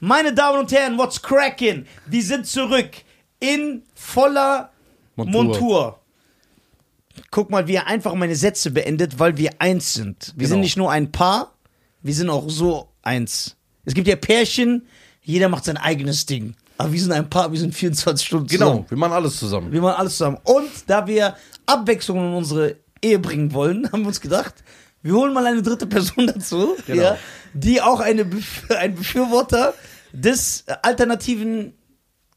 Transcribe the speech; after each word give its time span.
Meine 0.00 0.34
Damen 0.34 0.58
und 0.60 0.72
Herren, 0.72 0.98
what's 0.98 1.20
cracking? 1.20 1.86
Wir 2.06 2.22
sind 2.22 2.46
zurück 2.46 2.90
in 3.40 3.82
voller 3.94 4.70
Montur. 5.16 5.42
Montur. 5.44 5.98
Guck 7.30 7.50
mal, 7.50 7.66
wie 7.66 7.74
er 7.76 7.86
einfach 7.86 8.14
meine 8.14 8.36
Sätze 8.36 8.70
beendet, 8.70 9.18
weil 9.18 9.36
wir 9.38 9.50
eins 9.58 9.94
sind. 9.94 10.34
Wir 10.36 10.46
sind 10.46 10.56
Genau. 10.56 10.64
nicht 10.64 10.76
nur 10.76 10.90
ein 10.90 11.12
Paar, 11.12 11.54
wir 12.02 12.14
sind 12.14 12.28
auch 12.28 12.48
so 12.48 12.88
eins. 13.02 13.56
Es 13.84 13.94
gibt 13.94 14.06
ja 14.06 14.16
Pärchen, 14.16 14.86
jeder 15.22 15.48
macht 15.48 15.64
sein 15.64 15.76
eigenes 15.78 16.26
Ding. 16.26 16.54
Aber 16.78 16.92
wir 16.92 17.00
sind 17.00 17.12
ein 17.12 17.30
Paar, 17.30 17.50
wir 17.50 17.58
sind 17.58 17.74
24 17.74 18.26
Stunden 18.26 18.46
Genau, 18.48 18.66
zusammen. 18.68 18.86
wir 18.90 18.98
machen 18.98 19.12
alles 19.12 19.36
zusammen. 19.38 19.72
Wir 19.72 19.80
machen 19.80 19.96
alles 19.98 20.12
zusammen. 20.18 20.38
Und 20.44 20.68
da 20.88 21.06
wir 21.06 21.36
Abwechslung 21.64 22.18
in 22.18 22.34
unsere 22.34 22.76
Ehe 23.00 23.18
bringen 23.18 23.54
wollen, 23.54 23.86
haben 23.92 24.02
wir 24.02 24.08
uns 24.08 24.20
gedacht, 24.20 24.54
wir 25.06 25.14
holen 25.14 25.32
mal 25.32 25.46
eine 25.46 25.62
dritte 25.62 25.86
Person 25.86 26.26
dazu, 26.34 26.76
Genau. 26.86 27.02
ja, 27.02 27.18
die 27.54 27.80
auch 27.80 28.00
eine, 28.00 28.28
ein 28.76 28.94
Befürworter 28.96 29.72
des 30.12 30.64
äh, 30.66 30.74
alternativen 30.82 31.74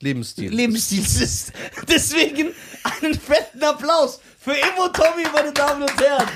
Lebensstil. 0.02 0.54
Lebensstils 0.54 1.20
ist. 1.20 1.52
Deswegen 1.90 2.54
einen 3.02 3.14
fetten 3.16 3.64
Applaus 3.64 4.20
für 4.40 4.52
Immo 4.52 4.88
Tommy, 4.90 5.24
meine 5.34 5.52
Damen 5.52 5.82
und 5.82 6.00
Herren. 6.02 6.28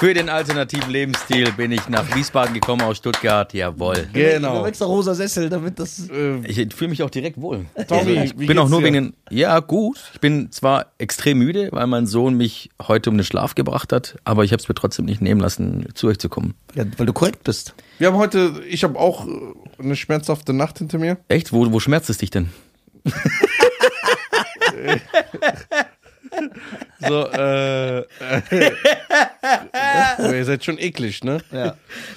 Für 0.00 0.14
den 0.14 0.30
alternativen 0.30 0.90
Lebensstil 0.90 1.52
bin 1.52 1.72
ich 1.72 1.86
nach 1.90 2.16
Wiesbaden 2.16 2.54
gekommen 2.54 2.80
aus 2.80 2.96
Stuttgart. 2.96 3.52
Jawohl. 3.52 4.08
Genau. 4.14 4.54
haben 4.54 4.64
extra 4.64 4.86
rosa 4.86 5.14
Sessel, 5.14 5.50
damit 5.50 5.78
das. 5.78 6.08
Äh, 6.08 6.38
Ich 6.46 6.74
fühle 6.74 6.88
mich 6.88 7.02
auch 7.02 7.10
direkt 7.10 7.38
wohl. 7.38 7.66
Tommy, 7.86 8.12
ich 8.24 8.38
wie 8.38 8.46
bin 8.46 8.58
auch 8.58 8.70
nur 8.70 8.80
dir? 8.80 8.86
wegen. 8.86 9.12
Ja, 9.28 9.60
gut. 9.60 9.98
Ich 10.14 10.20
bin 10.20 10.50
zwar 10.52 10.86
extrem 10.96 11.36
müde, 11.36 11.68
weil 11.72 11.86
mein 11.86 12.06
Sohn 12.06 12.34
mich 12.38 12.70
heute 12.80 13.10
um 13.10 13.18
den 13.18 13.24
Schlaf 13.24 13.54
gebracht 13.54 13.92
hat, 13.92 14.16
aber 14.24 14.42
ich 14.42 14.52
habe 14.52 14.62
es 14.62 14.68
mir 14.70 14.74
trotzdem 14.74 15.04
nicht 15.04 15.20
nehmen 15.20 15.38
lassen, 15.42 15.86
zu 15.92 16.06
euch 16.06 16.18
zu 16.18 16.30
kommen. 16.30 16.54
Ja, 16.74 16.84
weil 16.96 17.04
du 17.04 17.12
korrekt 17.12 17.44
bist. 17.44 17.74
wir 17.98 18.06
haben 18.08 18.16
heute, 18.16 18.62
ich 18.66 18.84
habe 18.84 18.98
auch 18.98 19.26
äh, 19.26 19.30
eine 19.82 19.96
schmerzhafte 19.96 20.54
Nacht 20.54 20.78
hinter 20.78 20.96
mir. 20.96 21.18
Echt? 21.28 21.52
Wo, 21.52 21.70
wo 21.72 21.78
schmerzt 21.78 22.08
es 22.08 22.16
dich 22.16 22.30
denn? 22.30 22.48
So, 27.00 27.26
äh, 27.30 27.98
äh, 28.00 28.04
ihr 30.38 30.44
seid 30.44 30.64
schon 30.64 30.78
eklig, 30.78 31.24
ne? 31.24 31.42
Ja. 31.50 31.76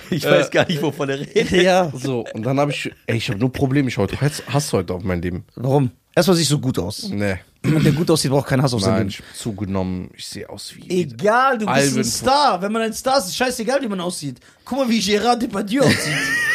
Ich 0.09 0.23
weiß 0.23 0.52
gar 0.52 0.67
nicht, 0.67 0.81
wovon 0.81 1.09
er 1.09 1.19
redet. 1.19 1.52
ja. 1.52 1.92
So, 1.95 2.25
und 2.34 2.44
dann 2.44 2.59
habe 2.59 2.72
ich, 2.72 2.91
ey, 3.08 3.17
ich 3.17 3.30
habe 3.30 3.39
nur 3.39 3.52
Probleme, 3.52 3.88
ich 3.88 3.97
heute 3.97 4.19
Hass, 4.19 4.44
Hass 4.47 4.73
heute 4.73 4.94
auf 4.94 5.03
mein 5.03 5.22
Leben. 5.22 5.45
Warum? 5.56 5.91
Erstmal 6.16 6.38
siehst 6.38 6.52
du 6.52 6.59
gut 6.59 6.78
aus. 6.78 7.09
Nee, 7.09 7.39
Jemand, 7.66 7.86
der 7.86 7.94
gut 7.94 8.11
aussieht, 8.11 8.30
braucht 8.30 8.47
keinen 8.47 8.61
Hass 8.61 8.73
auf 8.73 8.81
sein 8.81 8.91
nein, 8.91 9.08
Leben. 9.08 9.23
ich 9.31 9.39
zugenommen, 9.39 10.09
ich 10.16 10.28
sehe 10.28 10.50
aus 10.50 10.75
wie... 10.75 11.02
Egal, 11.02 11.58
du 11.58 11.66
bist 11.66 11.97
ein 11.97 12.03
Star. 12.03 12.61
Wenn 12.61 12.72
man 12.72 12.81
ein 12.81 12.94
Star 12.94 13.17
ist, 13.17 13.28
ist 13.28 13.38
scheißegal, 13.38 13.81
wie 13.81 13.88
man 13.88 14.02
aussieht. 14.02 14.39
Guck 14.66 14.80
mal, 14.80 14.89
wie 14.89 15.00
Gérard 15.00 15.38
Depardieu 15.38 15.81
aussieht. 15.81 16.14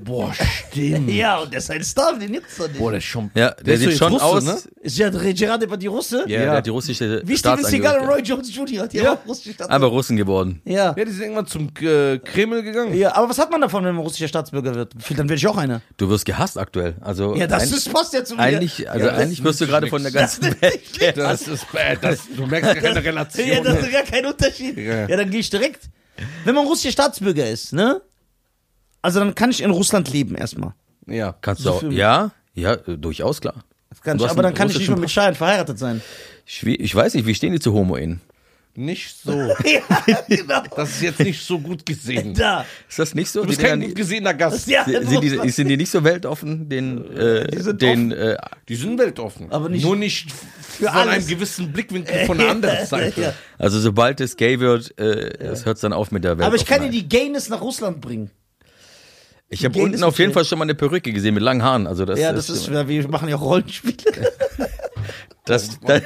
Boah, 0.00 0.32
stimmt. 0.34 1.08
ja, 1.12 1.38
und 1.38 1.52
der 1.52 1.58
ist 1.58 1.70
ein 1.70 1.84
Star, 1.84 2.18
den 2.18 2.32
gibt's 2.32 2.56
doch 2.56 2.66
nicht. 2.68 2.78
Boah, 2.78 2.90
der 2.90 2.98
ist 2.98 3.04
schon... 3.04 3.30
Ja, 3.34 3.50
der, 3.52 3.74
ist 3.74 3.80
sieht 3.80 3.96
schon 3.98 4.12
jetzt 4.12 4.22
aus. 4.22 4.42
Russe, 4.42 4.46
ne? 4.46 4.82
Ist 4.82 4.98
ja 4.98 5.08
Gérard 5.08 5.58
Depardieu 5.58 5.90
Russe? 5.92 6.24
Ja, 6.26 6.40
der 6.40 6.52
hat 6.52 6.66
die 6.66 6.70
russische 6.70 7.04
Seagal 7.24 7.30
und 7.30 7.38
Staatsangehörigkeit. 7.38 8.08
Roy 8.08 8.20
Jones 8.22 8.54
Jr. 8.54 8.86
Die 8.88 8.96
Ja. 8.98 9.12
auch 9.12 9.26
russische 9.26 9.54
Staatsbürger. 9.54 9.72
Aber 9.74 9.86
Russen 9.86 10.16
geworden. 10.16 10.60
Ja. 10.64 10.94
Ja, 10.96 11.04
die 11.04 11.10
sind 11.12 11.22
irgendwann 11.22 11.46
zum 11.46 11.70
äh, 11.80 12.18
Kreml 12.18 12.62
gegangen. 12.62 12.94
ja, 12.94 13.14
aber 13.14 13.28
was 13.28 13.38
hat 13.38 13.50
man 13.50 13.60
davon, 13.60 13.84
wenn 13.84 13.94
man 13.94 14.02
russischer 14.04 14.28
Staatsbürger 14.28 14.74
wird? 14.74 14.92
Dann 15.10 15.28
werde 15.28 15.34
ich 15.36 15.46
auch 15.46 15.56
einer. 15.56 15.80
Du 15.96 16.08
wirst 16.08 16.24
gehasst 16.24 16.58
aktuell. 16.58 16.94
Also 17.00 17.36
Ja, 17.36 17.46
das 17.46 17.70
ist, 17.70 17.92
passt 17.92 18.12
ja 18.14 18.24
zu 18.24 18.34
mir. 18.34 18.42
eigentlich, 18.42 18.90
also 18.90 19.06
Ja, 19.06 19.12
eigentlich 19.14 19.42
wirst 19.44 19.60
du 19.60 19.66
gerade 19.66 19.86
von 19.86 20.02
der 20.02 20.10
ganzen 20.12 20.42
Welt. 20.60 21.16
Das 21.16 21.46
ist 21.46 21.70
bad, 21.72 21.98
das, 22.02 22.20
du 22.36 22.46
merkst 22.46 22.74
gar 22.74 22.82
keine 22.82 23.04
Relation. 23.04 23.46
Ja, 23.54 23.60
das 23.60 23.78
ist 23.80 23.92
gar 23.92 24.02
kein 24.02 24.26
Unterschied. 24.26 24.76
Ja. 24.76 25.06
Ja, 25.08 25.16
dann 25.16 25.30
gehe 25.30 25.40
ich 25.40 25.50
direkt. 25.50 25.82
Wenn 26.44 26.54
man 26.54 26.66
russischer 26.66 26.92
Staatsbürger 26.92 27.48
ist, 27.48 27.72
ne? 27.72 28.00
Also 29.04 29.20
dann 29.20 29.34
kann 29.34 29.50
ich 29.50 29.62
in 29.62 29.70
Russland 29.70 30.10
leben 30.12 30.34
erstmal. 30.34 30.72
ja. 31.06 31.34
Kannst 31.40 31.62
So 31.62 31.78
du 31.80 31.88
auch. 31.88 31.92
Ja, 31.92 32.30
ja, 32.54 32.72
äh, 32.74 32.96
durchaus 32.96 33.40
klar. 33.40 33.64
Kann 34.02 34.18
Du 34.18 34.24
ich, 34.24 34.30
aber 34.30 34.42
dann 34.42 34.54
kann 34.54 34.68
ich 34.70 34.78
nicht 34.78 34.88
mehr 34.88 34.98
mit 34.98 35.10
Schein 35.10 35.34
verheiratet 35.34 35.78
sein. 35.78 36.00
Schwie- 36.48 36.76
Ich 36.80 36.94
weiß 36.94 37.14
nicht, 37.14 37.26
wie 37.26 37.34
stehen 37.34 37.52
die 37.52 37.60
zu 37.60 37.72
Homo-Ehen? 37.72 38.20
Nicht 38.76 39.16
so. 39.22 39.30
ja, 39.64 40.18
genau. 40.28 40.62
Das 40.74 40.90
ist 40.90 41.02
jetzt 41.02 41.20
nicht 41.20 41.40
so 41.40 41.60
gut 41.60 41.86
gesehen. 41.86 42.34
Da. 42.34 42.66
Ist 42.88 42.98
das 42.98 43.14
nicht 43.14 43.30
so? 43.30 43.42
Du 43.42 43.46
bist 43.48 43.60
Die 43.60 43.64
kein 43.66 43.80
gut 43.80 43.94
gesehener 43.94 44.34
Gast. 44.34 44.66
Ja, 44.66 44.82
in 44.82 45.06
sind, 45.06 45.22
die, 45.22 45.50
sind 45.50 45.68
die 45.68 45.76
nicht 45.76 45.90
so 45.92 46.02
weltoffen, 46.02 46.68
den, 46.68 47.08
äh, 47.16 47.46
Die 47.46 47.60
sind 47.62 47.80
den, 47.80 48.10
äh, 48.10 48.36
Die 48.68 48.74
sind 48.74 48.98
weltoffen. 48.98 49.52
Aber 49.52 49.68
nicht- 49.68 49.84
Nur 49.84 49.94
nicht 49.96 50.32
Für 50.32 50.86
von 50.86 50.94
alles. 50.96 51.14
einem 51.14 51.26
gewissen 51.28 51.70
Blickwinkel 51.72 52.26
von 52.26 52.36
der 52.38 52.50
anderen 52.50 52.84
Seite. 52.86 53.20
Ja. 53.20 53.32
also 53.58 53.78
sobald 53.78 54.20
es 54.20 54.36
gay 54.36 54.58
wird, 54.58 54.98
äh, 54.98 55.38
es 55.38 55.64
hört 55.66 55.80
dann 55.84 55.92
auf 55.92 56.10
mit 56.10 56.24
der 56.24 56.36
Welt. 56.38 56.46
Aber 56.46 56.56
ich 56.56 56.66
kann 56.66 56.82
dir 56.82 56.90
die 56.90 57.08
Gayness 57.08 57.48
nach 57.48 57.60
Russland 57.60 58.00
bringen. 58.00 58.30
Ich 59.48 59.64
habe 59.64 59.78
unten 59.78 59.94
ist 59.94 60.02
auf 60.02 60.18
jeden. 60.18 60.32
Fall 60.32 60.44
schon 60.44 60.58
mal 60.58 60.64
eine 60.64 60.74
Perücke 60.74 61.12
gesehen 61.12 61.34
mit 61.34 61.42
langen 61.42 61.62
Haaren. 61.62 61.86
Also 61.86 62.04
das, 62.04 62.18
Ja, 62.18 62.32
das 62.32 62.48
ist, 62.50 62.66
ja, 62.68 62.88
wir 62.88 63.08
machen 63.08 63.28
ja 63.28 63.36
auch 63.36 63.42
Rollenspiele. 63.42 63.96
das, 65.44 65.78
das, 65.80 66.02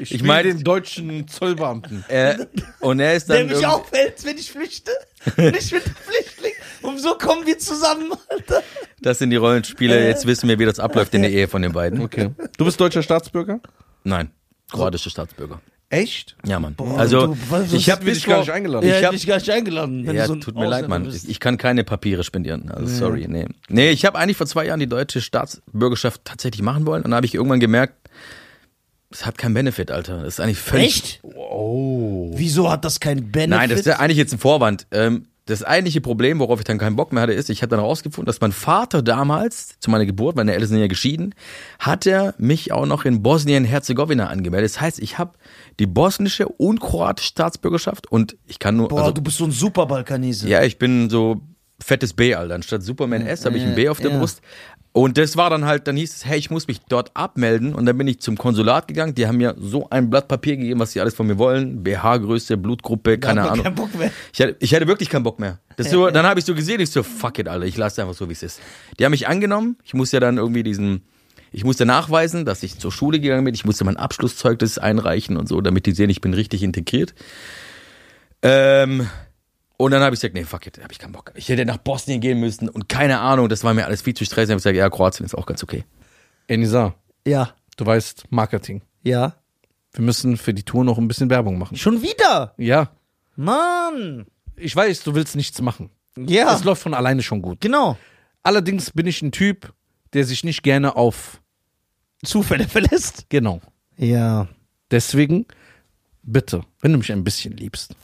Ich, 0.00 0.14
ich 0.14 0.22
meine 0.22 0.54
den 0.54 0.62
deutschen 0.64 1.26
Zollbeamten. 1.28 2.04
äh, 2.08 2.36
und 2.80 3.00
er 3.00 3.14
ist 3.14 3.28
Der 3.28 3.38
dann 3.38 3.46
mich 3.46 3.56
irgendwie- 3.56 3.66
aufhält, 3.66 4.24
wenn 4.24 4.38
ich 4.38 4.50
flüchte. 4.52 4.92
Und 5.36 5.56
ich 5.56 5.70
bin 5.70 5.80
Flüchtling. 5.80 6.52
Und 6.82 6.98
so 7.00 7.14
kommen 7.18 7.44
wir 7.46 7.58
zusammen, 7.58 8.12
Alter. 8.30 8.62
das 9.02 9.18
sind 9.18 9.30
die 9.30 9.36
Rollenspiele. 9.36 10.06
Jetzt 10.06 10.26
wissen 10.26 10.48
wir, 10.48 10.58
wie 10.58 10.64
das 10.64 10.78
abläuft 10.78 11.12
in 11.14 11.22
der 11.22 11.32
Ehe 11.32 11.48
von 11.48 11.60
den 11.60 11.72
beiden. 11.72 12.00
Okay. 12.00 12.30
Du 12.56 12.64
bist 12.64 12.80
deutscher 12.80 13.02
Staatsbürger? 13.02 13.60
Nein, 14.04 14.30
kroatische 14.70 15.10
Staatsbürger. 15.10 15.60
Echt? 15.90 16.36
Ja, 16.46 16.60
Mann. 16.60 16.74
also 16.96 17.28
du, 17.28 17.36
was- 17.48 17.72
ich 17.72 17.88
habe 17.90 18.04
dich 18.04 18.26
gar 18.26 18.40
nicht 18.40 18.50
eingeladen. 18.50 18.86
Ja, 18.86 18.92
Ich 18.94 18.98
ich 19.00 19.04
hab- 19.06 19.12
dich 19.12 19.26
gar 19.26 19.36
nicht 19.36 19.50
eingeladen. 19.50 20.04
Ja, 20.14 20.26
so 20.26 20.36
tut 20.36 20.54
mir 20.54 20.66
leid, 20.68 20.86
Mann. 20.86 21.04
bist. 21.04 21.26
Ich 21.28 21.40
kann 21.40 21.56
keine 21.56 21.82
Papiere 21.82 22.24
spendieren. 22.24 22.70
Also 22.70 22.94
sorry, 22.94 23.26
nee. 23.26 23.46
Nee, 23.70 23.90
ich 23.90 24.04
habe 24.04 24.18
eigentlich 24.18 24.36
vor 24.36 24.46
zwei 24.46 24.66
Jahren 24.66 24.80
die 24.80 24.86
deutsche 24.86 25.22
Staatsbürgerschaft 25.22 26.20
tatsächlich 26.24 26.60
machen 26.60 26.84
wollen 26.84 27.02
und 27.04 27.10
dann 27.12 27.16
habe 27.16 27.24
ich 27.26 27.34
irgendwann 27.34 27.60
gemerkt, 27.60 27.94
es 29.10 29.24
hat 29.24 29.38
keinen 29.38 29.54
Benefit, 29.54 29.90
Alter. 29.90 30.18
Das 30.18 30.34
ist 30.34 30.40
eigentlich 30.40 30.58
völlig. 30.58 30.86
Echt? 30.86 31.20
Oh. 31.22 32.32
Wieso 32.34 32.70
hat 32.70 32.84
das 32.84 33.00
keinen 33.00 33.30
Benefit? 33.32 33.48
Nein, 33.58 33.70
das 33.70 33.80
ist 33.80 33.86
ja 33.86 33.98
eigentlich 33.98 34.18
jetzt 34.18 34.34
ein 34.34 34.38
Vorwand. 34.38 34.86
Ähm, 34.90 35.24
das 35.46 35.62
eigentliche 35.64 36.02
Problem, 36.02 36.40
worauf 36.40 36.58
ich 36.60 36.66
dann 36.66 36.76
keinen 36.76 36.94
Bock 36.96 37.10
mehr 37.10 37.22
hatte, 37.22 37.32
ist, 37.32 37.48
ich 37.48 37.62
habe 37.62 37.70
dann 37.70 37.80
herausgefunden, 37.80 38.26
dass 38.26 38.42
mein 38.42 38.52
Vater 38.52 39.00
damals, 39.00 39.78
zu 39.80 39.90
meiner 39.90 40.04
Geburt, 40.04 40.36
meine 40.36 40.52
Eltern 40.52 40.68
sind 40.68 40.78
ja 40.80 40.88
geschieden, 40.88 41.34
hat 41.78 42.04
er 42.06 42.34
mich 42.36 42.70
auch 42.72 42.84
noch 42.84 43.06
in 43.06 43.22
Bosnien-Herzegowina 43.22 44.26
angemeldet. 44.26 44.70
Das 44.72 44.80
heißt, 44.82 44.98
ich 44.98 45.16
habe 45.16 45.30
die 45.78 45.86
bosnische 45.86 46.48
und 46.48 46.80
kroatische 46.80 47.28
Staatsbürgerschaft 47.28 48.10
und 48.10 48.36
ich 48.46 48.58
kann 48.58 48.76
nur, 48.76 48.88
Boah, 48.88 49.00
also, 49.00 49.12
du 49.12 49.22
bist 49.22 49.38
so 49.38 49.44
ein 49.44 49.52
super 49.52 49.86
Balkanese. 49.86 50.48
ja, 50.48 50.62
ich 50.62 50.78
bin 50.78 51.08
so 51.08 51.40
fettes 51.80 52.12
B, 52.12 52.34
Alter. 52.34 52.54
Anstatt 52.54 52.82
Superman 52.82 53.26
S 53.26 53.44
habe 53.44 53.56
ich 53.56 53.64
ein 53.64 53.74
B 53.74 53.88
auf 53.88 54.00
der 54.00 54.10
ja. 54.10 54.18
Brust. 54.18 54.42
Und 54.92 55.16
das 55.16 55.36
war 55.36 55.48
dann 55.48 55.64
halt, 55.64 55.86
dann 55.86 55.96
hieß 55.96 56.16
es, 56.16 56.24
hey, 56.24 56.38
ich 56.38 56.50
muss 56.50 56.66
mich 56.66 56.80
dort 56.88 57.12
abmelden. 57.14 57.74
Und 57.74 57.86
dann 57.86 57.96
bin 57.96 58.08
ich 58.08 58.20
zum 58.20 58.36
Konsulat 58.36 58.88
gegangen. 58.88 59.14
Die 59.14 59.28
haben 59.28 59.36
mir 59.36 59.54
so 59.56 59.88
ein 59.90 60.10
Blatt 60.10 60.26
Papier 60.26 60.56
gegeben, 60.56 60.80
was 60.80 60.92
sie 60.92 61.00
alles 61.00 61.14
von 61.14 61.26
mir 61.26 61.38
wollen. 61.38 61.84
BH-Größe, 61.84 62.56
Blutgruppe, 62.56 63.18
keine 63.18 63.48
Ahnung. 63.48 63.62
keinen 63.62 63.74
Bock 63.76 63.94
mehr. 63.94 64.10
Ich 64.32 64.40
hatte, 64.40 64.56
ich 64.58 64.74
hatte 64.74 64.88
wirklich 64.88 65.08
keinen 65.08 65.22
Bock 65.22 65.38
mehr. 65.38 65.60
Das 65.76 65.90
so, 65.90 66.10
dann 66.10 66.26
habe 66.26 66.40
ich 66.40 66.46
so 66.46 66.54
gesehen, 66.54 66.80
ich 66.80 66.90
so, 66.90 67.04
fuck 67.04 67.38
it, 67.38 67.46
Alter, 67.46 67.66
ich 67.66 67.76
lasse 67.76 68.02
einfach 68.02 68.14
so, 68.14 68.28
wie 68.28 68.32
es 68.32 68.42
ist. 68.42 68.60
Die 68.98 69.04
haben 69.04 69.12
mich 69.12 69.28
angenommen. 69.28 69.76
Ich 69.84 69.94
musste 69.94 70.16
ja 70.16 70.20
dann 70.20 70.36
irgendwie 70.36 70.64
diesen, 70.64 71.04
ich 71.52 71.64
musste 71.64 71.86
nachweisen, 71.86 72.44
dass 72.44 72.62
ich 72.62 72.78
zur 72.78 72.92
Schule 72.92 73.20
gegangen 73.20 73.44
bin. 73.44 73.54
Ich 73.54 73.64
musste 73.64 73.84
mein 73.84 73.96
Abschlusszeugnis 73.96 74.78
einreichen 74.78 75.36
und 75.36 75.48
so, 75.48 75.60
damit 75.60 75.86
die 75.86 75.92
sehen, 75.92 76.10
ich 76.10 76.20
bin 76.20 76.34
richtig 76.34 76.62
integriert. 76.62 77.14
Ähm, 78.42 79.08
und 79.76 79.90
dann 79.92 80.02
habe 80.02 80.14
ich 80.14 80.20
gesagt, 80.20 80.34
nee, 80.34 80.44
fuck 80.44 80.66
it, 80.66 80.78
habe 80.82 80.92
ich 80.92 80.98
keinen 80.98 81.12
Bock. 81.12 81.32
Ich 81.34 81.48
hätte 81.48 81.64
nach 81.64 81.78
Bosnien 81.78 82.20
gehen 82.20 82.40
müssen 82.40 82.68
und 82.68 82.88
keine 82.88 83.20
Ahnung, 83.20 83.48
das 83.48 83.64
war 83.64 83.74
mir 83.74 83.86
alles 83.86 84.02
viel 84.02 84.14
zu 84.14 84.24
stressig. 84.24 84.48
Ich 84.48 84.52
habe 84.52 84.58
gesagt, 84.58 84.76
ja, 84.76 84.90
Kroatien 84.90 85.24
ist 85.26 85.34
auch 85.34 85.46
ganz 85.46 85.62
okay. 85.62 85.84
Enisa, 86.46 86.94
Ja, 87.26 87.54
du 87.76 87.86
weißt, 87.86 88.24
Marketing. 88.30 88.82
ja. 89.02 89.34
Wir 89.94 90.04
müssen 90.04 90.36
für 90.36 90.52
die 90.52 90.64
Tour 90.64 90.84
noch 90.84 90.98
ein 90.98 91.08
bisschen 91.08 91.30
Werbung 91.30 91.58
machen. 91.58 91.76
Schon 91.76 92.02
wieder? 92.02 92.52
Ja. 92.58 92.90
Mann. 93.36 94.26
Ich 94.54 94.76
weiß, 94.76 95.02
du 95.02 95.14
willst 95.14 95.34
nichts 95.34 95.60
machen. 95.62 95.88
Ja, 96.16 96.54
Es 96.54 96.62
läuft 96.62 96.82
von 96.82 96.92
alleine 96.92 97.22
schon 97.22 97.40
gut. 97.40 97.60
genau. 97.62 97.96
Allerdings 98.42 98.90
bin 98.90 99.06
ich 99.06 99.22
ein 99.22 99.32
Typ, 99.32 99.72
der 100.12 100.24
sich 100.24 100.44
nicht 100.44 100.62
gerne 100.62 100.94
auf. 100.94 101.40
Zufälle 102.24 102.66
verlässt. 102.68 103.26
Genau. 103.28 103.60
Ja. 103.96 104.48
Deswegen, 104.90 105.46
bitte, 106.22 106.62
wenn 106.80 106.92
du 106.92 106.98
mich 106.98 107.12
ein 107.12 107.24
bisschen 107.24 107.56
liebst. 107.56 107.94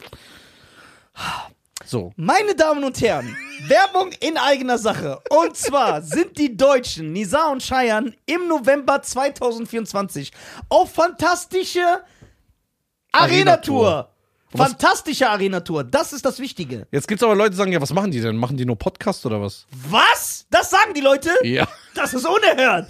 So. 1.86 2.12
Meine 2.16 2.54
Damen 2.54 2.82
und 2.84 3.00
Herren, 3.00 3.36
Werbung 3.68 4.10
in 4.20 4.36
eigener 4.38 4.78
Sache. 4.78 5.20
Und 5.30 5.56
zwar 5.56 6.02
sind 6.02 6.38
die 6.38 6.56
Deutschen 6.56 7.12
Nisa 7.12 7.48
und 7.48 7.62
Cheyenne 7.62 8.12
im 8.26 8.48
November 8.48 9.02
2024 9.02 10.32
auf 10.68 10.92
fantastische 10.92 12.02
Arena-Tour. 13.12 14.10
Was- 14.52 14.68
Fantastische 14.68 15.28
Arena-Tour. 15.28 15.82
Das 15.84 16.12
ist 16.12 16.24
das 16.24 16.38
Wichtige. 16.38 16.86
Jetzt 16.92 17.08
gibt's 17.08 17.24
aber 17.24 17.34
Leute, 17.34 17.50
die 17.50 17.56
sagen, 17.56 17.72
ja, 17.72 17.80
was 17.82 17.92
machen 17.92 18.12
die 18.12 18.20
denn? 18.20 18.36
Machen 18.36 18.56
die 18.56 18.64
nur 18.64 18.76
Podcast 18.78 19.26
oder 19.26 19.40
was? 19.40 19.66
Was? 19.90 20.46
Das 20.48 20.70
sagen 20.70 20.94
die 20.94 21.00
Leute? 21.00 21.30
Ja. 21.42 21.66
Das 21.96 22.14
ist 22.14 22.24
unerhört. 22.24 22.86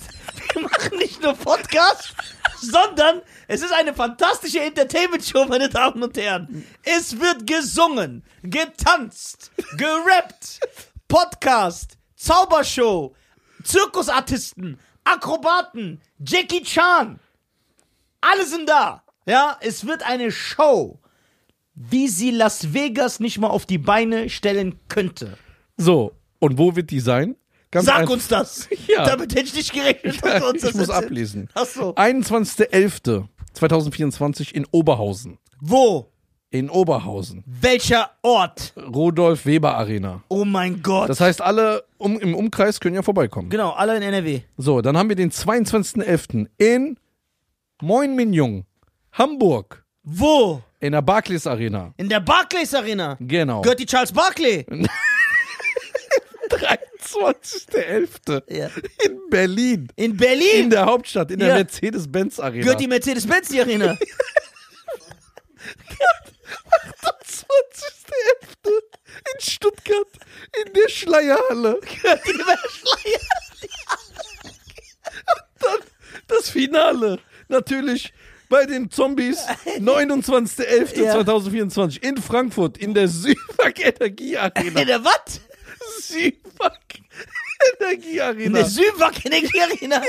Wir 0.55 0.63
machen 0.63 0.99
nicht 0.99 1.21
nur 1.21 1.35
Podcast, 1.35 2.15
sondern 2.61 3.23
es 3.49 3.61
ist 3.61 3.73
eine 3.73 3.93
fantastische 3.93 4.61
Entertainment-Show, 4.61 5.47
meine 5.47 5.69
Damen 5.69 6.03
und 6.03 6.17
Herren. 6.17 6.65
Es 6.85 7.19
wird 7.19 7.47
gesungen, 7.47 8.23
getanzt, 8.43 9.51
gerappt, 9.77 10.61
Podcast, 11.09 11.99
Zaubershow, 12.15 13.17
Zirkusartisten, 13.65 14.79
Akrobaten, 15.03 16.01
Jackie 16.25 16.63
Chan. 16.63 17.19
Alle 18.21 18.47
sind 18.47 18.69
da. 18.69 19.03
Ja, 19.27 19.59
es 19.61 19.87
wird 19.87 20.05
eine 20.05 20.31
Show, 20.31 21.01
wie 21.75 22.07
sie 22.07 22.31
Las 22.31 22.73
Vegas 22.73 23.19
nicht 23.19 23.39
mal 23.39 23.49
auf 23.49 23.67
die 23.67 23.79
Beine 23.79 24.31
stellen 24.31 24.79
könnte. 24.89 25.37
So, 25.77 26.15
und 26.39 26.59
wo 26.59 26.77
wird 26.77 26.91
die 26.91 27.01
sein? 27.01 27.35
Ganz 27.75 27.87
Sag 27.87 28.09
uns 28.09 28.29
das. 28.29 28.69
Ja. 28.89 29.05
Damit 29.05 29.35
hätte 29.35 29.47
ich 29.47 29.55
nicht 29.55 29.73
gerechnet, 29.73 30.25
dass 30.25 30.41
du 30.41 30.49
uns 30.49 30.63
das 30.63 30.71
ich 30.71 30.77
muss 30.77 30.89
erzählst. 30.89 31.05
ablesen. 31.11 31.49
Ach 31.55 31.67
so. 31.67 31.95
21.11.2024 31.97 34.53
in 34.53 34.65
Oberhausen. 34.71 35.39
Wo? 35.61 36.11
In 36.51 36.71
Oberhausen. 36.71 37.43
Welcher 37.47 38.11
Ort? 38.23 38.75
Rudolf 38.77 39.45
Weber 39.47 39.75
Arena. 39.77 40.23
Oh 40.29 40.45
mein 40.45 40.83
Gott. 40.83 41.09
Das 41.09 41.21
heißt, 41.21 41.41
alle 41.43 41.83
um, 41.99 42.17
im 42.21 42.35
Umkreis 42.37 42.79
können 42.79 42.95
ja 42.95 43.03
vorbeikommen. 43.03 43.51
genau, 43.51 43.71
alle 43.73 43.97
in 43.97 44.03
NRW. 44.03 44.43
So, 44.57 44.81
dann 44.81 44.97
haben 44.97 45.09
wir 45.09 45.17
den 45.17 45.33
22.11. 45.33 46.47
in 46.59 46.97
Moin 47.83 48.15
Minjung, 48.15 48.67
Hamburg, 49.13 49.85
Wo? 50.05 50.63
in 50.79 50.93
der 50.93 51.03
Barclays 51.03 51.45
Arena. 51.49 51.93
In 51.97 52.09
der 52.09 52.21
Barclays 52.21 52.73
Arena. 52.73 53.17
Genau. 53.19 53.63
Gehört 53.63 53.81
die 53.81 53.87
Charles 53.87 54.13
Barkley? 54.13 54.65
23.11. 56.57 58.43
Ja. 58.55 58.71
in 59.05 59.21
Berlin. 59.31 59.89
In 59.97 60.13
In 60.13 60.17
Berlin. 60.17 60.71
der 60.71 60.87
Hauptstadt, 60.87 61.31
in 61.31 61.39
der 61.39 61.49
Ja. 61.49 61.55
Mercedes-Benz 61.57 62.41
Arena. 62.41 62.63
Gehört 62.63 62.81
die 62.81 62.89
Mercedes-Benz 62.89 63.49
die 63.49 63.61
Arena? 63.61 63.97
20.11. 67.25 68.83
in 69.35 69.41
Stuttgart, 69.41 70.09
in 70.67 70.73
der 70.73 70.89
Schleierhalle. 70.89 71.79
Gehört 71.81 72.27
die 72.27 72.33
Schleier? 72.33 72.59
Dann 75.61 75.79
das 76.29 76.49
Finale. 76.51 77.19
Natürlich 77.49 78.13
bei 78.49 78.65
den 78.67 78.91
Zombies. 78.91 79.39
29.11.2024 79.79 82.03
in 82.03 82.17
Frankfurt, 82.19 82.79
in 82.79 82.95
der 82.95 83.09
Süwag 83.09 83.79
Energie 83.81 84.37
Arena. 84.37 84.81
In 84.81 84.87
der 84.87 85.05
was? 85.05 85.41
Süwag 86.01 86.79
Energie 87.81 88.15
In 88.17 88.21
Arena. 88.21 88.59
der 88.61 88.67
Süwag 88.69 89.25
Energie 89.25 89.61
Arena. 89.61 90.03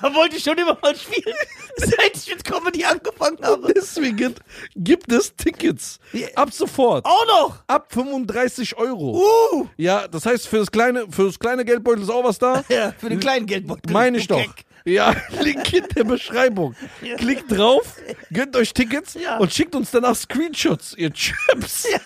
Da 0.00 0.14
wollte 0.14 0.36
ich 0.36 0.42
schon 0.44 0.56
immer 0.58 0.78
mal 0.80 0.94
spielen, 0.96 1.34
seit 1.76 2.16
ich 2.16 2.28
mit 2.28 2.44
Comedy 2.44 2.84
angefangen 2.84 3.38
habe. 3.42 3.72
Deswegen 3.74 4.34
gibt 4.76 5.12
es 5.12 5.34
Tickets. 5.34 5.98
Ja. 6.12 6.28
Ab 6.34 6.52
sofort. 6.52 7.04
Auch 7.04 7.26
noch. 7.26 7.64
Ab 7.66 7.92
35 7.92 8.76
Euro. 8.76 9.22
Uh. 9.52 9.68
Ja, 9.76 10.06
das 10.08 10.26
heißt, 10.26 10.46
für 10.48 10.58
das 10.58 10.70
kleine, 10.70 11.06
für 11.10 11.26
das 11.26 11.38
kleine 11.38 11.64
Geldbeutel 11.64 12.02
ist 12.02 12.10
auch 12.10 12.24
was 12.24 12.38
da. 12.38 12.64
Ja, 12.68 12.92
für 12.98 13.08
den 13.08 13.20
kleinen 13.20 13.46
Geldbeutel. 13.46 13.92
Meine 13.92 14.18
ich 14.18 14.28
doch. 14.28 14.42
Ja, 14.84 15.14
Link 15.40 15.72
in 15.72 15.86
der 15.94 16.04
Beschreibung. 16.04 16.74
Klickt 17.18 17.50
drauf, 17.50 17.96
gönnt 18.32 18.56
euch 18.56 18.72
Tickets 18.74 19.14
Ja. 19.14 19.38
und 19.38 19.52
schickt 19.52 19.74
uns 19.74 19.90
danach 19.90 20.16
Screenshots, 20.16 20.94
ihr 20.96 21.12
Chips. 21.12 21.86
Ja, 21.90 21.98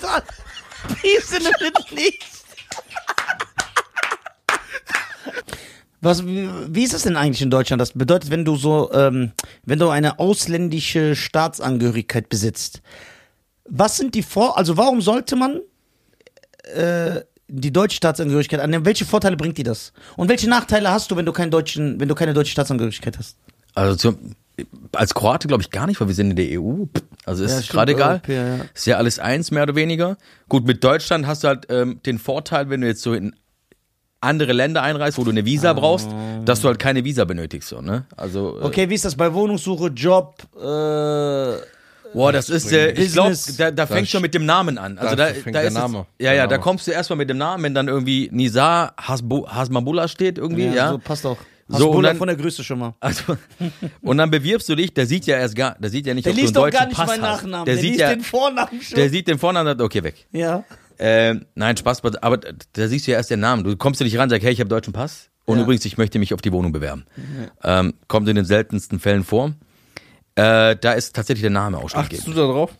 das? 0.00 0.22
Peace 1.00 1.32
in 1.32 1.42
the. 1.42 2.18
Was, 6.02 6.24
wie, 6.26 6.82
ist 6.82 6.94
das 6.94 7.02
denn 7.02 7.16
eigentlich 7.16 7.42
in 7.42 7.50
Deutschland? 7.50 7.80
Das 7.80 7.92
bedeutet, 7.92 8.30
wenn 8.30 8.44
du 8.44 8.56
so, 8.56 8.90
ähm, 8.92 9.32
wenn 9.64 9.78
du 9.78 9.90
eine 9.90 10.18
ausländische 10.18 11.14
Staatsangehörigkeit 11.14 12.30
besitzt, 12.30 12.80
was 13.68 13.98
sind 13.98 14.14
die 14.14 14.22
Vor, 14.22 14.56
also 14.56 14.78
warum 14.78 15.02
sollte 15.02 15.36
man 15.36 15.60
äh, 16.74 17.20
die 17.48 17.72
deutsche 17.72 17.96
Staatsangehörigkeit 17.96 18.60
annehmen? 18.60 18.86
Welche 18.86 19.04
Vorteile 19.04 19.36
bringt 19.36 19.58
dir 19.58 19.64
das? 19.64 19.92
Und 20.16 20.28
welche 20.28 20.48
Nachteile 20.48 20.90
hast 20.90 21.10
du, 21.10 21.16
wenn 21.16 21.26
du 21.26 21.32
keinen 21.32 21.50
deutschen, 21.50 22.00
wenn 22.00 22.08
du 22.08 22.14
keine 22.14 22.32
deutsche 22.32 22.52
Staatsangehörigkeit 22.52 23.18
hast? 23.18 23.36
Also 23.74 23.96
zum, 23.96 24.34
als 24.92 25.14
Kroate 25.14 25.48
glaube 25.48 25.62
ich 25.62 25.70
gar 25.70 25.86
nicht, 25.86 26.00
weil 26.00 26.08
wir 26.08 26.14
sind 26.14 26.30
in 26.30 26.36
der 26.36 26.60
EU. 26.60 26.84
Also 27.26 27.44
ist 27.44 27.66
Ja, 27.66 27.72
gerade 27.72 27.92
egal. 27.92 28.10
Europäer, 28.14 28.46
ja. 28.58 28.64
Ist 28.74 28.86
ja 28.86 28.96
alles 28.96 29.18
eins, 29.18 29.50
mehr 29.50 29.62
oder 29.64 29.74
weniger. 29.74 30.16
Gut, 30.48 30.66
mit 30.66 30.82
Deutschland 30.82 31.26
hast 31.26 31.44
du 31.44 31.48
halt 31.48 31.66
ähm, 31.70 32.00
den 32.04 32.18
Vorteil, 32.18 32.70
wenn 32.70 32.80
du 32.80 32.86
jetzt 32.86 33.02
so 33.02 33.12
in 33.14 33.34
andere 34.20 34.52
Länder 34.52 34.82
einreist, 34.82 35.16
wo 35.16 35.24
du 35.24 35.30
eine 35.30 35.46
Visa 35.46 35.72
brauchst, 35.72 36.08
dass 36.44 36.60
du 36.60 36.68
halt 36.68 36.78
keine 36.78 37.04
Visa 37.04 37.24
benötigst. 37.24 37.68
So, 37.70 37.80
ne? 37.80 38.04
Also, 38.16 38.58
äh, 38.60 38.64
Okay, 38.64 38.90
wie 38.90 38.94
ist 38.94 39.04
das 39.06 39.14
bei 39.16 39.32
Wohnungssuche, 39.32 39.88
Job, 39.88 40.42
äh, 40.56 41.56
Boah, 42.12 42.32
das 42.32 42.50
ist, 42.50 42.72
äh, 42.72 42.90
ich 42.92 43.12
glaube, 43.12 43.36
da, 43.56 43.70
da 43.70 43.86
fängt 43.86 44.08
schon 44.08 44.22
mit 44.22 44.34
dem 44.34 44.44
Namen 44.44 44.78
an. 44.78 44.98
Also 44.98 45.14
da 45.14 45.28
da, 45.28 45.34
fängt 45.34 45.54
da 45.54 45.60
der 45.60 45.68
ist 45.68 45.74
Name. 45.74 46.06
Es, 46.18 46.24
ja, 46.24 46.30
Der 46.30 46.34
ja, 46.34 46.46
da 46.46 46.56
Name. 46.56 46.62
kommst 46.62 46.86
du 46.86 46.90
erstmal 46.90 47.16
mit 47.18 47.30
dem 47.30 47.38
Namen, 47.38 47.62
wenn 47.62 47.74
dann 47.74 47.88
irgendwie 47.88 48.28
Nizar 48.32 48.94
Hasbu, 49.00 49.46
Hasmabullah 49.46 50.08
steht 50.08 50.36
irgendwie, 50.38 50.66
ja. 50.66 50.90
so 50.90 50.98
passt 50.98 51.24
auch. 51.24 51.36
So, 51.72 51.78
So, 51.78 51.90
und 51.90 51.96
und 51.98 52.02
dann- 52.04 52.16
von 52.16 52.26
der 52.28 52.36
Größe 52.36 52.64
schon 52.64 52.78
mal. 52.80 52.94
Also, 53.00 53.36
und 54.02 54.18
dann 54.18 54.30
bewirbst 54.30 54.68
du 54.68 54.74
dich, 54.74 54.92
der 54.92 55.06
sieht 55.06 55.26
ja 55.26 55.36
erst 55.38 55.54
gar, 55.54 55.76
der 55.78 55.88
sieht 55.90 56.06
ja 56.06 56.14
nicht, 56.14 56.24
Der 56.26 56.32
ob 56.32 56.36
du 56.36 56.42
liest 56.42 56.56
einen 56.56 56.64
doch 56.64 56.70
gar 56.70 56.86
deutschen 56.86 56.88
nicht 56.88 56.96
Pass 56.98 57.06
meinen 57.08 57.22
hast. 57.22 57.42
Nachnamen. 57.44 57.64
Der, 57.66 57.74
Der, 57.74 57.80
sieht 57.82 57.90
liest 57.90 58.00
ja, 58.00 58.10
den 58.10 58.20
Vornamen 58.22 58.82
schon. 58.82 58.96
der 58.96 59.10
sieht 59.10 59.28
den 59.28 59.38
Vornamen 59.38 59.68
und 59.68 59.78
sagt, 59.78 59.82
okay, 59.86 60.02
weg. 60.02 60.26
ja. 60.32 60.64
Ähm, 61.02 61.46
nein, 61.54 61.78
Spaß, 61.78 62.04
aber 62.16 62.36
da 62.36 62.86
siehst 62.88 63.06
du 63.06 63.12
ja 63.12 63.16
erst 63.16 63.30
den 63.30 63.40
Namen. 63.40 63.64
Du 63.64 63.74
kommst 63.74 64.00
ja 64.00 64.04
nicht 64.04 64.18
ran, 64.18 64.28
sagst, 64.28 64.44
hey, 64.44 64.52
ich 64.52 64.60
habe 64.60 64.68
deutschen 64.68 64.92
Pass. 64.92 65.30
Und 65.46 65.56
Ja. 65.56 65.62
übrigens, 65.64 65.84
ich 65.86 65.96
möchte 65.96 66.18
mich 66.18 66.34
auf 66.34 66.42
die 66.42 66.52
Wohnung 66.52 66.72
bewerben. 66.72 67.06
Ähm, 67.64 67.94
kommt 68.06 68.28
in 68.28 68.36
den 68.36 68.44
seltensten 68.44 69.00
Fällen 69.00 69.24
vor. 69.24 69.54
Äh, 70.34 70.76
da 70.76 70.92
ist 70.92 71.16
tatsächlich 71.16 71.40
der 71.40 71.50
Name 71.50 71.78
Achtest 71.78 71.84
ausschlaggebend. 71.96 72.26
du 72.28 72.32
da 72.34 72.42
drauf? 72.52 72.72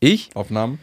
Ich? 0.00 0.30
Auf 0.34 0.48
Namen? 0.48 0.78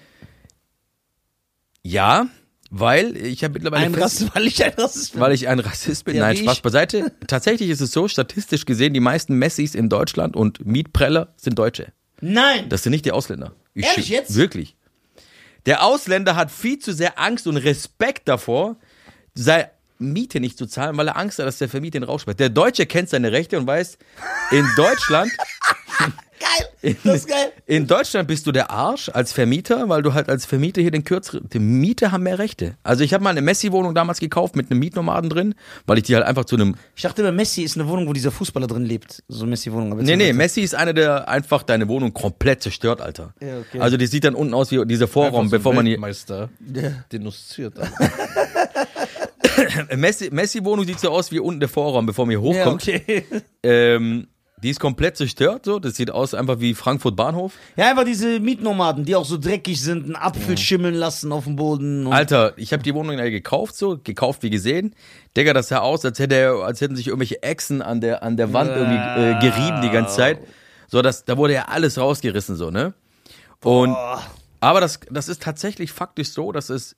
Ja, 1.82 2.28
weil 2.70 3.16
ich 3.18 3.44
habe 3.44 3.54
mittlerweile 3.56 3.86
Ein 3.86 3.96
Rassist, 3.96 4.32
weil 4.36 4.46
ich 4.48 4.64
ein 4.64 4.74
Rassist 4.74 5.14
bin. 5.14 5.22
weil 5.22 5.32
ich 5.34 5.48
ein 5.48 5.60
Rassist 5.60 6.06
bin. 6.06 6.16
Ja, 6.16 6.24
Nein, 6.24 6.38
Spaß 6.38 6.58
ich. 6.58 6.62
beiseite. 6.62 7.12
Tatsächlich 7.28 7.70
ist 7.70 7.82
es 7.82 7.92
so, 7.92 8.08
statistisch 8.08 8.66
gesehen, 8.66 8.94
die 8.94 9.00
meisten 9.00 9.36
Messis 9.36 9.76
in 9.76 9.90
Deutschland 9.90 10.36
und 10.36 10.66
Mietpreller 10.66 11.34
sind 11.38 11.58
Deutsche. 11.58 11.94
Nein. 12.20 12.70
Das 12.70 12.84
sind 12.84 12.92
nicht 12.92 13.06
die 13.06 13.12
Ausländer. 13.12 13.54
Ich 13.74 13.86
Ehrlich 13.86 14.10
jetzt? 14.10 14.36
Wirklich. 14.36 14.76
Der 15.66 15.84
Ausländer 15.84 16.36
hat 16.36 16.50
viel 16.52 16.80
zu 16.80 16.94
sehr 16.94 17.20
Angst 17.20 17.46
und 17.48 17.58
Respekt 17.58 18.28
davor, 18.28 18.78
seine 19.34 19.70
Miete 20.00 20.40
nicht 20.40 20.58
zu 20.58 20.66
zahlen, 20.66 20.98
weil 20.98 21.08
er 21.08 21.18
Angst 21.18 21.40
hat, 21.40 21.46
dass 21.46 21.58
der 21.58 21.70
Vermieter 21.70 21.98
ihn 21.98 22.04
rausschmeißt. 22.04 22.40
Der 22.40 22.50
Deutsche 22.50 22.86
kennt 22.86 23.10
seine 23.10 23.32
Rechte 23.32 23.58
und 23.58 23.68
weiß, 23.68 23.98
in 24.52 24.66
Deutschland, 24.76 25.32
geil. 26.40 26.96
Das 27.04 27.16
ist 27.16 27.28
geil. 27.28 27.52
in 27.66 27.88
Deutschland 27.88 28.28
bist 28.28 28.46
du 28.48 28.52
der 28.52 28.70
Arsch 28.70 29.10
als 29.10 29.34
Vermieter, 29.34 29.90
weil 29.90 30.02
du 30.04 30.14
halt 30.14 30.30
als 30.30 30.46
Vermieter 30.46 30.82
hier 30.82 30.92
den 30.92 31.04
kürzeren, 31.04 31.50
die 31.52 31.60
Mieter 31.60 32.12
haben 32.12 32.24
mehr 32.24 32.38
Rechte. 32.40 32.78
Also 32.84 33.04
ich 33.04 33.14
habe 33.14 33.24
mal 33.24 33.32
eine 33.32 33.42
Messi-Wohnung 33.42 33.96
damals 33.96 34.20
gekauft 34.20 34.56
mit 34.56 34.70
einem 34.70 34.80
Mietnomaden 34.80 35.30
drin, 35.30 35.56
weil 35.86 35.98
ich 35.98 36.04
die 36.04 36.16
halt 36.16 36.26
einfach 36.26 36.46
zu 36.46 36.56
einem 36.56 36.76
Ich 36.96 37.02
dachte 37.02 37.22
immer, 37.22 37.32
Messi 37.32 37.64
ist 37.64 37.76
eine 37.76 37.88
Wohnung, 37.88 38.08
wo 38.08 38.14
dieser 38.14 38.32
Fußballer 38.32 38.68
drin 38.68 38.86
lebt. 38.86 39.24
So 39.28 39.42
eine 39.42 39.50
Messi-Wohnung. 39.52 39.98
Nee, 39.98 40.16
nee. 40.16 40.34
Messi 40.34 40.62
ist 40.62 40.76
einer, 40.76 40.94
der 40.94 41.28
einfach 41.28 41.64
deine 41.64 41.88
Wohnung 41.88 42.14
komplett 42.14 42.62
zerstört, 42.62 43.02
Alter. 43.02 43.34
Ja, 43.42 43.60
okay. 43.60 43.80
Also 43.80 43.98
die 43.98 44.08
sieht 44.08 44.24
dann 44.24 44.36
unten 44.36 44.54
aus 44.54 44.72
wie 44.72 44.86
dieser 44.86 45.08
Vorraum, 45.08 45.48
so 45.48 45.58
bevor 45.58 45.74
man 45.74 45.86
hier. 45.86 45.96
Weltmeister 45.96 46.50
denunziert. 47.12 47.74
Messi, 49.96 50.30
Messi-Wohnung 50.32 50.86
sieht 50.86 51.00
so 51.00 51.10
aus 51.10 51.32
wie 51.32 51.40
unten 51.40 51.60
der 51.60 51.70
Vorraum, 51.70 52.06
bevor 52.06 52.26
man 52.26 52.38
hier 52.40 52.54
Ja, 52.54 52.66
hochkommt. 52.66 52.84
okay. 52.84 53.26
ähm, 53.64 54.28
die 54.64 54.72
ist 54.72 54.80
komplett 54.80 55.18
zerstört, 55.18 55.66
so. 55.66 55.78
Das 55.78 55.96
sieht 55.96 56.10
aus 56.10 56.34
einfach 56.34 56.60
wie 56.60 56.74
Frankfurt 56.74 57.16
Bahnhof. 57.16 57.54
Ja, 57.76 57.92
einfach 57.92 58.06
diese 58.06 58.40
Mietnomaden, 58.40 59.06
die 59.06 59.16
auch 59.16 59.26
so 59.26 59.38
dreckig 59.38 59.80
sind, 59.80 60.06
einen 60.06 60.16
Apfel 60.16 60.58
schimmeln 60.58 60.96
lassen 60.96 61.32
auf 61.32 61.44
dem 61.44 61.56
Boden. 61.58 62.08
Alter, 62.08 62.54
ich 62.58 62.74
habe 62.74 62.82
die 62.82 62.94
Wohnung 62.96 63.20
ja 63.20 63.30
gekauft, 63.30 63.76
so, 63.76 64.00
gekauft 64.04 64.42
wie 64.42 64.50
gesehen. 64.50 64.96
Digga, 65.36 65.54
das 65.54 65.68
sah 65.68 65.80
aus, 65.80 66.04
als 66.06 66.18
hätte 66.18 66.36
er, 66.36 66.54
als 66.64 66.82
hätten 66.82 66.96
sich 66.96 67.06
irgendwelche 67.08 67.44
Echsen 67.44 67.84
an 67.84 68.02
der, 68.02 68.24
an 68.24 68.36
der 68.36 68.52
Wand 68.52 68.72
irgendwie 68.72 68.96
äh, 68.96 69.40
gerieben 69.40 69.82
die 69.84 69.92
ganze 69.92 70.16
Zeit. 70.16 70.40
So, 70.88 71.04
das, 71.04 71.24
da 71.26 71.38
wurde 71.38 71.54
ja 71.54 71.66
alles 71.66 72.00
rausgerissen, 72.00 72.56
so, 72.56 72.72
ne? 72.72 72.96
Und, 73.64 73.96
aber 74.60 74.82
das, 74.82 75.00
das 75.12 75.28
ist 75.28 75.44
tatsächlich 75.44 75.92
faktisch 75.92 76.30
so, 76.30 76.52
dass 76.52 76.70
es, 76.72 76.96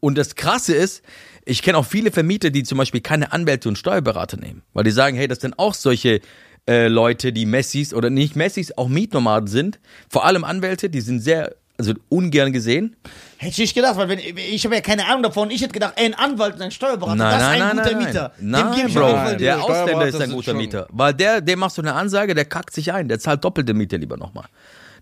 und 0.00 0.18
das 0.18 0.34
Krasse 0.34 0.74
ist, 0.74 1.02
ich 1.44 1.62
kenne 1.62 1.78
auch 1.78 1.86
viele 1.86 2.12
Vermieter, 2.12 2.50
die 2.50 2.62
zum 2.62 2.78
Beispiel 2.78 3.00
keine 3.00 3.32
Anwälte 3.32 3.68
und 3.68 3.76
Steuerberater 3.76 4.36
nehmen, 4.36 4.62
weil 4.74 4.84
die 4.84 4.90
sagen, 4.90 5.16
hey, 5.16 5.28
das 5.28 5.40
sind 5.40 5.58
auch 5.58 5.74
solche 5.74 6.20
äh, 6.68 6.88
Leute, 6.88 7.32
die 7.32 7.46
Messis 7.46 7.92
oder 7.92 8.10
nicht 8.10 8.36
Messis, 8.36 8.76
auch 8.76 8.88
Mietnomaden 8.88 9.48
sind. 9.48 9.80
Vor 10.08 10.24
allem 10.24 10.44
Anwälte, 10.44 10.88
die 10.90 11.00
sind 11.00 11.20
sehr, 11.20 11.54
also 11.76 11.94
ungern 12.08 12.52
gesehen. 12.52 12.94
Hätte 13.38 13.52
ich 13.52 13.58
nicht 13.58 13.74
gedacht, 13.74 13.96
weil 13.96 14.08
wenn, 14.08 14.20
ich 14.20 14.64
habe 14.64 14.76
ja 14.76 14.80
keine 14.80 15.06
Ahnung 15.08 15.24
davon. 15.24 15.50
Ich 15.50 15.62
hätte 15.62 15.72
gedacht, 15.72 15.94
ey, 15.96 16.06
ein 16.06 16.14
Anwalt 16.14 16.54
und 16.54 16.62
ein 16.62 16.70
Steuerberater, 16.70 17.16
Nein, 17.16 17.30
das 17.32 17.42
ist 17.42 17.48
nein, 17.48 17.62
ein 17.62 17.76
nein, 17.76 17.84
guter 17.84 17.96
nein, 17.96 18.06
Mieter. 18.06 18.32
Nein, 18.38 18.64
Dem 18.66 18.74
gebe 18.76 18.88
ich 18.88 18.94
Bro, 18.94 19.30
die 19.32 19.36
der. 19.38 19.64
Ausländer 19.64 20.06
ist 20.06 20.20
ein 20.20 20.30
guter 20.30 20.54
Mieter. 20.54 20.86
Weil 20.90 21.14
der, 21.14 21.40
dem 21.40 21.58
machst 21.58 21.78
du 21.78 21.82
eine 21.82 21.94
Ansage, 21.94 22.34
der 22.34 22.44
kackt 22.44 22.72
sich 22.72 22.92
ein. 22.92 23.08
Der 23.08 23.18
zahlt 23.18 23.42
doppelte 23.42 23.74
Miete 23.74 23.96
lieber 23.96 24.16
nochmal. 24.16 24.46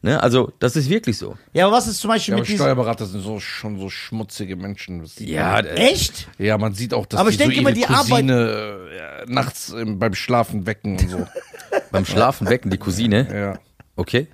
Ne? 0.03 0.23
Also, 0.23 0.51
das 0.59 0.77
ist 0.77 0.89
wirklich 0.89 1.19
so. 1.19 1.37
Ja, 1.53 1.67
aber 1.67 1.77
was 1.77 1.87
ist 1.87 1.99
zum 2.01 2.09
Beispiel 2.09 2.33
Ja, 2.33 2.37
aber 2.37 2.41
mit 2.43 2.49
diesem... 2.49 2.65
Steuerberater 2.65 3.05
sind 3.07 3.21
so 3.23 3.39
schon 3.39 3.79
so 3.79 3.91
schmutzige 3.91 4.57
Menschen. 4.57 5.03
Das- 5.03 5.19
Ja, 5.19 5.61
Echt? 5.61 6.29
Ja, 6.39 6.57
man 6.57 6.73
sieht 6.73 6.95
auch, 6.95 7.05
dass 7.07 7.21
Aber 7.21 7.29
die 7.31 7.35
ich 7.35 7.39
denke 7.39 7.55
so 7.57 7.61
immer, 7.61 7.73
die 7.73 7.83
Cousine 7.83 9.23
äh, 9.27 9.31
nachts 9.31 9.71
ähm, 9.77 9.99
beim 9.99 10.15
Schlafen 10.15 10.65
wecken 10.67 10.99
und 10.99 11.11
so. 11.11 11.27
beim 11.93 12.07
Schlafen 12.07 12.49
wecken 12.49 12.71
die 12.71 12.79
Cousine. 12.79 13.29
ja. 13.33 13.59
Okay. 13.97 14.29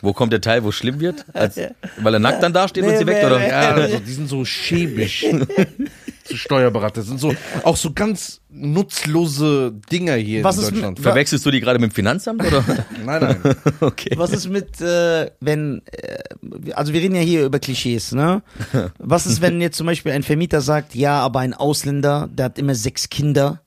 Wo 0.00 0.12
kommt 0.12 0.32
der 0.32 0.40
Teil, 0.40 0.64
wo 0.64 0.68
es 0.70 0.74
schlimm 0.74 1.00
wird? 1.00 1.24
Als, 1.32 1.56
weil 1.98 2.12
er 2.14 2.20
nackt 2.20 2.42
dann 2.42 2.52
dasteht 2.52 2.82
und 2.84 2.90
Nee, 2.90 2.98
sie 2.98 3.06
weckt, 3.06 3.20
nee, 3.20 3.26
oder? 3.26 3.38
nee. 3.38 3.48
Ja, 3.48 3.70
also, 3.70 3.98
die 4.00 4.12
sind 4.12 4.28
so 4.28 4.44
schäbig. 4.44 5.24
zu 6.24 6.36
Steuerberater. 6.36 7.00
Das 7.00 7.06
sind 7.06 7.20
so 7.20 7.34
auch 7.62 7.76
so 7.76 7.92
ganz 7.92 8.40
nutzlose 8.50 9.72
Dinger 9.90 10.14
hier 10.14 10.42
Was 10.44 10.56
in 10.56 10.62
ist 10.62 10.66
mit- 10.70 10.74
Deutschland. 10.76 11.00
Verwechselst 11.00 11.44
du 11.46 11.50
die 11.50 11.60
gerade 11.60 11.78
mit 11.78 11.90
dem 11.92 11.94
Finanzamt 11.94 12.44
oder? 12.44 12.64
Nein, 13.04 13.20
nein. 13.42 13.56
okay. 13.80 14.14
Was 14.16 14.30
ist 14.30 14.48
mit, 14.48 14.80
äh, 14.80 15.30
wenn, 15.40 15.82
äh, 15.92 16.72
also 16.72 16.92
wir 16.92 17.00
reden 17.00 17.14
ja 17.14 17.20
hier 17.22 17.44
über 17.44 17.58
Klischees, 17.58 18.12
ne? 18.12 18.42
Was 18.98 19.26
ist, 19.26 19.40
wenn 19.42 19.60
jetzt 19.60 19.76
zum 19.76 19.86
Beispiel 19.86 20.12
ein 20.12 20.22
Vermieter 20.22 20.60
sagt, 20.60 20.94
ja, 20.94 21.20
aber 21.20 21.40
ein 21.40 21.54
Ausländer, 21.54 22.28
der 22.32 22.46
hat 22.46 22.58
immer 22.58 22.74
sechs 22.74 23.10
Kinder, 23.10 23.60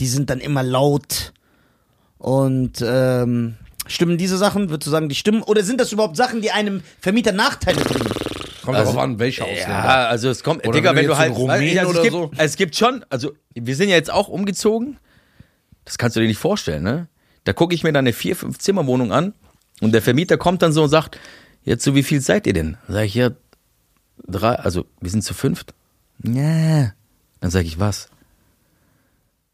die 0.00 0.06
sind 0.06 0.30
dann 0.30 0.40
immer 0.40 0.62
laut 0.62 1.32
und 2.18 2.82
ähm, 2.86 3.54
stimmen 3.86 4.18
diese 4.18 4.36
Sachen? 4.38 4.70
Würdest 4.70 4.86
du 4.86 4.90
sagen, 4.90 5.08
die 5.08 5.14
stimmen? 5.14 5.42
Oder 5.42 5.62
sind 5.64 5.80
das 5.80 5.92
überhaupt 5.92 6.16
Sachen, 6.16 6.40
die 6.40 6.50
einem 6.50 6.82
Vermieter 7.00 7.32
Nachteile 7.32 7.80
bringen? 7.82 8.06
Kommt 8.64 8.76
Also- 8.78 8.92
darauf 8.92 9.04
an, 9.04 9.18
welcher 9.18 9.44
Ausländer. 9.44 9.68
Ja, 9.68 10.06
also 10.06 10.30
es 10.30 10.42
kommt, 10.42 10.66
Oder 10.66 10.72
Digga, 10.78 10.90
wenn 10.90 10.96
wenn 10.96 11.02
du 11.04 11.08
du 11.08 11.12
jetzt 11.12 11.20
halt, 11.20 11.32
also 11.32 11.90
oder 11.90 11.96
es 11.98 12.02
gibt, 12.02 12.12
so. 12.12 12.30
es 12.36 12.56
gibt 12.56 12.76
schon, 12.76 13.04
also 13.10 13.32
wir 13.54 13.76
sind 13.76 13.88
ja 13.90 13.96
jetzt 13.96 14.10
auch 14.12 14.28
umgezogen, 14.28 14.98
das 15.84 15.98
kannst 15.98 16.16
du 16.16 16.20
dir 16.20 16.26
nicht 16.28 16.38
vorstellen, 16.38 16.82
ne? 16.82 17.08
Da 17.44 17.52
gucke 17.52 17.74
ich 17.74 17.84
mir 17.84 17.92
dann 17.92 18.04
eine 18.04 18.14
vier, 18.14 18.36
fünf 18.36 18.58
Zimmerwohnung 18.58 19.12
an 19.12 19.34
und 19.82 19.92
der 19.92 20.00
Vermieter 20.00 20.38
kommt 20.38 20.62
dann 20.62 20.72
so 20.72 20.82
und 20.84 20.88
sagt, 20.88 21.18
jetzt 21.62 21.84
so 21.84 21.94
wie 21.94 22.02
viel 22.02 22.20
seid 22.22 22.46
ihr 22.46 22.54
denn? 22.54 22.78
Sag 22.88 23.04
ich 23.04 23.14
ja 23.14 23.30
drei, 24.26 24.54
also 24.54 24.86
wir 25.00 25.10
sind 25.10 25.22
zu 25.22 25.34
fünft. 25.34 25.74
Ja. 26.22 26.92
Dann 27.40 27.50
sag 27.50 27.64
ich 27.66 27.78
was? 27.78 28.08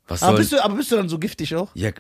Was 0.07 0.23
Aber 0.23 0.33
soll? 0.33 0.39
bist, 0.41 0.53
du, 0.53 0.65
aber 0.65 0.75
bist 0.77 0.93
du 0.93 0.97
dann 0.97 1.09
so 1.09 1.19
giftig 1.19 1.57
auch? 1.57 1.71
Ja, 1.75 1.91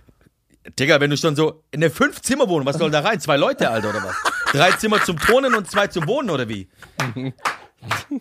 Digga, 0.79 1.01
wenn 1.01 1.11
du 1.11 1.17
schon 1.17 1.35
so 1.35 1.63
in 1.73 1.83
eine 1.83 1.91
fünf 1.91 2.21
Zimmerwohnung, 2.21 2.67
was 2.67 2.77
soll 2.77 2.91
da 2.91 3.01
rein? 3.01 3.19
Zwei 3.19 3.37
Leute, 3.37 3.71
Alter, 3.71 3.91
oder 3.91 4.03
was? 4.05 4.15
Drei 4.53 4.73
Zimmer 4.73 5.03
zum 5.05 5.19
Turnen 5.19 5.55
und 5.55 5.71
zwei 5.71 5.87
zum 5.87 6.07
Wohnen, 6.07 6.31
oder 6.31 6.49
wie? 6.49 6.69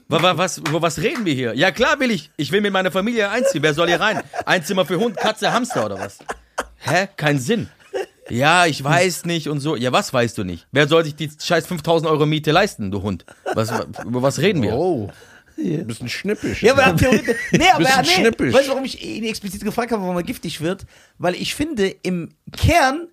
Wa- 0.07 0.21
wa- 0.21 0.37
Was, 0.37 0.57
über 0.59 0.81
was 0.81 0.99
reden 0.99 1.25
wir 1.25 1.33
hier? 1.33 1.53
Ja, 1.53 1.71
klar 1.71 1.99
will 1.99 2.11
ich. 2.11 2.31
Ich 2.37 2.51
will 2.51 2.61
mit 2.61 2.71
meiner 2.71 2.91
Familie 2.91 3.29
einziehen. 3.29 3.61
Wer 3.61 3.73
soll 3.73 3.87
hier 3.87 3.99
rein? 3.99 4.21
Ein 4.45 4.63
Zimmer 4.63 4.85
für 4.85 4.97
Hund, 4.99 5.17
Katze, 5.17 5.51
Hamster 5.51 5.85
oder 5.85 5.99
was? 5.99 6.19
Hä? 6.77 7.07
Kein 7.17 7.39
Sinn. 7.39 7.69
Ja, 8.29 8.67
ich 8.67 8.81
weiß 8.83 9.25
nicht 9.25 9.49
und 9.49 9.59
so. 9.59 9.75
Ja, 9.75 9.91
was 9.91 10.13
weißt 10.13 10.37
du 10.37 10.43
nicht? 10.45 10.65
Wer 10.71 10.87
soll 10.87 11.03
sich 11.03 11.15
die 11.15 11.29
scheiß 11.41 11.67
5000 11.67 12.09
Euro 12.09 12.25
Miete 12.25 12.51
leisten, 12.51 12.89
du 12.91 13.01
Hund? 13.01 13.25
Was, 13.53 13.69
über 14.05 14.21
was 14.21 14.39
reden 14.39 14.61
wir? 14.61 14.73
Oh. 14.73 15.09
Ein 15.57 15.87
bisschen 15.87 16.07
schnippisch. 16.07 16.63
Ja, 16.63 16.71
aber 16.71 16.83
er 16.83 16.87
hat 16.89 16.97
theoretisch. 16.99 17.35
Nee, 17.51 17.67
aber 17.69 17.79
Bisschen 17.79 17.95
er, 17.97 18.01
nee. 18.03 18.07
schnippisch. 18.09 18.53
Weißt 18.53 18.67
du, 18.67 18.71
warum 18.71 18.85
ich 18.85 19.03
ihn 19.03 19.25
explizit 19.25 19.61
gefragt 19.65 19.91
habe, 19.91 20.01
warum 20.03 20.15
er 20.15 20.23
giftig 20.23 20.61
wird? 20.61 20.85
Weil 21.17 21.35
ich 21.35 21.53
finde, 21.53 21.87
im 22.01 22.29
Kern 22.55 23.09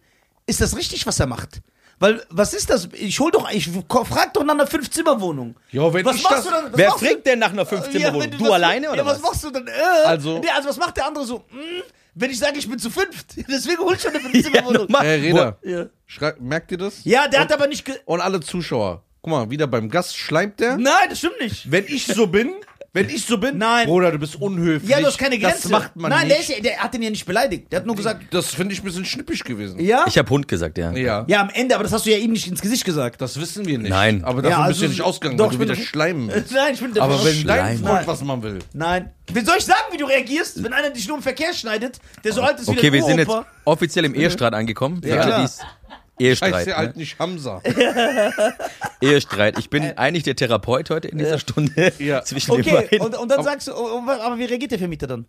ist 0.47 0.61
das 0.61 0.77
richtig, 0.77 1.07
was 1.09 1.19
er 1.19 1.27
macht. 1.27 1.61
Weil, 1.99 2.23
was 2.29 2.53
ist 2.53 2.69
das? 2.69 2.89
Ich 2.93 3.19
hol 3.21 3.31
doch, 3.31 3.51
ich 3.51 3.69
frag 3.69 4.35
doch 4.35 4.45
nach 4.45 4.53
einer 4.55 4.67
Fünf-Zimmer-Wohnung. 4.67 5.57
Ja, 5.71 5.93
wenn 5.95 6.05
was 6.05 6.17
ich 6.17 6.23
machst 6.25 6.37
das- 6.39 6.45
du 6.45 6.51
dann? 6.51 6.65
Was 6.73 6.77
Wer 6.79 6.89
machst 6.91 7.03
du- 7.03 7.07
fragt 7.07 7.27
denn 7.27 7.39
nach 7.39 7.49
einer 7.51 7.63
Ja, 7.63 7.65
Fünf-Zimmer-Wohnung? 7.65 8.23
wenn 8.23 8.31
du 8.33 8.45
was- 8.45 8.51
alleine 8.51 8.89
oder 8.91 8.97
ja, 8.99 9.07
was? 9.07 9.15
was? 9.15 9.23
machst 9.23 9.45
du 9.45 9.51
dann? 9.51 9.67
Äh, 9.67 9.71
Also- 10.05 10.39
nee, 10.39 10.49
also 10.55 10.69
was 10.69 10.77
macht 10.77 10.97
der 10.97 11.07
andere 11.07 11.25
so? 11.25 11.45
Hm, 11.51 11.83
wenn 12.15 12.31
ich 12.31 12.39
sage, 12.39 12.59
ich 12.59 12.69
bin 12.69 12.79
zu 12.79 12.91
fünft. 12.91 13.27
Deswegen 13.49 13.79
hol 13.79 13.95
ich 13.95 14.03
schon 14.03 14.11
eine 14.11 14.21
Fünf-Zimmer-Wohnung. 14.29 14.83
normal. 14.87 15.07
Hey, 15.07 15.21
Reda, 15.21 15.57
Ja. 15.63 16.33
merkt 16.39 16.71
ihr 16.73 16.79
das? 16.79 17.01
ja, 17.05 17.29
der 17.29 17.41
hat 17.41 17.53
aber 17.53 17.67
nicht. 17.67 17.85
Ge 17.85 17.95
Und 18.05 18.21
alle 18.21 18.41
Zuschauer. 18.41 19.03
Guck 19.23 19.31
mal, 19.31 19.49
wieder 19.51 19.67
beim 19.67 19.89
Gast 19.89 20.17
schleimt 20.17 20.61
der. 20.61 20.77
Nein, 20.77 20.93
das 21.09 21.19
stimmt 21.19 21.41
nicht. 21.41 21.71
Wenn 21.71 21.85
ich 21.87 22.07
so 22.07 22.27
bin, 22.27 22.53
wenn 22.97 23.09
ich 23.11 23.25
so 23.25 23.39
bin, 23.39 23.59
Nein. 23.59 23.87
Bruder, 23.87 24.11
du 24.11 24.19
bist 24.19 24.35
unhöflich. 24.41 24.91
Ja, 24.91 24.99
du 25.01 25.07
hast 25.07 25.19
keine 25.19 25.39
Grenze. 25.39 25.63
Das 25.63 25.71
macht 25.71 25.95
man 25.97 26.11
Nein, 26.11 26.29
der, 26.29 26.39
nicht. 26.39 26.49
ja- 26.49 26.61
der 26.61 26.79
hat 26.79 26.93
den 26.95 27.03
ja 27.03 27.11
nicht 27.11 27.25
beleidigt. 27.27 27.71
Der 27.71 27.79
hat 27.81 27.87
nur 27.87 27.95
gesagt, 27.95 28.23
das 28.31 28.55
finde 28.55 28.73
ich 28.75 28.81
ein 28.81 28.85
bisschen 28.85 29.05
schnippisch 29.05 29.45
gewesen. 29.45 29.79
ja? 29.79 30.05
Ich 30.09 30.19
habe 30.19 30.29
Hund 30.31 30.49
gesagt, 30.49 30.77
ja. 30.79 30.91
Ja. 30.93 31.25
Ja, 31.29 31.41
am 31.43 31.51
Ende, 31.51 31.75
aber 31.75 31.85
das 31.85 31.93
hast 31.93 32.07
du 32.07 32.11
ja 32.11 32.17
ihm 32.19 32.33
nicht 32.33 32.47
ins 32.49 32.61
Gesicht 32.61 32.85
gesagt. 32.85 33.21
Das 33.21 33.39
wissen 33.41 33.65
wir 33.67 33.79
nicht. 33.79 33.91
Nein. 33.91 34.25
Aber 34.25 34.43
davon 34.43 34.59
Ja, 34.63 34.67
bist 34.67 34.81
du 34.81 34.85
also- 34.87 34.93
nicht 34.93 35.03
ausgegangen, 35.03 35.39
doch, 35.39 35.47
weil 35.47 35.53
ich 35.53 35.59
du 35.59 35.67
bin 35.67 35.77
wieder 35.77 35.87
schleimen 35.87 36.29
willst. 36.29 36.53
Nein, 36.53 36.75
ich 36.75 36.81
bin 36.81 36.95
der 36.95 37.03
Aber 37.03 37.19
wenn 37.25 37.47
dein 37.47 37.79
Schleim. 37.79 37.85
Freund 37.85 38.07
was 38.07 38.23
man 38.25 38.43
will. 38.43 38.59
Nein. 38.73 39.11
Wie 39.33 39.41
soll 39.45 39.57
ich 39.59 39.65
sagen, 39.65 39.79
wie 39.93 39.97
du 39.99 40.07
reagierst, 40.07 40.63
wenn 40.65 40.73
einer 40.73 40.91
dich 40.91 41.07
nur 41.07 41.17
im 41.19 41.23
Verkehr 41.23 41.53
schneidet, 41.53 41.99
der 42.25 42.33
so 42.33 42.41
alt 42.43 42.59
ist 42.61 42.67
wie 42.69 42.71
Okay, 42.73 42.81
der 42.83 42.93
wir 42.95 43.03
sind 43.05 43.19
jetzt 43.19 43.33
offiziell 43.65 44.05
im 44.07 44.15
Ehestreit 44.15 44.55
angekommen. 44.55 45.01
Ja, 45.05 45.41
die's- 45.43 45.59
Ehestreit. 46.19 46.53
Scheiße, 46.55 46.71
ne? 46.71 46.77
halt 46.77 46.97
nicht 46.97 47.19
Hamza. 47.19 47.61
Ehestreit. 49.01 49.59
Ich 49.59 49.71
bin 49.71 49.83
eigentlich 49.97 50.23
der 50.25 50.37
Therapeut 50.37 50.91
heute 50.91 51.09
in 51.09 51.19
dieser 51.19 51.39
Stunde 51.39 51.93
Ja. 51.99 52.23
zwischen 52.25 52.53
den 52.53 52.61
Okay, 52.61 52.73
beiden. 52.91 53.01
und, 53.01 53.17
und 53.17 53.31
dann 53.31 53.43
sagst 53.45 53.69
du, 53.69 53.73
oh, 53.73 54.03
oh, 54.07 54.11
aber 54.11 54.39
wie 54.39 54.45
reagiert 54.45 54.71
der 54.73 54.79
Vermieter 54.79 55.07
dann? 55.07 55.27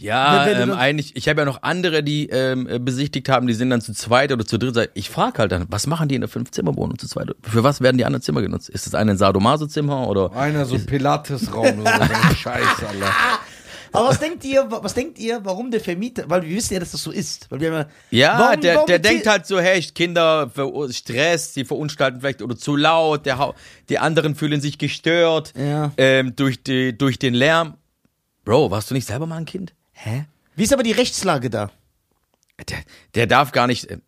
ja, 0.00 0.46
ähm, 0.46 0.68
dann- 0.68 0.78
eigentlich, 0.78 1.16
ich 1.16 1.28
habe 1.28 1.40
ja 1.40 1.44
noch 1.44 1.62
andere, 1.64 2.04
die 2.04 2.28
ähm, 2.28 2.68
äh, 2.68 2.78
besichtigt 2.78 3.28
haben, 3.28 3.48
die 3.48 3.54
sind 3.54 3.70
dann 3.70 3.80
zu 3.80 3.92
zweit 3.92 4.30
oder 4.30 4.44
zu 4.46 4.56
dritt. 4.56 4.90
Ich 4.94 5.10
frage 5.10 5.38
halt 5.38 5.50
dann, 5.50 5.66
was 5.70 5.88
machen 5.88 6.08
die 6.08 6.14
in 6.14 6.20
der 6.20 6.28
Fünf-Zimmer-Wohnung 6.28 6.98
zu 6.98 7.08
zweit? 7.08 7.34
Für 7.42 7.64
was 7.64 7.80
werden 7.80 7.98
die 7.98 8.04
anderen 8.04 8.22
Zimmer 8.22 8.40
genutzt? 8.40 8.68
Ist 8.68 8.86
das 8.86 8.94
eine 8.94 9.10
ein 9.12 9.18
Sadomaso-Zimmer 9.18 10.06
oder? 10.06 10.32
Einer 10.36 10.66
so 10.66 10.76
ein 10.76 10.86
Pilates-Raum 10.86 11.80
oder 11.80 11.98
so. 11.98 12.04
so 12.04 12.28
ein 12.28 12.36
Scheiß, 12.36 12.62
Alter. 12.88 13.12
Aber 13.92 14.08
was 14.08 14.18
denkt 14.20 14.44
ihr, 14.44 14.66
was 14.70 14.94
denkt 14.94 15.18
ihr, 15.18 15.40
warum 15.44 15.70
der 15.70 15.80
Vermieter, 15.80 16.24
weil 16.28 16.42
wir 16.42 16.56
wissen 16.56 16.74
ja, 16.74 16.80
dass 16.80 16.92
das 16.92 17.02
so 17.02 17.10
ist. 17.10 17.50
Weil 17.50 17.60
wir 17.60 17.72
haben 17.72 17.90
Ja, 18.10 18.38
warum, 18.38 18.60
der, 18.60 18.74
warum 18.76 18.86
der 18.86 18.98
denkt 18.98 19.26
halt 19.26 19.46
so, 19.46 19.58
hey, 19.60 19.80
Kinder, 19.82 20.50
Stress, 20.90 21.52
die 21.54 21.64
verunstalten 21.64 22.20
vielleicht 22.20 22.42
oder 22.42 22.56
zu 22.56 22.76
laut, 22.76 23.26
der, 23.26 23.54
die 23.88 23.98
anderen 23.98 24.34
fühlen 24.34 24.60
sich 24.60 24.78
gestört 24.78 25.52
Ja. 25.56 25.92
ähm, 25.96 26.34
durch, 26.36 26.62
die, 26.62 26.96
durch 26.96 27.18
den 27.18 27.34
Lärm. 27.34 27.74
Bro, 28.44 28.70
warst 28.70 28.90
du 28.90 28.94
nicht 28.94 29.06
selber 29.06 29.26
mal 29.26 29.36
ein 29.36 29.44
Kind? 29.44 29.74
Hä? 29.92 30.24
Wie 30.56 30.62
ist 30.64 30.72
aber 30.72 30.82
die 30.82 30.92
Rechtslage 30.92 31.50
da? 31.50 31.70
Der, 32.68 32.78
der 33.14 33.26
darf 33.26 33.52
gar 33.52 33.66
nicht, 33.66 33.84
äh, 33.90 33.98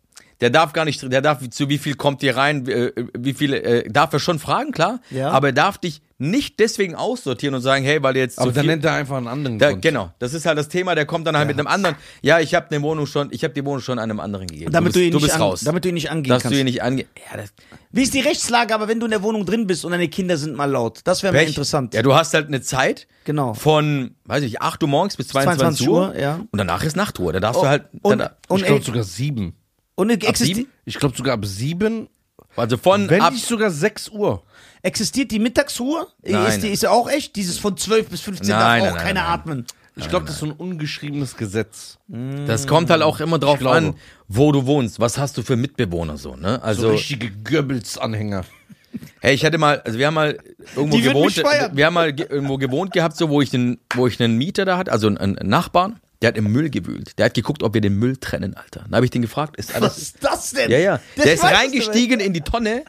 der 0.41 0.49
darf 0.49 0.73
gar 0.73 0.85
nicht, 0.85 1.01
der 1.11 1.21
darf, 1.21 1.47
zu 1.49 1.69
wie 1.69 1.77
viel 1.77 1.95
kommt 1.95 2.21
dir 2.21 2.35
rein, 2.35 2.67
äh, 2.67 2.91
wie 3.17 3.33
viel, 3.33 3.53
äh, 3.53 3.89
darf 3.89 4.11
er 4.13 4.19
schon 4.19 4.39
fragen, 4.39 4.71
klar, 4.71 4.99
Ja. 5.11 5.29
aber 5.31 5.47
er 5.49 5.53
darf 5.53 5.77
dich 5.77 6.01
nicht 6.17 6.59
deswegen 6.59 6.93
aussortieren 6.93 7.55
und 7.55 7.61
sagen, 7.61 7.83
hey, 7.83 8.03
weil 8.03 8.13
du 8.13 8.19
jetzt 8.19 8.37
Aber 8.37 8.51
dann 8.51 8.61
viel, 8.63 8.69
nennt 8.71 8.85
er 8.85 8.93
einfach 8.93 9.17
einen 9.17 9.27
anderen 9.27 9.57
da, 9.57 9.69
Grund. 9.71 9.81
genau, 9.81 10.11
das 10.19 10.35
ist 10.35 10.45
halt 10.45 10.55
das 10.55 10.67
Thema, 10.69 10.93
der 10.93 11.07
kommt 11.07 11.25
dann 11.25 11.35
halt 11.35 11.47
mit 11.47 11.57
einem 11.57 11.65
anderen, 11.65 11.95
ja, 12.21 12.39
ich 12.39 12.53
habe 12.53 12.67
eine 12.69 12.79
Wohnung 12.83 13.07
schon, 13.07 13.29
ich 13.31 13.43
habe 13.43 13.55
die 13.55 13.65
Wohnung 13.65 13.79
schon 13.81 13.97
einem 13.97 14.19
anderen 14.19 14.45
gegeben. 14.45 14.71
Damit 14.71 14.95
du 14.95 14.99
du, 14.99 14.99
bist, 14.99 15.05
ihn 15.07 15.11
du 15.13 15.17
nicht 15.17 15.23
bist 15.25 15.35
an, 15.35 15.41
raus. 15.41 15.61
Damit 15.61 15.83
du 15.83 15.89
ihn 15.89 15.95
nicht 15.95 16.11
angehen 16.11 16.29
dass 16.29 16.43
kannst. 16.43 16.55
du 16.55 16.59
ihn 16.59 16.65
nicht 16.65 16.83
ange... 16.83 17.05
Ja, 17.31 17.37
das, 17.37 17.53
Wie 17.91 18.03
ist 18.03 18.13
die 18.13 18.19
Rechtslage, 18.19 18.75
aber 18.75 18.87
wenn 18.87 18.99
du 18.99 19.05
in 19.07 19.11
der 19.11 19.23
Wohnung 19.23 19.47
drin 19.47 19.65
bist 19.65 19.83
und 19.83 19.91
deine 19.93 20.09
Kinder 20.09 20.37
sind 20.37 20.55
mal 20.55 20.65
laut? 20.69 20.99
Das 21.05 21.23
wäre 21.23 21.33
mal 21.33 21.41
interessant. 21.41 21.95
Ja, 21.95 22.03
du 22.03 22.13
hast 22.13 22.35
halt 22.35 22.47
eine 22.49 22.61
Zeit 22.61 23.07
Genau. 23.25 23.55
von, 23.55 24.11
weiß 24.25 24.43
ich, 24.43 24.61
8 24.61 24.83
Uhr 24.83 24.89
morgens 24.89 25.17
bis 25.17 25.27
22, 25.29 25.87
22 25.87 25.89
Uhr. 25.89 26.09
Uhr, 26.09 26.19
ja. 26.19 26.35
Und 26.51 26.57
danach 26.59 26.83
ist 26.83 26.95
Nachtruhe. 26.95 27.33
Da 27.33 27.39
darfst 27.39 27.59
Oh, 27.59 27.63
du 27.63 27.67
halt, 27.69 27.85
und- 28.03 28.19
dann, 28.19 28.29
und 28.47 28.59
ich 28.59 28.65
glaube 28.67 28.83
sogar 28.83 29.03
sieben. 29.03 29.55
Und 29.95 30.09
existi 30.09 30.45
sieben? 30.45 30.71
Ich 30.85 30.97
glaube 30.97 31.15
sogar 31.15 31.33
ab 31.33 31.45
sieben, 31.45 32.07
also 32.55 32.77
von 32.77 33.09
wenn 33.09 33.21
ab, 33.21 33.33
nicht 33.33 33.45
sogar 33.45 33.71
sechs 33.71 34.09
Uhr. 34.09 34.43
existiert 34.81 35.31
die 35.31 35.39
Mittagsruhe? 35.39 36.07
Nein. 36.23 36.47
Ist 36.47 36.63
die 36.63 36.69
ist 36.69 36.83
ja 36.83 36.91
auch 36.91 37.09
echt? 37.09 37.35
Dieses 37.35 37.57
von 37.57 37.77
12 37.77 38.09
bis 38.09 38.21
15 38.21 38.47
Nein, 38.49 38.59
darf 38.59 38.67
nein, 38.67 38.81
auch 38.81 38.95
nein, 38.95 39.05
keiner 39.05 39.21
nein. 39.23 39.31
atmen. 39.31 39.65
Ich 39.97 40.07
glaube, 40.07 40.25
das 40.25 40.35
ist 40.35 40.39
so 40.39 40.45
ein 40.47 40.53
ungeschriebenes 40.53 41.35
Gesetz. 41.35 41.97
das 42.07 42.65
kommt 42.65 42.89
halt 42.89 43.01
auch 43.01 43.19
immer 43.19 43.39
drauf 43.39 43.63
an, 43.65 43.95
wo 44.27 44.51
du 44.51 44.65
wohnst. 44.65 44.99
Was 44.99 45.17
hast 45.17 45.37
du 45.37 45.43
für 45.43 45.57
Mitbewohner 45.57 46.17
so, 46.17 46.35
ne? 46.35 46.55
So 46.55 46.61
Also, 46.63 46.89
richtige 46.91 47.29
Goebbels-Anhänger. 47.29 48.45
hey, 49.19 49.35
ich 49.35 49.45
hatte 49.45 49.57
mal, 49.57 49.81
also 49.81 49.99
wir 49.99 50.07
haben 50.07 50.13
mal 50.13 50.39
irgendwo 50.75 50.97
gewohnt, 50.97 51.37
wir 51.37 51.85
haben 51.85 51.93
mal 51.93 52.13
ge 52.13 52.25
irgendwo 52.29 52.57
gewohnt 52.57 52.93
gehabt, 52.93 53.17
so, 53.17 53.29
wo 53.29 53.41
ich 53.41 53.53
einen, 53.53 53.79
wo 53.93 54.07
ich 54.07 54.21
einen 54.21 54.37
Mieter 54.37 54.65
da 54.65 54.77
hatte, 54.77 54.91
also 54.91 55.07
einen, 55.07 55.17
einen 55.17 55.49
Nachbarn, 55.49 55.99
der 56.21 56.29
hat 56.29 56.37
im 56.37 56.51
Müll 56.51 56.69
gewühlt. 56.69 57.17
Der 57.17 57.25
hat 57.25 57.33
geguckt, 57.33 57.63
ob 57.63 57.73
wir 57.73 57.81
den 57.81 57.97
Müll 57.97 58.17
trennen, 58.17 58.53
Alter. 58.55 58.81
Dann 58.85 58.95
habe 58.95 59.05
ich 59.05 59.11
den 59.11 59.21
gefragt, 59.21 59.57
ist 59.57 59.73
alles, 59.75 59.83
Was 59.89 59.97
ist 59.97 60.17
das 60.23 60.51
denn? 60.51 60.69
Ja, 60.71 60.77
ja. 60.77 60.99
Das 61.15 61.25
Der 61.25 61.33
ist 61.33 61.43
reingestiegen 61.43 62.19
in 62.19 62.33
die 62.33 62.41
Tonne, 62.41 62.83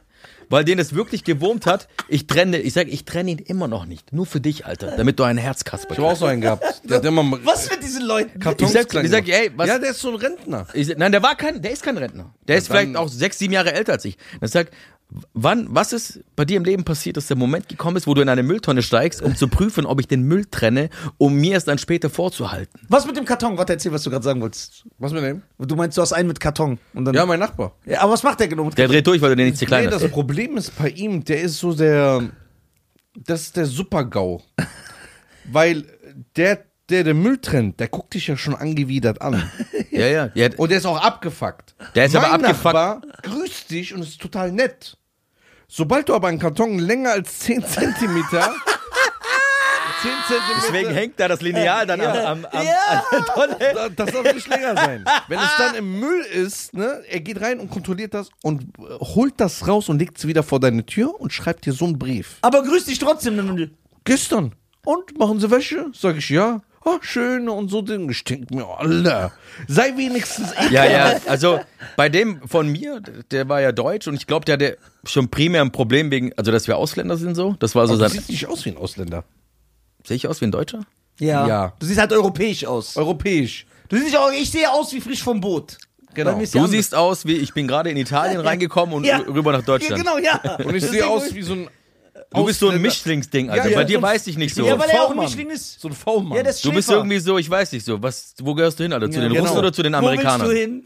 weil 0.51 0.65
den 0.65 0.79
es 0.79 0.95
wirklich 0.95 1.25
gewurmt 1.25 1.65
hat. 1.65 1.89
Ich 2.09 2.27
trenne, 2.27 2.59
ich 2.59 2.75
sag, 2.75 2.89
ich 2.89 3.05
trenne 3.07 3.31
ihn 3.31 3.39
immer 3.39 3.69
noch 3.69 3.87
nicht. 3.87 4.13
Nur 4.13 4.27
für 4.27 4.41
dich, 4.41 4.67
Alter. 4.67 4.95
Damit 4.97 5.19
du 5.19 5.23
ein 5.25 5.39
Herzkasper 5.39 5.93
Ich 5.93 5.99
habe 5.99 6.09
auch 6.09 6.17
so 6.17 6.27
einen 6.27 6.43
gehabt. 6.43 6.83
Der 6.85 6.99
hat 6.99 7.05
immer. 7.07 7.39
Was 7.45 7.71
mit 7.71 7.83
diesen 7.83 8.05
Leuten? 8.05 8.39
Kartons 8.39 8.75
Ich 8.75 8.83
sag- 8.91 9.03
ich 9.05 9.11
sag, 9.11 9.27
ey, 9.29 9.51
was- 9.57 9.67
Ja, 9.69 9.79
der 9.79 9.91
ist 9.93 10.01
so 10.01 10.11
ein 10.11 10.17
Rentner. 10.17 10.67
Ich, 10.75 10.89
sag, 10.89 10.99
nein, 10.99 11.11
der 11.13 11.23
war 11.23 11.37
kein, 11.37 11.63
der 11.63 11.71
ist 11.73 11.83
kein 11.83 11.97
Rentner. 11.97 12.35
Der 12.49 12.59
ist 12.59 12.67
vielleicht 12.69 12.97
auch 12.97 13.09
sechs, 13.09 13.39
sieben 13.39 13.55
Jahre 13.55 13.73
älter 13.73 13.93
als 13.93 14.05
ich. 14.05 14.19
Dann 14.41 14.49
sag, 14.51 14.69
wann, 15.35 15.67
was 15.71 15.93
ist 15.93 16.21
bei 16.37 16.45
dir 16.45 16.57
im 16.57 16.65
Leben 16.65 16.85
passiert, 16.85 17.17
dass 17.17 17.27
der 17.27 17.37
Moment 17.37 17.69
gekommen 17.69 17.97
ist, 17.97 18.07
wo 18.07 18.15
du 18.15 18.23
in 18.23 18.29
eine 18.29 18.43
Mülltonne 18.43 18.83
steigst, 18.83 19.23
um 19.23 19.37
zu 19.37 19.49
prüfen, 19.49 19.87
ob 19.87 20.01
ich 20.01 20.09
den 20.09 20.23
Müll 20.23 20.45
trenne, 20.51 20.91
um 21.19 21.35
mir 21.35 21.57
es 21.57 21.65
dann 21.65 21.79
später 21.79 22.11
vorzuhalten? 22.11 22.81
Was 22.89 23.07
mit 23.07 23.17
dem 23.17 23.25
Karton? 23.25 23.59
Warte, 23.59 23.75
erzähl, 23.75 23.93
was 23.93 24.03
du 24.03 24.11
gerade 24.11 24.25
sagen 24.25 24.41
wolltest. 24.41 24.85
Was 24.99 25.13
mit 25.13 25.23
dem? 25.23 25.43
Du 25.59 25.77
meinst, 25.77 25.97
du 25.97 26.03
hast 26.03 26.13
einen 26.13 26.29
mit 26.29 26.41
Karton. 26.41 26.79
Und 26.95 27.05
dann, 27.05 27.15
Ja, 27.15 27.27
mein 27.27 27.41
Nachbar. 27.41 27.77
Ja, 27.87 28.01
aber 28.01 28.13
was 28.13 28.23
macht 28.23 28.41
der 28.41 28.49
genau 28.49 28.65
mit 28.65 28.79
Der 28.79 28.89
dreht 28.89 29.07
durch, 29.07 29.21
weil 29.21 29.31
du 29.31 29.37
den 29.37 29.47
nicht 29.47 29.59
zu 29.59 29.67
klein 29.67 29.87
Nee, 29.87 29.93
hast. 29.93 30.03
das 30.03 30.11
Problem 30.11 30.57
ist 30.57 30.77
bei 30.79 30.89
ihm, 30.91 31.25
der 31.25 31.43
ist 31.43 31.59
so 31.59 31.75
der. 31.75 32.23
Das 33.15 33.43
ist 33.43 33.57
der 33.57 33.67
Super-GAU. 33.67 34.41
Weil 35.51 35.85
der, 36.37 36.65
der 36.89 37.05
den 37.05 37.21
Müll 37.23 37.39
trennt, 37.39 37.81
der 37.81 37.89
guckt 37.89 38.15
dich 38.15 38.27
ja 38.29 38.37
schon 38.37 38.55
angewidert 38.55 39.21
an. 39.21 39.43
Ja, 39.91 40.07
ja. 40.07 40.31
ja 40.35 40.49
Und 40.57 40.71
der 40.71 40.79
ist 40.79 40.87
auch 40.87 41.01
abgefuckt. 41.03 41.75
Der 41.95 42.07
ist 42.07 42.15
mein 42.15 42.25
aber 42.25 42.35
abgefuckt. 42.35 42.65
Nachbar 42.65 43.03
grüßt 43.23 43.71
dich 43.71 43.95
und 43.95 44.03
ist 44.03 44.21
total 44.21 44.53
nett. 44.53 44.97
Sobald 45.75 46.11
du 46.11 46.15
aber 46.15 46.29
einen 46.29 46.39
Karton 46.39 46.79
länger 46.79 47.13
als 47.13 47.39
10 47.39 47.65
Zentimeter. 47.67 48.55
10 50.03 50.11
Zentimeter. 50.29 50.61
Deswegen 50.61 50.91
hängt 50.91 51.19
da 51.19 51.29
das 51.29 51.41
Lineal 51.41 51.87
dann 51.87 52.01
am, 52.03 52.17
am, 52.17 52.45
am, 52.53 52.67
Ja. 52.67 53.03
Tonne. 53.35 53.57
Da- 53.75 53.89
Das 53.89 54.11
darf 54.13 54.35
nicht 54.35 54.49
länger 54.49 54.77
sein. 54.77 55.05
Wenn 55.29 55.39
es 55.39 55.49
dann 55.57 55.75
im 55.77 55.99
Müll 55.99 56.21
ist, 56.31 56.75
ne, 56.75 57.03
er 57.09 57.21
geht 57.21 57.41
rein 57.41 57.59
und 57.59 57.71
kontrolliert 57.71 58.13
das 58.13 58.29
und 58.43 58.65
äh, 58.81 58.83
holt 59.01 59.35
das 59.39 59.67
raus 59.67 59.89
und 59.89 59.99
legt 59.99 60.19
es 60.19 60.27
wieder 60.27 60.43
vor 60.43 60.61
deine 60.61 60.85
Tür 60.85 61.19
und 61.19 61.33
schreibt 61.33 61.65
dir 61.65 61.73
so 61.73 61.87
einen 61.87 61.99
Brief. 61.99 62.37
Aber 62.43 62.63
grüß 62.63 62.85
dich 62.85 62.99
trotzdem. 62.99 63.71
Gestern. 64.05 64.55
Und 64.85 65.17
machen 65.19 65.41
Sie 65.41 65.51
Wäsche? 65.51 65.87
Sag 65.95 66.17
ich 66.19 66.29
ja. 66.29 66.61
Ah, 66.85 66.99
schön 67.01 67.49
und 67.49 67.69
so 67.71 67.81
Ding. 67.83 68.11
Ich 68.11 68.25
denke 68.25 68.55
mir, 68.55 68.67
Alter, 68.67 69.33
sei 69.69 69.97
wenigstens 69.97 70.53
Ja, 70.71 70.85
ja, 70.85 71.21
also 71.27 71.61
bei 71.97 72.09
dem 72.09 72.41
von 72.49 72.69
mir, 72.69 73.01
der 73.31 73.49
war 73.49 73.61
ja 73.61 73.71
deutsch 73.73 74.09
und 74.09 74.15
ich 74.15 74.27
glaube, 74.27 74.45
der 74.47 74.55
hatte 74.55 74.79
schon 75.05 75.29
primär 75.29 75.61
ein 75.63 75.71
Problem 75.71 76.11
wegen, 76.11 76.33
also 76.37 76.51
dass 76.51 76.67
wir 76.67 76.77
Ausländer 76.77 77.17
sind 77.17 77.35
so. 77.37 77.55
Das 77.61 77.75
war 77.75 77.87
so 77.87 77.95
Du 77.95 78.01
sein. 78.01 78.11
siehst 78.11 78.29
nicht 78.31 78.47
aus 78.49 78.65
wie 78.65 78.71
ein 78.71 78.77
Ausländer. 78.77 79.25
Sehe 80.05 80.17
ich 80.17 80.27
aus 80.27 80.41
wie 80.41 80.47
ein 80.47 80.51
Deutscher? 80.53 80.81
Ja. 81.21 81.47
Ja. 81.47 81.73
Du 81.79 81.87
siehst 81.87 82.01
halt 82.01 82.13
europäisch 82.13 82.65
aus. 82.65 82.97
Europäisch. 82.97 83.67
Du 83.89 83.97
siehst 83.97 84.09
nicht 84.09 84.19
auch, 84.19 84.33
ich 84.33 84.51
sehe 84.51 84.69
aus 84.71 84.93
wie 84.93 85.01
frisch 85.01 85.23
vom 85.23 85.41
Boot. 85.41 85.79
Genau. 86.15 86.33
Du 86.39 86.45
ja 86.59 86.67
siehst 86.67 86.95
aus 86.95 87.25
wie, 87.27 87.37
ich 87.37 87.55
bin 87.55 87.69
gerade 87.69 87.91
in 87.91 87.97
Italien 87.97 88.41
reingekommen 88.41 88.95
und 88.97 89.05
Ja. 89.05 89.19
rüber 89.19 89.53
nach 89.53 89.61
Ja, 89.61 89.65
Deutschland. 89.67 90.03
genau, 90.03 90.19
ja. 90.19 90.41
Und 90.65 90.75
ich 90.75 90.85
sehe 90.85 91.07
aus 91.07 91.33
wie 91.35 91.43
so 91.43 91.53
ein. 91.55 91.69
Du 92.35 92.45
bist 92.45 92.61
so 92.61 92.69
ein. 92.69 92.81
Mischlingsding, 92.81 93.51
Alter. 93.51 93.69
Ja, 93.69 93.75
Bei 93.77 93.81
ja, 93.83 93.87
dir 93.87 93.93
so 93.95 93.99
ein- 93.99 94.03
weiß 94.03 94.27
ich 94.27 94.39
nicht 94.39 94.55
so. 94.55 94.67
Ja, 94.67 94.79
weil 94.79 94.89
er 94.91 95.03
auch 95.05 95.11
ein. 95.11 95.17
Mischling 95.19 95.51
ist. 95.51 95.81
So 95.81 95.89
ein 95.89 95.95
V-Mann. 95.95 96.37
Ja, 96.37 96.43
der 96.43 96.55
Du 96.55 96.73
bist 96.73 96.91
irgendwie 96.91 97.19
so, 97.19 97.39
ich 97.39 97.49
weiß 97.51 97.73
nicht 97.73 97.85
so, 97.85 98.03
was, 98.03 98.35
wo 98.43 98.55
gehörst 98.55 98.79
du 98.79 98.85
hin, 98.85 98.93
Alter? 98.93 99.11
Zu 99.11 99.19
Ja, 99.19 99.25
den 99.25 99.33
genau. 99.33 99.45
Russen 99.45 99.59
oder 99.59 99.73
zu 99.73 99.83
den 99.83 99.95
Amerikanern? 99.95 100.47
Wo 100.47 100.51
willst 100.53 100.59
du 100.59 100.61
hin? 100.61 100.85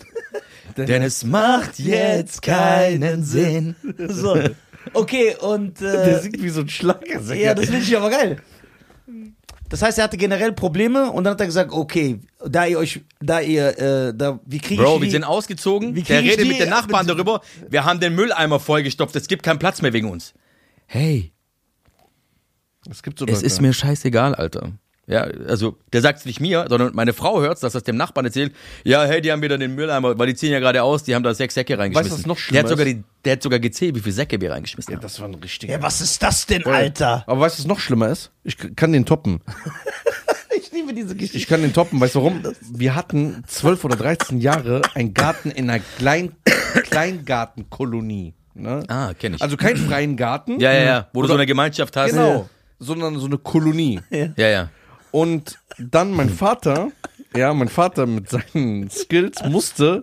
Denn 0.87 1.03
es 1.03 1.25
macht 1.25 1.79
jetzt 1.79 2.43
keinen 2.43 3.23
Sinn. 3.25 3.75
So. 4.09 4.39
Okay, 4.93 5.35
und 5.41 5.81
der 5.81 6.19
äh, 6.19 6.21
singt 6.21 6.41
wie 6.43 6.49
so 6.49 6.61
ein 6.61 6.69
Schlagersänger. 6.69 7.41
ja, 7.41 7.55
das 7.55 7.67
finde 7.67 7.81
ich 7.83 7.97
aber 7.97 8.09
geil. 8.11 8.37
Das 9.69 9.83
heißt, 9.83 9.99
er 9.99 10.05
hatte 10.05 10.17
generell 10.17 10.53
Probleme 10.53 11.11
und 11.11 11.25
dann 11.25 11.33
hat 11.33 11.41
er 11.41 11.47
gesagt, 11.47 11.73
okay, 11.73 12.21
da 12.47 12.67
ihr 12.67 12.79
euch, 12.79 13.01
da 13.21 13.41
ihr, 13.41 13.77
äh, 13.79 14.15
da, 14.15 14.39
wie 14.47 14.59
kriege 14.59 14.75
ich 14.75 14.81
Bro, 14.89 14.99
die, 14.99 15.05
wir 15.07 15.11
sind 15.11 15.25
ausgezogen. 15.25 15.97
Wie 15.97 16.03
Der 16.03 16.23
redet 16.23 16.47
mit 16.47 16.61
den 16.61 16.69
Nachbarn 16.69 17.07
darüber. 17.07 17.41
Wir 17.69 17.85
haben 17.85 17.99
den 17.99 18.15
Mülleimer 18.15 18.61
vollgestopft. 18.61 19.17
Es 19.17 19.27
gibt 19.27 19.43
keinen 19.43 19.59
Platz 19.59 19.83
mehr 19.83 19.93
wegen 19.93 20.09
uns. 20.09 20.35
Hey, 20.87 21.33
Es 22.91 23.03
gibt 23.03 23.19
so 23.19 23.27
es 23.27 23.43
ist 23.43 23.61
mir 23.61 23.73
scheißegal, 23.73 24.35
Alter. 24.35 24.73
Ja, 25.09 25.21
also 25.21 25.77
der 25.93 26.01
sagt 26.03 26.19
es 26.19 26.25
nicht 26.25 26.41
mir, 26.41 26.67
sondern 26.69 26.93
meine 26.93 27.13
Frau 27.13 27.41
hört 27.41 27.63
dass 27.63 27.75
das 27.75 27.85
dem 27.85 27.97
Nachbarn 27.97 28.27
erzählt. 28.27 28.53
Ja, 28.83 29.05
hey, 29.05 29.21
die 29.21 29.31
haben 29.31 29.41
wieder 29.41 29.57
den 29.57 29.77
Mülleimer, 29.77 30.19
weil 30.19 30.27
die 30.27 30.35
ziehen 30.35 30.51
ja 30.51 30.59
gerade 30.59 30.83
aus, 30.83 31.05
die 31.05 31.15
haben 31.15 31.23
da 31.23 31.33
sechs 31.33 31.55
Säcke 31.55 31.79
reingeschmissen. 31.79 32.11
Weißt 32.13 32.19
du, 32.19 32.23
was 32.25 32.27
noch 32.27 32.35
der 32.37 32.43
schlimmer 32.43 32.63
hat 32.65 32.69
sogar 32.69 32.87
ist? 32.87 32.97
die, 32.97 33.05
der 33.25 33.33
hat 33.35 33.43
sogar 33.43 33.59
gezählt, 33.61 33.95
wie 33.95 34.01
viele 34.01 34.15
Säcke 34.15 34.41
wir 34.41 34.51
reingeschmissen 34.51 34.91
Ja, 34.91 34.97
haben. 34.97 35.03
das 35.03 35.21
war 35.21 35.29
ein 35.29 35.35
richtiger. 35.35 35.75
Ja, 35.75 35.83
was 35.83 36.01
ist 36.01 36.21
das 36.25 36.47
denn, 36.47 36.67
Alter? 36.67 37.23
Aber 37.29 37.41
weißt 37.43 37.57
du, 37.59 37.63
was 37.63 37.69
noch 37.69 37.79
schlimmer 37.79 38.09
ist? 38.09 38.33
Ich 38.43 38.57
kann 38.77 38.93
den 38.93 39.05
toppen. 39.07 39.41
Ich 40.59 40.73
liebe 40.73 40.95
diese 40.95 41.15
Geschichte. 41.15 41.37
Ich 41.37 41.47
kann 41.47 41.61
den 41.63 41.73
toppen. 41.75 42.01
Weißt 42.01 42.15
du 42.15 42.19
warum? 42.21 42.43
Wir 42.73 42.95
hatten 42.95 43.45
12 43.47 43.85
oder 43.85 43.97
13 43.97 44.41
Jahre 44.41 44.83
einen 44.95 45.13
Garten 45.13 45.51
in 45.51 45.69
einer 45.71 45.83
Klein 45.99 46.33
Kleingartenkolonie. 46.83 48.35
Ne? 48.55 48.83
Ah, 48.89 49.13
kenne 49.15 49.37
ich. 49.37 49.43
Also 49.43 49.57
keinen 49.57 49.77
freien 49.77 50.17
Garten. 50.17 50.59
ja, 50.61 50.73
ja, 50.73 50.85
ja, 50.85 51.09
wo 51.13 51.23
du 51.23 51.29
so 51.29 51.35
eine 51.35 51.47
Gemeinschaft 51.47 51.95
hast. 51.97 52.11
Genau. 52.13 52.49
Sondern 52.79 53.19
so 53.19 53.27
eine 53.27 53.39
Kolonie. 53.39 54.01
Ja, 54.11 54.49
ja. 54.49 54.69
Und 55.13 55.59
dann 55.79 56.11
mein 56.13 56.29
Vater, 56.29 56.91
ja, 57.37 57.55
mein 57.55 57.69
Vater 57.69 58.07
mit 58.07 58.29
seinen 58.29 58.91
Skills 58.91 59.43
musste 59.45 60.03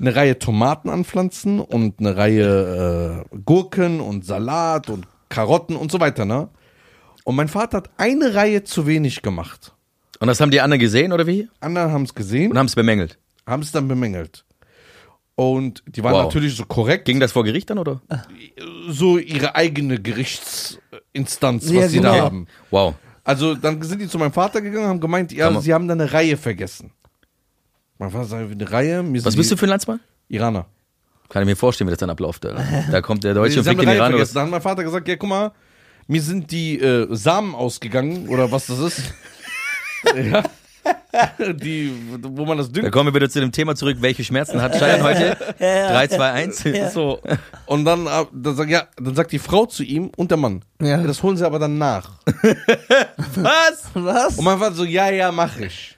eine 0.00 0.14
Reihe 0.16 0.38
Tomaten 0.38 0.88
anpflanzen 0.88 1.60
und 1.60 2.00
eine 2.00 2.16
Reihe 2.16 3.24
äh, 3.32 3.36
Gurken 3.44 4.00
und 4.00 4.24
Salat 4.24 4.88
und 4.88 5.06
Karotten 5.28 5.76
und 5.76 5.92
so 5.92 6.00
weiter, 6.00 6.24
ne? 6.24 6.48
Und 7.24 7.36
mein 7.36 7.48
Vater 7.48 7.78
hat 7.78 7.90
eine 7.98 8.34
Reihe 8.34 8.64
zu 8.64 8.86
wenig 8.86 9.22
gemacht. 9.22 9.72
Und 10.18 10.28
das 10.28 10.40
haben 10.40 10.50
die 10.50 10.60
anderen 10.60 10.80
gesehen, 10.80 11.12
oder 11.12 11.26
wie? 11.26 11.48
Andere 11.60 11.90
haben 11.92 12.02
es 12.04 12.14
gesehen, 12.14 12.50
Und 12.52 12.58
haben 12.58 12.66
es 12.66 12.74
bemängelt. 12.74 13.18
haben 13.46 13.62
es 13.62 13.70
dann 13.72 13.86
bemängelt. 13.86 14.44
Und 15.34 15.82
die 15.86 16.02
waren 16.04 16.12
Wow. 16.12 16.24
natürlich 16.24 16.54
so 16.56 16.64
korrekt, 16.66 17.06
Ging 17.06 17.18
das 17.18 17.32
vor 17.32 17.42
Gericht 17.44 17.70
dann, 17.70 17.78
oder? 17.78 18.00
so 18.88 19.18
ihre 19.18 19.54
eigene 19.54 19.98
Gerichtsinstanz, 20.00 21.64
was 21.66 21.72
Ja, 21.72 21.88
sie 21.88 21.96
genau. 21.98 22.12
da 22.14 22.20
haben. 22.22 22.46
Wow. 22.70 22.94
Also 23.24 23.54
dann 23.54 23.80
sind 23.82 24.00
die 24.00 24.08
zu 24.08 24.18
meinem 24.18 24.32
Vater 24.32 24.60
gegangen 24.60 24.84
und 24.84 24.90
haben 24.90 25.00
gemeint, 25.00 25.32
ja, 25.32 25.58
sie 25.60 25.72
haben 25.72 25.86
da 25.88 25.94
eine 25.94 26.12
Reihe 26.12 26.36
vergessen. 26.36 26.90
Mein 27.98 28.10
Vater 28.10 28.24
sagt, 28.26 28.50
eine 28.50 28.70
Reihe? 28.72 29.04
Was 29.24 29.36
bist 29.36 29.50
du 29.50 29.56
für 29.56 29.66
ein 29.66 29.70
Landsmann? 29.70 30.00
Iraner. 30.28 30.66
Kann 31.28 31.42
ich 31.42 31.46
mir 31.46 31.56
vorstellen, 31.56 31.88
wie 31.88 31.92
das 31.92 31.98
dann 32.00 32.10
abläuft. 32.10 32.44
Alter. 32.44 32.62
Da 32.90 33.00
kommt 33.00 33.24
der 33.24 33.32
Deutsche 33.34 33.60
und 33.60 33.66
in 33.66 33.78
den 33.78 33.88
Iran. 33.88 34.10
vergessen. 34.10 34.32
Oder? 34.32 34.40
Dann 34.40 34.44
hat 34.46 34.50
mein 34.50 34.62
Vater 34.62 34.84
gesagt, 34.84 35.08
ja, 35.08 35.16
guck 35.16 35.28
mal, 35.28 35.52
mir 36.08 36.20
sind 36.20 36.50
die 36.50 36.78
äh, 36.80 37.06
Samen 37.14 37.54
ausgegangen 37.54 38.28
oder 38.28 38.50
was 38.50 38.66
das 38.66 38.80
ist. 38.80 39.02
ja. 40.30 40.42
Die, 41.60 41.92
wo 42.22 42.44
man 42.44 42.58
das 42.58 42.68
Da 42.72 42.80
düngt. 42.80 42.92
kommen 42.92 43.10
wir 43.10 43.14
wieder 43.14 43.30
zu 43.30 43.40
dem 43.40 43.52
Thema 43.52 43.74
zurück. 43.76 43.98
Welche 44.00 44.24
Schmerzen 44.24 44.60
hat 44.62 44.72
Cheyenne 44.78 45.02
heute? 45.04 45.36
3, 45.58 46.06
2, 46.08 46.30
1. 46.32 46.64
So. 46.92 47.20
Und 47.66 47.84
dann, 47.84 48.08
dann, 48.32 48.56
sagt, 48.56 48.70
ja, 48.70 48.86
dann 48.96 49.14
sagt 49.14 49.32
die 49.32 49.38
Frau 49.38 49.66
zu 49.66 49.82
ihm 49.84 50.10
und 50.16 50.30
der 50.30 50.38
Mann, 50.38 50.64
Ja. 50.80 50.98
das 51.02 51.22
holen 51.22 51.36
sie 51.36 51.44
aber 51.46 51.58
dann 51.58 51.78
nach. 51.78 52.12
Was? 53.36 53.84
Was? 53.94 54.38
Und 54.38 54.44
mein 54.44 54.58
Vater 54.58 54.74
so, 54.74 54.84
ja, 54.84 55.10
ja, 55.10 55.30
mach 55.32 55.56
ich. 55.58 55.96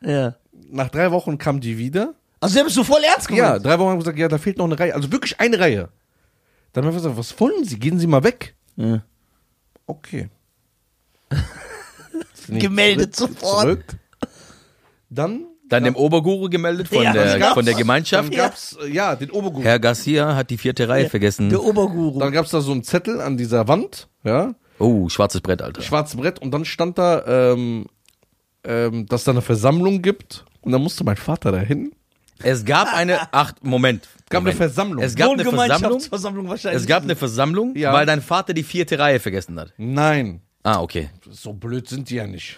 Ja. 0.00 0.34
Nach 0.70 0.88
drei 0.88 1.10
Wochen 1.10 1.38
kam 1.38 1.60
die 1.60 1.78
wieder. 1.78 2.14
Also, 2.40 2.56
der 2.56 2.64
bist 2.64 2.76
du 2.76 2.84
voll 2.84 3.02
ernst 3.04 3.30
Ja, 3.30 3.36
gemeint? 3.54 3.64
drei 3.64 3.78
Wochen 3.78 3.88
haben 3.90 3.94
wir 3.96 4.00
gesagt, 4.04 4.18
ja, 4.18 4.28
da 4.28 4.38
fehlt 4.38 4.58
noch 4.58 4.64
eine 4.66 4.78
Reihe. 4.78 4.94
Also 4.94 5.10
wirklich 5.12 5.38
eine 5.40 5.58
Reihe. 5.58 5.88
Dann 6.72 6.84
haben 6.84 6.92
wir 6.92 6.96
gesagt, 6.98 7.16
was 7.16 7.38
wollen 7.40 7.64
Sie? 7.64 7.78
Gehen 7.78 7.98
Sie 7.98 8.06
mal 8.06 8.24
weg. 8.24 8.54
Ja. 8.76 9.02
Okay. 9.86 10.28
Gemeldet 12.48 13.14
Zurück- 13.16 13.38
sofort. 13.40 13.62
Zurück. 13.62 13.84
Dann, 15.10 15.46
Dann 15.68 15.84
dem 15.84 15.96
Oberguru 15.96 16.48
gemeldet 16.48 16.88
von, 16.88 17.02
Ja, 17.02 17.12
der, 17.12 17.52
von 17.54 17.64
der 17.64 17.74
dann 17.74 17.78
Gemeinschaft. 17.80 18.32
gab's, 18.32 18.76
äh, 18.84 18.88
ja, 18.90 19.14
den 19.16 19.30
Oberguru. 19.30 19.62
Herr 19.64 19.78
Garcia 19.78 20.34
hat 20.34 20.50
die 20.50 20.58
vierte 20.58 20.88
Reihe 20.88 21.08
vergessen. 21.08 21.48
Der 21.50 21.62
Oberguru. 21.62 22.18
Dann 22.18 22.32
gab's 22.32 22.50
da 22.50 22.60
so 22.60 22.72
einen 22.72 22.82
Zettel 22.84 23.20
an 23.20 23.36
dieser 23.36 23.68
Wand, 23.68 24.08
ja, 24.24 24.54
Oh, 24.80 25.08
schwarzes 25.08 25.40
Brett, 25.40 25.62
Alter. 25.62 25.82
schwarzes 25.82 26.16
Brett 26.16 26.40
und 26.40 26.50
dann 26.50 26.64
stand 26.64 26.98
da, 26.98 27.52
ähm, 27.52 27.86
ähm, 28.64 29.06
dass 29.06 29.22
da 29.24 29.30
eine 29.30 29.42
Versammlung 29.42 30.02
gibt 30.02 30.44
und 30.62 30.72
dann 30.72 30.82
musste 30.82 31.04
mein 31.04 31.16
Vater 31.16 31.52
dahin. 31.52 31.92
Es 32.42 32.64
gab 32.64 32.92
eine, 32.92 33.20
ach, 33.32 33.52
Moment. 33.62 34.08
Es 34.24 34.30
gab 34.30 34.38
eine 34.40 34.40
Moment. 34.52 34.56
Versammlung. 34.56 35.04
Es 35.04 35.14
gab 35.14 35.30
eine 35.30 35.42
Versammlung. 35.44 35.70
Wohngemeinschaftsversammlung 35.70 36.48
wahrscheinlich. 36.48 36.82
Es 36.82 36.88
gab 36.88 37.04
eine 37.04 37.14
Versammlung, 37.14 37.76
Ja. 37.76 37.92
weil 37.92 38.04
dein 38.06 38.20
Vater 38.20 38.52
die 38.52 38.64
vierte 38.64 38.98
Reihe 38.98 39.20
vergessen 39.20 39.58
hat. 39.60 39.72
Nein, 39.76 40.40
Ah, 40.66 40.80
okay. 40.80 41.10
so 41.30 41.52
blöd 41.52 41.86
sind 41.86 42.08
die 42.08 42.14
ja 42.14 42.26
nicht. 42.26 42.56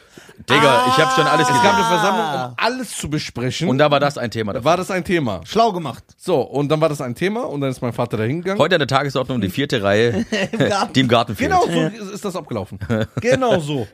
Digga, 0.48 0.86
ich 0.86 0.96
habe 1.04 1.10
schon 1.16 1.26
alles 1.26 1.48
Es 1.48 1.48
gesehen. 1.48 1.64
gab 1.64 1.74
eine 1.74 1.84
Versammlung, 1.84 2.44
um 2.50 2.54
alles 2.56 2.96
zu 2.96 3.10
besprechen. 3.10 3.68
Und 3.68 3.78
da 3.78 3.90
war 3.90 3.98
das 3.98 4.16
ein 4.16 4.30
Thema. 4.30 4.52
da 4.52 4.58
Davon. 4.60 4.64
war 4.64 4.76
das 4.76 4.92
ein 4.92 5.04
Thema. 5.04 5.40
Schlau 5.44 5.72
gemacht. 5.72 6.04
So, 6.16 6.40
und 6.40 6.68
dann 6.68 6.80
war 6.80 6.88
das 6.88 7.00
ein 7.00 7.16
Thema 7.16 7.40
und 7.48 7.62
dann 7.62 7.70
ist 7.70 7.82
mein 7.82 7.92
Vater 7.92 8.16
da 8.16 8.22
hingegangen. 8.22 8.60
Heute 8.60 8.76
an 8.76 8.78
der 8.78 8.86
Tagesordnung 8.86 9.40
die 9.40 9.48
vierte 9.50 9.82
Reihe, 9.82 10.24
Garten. 10.56 10.92
die 10.92 11.00
im 11.00 11.08
Garten 11.08 11.34
fehlt. 11.34 11.50
Genau 11.50 11.66
so 11.66 11.80
ist- 12.04 12.12
ist 12.12 12.24
das 12.24 12.36
abgelaufen. 12.36 12.78
Genau 13.20 13.58
so. 13.58 13.88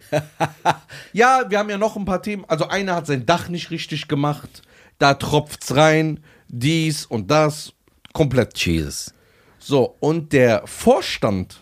ja, 1.14 1.44
wir 1.48 1.58
haben 1.58 1.70
ja 1.70 1.78
noch 1.78 1.96
ein 1.96 2.04
paar 2.04 2.20
Themen. 2.22 2.44
Also 2.48 2.68
einer 2.68 2.94
hat 2.96 3.06
sein 3.06 3.24
Dach 3.24 3.48
nicht 3.48 3.70
richtig 3.70 4.08
gemacht. 4.08 4.62
Da 4.98 5.14
tropft's 5.14 5.74
rein. 5.74 6.20
Dies 6.48 7.06
und 7.06 7.30
das. 7.30 7.72
Komplett. 8.12 8.58
Jesus. 8.58 9.14
So, 9.58 9.96
und 10.00 10.34
der 10.34 10.66
Vorstand 10.66 11.60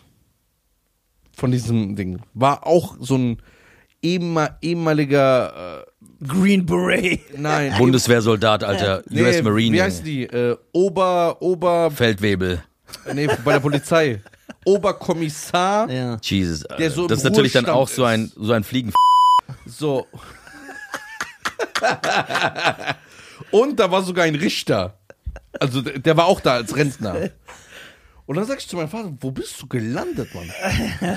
von 1.41 1.51
diesem 1.51 1.95
Ding 1.95 2.19
war 2.35 2.67
auch 2.67 2.95
so 2.99 3.17
ein 3.17 3.41
ehemal- 4.03 4.57
ehemaliger, 4.61 5.85
Green 6.25 6.65
Beret. 6.67 7.03
äh, 7.03 7.19
nein, 7.37 7.73
Bundeswehrsoldat, 7.79 8.63
Alter. 8.63 9.01
nee, 9.09 9.23
US 9.23 9.41
Marine. 9.41 9.75
Wie 9.75 9.81
heißt 9.81 10.05
die? 10.05 10.23
Äh, 10.25 10.55
Ober, 10.71 11.37
Ober, 11.41 11.89
Feldwebel. 11.89 12.63
nee, 13.13 13.27
bei 13.43 13.53
der 13.53 13.59
Polizei. 13.59 14.21
Oberkommissar. 14.65 15.89
Ja. 15.99 16.17
Jesus. 16.21 16.63
Alter. 16.67 16.77
Der 16.77 16.91
so 16.91 17.07
das 17.07 17.17
ist 17.19 17.23
natürlich 17.23 17.53
dann 17.53 17.65
auch 17.65 17.87
so 17.89 18.03
ein, 18.03 18.31
so 18.35 18.53
ein 18.53 18.63
Fliegen. 18.63 18.93
So. 19.65 20.05
Und 23.51 23.79
da 23.79 23.89
war 23.89 24.03
sogar 24.03 24.25
ein 24.25 24.35
Richter. 24.35 24.93
Also 25.59 25.81
der, 25.81 25.97
der 25.99 26.15
war 26.17 26.25
auch 26.25 26.39
da 26.39 26.53
als 26.53 26.75
Rentner. 26.75 27.29
Und 28.25 28.35
dann 28.37 28.45
sag 28.45 28.59
ich 28.59 28.67
zu 28.67 28.75
meinem 28.77 28.87
Vater, 28.89 29.11
wo 29.19 29.31
bist 29.31 29.61
du 29.61 29.67
gelandet, 29.67 30.29
Mann? 30.33 30.49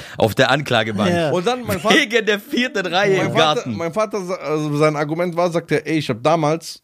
auf 0.18 0.34
der 0.34 0.50
Anklagebank. 0.50 1.10
Ja. 1.12 1.30
Und 1.30 1.46
dann 1.46 1.62
mein 1.64 1.78
Vater, 1.78 1.94
Wegen 1.96 2.24
der 2.26 2.40
vierten 2.40 2.86
Reihe 2.86 3.18
mein 3.18 3.26
im 3.26 3.32
Vater, 3.32 3.54
Garten. 3.62 3.76
mein 3.76 3.92
Vater, 3.92 4.18
also 4.40 4.76
sein 4.76 4.96
Argument 4.96 5.36
war, 5.36 5.50
sagt 5.50 5.70
er, 5.70 5.86
ey, 5.86 5.98
ich 5.98 6.08
habe 6.08 6.20
damals 6.20 6.82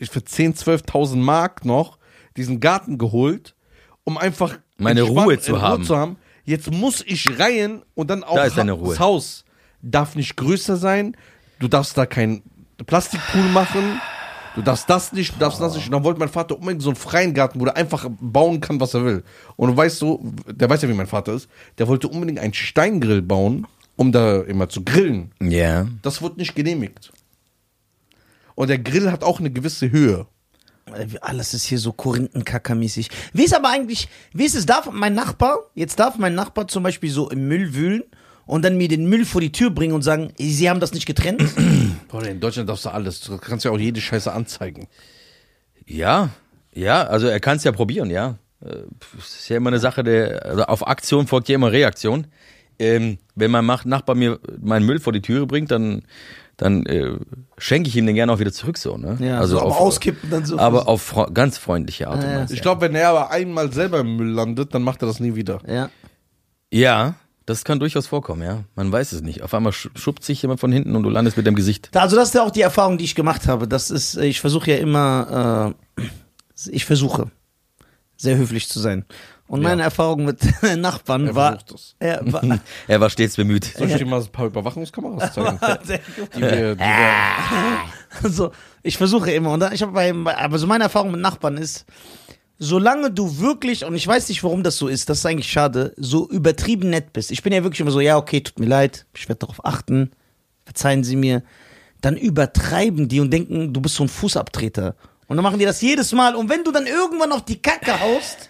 für 0.00 0.24
10, 0.24 0.54
12.000 0.54 1.16
Mark 1.16 1.64
noch 1.64 1.98
diesen 2.36 2.58
Garten 2.58 2.98
geholt, 2.98 3.54
um 4.04 4.18
einfach 4.18 4.58
Meine 4.78 5.02
Ruhe 5.02 5.38
zu 5.38 5.54
in 5.56 5.62
haben. 5.62 5.84
zu 5.84 5.96
haben. 5.96 6.16
Jetzt 6.44 6.72
muss 6.72 7.04
ich 7.06 7.38
reihen 7.38 7.82
und 7.94 8.10
dann 8.10 8.24
auch 8.24 8.34
Da 8.34 8.44
ist 8.44 8.56
deine 8.58 8.72
ha- 8.72 8.76
Ruhe. 8.76 8.88
das 8.90 8.98
Haus 8.98 9.44
darf 9.82 10.16
nicht 10.16 10.36
größer 10.36 10.76
sein. 10.76 11.16
Du 11.60 11.68
darfst 11.68 11.96
da 11.96 12.06
keinen 12.06 12.42
Plastikpool 12.86 13.42
machen. 13.50 14.00
Du 14.54 14.62
darfst 14.62 14.88
das 14.88 15.12
nicht, 15.12 15.34
du 15.34 15.38
darfst 15.38 15.60
das 15.60 15.74
nicht. 15.74 15.86
Und 15.86 15.92
dann 15.92 16.04
wollte 16.04 16.20
mein 16.20 16.28
Vater 16.28 16.56
unbedingt 16.56 16.82
so 16.82 16.90
einen 16.90 16.96
freien 16.96 17.32
Garten, 17.32 17.58
wo 17.60 17.64
er 17.64 17.76
einfach 17.76 18.06
bauen 18.20 18.60
kann, 18.60 18.80
was 18.80 18.94
er 18.94 19.04
will. 19.04 19.24
Und 19.56 19.70
du 19.70 19.76
weißt 19.76 19.98
so, 19.98 20.22
der 20.46 20.68
weiß 20.68 20.82
ja, 20.82 20.88
wie 20.88 20.94
mein 20.94 21.06
Vater 21.06 21.32
ist, 21.32 21.48
der 21.78 21.88
wollte 21.88 22.08
unbedingt 22.08 22.38
einen 22.38 22.54
Steingrill 22.54 23.22
bauen, 23.22 23.66
um 23.96 24.12
da 24.12 24.42
immer 24.42 24.68
zu 24.68 24.84
grillen. 24.84 25.32
Ja. 25.40 25.86
Das 26.02 26.20
wird 26.20 26.36
nicht 26.36 26.54
genehmigt. 26.54 27.12
Und 28.54 28.68
der 28.68 28.78
Grill 28.78 29.10
hat 29.10 29.24
auch 29.24 29.40
eine 29.40 29.50
gewisse 29.50 29.90
Höhe. 29.90 30.26
Alles 31.20 31.54
ist 31.54 31.64
hier 31.64 31.78
so 31.78 31.92
Korinthenkackermäßig. 31.92 33.08
Wie 33.32 33.44
ist 33.44 33.54
aber 33.54 33.70
eigentlich, 33.70 34.08
wie 34.34 34.44
ist 34.44 34.54
es, 34.54 34.66
darf 34.66 34.90
mein 34.90 35.14
Nachbar, 35.14 35.58
jetzt 35.74 35.98
darf 35.98 36.18
mein 36.18 36.34
Nachbar 36.34 36.68
zum 36.68 36.82
Beispiel 36.82 37.10
so 37.10 37.30
im 37.30 37.48
Müll 37.48 37.74
wühlen 37.74 38.02
und 38.46 38.64
dann 38.64 38.76
mir 38.76 38.88
den 38.88 39.06
Müll 39.06 39.24
vor 39.24 39.40
die 39.40 39.52
Tür 39.52 39.70
bringen 39.70 39.94
und 39.94 40.02
sagen, 40.02 40.32
sie 40.38 40.68
haben 40.68 40.80
das 40.80 40.92
nicht 40.92 41.06
getrennt? 41.06 41.42
Boah, 42.08 42.22
in 42.24 42.40
Deutschland 42.40 42.68
darfst 42.68 42.84
du 42.84 42.90
alles. 42.90 43.20
Du 43.20 43.38
kannst 43.38 43.64
ja 43.64 43.70
auch 43.70 43.78
jede 43.78 44.00
Scheiße 44.00 44.32
anzeigen. 44.32 44.88
Ja, 45.86 46.30
ja, 46.72 47.04
also 47.04 47.26
er 47.26 47.40
kann 47.40 47.56
es 47.56 47.64
ja 47.64 47.72
probieren, 47.72 48.10
ja. 48.10 48.36
Äh, 48.64 48.76
Es 49.18 49.40
ist 49.40 49.48
ja 49.48 49.56
immer 49.56 49.70
eine 49.70 49.78
Sache 49.78 50.02
der, 50.04 50.44
also 50.46 50.62
auf 50.64 50.86
Aktion 50.86 51.26
folgt 51.26 51.48
ja 51.48 51.54
immer 51.54 51.72
Reaktion. 51.72 52.26
Ähm, 52.78 53.18
wenn 53.34 53.50
mein 53.50 53.66
Nachbar 53.84 54.14
mir 54.16 54.40
meinen 54.60 54.86
Müll 54.86 54.98
vor 54.98 55.12
die 55.12 55.20
Türe 55.20 55.46
bringt, 55.46 55.70
dann, 55.70 56.02
dann 56.56 56.84
äh, 56.86 57.12
schenke 57.58 57.88
ich 57.88 57.96
ihm 57.96 58.06
den 58.06 58.14
gerne 58.14 58.32
auch 58.32 58.38
wieder 58.38 58.52
zurück 58.52 58.78
so, 58.78 58.96
ne? 58.96 59.16
so, 59.46 59.60
aber 59.60 59.78
auskippen 59.78 60.30
dann 60.30 60.44
so. 60.46 60.58
aber 60.58 60.88
auf 60.88 61.14
ganz 61.34 61.58
freundliche 61.58 62.08
Art 62.08 62.16
und 62.16 62.22
Ja, 62.24 62.32
ja. 62.32 62.40
Weise. 62.40 62.54
Ich 62.54 62.62
glaube, 62.62 62.80
wenn 62.80 62.94
er 62.94 63.10
aber 63.10 63.30
einmal 63.30 63.70
selber 63.72 64.00
im 64.00 64.16
Müll 64.16 64.30
landet, 64.30 64.74
dann 64.74 64.82
macht 64.82 65.02
er 65.02 65.06
das 65.06 65.20
nie 65.20 65.34
wieder. 65.34 65.60
ja. 65.68 65.90
Ja, 66.74 67.16
das 67.52 67.64
kann 67.64 67.78
durchaus 67.78 68.06
vorkommen, 68.06 68.42
ja. 68.42 68.64
Man 68.74 68.90
weiß 68.92 69.12
es 69.12 69.22
nicht. 69.22 69.42
Auf 69.42 69.54
einmal 69.54 69.72
sch- 69.72 69.90
schubst 69.96 70.24
sich 70.24 70.42
jemand 70.42 70.60
von 70.60 70.72
hinten 70.72 70.96
und 70.96 71.02
du 71.02 71.10
landest 71.10 71.36
mit 71.36 71.46
dem 71.46 71.54
Gesicht. 71.54 71.88
Da- 71.92 72.00
Also 72.00 72.16
das 72.16 72.28
ist 72.28 72.34
ja 72.34 72.42
auch 72.42 72.50
die 72.50 72.62
Erfahrung, 72.62 72.98
die 72.98 73.04
ich 73.04 73.14
gemacht 73.14 73.46
habe. 73.48 73.68
Das 73.68 73.90
ist, 73.90 74.16
ich 74.16 74.40
versuche 74.40 74.70
ja 74.72 74.76
immer, 74.78 75.74
äh, 75.96 76.02
ich 76.70 76.84
versuche 76.84 77.30
sehr 78.16 78.36
höflich 78.36 78.68
zu 78.68 78.78
sein. 78.80 79.04
Und 79.48 79.62
meine 79.62 79.82
Erfahrung 79.82 80.24
mit 80.24 80.38
Nachbarn 80.78 81.26
Er 81.26 81.34
war, 81.34 81.58
er 81.98 82.32
war 82.32 82.42
Er 82.88 83.00
war 83.00 83.10
stets 83.10 83.36
bemüht. 83.36 83.64
Soll 83.76 83.90
ich 83.90 83.96
dir 83.96 84.06
mal 84.06 84.20
ein 84.22 84.28
paar 84.28 84.46
Überwachungskameras 84.46 85.34
zeigen? 85.34 85.58
sehr 85.84 85.98
gut. 85.98 86.28
Die 86.36 86.40
wir, 86.40 86.74
die 86.74 86.80
wir, 86.80 87.12
Also, 88.22 88.52
ich 88.82 88.96
versuche 88.96 89.30
immer. 89.32 89.50
Und 89.52 89.60
dann, 89.60 89.72
ich 89.72 89.82
habe 89.82 89.92
bei, 89.92 90.14
aber 90.36 90.58
so 90.58 90.66
meine 90.66 90.84
Erfahrung 90.84 91.10
mit 91.10 91.20
Nachbarn 91.20 91.56
ist, 91.58 91.84
solange 92.62 93.10
du 93.10 93.38
wirklich, 93.40 93.84
und 93.84 93.96
ich 93.96 94.06
weiß 94.06 94.28
nicht, 94.28 94.44
warum 94.44 94.62
das 94.62 94.76
so 94.76 94.86
ist, 94.86 95.08
das 95.08 95.18
ist 95.18 95.26
eigentlich 95.26 95.50
schade, 95.50 95.92
so 95.96 96.28
übertrieben 96.28 96.90
nett 96.90 97.12
bist. 97.12 97.32
Ich 97.32 97.42
bin 97.42 97.52
ja 97.52 97.64
wirklich 97.64 97.80
immer 97.80 97.90
so, 97.90 97.98
ja, 97.98 98.16
okay, 98.16 98.40
tut 98.40 98.60
mir 98.60 98.66
leid, 98.66 99.04
ich 99.14 99.28
werde 99.28 99.40
darauf 99.40 99.64
achten, 99.64 100.12
verzeihen 100.64 101.02
Sie 101.02 101.16
mir. 101.16 101.42
Dann 102.00 102.16
übertreiben 102.16 103.08
die 103.08 103.18
und 103.18 103.32
denken, 103.32 103.72
du 103.72 103.80
bist 103.80 103.96
so 103.96 104.04
ein 104.04 104.08
Fußabtreter. 104.08 104.94
Und 105.26 105.36
dann 105.36 105.42
machen 105.42 105.58
die 105.58 105.64
das 105.64 105.80
jedes 105.80 106.12
Mal. 106.12 106.36
Und 106.36 106.48
wenn 106.48 106.62
du 106.62 106.70
dann 106.70 106.86
irgendwann 106.86 107.32
auf 107.32 107.44
die 107.44 107.60
Kacke 107.60 107.98
haust, 108.00 108.48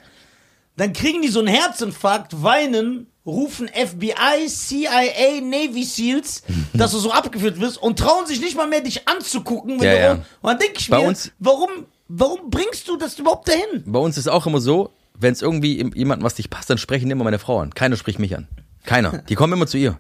dann 0.77 0.93
kriegen 0.93 1.23
die 1.23 1.29
so 1.29 1.39
einen 1.39 1.49
Herzinfarkt, 1.49 2.43
weinen, 2.43 3.07
rufen 3.25 3.69
FBI, 3.69 4.47
CIA, 4.47 5.41
Navy 5.43 5.85
SEALs, 5.85 6.43
dass 6.75 6.93
du 6.93 6.99
so 6.99 7.13
abgeführt 7.13 7.61
wirst 7.61 7.79
und 7.79 7.99
trauen 7.99 8.27
sich 8.27 8.41
nicht 8.41 8.57
mal 8.57 8.67
mehr, 8.67 8.83
dich 8.83 9.09
anzugucken. 9.09 9.81
Wenn 9.81 9.87
Ja, 9.87 9.95
du 9.95 10.01
ja. 10.01 10.13
Und 10.13 10.25
dann 10.43 10.59
denke 10.59 10.75
ich 10.79 10.89
Bei 10.91 11.07
mir, 11.07 11.17
warum, 11.39 11.71
warum 12.15 12.51
bringst 12.51 12.89
du 12.89 12.97
das 12.97 13.19
überhaupt 13.19 13.49
dahin? 13.49 13.85
Bei 13.87 13.99
uns 13.99 14.19
ist 14.19 14.29
auch 14.29 14.47
immer 14.47 14.61
so, 14.61 14.91
wenn 15.19 15.33
es 15.33 15.43
irgendwie 15.43 15.77
jemandem 15.95 16.25
was 16.25 16.37
nicht 16.39 16.51
passt, 16.51 16.69
dann 16.71 16.79
sprechen 16.79 17.11
immer 17.11 17.25
meine 17.25 17.39
Frau 17.39 17.61
an. 17.61 17.75
Keiner 17.75 17.97
spricht 17.97 18.19
mich 18.19 18.37
an. 18.37 18.49
Keiner. 18.85 19.19
Die 19.29 19.35
kommen 19.35 19.53
immer 19.53 19.67
zu 19.67 19.79
ihr. 19.79 19.99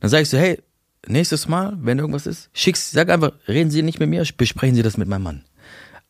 Dann 0.00 0.10
sage 0.10 0.22
ich 0.22 0.28
so, 0.28 0.38
hey, 0.38 0.60
nächstes 1.06 1.48
Mal, 1.48 1.76
wenn 1.80 1.98
irgendwas 1.98 2.26
ist, 2.26 2.50
schick's, 2.52 2.90
sag 2.90 3.08
einfach, 3.10 3.32
reden 3.48 3.70
Sie 3.70 3.82
nicht 3.82 3.98
mit 3.98 4.08
mir, 4.08 4.24
besprechen 4.36 4.74
Sie 4.74 4.82
das 4.82 4.96
mit 4.96 5.08
meinem 5.08 5.22
Mann. 5.22 5.44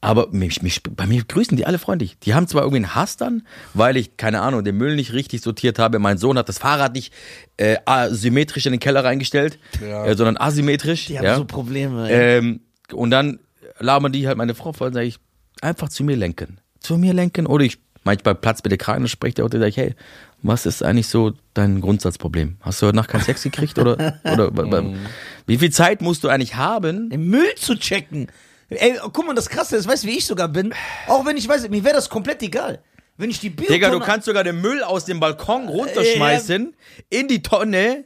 Aber 0.00 0.28
mich, 0.32 0.62
mich, 0.62 0.82
bei 0.82 1.06
mir 1.06 1.22
grüßen 1.22 1.56
die 1.56 1.64
alle 1.64 1.78
freundlich. 1.78 2.18
Die 2.18 2.34
haben 2.34 2.48
zwar 2.48 2.62
irgendwie 2.62 2.84
einen 2.84 2.94
Hass 2.96 3.16
dann, 3.16 3.46
weil 3.72 3.96
ich, 3.96 4.16
keine 4.16 4.40
Ahnung, 4.40 4.64
den 4.64 4.76
Müll 4.76 4.96
nicht 4.96 5.12
richtig 5.12 5.42
sortiert 5.42 5.78
habe. 5.78 6.00
Mein 6.00 6.18
Sohn 6.18 6.36
hat 6.36 6.48
das 6.48 6.58
Fahrrad 6.58 6.94
nicht 6.94 7.12
äh, 7.56 7.76
asymmetrisch 7.84 8.66
in 8.66 8.72
den 8.72 8.80
Keller 8.80 9.04
reingestellt, 9.04 9.60
Ja. 9.80 10.04
äh, 10.04 10.16
sondern 10.16 10.36
asymmetrisch. 10.38 11.06
Die 11.06 11.18
haben 11.18 11.24
ja. 11.24 11.36
so 11.36 11.44
Probleme. 11.44 12.10
Ähm, 12.10 12.62
und 12.92 13.10
dann 13.12 13.38
labern 13.82 14.12
die 14.12 14.26
halt 14.26 14.38
meine 14.38 14.54
Frau 14.54 14.72
voll 14.72 14.88
und 14.88 14.94
sage 14.94 15.06
ich, 15.06 15.18
einfach 15.60 15.88
zu 15.88 16.04
mir 16.04 16.16
lenken. 16.16 16.58
Zu 16.80 16.98
mir 16.98 17.12
lenken. 17.12 17.46
Oder 17.46 17.64
ich 17.64 17.78
manchmal 18.04 18.34
Platz 18.34 18.62
bitte 18.62 18.78
Kragen, 18.78 19.02
dann 19.02 19.08
spricht 19.08 19.38
der 19.38 19.44
auch, 19.44 19.50
der 19.50 19.60
sage 19.60 19.70
ich, 19.70 19.76
hey, 19.76 19.94
was 20.42 20.66
ist 20.66 20.82
eigentlich 20.82 21.06
so 21.06 21.32
dein 21.54 21.80
Grundsatzproblem? 21.80 22.56
Hast 22.60 22.82
du 22.82 22.86
heute 22.86 22.96
Nacht 22.96 23.10
keinen 23.10 23.22
Sex 23.22 23.42
gekriegt? 23.42 23.78
Oder, 23.78 24.20
oder 24.24 24.52
wie 25.46 25.58
viel 25.58 25.70
Zeit 25.70 26.02
musst 26.02 26.24
du 26.24 26.28
eigentlich 26.28 26.56
haben? 26.56 27.10
Den 27.10 27.28
Müll 27.28 27.54
zu 27.56 27.76
checken. 27.76 28.28
Ey, 28.68 28.98
guck 29.12 29.26
mal, 29.26 29.34
das 29.34 29.48
Krasse 29.48 29.76
ist, 29.76 29.86
weißt 29.86 30.04
du, 30.04 30.08
wie 30.08 30.18
ich 30.18 30.26
sogar 30.26 30.48
bin? 30.48 30.74
Auch 31.06 31.24
wenn 31.26 31.36
ich 31.36 31.46
weiß, 31.46 31.68
mir 31.68 31.84
wäre 31.84 31.94
das 31.94 32.08
komplett 32.08 32.42
egal. 32.42 32.80
Wenn 33.18 33.30
ich 33.30 33.40
die 33.40 33.50
Biotonne... 33.50 33.78
Digga, 33.78 33.90
du 33.90 34.00
kannst 34.00 34.26
sogar 34.26 34.42
den 34.42 34.60
Müll 34.60 34.82
aus 34.82 35.04
dem 35.04 35.20
Balkon 35.20 35.68
runterschmeißen, 35.68 36.74
in 37.10 37.28
die 37.28 37.42
Tonne. 37.42 38.04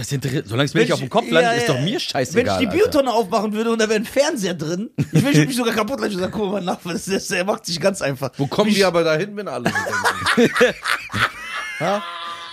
Das 0.00 0.10
interessiert, 0.12 0.48
solange 0.48 0.64
es 0.64 0.72
mir 0.72 0.80
Wenn 0.80 0.86
nicht 0.86 0.92
auf 0.94 1.00
dem 1.00 1.10
Kopf 1.10 1.30
landet, 1.30 1.58
ist 1.58 1.68
doch 1.68 1.78
mir 1.78 2.00
scheißegal. 2.00 2.44
Wenn 2.46 2.52
ich 2.52 2.58
die 2.58 2.66
Alter. 2.68 2.90
Biotonne 2.90 3.12
aufmachen 3.12 3.52
würde 3.52 3.70
und 3.70 3.78
da 3.80 3.86
wäre 3.88 4.00
ein 4.00 4.06
Fernseher 4.06 4.54
drin, 4.54 4.88
ich 4.96 5.22
würde 5.22 5.38
mich 5.46 5.54
sogar 5.56 5.74
kaputt 5.74 6.00
lassen. 6.00 6.12
Ich 6.12 6.18
sage, 6.18 6.32
guck 6.32 6.52
mal, 6.52 6.62
Nachbar, 6.62 6.94
das 6.94 7.06
ist, 7.06 7.30
der 7.30 7.44
macht 7.44 7.66
sich 7.66 7.78
ganz 7.78 8.00
einfach. 8.00 8.30
wo 8.38 8.46
kommen 8.46 8.74
wir 8.74 8.86
aber 8.86 9.04
dahin, 9.04 9.36
wenn 9.36 9.46
alle 9.46 9.64
denken? 9.64 10.54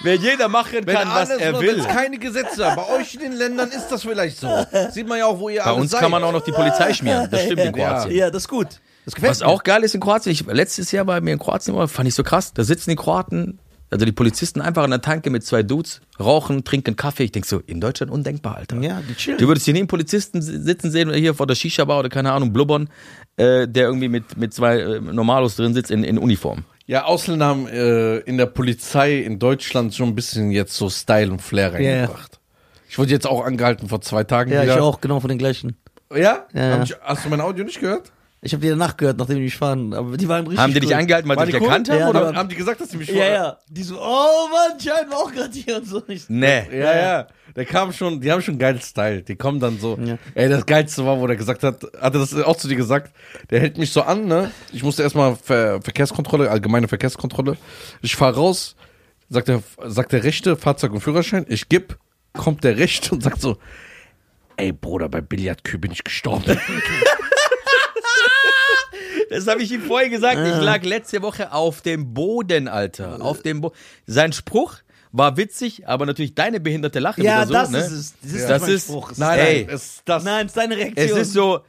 Wenn 0.04 0.22
jeder 0.22 0.48
machen 0.48 0.86
Wenn 0.86 0.96
kann, 0.96 1.08
was 1.10 1.30
er 1.30 1.54
wenn 1.54 1.60
will. 1.62 1.80
es 1.80 1.88
keine 1.88 2.20
Gesetze 2.20 2.66
haben. 2.68 2.76
Bei 2.76 2.88
euch 3.00 3.16
in 3.16 3.22
den 3.22 3.32
Ländern 3.34 3.70
ist 3.70 3.88
das 3.90 4.04
vielleicht 4.04 4.40
so. 4.40 4.48
Sieht 4.92 5.08
man 5.08 5.18
ja 5.18 5.26
auch, 5.26 5.40
wo 5.40 5.50
ihr 5.50 5.62
Bei 5.62 5.72
alle 5.72 5.82
uns 5.82 5.90
seid. 5.92 6.02
kann 6.02 6.12
man 6.12 6.24
auch 6.24 6.32
noch 6.32 6.44
die 6.44 6.52
Polizei 6.52 6.94
schmieren. 6.94 7.28
Das 7.32 7.42
stimmt 7.44 7.62
in 7.62 7.76
Ja. 7.76 7.90
Kroatien. 8.02 8.16
Ja, 8.16 8.30
das 8.30 8.44
ist 8.44 8.48
gut. 8.48 8.68
Das 9.06 9.16
gefällt 9.16 9.32
Was 9.32 9.40
mir. 9.40 9.48
auch 9.48 9.64
geil 9.64 9.84
ist 9.84 9.96
in 9.96 10.02
Kroatien, 10.02 10.34
ich, 10.34 10.46
letztes 10.46 10.92
Jahr 10.92 11.04
bei 11.06 11.20
mir 11.20 11.32
in 11.34 11.40
Kroatien 11.40 11.76
war, 11.76 11.88
fand 11.88 12.08
ich 12.10 12.14
so 12.14 12.24
krass. 12.24 12.54
Da 12.54 12.64
sitzen 12.64 12.92
die 12.92 12.96
Kroaten, 12.96 13.58
also 13.90 14.06
die 14.06 14.12
Polizisten 14.12 14.62
einfach 14.62 14.84
an 14.84 14.90
der 14.92 15.02
Tanke 15.02 15.30
mit 15.30 15.46
zwei 15.46 15.64
Dudes, 15.64 16.02
rauchen, 16.20 16.64
trinken 16.64 16.96
Kaffee. 16.96 17.24
Ich 17.26 17.32
denk 17.32 17.46
so, 17.46 17.62
in 17.66 17.80
Deutschland 17.82 18.12
undenkbar, 18.12 18.58
Alter. 18.58 18.78
Ja, 18.82 19.02
die 19.08 19.14
chillen. 19.16 19.38
Du 19.38 19.48
würdest 19.48 19.66
hier 19.66 19.74
nie 19.74 19.80
einen 19.82 19.88
Polizisten 19.88 20.42
si- 20.42 20.58
sitzen 20.62 20.92
sehen 20.92 21.08
oder 21.10 21.18
hier 21.18 21.34
vor 21.34 21.48
der 21.48 21.56
Shisha-Bar 21.56 22.00
oder 22.00 22.10
keine 22.10 22.32
Ahnung, 22.32 22.52
blubbern, 22.54 22.90
äh, 23.38 23.68
der 23.68 23.86
irgendwie 23.86 24.10
mit, 24.10 24.38
mit 24.38 24.54
zwei 24.54 24.80
äh, 24.80 25.00
Normalos 25.00 25.56
drin 25.56 25.74
sitzt 25.74 25.92
in, 25.92 26.04
in 26.04 26.18
Uniform. 26.18 26.66
Ja, 26.86 27.04
Ausländer 27.06 27.46
haben 27.48 27.68
äh, 27.68 28.18
in 28.20 28.38
der 28.38 28.46
Polizei 28.46 29.18
in 29.18 29.40
Deutschland 29.40 29.94
schon 29.94 30.10
ein 30.10 30.16
bisschen 30.16 30.52
jetzt 30.52 30.74
so 30.76 30.90
Style 30.90 31.32
und 31.32 31.42
Flair 31.42 31.74
Ja, 31.74 31.80
ja. 31.80 31.96
reingebracht. 32.02 32.40
Ich 32.90 32.98
wurde 32.98 33.12
jetzt 33.12 33.28
auch 33.28 33.44
angehalten 33.44 33.90
vor 33.90 34.00
zwei 34.02 34.24
Tagen 34.24 34.52
Ja, 34.52 34.64
wieder. 34.64 34.76
ich 34.76 34.80
auch, 34.82 35.02
genau 35.02 35.20
von 35.20 35.28
den 35.30 35.38
gleichen. 35.38 35.76
Ja? 36.16 36.46
Ja. 36.54 36.72
Hab 36.72 36.84
ich, 36.84 36.96
hast 37.02 37.26
du 37.26 37.30
mein 37.30 37.42
Audio 37.42 37.66
nicht 37.66 37.82
gehört? 37.82 38.12
Ich 38.42 38.54
habe 38.54 38.62
die 38.62 38.70
danach 38.70 38.96
gehört, 38.98 39.18
nachdem 39.18 39.38
die 39.38 39.42
mich 39.44 39.58
fahren, 39.58 39.94
aber 39.96 40.16
die 40.16 40.28
waren 40.28 40.46
richtig 40.46 40.60
Haben 40.60 40.74
die 40.74 40.80
dich 40.80 40.90
cool. 40.92 40.96
angehalten, 40.96 41.28
weil 41.30 41.38
die 41.38 41.52
dich 41.54 41.62
cool? 41.62 41.68
erkannt 41.68 41.90
haben? 41.90 42.00
Ja, 42.00 42.10
oder? 42.10 42.36
Haben 42.36 42.50
die 42.50 42.56
gesagt, 42.56 42.80
dass 42.80 42.90
die 42.90 42.98
mich 42.98 43.10
Ja, 43.10 43.26
ja. 43.26 43.58
Die 43.68 43.82
so, 43.82 44.00
oh 44.00 44.48
Mann, 44.52 44.80
Schein 44.80 45.10
war 45.10 45.18
auch 45.18 45.32
gerade 45.32 45.52
hier 45.58 45.78
und 45.78 45.88
so. 45.88 46.04
Ich, 46.08 46.30
Nee. 46.30 46.68
Ja, 46.72 46.96
ja. 46.96 47.28
Der 47.56 47.66
kam 47.66 47.92
schon, 47.92 48.22
die 48.22 48.32
haben 48.32 48.44
schon 48.44 48.60
geilen 48.60 48.80
Style. 48.80 49.24
Die 49.24 49.36
kommen 49.36 49.60
dann 49.60 49.80
so. 49.80 49.98
Ja. 50.00 50.20
Ey, 50.36 50.48
das 50.50 50.68
Geilste 50.68 51.04
war, 51.04 51.20
wo 51.20 51.26
der 51.26 51.36
gesagt 51.36 51.64
hat, 51.64 51.82
hat 51.82 52.14
er 52.14 52.20
das 52.20 52.32
auch 52.36 52.56
zu 52.56 52.68
dir 52.68 52.76
gesagt, 52.76 53.12
der 53.50 53.60
hält 53.60 53.80
mich 53.80 53.92
so 53.92 54.04
an, 54.04 54.28
ne? 54.28 54.52
Ich 54.72 54.84
musste 54.84 55.02
erstmal 55.02 55.36
Ver 55.36 55.82
Verkehrskontrolle, 55.82 56.52
allgemeine 56.52 56.88
Verkehrskontrolle. 56.88 57.58
Ich 58.04 58.16
fahr 58.16 58.36
raus, 58.36 58.76
sagt 59.30 59.48
der, 59.48 59.64
sagt 59.86 60.12
der 60.12 60.24
Rechte, 60.24 60.56
Fahrzeug 60.56 60.92
und 60.94 61.02
Führerschein, 61.02 61.48
ich 61.50 61.68
geb, 61.70 61.98
kommt 62.34 62.64
der 62.64 62.78
Rechte 62.78 63.16
und 63.16 63.24
sagt 63.24 63.42
so, 63.42 63.58
ey 64.58 64.72
Bruder, 64.72 65.10
bei 65.10 65.22
Billardkühe 65.22 65.80
bin 65.80 65.92
ich 65.92 66.04
gestorben. 66.04 66.60
Das 69.30 69.48
habe 69.48 69.62
ich 69.62 69.72
ihm 69.72 69.82
vorher 69.82 70.10
gesagt. 70.10 70.38
Ich 70.38 70.62
lag 70.64 70.84
letzte 70.84 71.22
Woche 71.22 71.52
auf 71.52 71.82
dem 71.82 72.14
Boden, 72.14 72.68
Alter. 72.68 73.22
Auf 73.22 73.42
dem 73.42 73.62
Bo 73.62 73.74
Sein 74.06 74.34
Spruch 74.34 74.76
war 75.12 75.38
witzig, 75.38 75.88
aber 75.88 76.06
natürlich 76.06 76.36
deine 76.36 76.60
behinderte 76.60 77.00
Lache 77.00 77.22
ja, 77.24 77.38
wieder 77.38 77.48
so. 77.48 77.54
das 77.54 77.72
ne? 77.72 77.78
ist 77.80 77.92
es. 77.92 78.14
Das 78.22 78.32
ist, 78.34 78.50
Das 78.50 78.62
mein 78.62 78.72
ist- 78.72 78.84
Spruch. 78.88 79.12
Es 79.12 79.18
Nein, 79.18 79.40
Ey. 79.40 79.68
ist 79.74 80.02
das, 80.06 80.24
Nein, 80.24 80.46
es 80.46 80.52
ist 80.52 80.58
deine 80.58 80.76
Es 80.76 80.82
Reaktion. 80.82 81.20
ist 81.20 81.34
so 81.34 81.60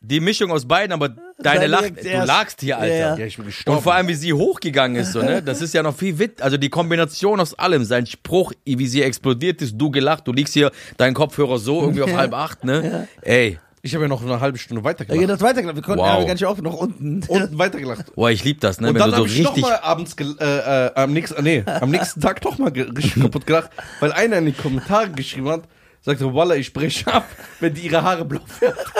die 0.00 0.20
Mischung 0.20 0.52
aus 0.52 0.66
beiden, 0.66 0.92
aber 0.92 1.16
deine 1.40 1.66
Lache, 1.66 1.90
du 1.90 2.24
lagst 2.24 2.60
hier, 2.60 2.78
Alter. 2.78 2.94
Ja, 2.94 3.16
ja, 3.16 3.26
ich 3.26 3.36
bin 3.36 3.46
gestorben. 3.46 3.78
Und 3.78 3.82
vor 3.82 3.94
allem, 3.94 4.06
wie 4.06 4.14
sie 4.14 4.32
hochgegangen 4.32 4.96
ist, 4.96 5.12
so, 5.12 5.22
ne? 5.22 5.42
Das 5.42 5.60
ist 5.60 5.74
ja 5.74 5.82
noch 5.82 5.96
viel 5.96 6.18
wit. 6.20 6.40
Also 6.40 6.56
die 6.56 6.68
Kombination 6.68 7.40
aus 7.40 7.54
allem, 7.58 7.82
sein 7.84 8.06
Spruch, 8.06 8.52
wie 8.64 8.86
sie 8.86 9.02
explodiert 9.02 9.60
ist, 9.60 9.76
du 9.76 9.90
gelacht, 9.90 10.26
du 10.28 10.32
liegst 10.32 10.54
hier, 10.54 10.70
dein 10.98 11.14
Kopfhörer 11.14 11.58
so 11.58 11.80
irgendwie 11.80 12.02
auf 12.02 12.12
halb 12.14 12.32
acht, 12.32 12.62
ne? 12.64 13.08
Ey, 13.22 13.58
ich 13.82 13.94
habe 13.94 14.04
ja 14.04 14.08
noch 14.08 14.22
eine 14.22 14.40
halbe 14.40 14.58
Stunde 14.58 14.80
Ja, 14.80 14.84
weitergelacht. 14.84 15.28
das 15.30 15.40
weitergelacht. 15.40 15.76
Wir 15.76 15.82
konnten 15.82 16.00
Wow. 16.00 16.18
ja 16.20 16.24
gar 16.24 16.32
nicht 16.34 16.44
auf, 16.44 16.60
noch 16.62 16.74
unten. 16.74 17.22
Unten 17.28 17.58
weitergelacht. 17.58 18.12
boah, 18.14 18.30
ich 18.30 18.44
lieb 18.44 18.60
das, 18.60 18.80
ne? 18.80 18.88
Und 18.88 18.94
Wenn 18.94 19.00
dann 19.00 19.10
du 19.10 19.16
so 19.16 19.22
habe 19.24 19.28
ich 19.32 19.38
richtig. 19.40 19.62
mal 19.62 19.76
abends, 19.76 20.16
gel- 20.16 20.36
äh, 20.40 20.86
äh, 20.86 20.94
am, 20.94 21.12
nächsten, 21.12 21.42
nee, 21.44 21.62
am 21.66 21.90
nächsten 21.90 22.20
Tag 22.20 22.40
doch 22.40 22.58
mal 22.58 22.70
ge 22.70 22.82
richtig 22.96 23.20
kaputt 23.22 23.46
gelacht, 23.46 23.70
weil 24.00 24.12
einer 24.12 24.38
in 24.38 24.46
die 24.46 24.52
Kommentare 24.52 25.10
geschrieben 25.10 25.48
hat, 25.50 25.62
sagte, 26.00 26.32
Walla, 26.34 26.54
ich 26.56 26.72
breche 26.72 27.12
ab, 27.12 27.26
wenn 27.60 27.74
die 27.74 27.82
ihre 27.82 28.02
Haare 28.02 28.24
blau 28.24 28.40
färbt. 28.46 28.78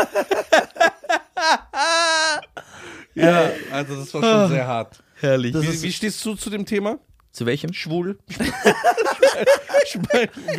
ja, 3.15 3.51
also 3.73 3.97
das 3.97 4.15
war 4.15 4.23
schon 4.23 4.49
sehr 4.51 4.67
hart. 4.67 5.03
Herrlich. 5.21 5.55
Wie, 5.55 5.83
wie 5.83 5.93
stehst 5.93 6.25
du 6.25 6.35
zu 6.35 6.51
dem 6.51 6.65
Thema? 6.65 6.99
Zu 7.39 7.47
welchem? 7.47 7.73
Schwul? 7.73 8.19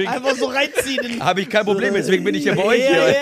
Einfach 0.07 0.35
so 0.37 0.45
reinziehen. 0.45 1.21
Habe 1.21 1.41
ich 1.41 1.49
kein 1.49 1.65
Problem, 1.65 1.93
deswegen 1.93 2.23
bin 2.23 2.35
ich 2.35 2.45
ja 2.45 2.55
bei 2.55 2.63
euch 2.63 2.87
hier. 2.87 3.15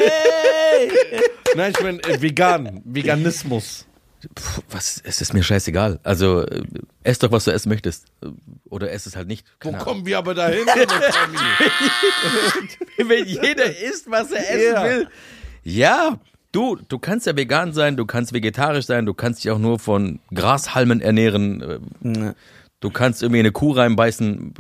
Nein, 1.56 1.74
ich 1.76 1.84
meine 1.84 2.04
äh, 2.04 2.22
vegan, 2.22 2.84
Veganismus. 2.86 3.88
Puh, 4.36 4.62
was, 4.70 5.02
es 5.04 5.22
ist 5.22 5.34
mir 5.34 5.42
scheißegal. 5.42 6.00
Also, 6.04 6.46
äh, 6.46 6.62
ess 7.02 7.18
doch, 7.18 7.32
was 7.32 7.46
du 7.46 7.52
essen 7.52 7.70
möchtest. 7.70 8.06
Oder 8.70 8.92
ess 8.92 9.08
es 9.08 9.16
halt 9.16 9.28
nicht. 9.28 9.48
Wo 9.62 9.72
Keine 9.72 9.84
kommen 9.84 10.06
wir 10.06 10.20
aber 10.20 10.36
dahin? 10.36 10.68
Wenn 12.98 13.26
jeder 13.26 13.76
isst, 13.76 14.12
was 14.12 14.30
er 14.32 14.48
essen 14.52 14.74
Ja. 14.76 14.84
will. 14.84 15.08
Ja, 15.64 16.20
du, 16.52 16.76
du 16.88 17.00
kannst 17.00 17.26
ja 17.26 17.36
vegan 17.36 17.74
sein, 17.74 17.98
du 17.98 18.06
kannst 18.06 18.34
vegetarisch 18.34 18.86
sein, 18.86 19.08
du 19.08 19.16
kannst 19.16 19.44
dich 19.44 19.50
auch 19.50 19.58
nur 19.58 19.80
von 19.80 20.20
Grashalmen 20.32 21.02
ernähren. 21.02 21.62
äh, 22.04 22.34
Du 22.80 22.90
kannst 22.90 23.24
irgendwie 23.24 23.40
in 23.40 23.46
eine 23.46 23.52
Kuh 23.52 23.72
reinbeißen. 23.72 24.54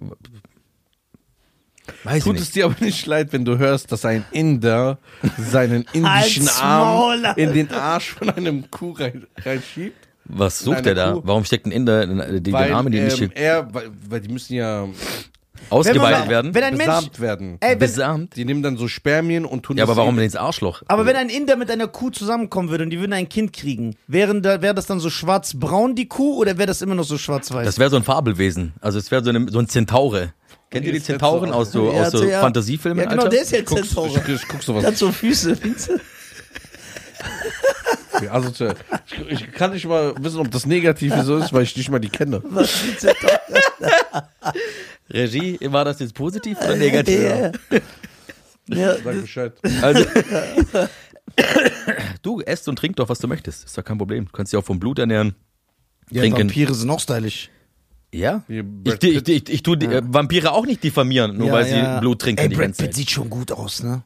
Weiß 2.03 2.23
Tut 2.23 2.36
ich 2.36 2.41
es 2.41 2.47
nicht. 2.47 2.56
dir 2.56 2.65
aber 2.65 2.75
nicht 2.84 3.06
leid, 3.06 3.32
wenn 3.32 3.45
du 3.45 3.58
hörst, 3.58 3.91
dass 3.91 4.03
ein 4.06 4.25
Inder 4.32 4.99
seinen 5.38 5.86
indischen 5.93 6.49
Arm 6.49 7.25
in 7.36 7.53
den 7.53 7.71
Arsch 7.71 8.10
von 8.12 8.30
einem 8.30 8.69
Kuh 8.69 8.91
rein, 8.91 9.27
reinschiebt? 9.38 10.08
Was 10.25 10.60
sucht 10.60 10.86
er 10.86 10.95
da? 10.95 11.13
Kuh. 11.13 11.21
Warum 11.23 11.45
steckt 11.45 11.65
ein 11.65 11.71
Inder 11.71 12.03
in 12.03 12.43
die, 12.43 12.51
Weil, 12.51 12.67
den 12.67 12.75
Arm 12.75 12.88
in 12.88 12.91
die 12.91 12.97
ähm, 12.97 13.06
nicht 13.08 13.38
er, 13.38 13.73
weil, 13.73 13.89
weil 14.10 14.19
die 14.19 14.30
müssen 14.30 14.56
ja 14.56 14.88
ausgeweitet 15.69 16.23
Wenn 16.23 16.30
werden? 16.30 16.53
Wenn 16.56 16.63
ein 16.63 16.77
Mensch. 16.77 16.86
besamt 16.89 17.19
werden. 17.19 17.58
Ey, 17.60 17.71
wenn, 17.71 17.80
Besamt? 17.80 18.36
Die 18.36 18.45
nehmen 18.45 18.63
dann 18.63 18.77
so 18.77 18.88
Spermien 18.88 19.45
und 19.45 19.63
tun 19.63 19.77
Ja, 19.77 19.84
aber 19.84 19.95
warum 19.95 20.17
in- 20.17 20.25
ins 20.25 20.36
Arschloch? 20.36 20.84
aber 20.88 21.06
wenn 21.06 21.15
ein 21.15 21.30
Inder 21.30 21.56
mit 21.56 21.69
einer 21.71 21.88
Kuh 21.88 22.10
zusammenkommen 22.10 22.69
würde 22.69 22.84
und 22.86 22.89
die 22.89 22.99
würden 22.99 23.13
ein 23.13 23.30
Kind 23.30 23.53
kriegen, 23.53 23.95
wären 24.08 24.41
da, 24.41 24.62
wäre 24.62 24.73
das 24.75 24.86
dann 24.86 24.99
so 24.99 25.10
schwarz-braun, 25.10 25.95
die 25.95 26.08
Kuh, 26.08 26.38
oder 26.38 26.58
wäre 26.58 26.67
das 26.67 26.82
immer 26.82 26.95
noch 26.95 27.03
so 27.06 27.17
schwarz-weiß? 27.17 27.65
Das 27.65 27.80
wäre 27.80 27.89
so 27.89 27.97
ein 27.97 28.03
Fabelwesen. 28.03 28.73
Also 28.82 28.99
es 28.99 29.10
wäre 29.12 29.23
so, 29.23 29.30
eine, 29.30 29.47
so 29.49 29.60
ein 29.60 29.67
Zentaure. 29.67 30.34
Kennt 30.69 30.86
ihr 30.86 30.91
die 30.91 31.01
Zentauren 31.01 31.49
so 31.51 31.56
aus 31.56 31.71
so, 31.71 31.91
Ja, 31.93 32.03
aus 32.03 32.12
so 32.12 32.23
ja. 32.25 32.41
Fantasiefilmen, 32.41 33.03
ja, 33.03 33.10
genau, 33.10 33.23
Alter? 33.23 33.36
der 33.36 33.41
ist 33.43 33.51
ja 33.51 33.65
Zentaure. 33.65 34.21
ich, 34.27 34.34
ich 34.34 34.47
guck 34.49 34.62
sowas. 34.62 34.86
Hat 34.86 34.97
so 34.97 35.12
Füße. 35.12 35.58
Du? 38.19 38.32
Also, 38.32 38.73
ich, 39.06 39.32
ich 39.32 39.51
kann 39.51 39.71
nicht 39.71 39.86
mal 39.86 40.13
wissen, 40.19 40.39
ob 40.39 40.51
das 40.51 40.65
negativ 40.65 41.13
so 41.23 41.38
ist, 41.38 41.53
weil 41.53 41.63
ich 41.63 41.77
nicht 41.77 41.89
mal 41.89 41.99
die 41.99 42.10
kenne. 42.10 42.41
Regie, 45.10 45.58
war 45.62 45.86
das 45.86 45.99
jetzt 45.99 46.13
positiv 46.13 46.58
oder 46.60 46.75
negativ? 46.75 47.21
Ja. 47.21 47.51
Ja, 48.69 48.97
Sag 48.97 49.21
Bescheid. 49.21 49.53
Also, 49.82 50.03
du 52.21 52.41
esst 52.41 52.67
und 52.67 52.77
trink 52.77 52.95
doch, 52.97 53.10
was 53.10 53.19
du 53.19 53.27
möchtest. 53.27 53.65
Ist 53.65 53.77
doch 53.77 53.84
kein 53.84 53.97
Problem. 53.97 54.25
Du 54.25 54.32
kannst 54.32 54.51
dich 54.51 54.60
auch 54.60 54.65
vom 54.65 54.80
Blut 54.80 54.99
ernähren. 54.99 55.36
ja, 56.12 56.21
Trinken. 56.21 56.49
Vampire 56.49 56.73
sind 56.73 56.89
auch 56.89 56.99
stylisch. 56.99 57.49
Ja? 58.13 58.43
Wie 58.47 58.63
Ich, 58.86 59.03
ich, 59.03 59.27
ich, 59.27 59.49
ich, 59.49 59.63
tue 59.63 59.77
die, 59.77 59.86
äh, 59.86 60.01
Vampire 60.06 60.51
auch 60.51 60.65
nicht 60.65 60.84
diffamieren, 60.84 61.38
nur 61.38 61.47
ja, 61.47 61.53
weil 61.53 61.67
ja. 61.67 61.95
sie 61.95 62.01
Blut 62.01 62.21
trinken 62.21 62.41
Ey, 62.41 62.49
die 62.49 62.56
Brad 62.56 62.77
Pitt 62.77 62.93
sieht 62.93 63.10
schon 63.10 63.30
gut 63.30 63.51
aus, 63.51 63.84
ne? 63.84 64.03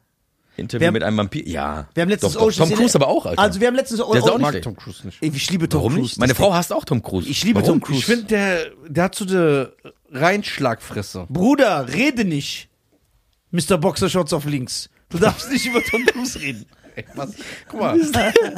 Interview 0.56 0.86
haben- 0.86 0.92
mit 0.94 1.02
einem 1.02 1.16
Vampir. 1.16 1.46
Ja. 1.48 1.88
Wir 1.94 2.02
haben 2.02 2.10
letztens 2.10 2.34
doch, 2.34 2.48
doch. 2.48 2.52
Tom 2.54 2.70
Cruise 2.72 2.94
aber 2.94 3.08
auch, 3.08 3.24
Alter. 3.26 3.40
Also 3.40 3.60
wir 3.60 3.66
haben 3.68 3.74
letztens 3.74 3.98
Der 4.00 4.06
ist 4.06 4.22
auch 4.24 4.30
Ich 4.30 4.32
nicht 4.32 4.52
mag. 4.52 4.62
Tom 4.62 4.76
Cruise 4.76 5.06
nicht. 5.06 5.18
Ich 5.22 5.50
liebe 5.50 5.68
Tom 5.68 5.78
Warum 5.80 5.92
Cruise. 5.94 6.02
nicht? 6.10 6.18
Meine 6.18 6.34
Frau 6.34 6.52
hasst 6.52 6.72
auch 6.72 6.84
Tom 6.84 7.02
Cruise. 7.02 7.28
Ich 7.28 7.42
liebe 7.44 7.60
Warum? 7.62 7.80
Tom 7.80 7.80
Cruise. 7.80 8.00
Ich 8.00 8.04
finde, 8.06 8.24
der, 8.24 8.70
der 8.88 9.04
hat 9.04 9.14
so 9.14 9.24
eine 9.24 9.72
Reinschlagfresse. 10.10 11.26
Bruder, 11.28 11.88
rede 11.92 12.24
nicht. 12.24 12.68
Mr. 13.50 13.76
Boxershorts 13.78 14.32
auf 14.32 14.44
links. 14.46 14.88
Du 15.10 15.18
darfst 15.18 15.50
nicht 15.50 15.66
über 15.66 15.82
Tom 15.82 16.04
Cruise 16.06 16.40
reden. 16.40 16.64
Ey, 16.94 17.04
was? 17.14 17.30
Guck 17.68 17.80
mal, 17.80 17.98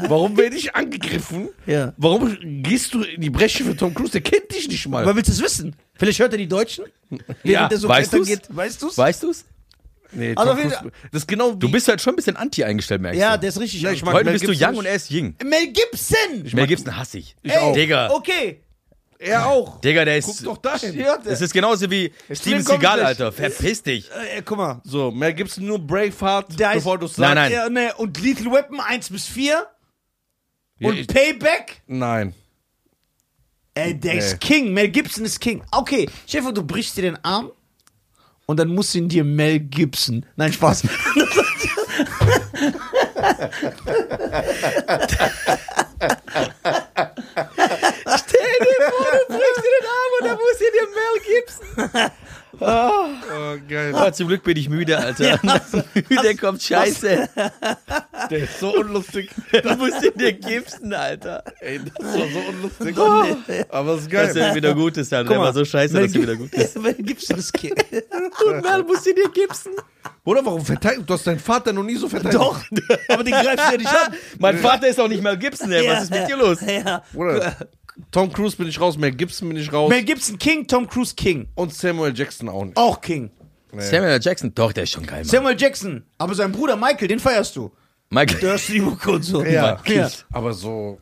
warum 0.09 0.37
werde 0.37 0.57
ich 0.57 0.75
angegriffen? 0.75 1.51
Ja. 1.67 1.93
Warum 1.97 2.37
gehst 2.65 2.93
du 2.95 3.03
in 3.03 3.21
die 3.21 3.31
Bresche 3.31 3.63
für 3.65 3.77
Tom 3.77 3.95
Cruise? 3.95 4.11
Der 4.11 4.23
kennt 4.23 4.53
dich 4.53 4.67
nicht 4.69 4.89
mal. 4.89 5.05
Aber 5.05 5.15
willst 5.15 5.29
du 5.29 5.33
es 5.33 5.41
wissen? 5.43 5.77
Vielleicht 5.95 6.19
hört 6.19 6.33
er 6.33 6.39
die 6.39 6.49
Deutschen? 6.49 6.85
Während 7.11 7.45
Ja, 7.45 7.69
der 7.69 7.79
so 7.79 7.89
weißt 7.89 8.13
du's? 8.13 8.27
geht. 8.27 8.43
Weißt 8.49 8.83
du's? 8.83 8.99
Weißt 8.99 9.23
du's? 9.23 9.45
Nee, 10.15 10.35
Also 10.37 10.53
Tom 10.53 10.61
Cruise, 10.61 10.93
das 11.13 11.23
ist 11.23 11.29
genau. 11.29 11.53
Du 11.55 11.71
bist 11.71 11.89
halt 11.89 12.01
schon 12.01 12.13
ein 12.15 12.17
bisschen 12.17 12.37
anti 12.37 12.65
eingestellt, 12.65 13.01
merkst 13.03 13.21
ja, 13.21 13.37
du. 13.37 13.41
der 13.41 13.49
ist 13.51 13.61
richtig. 13.61 13.83
Ja, 13.83 13.91
ich 13.93 14.05
mag- 14.05 14.15
Heute 14.15 14.25
Mel 14.27 14.33
bist 14.35 14.45
du 14.45 14.49
Gibson 14.49 14.65
young 14.67 14.73
nicht. 14.73 14.79
und 14.81 14.87
er 14.87 14.95
ist 14.95 15.11
ying. 15.11 15.35
Mel 15.45 15.67
Gibson! 15.73 16.51
Mel 16.53 16.67
Gibson 16.67 16.97
hasse 16.97 17.19
ich. 17.19 17.37
Ich 17.43 17.57
auch. 17.57 17.73
Digga. 17.75 18.11
Okay. 18.11 18.61
er 19.19 19.47
auch. 19.47 19.81
Digga, 19.81 20.05
der 20.05 20.21
Guck 20.21 20.31
ist. 20.35 20.47
doch 20.47 20.59
dahin. 20.59 20.99
Ja, 20.99 21.17
Das 21.17 21.41
ist 21.41 21.53
genauso 21.55 21.91
wie 21.91 22.13
Steven 22.31 22.63
Seagal, 22.63 22.79
gleich. 22.99 23.07
Alter. 23.07 23.33
Verpiss 23.33 23.83
dich. 23.83 24.11
äh, 24.11 24.43
guck 24.45 24.59
mal. 24.59 24.81
So, 24.85 25.11
Mel 25.11 25.33
Gibson 25.33 25.65
nur 25.67 25.79
Braveheart, 25.79 26.59
Der 26.59 26.71
heißt- 26.71 26.75
bevor 26.75 26.99
du 26.99 27.07
sagst. 27.07 27.19
Nein, 27.21 27.35
nein. 27.37 27.53
Ja, 27.53 27.69
ne, 27.71 27.95
und 27.97 28.21
Lethal 28.21 28.53
Weapon 28.53 28.81
1 28.81 29.09
bis 29.11 29.27
4 29.27 29.67
Ja, 30.79 30.89
und 30.89 30.97
ich- 30.99 31.07
Payback. 31.07 31.83
Nein. 31.87 32.35
Ey, 33.77 33.99
der 33.99 34.15
ist 34.15 34.41
King. 34.41 34.73
Mel 34.73 34.89
Gibson 34.89 35.25
ist 35.25 35.41
King. 35.41 35.63
Okay, 35.73 36.09
Chef, 36.29 36.45
du 36.53 36.63
brichst 36.63 36.97
dir 36.97 37.03
den 37.03 37.25
Arm 37.25 37.51
und 38.47 38.59
dann 38.59 38.69
musst 38.69 38.95
du 38.95 38.99
ihn 38.99 39.09
dir 39.09 39.25
Mel 39.25 39.61
Gibson. 39.61 40.27
Nein, 40.37 40.53
Spaß. 40.53 40.83
brichst 49.29 49.57
dir 49.59 49.73
den 49.81 49.87
Arm 49.89 50.13
und 50.21 50.27
dann 50.27 50.39
muss 50.39 50.59
dir 50.59 50.71
Mel 50.95 51.17
Gibson. 51.27 52.11
Oh, 52.61 53.57
geil. 53.69 53.95
Ah, 53.95 54.13
zum 54.13 54.29
Glück 54.29 54.43
bin 54.45 54.57
ich 54.57 54.69
müde, 54.69 54.99
Alter. 54.99 55.39
Müde 56.09 56.37
kommt 56.37 56.63
Scheiße. 56.63 57.29
Der 58.31 58.39
ist 58.39 58.61
so 58.61 58.75
unlustig. 58.75 59.31
Du 59.63 59.77
musst 59.77 60.03
dir 60.03 60.13
dir 60.13 60.33
Gibson, 60.33 60.93
Alter. 60.93 61.43
Ey, 61.61 61.81
das 61.81 62.05
war 62.07 62.29
so 62.29 62.39
unlustig. 62.49 62.99
Aber 63.69 63.95
es 63.95 64.03
ist 64.03 64.13
Dass 64.13 64.37
er 64.37 64.47
geil. 64.47 64.55
wieder 64.55 64.75
gut 64.75 64.97
ist, 64.97 65.13
Alter. 65.13 65.29
Der 65.31 65.39
mal, 65.39 65.45
war 65.47 65.53
so 65.53 65.65
scheiße, 65.65 65.95
dass 66.01 66.15
er 66.15 66.23
wieder 66.23 66.37
gut 66.37 66.53
ist. 66.55 66.79
Mel 66.81 66.95
Gibson 66.95 67.39
ist 67.39 67.53
King. 67.53 67.75
Und 68.47 68.63
Mel 68.63 68.83
muss 68.85 69.03
dir 69.03 69.15
Gibson. 69.33 69.73
Oder 70.25 70.45
warum 70.45 70.65
verteidigt? 70.65 71.03
Du 71.09 71.15
hast 71.15 71.27
deinen 71.27 71.39
Vater 71.39 71.73
noch 71.73 71.83
nie 71.83 71.97
so 71.97 72.09
verteidigt. 72.09 72.41
Doch, 72.41 72.61
aber 73.09 73.25
den 73.25 73.35
greifst 73.35 73.69
du 73.69 73.73
ja 73.73 73.79
nicht 73.79 73.89
an. 73.89 74.15
Mein 74.39 74.59
Vater 74.59 74.89
ist 74.89 74.99
auch 74.99 75.09
nicht 75.09 75.23
Mel 75.23 75.37
Gibson, 75.37 75.71
ey. 75.73 75.87
Was 75.89 76.05
ist 76.05 76.11
mit 76.11 76.29
dir 76.29 76.37
los? 76.37 76.59
Ja. 76.63 77.03
Oder 77.15 77.57
Tom 78.11 78.33
Cruise 78.33 78.57
bin 78.57 78.67
ich 78.69 78.81
raus, 78.81 78.97
Mel 78.99 79.13
Gibson 79.13 79.49
bin 79.49 79.57
ich 79.59 79.73
raus. 79.73 79.89
Mel 79.89 80.03
Gibson 80.03 80.39
King, 80.39 80.67
Tom 80.67 80.89
Cruise 80.89 81.15
King. 81.15 81.49
und 81.55 81.73
Samuel 81.73 82.13
Jackson 82.17 82.49
auch 82.49 82.65
nicht. 82.65 82.77
Auch 82.77 83.01
King. 83.01 83.31
Samuel 83.77 84.13
L. 84.13 84.21
Jackson, 84.23 84.55
doch, 84.55 84.73
der 84.73 84.85
ist 84.85 84.91
schon 84.93 85.05
geil, 85.07 85.21
Mann. 85.21 85.25
Samuel 85.29 85.57
Jackson. 85.61 86.05
Aber 86.19 86.35
sein 86.35 86.53
Bruder 86.53 86.77
Michael, 86.77 87.09
den 87.09 87.19
feierst 87.19 87.57
du. 87.57 87.73
Michael. 88.11 88.39
Dirty 88.39 88.81
Book 88.81 89.07
und 89.09 89.23
so. 89.23 89.45
Ja, 89.45 89.81
ja. 89.85 90.11
aber 90.31 90.53
so. 90.53 90.99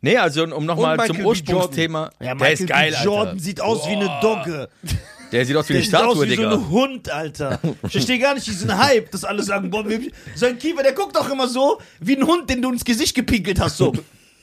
Nee, 0.00 0.16
also 0.16 0.44
um 0.44 0.64
nochmal 0.66 0.98
zum. 1.06 1.24
Ursprungsthema. 1.24 2.10
Ja, 2.20 2.34
der 2.34 2.52
ist 2.52 2.66
geil, 2.66 2.90
B. 2.96 3.04
Jordan 3.04 3.28
Alter. 3.28 3.40
sieht 3.40 3.60
aus 3.60 3.86
wie 3.86 3.92
eine 3.96 4.18
Dogge. 4.20 4.68
Der 5.30 5.44
sieht 5.44 5.56
aus 5.56 5.68
wie 5.68 5.74
Der 5.74 5.82
eine 5.82 5.84
sieht 5.84 5.94
aus 5.94 6.00
Statue, 6.02 6.24
wie 6.26 6.30
so 6.30 6.42
Digga. 6.42 6.52
ein 6.54 6.68
Hund, 6.70 7.10
Alter. 7.10 7.60
Ich 7.84 7.92
verstehe 7.92 8.18
gar 8.18 8.34
nicht 8.34 8.46
diesen 8.46 8.76
Hype, 8.76 9.10
dass 9.10 9.24
alle 9.24 9.42
sagen, 9.42 9.70
boah, 9.70 9.88
wir- 9.88 10.10
sein 10.34 10.58
Kiefer, 10.58 10.82
der 10.82 10.92
guckt 10.92 11.14
doch 11.14 11.30
immer 11.30 11.46
so 11.46 11.80
wie 12.00 12.16
ein 12.16 12.26
Hund, 12.26 12.48
den 12.48 12.62
du 12.62 12.72
ins 12.72 12.84
Gesicht 12.84 13.14
gepinkelt 13.14 13.60
hast, 13.60 13.76
so. 13.76 13.92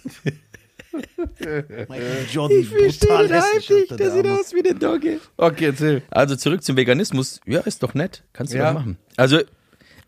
Michael. 1.39 2.25
Jordan, 2.31 2.63
brutal 2.69 3.29
hässlich, 3.29 3.91
Alter, 3.91 3.97
der 3.97 4.13
Arme. 4.13 4.39
aus 4.39 4.53
wie 4.53 4.67
eine 4.67 4.75
Dogge. 4.79 5.19
Okay, 5.38 5.65
erzähl. 5.65 6.03
Also 6.10 6.36
zurück 6.36 6.63
zum 6.63 6.75
Veganismus. 6.77 7.39
Ja, 7.45 7.60
ist 7.62 7.84
doch 7.84 7.93
nett. 7.93 8.23
Kannst 8.34 8.53
du 8.53 8.58
Ja. 8.58 8.67
doch 8.73 8.79
machen. 8.79 8.97
Also, 9.17 9.39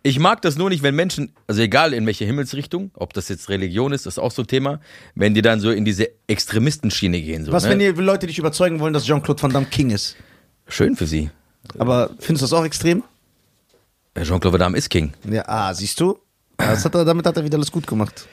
ich 0.04 0.20
mag 0.20 0.42
das 0.42 0.58
nur 0.58 0.70
nicht, 0.70 0.84
wenn 0.84 0.96
Menschen, 0.96 1.34
also 1.48 1.62
egal 1.62 1.94
in 1.94 2.06
welche 2.06 2.24
Himmelsrichtung, 2.26 2.92
ob 2.94 3.14
das 3.14 3.28
jetzt 3.30 3.50
Religion 3.50 3.92
ist, 3.92 4.06
ist 4.06 4.20
auch 4.20 4.32
so 4.32 4.44
ein 4.44 4.48
Thema, 4.48 4.80
wenn 5.16 5.34
die 5.34 5.42
dann 5.42 5.60
so 5.60 5.72
in 5.72 5.84
diese 5.86 6.10
Extremistenschiene 6.28 7.22
gehen. 7.22 7.44
So, 7.46 7.52
Was, 7.52 7.64
ne? 7.64 7.72
wenn 7.72 7.80
die 7.80 7.88
Leute 7.88 8.28
dich 8.28 8.38
überzeugen 8.40 8.80
wollen, 8.80 8.94
dass 8.94 9.06
Jean-Claude 9.06 9.42
Van 9.44 9.52
Damme 9.52 9.66
King 9.66 9.90
ist? 9.90 10.16
Schön 10.68 10.96
für 10.96 11.08
sie. 11.08 11.30
Aber 11.78 12.12
findest 12.20 12.44
du 12.44 12.46
das 12.46 12.54
auch 12.54 12.64
extrem? 12.66 13.04
Jean-Claude 14.16 14.54
Van 14.54 14.60
Damme 14.60 14.78
ist 14.78 14.90
King. 14.90 15.14
Ja, 15.30 15.44
ah, 15.48 15.74
siehst 15.74 16.00
du? 16.00 16.18
Das 16.58 16.84
hat 16.86 16.96
er, 16.96 17.06
damit 17.06 17.26
hat 17.26 17.38
er 17.38 17.44
wieder 17.44 17.58
alles 17.58 17.72
gut 17.72 17.86
gemacht. 17.86 18.28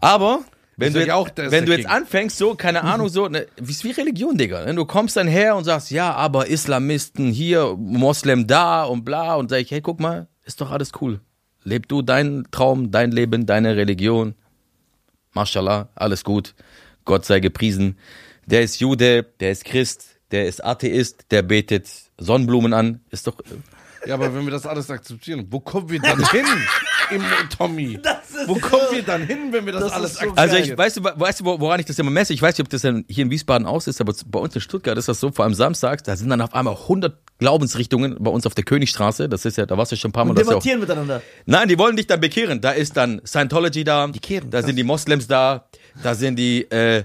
Aber 0.00 0.40
wenn 0.80 0.92
du, 0.92 1.00
jetzt, 1.00 1.10
auch, 1.10 1.28
wenn 1.36 1.66
du 1.66 1.76
jetzt 1.76 1.88
anfängst, 1.88 2.38
so, 2.38 2.54
keine 2.54 2.82
Ahnung, 2.82 3.08
so, 3.08 3.28
ne, 3.28 3.46
wie 3.56 3.70
ist 3.70 3.84
wie 3.84 3.90
Religion, 3.90 4.36
Digga. 4.36 4.64
Ne? 4.64 4.74
Du 4.74 4.84
kommst 4.84 5.16
dann 5.16 5.28
her 5.28 5.56
und 5.56 5.64
sagst, 5.64 5.90
ja, 5.90 6.12
aber 6.12 6.46
Islamisten 6.48 7.30
hier, 7.30 7.76
Moslem 7.78 8.46
da 8.46 8.84
und 8.84 9.04
bla 9.04 9.34
und 9.34 9.50
sag 9.50 9.58
ich, 9.58 9.70
hey, 9.70 9.80
guck 9.80 10.00
mal, 10.00 10.28
ist 10.44 10.60
doch 10.60 10.70
alles 10.70 10.92
cool. 11.00 11.20
Leb 11.62 11.88
du 11.88 12.02
deinen 12.02 12.50
Traum, 12.50 12.90
dein 12.90 13.10
Leben, 13.10 13.46
deine 13.46 13.76
Religion. 13.76 14.34
Mashallah, 15.32 15.90
alles 15.94 16.24
gut. 16.24 16.54
Gott 17.04 17.24
sei 17.24 17.40
gepriesen. 17.40 17.98
Der 18.46 18.62
ist 18.62 18.80
Jude, 18.80 19.24
der 19.40 19.52
ist 19.52 19.64
Christ, 19.64 20.20
der 20.30 20.46
ist 20.46 20.64
Atheist, 20.64 21.30
der 21.30 21.42
betet 21.42 21.88
Sonnenblumen 22.18 22.72
an. 22.72 23.00
Ist 23.10 23.26
doch. 23.26 23.36
Ja, 24.06 24.14
aber 24.14 24.34
wenn 24.34 24.44
wir 24.44 24.50
das 24.50 24.66
alles 24.66 24.90
akzeptieren, 24.90 25.46
wo 25.50 25.60
kommen 25.60 25.90
wir 25.90 26.00
dann 26.00 26.24
hin, 26.30 26.46
im 27.10 27.22
Tommy? 27.56 27.98
Wo 28.46 28.54
kommen 28.54 28.82
wir 28.92 29.02
dann 29.02 29.22
hin, 29.22 29.48
wenn 29.50 29.66
wir 29.66 29.72
das, 29.72 29.82
das 29.84 29.92
alles 29.92 30.14
so? 30.14 30.32
Also 30.36 30.56
ich 30.56 30.76
weißt 30.76 30.96
du, 30.98 31.04
weißt 31.04 31.40
du, 31.40 31.44
wo- 31.44 31.60
woran 31.60 31.80
ich 31.80 31.86
das 31.86 31.98
immer 31.98 32.10
messe? 32.10 32.32
Ich 32.32 32.40
weiß 32.40 32.54
nicht, 32.56 32.64
ob 32.64 32.70
das 32.70 32.82
dann 32.82 33.04
hier 33.08 33.24
in 33.24 33.30
Wiesbaden 33.30 33.66
aus 33.66 33.86
ist, 33.86 34.00
aber 34.00 34.14
bei 34.26 34.38
uns 34.38 34.54
in 34.54 34.60
Stuttgart 34.60 34.96
ist 34.96 35.08
das 35.08 35.20
so, 35.20 35.30
vor 35.30 35.44
allem 35.44 35.54
samstags, 35.54 36.02
da 36.02 36.16
sind 36.16 36.30
dann 36.30 36.40
auf 36.40 36.54
einmal 36.54 36.74
100 36.74 37.14
Glaubensrichtungen 37.38 38.16
bei 38.20 38.30
uns 38.30 38.46
auf 38.46 38.54
der 38.54 38.64
Königstraße. 38.64 39.28
Das 39.28 39.44
ist 39.44 39.56
ja, 39.56 39.66
da 39.66 39.76
warst 39.76 39.92
du 39.92 39.96
schon 39.96 40.10
ein 40.10 40.12
paar 40.12 40.24
Mal. 40.24 40.30
Und 40.30 40.38
das 40.38 40.44
ist 40.46 40.50
ja 40.50 40.56
auch, 40.56 40.62
debattieren 40.62 40.80
miteinander. 40.80 41.22
nein, 41.46 41.68
die 41.68 41.78
wollen 41.78 41.96
dich 41.96 42.06
dann 42.06 42.20
bekehren. 42.20 42.60
Da 42.60 42.70
ist 42.72 42.96
dann 42.96 43.20
Scientology 43.26 43.84
da, 43.84 44.08
kehren, 44.22 44.50
da 44.50 44.58
krass. 44.58 44.66
sind 44.66 44.76
die 44.76 44.84
Moslems 44.84 45.26
da, 45.26 45.64
da 46.02 46.14
sind 46.14 46.36
die, 46.36 46.62
äh, 46.70 47.04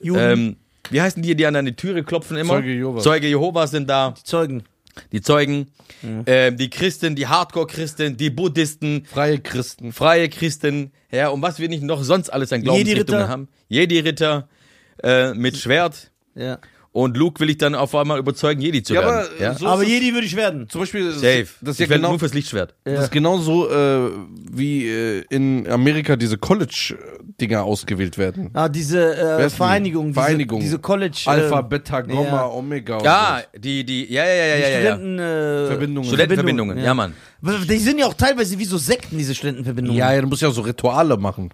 Juden, 0.00 0.20
ähm, 0.20 0.56
wie 0.90 1.00
heißen 1.00 1.22
die, 1.22 1.34
die 1.36 1.46
an 1.46 1.54
deine 1.54 1.74
Türe 1.76 2.02
klopfen 2.02 2.36
immer? 2.36 2.54
Zeuge 2.54 2.72
Jehovas. 2.72 3.02
Zeuge 3.04 3.26
Jehovas 3.28 3.70
sind 3.70 3.88
da, 3.88 4.14
Zeugen. 4.24 4.64
Die 5.12 5.20
Zeugen, 5.20 5.68
Mhm. 6.02 6.24
ähm, 6.26 6.56
die 6.56 6.68
Christen, 6.70 7.14
die 7.14 7.26
Hardcore-Christen, 7.28 8.16
die 8.16 8.30
Buddhisten, 8.30 9.04
Freie 9.04 9.38
Christen. 9.38 9.92
freie 9.92 10.28
Christen, 10.28 10.90
ja, 11.12 11.28
und 11.28 11.42
was 11.42 11.58
wir 11.60 11.68
nicht 11.68 11.82
noch 11.84 12.02
sonst 12.02 12.28
alles 12.30 12.52
an 12.52 12.62
Glaubensrichtungen 12.62 13.28
haben. 13.28 13.48
Jedi-Ritter 13.68 14.48
äh, 15.02 15.32
mit 15.34 15.56
Schwert. 15.56 16.10
Ja. 16.34 16.58
Und 16.92 17.16
Luke 17.16 17.40
will 17.40 17.48
ich 17.48 17.56
dann 17.56 17.74
auf 17.74 17.94
einmal 17.94 18.18
überzeugen, 18.18 18.60
Jedi 18.60 18.82
zu 18.82 18.92
Ja, 18.92 19.00
werden. 19.00 19.26
aber, 19.34 19.42
ja? 19.42 19.54
so 19.54 19.66
Aber 19.66 19.82
Jedi 19.82 20.12
würde 20.12 20.26
ich 20.26 20.36
werden. 20.36 20.68
Zum 20.68 20.82
Beispiel, 20.82 21.06
das, 21.06 21.14
Safe. 21.16 21.46
das 21.62 21.70
ist 21.74 21.78
ja 21.80 21.84
ich 21.84 21.90
werde 21.90 22.00
genau, 22.00 22.10
nur 22.10 22.18
fürs 22.18 22.34
Lichtschwert. 22.34 22.74
das 22.84 23.04
ist 23.04 23.12
genauso 23.12 23.70
äh, 23.70 24.10
wie 24.50 24.86
äh, 24.88 25.24
in 25.30 25.66
Amerika 25.70 26.16
diese 26.16 26.36
Dinger 27.40 27.64
ausgewählt 27.64 28.18
werden. 28.18 28.50
Ah, 28.52 28.68
diese 28.68 29.16
äh? 29.16 29.48
Vereinigung, 29.48 30.08
diese, 30.08 30.20
Vereinigung. 30.20 30.60
diese 30.60 30.78
College. 30.78 31.22
Alpha, 31.24 31.60
äh, 31.60 31.62
Beta, 31.62 32.02
Gamma, 32.02 32.22
ja. 32.24 32.46
Omega. 32.48 32.98
und 32.98 33.04
Ja, 33.04 33.40
die, 33.56 33.84
die, 33.84 34.12
ja, 34.12 34.26
ja, 34.26 34.34
ja, 34.34 34.44
ja, 34.44 34.56
ja, 34.56 34.68
ja. 34.68 34.80
Studenten, 34.92 35.18
äh, 35.18 35.66
Verbindungen. 35.68 36.08
Studentenverbindungen, 36.08 36.78
ja, 36.78 36.92
Mann. 36.92 37.14
Die 37.40 37.78
sind 37.78 37.98
ja 37.98 38.06
auch 38.06 38.14
teilweise 38.14 38.58
wie 38.58 38.66
so 38.66 38.76
Sekten, 38.76 39.16
diese. 39.16 39.34
Studentenverbindungen. 39.34 39.98
Ja, 39.98 40.12
ja, 40.12 40.20
du 40.20 40.26
musst 40.26 40.42
ja 40.42 40.50
so 40.50 40.60
Rituale 40.60 41.16
machen. 41.16 41.50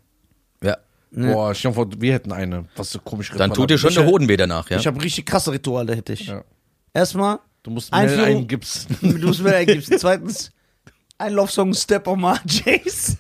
Ja. 1.11 1.33
Boah, 1.33 1.55
stell 1.55 1.71
dir 1.71 1.75
vor, 1.75 1.88
wir 1.99 2.12
hätten 2.12 2.33
eine. 2.33 2.66
Was 2.77 2.90
so 2.90 2.99
komisch 2.99 3.33
Dann 3.37 3.53
tut 3.53 3.71
dir 3.71 3.79
schon 3.79 3.94
der 3.94 4.05
Hoden 4.07 4.29
weh 4.29 4.37
danach, 4.37 4.68
ja. 4.71 4.77
Ich 4.79 4.87
habe 4.87 5.03
richtig 5.03 5.25
krasse 5.27 5.53
Rituale, 5.53 5.97
hätte 5.97 6.12
ich. 6.12 6.27
Ja. 6.27 6.44
Erstmal, 6.92 7.38
Du 7.62 7.71
musst 7.71 7.90
Mel 7.92 8.01
Einführung- 8.03 8.25
eingibst. 8.40 8.87
du 9.01 9.27
musst 9.27 9.42
mir 9.42 9.55
eingibst. 9.55 9.92
Zweitens, 9.99 10.51
ein 11.18 11.33
Love-Song 11.33 11.75
Step 11.75 12.07
on 12.07 12.21
my 12.21 12.35
Jace. 12.47 13.16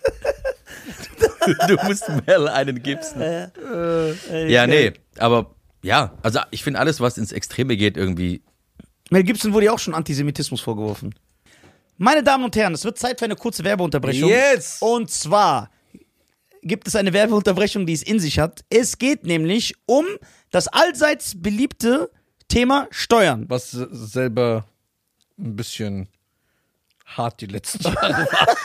du 1.68 1.76
musst 1.86 2.04
Mel 2.26 2.48
einen 2.48 2.82
Gibson. 2.82 3.20
Ja, 4.46 4.66
nee, 4.66 4.92
aber 5.18 5.54
ja, 5.82 6.12
also 6.22 6.40
ich 6.50 6.62
finde 6.64 6.80
alles, 6.80 7.00
was 7.00 7.18
ins 7.18 7.32
Extreme 7.32 7.76
geht, 7.76 7.96
irgendwie. 7.96 8.42
Mel 9.10 9.22
Gibson 9.24 9.52
wurde 9.52 9.66
ja 9.66 9.72
auch 9.72 9.78
schon 9.78 9.94
Antisemitismus 9.94 10.60
vorgeworfen. 10.60 11.14
Meine 11.96 12.22
Damen 12.22 12.44
und 12.44 12.54
Herren, 12.54 12.74
es 12.74 12.84
wird 12.84 12.98
Zeit 12.98 13.18
für 13.18 13.24
eine 13.24 13.34
kurze 13.36 13.64
Werbeunterbrechung. 13.64 14.28
Yes! 14.28 14.78
Und 14.80 15.10
zwar 15.10 15.70
gibt 16.62 16.88
es 16.88 16.96
eine 16.96 17.12
Werbeunterbrechung, 17.12 17.86
die 17.86 17.92
es 17.92 18.02
in 18.02 18.20
sich 18.20 18.38
hat. 18.38 18.64
Es 18.70 18.98
geht 18.98 19.24
nämlich 19.24 19.74
um 19.86 20.04
das 20.50 20.68
allseits 20.68 21.40
beliebte 21.40 22.10
Thema 22.48 22.86
Steuern. 22.90 23.46
Was 23.48 23.70
selber 23.70 24.64
ein 25.38 25.56
bisschen 25.56 26.08
hart 27.06 27.40
die 27.40 27.46
letzten 27.46 27.82
Jahre 27.84 28.26
war. 28.26 28.46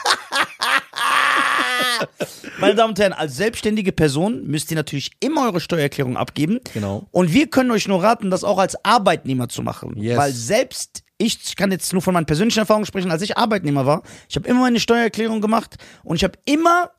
Meine 2.58 2.74
Damen 2.74 2.90
und 2.90 2.98
Herren, 2.98 3.12
als 3.12 3.36
selbstständige 3.36 3.92
Person 3.92 4.46
müsst 4.46 4.70
ihr 4.70 4.76
natürlich 4.76 5.12
immer 5.20 5.46
eure 5.46 5.60
Steuererklärung 5.60 6.16
abgeben. 6.16 6.60
Genau. 6.72 7.06
Und 7.10 7.32
wir 7.32 7.48
können 7.48 7.70
euch 7.70 7.88
nur 7.88 8.02
raten, 8.02 8.30
das 8.30 8.44
auch 8.44 8.58
als 8.58 8.82
Arbeitnehmer 8.84 9.48
zu 9.48 9.62
machen. 9.62 9.96
Yes. 9.96 10.18
Weil 10.18 10.32
selbst 10.32 11.04
ich, 11.18 11.38
ich 11.44 11.56
kann 11.56 11.70
jetzt 11.70 11.92
nur 11.92 12.02
von 12.02 12.14
meinen 12.14 12.26
persönlichen 12.26 12.60
Erfahrungen 12.60 12.86
sprechen, 12.86 13.10
als 13.10 13.22
ich 13.22 13.36
Arbeitnehmer 13.36 13.86
war, 13.86 14.02
ich 14.28 14.36
habe 14.36 14.48
immer 14.48 14.60
meine 14.60 14.80
Steuererklärung 14.80 15.40
gemacht 15.40 15.76
und 16.02 16.16
ich 16.16 16.24
habe 16.24 16.38
immer 16.44 16.90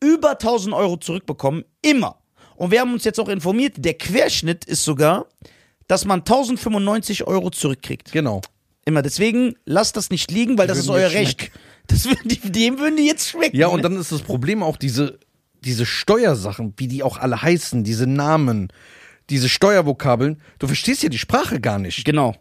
über 0.00 0.32
1000 0.32 0.74
Euro 0.74 0.96
zurückbekommen. 0.96 1.64
Immer. 1.82 2.18
Und 2.56 2.70
wir 2.70 2.80
haben 2.80 2.92
uns 2.92 3.04
jetzt 3.04 3.18
auch 3.20 3.28
informiert, 3.28 3.74
der 3.78 3.94
Querschnitt 3.94 4.64
ist 4.64 4.84
sogar, 4.84 5.26
dass 5.88 6.04
man 6.04 6.20
1095 6.20 7.26
Euro 7.26 7.50
zurückkriegt. 7.50 8.12
Genau. 8.12 8.42
Immer. 8.84 9.02
Deswegen 9.02 9.54
lasst 9.64 9.96
das 9.96 10.10
nicht 10.10 10.30
liegen, 10.30 10.58
weil 10.58 10.66
das 10.66 10.78
ist 10.78 10.88
euer 10.88 11.10
Recht. 11.10 11.50
Das 11.86 12.04
würden 12.04 12.28
die, 12.28 12.38
dem 12.52 12.78
würden 12.78 12.96
die 12.96 13.06
jetzt 13.06 13.30
schmecken. 13.30 13.56
Ja, 13.56 13.66
und 13.68 13.82
dann 13.82 13.96
ist 13.96 14.12
das 14.12 14.22
Problem 14.22 14.62
auch 14.62 14.76
diese, 14.76 15.18
diese 15.64 15.86
Steuersachen, 15.86 16.74
wie 16.76 16.86
die 16.86 17.02
auch 17.02 17.16
alle 17.16 17.42
heißen, 17.42 17.82
diese 17.82 18.06
Namen, 18.06 18.68
diese 19.28 19.48
Steuervokabeln. 19.48 20.40
Du 20.58 20.66
verstehst 20.66 21.02
ja 21.02 21.08
die 21.08 21.18
Sprache 21.18 21.60
gar 21.60 21.78
nicht. 21.78 22.04
Genau. 22.04 22.36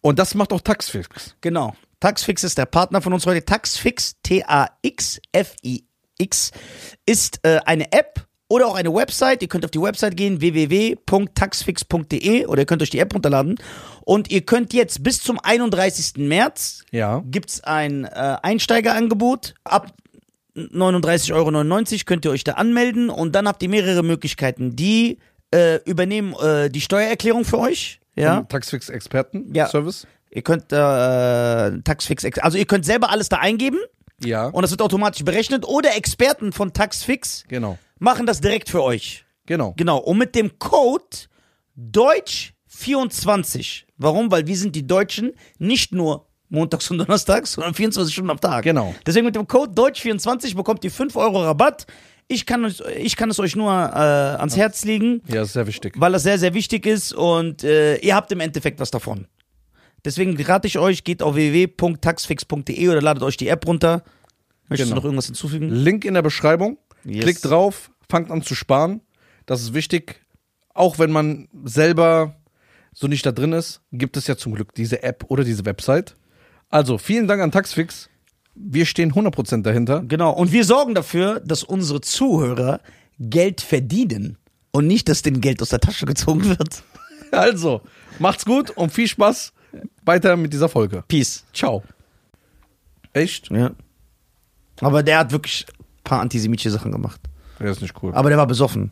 Und 0.00 0.18
das 0.18 0.34
macht 0.34 0.52
auch 0.52 0.60
Taxfix. 0.60 1.36
Genau. 1.40 1.74
Taxfix 2.00 2.44
ist 2.44 2.58
der 2.58 2.66
Partner 2.66 3.00
von 3.00 3.12
uns 3.12 3.26
heute. 3.26 3.44
Taxfix, 3.44 4.16
T-A-X-F-I-X, 4.22 5.91
ist 7.06 7.40
äh, 7.42 7.60
eine 7.64 7.90
App 7.92 8.26
oder 8.48 8.66
auch 8.66 8.74
eine 8.74 8.92
Website. 8.94 9.42
Ihr 9.42 9.48
könnt 9.48 9.64
auf 9.64 9.70
die 9.70 9.80
Website 9.80 10.16
gehen, 10.16 10.40
www.taxfix.de 10.40 12.46
oder 12.46 12.62
ihr 12.62 12.66
könnt 12.66 12.82
euch 12.82 12.90
die 12.90 12.98
App 12.98 13.14
runterladen. 13.14 13.56
Und 14.04 14.30
ihr 14.30 14.42
könnt 14.42 14.74
jetzt 14.74 15.02
bis 15.02 15.22
zum 15.22 15.38
31. 15.40 16.14
März 16.18 16.84
Ja. 16.90 17.22
gibt's 17.26 17.62
ein 17.64 18.04
äh, 18.04 18.36
Einsteigerangebot. 18.42 19.54
Ab 19.64 19.92
39,99 20.56 21.32
Euro 21.32 21.50
könnt 22.04 22.24
ihr 22.26 22.30
euch 22.30 22.44
da 22.44 22.52
anmelden 22.52 23.08
und 23.10 23.34
dann 23.34 23.48
habt 23.48 23.62
ihr 23.62 23.70
mehrere 23.70 24.02
Möglichkeiten. 24.02 24.76
Die 24.76 25.18
äh, 25.54 25.76
übernehmen 25.84 26.34
äh, 26.42 26.68
die 26.68 26.80
Steuererklärung 26.82 27.44
für 27.44 27.58
euch. 27.58 28.00
Ja. 28.16 28.42
Taxfix 28.42 28.90
Experten 28.90 29.54
Ja. 29.54 29.68
Service. 29.68 30.06
Ihr 30.30 30.42
könnt 30.42 30.72
äh, 30.72 31.78
Taxfix, 31.84 32.24
also 32.40 32.58
ihr 32.58 32.66
könnt 32.66 32.84
selber 32.84 33.10
alles 33.10 33.28
da 33.28 33.38
eingeben 33.38 33.78
Ja. 34.24 34.46
und 34.46 34.62
das 34.62 34.70
wird 34.70 34.82
automatisch 34.82 35.24
berechnet 35.24 35.66
oder 35.66 35.96
Experten 35.96 36.52
von 36.52 36.72
Taxfix 36.72 37.44
genau. 37.48 37.78
machen 37.98 38.26
das 38.26 38.40
direkt 38.40 38.68
für 38.68 38.82
euch. 38.82 39.24
Genau. 39.46 39.74
Genau. 39.76 39.98
Und 39.98 40.18
mit 40.18 40.34
dem 40.34 40.58
Code 40.58 41.04
Deutsch24. 41.78 43.84
Warum? 43.98 44.30
Weil 44.30 44.46
wir 44.46 44.56
sind 44.56 44.76
die 44.76 44.86
Deutschen 44.86 45.32
nicht 45.58 45.92
nur 45.92 46.26
montags 46.48 46.90
und 46.90 46.98
donnerstags, 46.98 47.52
sondern 47.52 47.74
24 47.74 48.12
Stunden 48.12 48.30
am 48.30 48.40
Tag. 48.40 48.64
Genau. 48.64 48.94
Deswegen 49.06 49.26
mit 49.26 49.34
dem 49.36 49.46
Code 49.48 49.72
Deutsch24 49.72 50.54
bekommt 50.54 50.84
ihr 50.84 50.90
5 50.90 51.16
Euro 51.16 51.42
Rabatt. 51.42 51.86
Ich 52.28 52.46
kann, 52.46 52.64
euch- 52.64 52.80
ich 52.98 53.16
kann 53.16 53.30
es 53.30 53.40
euch 53.40 53.56
nur 53.56 53.70
äh, 53.72 53.76
ans 54.38 54.56
Herz 54.56 54.84
legen, 54.84 55.22
Ja, 55.28 55.42
ist 55.42 55.54
sehr 55.54 55.66
wichtig. 55.66 55.94
weil 55.98 56.12
das 56.12 56.22
sehr, 56.22 56.38
sehr 56.38 56.54
wichtig 56.54 56.86
ist 56.86 57.12
und 57.12 57.64
äh, 57.64 57.96
ihr 57.96 58.14
habt 58.14 58.30
im 58.32 58.40
Endeffekt 58.40 58.80
was 58.80 58.90
davon. 58.90 59.26
Deswegen 60.04 60.40
rate 60.42 60.66
ich 60.66 60.78
euch, 60.78 61.04
geht 61.04 61.22
auf 61.22 61.34
www.taxfix.de 61.36 62.88
oder 62.88 63.00
ladet 63.00 63.22
euch 63.22 63.36
die 63.36 63.48
App 63.48 63.66
runter. 63.66 64.02
Möchtest 64.68 64.88
Genau. 64.90 64.94
du 64.94 65.00
noch 65.00 65.04
irgendwas 65.04 65.26
hinzufügen? 65.26 65.68
Link 65.68 66.04
in 66.04 66.14
der 66.14 66.22
Beschreibung. 66.22 66.78
Yes. 67.04 67.22
Klickt 67.24 67.44
drauf, 67.44 67.90
fangt 68.08 68.30
an 68.30 68.42
zu 68.42 68.54
sparen. 68.54 69.00
Das 69.46 69.60
ist 69.62 69.74
wichtig. 69.74 70.20
Auch 70.74 70.98
wenn 70.98 71.10
man 71.12 71.48
selber 71.64 72.36
so 72.92 73.06
nicht 73.06 73.24
da 73.26 73.32
drin 73.32 73.52
ist, 73.52 73.80
gibt 73.92 74.16
es 74.16 74.26
ja 74.26 74.36
zum 74.36 74.54
Glück 74.54 74.74
diese 74.74 75.02
App 75.02 75.24
oder 75.28 75.44
diese 75.44 75.64
Website. 75.64 76.16
Also, 76.68 76.98
vielen 76.98 77.26
Dank 77.28 77.42
an 77.42 77.50
Taxfix. 77.52 78.08
Wir 78.54 78.86
stehen 78.86 79.12
100% 79.12 79.62
dahinter. 79.62 80.02
Genau. 80.06 80.32
Und 80.32 80.52
wir 80.52 80.64
sorgen 80.64 80.94
dafür, 80.94 81.40
dass 81.40 81.62
unsere 81.62 82.00
Zuhörer 82.00 82.80
Geld 83.18 83.60
verdienen 83.60 84.38
und 84.72 84.86
nicht, 84.86 85.08
dass 85.08 85.22
denen 85.22 85.40
Geld 85.40 85.60
aus 85.62 85.68
der 85.70 85.80
Tasche 85.80 86.06
gezogen 86.06 86.44
wird. 86.44 86.82
Also, 87.30 87.80
macht's 88.18 88.44
gut 88.44 88.70
und 88.70 88.92
viel 88.92 89.08
Spaß 89.08 89.52
weiter 90.04 90.36
mit 90.36 90.52
dieser 90.52 90.68
Folge. 90.68 91.04
Peace. 91.08 91.44
Ciao. 91.52 91.82
Echt? 93.12 93.50
Ja. 93.50 93.72
Aber 94.80 95.02
der 95.02 95.18
hat 95.18 95.32
wirklich 95.32 95.66
ein 95.68 96.04
paar 96.04 96.20
antisemitische 96.20 96.70
Sachen 96.70 96.90
gemacht. 96.92 97.20
Ja, 97.60 97.70
ist 97.70 97.82
nicht 97.82 97.94
cool. 98.02 98.14
Aber 98.14 98.28
der 98.30 98.38
war 98.38 98.46
besoffen. 98.46 98.90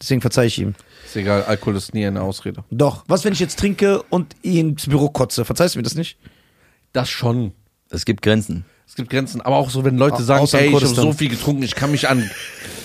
Deswegen 0.00 0.20
verzeih 0.20 0.46
ich 0.46 0.58
ihm. 0.58 0.74
Ist 1.04 1.16
egal, 1.16 1.42
Alkohol 1.44 1.76
ist 1.76 1.92
nie 1.92 2.06
eine 2.06 2.22
Ausrede. 2.22 2.64
Doch. 2.70 3.04
Was, 3.08 3.24
wenn 3.24 3.32
ich 3.32 3.40
jetzt 3.40 3.58
trinke 3.58 4.02
und 4.10 4.34
ihn 4.42 4.70
ins 4.70 4.86
Büro 4.86 5.08
kotze? 5.10 5.44
Verzeihst 5.44 5.74
du 5.74 5.78
mir 5.80 5.82
das 5.82 5.94
nicht? 5.96 6.18
Das 6.92 7.08
schon. 7.10 7.52
Es 7.90 8.04
gibt 8.04 8.22
Grenzen. 8.22 8.64
Es 8.86 8.94
gibt 8.94 9.10
Grenzen, 9.10 9.40
aber 9.40 9.56
auch 9.56 9.70
so, 9.70 9.84
wenn 9.84 9.98
Leute 9.98 10.16
Au- 10.16 10.20
sagen, 10.22 10.42
außer 10.42 10.58
in 10.58 10.64
ey, 10.64 10.68
ich 10.70 10.74
habe 10.74 10.82
Kurdistan. 10.84 11.04
so 11.12 11.18
viel 11.18 11.28
getrunken, 11.28 11.62
ich 11.62 11.74
kann 11.74 11.90
mich 11.90 12.08
an. 12.08 12.30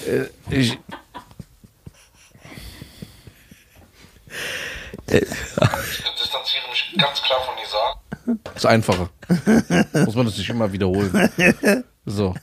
Äh, 0.07 0.25
ich, 0.49 0.77
Ich 5.07 5.11
distanziere 6.33 6.69
mich 6.69 6.93
ganz 6.97 7.21
klar 7.21 7.39
von 7.45 7.55
Nisa. 7.55 8.53
ist 8.55 8.65
einfacher. 8.65 9.09
Muss 10.05 10.15
man 10.15 10.25
das 10.25 10.37
nicht 10.37 10.49
immer 10.49 10.71
wiederholen. 10.71 11.29
So. 12.05 12.33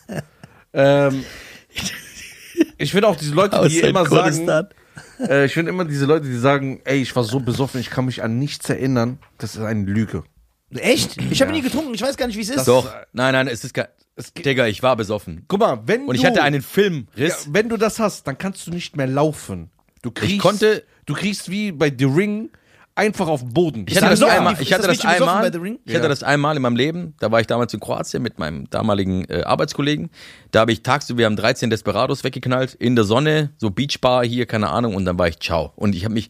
Ähm, 0.73 1.25
ich 2.79 2.93
finde 2.93 3.09
auch 3.09 3.17
diese 3.17 3.35
Leute, 3.35 3.69
die 3.69 3.81
immer 3.81 4.07
sagen, 4.07 4.49
äh, 5.21 5.45
ich 5.47 5.53
finde 5.55 5.71
immer 5.71 5.85
diese 5.85 6.07
Leute, 6.07 6.27
die 6.27 6.39
sagen, 6.39 6.81
ey, 6.85 7.01
ich 7.03 7.15
war 7.17 7.25
so 7.25 7.41
besoffen, 7.41 7.81
ich 7.81 7.91
kann 7.91 8.05
mich 8.07 8.23
an 8.23 8.39
nichts 8.39 8.69
erinnern. 8.71 9.19
Das 9.39 9.55
ist 9.57 9.63
eine 9.63 9.85
Lüge. 9.85 10.25
Echt? 10.75 11.21
Ich 11.31 11.43
habe 11.43 11.51
nie 11.53 11.63
getrunken. 11.63 11.93
Ich 11.95 12.03
weiß 12.03 12.17
gar 12.17 12.27
nicht, 12.29 12.37
wie 12.37 12.43
es 12.43 12.51
ist. 12.51 12.69
Doch. 12.69 12.89
Nein, 13.13 13.33
nein, 13.33 13.49
es 13.49 13.65
ist. 13.65 13.77
Es 14.17 14.35
geht- 14.35 14.47
Digga, 14.47 14.67
ich 14.67 14.83
war 14.83 14.97
besoffen. 14.97 15.45
Guck 15.49 15.61
mal, 15.61 15.81
wenn 15.87 16.07
Und 16.07 16.15
ich 16.15 16.21
du, 16.21 16.27
hatte 16.29 16.43
einen 16.43 16.61
ja, 16.61 16.67
Filmriss. 16.69 17.49
wenn 17.51 17.69
du 17.69 17.77
das 17.77 17.99
hast, 17.99 18.27
dann 18.27 18.39
kannst 18.39 18.67
du 18.67 18.71
nicht 18.71 18.97
mehr 18.97 19.07
laufen. 19.07 19.71
Du 20.03 20.11
kriegst, 20.11 20.41
konnte- 20.41 20.85
du 21.07 21.15
kriegst 21.15 21.51
wie 21.51 21.73
bei 21.73 21.93
The 21.97 22.05
Ring 22.05 22.51
einfach 23.01 23.29
auf 23.29 23.41
den 23.41 23.55
Boden. 23.55 23.87
Ich 23.89 23.97
hatte 23.97 24.11
das 24.11 24.23
einmal, 24.23 24.57
ich 24.61 24.73
hatte 24.73 24.87
das 24.87 24.99
das 24.99 25.07
einmal, 25.07 25.51
ich 25.85 25.95
hatte 25.95 26.09
das 26.09 26.23
einmal 26.23 26.57
in 26.57 26.63
meinem 26.63 26.77
Leben. 26.77 27.15
Da 27.19 27.33
war 27.33 27.41
ich 27.41 27.47
damals 27.47 27.73
in 27.73 27.81
Kroatien 27.81 28.23
mit 28.23 28.39
meinem 28.39 28.69
damaligen 28.69 29.25
äh, 29.25 29.43
Arbeitskollegen. 29.43 30.11
Da 30.51 30.61
habe 30.61 30.73
ich 30.73 30.83
tagsüber, 30.83 31.21
wir 31.21 31.27
haben 31.27 31.37
13 31.37 31.71
Desperados 31.71 32.25
weggeknallt 32.25 32.75
in 32.75 32.97
der 32.97 33.05
Sonne, 33.05 33.51
so 33.57 33.71
Beachbar 33.71 34.25
hier, 34.25 34.45
keine 34.45 34.69
Ahnung, 34.69 34.95
und 34.95 35.07
dann 35.07 35.19
war 35.19 35.29
ich 35.29 35.41
ciao. 35.41 35.73
Und 35.77 35.95
ich 35.95 36.05
habe 36.05 36.13
mich 36.13 36.29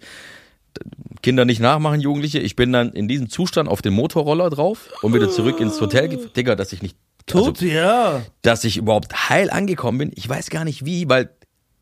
Kinder 1.23 1.45
nicht 1.45 1.61
nachmachen, 1.61 2.01
Jugendliche. 2.01 2.39
Ich 2.39 2.55
bin 2.55 2.73
dann 2.73 2.93
in 2.93 3.09
diesem 3.09 3.29
Zustand 3.29 3.69
auf 3.69 3.83
den 3.83 3.93
Motorroller 3.93 4.49
drauf 4.49 4.89
und 5.03 5.13
wieder 5.13 5.29
zurück 5.29 5.59
ins 5.59 5.81
Hotel. 5.81 6.09
Digga, 6.37 6.55
dass 6.55 6.73
ich 6.73 6.83
nicht, 6.83 6.97
also, 7.33 7.47
Tot, 7.47 7.63
ja. 7.63 8.23
dass 8.43 8.63
ich 8.63 8.77
überhaupt 8.77 9.29
heil 9.29 9.51
angekommen 9.51 9.99
bin. 9.99 10.13
Ich 10.15 10.29
weiß 10.29 10.51
gar 10.51 10.65
nicht 10.65 10.85
wie, 10.85 11.09
weil 11.09 11.31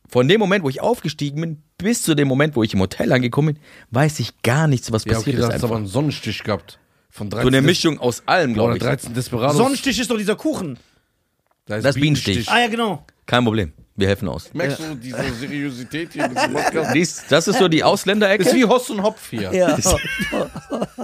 von 0.09 0.27
dem 0.29 0.41
Moment, 0.41 0.65
wo 0.65 0.69
ich 0.69 0.81
aufgestiegen 0.81 1.41
bin, 1.41 1.63
bis 1.77 2.03
zu 2.03 2.15
dem 2.15 2.29
Moment, 2.29 2.57
wo 2.57 2.63
ich 2.63 2.75
im 2.75 2.81
Hotel 2.81 3.13
angekommen 3.13 3.55
bin, 3.55 3.63
weiß 3.91 4.21
ich 4.21 4.43
gar 4.43 4.67
nichts, 4.67 4.91
was 4.91 5.05
ja, 5.05 5.13
okay, 5.13 5.19
passiert 5.19 5.37
du 5.37 5.41
ist. 5.41 5.47
hast 5.47 5.55
Einfach. 5.55 5.69
aber 5.69 5.77
einen 5.77 5.87
Sonnenstich 5.87 6.43
gehabt. 6.43 6.79
Von 7.11 7.31
13 7.31 7.43
So 7.45 7.49
eine 7.57 7.63
Mischung 7.67 7.99
aus 7.99 8.23
allem, 8.27 8.55
glaube 8.55 8.75
ich. 8.77 8.83
13 8.83 9.15
Desperados. 9.15 9.57
Sonnenstich 9.57 9.99
ist 9.99 10.11
doch 10.11 10.17
dieser 10.19 10.37
Kuchen. 10.37 10.79
Da 11.67 11.77
ist 11.77 11.85
Das 11.85 11.97
ist 11.97 12.01
Bienenstich. 12.01 12.49
Ah 12.49 12.61
ja, 12.61 12.69
genau. 12.69 13.05
Kein 13.27 13.45
Problem. 13.45 13.73
Wir 13.99 14.07
helfen 14.07 14.29
aus. 14.29 14.51
Merkst 14.55 14.79
du 14.79 14.95
diese 14.95 15.19
Seriosität 15.41 16.13
hier 16.13 16.27
in 16.27 16.35
diesem 16.35 16.53
Podcast? 16.53 16.95
Dies, 16.95 17.25
das 17.29 17.49
ist 17.49 17.59
so 17.59 17.67
die 17.67 17.83
Ausländerecke. 17.83 18.45
Ist 18.45 18.55
wie 18.55 18.65
Hoss 18.65 18.89
und 18.91 19.03
Hopf 19.03 19.29
hier. 19.31 19.53
Ja. 19.53 19.77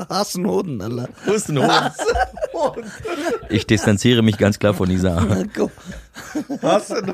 Hast 0.08 0.36
einen 0.36 0.46
Hoden, 0.46 0.80
Alter. 0.80 1.08
Hustenhoden. 1.26 1.90
Ich 3.48 3.66
distanziere 3.66 4.22
mich 4.22 4.38
ganz 4.38 4.60
klar 4.60 4.74
von 4.74 4.88
dieser. 4.88 5.16
Ein 5.18 5.50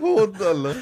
Hund, 0.02 0.36
Alter. 0.42 0.74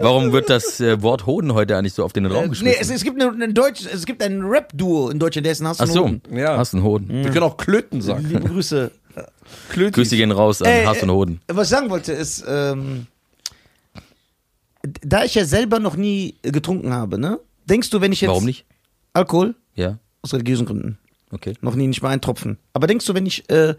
Warum 0.00 0.32
wird 0.32 0.48
das 0.48 0.80
äh, 0.80 1.02
Wort 1.02 1.26
Hoden 1.26 1.52
heute 1.52 1.76
eigentlich 1.76 1.94
so 1.94 2.04
auf 2.04 2.12
den 2.12 2.26
Raum 2.26 2.44
Nee, 2.44 2.48
geschmissen? 2.50 2.80
es, 2.80 2.90
es 2.90 3.02
gibt 3.02 3.20
eine 3.20 3.52
Deutsch, 3.52 3.80
es 3.92 4.06
gibt 4.06 4.22
ein 4.22 4.42
Rap-Duo 4.42 5.10
in 5.10 5.18
Deutschland, 5.18 5.46
der 5.46 5.52
ist 5.52 5.60
ein 5.60 5.66
Hass 5.66 5.80
Ach 5.80 5.86
und 5.86 5.92
so, 5.92 6.04
Hoden. 6.04 6.22
Ja. 6.30 6.56
hast 6.58 6.74
einen 6.74 6.84
Hoden. 6.84 7.08
Wir 7.24 7.30
können 7.32 7.42
auch 7.44 7.56
Klöten 7.56 8.02
sagen. 8.02 8.24
Liebe 8.28 8.40
Grüße. 8.48 8.92
Klöten. 9.68 9.92
Grüße 9.94 10.16
gehen 10.16 10.30
raus 10.30 10.62
an 10.62 10.68
Äh, 10.68 10.86
Hass 10.86 11.02
und 11.02 11.10
Hoden. 11.10 11.40
Was 11.48 11.66
ich 11.66 11.70
sagen 11.70 11.90
wollte 11.90 12.12
ist, 12.12 12.44
ähm, 12.48 13.08
da 14.82 15.24
ich 15.24 15.34
ja 15.34 15.44
selber 15.44 15.78
noch 15.78 15.96
nie 15.96 16.36
getrunken 16.42 16.92
habe, 16.92 17.18
ne? 17.18 17.38
Denkst 17.66 17.90
du, 17.90 18.00
wenn 18.00 18.12
ich 18.12 18.20
jetzt 18.20 18.28
Warum 18.30 18.44
nicht? 18.44 18.64
Alkohol 19.12 19.54
Ja, 19.74 19.98
aus 20.22 20.32
religiösen 20.34 20.66
Gründen 20.66 20.98
okay. 21.30 21.54
noch 21.60 21.74
nie 21.74 21.86
nicht 21.86 22.02
mal 22.02 22.08
einen 22.10 22.20
Tropfen. 22.20 22.58
Aber 22.72 22.86
denkst 22.86 23.06
du, 23.06 23.14
wenn 23.14 23.26
ich 23.26 23.48
äh, 23.50 23.74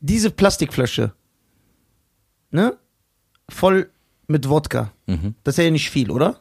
diese 0.00 0.30
Plastikflasche, 0.30 1.12
ne, 2.50 2.76
voll 3.48 3.90
mit 4.26 4.48
Wodka, 4.48 4.92
Mhm. 5.06 5.34
das 5.44 5.58
ist 5.58 5.64
ja 5.64 5.70
nicht 5.70 5.90
viel, 5.90 6.10
oder? 6.10 6.38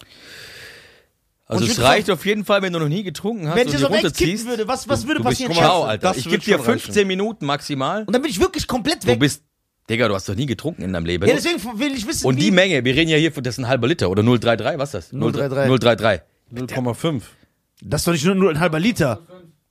Also 1.45 1.65
es 1.65 1.71
ich- 1.73 1.79
reicht 1.81 2.09
auf 2.09 2.25
jeden 2.25 2.45
Fall, 2.45 2.61
wenn 2.61 2.71
du 2.73 2.79
noch 2.79 2.88
nie 2.88 3.03
getrunken 3.03 3.47
hast 3.49 3.55
Wenn 3.57 3.67
ich 3.67 3.73
und 3.75 3.79
die 3.81 3.86
runterziehst. 3.86 4.47
würde, 4.47 4.67
was, 4.67 4.88
was 4.88 5.05
würde 5.05 5.19
du 5.21 5.25
bist, 5.27 5.41
passieren? 5.41 5.53
ciao. 5.53 5.84
Alter. 5.84 6.07
Das 6.09 6.17
Ich 6.17 6.23
gebe 6.23 6.38
dir 6.38 6.55
schon 6.57 6.65
reichen. 6.65 6.79
15 6.79 7.05
Minuten 7.07 7.45
maximal. 7.45 8.03
Und 8.05 8.13
dann 8.13 8.21
bin 8.21 8.31
ich 8.31 8.39
wirklich 8.39 8.65
komplett 8.67 9.03
Du 9.03 9.07
weg. 9.07 9.19
bist, 9.19 9.43
Digga, 9.89 10.07
du 10.07 10.15
hast 10.15 10.29
doch 10.29 10.36
nie 10.36 10.45
getrunken 10.45 10.81
in 10.81 10.93
deinem 10.93 11.05
Leben. 11.05 11.27
ja, 11.27 11.34
deswegen 11.36 11.61
will 11.79 11.93
ich 11.93 12.07
wissen, 12.07 12.25
und 12.25 12.38
wie, 12.38 12.41
die 12.41 12.51
Menge, 12.51 12.84
wir 12.86 12.95
reden 12.95 13.09
ja 13.09 13.17
hier 13.17 13.31
von, 13.34 13.43
das 13.43 13.55
ist 13.55 13.59
ein 13.59 13.67
halber 13.67 13.88
Liter 13.88 14.09
oder 14.09 14.23
033, 14.23 14.79
was 14.79 14.93
ist 14.93 15.11
das? 15.13 15.19
033. 15.19 15.79
033. 15.79 16.21
0,5. 16.53 17.21
das 17.81 18.01
ist 18.01 18.07
doch 18.07 18.11
nicht 18.13 18.25
nur, 18.25 18.36
nur 18.36 18.49
ein 18.51 18.59
halber 18.59 18.79
Liter. 18.79 19.19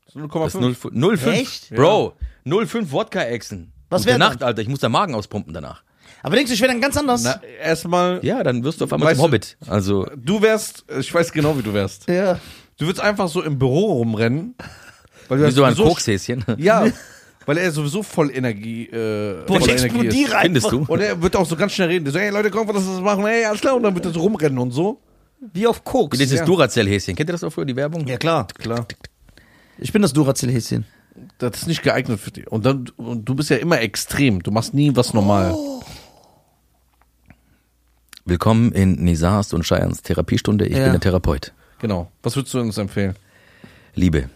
Das 0.04 0.14
ist 0.14 0.20
0,5. 0.20 0.88
0, 0.92 1.16
05. 1.16 1.26
Echt? 1.34 1.70
Bro, 1.70 2.14
05 2.44 2.92
Wodka-Echsen. 2.92 3.72
Was 3.88 4.02
Gute 4.02 4.10
wär 4.12 4.18
Nacht? 4.18 4.42
Alter. 4.42 4.60
Ich 4.62 4.68
muss 4.68 4.80
der 4.80 4.88
Magen 4.90 5.14
auspumpen 5.14 5.54
danach. 5.54 5.82
Aber 6.22 6.36
denkst 6.36 6.50
du, 6.50 6.54
ich 6.54 6.60
wäre 6.60 6.72
dann 6.72 6.80
ganz 6.80 6.96
anders? 6.96 7.22
Na, 7.24 7.40
erstmal, 7.62 8.20
Ja, 8.24 8.42
dann 8.42 8.62
wirst 8.64 8.80
du 8.80 8.84
auf 8.84 8.92
einmal 8.92 9.08
Weißt 9.08 9.20
zum 9.20 9.30
du- 9.30 9.36
Hobbit. 9.36 9.56
Also, 9.66 10.06
du 10.16 10.40
wärst, 10.42 10.84
ich 11.00 11.12
weiß 11.12 11.32
genau, 11.32 11.56
wie 11.58 11.62
du 11.62 11.72
wärst. 11.72 12.08
ja. 12.08 12.38
Du 12.78 12.86
würdest 12.86 13.02
einfach 13.04 13.28
so 13.28 13.42
im 13.42 13.58
Büro 13.58 13.92
rumrennen. 13.98 14.54
Weil 15.28 15.38
du 15.38 15.46
wie 15.46 15.50
so 15.52 15.62
ein 15.62 15.74
sowieso- 15.74 15.88
Kokshäschen. 15.90 16.44
Ja, 16.58 16.86
weil 17.46 17.58
er 17.58 17.70
sowieso 17.72 18.02
voll 18.02 18.30
Energie, 18.30 18.86
äh, 18.86 19.44
Boah, 19.46 19.60
voll 19.60 19.60
ich 19.60 19.62
Energie 19.68 19.74
ist. 19.76 19.84
explodiere 19.84 20.38
Findest 20.40 20.66
einfach. 20.66 20.86
du? 20.86 20.92
Und 20.92 21.00
er 21.00 21.20
wird 21.22 21.36
auch 21.36 21.46
so 21.46 21.56
ganz 21.56 21.72
schnell 21.72 21.88
reden. 21.88 22.04
Der 22.04 22.12
so, 22.12 22.18
hey 22.18 22.30
Leute, 22.30 22.50
komm, 22.50 22.66
lass 22.68 22.76
uns 22.86 22.96
das 22.96 23.00
machen. 23.00 23.24
Hey, 23.26 23.44
alles 23.44 23.60
klar. 23.60 23.76
Und 23.76 23.82
dann 23.82 23.94
wird 23.94 24.04
er 24.06 24.12
so 24.12 24.20
rumrennen 24.20 24.58
und 24.58 24.70
so. 24.72 25.00
Wie 25.52 25.66
auf 25.66 25.82
Koks. 25.84 26.18
Wie 26.18 26.22
dieses 26.22 26.38
Ja. 26.40 26.44
Duracell-Häschen. 26.44 27.16
Kennt 27.16 27.28
ihr 27.28 27.32
das 27.32 27.42
auch 27.44 27.50
früher, 27.50 27.64
die 27.64 27.74
Werbung? 27.76 28.06
Ja, 28.06 28.16
klar. 28.16 28.46
Klar. 28.58 28.86
Ich 29.78 29.92
bin 29.92 30.02
das 30.02 30.12
Duracell-Häschen. 30.12 30.84
Das 31.38 31.56
ist 31.58 31.66
nicht 31.66 31.82
geeignet 31.82 32.20
für 32.20 32.30
dich. 32.30 32.46
Und 32.46 32.64
dann, 32.64 32.88
und 32.96 33.24
du 33.28 33.34
bist 33.34 33.50
ja 33.50 33.56
immer 33.56 33.80
extrem. 33.80 34.42
Du 34.42 34.50
machst 34.50 34.72
nie 34.72 34.94
was 34.94 35.12
normal. 35.12 35.54
Willkommen 38.24 38.70
in 38.72 39.02
Nisars 39.02 39.52
und 39.52 39.64
Scheians 39.66 40.02
Therapiestunde. 40.02 40.66
Ich 40.66 40.76
Ja. 40.76 40.84
bin 40.84 40.92
der 40.92 41.00
Therapeut. 41.00 41.52
Genau. 41.80 42.10
Was 42.22 42.36
würdest 42.36 42.54
du 42.54 42.60
uns 42.60 42.78
empfehlen? 42.78 43.16
Liebe. 43.94 44.30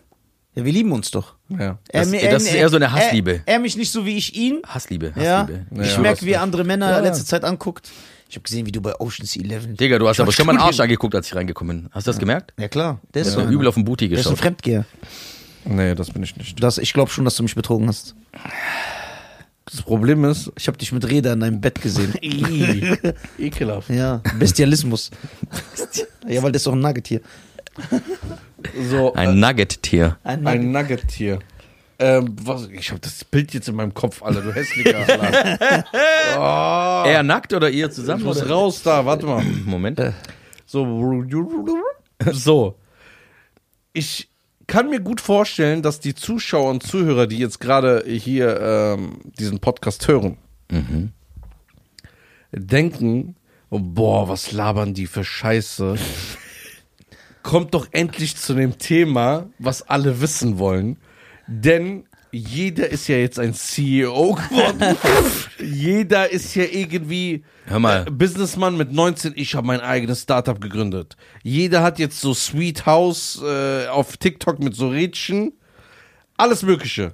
Ja, 0.54 0.64
wir 0.64 0.72
lieben 0.72 0.90
uns 0.92 1.12
doch. 1.12 1.35
Ja. 1.48 1.78
Das- 1.92 2.08
mir- 2.08 2.28
das 2.30 2.42
ist 2.42 2.54
eher 2.54 2.68
so 2.68 2.76
eine 2.76 2.90
Hassliebe. 2.92 3.42
Er, 3.46 3.54
er 3.54 3.58
mich 3.60 3.76
nicht 3.76 3.90
so 3.92 4.04
wie 4.04 4.16
ich 4.16 4.34
ihn. 4.34 4.60
Hassliebe, 4.66 5.12
Ja. 5.16 5.42
Hassliebe. 5.42 5.66
Ich 5.84 5.92
Ja, 5.94 5.98
merke, 6.00 6.26
wie 6.26 6.32
er 6.32 6.42
andere 6.42 6.64
Männer 6.64 6.90
Ja. 6.90 6.98
letzte 7.00 7.24
Zeit 7.24 7.44
anguckt. 7.44 7.90
Ich 8.28 8.34
habe 8.34 8.42
gesehen, 8.42 8.66
wie 8.66 8.72
du 8.72 8.80
bei 8.80 8.98
Ocean's 8.98 9.36
Eleven. 9.36 9.76
Digga, 9.76 9.98
du 10.00 10.08
hast 10.08 10.16
Ich 10.16 10.20
aber 10.22 10.32
schon 10.32 10.46
mal 10.46 10.52
einen 10.54 10.60
Arsch 10.62 10.80
angeguckt, 10.80 11.14
als 11.14 11.28
ich 11.28 11.34
reingekommen 11.36 11.82
bin. 11.82 11.90
Hast 11.92 12.08
du 12.08 12.10
das 12.10 12.18
gemerkt? 12.18 12.52
Ja, 12.58 12.66
klar. 12.66 13.00
Der 13.14 13.22
ist 13.22 13.32
so. 13.32 13.42
übel 13.42 13.68
auf 13.68 13.74
den 13.74 13.84
Booty 13.84 14.08
Der 14.08 14.18
ist 14.18 14.26
ein 14.26 14.30
geschaut. 14.30 14.40
Fremdgeher. 14.42 14.84
Nee, 15.64 15.94
das 15.94 16.10
bin 16.10 16.22
ich 16.24 16.36
nicht. 16.36 16.60
Das, 16.62 16.78
ich 16.78 16.92
glaube 16.92 17.10
schon, 17.12 17.24
dass 17.24 17.36
du 17.36 17.44
mich 17.44 17.54
betrogen 17.54 17.86
hast. 17.88 18.16
Das 19.70 19.82
Problem 19.82 20.24
ist, 20.24 20.50
Ich 20.56 20.66
habe 20.68 20.76
dich 20.78 20.90
mit 20.92 21.08
Räder 21.08 21.32
in 21.34 21.40
deinem 21.40 21.60
Bett 21.60 21.80
gesehen. 21.80 22.14
ekelhaft. 23.38 23.90
ja, 23.90 24.20
Bestialismus. 24.38 25.10
ja, 26.28 26.42
weil 26.42 26.52
das 26.52 26.60
ist 26.60 26.66
doch 26.66 26.72
ein 26.72 26.80
Nuggetier. 26.80 27.20
So, 28.90 29.14
Ein 29.14 29.40
Nugget-Tier. 29.40 30.18
Ein 30.24 30.46
Ein 30.46 30.70
Nugget-Tier. 30.72 31.38
Ähm, 31.98 32.36
was, 32.42 32.68
ich 32.68 32.90
habe 32.90 33.00
das 33.00 33.24
Bild 33.24 33.54
jetzt 33.54 33.68
in 33.68 33.74
meinem 33.76 33.94
Kopf, 33.94 34.22
Alter, 34.22 34.42
du 34.42 34.52
hässlicher. 34.54 35.04
Oh, 36.36 37.08
Er 37.08 37.22
nackt 37.22 37.54
oder 37.54 37.70
ihr 37.70 37.86
ich 37.86 37.92
zusammen? 37.92 38.24
muss 38.24 38.42
Oder? 38.42 38.50
raus 38.50 38.82
da, 38.82 39.06
warte 39.06 39.24
mal. 39.26 39.42
Moment. 39.64 40.00
So. 40.66 41.24
So. 42.32 42.78
Ich 43.94 44.28
kann 44.66 44.90
mir 44.90 45.00
gut 45.00 45.20
vorstellen, 45.22 45.80
dass 45.80 46.00
die 46.00 46.14
Zuschauer 46.14 46.68
und 46.70 46.82
Zuhörer, 46.82 47.26
die 47.26 47.38
jetzt 47.38 47.60
gerade 47.60 48.04
hier 48.06 48.60
ähm, 48.60 49.20
diesen 49.38 49.60
Podcast 49.60 50.06
hören, 50.06 50.36
denken, 52.52 53.36
oh, 53.70 53.78
boah, 53.80 54.28
was 54.28 54.52
labern 54.52 54.92
die 54.92 55.06
für 55.06 55.24
Scheiße. 55.24 55.96
Kommt 57.46 57.74
doch 57.74 57.86
endlich 57.92 58.36
zu 58.36 58.54
dem 58.54 58.76
Thema, 58.76 59.48
was 59.60 59.82
alle 59.82 60.20
wissen 60.20 60.58
wollen. 60.58 60.96
Denn 61.46 62.04
jeder 62.32 62.88
ist 62.88 63.06
ja 63.06 63.18
jetzt 63.18 63.38
ein 63.38 63.54
CEO 63.54 64.34
geworden. 64.34 64.96
jeder 65.64 66.28
ist 66.28 66.56
ja 66.56 66.64
irgendwie 66.64 67.44
Hör 67.66 67.78
mal. 67.78 68.04
äh, 68.04 68.10
Businessman 68.10 68.76
mit 68.76 68.92
19. 68.92 69.34
Ich 69.36 69.54
habe 69.54 69.64
mein 69.64 69.78
eigenes 69.80 70.22
Startup 70.22 70.60
gegründet. 70.60 71.16
Jeder 71.44 71.84
hat 71.84 72.00
jetzt 72.00 72.20
so 72.20 72.34
Sweet 72.34 72.84
House 72.84 73.40
äh, 73.40 73.86
auf 73.86 74.16
TikTok 74.16 74.58
mit 74.58 74.74
so 74.74 74.88
Rädchen. 74.88 75.52
Alles 76.36 76.64
Mögliche. 76.64 77.12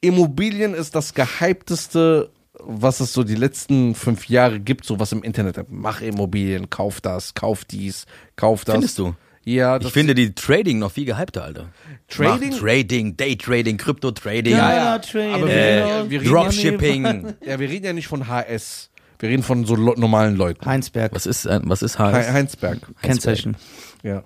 Immobilien 0.00 0.74
ist 0.74 0.96
das 0.96 1.14
gehypteste, 1.14 2.32
was 2.70 3.00
es 3.00 3.14
so 3.14 3.24
die 3.24 3.34
letzten 3.34 3.94
fünf 3.94 4.28
Jahre 4.28 4.60
gibt, 4.60 4.84
so 4.84 5.00
was 5.00 5.10
im 5.12 5.22
Internet. 5.22 5.58
Mach 5.70 6.02
Immobilien, 6.02 6.68
kauf 6.68 7.00
das, 7.00 7.32
kauf 7.32 7.64
dies, 7.64 8.04
kauf 8.36 8.64
das. 8.66 8.74
Findest 8.74 8.98
du? 8.98 9.14
Ja, 9.44 9.78
Ich 9.80 9.88
finde 9.92 10.14
die 10.14 10.34
Trading 10.34 10.78
noch 10.78 10.92
viel 10.92 11.06
gehypter, 11.06 11.44
Alter. 11.44 11.70
Trading? 12.08 12.50
Mach 12.50 12.58
Trading, 12.58 13.16
Daytrading, 13.16 13.78
Krypto-Trading, 13.78 14.52
Ja, 14.52 14.74
ja. 14.74 14.98
Trading. 14.98 15.32
Aber 15.34 15.46
wir, 15.46 15.54
äh, 15.54 15.82
reden 15.82 15.88
ja, 15.88 16.10
wir, 16.10 16.20
reden 16.20 16.30
Dropshipping. 16.30 17.04
ja, 17.46 17.58
wir 17.58 17.68
reden 17.70 17.86
ja 17.86 17.92
nicht 17.94 18.08
von 18.08 18.28
HS. 18.28 18.90
Wir 19.18 19.30
reden 19.30 19.42
von 19.42 19.64
so 19.64 19.74
normalen 19.76 20.36
Leuten. 20.36 20.66
Heinsberg. 20.66 21.14
Was 21.14 21.24
ist, 21.24 21.46
ein- 21.46 21.62
was 21.64 21.80
ist 21.80 21.96
He 21.96 22.02
HS? 22.02 22.30
Heinsberg. 22.30 22.78
Kennzeichen. 23.00 23.56
Ja. 24.02 24.22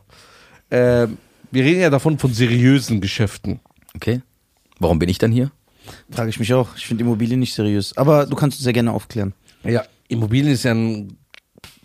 Ähm, 0.73 1.17
wir 1.53 1.63
reden 1.65 1.81
ja 1.81 1.91
davon 1.91 2.19
von 2.19 2.33
seriösen 2.33 3.01
Geschäften. 3.01 3.61
Okay. 3.95 4.23
Warum 4.81 4.99
bin 4.99 5.09
ich 5.09 5.19
dann 5.19 5.31
hier? 5.31 5.53
Frage 6.11 6.31
ich 6.31 6.39
mich 6.39 6.53
auch. 6.55 6.69
Ich 6.77 6.87
finde 6.87 7.05
Immobilien 7.05 7.41
nicht 7.41 7.55
seriös. 7.55 7.97
Aber 7.97 8.27
du 8.27 8.37
kannst 8.37 8.59
uns 8.59 8.65
sehr 8.65 8.73
gerne 8.73 8.93
aufklären. 8.93 9.33
Ja, 9.65 9.83
Immobilien 10.09 10.53
ist 10.53 10.65
ja 10.65 10.73
ein. 10.75 11.17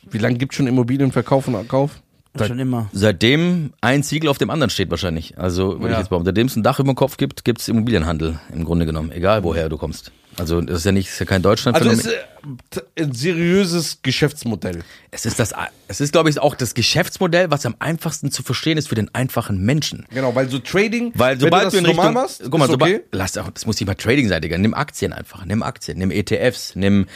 Wie 0.10 0.18
lange 0.20 0.38
gibt 0.38 0.54
es 0.54 0.58
schon 0.58 0.68
Immobilienverkauf 0.68 1.48
und 1.48 1.68
Kauf? 1.68 2.02
Seit- 2.34 2.50
Schon 2.50 2.60
immer. 2.60 2.88
Seitdem 2.94 3.74
ein 3.82 4.04
Ziegel 4.04 4.30
auf 4.30 4.38
dem 4.38 4.50
anderen 4.52 4.70
steht 4.70 4.92
wahrscheinlich. 4.92 5.38
Also 5.40 5.80
würde 5.80 5.86
Ja. 5.88 5.92
ich 5.94 5.98
jetzt 6.00 6.10
behaupten, 6.10 6.26
seitdem 6.28 6.46
es 6.48 6.56
ein 6.56 6.62
Dach 6.64 6.80
über 6.80 6.92
dem 6.94 6.96
Kopf 6.96 7.18
gibt, 7.18 7.44
gibt 7.44 7.62
es 7.62 7.68
Immobilienhandel 7.68 8.40
im 8.54 8.64
Grunde 8.64 8.86
genommen, 8.86 9.12
egal 9.12 9.44
woher 9.44 9.70
du 9.70 9.78
kommst. 9.78 10.12
Also 10.40 10.62
das 10.62 10.80
ist 10.80 10.86
ja 10.86 10.92
nicht, 10.92 11.10
ist 11.10 11.20
ja 11.20 11.26
kein 11.26 11.42
Deutschland. 11.42 11.78
Also 11.78 11.90
es 11.90 12.06
ist 12.06 12.08
äh, 12.08 13.04
ein 13.04 13.14
seriöses 13.14 14.02
Geschäftsmodell. 14.04 14.84
es 15.12 15.26
ist 15.26 15.40
das, 15.40 15.54
es 15.88 16.00
ist 16.00 16.12
glaube 16.12 16.30
ich 16.30 16.40
auch 16.40 16.56
das 16.56 16.74
Geschäftsmodell, 16.74 17.50
was 17.50 17.66
am 17.66 17.76
einfachsten 17.80 18.32
zu 18.32 18.44
verstehen 18.44 18.78
ist 18.78 18.88
für 18.88 18.96
den 18.96 19.14
einfachen 19.16 19.64
Menschen. 19.66 20.06
Genau, 20.12 20.36
weil 20.36 20.50
so 20.50 20.60
Trading, 20.60 21.12
Weil 21.16 21.36
wenn 21.36 21.40
sobald 21.40 21.62
du 21.62 21.66
das 21.66 21.74
du 21.74 21.78
in 21.80 21.84
normal 21.86 22.06
Richtung, 22.08 22.22
machst, 22.22 22.42
guck 22.44 22.60
mal, 22.60 22.68
sobald, 22.68 22.96
okay. 22.96 23.04
lass 23.12 23.38
auch, 23.38 23.50
das 23.50 23.66
muss 23.66 23.80
nicht 23.80 23.88
mal 23.88 23.96
Trading 23.96 24.28
sein, 24.28 24.42
Digga. 24.42 24.58
Nimm 24.58 24.74
Aktien 24.74 25.14
einfach, 25.14 25.44
nimm 25.46 25.64
Aktien, 25.64 25.98
nimm 25.98 26.12
ETFs, 26.12 26.76
nimm 26.76 27.08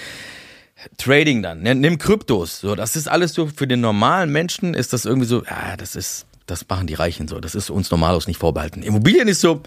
Trading 0.98 1.44
dann, 1.44 1.62
nimm, 1.62 1.80
nimm 1.80 1.98
Kryptos. 1.98 2.60
So, 2.60 2.76
das 2.76 2.96
ist 2.96 3.08
alles 3.08 3.34
so 3.34 3.48
für 3.48 3.68
den 3.68 3.82
normalen 3.82 4.32
Menschen 4.32 4.74
ist 4.74 4.94
das 4.94 5.06
irgendwie 5.06 5.28
so, 5.28 5.44
ja, 5.44 5.78
das 5.78 5.96
ist, 5.96 6.26
das 6.48 6.68
machen 6.68 6.88
die 6.88 6.96
Reichen 6.96 7.28
so. 7.28 7.40
Das 7.40 7.56
ist 7.56 7.70
uns 7.70 7.92
normalos 7.92 8.28
nicht 8.28 8.40
vorbehalten. 8.40 8.82
Immobilien 8.82 9.28
ist 9.28 9.42
so, 9.42 9.62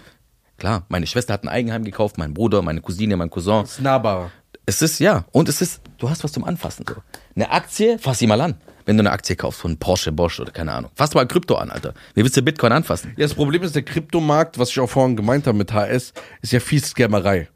klar, 0.57 0.85
meine 0.89 1.07
Schwester 1.07 1.33
hat 1.33 1.43
ein 1.43 1.49
Eigenheim 1.49 1.83
gekauft, 1.83 2.17
mein 2.17 2.33
Bruder, 2.33 2.61
meine 2.61 2.81
Cousine, 2.81 3.15
mein 3.17 3.29
Cousin. 3.29 3.63
ist 3.63 3.81
nahbarer. 3.81 4.31
Es 4.65 4.81
ist, 4.81 4.99
ja, 4.99 5.25
und 5.31 5.47
es 5.49 5.61
ist, 5.61 5.81
du 5.99 6.09
hast 6.09 6.23
was 6.23 6.31
zum 6.31 6.43
Anfassen. 6.43 6.85
So. 6.87 6.95
Eine 7.35 7.51
Aktie, 7.51 7.99
fass 7.99 8.17
sie 8.19 8.27
mal 8.27 8.41
an. 8.41 8.55
Wenn 8.87 8.97
du 8.97 9.01
eine 9.01 9.11
Aktie 9.11 9.35
kaufst 9.35 9.61
von 9.61 9.77
Porsche, 9.77 10.11
Bosch 10.11 10.39
oder 10.39 10.51
keine 10.51 10.71
Ahnung. 10.73 10.91
Fass 10.95 11.13
mal 11.13 11.25
Krypto 11.27 11.55
an, 11.55 11.71
Alter. 11.71 11.93
Wie 12.13 12.23
willst 12.23 12.37
du 12.37 12.41
Bitcoin 12.43 12.71
anfassen? 12.71 13.13
Ja, 13.17 13.23
das 13.25 13.33
Problem 13.33 13.63
ist, 13.63 13.75
der 13.75 13.81
Kryptomarkt, 13.83 14.57
was 14.59 14.69
ich 14.69 14.79
auch 14.79 14.89
vorhin 14.89 15.15
gemeint 15.15 15.47
habe 15.47 15.57
mit 15.57 15.71
HS, 15.73 16.13
ist 16.41 16.53
ja 16.53 16.59
viel 16.59 16.83
Scammerei. 16.83 17.47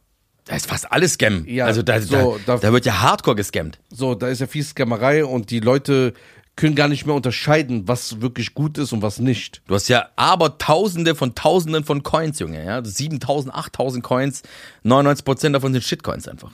Da 0.45 0.55
ist 0.55 0.65
fast 0.65 0.91
alles 0.91 1.13
Scam. 1.13 1.45
Ja, 1.47 1.65
also 1.65 1.83
da, 1.83 2.01
so, 2.01 2.39
da, 2.47 2.55
da- 2.55 2.59
da 2.59 2.73
wird 2.73 2.85
ja 2.85 2.99
hardcore 3.01 3.35
gescammt. 3.35 3.77
So, 3.91 4.15
da 4.15 4.27
ist 4.29 4.41
ja 4.41 4.47
viel 4.47 4.63
Scammerei 4.63 5.23
und 5.23 5.51
die 5.51 5.59
Leute 5.59 6.13
können 6.59 6.75
gar 6.75 6.89
nicht 6.89 7.05
mehr 7.05 7.15
unterscheiden, 7.15 7.87
was 7.87 8.19
wirklich 8.19 8.53
gut 8.53 8.77
ist 8.77 8.91
und 8.91 9.01
was 9.01 9.19
nicht. 9.19 9.61
Du 9.67 9.75
hast 9.75 9.87
ja 9.87 10.09
aber 10.17 10.57
tausende 10.57 11.15
von 11.15 11.33
tausenden 11.33 11.85
von 11.85 12.03
Coins, 12.03 12.37
Junge. 12.39 12.63
Ja? 12.65 12.83
7000, 12.83 13.55
8000 13.55 14.03
Coins. 14.03 14.43
99% 14.83 15.53
davon 15.53 15.71
sind 15.71 15.83
Shitcoins 15.83 16.27
einfach. 16.27 16.51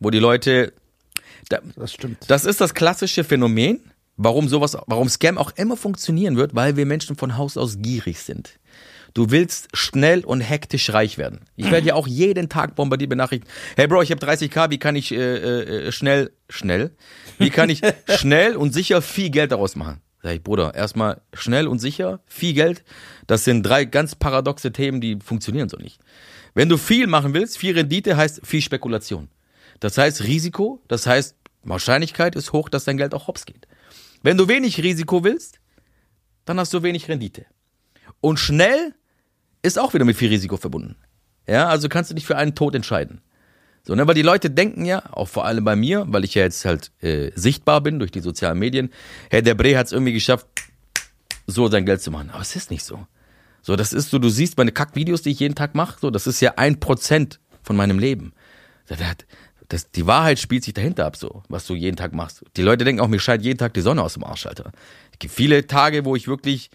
Wo 0.00 0.10
die 0.10 0.18
Leute. 0.18 0.72
Da, 1.50 1.60
Das 1.76 1.92
stimmt. 1.92 2.24
das 2.28 2.46
ist 2.46 2.60
das 2.62 2.72
klassische 2.72 3.22
Phänomen, 3.22 3.80
warum 4.16 4.48
sowas, 4.48 4.78
warum 4.86 5.08
Scam 5.10 5.36
auch 5.36 5.52
immer 5.56 5.76
funktionieren 5.76 6.36
wird, 6.36 6.54
weil 6.54 6.76
wir 6.76 6.86
Menschen 6.86 7.14
von 7.14 7.36
Haus 7.36 7.58
aus 7.58 7.78
gierig 7.80 8.20
sind. 8.20 8.58
Du 9.12 9.30
willst 9.30 9.68
schnell 9.74 10.24
und 10.24 10.40
hektisch 10.40 10.90
reich 10.92 11.18
werden. 11.18 11.40
Ich 11.56 11.70
werde 11.70 11.88
ja 11.88 11.94
auch 11.94 12.06
jeden 12.06 12.48
Tag 12.48 12.76
bombardiert 12.76 13.10
benachrichtigt. 13.10 13.50
Hey 13.76 13.86
Bro, 13.86 14.02
ich 14.02 14.10
habe 14.10 14.24
30k, 14.24 14.70
wie 14.70 14.78
kann 14.78 14.96
ich 14.96 15.12
äh, 15.12 15.16
äh, 15.16 15.92
schnell, 15.92 16.30
schnell, 16.48 16.92
wie 17.38 17.50
kann 17.50 17.70
ich 17.70 17.82
schnell 18.08 18.56
und 18.56 18.72
sicher 18.72 19.02
viel 19.02 19.30
Geld 19.30 19.52
daraus 19.52 19.76
machen? 19.76 20.00
Sag 20.22 20.34
ich, 20.34 20.42
Bruder, 20.42 20.74
erstmal 20.74 21.20
schnell 21.32 21.68
und 21.68 21.78
sicher, 21.78 22.20
viel 22.26 22.52
Geld. 22.52 22.84
Das 23.26 23.44
sind 23.44 23.62
drei 23.62 23.84
ganz 23.84 24.14
paradoxe 24.14 24.72
Themen, 24.72 25.00
die 25.00 25.18
funktionieren 25.24 25.68
so 25.68 25.76
nicht. 25.76 26.00
Wenn 26.54 26.68
du 26.68 26.76
viel 26.76 27.06
machen 27.06 27.34
willst, 27.34 27.58
viel 27.58 27.74
Rendite 27.74 28.16
heißt 28.16 28.40
viel 28.44 28.62
Spekulation. 28.62 29.28
Das 29.80 29.96
heißt 29.96 30.24
Risiko, 30.24 30.82
das 30.88 31.06
heißt 31.06 31.36
Wahrscheinlichkeit 31.62 32.34
ist 32.34 32.52
hoch, 32.52 32.68
dass 32.68 32.84
dein 32.84 32.96
Geld 32.96 33.14
auch 33.14 33.28
hops 33.28 33.46
geht. 33.46 33.68
Wenn 34.22 34.36
du 34.36 34.48
wenig 34.48 34.82
Risiko 34.82 35.22
willst, 35.22 35.60
dann 36.44 36.58
hast 36.58 36.72
du 36.72 36.82
wenig 36.82 37.08
Rendite. 37.08 37.46
Und 38.20 38.38
schnell 38.38 38.94
ist 39.62 39.78
auch 39.78 39.94
wieder 39.94 40.04
mit 40.04 40.16
viel 40.16 40.30
Risiko 40.30 40.56
verbunden. 40.56 40.96
Ja, 41.46 41.68
also 41.68 41.88
kannst 41.88 42.10
du 42.10 42.14
dich 42.14 42.26
für 42.26 42.36
einen 42.36 42.54
Tod 42.54 42.74
entscheiden. 42.74 43.20
So, 43.82 43.94
ne, 43.94 44.06
weil 44.06 44.14
die 44.14 44.22
Leute 44.22 44.50
denken 44.50 44.84
ja, 44.84 45.02
auch 45.12 45.28
vor 45.28 45.46
allem 45.46 45.64
bei 45.64 45.76
mir, 45.76 46.04
weil 46.08 46.24
ich 46.24 46.34
ja 46.34 46.42
jetzt 46.42 46.64
halt 46.64 46.90
äh, 47.00 47.30
sichtbar 47.34 47.80
bin 47.80 47.98
durch 47.98 48.10
die 48.10 48.20
sozialen 48.20 48.58
Medien, 48.58 48.90
Herr 49.30 49.42
der 49.42 49.54
Bre 49.54 49.78
hat 49.78 49.86
es 49.86 49.92
irgendwie 49.92 50.12
geschafft, 50.12 50.46
so 51.46 51.68
sein 51.68 51.86
Geld 51.86 52.02
zu 52.02 52.10
machen. 52.10 52.30
Aber 52.30 52.42
es 52.42 52.54
ist 52.54 52.70
nicht 52.70 52.84
so. 52.84 53.06
So, 53.62 53.76
das 53.76 53.92
ist 53.92 54.10
so, 54.10 54.18
du 54.18 54.28
siehst 54.28 54.56
meine 54.56 54.72
Kackvideos, 54.72 55.22
die 55.22 55.30
ich 55.30 55.40
jeden 55.40 55.54
Tag 55.54 55.74
mache, 55.74 55.98
so, 56.00 56.10
das 56.10 56.26
ist 56.26 56.40
ja 56.40 56.54
ein 56.56 56.80
Prozent 56.80 57.40
von 57.62 57.76
meinem 57.76 57.98
Leben. 57.98 58.32
Das, 59.68 59.90
die 59.90 60.06
Wahrheit 60.06 60.38
spielt 60.38 60.64
sich 60.64 60.72
dahinter 60.72 61.04
ab, 61.04 61.16
so, 61.16 61.42
was 61.48 61.66
du 61.66 61.74
jeden 61.74 61.96
Tag 61.96 62.14
machst. 62.14 62.42
Die 62.56 62.62
Leute 62.62 62.84
denken 62.84 63.00
auch, 63.02 63.08
mir 63.08 63.18
scheint 63.18 63.42
jeden 63.42 63.58
Tag 63.58 63.74
die 63.74 63.82
Sonne 63.82 64.02
aus 64.02 64.14
dem 64.14 64.24
Arsch, 64.24 64.46
Alter. 64.46 64.72
Es 65.12 65.18
gibt 65.18 65.34
viele 65.34 65.66
Tage, 65.66 66.04
wo 66.04 66.16
ich 66.16 66.28
wirklich 66.28 66.70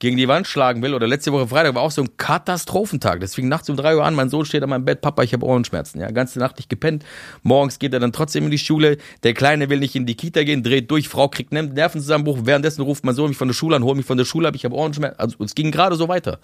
gegen 0.00 0.16
die 0.16 0.28
Wand 0.28 0.46
schlagen 0.46 0.82
will. 0.82 0.94
Oder 0.94 1.06
letzte 1.06 1.32
Woche 1.32 1.48
Freitag 1.48 1.74
war 1.74 1.82
auch 1.82 1.90
so 1.90 2.02
ein 2.02 2.16
Katastrophentag. 2.16 3.26
Fing 3.28 3.48
nachts 3.48 3.68
um 3.68 3.76
drei 3.76 3.96
Uhr 3.96 4.04
an. 4.04 4.14
Mein 4.14 4.28
Sohn 4.28 4.44
steht 4.44 4.62
an 4.62 4.70
meinem 4.70 4.84
Bett. 4.84 5.00
Papa, 5.00 5.22
ich 5.22 5.32
habe 5.32 5.44
Ohrenschmerzen. 5.44 6.00
Ja, 6.00 6.10
ganze 6.10 6.38
Nacht 6.38 6.56
nicht 6.56 6.68
gepennt. 6.68 7.04
Morgens 7.42 7.78
geht 7.78 7.92
er 7.92 8.00
dann 8.00 8.12
trotzdem 8.12 8.44
in 8.44 8.50
die 8.50 8.58
Schule. 8.58 8.98
Der 9.24 9.34
Kleine 9.34 9.70
will 9.70 9.80
nicht 9.80 9.96
in 9.96 10.06
die 10.06 10.14
Kita 10.14 10.44
gehen, 10.44 10.62
dreht 10.62 10.90
durch. 10.90 11.08
Frau 11.08 11.28
kriegt 11.28 11.52
Nervenzusammenbruch. 11.52 12.40
Währenddessen 12.42 12.82
ruft 12.82 13.04
mein 13.04 13.14
Sohn 13.14 13.30
mich 13.30 13.38
von 13.38 13.48
der 13.48 13.54
Schule 13.54 13.76
an, 13.76 13.82
holt 13.82 13.96
mich 13.96 14.06
von 14.06 14.18
der 14.18 14.24
Schule 14.24 14.48
ab. 14.48 14.54
Ich 14.54 14.64
habe 14.64 14.74
Ohrenschmerzen. 14.74 15.18
Also 15.18 15.42
es 15.44 15.54
ging 15.54 15.70
gerade 15.72 15.96
so 15.96 16.08
weiter. 16.08 16.38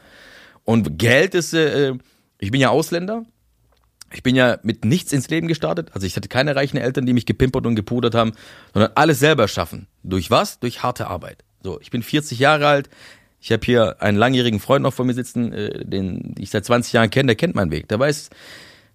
Und 0.64 0.98
Geld 0.98 1.34
ist, 1.34 1.55
äh, 1.55 1.94
ich 2.38 2.50
bin 2.50 2.61
ja 2.61 2.70
Ausländer. 2.70 3.24
Ich 4.12 4.22
bin 4.22 4.36
ja 4.36 4.59
mit 4.62 4.84
nichts 4.84 5.12
ins 5.12 5.28
Leben 5.28 5.48
gestartet. 5.48 5.90
Also 5.92 6.07
ich 6.07 6.16
hatte 6.16 6.28
keine 6.28 6.57
reichen 6.57 6.76
Eltern, 6.76 7.07
die 7.07 7.12
mich 7.12 7.26
gepimpert 7.26 7.66
und 7.66 7.74
gepudert 7.74 8.14
haben, 8.14 8.32
sondern 8.72 8.92
alles 8.94 9.18
selber 9.18 9.48
schaffen. 9.48 9.88
Durch 10.02 10.30
was? 10.30 10.61
Durch 10.61 10.82
harte 10.82 11.09
Arbeit. 11.09 11.44
So, 11.62 11.80
ich 11.80 11.90
bin 11.90 12.02
40 12.02 12.38
Jahre 12.38 12.66
alt. 12.66 12.90
Ich 13.45 13.53
habe 13.53 13.66
hier 13.66 14.01
einen 14.01 14.16
langjährigen 14.16 14.59
Freund 14.59 14.84
noch 14.84 14.95
vor 14.95 15.05
mir 15.05 15.12
sitzen, 15.12 15.53
äh, 15.53 15.84
den 15.84 16.34
ich 16.38 16.49
seit 16.49 16.64
20 16.64 16.95
Jahren 16.95 17.11
kenne, 17.11 17.26
der 17.26 17.36
kennt 17.36 17.55
meinen 17.55 17.70
Weg. 17.70 17.88
Der 17.88 17.99
weiß, 17.99 18.30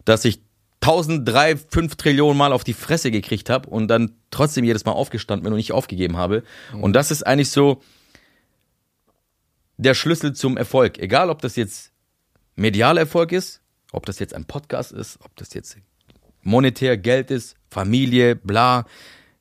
dass 0.05 0.25
ich 0.25 0.41
1003, 0.81 1.55
5 1.55 1.95
Trillionen 1.97 2.35
Mal 2.35 2.51
auf 2.51 2.63
die 2.63 2.73
Fresse 2.73 3.11
gekriegt 3.11 3.51
habe 3.51 3.69
und 3.69 3.87
dann 3.89 4.15
trotzdem 4.31 4.63
jedes 4.63 4.85
Mal 4.85 4.93
aufgestanden 4.93 5.43
bin 5.43 5.53
und 5.53 5.57
nicht 5.57 5.71
aufgegeben 5.71 6.17
habe. 6.17 6.41
Mhm. 6.73 6.81
Und 6.81 6.93
das 6.93 7.11
ist 7.11 7.21
eigentlich 7.27 7.51
so 7.51 7.83
der 9.77 9.93
Schlüssel 9.93 10.33
zum 10.33 10.57
Erfolg. 10.57 10.97
Egal, 10.97 11.29
ob 11.29 11.43
das 11.43 11.55
jetzt 11.55 11.91
medialer 12.55 13.01
Erfolg 13.01 13.31
ist, 13.31 13.61
ob 13.91 14.07
das 14.07 14.17
jetzt 14.17 14.33
ein 14.33 14.45
Podcast 14.45 14.91
ist, 14.91 15.19
ob 15.23 15.35
das 15.35 15.53
jetzt 15.53 15.77
monetär 16.41 16.97
Geld 16.97 17.29
ist, 17.29 17.55
Familie, 17.69 18.35
bla. 18.35 18.87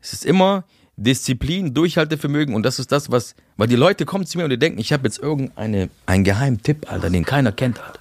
Es 0.02 0.12
ist 0.12 0.26
immer 0.26 0.66
Disziplin, 0.98 1.74
Durchhaltevermögen 1.74 2.54
und 2.56 2.64
das 2.64 2.80
ist 2.80 2.90
das, 2.90 3.10
was, 3.10 3.36
weil 3.56 3.68
die 3.68 3.76
Leute 3.76 4.04
kommen 4.04 4.26
zu 4.26 4.36
mir 4.36 4.44
und 4.44 4.50
die 4.50 4.58
denken, 4.58 4.80
ich 4.80 4.92
habe 4.92 5.04
jetzt 5.04 5.18
irgendeine, 5.18 5.90
einen 6.06 6.24
geheimen 6.24 6.60
Tipp, 6.60 6.90
Alter, 6.90 7.08
den 7.08 7.24
keiner 7.24 7.52
kennt, 7.52 7.80
Alter. 7.80 8.00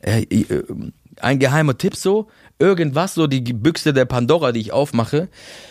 Äh, 0.00 0.22
äh, 0.22 0.64
ein 1.20 1.38
geheimer 1.38 1.78
Tipp 1.78 1.94
so, 1.94 2.28
irgendwas, 2.58 3.14
so 3.14 3.28
die 3.28 3.40
Büchse 3.40 3.92
der 3.92 4.04
Pandora, 4.04 4.50
die 4.50 4.60
ich 4.60 4.72
aufmache, 4.72 5.28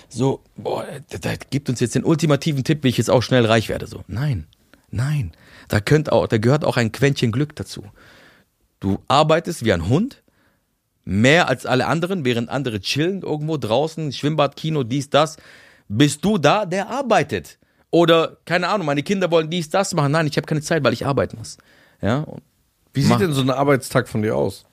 so, 0.08 0.42
boah, 0.56 0.86
da 1.22 1.36
gibt 1.50 1.70
uns 1.70 1.82
jetzt 1.82 1.96
den 1.96 2.06
ultimativen 2.06 2.64
Tipp, 2.64 2.84
wie 2.84 2.90
ich 2.90 2.98
jetzt 2.98 3.10
auch 3.10 3.24
schnell 3.24 3.46
reich 3.46 3.68
werde, 3.68 3.88
so. 3.88 4.06
Nein, 4.08 4.48
nein, 4.90 5.34
da 5.68 5.82
könnt 5.82 6.14
auch, 6.14 6.28
da 6.28 6.38
gehört 6.38 6.64
auch 6.64 6.78
ein 6.78 6.94
Quäntchen 6.94 7.34
Glück 7.34 7.58
dazu. 7.58 7.84
Du 8.80 9.00
arbeitest 9.10 9.66
wie 9.66 9.74
ein 9.74 9.90
Hund, 9.90 10.24
mehr 11.04 11.50
als 11.50 11.66
alle 11.66 11.88
anderen, 11.88 12.24
während 12.24 12.50
andere 12.50 12.80
chillen 12.80 13.22
irgendwo 13.22 13.58
draußen, 13.58 14.14
Schwimmbad, 14.14 14.56
Kino, 14.56 14.84
dies, 14.84 15.10
das 15.10 15.38
bist 15.88 16.24
du 16.24 16.38
da, 16.38 16.66
der 16.66 16.90
arbeitet. 16.90 17.58
Oder, 17.90 18.38
keine 18.46 18.68
Ahnung, 18.68 18.86
meine 18.86 19.04
Kinder 19.04 19.32
wollen 19.32 19.50
dies, 19.50 19.70
das 19.70 19.94
machen. 19.94 20.12
Nein, 20.12 20.28
ich 20.28 20.38
habe 20.38 20.46
keine 20.46 20.62
Zeit, 20.62 20.84
weil 20.84 20.94
ich 20.94 21.06
arbeiten 21.06 21.38
muss. 21.38 21.58
Ja? 22.02 22.26
Wie 22.94 23.02
sieht 23.02 23.20
denn 23.20 23.34
so 23.34 23.42
ein 23.42 23.50
Arbeitstag 23.50 24.08
von 24.08 24.22
dir 24.22 24.36
aus? 24.36 24.66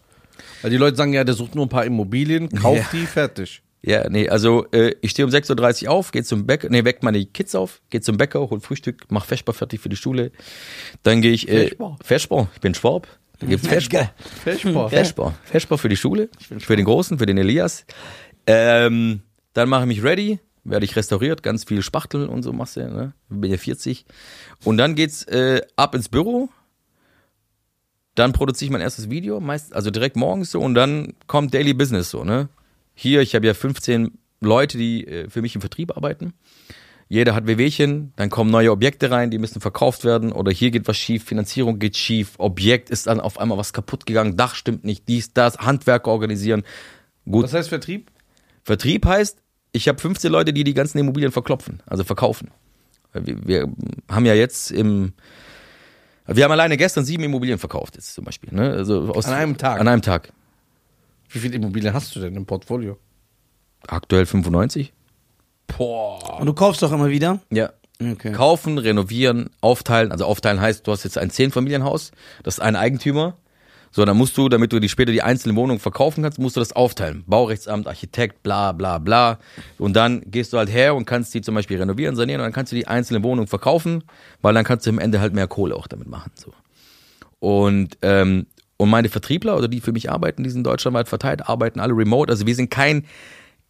Weil 0.62 0.70
die 0.70 0.76
Leute 0.76 0.96
sagen 0.96 1.12
ja, 1.12 1.24
der 1.24 1.34
sucht 1.34 1.54
nur 1.54 1.66
ein 1.66 1.68
paar 1.68 1.84
Immobilien, 1.84 2.48
kauft 2.48 2.78
ja. 2.78 2.86
die, 2.92 3.06
fertig. 3.06 3.62
Ja, 3.82 4.08
nee, 4.08 4.30
also 4.30 4.66
äh, 4.72 4.94
ich 5.02 5.10
stehe 5.10 5.26
um 5.26 5.32
6.30 5.32 5.84
Uhr 5.84 5.90
auf, 5.90 6.10
gehe 6.10 6.24
zum 6.24 6.46
Bäcker, 6.46 6.70
nee, 6.70 6.84
weck 6.84 7.02
meine 7.02 7.22
Kids 7.26 7.54
auf, 7.54 7.82
gehe 7.90 8.00
zum 8.00 8.16
Bäcker, 8.16 8.48
hol 8.48 8.60
Frühstück, 8.60 9.04
mach 9.10 9.26
Feschbar 9.26 9.54
fertig 9.54 9.80
für 9.80 9.90
die 9.90 9.96
Schule. 9.96 10.32
Dann 11.02 11.20
gehe 11.20 11.32
ich, 11.32 11.48
äh, 11.48 11.68
Feschbar. 11.68 11.98
Feschbar, 12.02 12.48
ich 12.54 12.60
bin 12.62 12.74
Schwab. 12.74 13.06
Da 13.40 13.46
gibt's 13.46 13.66
Feschbar. 13.66 14.14
Feschbar. 14.42 14.88
Feschbar. 14.88 15.34
Feschbar 15.44 15.76
für 15.76 15.90
die 15.90 15.96
Schule, 15.96 16.30
für 16.58 16.76
den 16.76 16.86
Großen, 16.86 17.18
für 17.18 17.26
den 17.26 17.36
Elias. 17.36 17.84
Ähm, 18.46 19.20
dann 19.52 19.68
mache 19.68 19.82
ich 19.82 19.88
mich 19.88 20.02
ready, 20.02 20.40
werde 20.64 20.84
ich 20.84 20.96
restauriert, 20.96 21.42
ganz 21.42 21.64
viel 21.64 21.82
Spachtel 21.82 22.26
und 22.26 22.42
so 22.42 22.52
machst 22.52 22.76
du, 22.76 22.80
ne? 22.80 23.12
Bin 23.28 23.50
ja 23.50 23.58
40. 23.58 24.04
Und 24.64 24.78
dann 24.78 24.94
geht's 24.94 25.22
äh, 25.24 25.60
ab 25.76 25.94
ins 25.94 26.08
Büro. 26.08 26.48
Dann 28.14 28.32
produziere 28.32 28.66
ich 28.66 28.72
mein 28.72 28.80
erstes 28.80 29.10
Video, 29.10 29.40
meist, 29.40 29.74
also 29.74 29.90
direkt 29.90 30.16
morgens 30.16 30.50
so, 30.50 30.60
und 30.60 30.74
dann 30.74 31.14
kommt 31.26 31.52
Daily 31.52 31.74
Business 31.74 32.10
so, 32.10 32.24
ne? 32.24 32.48
Hier, 32.94 33.20
ich 33.20 33.34
habe 33.34 33.46
ja 33.46 33.54
15 33.54 34.12
Leute, 34.40 34.78
die 34.78 35.06
äh, 35.06 35.28
für 35.28 35.42
mich 35.42 35.54
im 35.54 35.60
Vertrieb 35.60 35.96
arbeiten. 35.96 36.32
Jeder 37.08 37.34
hat 37.34 37.46
Wehwehchen, 37.46 38.12
dann 38.16 38.30
kommen 38.30 38.50
neue 38.50 38.72
Objekte 38.72 39.10
rein, 39.10 39.30
die 39.30 39.38
müssen 39.38 39.60
verkauft 39.60 40.04
werden 40.04 40.32
oder 40.32 40.50
hier 40.50 40.70
geht 40.70 40.88
was 40.88 40.96
schief, 40.96 41.24
Finanzierung 41.24 41.78
geht 41.78 41.96
schief, 41.96 42.32
Objekt 42.38 42.88
ist 42.88 43.08
dann 43.08 43.20
auf 43.20 43.38
einmal 43.38 43.58
was 43.58 43.72
kaputt 43.72 44.06
gegangen, 44.06 44.36
Dach 44.36 44.54
stimmt 44.54 44.84
nicht, 44.84 45.06
dies, 45.06 45.32
das, 45.34 45.58
Handwerker 45.58 46.10
organisieren. 46.10 46.62
Gut. 47.26 47.44
Was 47.44 47.52
heißt 47.52 47.68
Vertrieb? 47.68 48.10
Vertrieb 48.62 49.04
heißt, 49.04 49.43
ich 49.74 49.88
habe 49.88 50.00
15 50.00 50.30
Leute, 50.30 50.52
die 50.52 50.64
die 50.64 50.72
ganzen 50.72 50.98
Immobilien 50.98 51.32
verklopfen, 51.32 51.82
also 51.84 52.04
verkaufen. 52.04 52.50
Wir, 53.12 53.46
wir 53.46 53.68
haben 54.08 54.24
ja 54.24 54.34
jetzt 54.34 54.70
im 54.70 55.12
wir 56.26 56.44
haben 56.44 56.52
alleine 56.52 56.78
gestern 56.78 57.04
sieben 57.04 57.22
Immobilien 57.24 57.58
verkauft, 57.58 57.96
jetzt 57.96 58.14
zum 58.14 58.24
Beispiel. 58.24 58.48
Ne? 58.52 58.70
Also 58.70 59.12
aus, 59.14 59.26
an 59.26 59.34
einem 59.34 59.58
Tag? 59.58 59.78
An 59.80 59.88
einem 59.88 60.00
Tag. 60.00 60.32
Wie 61.28 61.38
viele 61.38 61.56
Immobilien 61.56 61.92
hast 61.92 62.16
du 62.16 62.20
denn 62.20 62.34
im 62.34 62.46
Portfolio? 62.46 62.96
Aktuell 63.86 64.24
95. 64.24 64.94
Boah. 65.66 66.40
Und 66.40 66.46
du 66.46 66.54
kaufst 66.54 66.82
doch 66.82 66.92
immer 66.92 67.10
wieder? 67.10 67.40
Ja. 67.50 67.72
Okay. 68.00 68.32
Kaufen, 68.32 68.78
renovieren, 68.78 69.50
aufteilen. 69.60 70.12
Also 70.12 70.24
aufteilen 70.24 70.60
heißt, 70.60 70.86
du 70.86 70.92
hast 70.92 71.04
jetzt 71.04 71.18
ein 71.18 71.30
Zehnfamilienhaus, 71.30 72.12
das 72.42 72.54
ist 72.54 72.60
ein 72.60 72.74
Eigentümer, 72.74 73.36
so, 73.94 74.04
dann 74.04 74.16
musst 74.16 74.36
du, 74.36 74.48
damit 74.48 74.72
du 74.72 74.80
die 74.80 74.88
später 74.88 75.12
die 75.12 75.22
einzelne 75.22 75.54
Wohnung 75.54 75.78
verkaufen 75.78 76.24
kannst, 76.24 76.40
musst 76.40 76.56
du 76.56 76.60
das 76.60 76.72
aufteilen. 76.72 77.22
Baurechtsamt, 77.28 77.86
Architekt, 77.86 78.42
bla 78.42 78.72
bla 78.72 78.98
bla. 78.98 79.38
Und 79.78 79.94
dann 79.94 80.22
gehst 80.32 80.52
du 80.52 80.58
halt 80.58 80.68
her 80.68 80.96
und 80.96 81.04
kannst 81.04 81.32
die 81.32 81.42
zum 81.42 81.54
Beispiel 81.54 81.78
renovieren, 81.78 82.16
sanieren 82.16 82.40
und 82.40 82.46
dann 82.46 82.52
kannst 82.52 82.72
du 82.72 82.76
die 82.76 82.88
einzelne 82.88 83.22
Wohnung 83.22 83.46
verkaufen, 83.46 84.02
weil 84.42 84.52
dann 84.52 84.64
kannst 84.64 84.84
du 84.84 84.90
am 84.90 84.98
Ende 84.98 85.20
halt 85.20 85.32
mehr 85.32 85.46
Kohle 85.46 85.76
auch 85.76 85.86
damit 85.86 86.08
machen. 86.08 86.32
So. 86.34 86.52
Und, 87.38 87.96
ähm, 88.02 88.46
und 88.78 88.90
meine 88.90 89.08
Vertriebler 89.08 89.56
oder 89.56 89.68
die 89.68 89.80
für 89.80 89.92
mich 89.92 90.10
arbeiten, 90.10 90.42
die 90.42 90.50
sind 90.50 90.66
deutschlandweit 90.66 91.08
verteilt, 91.08 91.48
arbeiten 91.48 91.78
alle 91.78 91.96
remote. 91.96 92.32
Also 92.32 92.48
wir 92.48 92.54
sind 92.56 92.72
kein 92.72 93.04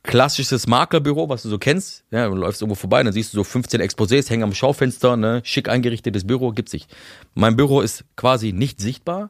klassisches 0.05 0.67
Maklerbüro, 0.67 1.29
was 1.29 1.43
du 1.43 1.51
so 1.51 1.59
kennst. 1.59 2.03
Ja, 2.11 2.29
du 2.29 2.35
läufst 2.35 2.63
irgendwo 2.63 2.77
vorbei, 2.77 3.03
dann 3.03 3.13
siehst 3.13 3.35
du 3.35 3.37
so 3.37 3.45
15 3.45 3.83
Exposés 3.83 4.31
hängen 4.31 4.45
am 4.45 4.55
Schaufenster, 4.55 5.19
ne, 5.19 5.43
schick 5.45 5.69
eingerichtetes 5.69 6.27
Büro, 6.27 6.53
gibt's 6.53 6.73
nicht. 6.73 6.91
Mein 7.35 7.57
Büro 7.57 7.83
ist 7.83 8.07
quasi 8.17 8.53
nicht 8.53 8.81
sichtbar 8.81 9.29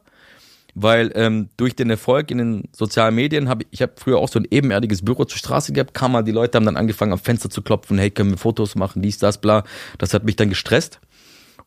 weil 0.75 1.11
ähm, 1.15 1.49
durch 1.55 1.75
den 1.75 1.89
Erfolg 1.89 2.29
in 2.29 2.37
den 2.37 2.63
sozialen 2.73 3.15
Medien 3.15 3.47
habe 3.47 3.63
ich, 3.63 3.67
ich 3.71 3.81
habe 3.81 3.93
früher 3.95 4.17
auch 4.17 4.27
so 4.27 4.39
ein 4.39 4.47
ebenerdiges 4.51 5.03
Büro 5.03 5.23
zur 5.23 5.37
Straße 5.37 5.71
gehabt, 5.71 5.93
kam 5.93 6.11
mal, 6.11 6.21
die 6.21 6.33
Leute 6.33 6.57
haben 6.57 6.65
dann 6.65 6.75
angefangen 6.75 7.13
am 7.13 7.19
Fenster 7.19 7.49
zu 7.49 7.61
klopfen, 7.61 7.97
hey, 7.97 8.11
können 8.11 8.31
wir 8.31 8.37
Fotos 8.37 8.75
machen, 8.75 9.01
dies, 9.01 9.17
das, 9.17 9.39
bla. 9.39 9.63
Das 9.97 10.13
hat 10.13 10.25
mich 10.25 10.35
dann 10.35 10.49
gestresst. 10.49 10.99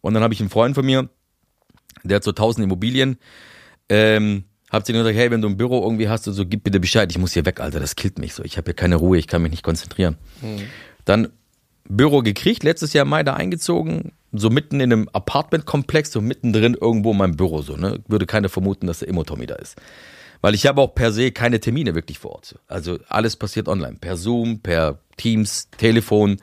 Und 0.02 0.12
dann 0.12 0.22
habe 0.22 0.34
ich 0.34 0.40
einen 0.40 0.50
Freund 0.50 0.74
von 0.74 0.84
mir, 0.84 1.08
der 2.04 2.16
hat 2.16 2.24
so 2.24 2.32
tausend 2.32 2.64
Immobilien, 2.64 3.16
ähm, 3.88 4.44
hab 4.70 4.84
zu 4.84 4.92
ihm 4.92 4.98
gesagt, 4.98 5.16
hey, 5.16 5.30
wenn 5.30 5.40
du 5.40 5.48
ein 5.48 5.56
Büro 5.56 5.82
irgendwie 5.82 6.10
hast, 6.10 6.24
so 6.24 6.46
gib 6.46 6.64
bitte 6.64 6.78
Bescheid, 6.78 7.10
ich 7.10 7.18
muss 7.18 7.32
hier 7.32 7.46
weg, 7.46 7.60
Alter, 7.60 7.80
das 7.80 7.96
killt 7.96 8.18
mich 8.18 8.34
so. 8.34 8.44
Ich 8.44 8.58
habe 8.58 8.66
hier 8.66 8.74
keine 8.74 8.96
Ruhe, 8.96 9.16
ich 9.16 9.26
kann 9.26 9.40
mich 9.40 9.50
nicht 9.50 9.62
konzentrieren. 9.62 10.18
Mhm. 10.42 10.64
Dann 11.06 11.28
Büro 11.88 12.20
gekriegt, 12.20 12.62
letztes 12.62 12.92
Jahr 12.92 13.04
im 13.04 13.08
Mai 13.08 13.22
da 13.22 13.32
eingezogen, 13.32 14.12
so 14.32 14.50
mitten 14.50 14.80
in 14.80 14.92
einem 14.92 15.08
Apartmentkomplex, 15.12 16.12
so 16.12 16.20
mittendrin 16.20 16.74
irgendwo 16.74 17.12
in 17.12 17.18
meinem 17.18 17.36
Büro, 17.36 17.62
so, 17.62 17.76
ne? 17.76 18.00
Würde 18.08 18.26
keiner 18.26 18.48
vermuten, 18.48 18.86
dass 18.86 19.00
der 19.00 19.08
Immo-Tommy 19.08 19.46
da 19.46 19.54
ist. 19.54 19.76
Weil 20.40 20.54
ich 20.54 20.66
habe 20.66 20.80
auch 20.80 20.94
per 20.94 21.12
se 21.12 21.32
keine 21.32 21.60
Termine 21.60 21.94
wirklich 21.94 22.18
vor 22.18 22.32
Ort. 22.32 22.58
Also 22.68 22.98
alles 23.08 23.36
passiert 23.36 23.68
online. 23.68 23.96
Per 24.00 24.16
Zoom, 24.16 24.60
per 24.60 25.00
Teams, 25.16 25.68
Telefon. 25.76 26.36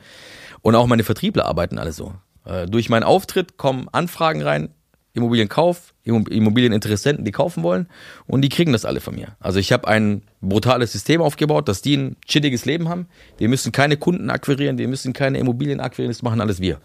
Und 0.62 0.74
auch 0.74 0.86
meine 0.86 1.04
Vertriebler 1.04 1.46
arbeiten 1.46 1.78
alle 1.78 1.92
so. 1.92 2.14
Äh, 2.44 2.66
durch 2.66 2.88
meinen 2.88 3.04
Auftritt 3.04 3.56
kommen 3.56 3.88
Anfragen 3.90 4.42
rein. 4.42 4.74
Immobilienkauf, 5.16 5.94
Immo- 6.04 6.28
Immobilieninteressenten, 6.28 7.24
die 7.24 7.32
kaufen 7.32 7.62
wollen 7.62 7.88
und 8.26 8.42
die 8.42 8.48
kriegen 8.48 8.72
das 8.72 8.84
alle 8.84 9.00
von 9.00 9.14
mir. 9.14 9.36
Also 9.40 9.58
ich 9.58 9.72
habe 9.72 9.88
ein 9.88 10.22
brutales 10.40 10.92
System 10.92 11.20
aufgebaut, 11.20 11.68
dass 11.68 11.82
die 11.82 11.96
ein 11.96 12.16
chilliges 12.26 12.64
Leben 12.66 12.88
haben. 12.88 13.08
Wir 13.38 13.48
müssen 13.48 13.72
keine 13.72 13.96
Kunden 13.96 14.30
akquirieren, 14.30 14.78
wir 14.78 14.86
müssen 14.86 15.12
keine 15.12 15.38
Immobilien 15.38 15.80
akquirieren, 15.80 16.12
das 16.12 16.22
machen 16.22 16.40
alles 16.40 16.60
wir. 16.60 16.80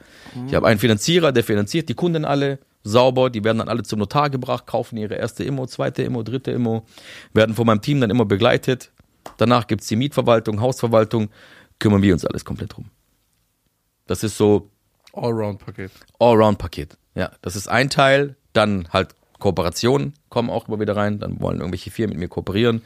Ich 0.47 0.55
habe 0.55 0.65
einen 0.67 0.79
Finanzierer, 0.79 1.31
der 1.31 1.43
finanziert 1.43 1.89
die 1.89 1.93
Kunden 1.93 2.25
alle 2.25 2.59
sauber, 2.83 3.29
die 3.29 3.43
werden 3.43 3.59
dann 3.59 3.69
alle 3.69 3.83
zum 3.83 3.99
Notar 3.99 4.31
gebracht, 4.31 4.65
kaufen 4.65 4.97
ihre 4.97 5.13
erste 5.13 5.43
Immo, 5.43 5.67
zweite 5.67 6.01
Immo, 6.01 6.23
dritte 6.23 6.49
Immo, 6.51 6.85
werden 7.33 7.53
von 7.53 7.67
meinem 7.67 7.81
Team 7.81 8.01
dann 8.01 8.09
immer 8.09 8.25
begleitet. 8.25 8.91
Danach 9.37 9.67
gibt's 9.67 9.85
die 9.87 9.97
Mietverwaltung, 9.97 10.61
Hausverwaltung, 10.61 11.29
kümmern 11.77 12.01
wir 12.01 12.13
uns 12.13 12.25
alles 12.25 12.43
komplett 12.43 12.75
drum. 12.75 12.85
Das 14.07 14.23
ist 14.23 14.35
so 14.35 14.70
Allround-Paket. 15.13 15.91
Allround-Paket. 16.19 16.97
Ja, 17.15 17.31
das 17.41 17.55
ist 17.55 17.67
ein 17.67 17.89
Teil. 17.89 18.35
Dann 18.53 18.87
halt 18.91 19.09
Kooperationen 19.39 20.13
kommen 20.29 20.49
auch 20.49 20.67
immer 20.67 20.79
wieder 20.79 20.95
rein. 20.95 21.19
Dann 21.19 21.39
wollen 21.39 21.59
irgendwelche 21.59 21.91
Firmen 21.91 22.11
mit 22.11 22.19
mir 22.19 22.27
kooperieren. 22.29 22.81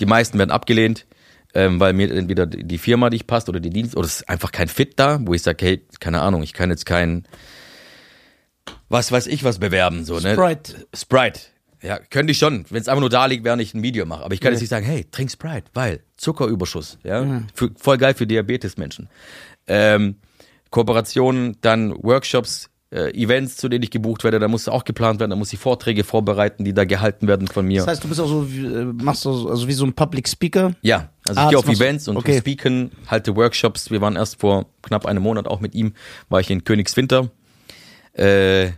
Die 0.00 0.06
meisten 0.06 0.38
werden 0.38 0.50
abgelehnt, 0.50 1.06
ähm, 1.54 1.80
weil 1.80 1.92
mir 1.92 2.12
entweder 2.12 2.46
die 2.46 2.78
Firma 2.78 3.10
nicht 3.10 3.26
passt 3.26 3.48
oder 3.48 3.60
die 3.60 3.70
Dienst 3.70 3.96
oder 3.96 4.06
es 4.06 4.20
ist 4.20 4.28
einfach 4.28 4.52
kein 4.52 4.68
Fit 4.68 4.98
da, 4.98 5.18
wo 5.22 5.34
ich 5.34 5.42
sage, 5.42 5.64
hey, 5.64 5.86
keine 5.98 6.20
Ahnung, 6.20 6.42
ich 6.42 6.52
kann 6.52 6.70
jetzt 6.70 6.86
kein 6.86 7.26
was 8.88 9.10
weiß 9.12 9.26
ich 9.26 9.44
was 9.44 9.58
bewerben 9.58 10.04
so 10.04 10.18
ne 10.20 10.34
Sprite. 10.34 10.86
Sprite. 10.94 11.40
Ja, 11.80 11.98
könnte 11.98 12.32
ich 12.32 12.38
schon, 12.38 12.64
wenn 12.70 12.80
es 12.80 12.88
einfach 12.88 13.00
nur 13.00 13.10
da 13.10 13.26
liegt, 13.26 13.44
während 13.44 13.62
ich 13.62 13.72
ein 13.72 13.82
Video 13.82 14.04
mache. 14.04 14.24
Aber 14.24 14.34
ich 14.34 14.40
kann 14.40 14.52
jetzt 14.52 14.60
nicht 14.60 14.70
sagen, 14.70 14.84
hey, 14.84 15.06
trink 15.10 15.30
Sprite, 15.30 15.70
weil 15.74 16.00
Zuckerüberschuss. 16.16 16.98
Ja, 17.04 17.42
für, 17.54 17.70
voll 17.76 17.98
geil 17.98 18.14
für 18.14 18.26
Diabetesmenschen. 18.26 19.08
Ähm, 19.68 20.16
Kooperationen, 20.70 21.56
dann 21.60 21.92
Workshops, 22.02 22.68
äh, 22.90 23.10
Events, 23.12 23.56
zu 23.56 23.68
denen 23.68 23.82
ich 23.84 23.90
gebucht 23.90 24.24
werde. 24.24 24.38
Da 24.38 24.48
muss 24.48 24.66
auch 24.68 24.84
geplant 24.84 25.20
werden. 25.20 25.30
Da 25.30 25.36
muss 25.36 25.52
ich 25.52 25.58
Vorträge 25.58 26.04
vorbereiten, 26.04 26.64
die 26.64 26.72
da 26.72 26.84
gehalten 26.84 27.26
werden 27.28 27.46
von 27.46 27.66
mir. 27.66 27.80
Das 27.80 27.88
heißt, 27.88 28.04
du 28.04 28.08
bist 28.08 28.20
auch 28.20 28.28
so, 28.28 28.50
wie, 28.50 28.64
äh, 28.64 28.84
machst 28.84 29.24
du 29.26 29.32
so- 29.32 29.48
also 29.50 29.68
wie 29.68 29.72
so 29.74 29.84
ein 29.84 29.92
Public 29.92 30.26
Speaker. 30.28 30.72
Ja, 30.80 31.10
also 31.26 31.32
ich 31.32 31.38
Ah, 31.38 31.48
gehe 31.50 31.58
das 31.58 31.58
auf 31.58 31.64
du- 31.66 31.72
Events 31.72 32.08
und 32.08 32.16
okay. 32.16 32.38
speaken, 32.38 32.90
halte 33.06 33.36
Workshops. 33.36 33.90
Wir 33.90 34.00
waren 34.00 34.16
erst 34.16 34.40
vor 34.40 34.66
knapp 34.82 35.04
einem 35.06 35.22
Monat 35.22 35.46
auch 35.46 35.60
mit 35.60 35.74
ihm, 35.74 35.92
war 36.30 36.40
ich 36.40 36.50
in 36.50 36.64
Königswinter 36.64 37.30
äh, 38.14 38.70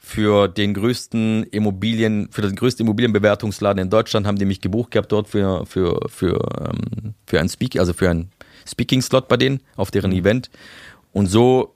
für 0.00 0.46
den 0.48 0.72
größten 0.74 1.42
Immobilien, 1.44 2.28
für 2.30 2.42
den 2.42 2.54
größten 2.54 2.86
Immobilienbewertungsladen 2.86 3.82
in 3.82 3.90
Deutschland 3.90 4.26
haben 4.26 4.38
die 4.38 4.44
mich 4.44 4.60
gebucht 4.60 4.92
gehabt 4.92 5.10
dort 5.10 5.26
für 5.28 5.66
für 5.66 5.98
für 6.08 6.38
ähm, 6.60 7.14
für 7.26 7.40
ein 7.40 7.48
Speak, 7.48 7.76
also 7.78 7.92
für 7.92 8.08
ein 8.10 8.30
Speaking 8.68 9.02
Slot 9.02 9.26
bei 9.28 9.36
denen 9.36 9.60
auf 9.76 9.90
deren 9.90 10.12
Mhm. 10.12 10.18
Event. 10.18 10.50
Und 11.16 11.28
so 11.28 11.74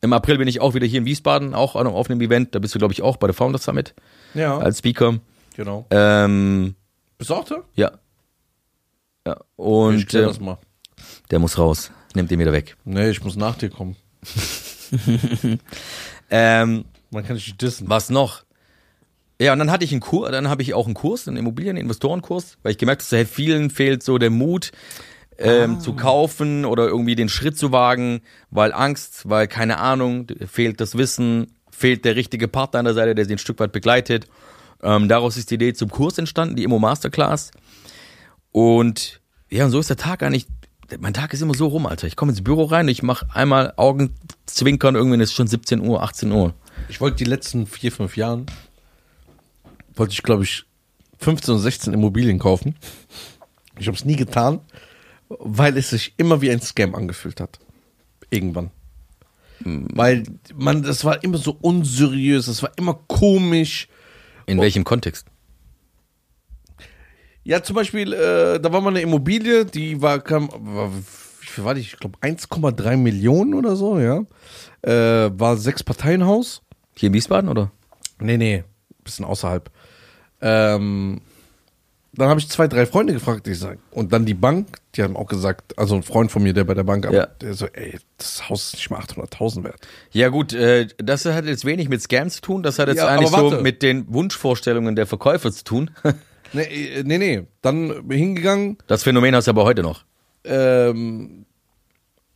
im 0.00 0.12
April 0.12 0.38
bin 0.38 0.46
ich 0.46 0.60
auch 0.60 0.74
wieder 0.74 0.86
hier 0.86 1.00
in 1.00 1.06
Wiesbaden, 1.06 1.54
auch 1.54 1.74
auf 1.74 2.08
einem 2.08 2.20
Event. 2.20 2.54
Da 2.54 2.60
bist 2.60 2.72
du 2.72 2.78
glaube 2.78 2.92
ich 2.92 3.02
auch 3.02 3.16
bei 3.16 3.26
der 3.26 3.34
Founder 3.34 3.58
Summit 3.58 3.94
Ja, 4.32 4.58
als 4.58 4.78
Speaker. 4.78 5.18
genau. 5.56 5.86
Ähm, 5.90 6.76
Bist 7.18 7.30
du 7.30 7.34
auch 7.34 7.44
da? 7.44 7.64
ja. 7.74 7.90
Ja, 9.26 9.34
ich 9.40 9.42
und 9.56 10.06
klär 10.06 10.22
äh, 10.22 10.26
das 10.26 10.38
mal. 10.38 10.58
der 11.32 11.40
muss 11.40 11.58
raus. 11.58 11.90
Nimmt 12.14 12.30
den 12.30 12.38
wieder 12.38 12.52
weg. 12.52 12.76
Nee, 12.84 13.10
ich 13.10 13.24
muss 13.24 13.34
nach 13.34 13.56
dir 13.58 13.70
kommen. 13.70 13.96
Ähm, 16.30 16.84
Man 17.10 17.24
kann 17.24 17.36
dich 17.36 17.46
nicht 17.48 17.60
dissen. 17.62 17.88
was 17.88 18.08
noch? 18.10 18.44
Ja, 19.40 19.52
und 19.52 19.58
dann 19.58 19.70
hatte 19.72 19.84
ich 19.84 19.90
einen 19.92 20.00
Kurs, 20.00 20.30
dann 20.30 20.48
habe 20.48 20.62
ich 20.62 20.74
auch 20.74 20.86
einen 20.86 20.94
Kurs, 20.94 21.26
einen 21.28 21.36
Immobilien-Investorenkurs, 21.36 22.58
weil 22.62 22.72
ich 22.72 22.78
gemerkt 22.78 23.02
habe, 23.02 23.16
hey, 23.16 23.26
vielen 23.26 23.70
fehlt 23.70 24.02
so 24.02 24.18
der 24.18 24.30
Mut, 24.30 24.70
ähm, 25.38 25.80
zu 25.80 25.94
kaufen 25.94 26.64
oder 26.64 26.86
irgendwie 26.86 27.14
den 27.14 27.28
Schritt 27.28 27.58
zu 27.58 27.72
wagen, 27.72 28.22
weil 28.50 28.72
Angst, 28.72 29.28
weil 29.28 29.48
keine 29.48 29.78
Ahnung, 29.78 30.26
fehlt 30.46 30.80
das 30.80 30.96
Wissen, 30.96 31.52
fehlt 31.70 32.04
der 32.04 32.16
richtige 32.16 32.48
Partner 32.48 32.80
an 32.80 32.84
der 32.86 32.94
Seite, 32.94 33.14
der 33.14 33.24
sie 33.26 33.34
ein 33.34 33.38
Stück 33.38 33.60
weit 33.60 33.72
begleitet. 33.72 34.26
Ähm, 34.82 35.08
daraus 35.08 35.36
ist 35.36 35.50
die 35.50 35.56
Idee 35.56 35.74
zum 35.74 35.90
Kurs 35.90 36.18
entstanden, 36.18 36.56
die 36.56 36.64
Immo 36.64 36.78
Masterclass. 36.78 37.50
Und 38.52 39.20
ja, 39.50 39.64
und 39.66 39.70
so 39.70 39.78
ist 39.78 39.90
der 39.90 39.96
Tag 39.96 40.22
eigentlich. 40.22 40.46
Mein 41.00 41.14
Tag 41.14 41.32
ist 41.32 41.42
immer 41.42 41.54
so 41.54 41.66
rum, 41.66 41.86
Alter. 41.86 42.06
Ich 42.06 42.16
komme 42.16 42.30
ins 42.30 42.44
Büro 42.44 42.64
rein, 42.64 42.86
ich 42.88 43.02
mache 43.02 43.26
einmal 43.34 43.72
Augenzwinkern, 43.76 44.94
irgendwann 44.94 45.20
ist 45.20 45.30
es 45.30 45.34
schon 45.34 45.48
17 45.48 45.80
Uhr, 45.80 46.02
18 46.02 46.30
Uhr. 46.30 46.54
Ich 46.88 47.00
wollte 47.00 47.16
die 47.16 47.24
letzten 47.24 47.66
vier, 47.66 47.90
fünf 47.90 48.16
Jahren, 48.16 48.46
wollte 49.94 50.12
ich 50.12 50.22
glaube 50.22 50.44
ich 50.44 50.64
15 51.18 51.54
oder 51.54 51.62
16 51.62 51.92
Immobilien 51.92 52.38
kaufen. 52.38 52.76
Ich 53.78 53.88
habe 53.88 53.96
es 53.96 54.04
nie 54.04 54.16
getan, 54.16 54.60
weil 55.28 55.76
es 55.76 55.90
sich 55.90 56.14
immer 56.16 56.40
wie 56.40 56.50
ein 56.50 56.60
Scam 56.60 56.94
angefühlt 56.94 57.40
hat. 57.40 57.58
Irgendwann. 58.30 58.70
Weil 59.60 60.24
man, 60.54 60.82
das 60.82 61.04
war 61.04 61.22
immer 61.24 61.38
so 61.38 61.56
unseriös, 61.60 62.46
es 62.46 62.62
war 62.62 62.72
immer 62.76 62.94
komisch. 63.06 63.88
In 64.46 64.60
welchem 64.60 64.84
Kontext? 64.84 65.26
Ja, 67.42 67.62
zum 67.62 67.76
Beispiel, 67.76 68.12
äh, 68.12 68.60
da 68.60 68.72
war 68.72 68.80
mal 68.80 68.90
eine 68.90 69.00
Immobilie, 69.00 69.64
die 69.64 70.02
war, 70.02 70.20
kam, 70.20 70.48
war 70.52 70.92
wie 70.92 71.46
viel 71.46 71.64
war 71.64 71.74
die? 71.74 71.80
Ich 71.80 71.96
glaube 71.96 72.18
1,3 72.18 72.96
Millionen 72.96 73.54
oder 73.54 73.76
so, 73.76 73.98
ja. 73.98 74.24
Äh, 74.82 75.30
war 75.38 75.56
sechs 75.56 75.82
Parteienhaus. 75.82 76.62
Hier 76.96 77.08
in 77.08 77.14
Wiesbaden 77.14 77.48
oder? 77.48 77.70
Nee, 78.18 78.36
nee, 78.36 78.64
bisschen 79.04 79.24
außerhalb. 79.24 79.70
Ähm, 80.40 81.20
dann 82.16 82.28
habe 82.28 82.40
ich 82.40 82.48
zwei, 82.48 82.66
drei 82.68 82.86
Freunde 82.86 83.12
gefragt, 83.12 83.46
die 83.46 83.54
sagen, 83.54 83.80
und 83.90 84.12
dann 84.12 84.24
die 84.24 84.34
Bank, 84.34 84.78
die 84.94 85.02
haben 85.02 85.16
auch 85.16 85.26
gesagt, 85.26 85.78
also 85.78 85.94
ein 85.94 86.02
Freund 86.02 86.30
von 86.32 86.42
mir, 86.42 86.52
der 86.52 86.64
bei 86.64 86.74
der 86.74 86.84
Bank 86.84 87.04
Ja. 87.10 87.26
der 87.26 87.54
so, 87.54 87.66
ey, 87.66 87.98
das 88.18 88.48
Haus 88.48 88.68
ist 88.68 88.74
nicht 88.74 88.90
mal 88.90 89.00
800.000 89.00 89.64
wert. 89.64 89.86
Ja 90.12 90.28
gut, 90.28 90.52
äh, 90.52 90.86
das 90.98 91.24
hat 91.26 91.44
jetzt 91.46 91.64
wenig 91.64 91.88
mit 91.88 92.00
Scams 92.02 92.36
zu 92.36 92.40
tun, 92.42 92.62
das 92.62 92.78
hat 92.78 92.88
jetzt 92.88 92.98
Ja, 92.98 93.08
eigentlich 93.08 93.30
so 93.30 93.50
mit 93.60 93.82
den 93.82 94.12
Wunschvorstellungen 94.12 94.96
der 94.96 95.06
Verkäufer 95.06 95.52
zu 95.52 95.64
tun. 95.64 95.90
Nee, 96.52 96.62
äh, 96.62 97.02
nee, 97.02 97.18
nee. 97.18 97.42
Dann 97.60 98.08
hingegangen, 98.08 98.78
Das 98.86 99.02
Phänomen 99.02 99.34
hast 99.34 99.46
du 99.48 99.50
aber 99.50 99.64
heute 99.64 99.82
noch. 99.82 100.04
ähm, 100.44 101.44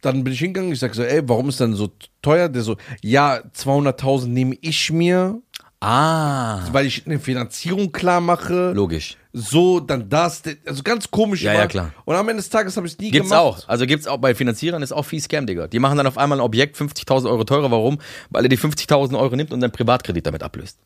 dann 0.03 0.25
bin 0.25 0.33
ich 0.33 0.39
hingegangen, 0.41 0.73
ich 0.73 0.79
sag 0.81 0.95
so, 0.95 1.03
ey, 1.05 1.23
warum 1.29 1.49
ist 1.51 1.61
denn 1.61 1.75
so 1.75 1.91
teuer? 2.23 2.49
Der 2.49 2.63
so, 2.63 2.77
ja, 3.03 3.37
200.000 3.55 4.27
nehme 4.29 4.57
ich 4.63 4.91
mir, 4.91 5.41
Ah, 5.83 6.61
weil 6.73 6.85
ich 6.85 7.07
eine 7.07 7.19
Finanzierung 7.19 7.91
klar 7.91 8.21
mache. 8.21 8.73
logisch. 8.73 9.17
So, 9.33 9.81
dann 9.81 10.09
das, 10.11 10.43
also 10.67 10.83
ganz 10.83 11.11
komisch. 11.11 11.43
Ja, 11.43 11.53
immer. 11.53 11.61
ja, 11.61 11.67
klar. 11.69 11.95
Und 12.05 12.17
am 12.17 12.29
Ende 12.29 12.43
des 12.43 12.51
Tages 12.51 12.77
habe 12.77 12.87
ich 12.87 12.95
es 12.95 12.99
nie 12.99 13.11
Gibt's 13.11 13.31
gemacht. 13.31 13.43
auch. 13.65 13.69
Also 13.69 13.87
gibt's 13.87 14.07
auch 14.07 14.19
bei 14.19 14.35
Finanzierern 14.35 14.83
ist 14.83 14.93
auch 14.93 15.05
viel 15.05 15.21
Scam, 15.21 15.47
Digga. 15.47 15.69
Die 15.69 15.79
machen 15.79 15.97
dann 15.97 16.07
auf 16.07 16.19
einmal 16.19 16.39
ein 16.39 16.43
Objekt 16.43 16.77
50.000 16.77 17.31
Euro 17.31 17.45
teurer. 17.45 17.71
Warum? 17.71 17.99
Weil 18.29 18.45
er 18.45 18.49
die 18.51 18.59
50.000 18.59 19.19
Euro 19.19 19.35
nimmt 19.37 19.53
und 19.53 19.61
seinen 19.61 19.71
Privatkredit 19.71 20.27
damit 20.27 20.43
ablöst. 20.43 20.79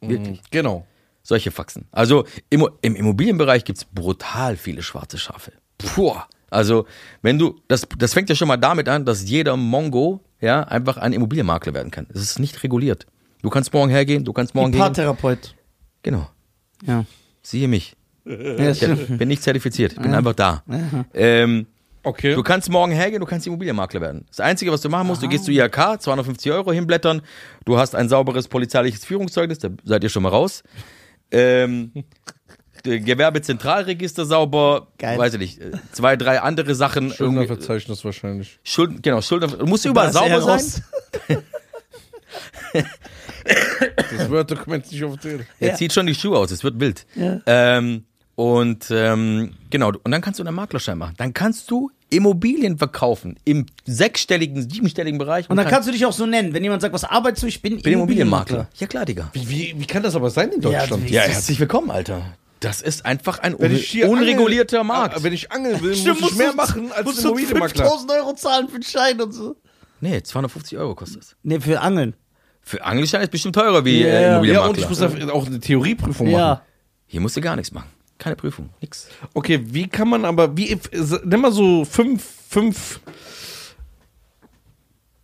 Wirklich. 0.00 0.42
Genau. 0.50 0.86
Solche 1.22 1.50
Faxen. 1.50 1.86
Also 1.90 2.26
im, 2.50 2.68
im 2.82 2.96
Immobilienbereich 2.96 3.64
gibt's 3.64 3.84
brutal 3.84 4.56
viele 4.56 4.82
schwarze 4.82 5.18
Schafe. 5.18 5.52
Puh. 5.78 6.14
Also, 6.50 6.86
wenn 7.22 7.38
du, 7.38 7.60
das, 7.68 7.86
das 7.98 8.12
fängt 8.12 8.28
ja 8.28 8.34
schon 8.36 8.48
mal 8.48 8.56
damit 8.56 8.88
an, 8.88 9.04
dass 9.04 9.28
jeder 9.28 9.56
Mongo 9.56 10.20
ja 10.40 10.62
einfach 10.62 10.96
ein 10.96 11.12
Immobilienmakler 11.12 11.74
werden 11.74 11.90
kann. 11.90 12.06
Es 12.12 12.20
ist 12.20 12.38
nicht 12.38 12.62
reguliert. 12.62 13.06
Du 13.42 13.50
kannst 13.50 13.72
morgen 13.72 13.90
hergehen, 13.90 14.24
du 14.24 14.32
kannst 14.32 14.54
morgen 14.54 14.72
gehen. 14.72 14.80
Paartherapeut. 14.80 15.54
Genau. 16.02 16.28
Ja. 16.84 17.04
Siehe 17.42 17.68
mich. 17.68 17.94
ja 18.24 18.70
Ich 18.70 18.80
bin 18.80 19.28
nicht 19.28 19.42
zertifiziert, 19.42 19.92
ich 19.92 20.00
bin 20.00 20.14
einfach 20.14 20.34
da. 20.34 20.62
Ähm, 21.14 21.66
Okay. 22.02 22.36
Du 22.36 22.44
kannst 22.44 22.70
morgen 22.70 22.92
hergehen, 22.92 23.18
du 23.18 23.26
kannst 23.26 23.48
Immobilienmakler 23.48 24.00
werden. 24.00 24.26
Das 24.28 24.38
Einzige, 24.38 24.70
was 24.70 24.80
du 24.80 24.88
machen 24.88 25.08
musst, 25.08 25.24
du 25.24 25.28
gehst 25.28 25.44
zu 25.44 25.50
IHK, 25.50 26.00
250 26.00 26.52
Euro 26.52 26.70
hinblättern, 26.70 27.20
du 27.64 27.78
hast 27.78 27.96
ein 27.96 28.08
sauberes 28.08 28.46
polizeiliches 28.46 29.04
Führungszeugnis, 29.04 29.58
da 29.58 29.70
seid 29.82 30.04
ihr 30.04 30.08
schon 30.08 30.22
mal 30.22 30.28
raus. 30.28 30.62
Ähm, 31.32 31.90
Gewerbezentralregister 32.84 34.24
sauber, 34.24 34.86
Geil. 34.98 35.18
weiß 35.18 35.34
ich 35.34 35.40
nicht, 35.40 35.60
äh, 35.60 35.72
zwei, 35.92 36.14
drei 36.16 36.40
andere 36.40 36.76
Sachen. 36.76 37.04
irgendwie- 37.04 37.16
Schuldnerverzeichnis 37.16 38.04
wahrscheinlich. 38.04 38.60
Schulden, 38.62 39.02
genau, 39.02 39.20
Schulden, 39.20 39.50
du 39.58 39.66
musst 39.66 39.84
überall 39.84 40.06
er 40.06 40.12
sauber 40.12 40.58
sein. 40.58 40.82
Das 43.44 44.30
Word-Dokument 44.30 44.90
nicht 44.90 45.04
aufzählen. 45.04 45.46
Er 45.60 45.68
Ja. 45.70 45.74
zieht 45.74 45.92
schon 45.92 46.06
die 46.06 46.14
Schuhe 46.14 46.38
aus, 46.38 46.50
es 46.50 46.64
wird 46.64 46.80
wild. 46.80 47.06
Ja. 47.14 47.40
Ähm, 47.46 48.04
und 48.34 48.86
ähm, 48.90 49.54
genau, 49.70 49.88
und 50.02 50.10
dann 50.10 50.20
kannst 50.20 50.38
du 50.40 50.44
einen 50.44 50.54
Maklerschein 50.54 50.98
machen. 50.98 51.14
Dann 51.16 51.32
kannst 51.32 51.70
du 51.70 51.90
Immobilien 52.10 52.78
verkaufen 52.78 53.38
im 53.44 53.66
sechsstelligen, 53.86 54.68
siebenstelligen 54.70 55.18
Bereich. 55.18 55.48
Und 55.50 55.56
dann 55.56 55.66
kannst 55.66 55.88
du 55.88 55.92
dich 55.92 56.04
auch 56.06 56.12
so 56.12 56.26
nennen. 56.26 56.52
Wenn 56.54 56.62
jemand 56.62 56.82
sagt, 56.82 56.92
was 56.94 57.04
arbeitest 57.04 57.42
du? 57.42 57.46
Ich 57.46 57.62
bin, 57.62 57.80
bin 57.80 57.94
Immobilienmakler. 57.94 58.68
Ja 58.76 58.86
klar, 58.86 59.04
Digga. 59.06 59.30
Wie, 59.32 59.48
wie, 59.48 59.74
wie 59.78 59.86
kann 59.86 60.02
das 60.02 60.14
aber 60.14 60.30
sein 60.30 60.50
in 60.52 60.60
Deutschland? 60.60 61.04
wie- 61.08 61.12
Ja, 61.14 61.22
herzlich 61.22 61.58
willkommen, 61.58 61.90
Alter. 61.90 62.22
Das 62.60 62.80
ist 62.80 63.04
einfach 63.04 63.38
ein 63.40 63.54
un 63.54 63.64
unregulierter 64.08 64.80
angel- 64.80 64.86
Markt. 64.88 65.16
Ah, 65.16 65.22
Wenn 65.22 65.32
ich 65.32 65.50
angeln 65.52 65.80
will, 65.82 65.94
Stimmt, 65.94 66.20
muss 66.20 66.32
ich 66.32 66.38
mehr 66.38 66.50
du- 66.50 66.56
machen 66.56 66.92
als 66.92 67.04
musst 67.04 67.18
ein 67.18 67.22
du 67.24 67.28
Immobilienmakler. 67.30 67.84
5000 67.84 68.10
Euro 68.12 68.34
zahlen 68.34 68.68
für 68.68 68.74
einen 68.74 68.82
Schein 68.82 69.20
und 69.20 69.32
so. 69.32 69.56
nee, 70.00 70.22
250 70.22 70.78
Euro 70.78 70.94
kostet 70.94 71.22
es. 71.22 71.36
Nee, 71.42 71.60
für 71.60 71.80
Angeln. 71.80 72.14
Für 72.68 72.84
Angelschein 72.84 73.22
ist 73.22 73.30
bestimmt 73.30 73.54
teurer 73.54 73.84
wie 73.84 74.00
Ja, 74.00 74.06
äh, 74.08 74.10
ja. 74.12 74.20
Ja, 74.20 74.28
Immobilienmakler. 74.32 74.70
und 74.70 74.78
ich 74.78 74.88
muss 74.88 74.98
dafür 74.98 75.32
auch 75.32 75.46
eine 75.46 75.60
Theorieprüfung 75.60 76.26
machen. 76.32 76.40
Ja. 76.40 76.62
Hier 77.06 77.20
musst 77.20 77.36
du 77.36 77.40
gar 77.40 77.54
nichts 77.54 77.70
machen. 77.70 77.88
Keine 78.18 78.34
Prüfung, 78.34 78.70
nix. 78.80 79.08
Okay, 79.34 79.60
wie 79.66 79.86
kann 79.86 80.08
man 80.08 80.24
aber, 80.24 80.56
wie, 80.56 80.76
nimm 81.24 81.40
mal 81.42 81.52
so 81.52 81.84
fünf, 81.84 82.26
fünf, 82.48 82.98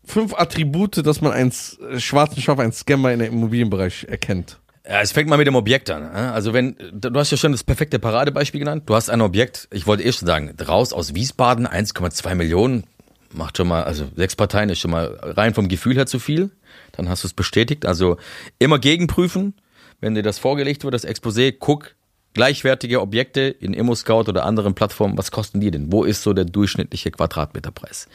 fünf 0.04 0.34
Attribute, 0.34 1.04
dass 1.04 1.20
man 1.20 1.32
einen 1.32 1.52
äh, 1.90 1.98
schwarzen 1.98 2.40
Schaf, 2.40 2.60
einen 2.60 2.70
Scammer 2.72 3.12
in 3.12 3.18
der 3.18 3.28
Immobilienbereich 3.28 4.04
erkennt. 4.08 4.60
Ja, 4.88 5.00
es 5.00 5.10
fängt 5.10 5.28
mal 5.28 5.36
mit 5.36 5.48
dem 5.48 5.56
Objekt 5.56 5.90
an. 5.90 6.02
ne? 6.02 6.32
Also 6.32 6.52
wenn, 6.52 6.76
du 6.92 7.12
hast 7.18 7.32
ja 7.32 7.36
schon 7.36 7.50
das 7.50 7.64
perfekte 7.64 7.98
Paradebeispiel 7.98 8.60
genannt. 8.60 8.84
Du 8.86 8.94
hast 8.94 9.10
ein 9.10 9.20
Objekt, 9.20 9.66
ich 9.72 9.88
wollte 9.88 10.04
eh 10.04 10.12
schon 10.12 10.28
sagen, 10.28 10.54
raus 10.68 10.92
aus 10.92 11.14
Wiesbaden, 11.14 11.66
1,2 11.66 12.36
Millionen, 12.36 12.84
macht 13.32 13.56
schon 13.56 13.66
mal, 13.66 13.82
also 13.84 14.04
sechs 14.14 14.36
Parteien 14.36 14.68
ist 14.68 14.78
schon 14.78 14.90
mal 14.92 15.18
rein 15.22 15.54
vom 15.54 15.66
Gefühl 15.66 15.96
her 15.96 16.06
zu 16.06 16.20
viel. 16.20 16.50
Dann 16.92 17.08
hast 17.08 17.24
du 17.24 17.28
es 17.28 17.34
bestätigt. 17.34 17.86
Also 17.86 18.16
immer 18.58 18.78
gegenprüfen, 18.78 19.54
wenn 20.00 20.14
dir 20.14 20.22
das 20.22 20.38
vorgelegt 20.38 20.84
wird, 20.84 20.94
das 20.94 21.06
Exposé, 21.06 21.54
guck, 21.58 21.94
gleichwertige 22.34 23.00
Objekte 23.00 23.42
in 23.42 23.74
ImmoScout 23.74 24.28
oder 24.28 24.44
anderen 24.44 24.74
Plattformen, 24.74 25.18
was 25.18 25.30
kosten 25.30 25.60
die 25.60 25.70
denn? 25.70 25.92
Wo 25.92 26.04
ist 26.04 26.22
so 26.22 26.32
der 26.32 26.44
durchschnittliche 26.44 27.10
Quadratmeterpreis? 27.10 28.08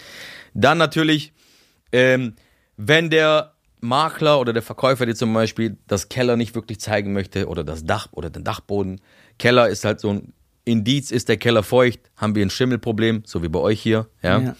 Dann 0.54 0.78
natürlich, 0.78 1.34
ähm, 1.92 2.34
wenn 2.78 3.10
der 3.10 3.54
Makler 3.80 4.40
oder 4.40 4.54
der 4.54 4.64
Verkäufer 4.64 5.06
dir 5.06 5.16
zum 5.16 5.34
Beispiel 5.34 5.78
das 5.88 6.10
Keller 6.10 6.36
nicht 6.36 6.56
wirklich 6.56 6.80
zeigen 6.80 7.14
möchte 7.14 7.48
oder 7.48 7.64
das 7.64 7.86
Dach 7.86 8.08
oder 8.12 8.30
den 8.30 8.44
Dachboden. 8.44 9.02
Keller 9.38 9.70
ist 9.70 9.86
halt 9.86 10.00
so 10.00 10.10
ein 10.10 10.34
Indiz, 10.66 11.12
ist 11.12 11.30
der 11.30 11.38
Keller 11.38 11.64
feucht, 11.64 12.00
haben 12.16 12.36
wir 12.36 12.46
ein 12.46 12.50
Schimmelproblem, 12.50 13.24
so 13.26 13.44
wie 13.44 13.50
bei 13.50 13.60
euch 13.60 13.82
hier. 13.82 14.08
Ja. 14.22 14.40
Ja. 14.40 14.56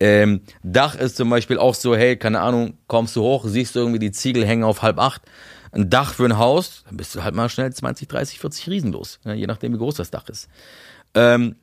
Ähm, 0.00 0.42
Dach 0.62 0.94
ist 0.94 1.16
zum 1.16 1.28
Beispiel 1.30 1.58
auch 1.58 1.74
so, 1.74 1.96
hey, 1.96 2.16
keine 2.16 2.40
Ahnung, 2.40 2.74
kommst 2.86 3.16
du 3.16 3.22
hoch, 3.22 3.44
siehst 3.46 3.74
du 3.74 3.80
irgendwie 3.80 3.98
die 3.98 4.12
Ziegel 4.12 4.46
hängen 4.46 4.64
auf 4.64 4.82
halb 4.82 4.98
acht. 4.98 5.22
Ein 5.72 5.90
Dach 5.90 6.14
für 6.14 6.24
ein 6.24 6.38
Haus, 6.38 6.84
dann 6.86 6.96
bist 6.96 7.14
du 7.14 7.22
halt 7.22 7.34
mal 7.34 7.48
schnell 7.48 7.72
20, 7.72 8.08
30, 8.08 8.38
40 8.38 8.68
Riesen 8.68 8.92
los, 8.92 9.18
ja, 9.24 9.34
je 9.34 9.46
nachdem, 9.46 9.74
wie 9.74 9.78
groß 9.78 9.96
das 9.96 10.10
Dach 10.10 10.28
ist. 10.28 10.48
Ähm, 11.14 11.56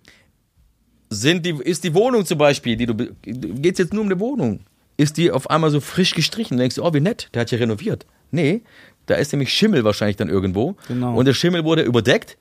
sind 1.09 1.45
die, 1.45 1.51
ist 1.51 1.83
die 1.83 1.93
Wohnung 1.93 2.25
zum 2.25 2.37
Beispiel, 2.37 2.75
die 2.75 2.85
du, 2.85 2.95
geht's 3.23 3.79
jetzt 3.79 3.93
nur 3.93 4.01
um 4.01 4.07
eine 4.07 4.19
Wohnung, 4.19 4.59
ist 4.97 5.17
die 5.17 5.31
auf 5.31 5.49
einmal 5.49 5.71
so 5.71 5.79
frisch 5.79 6.13
gestrichen, 6.13 6.57
denkst 6.57 6.75
du, 6.75 6.83
oh, 6.83 6.93
wie 6.93 6.99
nett, 6.99 7.29
der 7.33 7.41
hat 7.41 7.51
ja 7.51 7.57
renoviert. 7.57 8.05
Nee, 8.31 8.63
da 9.05 9.15
ist 9.15 9.31
nämlich 9.31 9.53
Schimmel 9.53 9.83
wahrscheinlich 9.83 10.17
dann 10.17 10.29
irgendwo. 10.29 10.75
Genau. 10.87 11.15
Und 11.15 11.25
der 11.25 11.33
Schimmel 11.33 11.63
wurde 11.63 11.83
überdeckt 11.83 12.37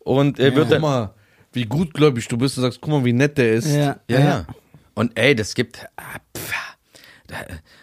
und 0.00 0.38
äh, 0.38 0.54
wird 0.54 0.64
Guck 0.64 0.68
dann, 0.70 0.82
mal, 0.82 1.14
wie 1.52 1.64
gutgläubig 1.64 2.26
du 2.28 2.36
bist. 2.36 2.56
Du 2.56 2.62
sagst, 2.62 2.80
guck 2.80 2.90
mal, 2.90 3.04
wie 3.04 3.12
nett 3.12 3.38
der 3.38 3.54
ist. 3.54 3.68
Ja, 3.68 4.00
ja, 4.08 4.20
ja. 4.20 4.46
Und 4.96 5.18
ey, 5.18 5.36
das 5.36 5.54
gibt, 5.54 5.86
ah, 5.96 6.20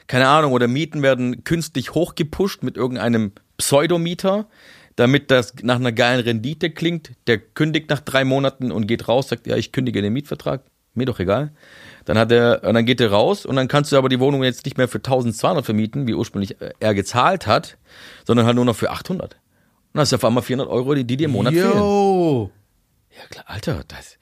keine 0.07 0.27
Ahnung, 0.27 0.51
oder 0.51 0.67
Mieten 0.67 1.03
werden 1.03 1.43
künstlich 1.43 1.93
hochgepusht 1.93 2.63
mit 2.63 2.75
irgendeinem 2.75 3.33
Pseudomieter, 3.57 4.47
damit 4.95 5.29
das 5.29 5.53
nach 5.61 5.75
einer 5.75 5.91
geilen 5.91 6.21
Rendite 6.21 6.71
klingt. 6.71 7.11
Der 7.27 7.37
kündigt 7.37 7.89
nach 7.91 7.99
drei 7.99 8.25
Monaten 8.25 8.71
und 8.71 8.87
geht 8.87 9.07
raus, 9.07 9.29
sagt, 9.29 9.45
ja, 9.45 9.55
ich 9.55 9.71
kündige 9.71 10.01
den 10.01 10.11
Mietvertrag. 10.11 10.63
Mir 10.95 11.05
doch 11.05 11.19
egal. 11.19 11.51
Dann 12.05 12.17
hat 12.17 12.31
er, 12.31 12.63
und 12.63 12.73
dann 12.73 12.85
geht 12.85 12.99
er 12.99 13.11
raus 13.11 13.45
und 13.45 13.55
dann 13.55 13.67
kannst 13.67 13.91
du 13.91 13.97
aber 13.97 14.09
die 14.09 14.19
Wohnung 14.19 14.43
jetzt 14.43 14.65
nicht 14.65 14.77
mehr 14.77 14.87
für 14.87 14.97
1200 14.97 15.63
vermieten, 15.63 16.07
wie 16.07 16.15
ursprünglich 16.15 16.57
er 16.79 16.93
gezahlt 16.95 17.45
hat, 17.45 17.77
sondern 18.25 18.47
halt 18.47 18.55
nur 18.55 18.65
noch 18.65 18.75
für 18.75 18.89
800. 18.89 19.33
Und 19.33 19.39
dann 19.93 20.01
hast 20.01 20.11
du 20.11 20.15
auf 20.15 20.25
einmal 20.25 20.43
400 20.43 20.67
Euro, 20.67 20.95
die, 20.95 21.03
die 21.03 21.17
dir 21.17 21.25
im 21.25 21.31
Monat 21.31 21.53
fehlen. 21.53 21.77
Yo. 21.77 22.51
Ja 23.15 23.25
klar, 23.29 23.45
Alter, 23.47 23.83
das, 23.87 24.17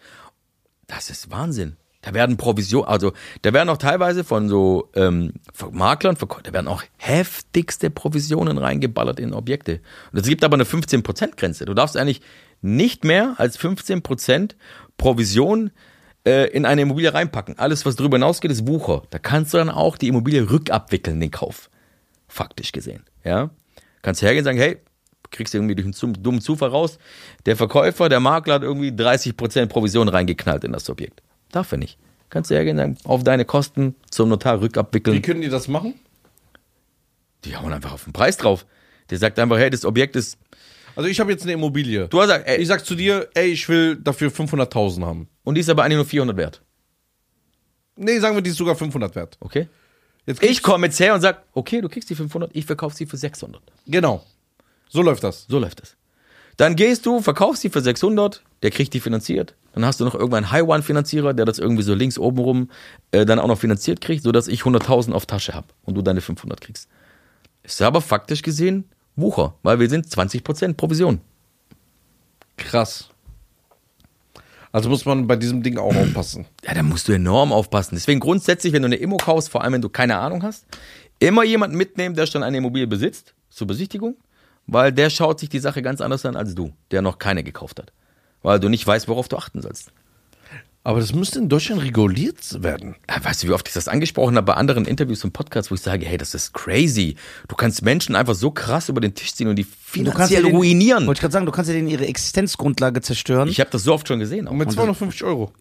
das 0.88 1.10
ist 1.10 1.32
Wahnsinn. 1.32 1.78
Da 2.02 2.14
werden 2.14 2.38
Provisionen, 2.38 2.88
also 2.88 3.14
da 3.43 3.54
werden 3.54 3.70
auch 3.70 3.78
teilweise 3.78 4.24
von 4.24 4.49
so 4.49 4.89
ähm, 4.95 5.34
Maklern, 5.72 6.16
Verkäu- 6.16 6.41
da 6.41 6.52
werden 6.52 6.68
auch 6.68 6.84
heftigste 6.97 7.91
Provisionen 7.91 8.58
reingeballert 8.58 9.20
in 9.20 9.34
Objekte. 9.34 9.82
Und 10.12 10.20
es 10.20 10.28
gibt 10.28 10.43
aber 10.43 10.56
eine 10.56 10.64
15%-Grenze. 10.64 11.66
Du 11.66 11.74
darfst 11.76 11.95
eigentlich 11.97 12.22
nicht 12.62 13.04
mehr 13.04 13.36
als 13.38 13.60
15% 13.60 14.56
Provision 14.97 15.72
äh, 16.26 16.49
in 16.52 16.66
eine 16.66 16.82
Immobilie 16.82 17.14
reinpacken. 17.14 17.60
Alles, 17.60 17.86
was 17.86 17.95
darüber 17.95 18.18
hinausgeht, 18.18 18.52
ist 18.52 18.68
Wucher. 18.68 19.04
Da 19.12 19.20
kannst 19.20 19.54
du 19.54 19.58
dann 19.58 19.70
auch 19.70 19.97
die 19.97 20.08
Immobilie 20.08 20.49
rückabwickeln, 20.49 21.20
den 21.20 21.32
Kauf. 21.32 21.70
Faktisch 22.28 22.72
gesehen. 22.72 23.04
Ja. 23.24 23.52
Kannst 24.02 24.22
hergehen 24.22 24.41
und 24.41 24.45
sagen, 24.45 24.58
hey, 24.58 24.78
kriegst 25.32 25.54
du 25.54 25.58
irgendwie 25.58 25.76
durch 25.76 26.04
einen 26.04 26.24
dummen 26.24 26.41
Zufall 26.41 26.70
raus. 26.70 26.97
Der 27.45 27.56
Verkäufer, 27.56 28.10
der 28.10 28.20
Makler 28.20 28.56
hat 28.56 28.64
irgendwie 28.64 28.89
30% 28.89 29.68
Provision 29.68 30.08
reingeknallt 30.08 30.64
in 30.64 30.72
das 30.72 30.89
Objekt. 30.89 31.22
Darf 31.52 31.72
er 31.72 31.78
nicht. 31.78 31.97
Kannst 32.30 32.49
du 32.49 32.56
hergehen 32.56 32.80
und 32.80 32.95
sagen, 32.95 32.97
auf 33.10 33.24
deine 33.24 33.45
Kosten 33.45 33.95
zum 34.10 34.30
Notar 34.30 34.60
Wie 34.60 34.66
rückabwickeln. 34.66 35.22
können 35.22 35.41
die 35.41 35.49
das 35.49 35.68
machen? 35.68 35.95
Die 37.43 37.56
hauen 37.58 37.74
einfach 37.74 37.91
auf 37.91 38.04
den 38.06 38.14
Preis 38.14 38.38
drauf. 38.38 38.66
Der 39.10 39.18
sagt 39.18 39.38
einfach, 39.39 39.58
hey, 39.58 39.70
das 39.70 39.84
Objekt 39.84 40.16
ist. 40.16 40.38
Also 40.95 41.10
ich 41.10 41.20
habe 41.20 41.32
jetzt 41.32 41.43
eine 41.43 41.54
Immobilie. 41.54 42.08
Du 42.08 42.20
hast 42.20 42.28
gesagt, 42.28 42.47
ey, 42.47 42.58
ich 42.58 42.68
sag 42.68 42.86
zu 42.86 42.95
dir, 42.95 43.28
ey, 43.34 43.47
ich 43.47 43.68
will 43.68 43.95
dafür 43.97 44.30
500.000 44.30 45.06
haben. 45.06 45.28
und 45.43 45.56
die 45.56 45.62
ist 45.62 45.70
aber 45.70 45.84
eigentlich 45.84 45.95
nur 45.97 46.06
400 46.06 46.38
wert. 46.38 46.62
Nee, 47.95 48.20
sagen 48.20 48.36
wir, 48.36 48.41
die 48.41 48.49
ist 48.52 48.58
sogar 48.58 48.76
500 48.76 49.16
wert. 49.16 49.38
Okay? 49.39 49.68
Jetzt 50.26 50.43
Ich 50.43 50.62
komme 50.62 50.88
jetzt 50.88 50.99
her 50.99 51.14
und 51.14 51.22
sag, 51.22 51.43
okay, 51.54 51.82
du 51.82 51.89
kriegst 51.89 52.10
die 52.10 52.16
500, 52.16 52.52
ich 52.56 52.66
verkaufe 52.66 52.95
sie 52.95 53.06
für 53.06 53.18
600. 53.18 53.62
Genau. 53.88 54.24
So 54.89 55.02
läuft 55.02 55.24
das. 55.24 55.45
So 55.49 55.60
läuft 55.60 55.82
es. 55.82 55.95
Dann 56.58 56.76
gehst 56.76 57.06
du, 57.06 57.22
verkaufst 57.22 57.64
die 57.64 57.70
für 57.70 57.82
600, 57.82 58.43
der 58.62 58.72
kriegt 58.72 58.93
die 58.93 58.99
finanziert. 58.99 59.56
Dann 59.74 59.86
hast 59.86 59.99
du 59.99 60.05
noch 60.05 60.15
irgendwann 60.15 60.43
einen 60.43 60.51
High-One-Finanzierer, 60.51 61.34
der 61.34 61.45
das 61.45 61.59
irgendwie 61.59 61.84
so 61.84 61.93
links 61.93 62.17
oben 62.17 62.39
rum 62.39 62.69
äh, 63.11 63.26
dann 63.26 63.39
auch 63.39 63.47
noch 63.47 63.57
finanziert 63.57 64.01
kriegt, 64.01 64.24
sodass 64.24 64.47
ich 64.47 64.61
100.000 64.61 65.13
auf 65.13 65.26
Tasche 65.26 65.53
habe 65.53 65.67
und 65.84 65.95
du 65.95 66.01
deine 66.01 66.22
500 66.22 66.59
kriegst. 66.59 66.89
Ist 67.63 67.82
aber 67.82 68.01
faktisch 68.01 68.41
gesehen 68.41 68.86
Wucher, 69.15 69.55
weil 69.63 69.80
wir 69.80 69.89
sind 69.89 70.07
20% 70.07 70.74
Provision. 70.76 71.19
Krass. 72.57 73.09
Also 74.72 74.89
muss 74.89 75.05
man 75.05 75.28
bei 75.28 75.36
diesem 75.36 75.63
Ding 75.63 75.78
auch 75.78 75.95
aufpassen. 75.95 76.45
Ja, 76.63 76.74
da 76.74 76.82
musst 76.82 77.07
du 77.07 77.11
enorm 77.11 77.51
aufpassen. 77.51 77.95
Deswegen 77.95 78.22
grundsätzlich, 78.22 78.72
wenn 78.72 78.82
du 78.82 78.86
eine 78.86 78.95
Immo 78.95 79.17
kaufst, 79.17 79.49
vor 79.49 79.63
allem 79.63 79.74
wenn 79.74 79.82
du 79.82 79.89
keine 79.89 80.17
Ahnung 80.17 80.43
hast, 80.43 80.65
immer 81.19 81.43
jemanden 81.43 81.76
mitnehmen, 81.76 82.15
der 82.15 82.26
schon 82.26 82.43
eine 82.43 82.57
Immobilie 82.57 82.88
besitzt, 82.88 83.34
zur 83.49 83.67
Besichtigung, 83.67 84.15
weil 84.67 84.93
der 84.93 85.09
schaut 85.09 85.39
sich 85.39 85.49
die 85.49 85.59
Sache 85.59 85.82
ganz 85.82 85.99
anders 85.99 86.26
an 86.26 86.38
als 86.38 86.55
du, 86.55 86.72
der 86.91 87.01
noch 87.01 87.19
keine 87.19 87.43
gekauft 87.43 87.80
hat. 87.80 87.91
Weil 88.44 88.60
du 88.60 88.70
nicht 88.70 88.86
weißt, 88.86 89.08
worauf 89.08 89.28
du 89.28 89.38
achten 89.38 89.62
sollst. 89.62 89.92
Aber 90.84 91.00
das 91.00 91.14
müsste 91.14 91.38
in 91.38 91.48
Deutschland 91.48 91.84
reguliert 91.84 92.64
werden. 92.64 92.96
Ja, 93.08 93.24
Weißt 93.24 93.44
du, 93.44 93.48
wie 93.48 93.52
oft 93.52 93.68
ich 93.68 93.74
das 93.76 93.88
angesprochen 93.88 94.36
habe 94.36 94.46
bei 94.46 94.54
anderen 94.56 94.86
Interviews 94.86 95.24
und 95.24 95.32
Podcasts, 95.32 95.70
wo 95.70 95.76
ich 95.76 95.82
sage, 95.82 96.08
hey, 96.08 96.18
das 96.18 96.34
ist 96.34 96.54
crazy. 96.54 97.18
Du 97.48 97.56
kannst 97.56 97.84
Menschen 97.84 98.16
einfach 98.16 98.34
so 98.34 98.50
krass 98.50 98.89
über 98.89 99.00
den 99.00 99.14
Tisch 99.14 99.36
ziehen 99.36 99.48
und 99.48 99.58
die 99.58 99.64
finanziell 99.64 100.42
den, 100.42 100.56
ruinieren. 100.56 101.06
Wollte 101.06 101.20
ich 101.20 101.22
gerade 101.22 101.34
sagen, 101.34 101.46
du 101.46 101.52
kannst 101.52 101.70
ja 101.70 101.76
denen 101.76 101.88
ihre 101.88 102.08
Existenzgrundlage 102.08 103.02
zerstören. 103.02 103.48
Ich 103.48 103.60
habe 103.60 103.70
das 103.70 103.84
so 103.84 103.94
oft 103.94 104.08
schon 104.08 104.18
gesehen. 104.20 104.48
Auch. 104.48 104.52
Und 104.54 104.58
mit 104.58 104.72
250 104.72 105.24
Euro. 105.24 105.54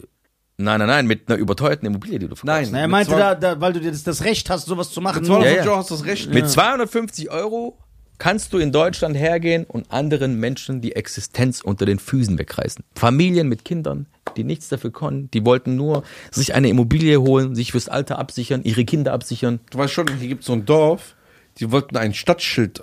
Nein, 0.57 0.78
nein, 0.78 0.89
nein, 0.89 1.07
mit 1.07 1.28
einer 1.28 1.39
überteuerten 1.39 1.87
Immobilie, 1.87 2.18
die 2.18 2.28
du 2.28 2.35
verkaufst. 2.35 2.70
Nein. 2.72 2.72
Na, 2.72 2.81
er 2.81 2.89
meinte 2.89 3.12
da, 3.12 3.35
da, 3.35 3.61
weil 3.61 3.74
du 3.74 3.81
dir 3.81 3.91
das, 3.93 4.03
das 4.03 4.24
Recht 4.24 4.49
hast, 4.49 4.66
sowas 4.66 4.91
zu 4.91 5.03
machen. 5.03 5.20
Mit 5.20 5.28
nur- 5.28 5.41
250 5.41 5.57
Ja, 5.59 5.64
ja. 5.64 5.70
Euro 5.70 5.81
hast 5.81 5.91
du 5.91 5.95
das 5.97 6.05
Recht. 6.07 6.33
Mit 6.33 6.49
250 6.51 7.31
Euro 7.31 7.78
kannst 8.20 8.52
du 8.52 8.58
in 8.58 8.70
Deutschland 8.70 9.16
hergehen 9.16 9.64
und 9.64 9.90
anderen 9.90 10.38
Menschen 10.38 10.80
die 10.80 10.94
Existenz 10.94 11.62
unter 11.62 11.86
den 11.86 11.98
Füßen 11.98 12.38
wegreißen. 12.38 12.84
Familien 12.94 13.48
mit 13.48 13.64
Kindern, 13.64 14.06
die 14.36 14.44
nichts 14.44 14.68
dafür 14.68 14.92
konnten, 14.92 15.30
die 15.32 15.44
wollten 15.44 15.74
nur 15.74 16.04
sich 16.30 16.54
eine 16.54 16.68
Immobilie 16.68 17.18
holen, 17.20 17.56
sich 17.56 17.72
fürs 17.72 17.88
Alter 17.88 18.18
absichern, 18.18 18.62
ihre 18.62 18.84
Kinder 18.84 19.12
absichern. 19.14 19.58
Du 19.70 19.78
weißt 19.78 19.92
schon, 19.92 20.06
hier 20.18 20.28
gibt 20.28 20.42
es 20.42 20.46
so 20.46 20.52
ein 20.52 20.66
Dorf, 20.66 21.16
die 21.58 21.72
wollten 21.72 21.96
ein 21.96 22.14
Stadtschild, 22.14 22.82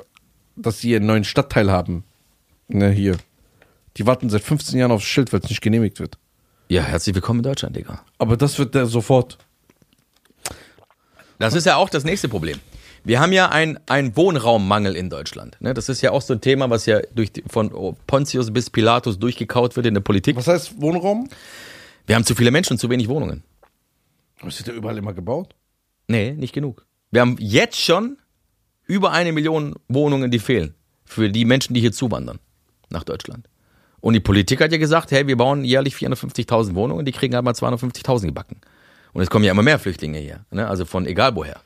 dass 0.56 0.80
sie 0.80 0.96
einen 0.96 1.06
neuen 1.06 1.24
Stadtteil 1.24 1.72
haben. 1.72 2.04
Ne, 2.68 2.90
hier. 2.90 3.16
Die 3.98 4.08
warten 4.08 4.30
seit 4.30 4.42
15 4.42 4.78
Jahren 4.78 4.92
aufs 4.92 5.06
Schild, 5.06 5.32
weil 5.32 5.40
es 5.42 5.50
nicht 5.50 5.62
genehmigt 5.62 6.00
wird. 6.00 6.18
Ja, 6.68 6.82
herzlich 6.82 7.16
willkommen 7.16 7.40
in 7.40 7.44
Deutschland, 7.44 7.76
Digga. 7.76 8.02
Aber 8.18 8.38
das 8.38 8.58
wird 8.58 8.74
der 8.74 8.88
sofort. 8.88 9.38
Das 11.38 11.54
ist 11.54 11.66
ja 11.66 11.76
auch 11.76 11.90
das 11.90 12.04
nächste 12.04 12.28
Problem. 12.28 12.60
Wir 13.08 13.22
haben 13.22 13.32
ja 13.32 13.48
ein, 13.48 13.80
ein 13.88 14.18
Wohnraummangel 14.18 14.94
in 14.98 15.10
Deutschland. 15.10 15.56
Ne? 15.62 15.74
Das 15.74 15.88
ist 15.88 16.02
ja 16.02 16.12
auch 16.12 16.22
so 16.22 16.34
ein 16.34 16.42
Thema, 16.42 16.70
was 16.70 16.86
ja 16.88 17.00
durch 17.16 17.32
von 17.48 17.96
Pontius 18.06 18.52
bis 18.52 18.70
Pilatus 18.70 19.18
durchgekaut 19.18 19.78
wird 19.78 19.86
in 19.86 19.94
der 19.94 20.02
Politik. 20.02 20.36
Was 20.36 20.48
heißt 20.48 20.82
Wohnraum? 20.82 21.30
Wir 22.06 22.18
haben 22.18 22.26
zu 22.26 22.36
viele 22.36 22.52
Menschen 22.52 22.74
und 22.74 22.80
zu 22.80 22.90
wenig 22.90 23.08
Wohnungen. 23.08 23.44
Das 24.44 24.60
wird 24.60 24.68
ja 24.68 24.74
überall 24.74 24.98
immer 24.98 25.14
gebaut. 25.14 25.56
Nee, 26.10 26.34
nicht 26.34 26.52
genug. 26.52 26.86
Wir 27.10 27.22
haben 27.22 27.38
jetzt 27.40 27.80
schon 27.80 28.18
über 28.88 29.14
eine 29.14 29.32
Million 29.32 29.76
Wohnungen, 29.88 30.30
die 30.30 30.40
fehlen. 30.40 30.76
Für 31.06 31.30
die 31.30 31.46
Menschen, 31.46 31.74
die 31.76 31.80
hier 31.80 31.94
zuwandern 31.94 32.40
nach 32.90 33.06
Deutschland. 33.06 33.48
Und 34.02 34.16
die 34.16 34.20
Politik 34.20 34.60
hat 34.60 34.74
ja 34.74 34.78
gesagt, 34.78 35.12
hey, 35.12 35.26
wir 35.28 35.38
bauen 35.38 35.64
jährlich 35.64 35.96
450.000 35.96 36.76
Wohnungen, 36.76 37.06
die 37.06 37.14
kriegen 37.14 37.36
halt 37.36 37.46
mal 37.46 37.54
250.000 37.54 38.26
gebacken. 38.26 38.60
Und 39.14 39.22
es 39.22 39.30
kommen 39.30 39.46
ja 39.46 39.52
immer 39.52 39.64
mehr 39.64 39.80
Flüchtlinge 39.80 40.20
hier, 40.20 40.46
ne? 40.52 40.68
also 40.68 40.84
von 40.84 41.06
egal 41.06 41.34
woher. 41.38 41.62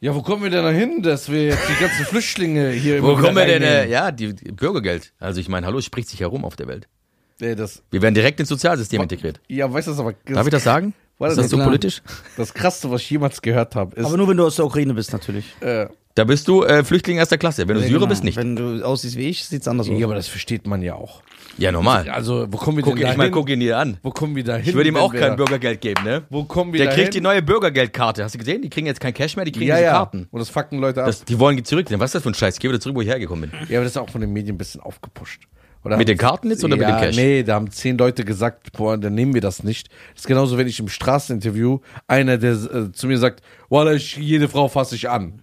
Ja, 0.00 0.14
wo 0.14 0.22
kommen 0.22 0.42
wir 0.42 0.50
denn 0.50 0.62
da 0.64 0.70
hin, 0.70 1.02
dass 1.02 1.30
wir 1.30 1.44
jetzt 1.48 1.68
die 1.68 1.78
ganzen 1.80 2.04
Flüchtlinge 2.06 2.70
hier 2.70 3.02
Wo 3.02 3.14
kommen 3.16 3.36
wir 3.36 3.44
denn? 3.46 3.62
Äh, 3.62 3.88
ja, 3.90 4.10
die, 4.10 4.34
die 4.34 4.50
Bürgergeld. 4.52 5.12
Also 5.18 5.40
ich 5.40 5.48
meine, 5.48 5.66
hallo, 5.66 5.78
es 5.78 5.84
spricht 5.84 6.08
sich 6.08 6.20
herum 6.20 6.44
auf 6.44 6.56
der 6.56 6.68
Welt. 6.68 6.88
Nee, 7.38 7.54
das, 7.54 7.82
Wir 7.90 8.00
werden 8.02 8.14
direkt 8.14 8.40
ins 8.40 8.48
Sozialsystem 8.48 9.02
integriert. 9.02 9.40
ja, 9.48 9.70
weißt 9.70 9.88
du, 9.88 9.92
was 9.92 9.98
aber 10.00 10.14
Darf 10.26 10.46
ich 10.46 10.50
das 10.52 10.64
sagen? 10.64 10.94
Ist 11.18 11.26
das 11.28 11.36
das, 11.36 11.50
so 11.50 11.56
klar. 11.56 11.66
politisch? 11.68 12.00
das 12.38 12.54
Krasseste, 12.54 12.90
was 12.90 13.02
ich 13.02 13.10
jemals 13.10 13.42
gehört 13.42 13.76
habe, 13.76 13.94
ist, 13.96 14.06
Aber 14.06 14.16
nur 14.16 14.26
wenn 14.28 14.38
du 14.38 14.46
aus 14.46 14.56
der 14.56 14.64
Ukraine 14.64 14.94
bist, 14.94 15.12
natürlich. 15.12 15.44
äh, 15.60 15.86
Da 16.14 16.24
bist 16.24 16.48
du 16.48 16.64
äh, 16.64 16.82
Flüchtling 16.82 17.18
erster 17.18 17.36
Klasse. 17.36 17.68
Wenn 17.68 17.74
du 17.76 17.82
Syrer 17.82 17.92
Genau. 17.98 18.06
bist, 18.06 18.24
nicht. 18.24 18.36
Wenn 18.38 18.56
du 18.56 18.82
aussiehst 18.82 19.16
wie 19.16 19.28
ich, 19.28 19.44
sieht's 19.44 19.68
anders 19.68 19.88
aus. 19.90 19.98
ja, 19.98 20.06
aber 20.06 20.14
das 20.14 20.28
versteht 20.28 20.66
man 20.66 20.80
ja 20.80 20.94
auch. 20.94 21.22
Ja, 21.58 21.72
normal. 21.72 22.08
Also, 22.08 22.46
wo 22.50 22.56
kommen 22.56 22.78
wir 22.78 22.84
Guck, 22.84 22.96
denn 22.96 23.04
da 23.04 23.10
ich 23.12 23.16
mal, 23.16 23.24
hin? 23.24 23.32
guck 23.32 23.50
ihn 23.50 23.60
dir 23.60 23.78
an. 23.78 23.98
Wo 24.02 24.10
kommen 24.10 24.34
wir 24.36 24.44
da 24.44 24.56
hin? 24.56 24.68
Ich 24.68 24.74
würde 24.74 24.88
ihm 24.88 24.96
auch 24.96 25.12
kein 25.12 25.36
Bürgergeld 25.36 25.80
geben, 25.80 26.04
ne? 26.04 26.22
Wo 26.30 26.44
kommen 26.44 26.72
wir 26.72 26.78
Der 26.78 26.88
da 26.88 26.94
kriegt 26.94 27.14
die 27.14 27.18
hin? 27.18 27.24
neue 27.24 27.42
Bürgergeldkarte. 27.42 28.24
Hast 28.24 28.34
du 28.34 28.38
gesehen? 28.38 28.62
Die 28.62 28.70
kriegen 28.70 28.86
jetzt 28.86 29.00
kein 29.00 29.12
Cash 29.12 29.36
mehr, 29.36 29.44
die 29.44 29.52
kriegen 29.52 29.66
ja, 29.66 29.76
diese 29.76 29.84
ja. 29.86 29.92
Karten. 29.92 30.28
Und 30.30 30.40
das 30.40 30.48
fucken 30.48 30.78
Leute 30.78 31.00
ab. 31.00 31.06
Das, 31.06 31.24
die 31.24 31.38
wollen 31.38 31.62
zurücknehmen. 31.64 32.00
Was 32.00 32.10
ist 32.10 32.14
das 32.14 32.22
für 32.22 32.30
ein 32.30 32.34
Scheiß? 32.34 32.54
Ich 32.54 32.60
gehe 32.60 32.70
wieder 32.70 32.80
zurück, 32.80 32.96
wo 32.96 33.02
ich 33.02 33.08
hergekommen 33.08 33.50
bin. 33.50 33.60
ja, 33.68 33.78
aber 33.78 33.84
das 33.84 33.92
ist 33.92 33.96
auch 33.98 34.08
von 34.10 34.20
den 34.20 34.32
Medien 34.32 34.54
ein 34.54 34.58
bisschen 34.58 34.80
aufgepusht. 34.80 35.42
Oder 35.82 35.96
Mit 35.96 36.08
den 36.08 36.18
Karten 36.18 36.50
jetzt 36.50 36.62
oder 36.62 36.76
mit 36.76 36.86
ja, 36.86 36.98
dem 36.98 37.00
Cash? 37.00 37.16
Nee, 37.16 37.42
da 37.42 37.54
haben 37.54 37.70
zehn 37.70 37.96
Leute 37.96 38.24
gesagt, 38.24 38.72
boah, 38.72 38.98
dann 38.98 39.14
nehmen 39.14 39.32
wir 39.32 39.40
das 39.40 39.62
nicht. 39.62 39.88
Das 40.12 40.22
ist 40.22 40.26
genauso, 40.26 40.58
wenn 40.58 40.66
ich 40.66 40.78
im 40.78 40.88
Straßeninterview 40.88 41.78
einer, 42.06 42.36
der 42.36 42.52
äh, 42.52 42.92
zu 42.92 43.06
mir 43.06 43.16
sagt, 43.16 43.42
boah, 43.70 43.90
ich, 43.92 44.16
jede 44.16 44.48
Frau 44.48 44.68
fasse 44.68 44.94
ich 44.94 45.08
an. 45.08 45.40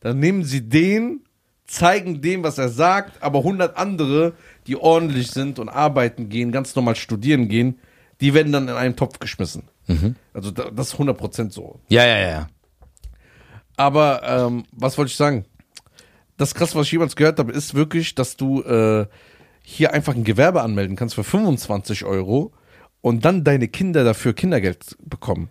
Dann 0.00 0.20
nehmen 0.20 0.44
sie 0.44 0.68
den, 0.68 1.22
zeigen 1.66 2.20
dem, 2.20 2.44
was 2.44 2.58
er 2.58 2.68
sagt, 2.68 3.20
aber 3.22 3.38
100 3.40 3.76
andere, 3.76 4.34
die 4.66 4.76
ordentlich 4.76 5.30
sind 5.30 5.58
und 5.58 5.68
arbeiten 5.68 6.28
gehen, 6.28 6.52
ganz 6.52 6.74
normal 6.76 6.96
studieren 6.96 7.48
gehen, 7.48 7.78
die 8.20 8.34
werden 8.34 8.52
dann 8.52 8.68
in 8.68 8.74
einen 8.74 8.96
Topf 8.96 9.18
geschmissen. 9.18 9.64
Mhm. 9.86 10.16
Also 10.32 10.50
da, 10.50 10.70
das 10.70 10.92
ist 10.92 11.00
100% 11.00 11.50
so. 11.50 11.80
Ja, 11.88 12.06
ja, 12.06 12.18
ja. 12.18 12.46
Aber 13.76 14.22
ähm, 14.24 14.64
was 14.72 14.96
wollte 14.98 15.10
ich 15.10 15.16
sagen? 15.16 15.44
Das 16.36 16.54
krass, 16.54 16.74
was 16.74 16.86
ich 16.86 16.92
jemals 16.92 17.16
gehört 17.16 17.38
habe, 17.38 17.52
ist 17.52 17.74
wirklich, 17.74 18.14
dass 18.14 18.36
du 18.36 18.62
äh, 18.62 19.06
hier 19.62 19.92
einfach 19.92 20.14
ein 20.14 20.24
Gewerbe 20.24 20.62
anmelden 20.62 20.96
kannst 20.96 21.14
für 21.14 21.24
25 21.24 22.04
Euro 22.04 22.52
und 23.00 23.24
dann 23.24 23.44
deine 23.44 23.68
Kinder 23.68 24.04
dafür 24.04 24.32
Kindergeld 24.32 24.96
bekommen. 25.00 25.50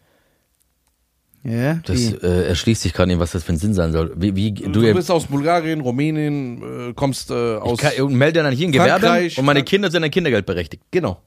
Ja, 1.43 1.75
Das 1.85 2.13
äh, 2.13 2.47
erschließt 2.49 2.83
sich 2.83 2.93
gerade 2.93 3.07
nicht, 3.07 3.19
was 3.19 3.31
das 3.31 3.43
für 3.43 3.53
ein 3.53 3.57
Sinn 3.57 3.73
sein 3.73 3.91
soll. 3.91 4.13
Wie, 4.15 4.35
wie, 4.35 4.51
Du, 4.51 4.69
du, 4.69 4.93
bist 4.93 5.09
aus 5.09 5.25
Bulgarien, 5.25 5.81
Rumänien, 5.81 6.89
äh, 6.89 6.93
kommst 6.93 7.31
äh, 7.31 7.55
aus. 7.55 7.79
kann, 7.79 7.93
und 8.01 8.13
melde 8.13 8.43
dann 8.43 8.53
hier 8.53 8.67
ein 8.67 8.71
Gewerbe 8.71 9.07
Frankreich, 9.07 9.37
und 9.39 9.45
meine 9.45 9.63
Kinder 9.63 9.89
sind 9.89 10.03
an 10.03 10.11
Kindergeld 10.11 10.45
berechtigt. 10.45 10.83
genau. 10.91 11.21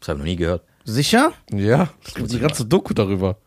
Das 0.00 0.08
habe 0.10 0.18
ich 0.18 0.24
noch 0.24 0.30
nie 0.30 0.36
gehört. 0.36 0.62
Sicher? 0.84 1.32
Ja, 1.50 1.88
es 2.06 2.14
gibt 2.14 2.30
eine 2.30 2.40
ganze 2.40 2.66
Doku 2.66 2.92
darüber. 2.92 3.38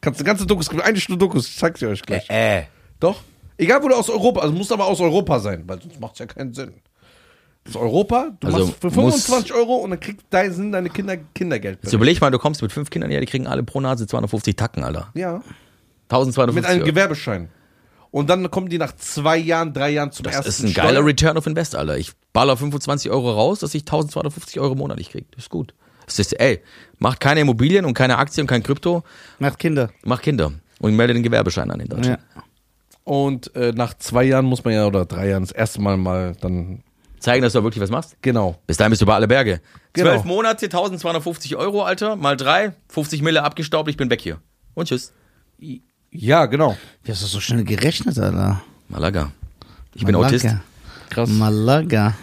Kannst 0.00 0.20
eine 0.20 0.26
ganze 0.26 0.46
Doku, 0.46 0.60
es 0.60 0.70
gibt 0.70 0.82
eine 0.82 1.00
Stunde 1.00 1.18
Dokus, 1.18 1.48
ich 1.48 1.56
zeig 1.56 1.76
sie 1.76 1.86
euch 1.86 2.02
gleich. 2.02 2.30
Äh. 2.30 2.64
Doch. 3.00 3.20
Egal, 3.56 3.82
wo 3.82 3.88
du 3.88 3.96
aus 3.96 4.08
Europa, 4.08 4.40
also 4.40 4.54
muss 4.54 4.70
aber 4.70 4.86
aus 4.86 5.00
Europa 5.00 5.40
sein, 5.40 5.64
weil 5.66 5.80
sonst 5.80 5.98
macht 5.98 6.12
es 6.12 6.20
ja 6.20 6.26
keinen 6.26 6.54
Sinn. 6.54 6.74
Das 7.64 7.74
ist 7.74 7.80
Europa, 7.80 8.30
du 8.40 8.46
Also 8.46 8.66
machst 8.66 8.80
für 8.80 8.86
muss- 8.88 8.94
25 9.26 9.54
Euro 9.54 9.76
und 9.76 9.90
dann 9.90 10.00
kriegt 10.00 10.22
dein, 10.30 10.52
sind 10.52 10.72
deine 10.72 10.90
Kinder 10.90 11.16
Kindergeld. 11.16 11.78
Jetzt 11.82 11.92
überleg 11.94 12.20
mal, 12.20 12.30
du 12.30 12.38
kommst 12.38 12.60
mit 12.62 12.72
fünf 12.72 12.90
Kindern 12.90 13.10
her, 13.10 13.20
die 13.20 13.26
kriegen 13.26 13.46
alle 13.46 13.62
pro 13.62 13.80
Nase 13.80 14.06
250 14.06 14.54
Tacken, 14.56 14.84
Alter. 14.84 15.08
Ja. 15.14 15.42
1250 16.10 16.54
Mit 16.54 16.66
einem 16.66 16.80
Euro. 16.82 16.90
Gewerbeschein. 16.90 17.48
Und 18.10 18.30
dann 18.30 18.48
kommen 18.50 18.68
die 18.68 18.78
nach 18.78 18.94
zwei 18.94 19.36
Jahren, 19.38 19.72
drei 19.72 19.90
Jahren 19.90 20.12
zum 20.12 20.24
Das 20.24 20.34
ersten 20.36 20.48
ist 20.50 20.62
ein 20.62 20.68
Steuer- 20.68 20.84
geiler 20.84 21.04
Return 21.04 21.36
of 21.36 21.46
Invest, 21.46 21.74
Alter. 21.74 21.96
Ich 21.98 22.12
baller 22.32 22.56
25 22.56 23.10
Euro 23.10 23.32
raus, 23.32 23.58
dass 23.60 23.74
ich 23.74 23.82
1250 23.86 24.60
Euro 24.60 24.74
monatlich 24.74 25.10
kriege. 25.10 25.26
Das 25.34 25.44
ist 25.44 25.50
gut. 25.50 25.74
Das 26.06 26.18
ist, 26.18 26.38
ey, 26.38 26.60
macht 26.98 27.18
keine 27.18 27.40
Immobilien 27.40 27.86
und 27.86 27.94
keine 27.94 28.18
Aktien 28.18 28.44
und 28.44 28.48
kein 28.48 28.62
Krypto, 28.62 29.02
Macht 29.38 29.58
Kinder. 29.58 29.88
mach 30.04 30.20
Kinder. 30.20 30.52
Und 30.80 30.94
melde 30.94 31.14
den 31.14 31.22
Gewerbeschein 31.22 31.70
an 31.70 31.80
in 31.80 31.88
Deutschland. 31.88 32.20
Ja. 32.36 32.42
Und 33.04 33.54
äh, 33.56 33.72
nach 33.72 33.94
zwei 33.94 34.24
Jahren 34.24 34.44
muss 34.44 34.64
man 34.64 34.74
ja, 34.74 34.86
oder 34.86 35.06
drei 35.06 35.30
Jahren, 35.30 35.42
das 35.42 35.52
erste 35.52 35.80
Mal 35.80 35.96
mal 35.96 36.36
dann, 36.40 36.83
Zeigen, 37.24 37.42
dass 37.42 37.54
du 37.54 37.62
wirklich 37.62 37.82
was 37.82 37.90
machst. 37.90 38.16
genau. 38.22 38.60
Bis 38.66 38.76
dahin 38.76 38.90
bist 38.90 39.00
du 39.02 39.06
über 39.06 39.14
alle 39.14 39.26
Berge. 39.26 39.60
Genau. 39.92 40.10
Zwölf 40.10 40.24
Monate, 40.24 40.66
1250 40.66 41.56
Euro, 41.56 41.82
Alter, 41.82 42.16
mal 42.16 42.36
drei, 42.36 42.74
50 42.88 43.22
Mille 43.22 43.42
abgestaubt, 43.42 43.88
ich 43.88 43.96
bin 43.96 44.10
weg 44.10 44.20
hier. 44.20 44.40
Und 44.74 44.88
tschüss. 44.88 45.12
Ja, 46.10 46.46
genau. 46.46 46.76
Wie 47.02 47.10
hast 47.12 47.22
du 47.22 47.26
so 47.26 47.40
schnell 47.40 47.64
gerechnet, 47.64 48.18
Alter? 48.18 48.62
Malaga. 48.88 49.32
Ich 49.94 50.04
bin 50.04 50.14
Malaga. 50.14 50.28
Autist. 50.28 50.56
Krass. 51.10 51.28
Malaga. 51.28 52.14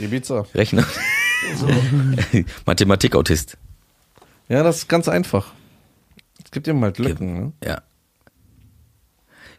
Ibiza. 0.00 0.46
Rechner. 0.54 0.84
Mathematik-Autist. 2.66 3.56
Ja, 4.48 4.62
das 4.62 4.78
ist 4.78 4.88
ganz 4.88 5.08
einfach. 5.08 5.52
Es 6.44 6.50
gibt 6.50 6.66
immer 6.68 6.86
halt 6.86 6.98
Lücken, 6.98 7.34
ne? 7.38 7.52
Ja. 7.62 7.82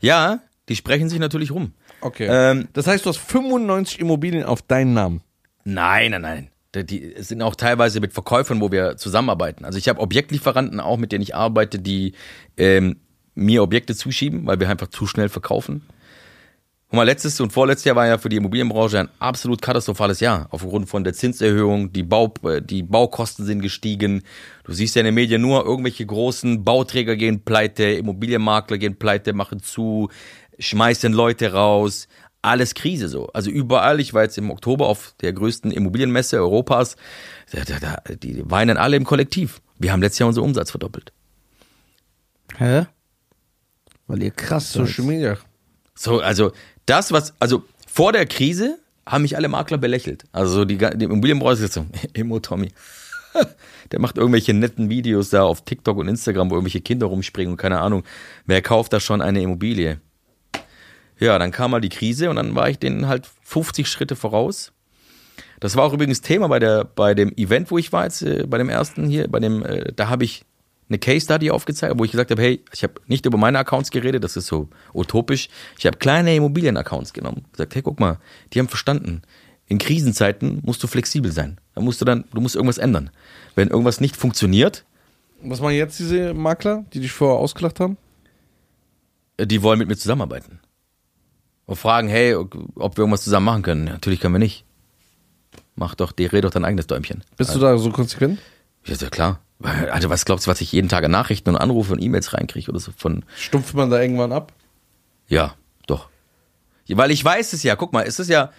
Ja, 0.02 0.40
die 0.70 0.76
sprechen 0.76 1.10
sich 1.10 1.20
natürlich 1.20 1.52
rum. 1.52 1.74
Okay. 2.02 2.28
Ähm, 2.30 2.68
das 2.74 2.88
heißt, 2.88 3.06
du 3.06 3.10
hast 3.10 3.18
95 3.18 4.00
Immobilien 4.00 4.44
auf 4.44 4.62
deinen 4.62 4.94
Namen. 4.94 5.22
Nein, 5.64 6.12
nein, 6.12 6.22
nein. 6.22 6.48
Die- 6.76 6.86
Die 6.86 7.14
es 7.16 7.28
sind 7.30 7.42
auch 7.42 7.56
teilweise 7.56 8.00
mit 8.00 8.14
Verkäufern, 8.14 8.62
wo 8.62 8.72
wir 8.72 8.96
zusammenarbeiten. 8.98 9.66
Also 9.66 9.78
ich 9.78 9.90
habe 9.90 10.00
Objektlieferanten 10.00 10.80
auch, 10.80 10.98
mit 10.98 11.12
denen 11.12 11.24
ich 11.24 11.36
arbeite, 11.36 11.80
die 11.80 12.14
ähm, 12.58 12.98
mir 13.36 13.64
Objekte 13.64 13.96
zuschieben, 13.96 14.46
weil 14.46 14.60
wir 14.60 14.70
einfach 14.70 14.88
zu 14.88 15.08
schnell 15.08 15.30
verkaufen. 15.30 15.82
Guck 16.90 16.98
mal, 16.98 17.04
letztes 17.04 17.40
und 17.40 17.54
vorletztes 17.54 17.86
Jahr 17.86 17.96
war 17.96 18.08
ja 18.08 18.18
für 18.18 18.30
die 18.30 18.38
Immobilienbranche 18.38 19.00
ein 19.00 19.10
absolut 19.20 19.62
katastrophales 19.62 20.20
Jahr. 20.22 20.48
Aufgrund 20.50 20.90
von 20.90 21.04
der 21.04 21.14
Zinserhöhung, 21.14 21.94
die, 21.94 22.02
Bau, 22.04 22.34
äh, 22.44 22.62
die 22.64 22.82
Baukosten 22.82 23.46
sind 23.46 23.62
gestiegen. 23.62 24.24
Du 24.64 24.74
siehst 24.74 24.96
ja 24.96 25.02
in 25.02 25.06
den 25.06 25.14
Medien 25.16 25.40
nur, 25.42 25.66
irgendwelche 25.66 26.06
großen 26.06 26.64
Bauträger 26.64 27.16
gehen 27.16 27.44
pleite, 27.46 27.84
Immobilienmakler 27.84 28.80
gehen 28.80 28.96
pleite, 28.98 29.34
machen 29.34 29.60
zu, 29.62 30.10
schmeißen 30.60 31.14
Leute 31.14 31.54
raus. 31.54 32.08
Alles 32.42 32.74
Krise 32.74 33.10
so. 33.10 33.28
Also 33.28 33.50
überall, 33.50 34.00
ich 34.00 34.14
war 34.14 34.24
jetzt 34.24 34.38
im 34.38 34.50
Oktober 34.52 34.88
auf 34.88 35.14
der 35.22 35.34
größten 35.34 35.72
Immobilienmesse 35.72 36.38
Europas, 36.38 36.96
da, 37.52 37.64
da, 37.66 37.80
da, 37.80 38.16
die 38.16 38.50
weinen 38.50 38.78
alle 38.78 38.96
im 38.96 39.04
Kollektiv. 39.04 39.62
Wir 39.78 39.92
haben 39.92 40.02
letztes 40.02 40.20
Jahr 40.20 40.30
unseren 40.30 40.46
Umsatz 40.46 40.72
verdoppelt. 40.72 41.12
Hä? 42.58 42.86
Weil 44.08 44.24
ihr 44.24 44.32
krass 44.32 44.72
seid. 44.72 44.88
Social 44.88 45.06
Media. 45.06 45.38
So, 45.96 46.20
also 46.20 46.52
das, 46.86 47.12
was, 47.12 47.34
also 47.40 47.64
vor 47.88 48.14
der 48.14 48.26
Krise 48.26 48.80
haben 49.06 49.24
mich 49.24 49.36
alle 49.36 49.48
Makler 49.50 49.78
belächelt. 49.78 50.24
Also 50.32 50.54
so 50.54 50.66
die, 50.66 50.78
die 50.78 51.06
Immobilienbranche 51.06 51.66
ist 51.66 51.74
so, 51.74 51.86
Immo 52.14 52.40
Tommy. 52.40 52.70
Der 53.92 54.00
macht 54.00 54.18
irgendwelche 54.18 54.54
netten 54.54 54.90
Videos 54.90 55.30
da 55.30 55.44
auf 55.44 55.64
TikTok 55.64 55.98
und 55.98 56.08
Instagram, 56.08 56.50
wo 56.50 56.56
irgendwelche 56.56 56.82
Kinder 56.82 57.08
rumspringen 57.08 57.54
und 57.54 57.58
keine 57.58 57.80
Ahnung. 57.80 58.04
Wer 58.46 58.62
kauft 58.62 58.94
da 58.94 59.00
schon 59.00 59.22
eine 59.22 59.42
Immobilie? 59.42 60.00
Ja, 61.20 61.38
dann 61.38 61.52
kam 61.52 61.72
mal 61.72 61.82
die 61.82 61.90
Krise 61.90 62.30
und 62.30 62.38
dann 62.38 62.56
war 62.56 62.70
ich 62.70 62.80
denen 62.80 63.08
halt 63.08 63.28
50 63.44 63.88
Schritte 63.88 64.16
voraus. 64.16 64.72
Das 65.60 65.76
war 65.76 65.84
auch 65.84 65.94
übrigens 65.94 66.22
Thema 66.22 66.48
bei 66.48 66.60
der 66.60 66.86
bei 66.86 67.14
dem 67.14 67.34
Event, 67.36 67.70
wo 67.72 67.78
ich 67.78 67.92
war 67.92 68.06
jetzt, 68.06 68.22
äh, 68.22 68.46
bei 68.48 68.58
dem 68.58 68.70
ersten 68.70 69.08
hier, 69.10 69.28
bei 69.28 69.40
dem, 69.40 69.64
äh, 69.66 69.92
da 69.94 70.08
habe 70.08 70.24
ich 70.24 70.46
eine 70.88 70.98
Case 70.98 71.26
Study 71.26 71.52
aufgezeigt, 71.52 72.00
wo 72.00 72.06
ich 72.06 72.12
gesagt 72.12 72.32
habe, 72.32 72.42
hey, 72.42 72.64
ich 72.74 72.84
habe 72.84 72.94
nicht 73.08 73.26
über 73.26 73.38
meine 73.38 73.60
Accounts 73.60 73.92
geredet, 73.92 74.24
das 74.24 74.38
ist 74.38 74.48
so 74.48 74.70
utopisch. 74.94 75.50
Ich 75.78 75.86
habe 75.86 75.98
kleine 75.98 76.34
Immobilien-Accounts 76.36 77.14
genommen, 77.14 77.46
gesagt, 77.52 77.76
hey, 77.76 77.82
guck 77.82 78.00
mal, 78.00 78.18
die 78.54 78.60
haben 78.60 78.70
verstanden. 78.70 79.22
In 79.68 79.78
Krisenzeiten 79.78 80.62
musst 80.64 80.82
du 80.82 80.88
flexibel 80.88 81.32
sein. 81.32 81.60
Da 81.76 81.82
musst 81.82 82.02
du 82.02 82.06
dann, 82.06 82.24
du 82.34 82.42
musst 82.42 82.56
irgendwas 82.56 82.80
ändern. 82.80 83.12
Wenn 83.54 83.68
irgendwas 83.68 84.00
nicht 84.02 84.16
funktioniert, 84.16 84.86
Was 85.44 85.62
machen 85.62 85.76
jetzt 85.76 86.00
diese 86.00 86.34
Makler, 86.34 86.86
die 86.94 87.02
dich 87.02 87.12
vorher 87.12 87.38
ausgelacht 87.38 87.80
haben? 87.80 87.98
äh, 89.38 89.46
die 89.46 89.62
wollen 89.62 89.78
mit 89.80 89.88
mir 89.90 89.96
zusammenarbeiten. 89.98 90.60
Und 91.70 91.76
fragen, 91.76 92.08
hey, 92.08 92.34
ob 92.34 92.98
wir 92.98 93.04
irgendwas 93.04 93.24
zusammen 93.24 93.46
machen 93.46 93.62
können. 93.62 93.84
Natürlich 93.84 94.20
können 94.20 94.34
wir 94.34 94.40
nicht. 94.40 94.66
Mach 95.76 95.94
doch, 95.94 96.12
dreh 96.12 96.42
doch 96.42 96.50
dein 96.50 96.66
eigenes 96.66 96.88
Däumchen. 96.88 97.24
Bist 97.38 97.54
du 97.54 97.60
da 97.60 97.78
so 97.78 97.92
konsequent? 97.92 98.40
Ja, 98.86 98.96
ja 98.96 99.08
klar. 99.12 99.40
Also 99.92 100.10
was 100.10 100.26
glaubst 100.26 100.48
du, 100.48 100.52
was 100.52 100.62
ich 100.62 100.72
jeden 100.72 100.90
Tag 100.90 101.04
an 101.04 101.12
Nachrichten 101.12 101.48
und 101.50 101.58
Anrufe 101.58 101.94
und 101.94 102.02
E-Mails 102.02 102.34
reinkriege 102.34 102.72
oder 102.72 102.80
so 102.80 102.92
von, 102.98 103.24
Stumpft 103.38 103.76
man 103.76 103.92
da 103.92 104.02
irgendwann 104.02 104.32
ab? 104.32 104.52
ja, 105.28 105.54
doch. 105.86 106.10
Weil 106.88 107.12
ich 107.12 107.24
weiß 107.24 107.54
es 107.54 107.62
ja, 107.62 107.76
guck 107.76 107.94
mal, 107.94 108.02
es 108.02 108.18
ist 108.18 108.30
ja, 108.30 108.52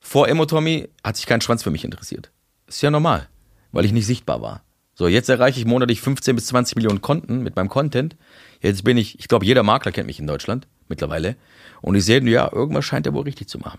vor 0.00 0.28
Emotommy 0.28 0.88
hat 1.04 1.18
sich 1.18 1.26
kein 1.26 1.42
Schwanz 1.42 1.62
für 1.62 1.70
mich 1.70 1.84
interessiert. 1.84 2.30
Ist 2.68 2.80
ja 2.80 2.90
normal, 2.90 3.28
weil 3.72 3.84
ich 3.84 3.92
nicht 3.92 4.06
sichtbar 4.06 4.40
war. 4.40 4.62
So, 4.94 5.08
jetzt 5.08 5.28
erreiche 5.28 5.60
ich 5.60 5.66
monatlich 5.66 6.00
15 6.00 6.34
bis 6.36 6.46
20 6.46 6.76
Millionen 6.76 7.02
Konten 7.02 7.42
mit 7.42 7.54
meinem 7.54 7.68
Content. 7.68 8.16
Jetzt 8.62 8.82
bin 8.82 8.96
ich, 8.96 9.18
ich 9.18 9.28
glaube, 9.28 9.44
jeder 9.44 9.62
Makler 9.62 9.92
kennt 9.92 10.06
mich 10.06 10.20
in 10.20 10.26
Deutschland 10.26 10.66
mittlerweile. 10.90 11.36
Und 11.80 11.94
ich 11.94 12.04
sehe, 12.04 12.22
ja, 12.28 12.52
irgendwas 12.52 12.84
scheint 12.84 13.06
er 13.06 13.14
wohl 13.14 13.22
richtig 13.22 13.48
zu 13.48 13.58
machen. 13.58 13.78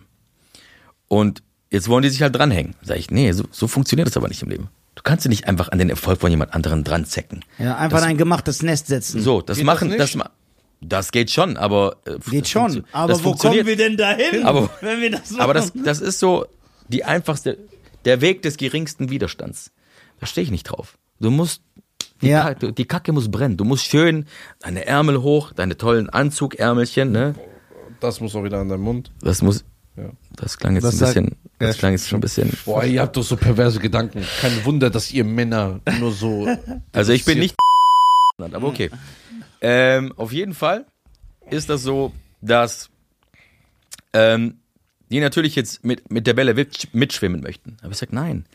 Und 1.07 1.43
jetzt 1.69 1.87
wollen 1.87 2.03
die 2.03 2.09
sich 2.09 2.21
halt 2.21 2.35
dranhängen. 2.35 2.75
Sag 2.81 2.97
ich, 2.97 3.11
nee, 3.11 3.31
so, 3.31 3.43
so 3.51 3.67
funktioniert 3.67 4.07
das 4.07 4.17
aber 4.17 4.27
nicht 4.27 4.41
im 4.41 4.49
Leben. 4.49 4.69
Du 4.95 5.03
kannst 5.03 5.25
dich 5.25 5.29
nicht 5.29 5.47
einfach 5.47 5.69
an 5.69 5.77
den 5.79 5.89
Erfolg 5.89 6.19
von 6.19 6.31
jemand 6.31 6.53
anderen 6.53 6.83
dran 6.83 7.05
zecken. 7.05 7.43
Ja, 7.59 7.77
einfach 7.77 7.97
Das- 7.99 8.05
in 8.05 8.11
ein 8.11 8.17
gemachtes 8.17 8.61
Nest 8.63 8.87
setzen. 8.87 9.21
So, 9.21 9.41
das 9.41 9.57
Geht 9.57 9.65
machen, 9.65 9.89
das 9.97 10.13
das, 10.13 10.23
das 10.81 11.11
geht 11.11 11.29
schon, 11.31 11.57
aber 11.57 11.97
äh, 12.05 12.17
Geht 12.29 12.43
das 12.43 12.49
schon. 12.49 12.83
Aber 12.91 13.07
das 13.13 13.19
wo 13.19 13.29
funktioniert. 13.29 13.65
kommen 13.65 13.77
wir 13.77 13.85
denn 13.87 13.97
dahin, 13.97 14.45
Aber- 14.45 14.69
wenn 14.81 14.99
wir 15.01 15.11
das 15.11 15.31
machen? 15.31 15.41
Aber 15.41 15.53
das, 15.53 15.71
das 15.73 16.01
ist 16.01 16.19
so 16.19 16.45
die 16.87 17.03
einfachste, 17.03 17.57
der 18.05 18.19
Weg 18.21 18.41
des 18.41 18.57
geringsten 18.57 19.09
Widerstands. 19.09 19.71
Da 20.19 20.25
stehe 20.25 20.43
ich 20.43 20.51
nicht 20.51 20.63
drauf. 20.63 20.97
Du 21.19 21.29
musst, 21.31 21.61
die, 22.21 22.27
Ja. 22.27 22.43
Kacke, 22.43 22.73
die 22.73 22.85
Kacke 22.85 23.11
muss 23.13 23.29
brennen. 23.31 23.57
Du 23.57 23.63
musst 23.65 23.85
schön 23.85 24.25
deine 24.59 24.85
Ärmel 24.85 25.21
hoch, 25.21 25.51
deine 25.53 25.77
tollen 25.77 26.09
Anzugärmelchen, 26.09 27.11
ne? 27.11 27.35
Das 27.99 28.19
muss 28.19 28.35
auch 28.35 28.43
wieder 28.43 28.59
an 28.59 28.69
deinen 28.69 28.81
Mund. 28.81 29.11
Das 29.21 29.41
muss, 29.41 29.63
Ja. 29.95 30.09
das 30.35 30.57
klang 30.57 30.75
jetzt 30.75 30.83
Was 30.83 30.95
ein 30.95 30.97
sagt- 30.99 31.13
bisschen 31.15 31.35
Das 31.59 31.77
klang 31.77 31.91
jetzt 31.91 32.07
schon 32.09 32.17
ein 32.17 32.21
bisschen. 32.21 32.51
Boah, 32.65 32.83
ihr 32.83 33.01
habt 33.01 33.15
doch 33.17 33.23
so 33.23 33.37
perverse 33.37 33.79
Gedanken. 33.79 34.23
Kein 34.41 34.65
Wunder, 34.65 34.89
dass 34.89 35.11
ihr 35.11 35.23
Männer 35.23 35.79
nur 35.99 36.11
so. 36.11 36.47
Also 36.91 37.11
ich 37.13 37.23
bin 37.25 37.37
nicht. 37.39 37.55
Aber 38.39 38.67
okay. 38.67 38.89
Ähm, 39.61 40.13
auf 40.17 40.31
jeden 40.33 40.55
Fall 40.55 40.85
ist 41.51 41.69
das 41.69 41.83
so, 41.83 42.11
dass 42.41 42.89
ähm, 44.13 44.55
die 45.11 45.19
natürlich 45.19 45.55
jetzt 45.55 45.83
mit, 45.85 46.09
mit 46.11 46.25
der 46.25 46.35
Welle 46.37 46.53
mit- 46.55 46.93
mitschwimmen 46.93 47.41
möchten. 47.41 47.77
Aber 47.81 47.91
ich 47.91 47.97
sag 47.97 48.11
nein. 48.13 48.45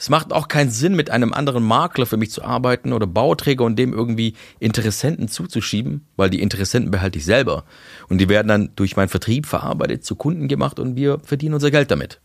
Es 0.00 0.08
macht 0.08 0.32
auch 0.32 0.48
keinen 0.48 0.70
Sinn, 0.70 0.96
mit 0.96 1.10
einem 1.10 1.34
anderen 1.34 1.62
Makler 1.62 2.06
für 2.06 2.16
mich 2.16 2.30
zu 2.30 2.42
arbeiten 2.42 2.94
oder 2.94 3.06
Bauträger 3.06 3.64
und 3.64 3.76
dem 3.76 3.92
irgendwie 3.92 4.32
Interessenten 4.58 5.28
zuzuschieben, 5.28 6.06
weil 6.16 6.30
die 6.30 6.40
Interessenten 6.40 6.90
behalte 6.90 7.18
ich 7.18 7.26
selber. 7.26 7.64
Und 8.08 8.16
die 8.16 8.30
werden 8.30 8.48
dann 8.48 8.70
durch 8.76 8.96
meinen 8.96 9.10
Vertrieb 9.10 9.44
verarbeitet, 9.44 10.02
zu 10.02 10.14
Kunden 10.14 10.48
gemacht 10.48 10.78
und 10.78 10.96
wir 10.96 11.18
verdienen 11.22 11.52
unser 11.52 11.70
Geld 11.70 11.90
damit. 11.90 12.18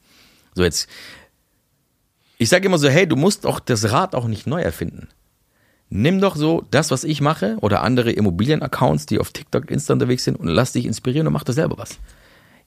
So 0.54 0.64
jetzt. 0.64 0.88
Ich 2.38 2.48
sage 2.48 2.66
immer 2.66 2.78
so, 2.78 2.88
hey, 2.88 3.08
du 3.08 3.18
musst 3.18 3.46
auch 3.46 3.60
das 3.60 3.92
Rad 3.92 4.16
auch 4.16 4.28
nicht 4.30 4.48
neu 4.48 4.62
erfinden. 4.62 5.10
Nimm 5.90 6.22
doch 6.22 6.38
so 6.38 6.64
das, 6.72 6.92
was 6.92 7.04
ich 7.04 7.20
mache 7.20 7.58
oder 7.60 7.84
andere 7.84 8.14
Immobilien-Accounts, 8.14 9.06
die 9.06 9.20
auf 9.20 9.34
TikTok, 9.34 9.70
Insta 9.70 9.92
unterwegs 9.92 10.24
sind 10.24 10.40
und 10.40 10.48
lass 10.48 10.72
dich 10.72 10.86
inspirieren 10.86 11.28
und 11.28 11.34
mach 11.34 11.44
da 11.44 11.52
selber 11.52 11.78
was. 11.78 12.00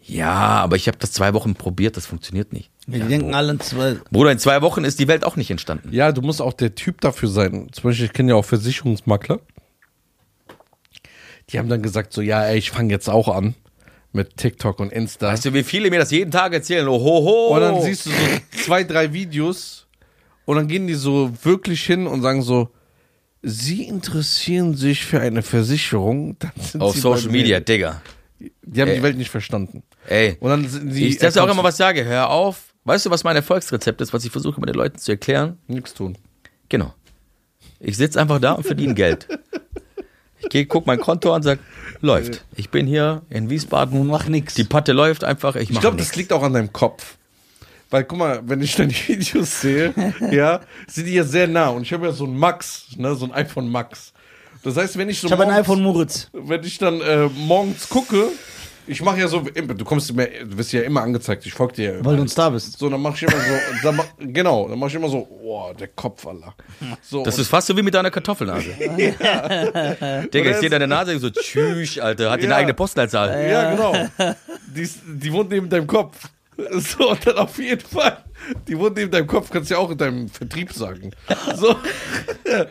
Ja, 0.01 0.33
aber 0.33 0.77
ich 0.77 0.89
habe 0.89 0.99
das 0.99 1.13
zwei 1.13 1.35
Wochen 1.35 1.55
probiert, 1.55 1.97
das 1.97 2.07
funktioniert 2.07 2.53
nicht. 2.53 2.71
Die 2.87 3.01
denken 3.01 3.35
alle 3.35 3.53
in 3.53 3.61
zwei. 3.61 3.97
Bruder, 4.11 4.33
in 4.33 4.39
zwei 4.39 4.63
Wochen 4.63 4.85
ist 4.85 4.99
die 4.99 5.09
Welt 5.09 5.25
auch 5.25 5.37
nicht 5.37 5.51
entstanden. 5.51 5.93
Ja, 5.93 6.13
du 6.13 6.23
musst 6.23 6.41
auch 6.41 6.55
der 6.55 6.75
Typ 6.75 7.01
dafür 7.03 7.29
sein. 7.29 7.69
Zum 7.73 7.85
Beispiel, 7.85 8.07
ich 8.07 8.13
kenne 8.13 8.31
ja 8.31 8.37
auch 8.37 8.45
Versicherungsmakler. 8.45 9.41
Die 11.51 11.59
haben 11.59 11.69
dann 11.69 11.83
gesagt, 11.83 12.13
so, 12.13 12.23
ja, 12.23 12.43
ey, 12.45 12.59
ich 12.59 12.71
fange 12.71 12.91
jetzt 12.91 13.09
auch 13.09 13.29
an 13.29 13.55
mit 14.13 14.37
TikTok 14.37 14.81
und 14.81 14.93
Insta. 14.93 15.29
Weißt 15.29 15.45
du, 15.45 15.53
wie 15.55 15.63
viele 15.63 15.91
mir 15.91 15.99
das 15.99 16.11
jeden 16.11 16.31
Tag 16.31 16.55
erzählen? 16.55 16.89
Oh, 16.89 16.99
ho, 16.99 17.25
ho. 17.25 17.55
Und 17.55 17.61
dann 17.61 17.83
siehst 17.83 18.07
du 18.07 18.11
so 18.11 18.17
zwei, 18.65 18.85
drei 18.85 19.13
Videos 19.13 19.87
und 20.47 20.57
dann 20.57 20.69
gehen 20.69 20.87
die 20.87 20.95
so 20.95 21.33
wirklich 21.43 21.83
hin 21.85 22.07
und 22.07 22.23
sagen 22.23 22.43
so, 22.43 22.71
Sie 23.43 23.85
interessieren 23.85 24.75
sich 24.75 25.05
für 25.05 25.21
eine 25.21 25.43
Versicherung. 25.43 26.37
Dann 26.41 26.53
sind 26.57 26.81
auf 26.81 26.95
sie 26.95 27.01
Social. 27.01 27.31
Media, 27.31 27.61
Digga. 27.61 28.03
Die 28.41 28.81
haben 28.81 28.89
Ey. 28.89 28.97
die 28.97 29.03
Welt 29.03 29.17
nicht 29.17 29.31
verstanden. 29.31 29.83
Ey. 30.09 30.37
Und 30.41 30.51
dann 30.51 30.69
sind 30.69 30.91
die. 30.95 31.07
Ich 31.09 31.19
das 31.19 31.37
auch 31.37 31.49
immer 31.49 31.65
was 31.65 31.77
sage, 31.77 32.05
hör 32.05 32.31
auf. 32.31 32.73
Weißt 32.85 33.05
du, 33.07 33.11
was 33.11 33.25
mein 33.25 33.37
Erfolgsrezept 33.37 34.01
ist, 34.01 34.13
was 34.13 34.25
ich 34.25 34.31
versuche, 34.31 34.61
mit 34.61 34.69
den 34.69 34.77
Leuten 34.77 34.99
zu 34.99 35.13
erklären? 35.13 35.59
Nichts 35.67 35.93
tun. 35.95 36.17
Genau. 36.69 36.95
Ich 37.81 37.97
sitze 37.97 38.21
einfach 38.21 38.41
da 38.41 38.53
und 38.53 38.65
verdiene 38.65 38.95
Geld. 38.95 39.29
Ich 40.41 40.49
gehe, 40.49 40.67
guck 40.67 40.87
mein 40.87 41.01
Konto 41.01 41.31
an 41.31 41.37
und 41.37 41.43
sag, 41.43 41.59
läuft. 42.01 42.45
Ich 42.55 42.71
bin 42.71 42.87
hier 42.87 43.23
in 43.29 43.51
Wiesbaden. 43.51 44.01
Und 44.01 44.07
mach 44.07 44.27
nix. 44.29 44.55
Die 44.55 44.65
Patte 44.65 44.93
läuft 44.93 45.25
einfach. 45.25 45.57
Ich, 45.57 45.71
Ich 45.71 45.81
glaube, 45.81 45.97
nichts. 45.97 46.11
das 46.11 46.17
liegt 46.17 46.33
auch 46.33 46.43
an 46.43 46.53
deinem 46.53 46.73
Kopf. 46.73 47.17
Weil, 47.91 48.05
guck 48.05 48.19
mal, 48.19 48.41
wenn 48.45 48.61
ich 48.63 48.75
deine 48.77 48.93
Videos 49.07 49.61
sehe, 49.63 49.93
ja, 50.31 50.61
sind 50.87 51.07
die 51.07 51.15
ja 51.15 51.25
sehr 51.25 51.49
nah. 51.49 51.69
Und 51.71 51.83
ich 51.83 51.93
habe 51.93 52.07
ja 52.07 52.13
so 52.13 52.25
ein 52.27 52.37
Max, 52.37 52.87
ne, 52.97 53.15
so 53.15 53.25
ein 53.27 53.33
iPhone 53.33 53.69
Max. 53.69 54.13
Das 54.63 54.77
heißt, 54.77 54.99
wenn 54.99 55.09
ich 55.09 55.21
so 55.21 55.27
Ich 55.27 55.33
habe 55.33 55.45
ein 55.45 55.49
morgens- 55.51 55.67
iPhone 55.69 55.83
Moritz. 55.83 56.29
wenn 56.33 56.63
ich 56.65 56.79
dann 56.79 57.01
äh, 57.01 57.29
morgens 57.37 57.89
gucke, 57.89 58.27
ich 58.91 59.03
mache 59.03 59.21
ja 59.21 59.29
so, 59.29 59.41
du 59.41 59.85
kommst 59.85 60.13
mir, 60.15 60.27
du 60.47 60.57
wirst 60.57 60.73
ja 60.73 60.81
immer 60.81 61.03
angezeigt, 61.03 61.45
ich 61.45 61.53
folge 61.53 61.75
dir 61.75 61.85
ja 61.85 61.93
immer. 61.99 62.05
Weil 62.07 62.17
du 62.17 62.23
uns 62.23 62.35
da 62.35 62.49
bist. 62.49 62.79
So, 62.79 62.89
dann 62.89 63.03
mache 63.03 63.17
ich 63.17 63.23
immer 63.23 63.33
so, 63.33 63.55
dann 63.83 63.97
mach, 63.97 64.07
genau, 64.19 64.67
dann 64.67 64.79
mache 64.79 64.89
ich 64.89 64.95
immer 64.97 65.11
so, 65.11 65.29
oh, 65.43 65.73
der 65.79 65.89
Kopf, 65.89 66.27
Alter. 66.27 66.55
So, 67.03 67.23
Das 67.23 67.39
ist 67.39 67.49
fast 67.49 67.67
so 67.67 67.77
wie 67.77 67.83
mit 67.83 67.93
deiner 67.93 68.11
Kartoffelnase. 68.11 68.65
Digga, 70.33 70.51
ich 70.51 70.57
sehe 70.57 70.71
deine 70.71 70.87
Nase 70.87 71.19
so, 71.19 71.31
tschüss, 71.31 71.99
Alter, 71.99 72.31
hat 72.31 72.41
die 72.41 72.45
eine 72.45 72.53
Ja. 72.53 72.57
eigene 72.59 72.75
Postleitzahl. 72.75 73.49
ja, 73.49 73.71
genau. 73.75 73.95
Die, 74.75 74.89
die 75.07 75.33
wohnt 75.33 75.51
neben 75.51 75.69
deinem 75.69 75.87
Kopf. 75.87 76.17
So, 76.73 77.11
und 77.11 77.25
dann 77.27 77.37
auf 77.39 77.57
jeden 77.59 77.81
Fall, 77.87 78.19
die 78.67 78.79
wohnt 78.79 78.97
neben 78.97 79.11
deinem 79.11 79.27
Kopf, 79.27 79.51
kannst 79.51 79.71
du 79.71 79.75
ja 79.75 79.81
auch 79.81 79.91
in 79.91 79.99
deinem 79.99 80.29
Vertrieb 80.29 80.73
sagen. 80.73 81.11
So, 81.57 81.75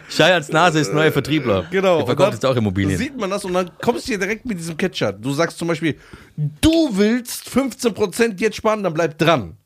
Scheians 0.09 0.49
Nase 0.49 0.79
ist 0.79 0.93
neuer 0.93 1.11
Vertriebler. 1.11 1.65
genau. 1.71 1.97
Der 1.97 2.05
verkauft 2.05 2.27
Und 2.29 2.33
jetzt 2.35 2.45
auch 2.45 2.55
Immobilien. 2.55 2.97
Sieht 2.97 3.17
man 3.17 3.29
das 3.29 3.45
und 3.45 3.53
dann 3.53 3.71
kommst 3.81 4.05
du 4.05 4.09
hier 4.09 4.19
direkt 4.19 4.45
mit 4.45 4.57
diesem 4.59 4.77
Catcher. 4.77 5.13
Du 5.13 5.31
sagst 5.33 5.57
zum 5.57 5.67
Beispiel, 5.67 5.97
du 6.61 6.89
willst 6.93 7.47
15% 7.49 8.39
jetzt 8.39 8.57
sparen, 8.57 8.83
dann 8.83 8.93
bleib 8.93 9.17
dran. 9.17 9.57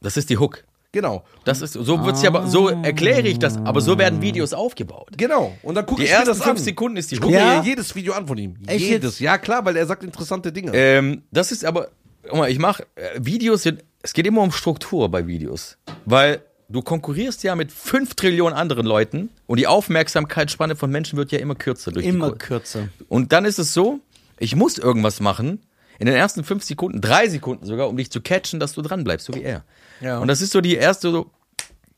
Das 0.00 0.16
ist 0.16 0.28
die 0.30 0.38
Hook. 0.38 0.64
Genau. 0.92 1.24
Das 1.44 1.60
ist, 1.60 1.72
so 1.72 2.04
wird's 2.04 2.22
ja, 2.22 2.30
aber- 2.30 2.46
so 2.46 2.68
erkläre 2.68 3.26
ich 3.26 3.40
das, 3.40 3.56
aber 3.56 3.80
so 3.80 3.98
werden 3.98 4.22
Videos 4.22 4.52
aufgebaut. 4.52 5.08
Genau. 5.16 5.56
Und 5.62 5.74
dann 5.74 5.86
gucke 5.86 6.02
Die 6.02 6.04
ich 6.04 6.10
mir 6.12 6.18
ersten 6.18 6.28
das 6.28 6.40
an. 6.42 6.48
fünf 6.50 6.60
Sekunden 6.60 6.96
ist 6.98 7.10
die 7.10 7.16
Ich 7.16 7.20
Hook. 7.20 7.30
gucke 7.30 7.38
Ja? 7.40 7.58
mir 7.60 7.64
jedes 7.66 7.94
Video 7.96 8.12
an 8.14 8.28
von 8.28 8.38
ihm. 8.38 8.54
Echt 8.66 8.86
jedes. 8.88 9.18
Ja, 9.18 9.36
klar, 9.38 9.64
weil 9.64 9.76
er 9.76 9.86
sagt 9.86 10.04
interessante 10.04 10.52
Dinge. 10.52 10.70
Ähm, 10.72 11.22
das 11.32 11.50
ist 11.50 11.64
aber, 11.64 11.88
guck 12.28 12.38
mal, 12.38 12.50
ich 12.50 12.58
mache 12.58 12.86
Videos, 13.16 13.62
sind, 13.62 13.84
es 14.02 14.12
geht 14.12 14.26
immer 14.26 14.42
um 14.42 14.52
Struktur 14.52 15.08
bei 15.10 15.26
Videos. 15.26 15.76
Weil 16.04 16.42
du 16.68 16.82
konkurrierst 16.82 17.42
ja 17.42 17.54
mit 17.54 17.72
fünf 17.72 18.14
Trillionen 18.14 18.56
anderen 18.56 18.86
Leuten 18.86 19.30
und 19.46 19.58
die 19.58 19.66
Aufmerksamkeitsspanne 19.66 20.76
von 20.76 20.90
Menschen 20.90 21.16
wird 21.16 21.32
ja 21.32 21.38
immer 21.38 21.54
kürzer 21.54 21.92
durch 21.92 22.06
Immer 22.06 22.32
die 22.32 22.38
kürzer. 22.38 22.88
Und 23.08 23.32
dann 23.32 23.44
ist 23.44 23.58
es 23.58 23.72
so, 23.72 24.00
ich 24.38 24.56
muss 24.56 24.78
irgendwas 24.78 25.20
machen, 25.20 25.60
in 25.98 26.06
den 26.06 26.16
ersten 26.16 26.42
fünf 26.42 26.64
Sekunden, 26.64 27.00
drei 27.00 27.28
Sekunden 27.28 27.66
sogar, 27.66 27.88
um 27.88 27.96
dich 27.96 28.10
zu 28.10 28.20
catchen, 28.20 28.58
dass 28.58 28.72
du 28.72 28.82
dran 28.82 29.04
bleibst, 29.04 29.26
so 29.26 29.34
wie 29.34 29.42
er. 29.42 29.64
Ja. 30.00 30.18
Und 30.18 30.28
das 30.28 30.40
ist 30.40 30.52
so 30.52 30.60
die 30.60 30.74
erste, 30.74 31.10
so, 31.10 31.30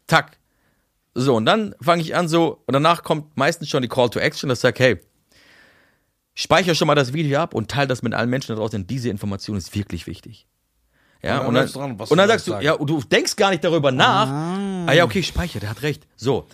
tack. 0.07 0.39
So, 1.14 1.35
und 1.35 1.47
dann 1.47 1.74
fange 1.81 2.03
ich 2.03 2.14
an 2.14 2.29
so, 2.29 2.62
und 2.66 2.74
danach 2.74 3.03
kommt 3.03 3.37
meistens 3.39 3.70
schon 3.70 3.81
die 3.81 3.89
Call 3.89 4.11
to 4.11 4.18
Action, 4.18 4.51
das 4.51 4.61
sagt, 4.61 4.79
hey, 4.81 5.01
speicher 6.37 6.76
schon 6.76 6.87
mal 6.87 6.95
das 6.95 7.12
Video 7.12 7.41
ab 7.41 7.55
und 7.55 7.68
teile 7.68 7.89
das 7.89 8.03
mit 8.03 8.14
allen 8.14 8.30
Menschen 8.30 8.55
da 8.55 8.61
draußen, 8.61 8.78
denn 8.78 8.87
diese 8.87 9.09
Information 9.09 9.57
ist 9.57 9.74
wirklich 9.74 10.07
wichtig. 10.07 10.47
Ja, 11.22 11.39
dann 11.39 11.47
und 11.47 11.55
dann, 11.55 11.66
dran, 11.66 11.93
und 11.99 12.16
dann 12.16 12.28
sagst 12.28 12.47
du, 12.47 12.53
sagst. 12.53 12.64
ja, 12.64 12.74
und 12.74 12.89
du 12.89 13.03
denkst 13.03 13.34
gar 13.34 13.51
nicht 13.51 13.64
darüber 13.64 13.91
nach. 13.91 14.28
Ah, 14.87 14.93
ja, 14.93 15.05
okay, 15.05 15.22
speicher, 15.22 15.59
der 15.59 15.70
hat 15.70 15.82
recht. 15.82 16.07
So. 16.14 16.47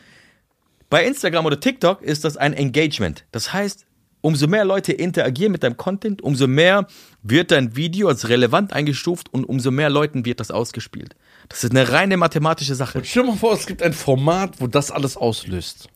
Bei 0.89 1.05
Instagram 1.05 1.45
oder 1.45 1.59
TikTok 1.59 2.01
ist 2.01 2.25
das 2.25 2.37
ein 2.37 2.55
Engagement. 2.55 3.25
Das 3.33 3.53
heißt, 3.53 3.87
umso 4.21 4.47
mehr 4.47 4.65
Leute 4.65 4.93
interagieren 4.93 5.51
mit 5.51 5.65
deinem 5.65 5.77
Content, 5.77 6.23
umso 6.23 6.47
mehr 6.47 6.87
wird 7.23 7.51
dein 7.51 7.75
Video 7.75 8.09
als 8.09 8.29
relevant 8.29 8.73
eingestuft 8.73 9.35
und 9.35 9.45
umso 9.45 9.73
mehr 9.73 9.91
Leuten 9.91 10.25
wird 10.25 10.39
das 10.39 10.53
ausgespielt. 10.53 11.17
Das 11.49 11.65
ist 11.65 11.73
eine 11.73 11.91
reine 11.91 12.17
mathematische 12.17 12.77
Sache. 12.77 13.03
Stell 13.05 13.25
dir 13.25 13.31
mal 13.31 13.37
vor, 13.37 13.53
es 13.55 13.67
gibt 13.67 13.83
ein 13.83 13.93
Format, 13.93 14.61
wo 14.61 14.69
das 14.69 14.93
alles 14.93 15.17
auslöst. 15.17 15.89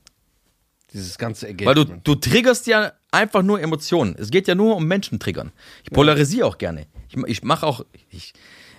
Dieses 0.96 1.18
ganze 1.18 1.46
Weil 1.46 1.56
du, 1.56 1.62
Engagement. 1.82 2.08
du 2.08 2.14
triggerst 2.14 2.66
ja 2.66 2.92
einfach 3.10 3.42
nur 3.42 3.60
Emotionen. 3.60 4.16
Es 4.18 4.30
geht 4.30 4.48
ja 4.48 4.54
nur 4.54 4.76
um 4.76 4.86
Menschen 4.86 5.18
triggern. 5.18 5.52
Ich 5.84 5.90
polarisiere 5.90 6.46
auch 6.46 6.56
gerne. 6.56 6.86
Ich, 7.10 7.16
ich 7.26 7.42
mache 7.42 7.66
auch. 7.66 7.84
Ich, 8.10 8.32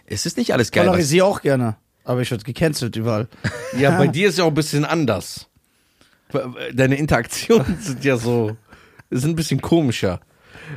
es 0.07 0.25
ist 0.25 0.35
nicht 0.35 0.51
alles 0.51 0.71
geil. 0.71 0.85
Was, 0.85 0.93
Polarisiere 0.93 1.25
auch 1.27 1.41
gerne. 1.41 1.77
Aber 2.03 2.21
ich 2.21 2.31
werde 2.31 2.43
gecancelt 2.43 2.95
überall. 2.95 3.27
ja, 3.77 3.95
bei 3.97 4.07
dir 4.07 4.29
ist 4.29 4.39
ja 4.39 4.45
auch 4.45 4.49
ein 4.49 4.55
bisschen 4.55 4.83
anders. 4.83 5.47
Deine 6.73 6.95
Interaktionen 6.95 7.77
sind 7.81 8.03
ja 8.03 8.17
so, 8.17 8.57
sind 9.11 9.31
ein 9.33 9.35
bisschen 9.35 9.61
komischer. 9.61 10.19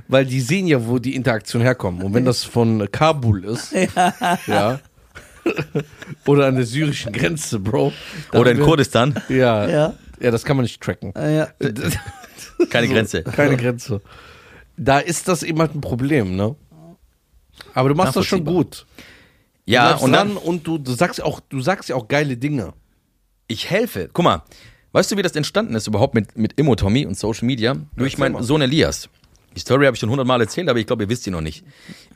Weil 0.09 0.26
die 0.26 0.41
sehen 0.41 0.66
ja, 0.66 0.86
wo 0.86 0.99
die 0.99 1.16
Interaktion 1.16 1.62
herkommt. 1.62 2.05
Und 2.05 2.12
wenn 2.12 2.26
das 2.26 2.45
von 2.45 2.86
Kabul 2.93 3.45
ist, 3.45 3.72
ja, 4.47 4.78
oder 6.26 6.47
an 6.47 6.57
der 6.57 6.66
syrischen 6.66 7.12
Grenze, 7.12 7.59
Bro. 7.59 7.93
oder 8.32 8.51
in 8.53 8.61
Kurdistan. 8.61 9.14
Ja, 9.30 9.66
Ja. 9.68 9.95
Ja. 10.21 10.31
das 10.31 10.45
kann 10.45 10.57
man 10.57 10.64
nicht 10.64 10.81
tracken. 10.81 11.14
Äh, 11.14 11.37
ja. 11.37 11.49
Keine 12.71 12.87
So, 12.87 12.93
Grenze. 12.93 13.23
Keine 13.25 13.57
Grenze. 13.57 14.01
Da 14.77 14.99
ist 14.99 15.29
das 15.29 15.43
eben 15.43 15.59
halt 15.59 15.75
ein 15.75 15.81
Problem, 15.81 16.37
ne? 16.37 16.55
Aber 17.75 17.89
du 17.91 17.95
machst 17.95 18.16
das 18.16 18.27
schon 18.27 18.45
gut. 18.45 18.87
Ja, 19.66 19.95
und 19.97 20.12
dann, 20.12 20.37
und 20.37 20.66
du, 20.66 20.79
du 20.79 20.93
sagst 20.93 21.23
auch, 21.23 21.41
du 21.41 21.61
sagst 21.61 21.89
ja 21.89 21.97
auch 21.97 22.09
geile 22.09 22.37
Dinge. 22.37 22.73
ich 23.47 23.68
helfe. 23.71 24.09
Guck 24.12 24.25
mal, 24.25 24.43
weißt 24.93 25.12
du, 25.12 25.16
wie 25.16 25.23
das 25.23 25.37
entstanden 25.37 25.75
ist 25.75 25.87
überhaupt 25.87 26.14
mit, 26.14 26.37
mit 26.37 26.55
Immo 26.59 26.75
Tommy 26.75 27.07
und 27.07 27.16
Social 27.18 27.47
Media? 27.47 27.77
Durch 27.97 28.16
meinen. 28.18 28.43
Sohn 28.43 28.62
Elias. 28.62 29.09
Die 29.55 29.61
Story 29.61 29.85
habe 29.87 29.95
ich 29.97 30.01
schon 30.01 30.11
hundertmal 30.11 30.41
erzählt, 30.41 30.68
aber 30.68 30.79
ich 30.79 30.87
glaube, 30.87 31.03
ihr 31.05 31.09
wisst 31.09 31.25
sie 31.25 31.31
noch 31.31 31.41
nicht. 31.41 31.64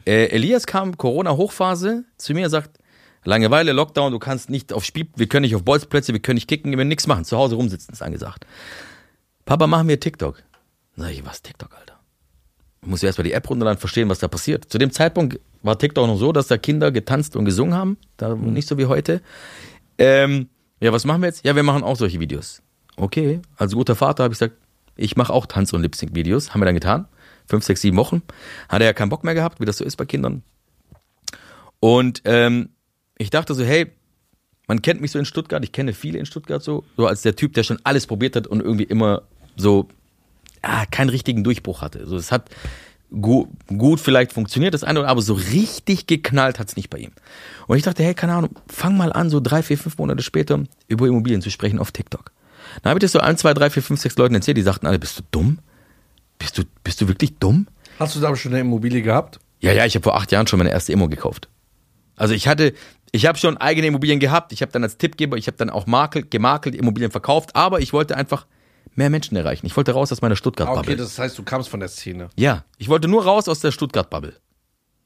Äh, 0.07 0.26
Elias 0.26 0.66
kam 0.66 0.96
Corona-Hochphase 0.96 2.05
zu 2.16 2.32
mir, 2.32 2.48
sagt, 2.48 2.78
Langeweile, 3.24 3.72
Lockdown, 3.72 4.12
du 4.12 4.18
kannst 4.18 4.50
nicht 4.50 4.72
auf 4.72 4.84
Spiel, 4.84 5.08
wir 5.16 5.26
können 5.26 5.42
nicht 5.42 5.54
auf 5.54 5.62
Bolzplätze, 5.62 6.12
wir 6.12 6.20
können 6.20 6.36
nicht 6.36 6.48
kicken, 6.48 6.70
wir 6.70 6.78
können 6.78 6.88
nichts 6.88 7.06
machen, 7.06 7.24
zu 7.24 7.36
Hause 7.36 7.56
rumsitzen, 7.56 7.92
ist 7.92 8.02
angesagt. 8.02 8.46
Papa, 9.44 9.66
machen 9.66 9.88
wir 9.88 9.98
TikTok. 9.98 10.42
Sag 10.96 11.10
ich, 11.10 11.24
was 11.24 11.42
TikTok, 11.42 11.74
Alter? 11.74 11.98
Ich 12.82 12.88
muss 12.88 13.02
ja 13.02 13.06
erstmal 13.06 13.24
die 13.24 13.32
App 13.32 13.48
runterladen, 13.48 13.78
verstehen, 13.78 14.08
was 14.08 14.18
da 14.18 14.28
passiert. 14.28 14.70
Zu 14.70 14.78
dem 14.78 14.90
Zeitpunkt 14.90 15.40
war 15.62 15.78
TikTok 15.78 16.06
noch 16.06 16.18
so, 16.18 16.32
dass 16.32 16.48
da 16.48 16.58
Kinder 16.58 16.92
getanzt 16.92 17.34
und 17.34 17.46
gesungen 17.46 17.74
haben. 17.74 17.96
Da 18.18 18.34
nicht 18.34 18.68
so 18.68 18.76
wie 18.76 18.86
heute. 18.86 19.22
Ähm, 19.96 20.48
ja, 20.80 20.92
was 20.92 21.06
machen 21.06 21.22
wir 21.22 21.28
jetzt? 21.28 21.44
Ja, 21.46 21.56
wir 21.56 21.62
machen 21.62 21.82
auch 21.82 21.96
solche 21.96 22.20
Videos. 22.20 22.62
Okay, 22.96 23.40
als 23.56 23.72
guter 23.72 23.96
Vater 23.96 24.24
habe 24.24 24.34
ich 24.34 24.38
gesagt, 24.38 24.56
ich 24.96 25.16
mache 25.16 25.32
auch 25.32 25.46
Tanz- 25.46 25.72
und 25.72 25.82
Lip-Sync-Videos. 25.82 26.50
Haben 26.50 26.60
wir 26.60 26.66
dann 26.66 26.74
getan. 26.74 27.08
Fünf, 27.46 27.64
sechs, 27.64 27.80
sieben 27.80 27.96
Wochen. 27.96 28.22
Hat 28.68 28.80
er 28.80 28.86
ja 28.86 28.92
keinen 28.92 29.08
Bock 29.08 29.24
mehr 29.24 29.34
gehabt, 29.34 29.60
wie 29.60 29.64
das 29.64 29.78
so 29.78 29.84
ist 29.84 29.96
bei 29.96 30.04
Kindern. 30.04 30.42
Und 31.80 32.22
ähm, 32.24 32.70
ich 33.24 33.30
dachte 33.30 33.54
so, 33.54 33.64
hey, 33.64 33.90
man 34.68 34.82
kennt 34.82 35.00
mich 35.00 35.10
so 35.10 35.18
in 35.18 35.24
Stuttgart, 35.24 35.64
ich 35.64 35.72
kenne 35.72 35.94
viele 35.94 36.18
in 36.18 36.26
Stuttgart 36.26 36.62
so, 36.62 36.84
so 36.96 37.06
als 37.06 37.22
der 37.22 37.36
Typ, 37.36 37.54
der 37.54 37.62
schon 37.62 37.78
alles 37.84 38.06
probiert 38.06 38.36
hat 38.36 38.46
und 38.46 38.60
irgendwie 38.60 38.84
immer 38.84 39.22
so 39.56 39.88
ah, 40.62 40.84
keinen 40.86 41.08
richtigen 41.08 41.42
Durchbruch 41.42 41.82
hatte. 41.82 42.06
So, 42.06 42.16
es 42.16 42.30
hat 42.30 42.50
gut, 43.10 43.48
gut 43.66 44.00
vielleicht 44.00 44.32
funktioniert, 44.32 44.74
das 44.74 44.84
eine 44.84 45.00
oder 45.00 45.08
aber 45.08 45.22
so 45.22 45.34
richtig 45.34 46.06
geknallt 46.06 46.58
hat's 46.58 46.76
nicht 46.76 46.90
bei 46.90 46.98
ihm. 46.98 47.12
Und 47.66 47.78
ich 47.78 47.82
dachte, 47.82 48.02
hey, 48.02 48.14
keine 48.14 48.34
Ahnung, 48.34 48.50
fang 48.68 48.96
mal 48.96 49.12
an, 49.12 49.30
so 49.30 49.40
drei, 49.40 49.62
vier, 49.62 49.78
fünf 49.78 49.96
Monate 49.98 50.22
später 50.22 50.62
über 50.88 51.06
Immobilien 51.06 51.40
zu 51.40 51.50
sprechen 51.50 51.78
auf 51.78 51.92
TikTok. 51.92 52.32
Dann 52.82 52.90
habe 52.90 52.98
ich 52.98 53.02
das 53.02 53.12
so 53.12 53.20
ein, 53.20 53.38
zwei, 53.38 53.54
drei, 53.54 53.70
vier, 53.70 53.82
fünf, 53.82 54.00
sechs 54.00 54.16
Leuten 54.16 54.34
erzählt, 54.34 54.56
die 54.56 54.62
sagten 54.62 54.86
alle, 54.86 54.98
bist 54.98 55.18
du 55.18 55.22
dumm? 55.30 55.58
Bist 56.38 56.58
du, 56.58 56.62
bist 56.82 57.00
du 57.00 57.08
wirklich 57.08 57.38
dumm? 57.38 57.68
Hast 57.98 58.16
du 58.16 58.20
da 58.20 58.34
schon 58.36 58.52
eine 58.52 58.60
Immobilie 58.60 59.02
gehabt? 59.02 59.38
Ja, 59.60 59.72
ja, 59.72 59.86
ich 59.86 59.94
habe 59.94 60.02
vor 60.02 60.16
acht 60.16 60.32
Jahren 60.32 60.46
schon 60.46 60.58
meine 60.58 60.70
erste 60.70 60.92
Immo 60.92 61.08
gekauft. 61.08 61.48
Also 62.16 62.34
ich 62.34 62.48
hatte, 62.48 62.74
ich 63.14 63.26
habe 63.26 63.38
schon 63.38 63.56
eigene 63.58 63.86
Immobilien 63.86 64.18
gehabt. 64.18 64.52
Ich 64.52 64.60
habe 64.60 64.72
dann 64.72 64.82
als 64.82 64.98
Tippgeber, 64.98 65.36
ich 65.36 65.46
habe 65.46 65.56
dann 65.56 65.70
auch 65.70 65.86
makelt, 65.86 66.32
gemakelt 66.32 66.74
Immobilien 66.74 67.12
verkauft, 67.12 67.54
aber 67.54 67.78
ich 67.78 67.92
wollte 67.92 68.16
einfach 68.16 68.44
mehr 68.96 69.08
Menschen 69.08 69.36
erreichen. 69.36 69.66
Ich 69.66 69.76
wollte 69.76 69.92
raus 69.92 70.10
aus 70.10 70.20
meiner 70.20 70.34
Stuttgart-Bubble. 70.34 70.82
okay, 70.82 70.96
das 70.96 71.16
heißt, 71.16 71.38
du 71.38 71.44
kamst 71.44 71.68
von 71.68 71.78
der 71.78 71.88
Szene. 71.88 72.28
Ja, 72.34 72.64
ich 72.76 72.88
wollte 72.88 73.06
nur 73.06 73.22
raus 73.22 73.46
aus 73.46 73.60
der 73.60 73.70
Stuttgart-Bubble. 73.70 74.34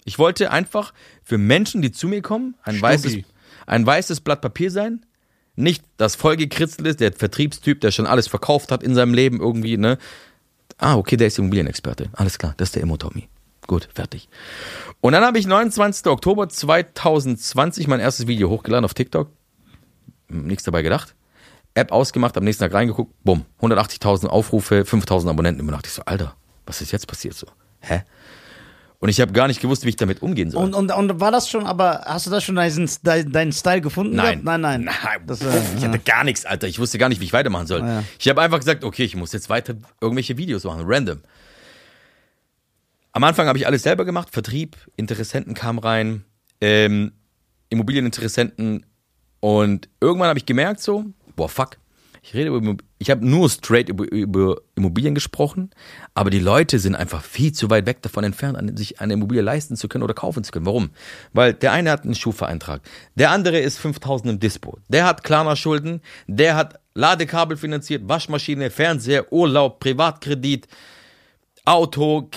Ich 0.07 0.19
wollte 0.19 0.51
einfach 0.51 0.95
für 1.23 1.37
Menschen, 1.37 1.83
die 1.83 1.93
zu 1.93 2.09
mir 2.09 2.23
kommen, 2.23 2.55
ein 2.63 2.81
weißes, 2.81 3.19
ein 3.67 3.85
weißes 3.85 4.23
Blatt 4.23 4.41
Papier 4.41 4.71
sein. 4.71 5.05
Nicht 5.55 5.85
das 5.99 6.17
vollgekritzelt 6.17 6.89
ist, 6.89 7.01
der 7.01 7.13
Vertriebstyp, 7.13 7.83
der 7.83 7.91
schon 7.91 8.07
alles 8.07 8.27
verkauft 8.27 8.73
hat 8.73 8.83
in 8.83 8.95
seinem 8.95 9.13
Leben 9.13 9.39
irgendwie, 9.39 9.77
ne? 9.77 9.99
Ah, 10.79 10.97
okay, 10.97 11.19
der 11.19 11.27
ist 11.27 11.39
Immobilienexperte. 11.39 12.09
Alles 12.15 12.39
klar, 12.39 12.55
das 12.57 12.69
ist 12.69 12.77
der 12.77 12.85
Immo-Tommy. 12.85 13.29
Gut, 13.69 13.89
fertig. 13.95 14.29
Und 15.01 15.13
dann 15.13 15.23
habe 15.23 15.39
ich 15.39 15.47
29. 15.47 16.07
Oktober 16.07 16.49
2020 16.49 17.87
mein 17.87 18.01
erstes 18.01 18.27
Video 18.27 18.49
hochgeladen 18.49 18.85
auf 18.85 18.95
TikTok. 18.95 19.31
Hm, 20.29 20.47
Nichts 20.47 20.65
dabei 20.65 20.83
gedacht. 20.83 21.15
App 21.75 21.93
ausgemacht, 21.93 22.37
am 22.37 22.45
nächsten 22.45 22.65
Tag 22.65 22.73
reingeguckt, 22.73 23.13
bumm, 23.23 23.45
180.000 23.61 24.27
Aufrufe, 24.27 24.83
5.000 24.83 25.29
Abonnenten. 25.29 25.61
Und 25.61 25.71
dachte 25.71 25.87
ich 25.87 25.93
so, 25.93 26.03
Alter, 26.07 26.35
was 26.67 26.81
ist 26.81 26.91
jetzt 26.91 27.07
passiert 27.07 27.35
so? 27.35 27.47
Hä? 27.81 28.03
Und 29.01 29.11
ich 29.11 29.21
habe 29.21 29.33
gar 29.33 29.47
nicht 29.47 29.61
gewusst, 29.61 29.85
wie 29.85 29.91
ich 29.91 29.97
damit 29.97 30.23
umgehen 30.23 30.51
soll. 30.51 30.65
Und, 30.65 30.75
und, 30.75 30.91
und 30.91 31.21
war 31.21 31.31
das 31.31 31.49
schon, 31.49 31.67
aber 31.67 32.03
hast 32.07 32.27
du 32.27 32.31
da 32.31 32.41
schon 32.41 32.57
deinen, 32.57 32.89
deinen, 33.05 33.53
Style 33.53 33.83
gefunden? 33.83 34.17
Nein. 34.17 34.41
Nein, 34.43 34.61
nein. 34.63 34.85
Nein, 34.85 35.21
Das, 35.27 35.43
äh, 35.43 35.61
ich 35.77 35.85
hatte 35.85 36.01
gar 36.01 36.25
nichts, 36.25 36.47
Alter. 36.47 36.67
Ich 36.67 36.81
wusste 36.81 36.99
gar 36.99 37.11
nicht, 37.11 37.21
wie 37.21 37.27
ich 37.27 37.33
weitermachen 37.35 37.67
soll. 37.69 37.81
Ja. 37.81 38.03
Ich 38.19 38.29
habe 38.29 38.41
einfach 38.41 38.59
gesagt, 38.59 38.83
okay, 38.83 39.05
ich 39.05 39.15
muss 39.15 39.33
jetzt 39.33 39.51
weiter 39.51 39.75
irgendwelche 40.01 40.37
Videos 40.39 40.65
machen, 40.65 40.83
random. 40.85 41.21
Am 43.13 43.25
Anfang 43.25 43.47
habe 43.49 43.59
ich 43.59 43.67
alles 43.67 43.83
selber 43.83 44.05
gemacht, 44.05 44.29
Vertrieb, 44.31 44.77
Interessenten 44.97 45.55
kamen 45.55 45.79
rein, 45.79 46.25
ähm, 46.61 47.13
Immobilieninteressenten 47.71 48.87
und 49.41 49.89
irgendwann 50.01 50.29
habe 50.29 50.39
ich 50.39 50.47
gemerkt 50.47 50.81
so, 50.81 51.05
boah, 51.37 51.49
fuck, 51.49 51.79
ich 52.23 52.35
rede 52.35 52.51
über, 52.51 52.77
ich 52.99 53.11
habe 53.11 53.27
nur 53.27 53.49
straight 53.49 53.89
über, 53.89 54.11
über 54.11 54.57
Immobilien 54.75 55.15
gesprochen, 55.15 55.71
aber 56.15 56.31
die 56.31 56.41
Leute 56.41 56.79
sind 56.79 56.95
einfach 56.97 57.23
viel 57.23 57.53
zu 57.53 57.71
weit 57.71 57.87
weg 57.87 58.03
davon 58.03 58.25
entfernt, 58.25 58.59
an- 58.59 58.77
sich 58.77 59.01
eine 59.01 59.15
Immobilie 59.15 59.43
leisten 59.43 59.77
zu 59.77 59.89
können 59.89 60.05
oder 60.05 60.15
kaufen 60.15 60.45
zu 60.45 60.51
können. 60.53 60.67
Warum? 60.67 60.91
Weil 61.33 61.55
der 61.55 61.73
eine 61.73 61.91
hat 61.91 62.05
einen 62.05 62.15
Schufa-Eintrag, 62.17 62.83
der 63.15 63.31
andere 63.31 63.59
ist 63.59 63.79
5000 63.79 64.31
im 64.33 64.41
Dispo, 64.41 64.79
der 64.89 65.07
hat 65.07 65.23
Klarna-Schulden, 65.25 66.01
der 66.27 66.57
hat 66.57 66.81
Ladekabel 66.95 67.57
finanziert, 67.57 68.09
Waschmaschine, 68.09 68.71
Fernseher, 68.71 69.33
Urlaub, 69.33 69.79
Privatkredit, 69.81 70.67
Auto, 71.65 72.29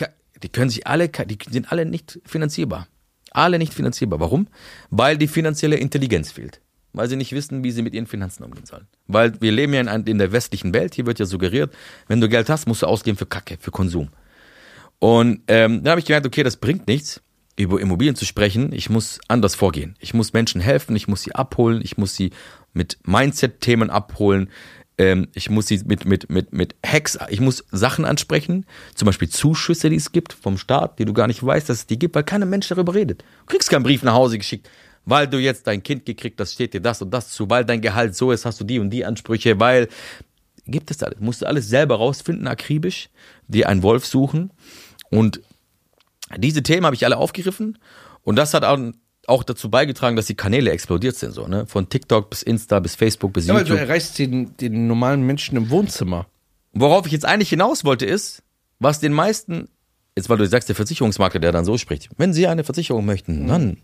die 0.44 0.50
können 0.50 0.70
sich 0.70 0.88
alle, 0.88 1.10
die 1.10 1.38
sind 1.50 1.72
alle 1.72 1.86
nicht 1.86 2.20
finanzierbar. 2.26 2.88
Alle 3.32 3.58
nicht 3.58 3.74
finanzierbar. 3.74 4.20
Warum? 4.20 4.48
Weil 4.90 5.18
die 5.18 5.28
finanzielle 5.28 5.78
Intelligenz 5.78 6.32
fehlt. 6.32 6.62
Weil 6.94 7.08
sie 7.08 7.16
nicht 7.16 7.32
wissen, 7.32 7.64
wie 7.64 7.72
sie 7.72 7.82
mit 7.82 7.94
ihren 7.94 8.08
Finanzen 8.08 8.44
umgehen 8.44 8.66
sollen. 8.66 8.88
Weil 9.08 9.40
wir 9.40 9.52
leben 9.52 9.74
ja 9.74 9.82
in, 9.82 10.06
in 10.06 10.18
der 10.18 10.34
westlichen 10.34 10.74
Welt, 10.74 10.96
hier 10.96 11.06
wird 11.06 11.20
ja 11.20 11.26
suggeriert, 11.26 11.74
wenn 12.08 12.20
du 12.20 12.28
Geld 12.28 12.50
hast, 12.50 12.68
musst 12.68 12.82
du 12.82 12.88
ausgeben 12.88 13.18
für 13.18 13.26
Kacke, 13.26 13.58
für 13.60 13.72
Konsum. 13.72 14.10
Und 15.00 15.42
ähm, 15.48 15.84
dann 15.84 15.92
habe 15.92 16.00
ich 16.00 16.06
gemerkt, 16.06 16.28
okay, 16.28 16.44
das 16.44 16.58
bringt 16.58 16.88
nichts, 16.88 17.22
über 17.56 17.80
Immobilien 17.80 18.16
zu 18.16 18.26
sprechen. 18.26 18.74
Ich 18.74 18.90
muss 18.90 19.20
anders 19.28 19.56
vorgehen. 19.56 19.96
Ich 20.00 20.14
muss 20.14 20.34
Menschen 20.34 20.62
helfen, 20.62 20.96
ich 20.96 21.08
muss 21.08 21.24
sie 21.24 21.34
abholen, 21.34 21.82
ich 21.84 21.98
muss 21.98 22.16
sie 22.16 22.32
mit 22.74 23.00
Mindset-Themen 23.06 23.90
abholen. 23.90 24.50
Ähm, 25.02 25.30
ich 25.34 25.50
muss 25.50 25.66
sie 25.66 25.82
mit, 25.84 26.06
mit, 26.06 26.30
mit, 26.30 26.54
mit 26.54 26.76
Hacks, 26.86 27.18
ich 27.30 27.42
muss 27.42 27.66
Sachen 27.72 28.06
ansprechen, 28.06 28.68
zum 28.94 29.08
Beispiel 29.08 29.30
Zuschüsse, 29.30 29.90
die 29.90 29.96
es 29.96 30.12
gibt 30.12 30.32
vom 30.32 30.60
Staat, 30.60 31.00
die 31.00 31.06
du 31.06 31.14
gar 31.14 31.26
nicht 31.26 31.44
weißt, 31.44 31.68
dass 31.68 31.78
es 31.80 31.88
die 31.88 31.98
gibt, 31.98 32.14
weil 32.14 32.24
kein 32.24 32.48
Mensch 32.48 32.68
darüber 32.68 32.94
redet. 32.94 33.24
Du 33.40 33.46
kriegst 33.48 33.72
keinen 33.72 33.82
Brief 33.82 34.04
nach 34.04 34.14
Hause 34.14 34.38
geschickt, 34.38 34.70
weil 35.06 35.28
du 35.28 35.40
jetzt 35.40 35.66
dein 35.66 35.82
Kind 35.82 36.06
gekriegt 36.06 36.40
hast, 36.40 36.54
steht 36.54 36.76
dir 36.76 36.82
das 36.82 37.02
und 37.02 37.10
das 37.10 37.32
zu, 37.32 37.50
weil 37.50 37.66
dein 37.66 37.82
Gehalt 37.82 38.16
so 38.16 38.32
ist, 38.32 38.46
hast 38.46 38.60
du 38.60 38.64
die 38.64 38.78
und 38.78 38.92
die 38.92 39.04
Ansprüche, 39.04 39.60
weil 39.60 39.88
gibt 40.68 40.92
es 40.92 41.02
alles. 41.02 41.20
Musst 41.20 41.42
du 41.42 41.48
alles 41.48 41.68
selber 41.68 41.96
rausfinden, 41.96 42.46
akribisch, 42.48 43.10
dir 43.48 43.68
einen 43.68 43.82
Wolf 43.82 44.06
suchen. 44.06 44.52
Und 45.10 45.42
diese 46.38 46.62
Themen 46.62 46.86
habe 46.86 46.96
ich 46.96 47.06
alle 47.06 47.18
aufgegriffen 47.18 47.80
und 48.22 48.36
das 48.36 48.54
hat 48.54 48.64
auch, 48.64 48.78
auch 49.28 49.44
dazu 49.44 49.70
beigetragen, 49.70 50.16
dass 50.16 50.26
die 50.26 50.36
Kanäle 50.36 50.72
explodiert 50.72 51.16
sind, 51.16 51.32
so, 51.34 51.48
ne? 51.48 51.66
Von 51.68 51.90
TikTok 51.90 52.30
bis 52.30 52.42
Insta 52.44 52.80
bis 52.80 52.96
Facebook 52.96 53.34
bis 53.34 53.48
Ja, 53.48 53.54
weil 53.54 53.64
du 53.64 53.70
YouTube. 53.70 53.88
erreichst 53.88 54.18
den, 54.20 54.56
den 54.58 54.88
normalen 54.88 55.22
Menschen 55.24 55.58
im 55.58 55.70
Wohnzimmer. 55.70 56.28
Worauf 56.74 57.06
ich 57.06 57.12
jetzt 57.12 57.26
eigentlich 57.26 57.50
hinaus 57.50 57.84
wollte, 57.86 58.06
ist, 58.06 58.44
was 58.80 59.00
den 59.00 59.14
meisten, 59.14 59.70
jetzt 60.18 60.30
weil 60.30 60.38
du 60.38 60.48
sagst, 60.48 60.70
der 60.70 60.76
Versicherungsmakler, 60.76 61.40
der 61.40 61.52
dann 61.52 61.66
so 61.66 61.78
spricht, 61.78 62.10
wenn 62.18 62.34
Sie 62.34 62.48
eine 62.48 62.64
Versicherung 62.64 63.06
möchten, 63.06 63.48
dann. 63.48 63.78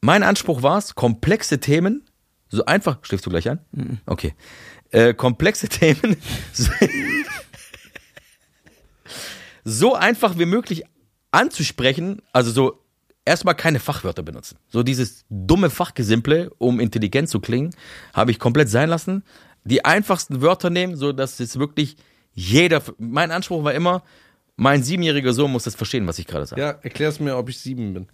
Mein 0.00 0.22
Anspruch 0.22 0.62
war 0.62 0.78
es, 0.78 0.94
komplexe 0.94 1.58
Themen, 1.60 2.04
so 2.48 2.64
einfach, 2.64 2.98
schläfst 3.02 3.26
du 3.26 3.30
gleich 3.30 3.48
an? 3.48 3.60
Okay. 4.06 4.34
Äh, 4.90 5.12
komplexe 5.14 5.68
Themen 5.68 6.16
so, 6.52 6.70
so 9.64 9.94
einfach 9.94 10.38
wie 10.38 10.46
möglich 10.46 10.84
anzusprechen, 11.30 12.22
also 12.32 12.50
so 12.50 12.82
erstmal 13.28 13.54
keine 13.54 13.78
Fachwörter 13.80 14.22
benutzen. 14.22 14.58
So 14.68 14.82
dieses 14.82 15.24
dumme 15.30 15.70
Fachgesimple, 15.70 16.50
um 16.58 16.80
intelligent 16.80 17.28
zu 17.28 17.40
klingen, 17.40 17.70
habe 18.12 18.30
ich 18.32 18.38
komplett 18.38 18.68
sein 18.68 18.88
lassen. 18.88 19.22
Die 19.64 19.84
einfachsten 19.84 20.40
Wörter 20.40 20.70
nehmen, 20.70 20.96
so 20.96 21.12
dass 21.12 21.38
es 21.40 21.58
wirklich 21.58 21.96
jeder, 22.32 22.82
mein 22.98 23.30
Anspruch 23.30 23.62
war 23.64 23.74
immer, 23.74 24.02
mein 24.56 24.82
siebenjähriger 24.82 25.32
Sohn 25.32 25.52
muss 25.52 25.64
das 25.64 25.74
verstehen, 25.74 26.06
was 26.06 26.18
ich 26.18 26.26
gerade 26.26 26.46
sage. 26.46 26.60
Ja, 26.60 26.70
erklär's 26.82 27.20
mir, 27.20 27.36
ob 27.36 27.48
ich 27.48 27.58
sieben 27.60 27.94
bin. 27.94 28.08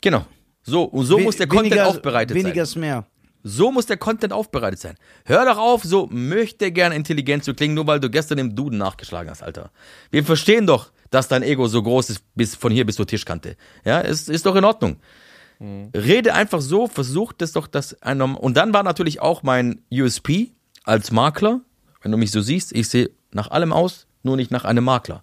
Genau. 0.00 0.26
So, 0.62 0.84
und 0.84 1.06
so 1.06 1.18
We- 1.18 1.22
muss 1.22 1.36
der 1.36 1.46
Content 1.46 1.72
weniger, 1.72 1.86
aufbereitet 1.88 2.36
weniger 2.36 2.54
sein. 2.54 2.62
ist 2.64 2.76
mehr. 2.76 3.06
So 3.44 3.72
muss 3.72 3.86
der 3.86 3.96
Content 3.96 4.32
aufbereitet 4.32 4.78
sein. 4.80 4.94
Hör 5.24 5.44
doch 5.44 5.58
auf, 5.58 5.82
so 5.82 6.06
möchte 6.12 6.70
gerne 6.70 6.94
intelligent 6.94 7.42
zu 7.42 7.54
klingen, 7.54 7.74
nur 7.74 7.86
weil 7.86 7.98
du 7.98 8.08
gestern 8.08 8.38
im 8.38 8.54
Duden 8.54 8.78
nachgeschlagen 8.78 9.28
hast, 9.30 9.42
Alter. 9.42 9.70
Wir 10.12 10.24
verstehen 10.24 10.66
doch, 10.66 10.92
dass 11.12 11.28
dein 11.28 11.42
Ego 11.44 11.68
so 11.68 11.80
groß 11.82 12.10
ist, 12.10 12.22
bis 12.34 12.56
von 12.56 12.72
hier 12.72 12.84
bis 12.84 12.96
zur 12.96 13.06
Tischkante. 13.06 13.56
Ja, 13.84 14.00
ist, 14.00 14.28
ist 14.28 14.44
doch 14.46 14.56
in 14.56 14.64
Ordnung. 14.64 14.96
Rede 15.94 16.34
einfach 16.34 16.60
so, 16.60 16.88
versuch 16.88 17.32
das 17.32 17.52
doch, 17.52 17.68
das 17.68 18.02
ein 18.02 18.18
Norm- 18.18 18.36
Und 18.36 18.56
dann 18.56 18.72
war 18.74 18.82
natürlich 18.82 19.20
auch 19.20 19.44
mein 19.44 19.82
USP 19.92 20.50
als 20.82 21.12
Makler, 21.12 21.60
wenn 22.00 22.10
du 22.10 22.18
mich 22.18 22.32
so 22.32 22.40
siehst, 22.40 22.72
ich 22.74 22.88
sehe 22.88 23.10
nach 23.30 23.52
allem 23.52 23.72
aus, 23.72 24.06
nur 24.24 24.36
nicht 24.36 24.50
nach 24.50 24.64
einem 24.64 24.82
Makler. 24.82 25.22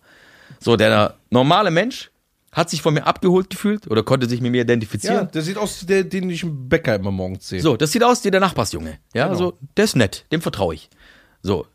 So, 0.61 0.77
der 0.77 1.15
normale 1.29 1.71
Mensch 1.71 2.11
hat 2.53 2.69
sich 2.69 2.81
von 2.81 2.93
mir 2.93 3.05
abgeholt 3.05 3.49
gefühlt 3.49 3.87
oder 3.87 4.01
konnte 4.03 4.29
sich 4.29 4.39
mit 4.39 4.51
mir 4.53 4.61
identifizieren. 4.61 5.15
Ja, 5.17 5.23
der 5.25 5.41
sieht 5.41 5.57
aus 5.57 5.85
der, 5.85 6.05
den 6.05 6.29
ich 6.29 6.43
im 6.43 6.69
Bäcker 6.69 6.95
immer 6.95 7.11
morgens 7.11 7.49
sehe. 7.49 7.61
So, 7.61 7.75
das 7.75 7.91
sieht 7.91 8.03
aus 8.03 8.23
wie 8.23 8.31
der 8.31 8.39
Nachbarsjunge. 8.39 8.97
Ja, 9.13 9.25
Genau. 9.25 9.29
also 9.31 9.57
der 9.75 9.85
ist 9.85 9.95
nett, 9.97 10.25
dem 10.31 10.41
vertraue 10.41 10.73
ich. 10.75 10.89
So. 11.41 11.65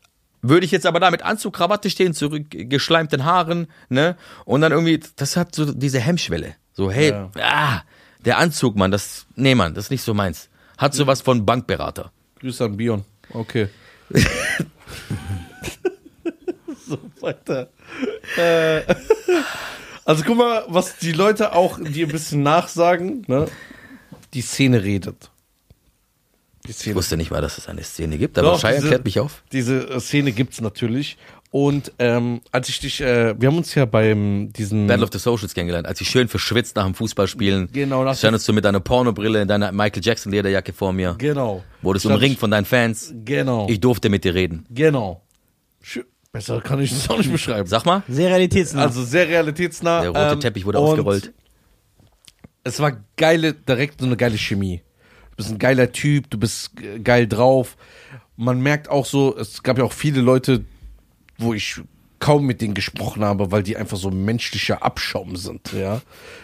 Würde 0.47 0.65
ich 0.65 0.71
jetzt 0.71 0.85
aber 0.85 0.99
da 0.99 1.09
mit 1.11 1.23
Anzug, 1.23 1.53
Krawatte 1.55 1.89
stehen, 1.89 2.13
zurückgeschleimten 2.13 3.25
Haaren, 3.25 3.67
ne? 3.89 4.15
Und 4.45 4.61
dann 4.61 4.71
irgendwie, 4.71 4.99
das 5.15 5.35
hat 5.37 5.55
so 5.55 5.71
diese 5.73 5.99
Hemmschwelle. 5.99 6.55
So, 6.73 6.91
hey, 6.91 7.09
Ja. 7.11 7.29
ah, 7.41 7.81
der 8.25 8.37
Anzug, 8.37 8.75
Mann, 8.75 8.91
das, 8.91 9.25
nee, 9.35 9.55
Mann, 9.55 9.73
das 9.73 9.85
ist 9.85 9.91
nicht 9.91 10.03
so 10.03 10.13
meins. 10.13 10.49
Hat 10.77 10.93
sowas 10.93 11.21
von 11.21 11.45
Bankberater. 11.45 12.11
Grüße 12.39 12.65
an 12.65 12.77
Bion. 12.77 13.05
Okay. 13.31 13.69
so, 16.87 16.99
weiter. 17.21 17.69
Äh, 18.37 18.81
also 20.03 20.23
guck 20.25 20.37
mal, 20.37 20.63
was 20.67 20.97
die 20.97 21.11
Leute 21.13 21.53
auch 21.53 21.79
dir 21.79 22.05
ein 22.07 22.11
bisschen 22.11 22.43
nachsagen, 22.43 23.23
ne? 23.27 23.47
Die 24.33 24.41
Szene 24.41 24.83
redet. 24.83 25.31
Die 26.67 26.71
Ich 26.89 26.95
wusste 26.95 27.17
nicht 27.17 27.31
mal, 27.31 27.41
dass 27.41 27.57
es 27.57 27.67
eine 27.67 27.83
Szene 27.83 28.17
gibt, 28.17 28.37
aber 28.37 28.51
Doch, 28.51 28.59
Shire 28.59 28.75
diese- 28.75 28.87
klärt 28.87 29.05
mich 29.05 29.19
auf. 29.19 29.43
Diese 29.51 29.87
äh, 29.89 29.99
Szene 29.99 30.31
gibt's 30.31 30.61
natürlich. 30.61 31.17
Und 31.51 31.93
ähm, 31.99 32.41
als 32.51 32.67
ich 32.67 32.79
dich, 32.79 32.99
äh, 32.99 33.33
wir 33.39 33.47
haben 33.47 33.57
uns 33.57 33.73
ja 33.75 33.85
beim 33.85 34.51
diesen 34.51 34.87
Battle 34.87 35.05
of 35.05 35.09
the 35.13 35.19
Socials 35.19 35.53
kennengelernt, 35.53 35.87
als 35.87 36.01
ich 36.01 36.09
schön 36.09 36.27
verschwitzt 36.27 36.75
nach 36.75 36.83
dem 36.83 36.95
Fußballspielen. 36.95 37.69
Genau, 37.71 38.13
Standest 38.13 38.45
du 38.49 38.51
mit 38.53 38.65
deiner 38.65 38.81
Pornobrille 38.81 39.41
in 39.41 39.47
deiner 39.47 39.71
Michael 39.71 40.03
Jackson 40.03 40.33
Lederjacke 40.33 40.73
vor 40.73 40.91
mir. 40.91 41.15
genau, 41.17 41.63
Wurdest 41.81 42.05
umringt 42.07 42.39
von 42.39 42.51
deinen 42.51 42.65
Fans. 42.65 43.13
Genau, 43.23 43.67
Ich 43.69 43.79
durfte 43.79 44.09
mit 44.09 44.25
dir 44.25 44.33
reden. 44.33 44.65
genau. 44.69 45.21
Schö- 45.83 46.03
Besser 46.33 46.59
kann 46.59 46.81
ich 46.81 46.89
das 46.89 47.09
auch 47.09 47.17
nicht 47.17 47.31
beschreiben. 47.31 47.69
Sag 47.69 47.85
mal. 47.85 48.03
Sehr 48.09 48.27
realitätsnah. 48.29 48.81
Also 48.81 49.05
sehr 49.05 49.25
realitätsnah. 49.29 50.01
Der 50.01 50.09
rote 50.09 50.33
ähm, 50.33 50.39
Teppich 50.41 50.65
wurde 50.65 50.79
ausgerollt. 50.79 51.31
Es 52.65 52.79
war 52.81 52.97
geile, 53.15 53.53
direkt 53.53 54.01
so 54.01 54.05
eine 54.07 54.17
geile 54.17 54.37
Chemie. 54.37 54.81
Du 55.35 55.43
bist 55.43 55.51
ein 55.51 55.59
geiler 55.59 55.91
Typ, 55.91 56.29
du 56.29 56.37
bist 56.37 56.71
geil 57.03 57.27
drauf. 57.27 57.75
Man 58.37 58.61
merkt 58.61 58.89
auch 58.89 59.05
so, 59.05 59.35
es 59.37 59.63
gab 59.63 59.77
ja 59.77 59.83
auch 59.83 59.91
viele 59.91 60.21
Leute, 60.21 60.63
wo 61.37 61.53
ich 61.53 61.81
kaum 62.19 62.45
mit 62.45 62.61
denen 62.61 62.73
gesprochen 62.73 63.23
habe, 63.25 63.51
weil 63.51 63.61
die 63.61 63.75
einfach 63.75 63.97
so 63.97 64.09
menschlicher 64.11 64.81
Abschaum 64.81 65.35
sind, 65.35 65.73
ja. 65.73 66.01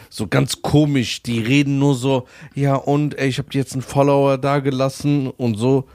So 0.09 0.27
ganz 0.27 0.61
komisch, 0.61 1.23
die 1.23 1.39
reden 1.39 1.80
nur 1.80 1.95
so, 1.95 2.27
ja 2.53 2.76
und, 2.76 3.18
ey, 3.18 3.30
ich 3.30 3.38
habe 3.38 3.49
dir 3.49 3.59
jetzt 3.59 3.73
einen 3.73 3.81
Follower 3.81 4.38
da 4.38 4.59
gelassen 4.59 5.27
und 5.30 5.55
so. 5.55 5.88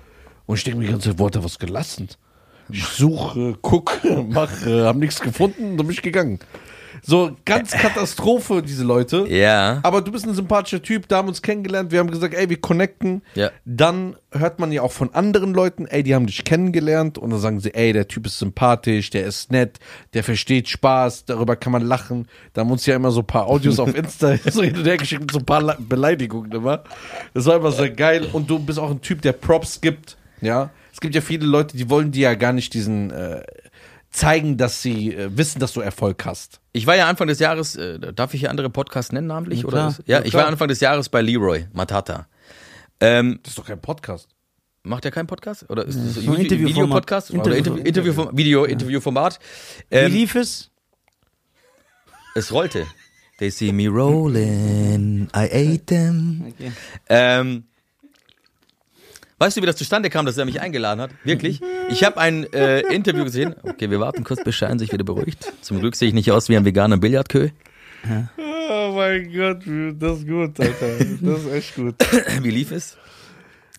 Und 0.46 0.56
ich 0.56 0.64
denke 0.64 0.78
mir 0.78 0.86
die 0.86 0.92
ganze 0.92 1.10
Zeit, 1.10 1.18
wo 1.18 1.26
hat 1.26 1.36
er 1.36 1.44
was 1.44 1.58
gelassen? 1.58 2.08
Ich 2.70 2.84
suche, 2.84 3.58
gucke, 3.60 4.22
mache, 4.22 4.86
hab 4.86 4.96
nichts 4.96 5.20
gefunden, 5.20 5.76
dann 5.76 5.86
bin 5.86 5.90
ich 5.90 6.02
gegangen. 6.02 6.38
So, 7.02 7.36
ganz 7.44 7.72
Katastrophe, 7.72 8.62
diese 8.62 8.84
Leute. 8.84 9.26
Ja. 9.28 9.80
Aber 9.82 10.02
du 10.02 10.12
bist 10.12 10.26
ein 10.26 10.34
sympathischer 10.34 10.82
Typ, 10.82 11.08
da 11.08 11.18
haben 11.18 11.28
uns 11.28 11.42
kennengelernt, 11.42 11.90
wir 11.92 11.98
haben 12.00 12.10
gesagt, 12.10 12.34
ey, 12.34 12.48
wir 12.48 12.60
connecten. 12.60 13.22
Ja. 13.34 13.50
Dann 13.64 14.16
hört 14.32 14.58
man 14.58 14.72
ja 14.72 14.82
auch 14.82 14.92
von 14.92 15.14
anderen 15.14 15.54
Leuten, 15.54 15.86
ey, 15.86 16.02
die 16.02 16.14
haben 16.14 16.26
dich 16.26 16.44
kennengelernt 16.44 17.18
und 17.18 17.30
dann 17.30 17.40
sagen 17.40 17.60
sie, 17.60 17.72
ey, 17.74 17.92
der 17.92 18.08
Typ 18.08 18.26
ist 18.26 18.38
sympathisch, 18.38 19.10
der 19.10 19.24
ist 19.24 19.50
nett, 19.52 19.78
der 20.14 20.24
versteht 20.24 20.68
Spaß, 20.68 21.24
darüber 21.26 21.56
kann 21.56 21.72
man 21.72 21.82
lachen. 21.82 22.26
Da 22.52 22.60
haben 22.62 22.70
uns 22.70 22.86
ja 22.86 22.96
immer 22.96 23.10
so 23.10 23.20
ein 23.20 23.26
paar 23.26 23.46
Audios 23.46 23.78
auf 23.78 23.94
Insta 23.94 24.36
so 24.50 24.62
hin 24.62 24.76
und 24.76 24.84
her 24.86 24.96
geschickt 24.96 25.22
mit 25.22 25.32
so 25.32 25.38
ein 25.38 25.46
paar 25.46 25.62
La- 25.62 25.76
Beleidigungen 25.78 26.50
immer. 26.52 26.84
Das 27.34 27.46
war 27.46 27.56
immer 27.56 27.72
sehr 27.72 27.90
geil 27.90 28.26
und 28.32 28.48
du 28.50 28.58
bist 28.58 28.78
auch 28.78 28.90
ein 28.90 29.00
Typ, 29.00 29.22
der 29.22 29.32
Props 29.32 29.80
gibt, 29.80 30.16
ja. 30.40 30.70
Es 30.92 31.00
gibt 31.00 31.14
ja 31.14 31.20
viele 31.20 31.44
Leute, 31.44 31.76
die 31.76 31.90
wollen 31.90 32.10
dir 32.10 32.22
ja 32.30 32.34
gar 32.34 32.54
nicht 32.54 32.72
diesen 32.72 33.10
äh, 33.10 33.42
zeigen, 34.16 34.56
dass 34.56 34.82
sie 34.82 35.14
äh, 35.14 35.28
wissen, 35.36 35.58
dass 35.60 35.72
du 35.72 35.80
Erfolg 35.80 36.24
hast. 36.24 36.60
Ich 36.72 36.86
war 36.86 36.96
ja 36.96 37.08
Anfang 37.08 37.26
des 37.28 37.38
Jahres, 37.38 37.76
äh, 37.76 37.98
darf 38.12 38.34
ich 38.34 38.40
hier 38.40 38.50
andere 38.50 38.70
Podcasts 38.70 39.12
nennen 39.12 39.26
namentlich? 39.26 39.60
Ja, 39.60 39.66
oder? 39.66 39.96
Ja, 40.06 40.18
Ja, 40.20 40.24
ich 40.24 40.34
war 40.34 40.46
Anfang 40.46 40.68
des 40.68 40.80
Jahres 40.80 41.08
bei 41.08 41.20
Leroy 41.22 41.66
Matata. 41.72 42.26
Ähm, 43.00 43.40
Das 43.42 43.52
ist 43.52 43.58
doch 43.58 43.66
kein 43.66 43.80
Podcast. 43.80 44.28
macht 44.82 45.04
er 45.04 45.10
keinen 45.10 45.26
Podcast? 45.26 45.68
Oder 45.68 45.84
ist 45.84 45.98
das 45.98 46.14
so 46.24 46.32
ein. 46.32 46.38
Video-Podcast? 46.38 47.30
Interview- 47.30 48.64
Interviewformat. 48.64 49.38
Wie 49.90 49.96
Ähm, 49.96 50.12
lief 50.12 50.34
es? 50.34 50.70
es 52.34 52.52
rollte. 52.52 52.86
They 53.38 53.50
see 53.50 53.70
me 53.72 53.86
rolling, 53.88 55.28
I 55.36 55.74
ate 55.74 55.84
them. 55.86 56.54
Ähm, 57.10 57.64
weißt 59.38 59.56
du, 59.56 59.62
wie 59.62 59.66
das 59.66 59.76
zustande 59.76 60.10
kam, 60.10 60.26
dass 60.26 60.38
er 60.38 60.44
mich 60.44 60.60
eingeladen 60.60 61.00
hat? 61.00 61.10
Wirklich? 61.24 61.60
Ich 61.88 62.04
habe 62.04 62.18
ein 62.18 62.50
äh, 62.52 62.80
Interview 62.80 63.24
gesehen. 63.24 63.54
Okay, 63.62 63.90
wir 63.90 64.00
warten 64.00 64.24
kurz, 64.24 64.42
bis 64.42 64.54
Schein 64.54 64.78
sich 64.78 64.92
wieder 64.92 65.04
beruhigt. 65.04 65.52
Zum 65.60 65.80
Glück 65.80 65.96
sehe 65.96 66.08
ich 66.08 66.14
nicht 66.14 66.30
aus 66.32 66.48
wie 66.48 66.56
ein 66.56 66.64
veganer 66.64 66.96
Billardkö. 66.96 67.50
Oh 68.68 68.92
mein 68.94 69.32
Gott, 69.32 69.62
das 70.00 70.18
ist 70.18 70.28
gut, 70.28 70.60
Alter. 70.60 71.04
Das 71.20 71.44
ist 71.44 71.52
echt 71.52 71.74
gut. 71.74 71.94
Wie 72.42 72.50
lief 72.50 72.70
es? 72.70 72.96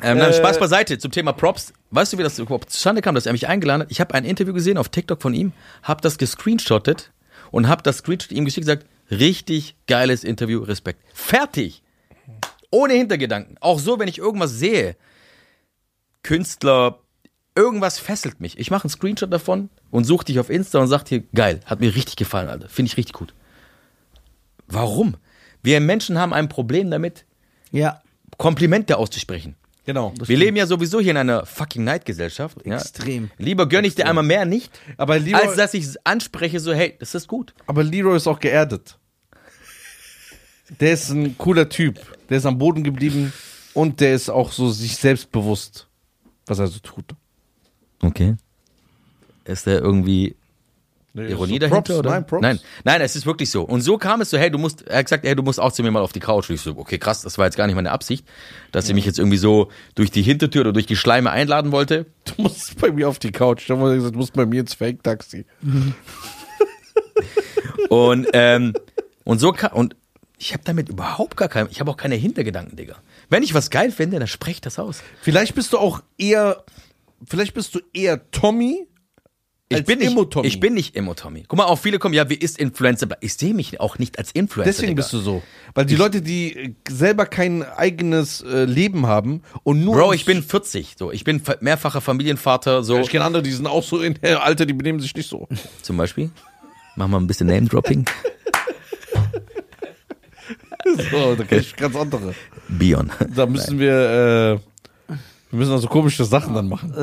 Ähm, 0.02 0.18
nein, 0.18 0.34
Spaß 0.34 0.60
beiseite 0.60 0.98
zum 0.98 1.12
Thema 1.12 1.34
Props. 1.34 1.74
Weißt 1.92 2.14
du, 2.14 2.18
wie 2.18 2.24
das 2.24 2.38
überhaupt 2.38 2.70
zustande 2.70 3.02
kam, 3.02 3.16
dass 3.16 3.26
er 3.26 3.32
mich 3.32 3.48
eingeladen 3.48 3.84
hat? 3.84 3.92
Ich 3.92 4.00
habe 4.00 4.14
ein 4.14 4.26
Interview 4.26 4.54
gesehen 4.54 4.78
auf 4.78 4.90
TikTok 4.90 5.22
von 5.22 5.34
ihm, 5.34 5.54
habe 5.82 6.02
das 6.02 6.18
gescreenshottet 6.18 7.12
und 7.52 7.68
habe 7.68 7.82
das 7.82 7.98
Screenshot 7.98 8.32
ihm 8.32 8.46
geschickt 8.46 8.68
und 8.68 8.74
gesagt, 8.74 8.86
richtig 9.10 9.76
geiles 9.88 10.24
Interview, 10.24 10.62
Respekt. 10.62 11.00
Fertig. 11.14 11.82
Ohne 12.70 12.94
Hintergedanken. 12.94 13.58
Auch 13.60 13.80
so, 13.80 13.98
wenn 13.98 14.08
ich 14.08 14.20
irgendwas 14.20 14.52
sehe, 14.52 14.96
Künstler, 16.28 17.00
irgendwas 17.56 18.00
fesselt 18.00 18.42
mich. 18.42 18.60
Ich 18.60 18.70
mache 18.70 18.84
einen 18.84 18.90
Screenshot 18.90 19.32
davon 19.32 19.70
und 19.92 20.04
suche 20.04 20.26
dich 20.26 20.40
auf 20.40 20.50
Insta 20.50 20.80
und 20.80 20.90
sag 20.90 21.06
dir, 21.06 21.22
geil, 21.34 21.62
hat 21.66 21.80
mir 21.80 21.96
richtig 21.96 22.18
gefallen, 22.18 22.50
Alter. 22.50 22.68
Finde 22.68 22.92
ich 22.92 22.98
richtig 22.98 23.14
gut. 23.14 23.34
Warum? 24.68 25.16
Wir 25.64 25.80
Menschen 25.80 26.18
haben 26.20 26.34
ein 26.34 26.50
Problem 26.50 26.92
damit, 26.92 27.26
Ja. 27.72 28.02
Komplimente 28.38 28.98
auszusprechen. 28.98 29.56
Genau. 29.86 30.14
Wir 30.26 30.36
leben 30.38 30.58
ja 30.58 30.68
sowieso 30.68 31.00
hier 31.00 31.12
in 31.12 31.18
einer 31.18 31.46
fucking 31.46 31.86
Neidgesellschaft. 31.86 32.58
Ja. 32.66 32.76
Extrem. 32.76 33.32
Lieber 33.38 33.70
gönne 33.70 33.88
ich 33.88 33.96
dir 33.96 34.06
einmal 34.06 34.26
mehr 34.26 34.44
nicht, 34.46 34.70
Aber 34.98 35.18
Leroy, 35.18 35.42
als 35.48 35.56
dass 35.56 35.74
ich 35.74 35.86
es 35.86 36.06
anspreche, 36.06 36.60
so, 36.60 36.74
hey, 36.74 36.98
das 37.00 37.16
ist 37.16 37.30
gut. 37.30 37.54
aber 37.68 37.84
Leroy 37.86 38.18
ist 38.18 38.28
auch 38.28 38.42
geerdet. 38.42 39.00
Der 40.82 40.92
ist 40.92 41.10
ein 41.10 41.38
cooler 41.38 41.70
Typ. 41.70 42.00
Der 42.30 42.40
ist 42.40 42.46
am 42.46 42.58
Boden 42.58 42.84
geblieben 42.84 43.32
und 43.74 44.02
der 44.02 44.14
ist 44.14 44.30
auch 44.30 44.52
so 44.52 44.70
sich 44.70 44.98
selbstbewusst, 44.98 45.87
was 46.48 46.60
er 46.60 46.68
so 46.68 46.80
tut. 46.80 47.06
Okay. 48.02 48.36
Ist 49.46 49.66
der 49.66 49.80
irgendwie 49.80 50.36
Ironie 51.14 51.54
so 51.54 51.60
dahinter? 51.60 51.70
Props, 51.70 51.92
oder? 51.92 52.10
Nein, 52.12 52.26
Props. 52.28 52.42
nein, 52.42 52.60
nein, 52.84 53.02
es 53.02 53.16
ist 53.16 53.26
wirklich 53.26 53.50
so. 53.50 53.64
Und 53.64 53.82
so 53.82 53.98
kam 53.98 54.22
es 54.22 54.30
so, 54.30 54.38
hey, 54.38 54.52
du 54.52 54.58
musst, 54.58 54.88
er 54.88 55.00
hat 55.00 55.06
gesagt, 55.06 55.26
hey, 55.26 55.36
du 55.36 55.44
musst 55.44 55.60
auch 55.60 55.72
zu 55.72 55.84
mir 55.84 55.92
mal 55.92 56.02
auf 56.02 56.14
die 56.14 56.20
Couch. 56.20 56.50
Und 56.50 56.56
ich 56.56 56.62
so, 56.62 56.78
okay, 56.78 56.98
krass, 56.98 57.22
das 57.22 57.38
war 57.38 57.46
jetzt 57.46 57.58
gar 57.58 57.66
nicht 57.68 57.76
meine 57.76 57.92
Absicht, 57.92 58.28
dass 58.72 58.88
sie 58.88 58.94
mich 58.94 59.06
jetzt 59.06 59.20
irgendwie 59.20 59.38
so 59.38 59.70
durch 59.96 60.12
die 60.12 60.22
Hintertür 60.22 60.62
oder 60.62 60.74
durch 60.74 60.86
die 60.86 60.96
Schleime 60.96 61.32
einladen 61.32 61.72
wollte. 61.72 62.06
Du 62.26 62.44
musst 62.44 62.80
bei 62.80 62.92
mir 62.92 63.10
auf 63.10 63.20
die 63.20 63.32
Couch. 63.32 63.70
Dann 63.70 63.80
hat 63.80 63.88
er 63.88 63.96
gesagt, 63.96 64.16
du 64.16 64.20
musst 64.20 64.34
bei 64.34 64.46
mir 64.46 64.62
ins 64.62 64.74
Fake-Taxi. 64.74 65.46
Und, 67.90 68.28
ähm, 68.34 68.74
und 69.24 69.40
so 69.40 69.52
kam, 69.52 69.72
und 69.74 69.96
ich 70.38 70.54
habe 70.54 70.64
damit 70.66 70.90
überhaupt 70.90 71.38
gar 71.38 71.48
kein, 71.48 71.68
ich 71.72 71.80
habe 71.80 71.90
auch 71.92 71.98
keine 71.98 72.16
Hintergedanken, 72.16 72.76
Digga. 72.76 72.96
Wenn 73.30 73.44
ich 73.44 73.54
was 73.54 73.70
geil 73.70 73.92
finde, 73.92 74.20
dann 74.20 74.28
sprech 74.28 74.62
das 74.62 74.80
aus. 74.80 75.02
Vielleicht 75.22 75.56
bist 75.56 75.74
du 75.74 75.78
auch 75.78 76.02
eher, 76.18 76.64
vielleicht 77.26 77.54
bist 77.54 77.76
du 77.76 77.80
eher 77.94 78.30
Tommy 78.32 78.88
Ich 79.70 79.84
bin, 79.84 80.00
nicht, 80.00 80.16
ich 80.44 80.60
bin 80.62 80.74
nicht 80.76 80.96
Emo-Tommy. 80.96 81.44
Guck 81.46 81.58
mal, 81.58 81.66
auch 81.66 81.78
viele 81.78 82.00
kommen, 82.00 82.14
ja, 82.14 82.30
wie 82.30 82.36
ist 82.36 82.58
Influencer? 82.58 83.06
Aber 83.08 83.18
Ich 83.20 83.34
sehe 83.34 83.54
mich 83.54 83.82
auch 83.82 84.00
nicht 84.00 84.18
als 84.18 84.32
Influencer. 84.32 84.72
Deswegen 84.72 84.92
Digga. 84.92 85.02
bist 85.02 85.12
du 85.12 85.20
so. 85.20 85.44
Weil 85.76 85.86
die 85.86 85.96
Leute, 85.98 86.22
die 86.22 86.56
äh, 86.56 86.74
selber 86.90 87.26
kein 87.26 87.64
eigenes 87.64 88.42
äh, 88.44 88.64
Leben 88.64 89.08
haben 89.08 89.42
und 89.64 89.84
nur. 89.84 89.96
Bro, 89.96 90.14
ich 90.14 90.24
bin 90.24 90.42
40, 90.42 90.96
so. 90.98 91.12
Ich 91.12 91.26
bin 91.26 91.42
fa- 91.42 91.58
mehrfacher 91.60 92.00
Familienvater, 92.00 92.82
so. 92.84 93.00
Ich 93.00 93.10
kenne 93.10 93.26
andere, 93.26 93.44
die 93.44 93.52
sind 93.52 93.68
auch 93.68 93.84
so 93.84 94.00
in 94.02 94.14
der 94.14 94.42
Alter, 94.44 94.66
die 94.66 94.74
benehmen 94.74 95.02
sich 95.02 95.14
nicht 95.16 95.28
so. 95.30 95.50
Zum 95.82 95.98
Beispiel. 95.98 96.30
Machen 96.96 97.12
wir 97.12 97.20
ein 97.20 97.28
bisschen 97.28 97.48
Name-Dropping. 97.48 98.06
so 101.12 101.36
da 101.36 101.44
kenne 101.44 101.62
ich 101.62 101.76
ganz 101.76 101.96
andere. 101.96 102.34
Bion. 102.70 103.12
Da 103.36 103.46
müssen 103.46 103.80
wir, 103.80 103.92
äh, 103.94 105.14
wir 105.52 105.60
müssen 105.60 105.72
also 105.72 105.88
komische 105.88 106.26
Sachen 106.26 106.54
dann 106.54 106.68
machen. 106.68 106.94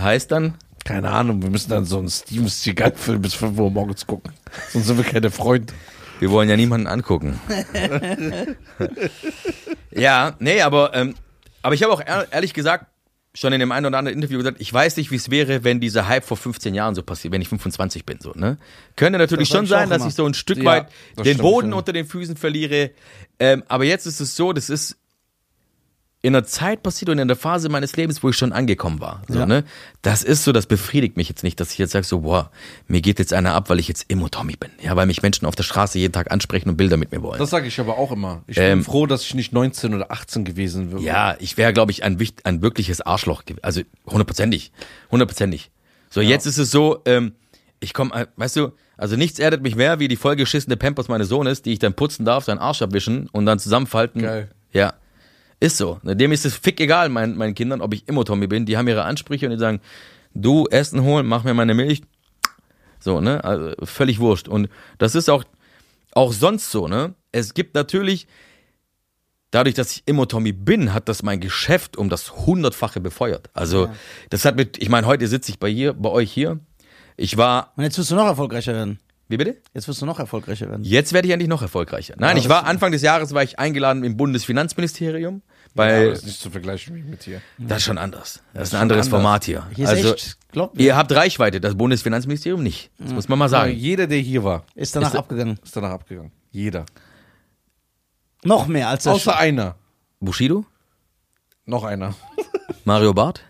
Heißt 0.00 0.30
dann, 0.30 0.54
Keine 0.84 1.10
Ahnung, 1.10 1.42
wir 1.42 1.50
müssen 1.50 1.70
dann 1.70 1.84
so 1.84 1.98
einen 1.98 2.08
Steven 2.08 2.48
Seagal-Film 2.48 3.20
bis 3.22 3.34
5 3.34 3.58
Uhr 3.58 3.70
morgens 3.70 4.06
gucken. 4.06 4.32
Sonst 4.72 4.86
sind 4.86 4.96
wir 4.96 5.04
keine 5.04 5.30
Freunde. 5.30 5.72
wir 6.20 6.30
wollen 6.30 6.48
ja 6.48 6.56
niemanden 6.56 6.86
angucken. 6.86 7.38
ja, 9.90 10.34
nee, 10.38 10.60
aber, 10.62 10.94
ähm, 10.94 11.14
aber 11.62 11.74
ich 11.74 11.82
habe 11.82 11.92
auch 11.92 12.00
ehr- 12.00 12.26
ehrlich 12.30 12.54
gesagt 12.54 12.86
schon 13.38 13.52
in 13.52 13.60
dem 13.60 13.70
einen 13.72 13.86
oder 13.86 13.98
anderen 13.98 14.16
Interview 14.16 14.38
gesagt, 14.38 14.60
ich 14.60 14.72
weiß 14.72 14.96
nicht, 14.96 15.10
wie 15.10 15.16
es 15.16 15.30
wäre, 15.30 15.62
wenn 15.62 15.80
dieser 15.80 16.08
Hype 16.08 16.24
vor 16.24 16.36
15 16.36 16.74
Jahren 16.74 16.94
so 16.94 17.02
passiert, 17.02 17.32
wenn 17.32 17.40
ich 17.40 17.48
25 17.48 18.04
bin, 18.04 18.18
so, 18.20 18.32
ne? 18.34 18.58
Könnte 18.96 19.18
natürlich 19.18 19.48
schon 19.48 19.66
sein, 19.66 19.88
dass 19.88 19.98
immer. 19.98 20.08
ich 20.08 20.14
so 20.14 20.26
ein 20.26 20.34
Stück 20.34 20.58
Ja, 20.58 20.64
weit 20.64 20.88
den 21.24 21.38
Boden 21.38 21.68
schon. 21.70 21.78
unter 21.78 21.92
den 21.92 22.06
Füßen 22.06 22.36
verliere. 22.36 22.90
Ähm, 23.38 23.62
aber 23.68 23.84
jetzt 23.84 24.06
ist 24.06 24.20
es 24.20 24.34
so, 24.34 24.52
das 24.52 24.68
ist 24.70 24.96
in 26.20 26.34
einer 26.34 26.44
Zeit 26.44 26.82
passiert 26.82 27.10
und 27.10 27.18
in 27.20 27.28
der 27.28 27.36
Phase 27.36 27.68
meines 27.68 27.94
Lebens, 27.96 28.22
wo 28.24 28.30
ich 28.30 28.36
schon 28.36 28.52
angekommen 28.52 29.00
war. 29.00 29.22
So, 29.28 29.38
Ja. 29.38 29.46
ne? 29.46 29.62
Das 30.02 30.24
ist 30.24 30.42
so, 30.42 30.50
das 30.50 30.66
befriedigt 30.66 31.16
mich 31.16 31.28
jetzt 31.28 31.44
nicht, 31.44 31.60
dass 31.60 31.70
ich 31.70 31.78
jetzt 31.78 31.92
sage 31.92 32.04
so, 32.04 32.20
boah, 32.22 32.50
mir 32.88 33.00
geht 33.00 33.20
jetzt 33.20 33.32
einer 33.32 33.54
ab, 33.54 33.70
weil 33.70 33.78
ich 33.78 33.86
jetzt 33.86 34.04
Immo-Tommy 34.08 34.56
bin. 34.56 34.70
Ja, 34.82 34.96
weil 34.96 35.06
mich 35.06 35.22
Menschen 35.22 35.46
auf 35.46 35.54
der 35.54 35.62
Straße 35.62 35.96
jeden 35.98 36.12
Tag 36.12 36.32
ansprechen 36.32 36.70
und 36.70 36.76
Bilder 36.76 36.96
mit 36.96 37.12
mir 37.12 37.22
wollen. 37.22 37.38
Das 37.38 37.50
sage 37.50 37.68
ich 37.68 37.78
aber 37.78 37.98
auch 37.98 38.10
immer. 38.10 38.42
Ich 38.48 38.56
Ähm, 38.58 38.78
bin 38.78 38.84
froh, 38.84 39.06
dass 39.06 39.22
ich 39.22 39.34
nicht 39.34 39.52
19 39.52 39.94
oder 39.94 40.10
18 40.10 40.44
gewesen 40.44 40.90
wäre. 40.90 41.00
Ja, 41.02 41.36
ich 41.38 41.56
wäre, 41.56 41.72
glaube 41.72 41.92
ich, 41.92 42.02
ein, 42.02 42.18
ein 42.42 42.62
wirkliches 42.62 43.00
Arschloch. 43.00 43.44
gew- 43.44 43.60
Also 43.62 43.82
hundertprozentig. 44.08 44.72
Hundertprozentig. 45.12 45.70
So, 46.10 46.20
jetzt 46.20 46.46
ist 46.46 46.58
es 46.58 46.70
so, 46.72 47.00
ähm, 47.04 47.32
ich 47.80 47.94
komme, 47.94 48.26
weißt 48.34 48.56
du, 48.56 48.72
also 48.96 49.14
nichts 49.14 49.38
erdet 49.38 49.62
mich 49.62 49.76
mehr, 49.76 50.00
wie 50.00 50.08
die 50.08 50.16
vollgeschissene 50.16 50.76
Pampers 50.76 51.06
meines 51.06 51.28
Sohnes, 51.28 51.62
die 51.62 51.72
ich 51.74 51.78
dann 51.78 51.94
putzen 51.94 52.24
darf, 52.24 52.44
seinen 52.44 52.58
Arsch 52.58 52.82
abwischen 52.82 53.28
und 53.30 53.46
dann 53.46 53.60
zusammenfalten. 53.60 54.22
Geil. 54.22 54.50
Ja. 54.72 54.94
Ist 55.60 55.76
so. 55.76 55.98
Dem 56.02 56.32
ist 56.32 56.46
es 56.46 56.54
fick 56.54 56.80
egal, 56.80 57.08
meinen, 57.08 57.36
meinen 57.36 57.54
Kindern, 57.54 57.80
ob 57.80 57.92
ich 57.92 58.06
Immo-Tommy 58.06 58.46
bin. 58.46 58.66
Die 58.66 58.76
haben 58.76 58.86
ihre 58.88 59.04
Ansprüche 59.04 59.46
und 59.46 59.52
die 59.52 59.58
sagen, 59.58 59.80
du 60.34 60.66
Essen 60.66 61.02
holen, 61.02 61.26
mach 61.26 61.44
mir 61.44 61.54
meine 61.54 61.74
Milch. 61.74 62.02
So, 63.00 63.20
ne? 63.20 63.42
Also 63.44 63.74
völlig 63.84 64.20
wurscht. 64.20 64.48
Und 64.48 64.68
das 64.98 65.14
ist 65.14 65.28
auch, 65.28 65.44
auch 66.12 66.32
sonst 66.32 66.70
so, 66.70 66.88
ne? 66.88 67.14
Es 67.32 67.54
gibt 67.54 67.74
natürlich, 67.74 68.26
dadurch, 69.50 69.74
dass 69.74 69.92
ich 69.92 70.02
Immo-Tommy 70.06 70.52
bin, 70.52 70.94
hat 70.94 71.08
das 71.08 71.22
mein 71.22 71.40
Geschäft 71.40 71.96
um 71.96 72.08
das 72.08 72.36
hundertfache 72.46 73.00
befeuert. 73.00 73.50
Also, 73.52 73.90
das 74.30 74.44
hat 74.44 74.56
mit, 74.56 74.78
ich 74.78 74.88
meine, 74.88 75.06
heute 75.06 75.26
sitze 75.26 75.50
ich 75.50 75.58
bei 75.58 75.70
hier, 75.70 75.92
bei 75.92 76.08
euch 76.08 76.32
hier. 76.32 76.60
Ich 77.16 77.36
war, 77.36 77.72
Und 77.76 77.82
jetzt 77.84 77.98
wirst 77.98 78.10
du 78.10 78.14
noch 78.14 78.26
erfolgreicher 78.26 78.72
werden. 78.72 79.00
Wie 79.28 79.36
bitte? 79.36 79.56
Jetzt 79.74 79.86
wirst 79.88 80.00
du 80.02 80.06
noch 80.06 80.18
erfolgreicher 80.18 80.68
werden. 80.68 80.84
Jetzt 80.84 81.12
werde 81.12 81.28
ich 81.28 81.32
endlich 81.32 81.48
noch 81.48 81.62
erfolgreicher. 81.62 82.14
Nein, 82.18 82.36
Ja, 82.36 82.42
ich 82.42 82.48
war 82.48 82.64
Anfang 82.66 82.92
des 82.92 83.02
Jahres 83.02 83.34
war 83.34 83.42
ich 83.42 83.58
eingeladen 83.58 84.02
im 84.04 84.16
Bundesfinanzministerium, 84.16 85.42
weil 85.74 86.00
Aber 86.02 86.10
das 86.10 86.18
ist 86.20 86.26
nicht 86.26 86.40
zu 86.40 86.50
vergleichen 86.50 87.08
mit 87.10 87.22
hier. 87.24 87.40
das 87.58 87.78
ist 87.78 87.84
schon 87.84 87.98
anders. 87.98 88.42
Das 88.54 88.64
ist 88.64 88.70
schon 88.70 88.78
ein 88.78 88.82
anderes 88.82 89.06
anders. 89.06 89.20
Format 89.22 89.44
hier. 89.44 89.66
Hier 89.74 89.84
ist 89.84 89.90
also 89.90 90.14
echt, 90.14 90.38
glaub 90.50 90.78
ihr 90.80 90.96
habt 90.96 91.12
Reichweite, 91.12 91.60
das 91.60 91.76
Bundesfinanzministerium 91.76 92.62
nicht. 92.62 92.90
Das 92.98 93.12
muss 93.12 93.28
man 93.28 93.38
mal 93.38 93.48
sagen. 93.48 93.72
jeder, 93.74 94.06
der 94.06 94.18
hier 94.18 94.44
war, 94.44 94.64
ist 94.74 94.96
danach 94.96 95.10
ist- 95.12 95.18
abgegangen. 95.18 95.58
ist 95.62 95.76
danach 95.76 95.90
abgegangen. 95.90 96.32
Jeder. 96.50 96.86
Noch 98.44 98.66
mehr 98.66 98.88
als 98.88 99.04
das. 99.04 99.14
Außer 99.14 99.36
einer. 99.36 99.76
Bushido, 100.20 100.64
Noch 101.66 101.84
einer. 101.84 102.14
Mario 102.84 103.12
Barth, 103.12 103.42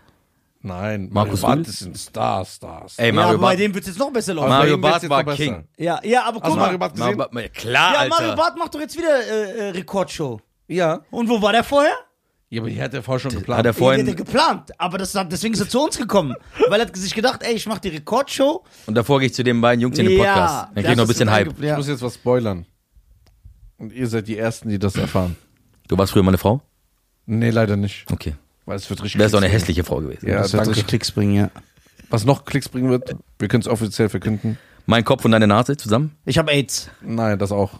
Nein, 0.61 1.07
Markus 1.11 1.41
Mario 1.41 1.57
Rühl? 1.59 1.63
Barth 1.63 1.75
sind 1.75 1.97
Star, 1.97 2.43
Stars. 2.45 2.97
Ey, 2.99 3.07
Ja, 3.07 3.13
Mario 3.13 3.29
aber 3.29 3.37
bei 3.39 3.47
Barth. 3.47 3.59
dem 3.59 3.73
wird 3.73 3.83
es 3.85 3.89
jetzt 3.91 3.99
noch 3.99 4.11
besser 4.11 4.33
laufen. 4.33 4.49
Mario 4.49 4.77
Barth 4.77 5.03
jetzt 5.03 5.09
war. 5.09 5.23
King. 5.35 5.63
Ja, 5.77 5.99
ja, 6.03 6.23
aber 6.25 6.41
guck 6.41 6.49
mal. 6.49 6.55
Mario 6.57 6.77
Barth 6.77 6.97
Mario 6.97 7.17
gesehen? 7.17 7.31
Barth- 7.33 7.53
Klar, 7.53 7.93
Ja, 7.93 7.99
Alter. 7.99 8.15
Mario 8.15 8.35
Barth 8.35 8.57
macht 8.57 8.75
doch 8.75 8.79
jetzt 8.81 8.97
wieder 8.97 9.25
äh, 9.25 9.51
äh, 9.51 9.69
Rekordshow. 9.69 10.41
Ja. 10.67 11.01
Und 11.11 11.29
wo 11.29 11.41
war 11.41 11.53
der 11.53 11.63
vorher? 11.63 11.93
Ja, 12.49 12.61
aber 12.61 12.69
die 12.71 12.81
hat 12.81 12.93
er 12.93 13.03
vorher 13.03 13.19
schon 13.19 13.31
geplant. 13.31 13.59
Hat 13.59 13.65
er 13.67 13.71
Den 13.73 13.75
hat 13.75 13.75
er 13.75 14.03
vorhin, 14.03 14.15
geplant, 14.15 14.71
aber 14.79 14.97
das, 14.97 15.13
deswegen 15.29 15.53
ist 15.53 15.59
er 15.61 15.69
zu 15.69 15.81
uns 15.81 15.97
gekommen. 15.97 16.35
weil 16.69 16.81
er 16.81 16.87
hat 16.87 16.95
sich 16.97 17.13
gedacht, 17.13 17.41
ey, 17.43 17.53
ich 17.53 17.65
mach 17.67 17.77
die 17.79 17.89
Rekordshow. 17.89 18.63
und 18.87 18.95
davor 18.95 19.19
gehe 19.19 19.27
ich 19.27 19.33
zu 19.35 19.43
den 19.43 19.61
beiden 19.61 19.79
Jungs 19.81 19.97
in 19.97 20.07
den 20.07 20.17
Podcast. 20.17 20.67
Dann 20.73 20.83
krieg 20.83 20.91
ich 20.91 20.97
noch 20.97 21.05
ein 21.05 21.07
bisschen 21.07 21.31
Hype. 21.31 21.53
Ich 21.57 21.63
Ja. 21.63 21.77
muss 21.77 21.87
jetzt 21.87 22.01
was 22.01 22.15
spoilern. 22.15 22.65
Und 23.77 23.93
ihr 23.93 24.07
seid 24.07 24.27
die 24.27 24.37
Ersten, 24.37 24.67
die 24.69 24.79
das 24.79 24.95
erfahren. 24.97 25.37
Du 25.87 25.97
warst 25.97 26.11
früher 26.11 26.23
meine 26.23 26.37
Frau? 26.37 26.61
Nee, 27.25 27.51
leider 27.51 27.77
nicht. 27.77 28.05
Okay. 28.11 28.35
Weil 28.69 28.75
es 28.77 28.87
wird 28.87 29.01
richtig 29.01 29.17
Wäre 29.17 29.29
so 29.29 29.37
eine 29.37 29.47
hässliche 29.47 29.83
Frau 29.83 29.97
gewesen. 29.99 30.27
Ja, 30.29 30.35
das 30.43 30.53
wird 30.53 30.59
danke. 30.59 30.69
richtig 30.75 30.85
Klicks 30.87 31.11
bringen, 31.11 31.33
ja. 31.33 31.49
Was 32.11 32.23
noch 32.23 32.45
Klicks 32.45 32.69
bringen 32.69 32.91
wird, 32.91 33.15
wir 33.39 33.47
können 33.47 33.61
es 33.61 33.67
offiziell 33.67 34.09
verkünden. 34.09 34.59
Mein 34.85 35.03
Kopf 35.03 35.25
und 35.25 35.31
deine 35.31 35.47
Nase 35.47 35.75
zusammen? 35.75 36.15
Ich 36.25 36.37
habe 36.37 36.51
AIDS. 36.51 36.91
Nein, 37.01 37.39
das 37.39 37.51
auch. 37.51 37.79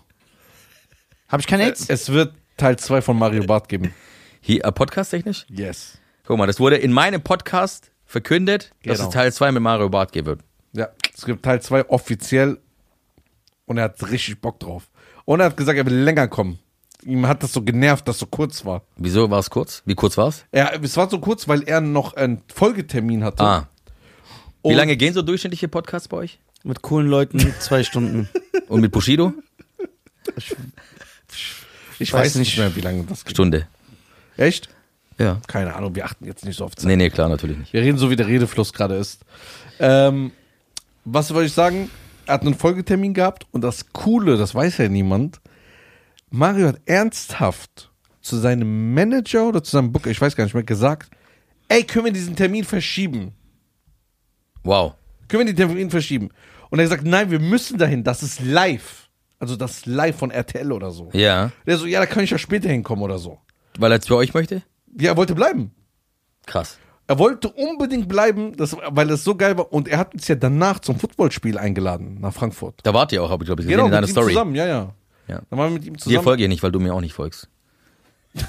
Habe 1.27 1.41
ich 1.41 1.45
kein 1.47 1.59
AIDS? 1.59 1.85
Es 1.89 2.09
wird 2.11 2.33
Teil 2.57 2.77
2 2.79 3.03
von 3.03 3.19
Mario 3.19 3.43
Barth 3.43 3.69
geben. 3.69 3.93
Hier, 4.41 4.65
äh, 4.65 4.71
podcast-technisch? 4.71 5.45
Yes. 5.47 5.99
Guck 6.25 6.39
mal, 6.39 6.47
das 6.47 6.59
wurde 6.59 6.77
in 6.77 6.91
meinem 6.91 7.21
Podcast 7.21 7.91
verkündet, 8.05 8.71
dass 8.83 8.97
Genau. 8.97 9.09
es 9.09 9.13
Teil 9.13 9.31
2 9.31 9.51
mit 9.51 9.61
Mario 9.61 9.89
Barth 9.89 10.11
geben 10.11 10.25
wird. 10.25 10.41
Ja, 10.73 10.89
es 11.15 11.23
gibt 11.23 11.43
Teil 11.45 11.61
2 11.61 11.87
offiziell 11.89 12.57
und 13.67 13.77
er 13.77 13.83
hat 13.83 14.09
richtig 14.09 14.41
Bock 14.41 14.59
drauf. 14.59 14.89
Und 15.25 15.39
er 15.39 15.45
hat 15.45 15.55
gesagt, 15.57 15.77
er 15.77 15.85
will 15.85 15.93
länger 15.93 16.27
kommen. 16.27 16.57
Ihm 17.03 17.27
hat 17.27 17.43
das 17.43 17.53
so 17.53 17.61
genervt, 17.61 18.07
dass 18.07 18.19
so 18.19 18.25
kurz 18.25 18.65
war. 18.65 18.81
Wieso 18.97 19.29
war 19.29 19.39
es 19.39 19.49
kurz? 19.49 19.81
Wie 19.85 19.95
kurz 19.95 20.17
war 20.17 20.27
es? 20.27 20.45
Er, 20.51 20.81
es 20.83 20.97
war 20.97 21.09
so 21.09 21.19
kurz, 21.19 21.47
weil 21.47 21.63
er 21.63 21.79
noch 21.81 22.13
einen 22.15 22.41
Folgetermin 22.53 23.23
hatte. 23.23 23.43
Ah. 23.43 23.67
Wie 24.63 24.73
lange 24.73 24.97
gehen 24.97 25.13
so 25.13 25.21
durchschnittliche 25.21 25.69
Podcasts 25.69 26.09
bei 26.09 26.17
euch? 26.17 26.39
Mit 26.63 26.81
coolen 26.81 27.07
Leuten 27.07 27.39
zwei 27.59 27.83
Stunden. 27.83 28.27
Und 28.67 28.81
mit 28.81 28.91
Bushido? 28.91 29.33
Ich 31.99 32.13
weiß 32.13 32.25
weiß 32.25 32.35
nicht 32.35 32.49
nicht. 32.49 32.57
mehr, 32.57 32.75
wie 32.75 32.81
lange 32.81 33.03
das 33.03 33.23
geht. 33.23 33.31
Stunde. 33.31 33.67
Echt? 34.37 34.69
Ja. 35.17 35.39
Keine 35.47 35.75
Ahnung, 35.75 35.95
wir 35.95 36.05
achten 36.05 36.25
jetzt 36.25 36.45
nicht 36.45 36.57
so 36.57 36.65
auf 36.65 36.75
Zeit. 36.75 36.85
Nee, 36.85 36.95
nee, 36.95 37.09
klar, 37.09 37.29
natürlich 37.29 37.57
nicht. 37.57 37.73
Wir 37.73 37.81
reden 37.81 37.97
so, 37.97 38.09
wie 38.09 38.15
der 38.15 38.27
Redefluss 38.27 38.71
gerade 38.73 38.95
ist. 38.95 39.21
Ähm, 39.79 40.31
was 41.05 41.33
wollte 41.33 41.47
ich 41.47 41.53
sagen? 41.53 41.89
Er 42.25 42.35
hat 42.35 42.41
einen 42.43 42.55
Folgetermin 42.55 43.13
gehabt 43.13 43.45
und 43.51 43.61
das 43.61 43.91
Coole, 43.91 44.37
das 44.37 44.53
weiß 44.53 44.77
ja 44.77 44.87
niemand, 44.87 45.39
Mario 46.31 46.67
hat 46.67 46.81
ernsthaft 46.85 47.91
zu 48.21 48.37
seinem 48.37 48.93
Manager 48.93 49.47
oder 49.47 49.63
zu 49.63 49.71
seinem 49.71 49.91
Booker, 49.91 50.09
ich 50.09 50.19
weiß 50.21 50.35
gar 50.35 50.43
nicht 50.43 50.53
mehr, 50.53 50.63
gesagt, 50.63 51.09
ey, 51.67 51.83
können 51.83 52.05
wir 52.05 52.11
diesen 52.13 52.35
Termin 52.35 52.63
verschieben? 52.63 53.33
Wow. 54.63 54.93
Können 55.27 55.45
wir 55.47 55.53
den 55.53 55.55
Termin 55.67 55.89
verschieben? 55.89 56.29
Und 56.69 56.79
er 56.79 56.85
hat 56.85 56.91
gesagt, 56.91 57.07
nein, 57.07 57.31
wir 57.31 57.39
müssen 57.39 57.77
dahin, 57.77 58.03
das 58.03 58.21
ist 58.23 58.41
live. 58.41 59.09
Also 59.39 59.55
das 59.55 59.77
ist 59.77 59.85
live 59.85 60.17
von 60.17 60.31
RTL 60.31 60.71
oder 60.71 60.91
so. 60.91 61.09
Ja. 61.13 61.51
Der 61.65 61.77
so, 61.77 61.85
ja, 61.85 61.99
da 61.99 62.05
kann 62.05 62.23
ich 62.23 62.29
ja 62.29 62.37
später 62.37 62.69
hinkommen 62.69 63.03
oder 63.03 63.17
so. 63.17 63.39
Weil 63.77 63.91
er 63.91 63.95
jetzt 63.95 64.07
für 64.07 64.17
euch 64.17 64.33
möchte? 64.33 64.61
Ja, 64.99 65.11
er 65.11 65.17
wollte 65.17 65.33
bleiben. 65.33 65.71
Krass. 66.45 66.77
Er 67.07 67.17
wollte 67.17 67.47
unbedingt 67.49 68.07
bleiben, 68.07 68.55
das, 68.57 68.75
weil 68.89 69.09
es 69.09 69.23
so 69.23 69.35
geil 69.35 69.57
war. 69.57 69.71
Und 69.73 69.87
er 69.87 69.97
hat 69.97 70.13
uns 70.13 70.27
ja 70.27 70.35
danach 70.35 70.79
zum 70.79 70.99
Footballspiel 70.99 71.57
eingeladen, 71.57 72.19
nach 72.19 72.33
Frankfurt. 72.33 72.81
Da 72.83 72.93
wart 72.93 73.11
ihr 73.13 73.23
auch, 73.23 73.29
habe 73.31 73.43
ich 73.43 73.47
glaube 73.47 73.61
ich 73.61 73.67
gesehen 73.67 73.77
Genau, 73.77 73.85
in 73.87 73.91
deiner 73.93 74.07
Story. 74.07 74.27
zusammen, 74.33 74.53
ja, 74.55 74.67
ja. 74.67 74.93
Ja. 75.29 75.41
Dann 75.49 75.59
waren 75.59 75.69
wir 75.69 75.79
mit 75.79 75.85
ihm 75.85 75.93
Dir 75.93 75.99
zusammen. 75.99 76.23
folge 76.23 76.43
ich 76.43 76.49
nicht, 76.49 76.63
weil 76.63 76.71
du 76.71 76.79
mir 76.79 76.93
auch 76.93 77.01
nicht 77.01 77.13
folgst. 77.13 77.47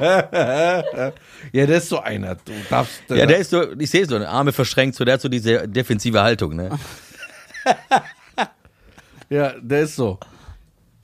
ja, 0.00 1.66
der 1.66 1.76
ist 1.76 1.88
so 1.88 2.00
einer. 2.00 2.34
Du 2.36 2.52
darfst. 2.70 3.02
Ja, 3.08 3.26
der 3.26 3.38
ist 3.38 3.50
so, 3.50 3.72
ich 3.78 3.90
sehe 3.90 4.06
so, 4.06 4.16
Arme 4.16 4.52
verschränkt, 4.52 4.96
so, 4.96 5.04
der 5.04 5.14
hat 5.14 5.20
so 5.20 5.28
diese 5.28 5.68
defensive 5.68 6.20
Haltung, 6.22 6.56
ne? 6.56 6.70
ja, 9.30 9.52
der 9.60 9.82
ist 9.82 9.96
so. 9.96 10.18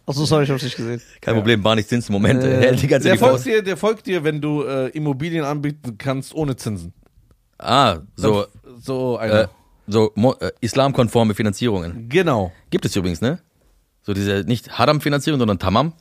Achso, 0.07 0.25
sorry, 0.25 0.45
ich 0.45 0.51
hab's 0.51 0.63
nicht 0.63 0.77
gesehen. 0.77 1.03
Kein 1.21 1.35
Problem, 1.35 1.63
war 1.63 1.75
nicht 1.75 1.89
Zinsmoment. 1.89 2.43
Äh, 2.43 2.55
er 2.55 2.61
hält 2.69 2.83
die 2.83 2.87
ganze 2.87 3.09
Der 3.09 3.19
folgt, 3.19 3.45
dir, 3.45 3.63
der 3.63 3.77
folgt 3.77 4.07
dir, 4.07 4.25
wenn 4.25 4.41
du 4.41 4.63
äh, 4.65 4.89
Immobilien 4.89 5.45
anbieten 5.45 5.99
kannst 5.99 6.35
ohne 6.35 6.57
Zinsen. 6.57 6.95
Ah, 7.59 7.99
so, 8.17 8.47
So 8.81 9.19
einer. 9.19 9.43
äh, 9.43 9.49
so 9.89 10.13
äh, 10.41 10.51
islamkonforme 10.61 11.35
Finanzierungen. 11.35 12.09
genau. 12.09 12.53
Gibt 12.71 12.85
es 12.85 12.95
übrigens, 12.95 13.21
ne? 13.21 13.39
So 14.03 14.15
diese, 14.15 14.45
nicht 14.47 14.79
Haram-Finanzierung, 14.79 15.39
sondern 15.39 15.59
Tamam. 15.59 15.93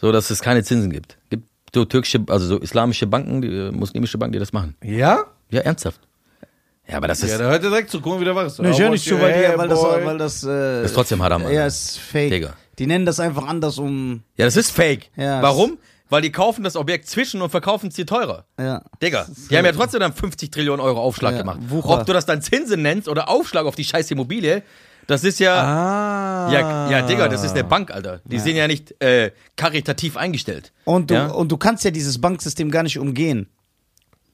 So, 0.00 0.10
dass 0.12 0.30
es 0.30 0.40
keine 0.40 0.62
Zinsen 0.64 0.90
gibt. 0.90 1.16
Gibt 1.30 1.48
so 1.74 1.84
türkische, 1.84 2.24
also 2.28 2.46
so 2.46 2.58
islamische 2.58 3.06
Banken, 3.06 3.40
die, 3.40 3.48
äh, 3.48 3.70
muslimische 3.70 4.18
Banken, 4.18 4.32
die 4.32 4.38
das 4.38 4.52
machen. 4.52 4.76
Ja? 4.82 5.24
Ja, 5.50 5.60
ernsthaft. 5.60 6.00
Ja, 6.88 6.96
aber 6.96 7.08
das 7.08 7.22
ist, 7.22 7.30
Ja, 7.30 7.38
der 7.38 7.48
hört 7.48 7.62
ja 7.62 7.70
direkt 7.70 7.90
zu. 7.90 8.00
Guck 8.00 8.14
mal, 8.14 8.20
wie 8.20 8.24
der 8.24 8.34
war. 8.34 8.44
Nee, 8.58 8.70
ich 8.70 8.80
höre 8.80 8.90
nicht 8.90 9.04
zu, 9.04 9.18
weil, 9.20 9.32
die, 9.32 9.58
weil 9.58 9.68
das, 9.68 9.82
weil 9.82 10.18
das, 10.18 10.44
äh, 10.44 10.84
ist 10.84 10.94
trotzdem 10.94 11.22
Haram. 11.22 11.48
Ja, 11.50 11.66
ist 11.66 11.98
fake. 11.98 12.30
Digga. 12.30 12.54
Die 12.78 12.86
nennen 12.86 13.06
das 13.06 13.20
einfach 13.20 13.46
anders, 13.46 13.78
um, 13.78 14.22
Ja, 14.36 14.44
das 14.44 14.56
ist 14.56 14.70
fake. 14.70 15.10
Ja, 15.16 15.40
Warum? 15.42 15.78
Weil 16.12 16.20
die 16.20 16.30
kaufen 16.30 16.62
das 16.62 16.76
Objekt 16.76 17.08
zwischen 17.08 17.40
und 17.40 17.48
verkaufen 17.48 17.88
es 17.88 17.94
dir 17.94 18.04
teurer. 18.04 18.44
ja. 18.60 18.82
Digga, 19.02 19.26
die 19.50 19.56
haben 19.56 19.64
ja 19.64 19.72
trotzdem 19.72 20.00
dann 20.00 20.12
50 20.12 20.50
Trillionen 20.50 20.80
Euro 20.84 21.00
Aufschlag 21.00 21.32
Ja, 21.32 21.38
gemacht. 21.38 21.60
Wucher. 21.68 21.88
Ob 21.88 22.04
du 22.06 22.12
das 22.12 22.26
dann 22.26 22.42
Zinsen 22.42 22.82
nennst 22.82 23.08
oder 23.08 23.30
Aufschlag 23.30 23.64
auf 23.64 23.76
die 23.76 23.84
scheiß 23.84 24.10
Immobilie, 24.10 24.62
das 25.06 25.24
ist 25.24 25.40
ja, 25.40 25.54
Ah. 25.54 26.52
ja, 26.52 26.90
ja, 26.90 27.02
Digga, 27.06 27.28
das 27.28 27.42
ist 27.44 27.52
eine 27.52 27.64
Bank, 27.64 27.90
Alter. 27.90 28.20
Die 28.26 28.38
sind 28.38 28.56
ja 28.56 28.68
nicht 28.68 28.94
äh, 29.02 29.30
karitativ 29.56 30.18
eingestellt. 30.18 30.72
Und 30.84 31.10
du, 31.10 31.14
Ja? 31.14 31.26
und 31.28 31.50
du 31.50 31.56
kannst 31.56 31.82
ja 31.84 31.90
dieses 31.90 32.20
Banksystem 32.20 32.70
gar 32.70 32.82
nicht 32.82 32.98
umgehen. 32.98 33.48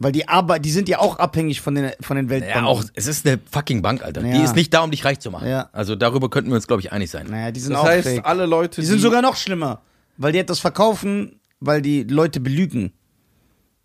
Weil 0.01 0.11
die 0.13 0.29
Arbeit, 0.29 0.65
die 0.65 0.71
sind 0.73 0.89
ja 0.89 0.99
auch 0.99 1.19
abhängig 1.21 1.61
von 1.61 1.75
den, 1.77 1.93
von 2.01 2.17
den 2.17 2.29
Weltbanken. 2.29 2.65
Ja, 2.65 2.69
auch, 2.69 2.83
es 2.95 3.07
ist 3.07 3.25
eine 3.27 3.39
fucking 3.51 3.83
Bank, 3.83 4.03
Alter. 4.05 4.21
Die 4.23 4.31
Ja. 4.31 4.43
ist 4.45 4.57
nicht 4.57 4.75
da, 4.75 4.81
um 4.81 4.91
dich 4.91 5.05
reich 5.05 5.21
zu 5.21 5.31
machen. 5.31 5.49
Ja. 5.49 5.69
Also 5.73 5.95
darüber 5.95 6.29
könnten 6.29 6.51
wir 6.51 6.57
uns, 6.57 6.67
glaube 6.67 6.83
ich, 6.83 6.91
einig 6.93 7.09
sein. 7.11 7.27
Naja, 7.31 7.53
die 7.53 7.61
sind 7.61 7.73
Das 7.75 7.83
auch 7.83 7.87
heißt, 7.87 8.09
fake. 8.09 8.27
alle 8.27 8.47
Leute, 8.47 8.81
Die 8.81 8.87
sind 8.87 9.01
sogar 9.01 9.23
noch 9.23 9.37
schlimmer, 9.37 9.81
weil 10.17 10.33
die 10.33 10.39
etwas 10.41 10.59
verkaufen, 10.61 11.38
weil 11.61 11.83
die 11.83 12.03
Leute 12.05 12.41
belügen. 12.41 12.93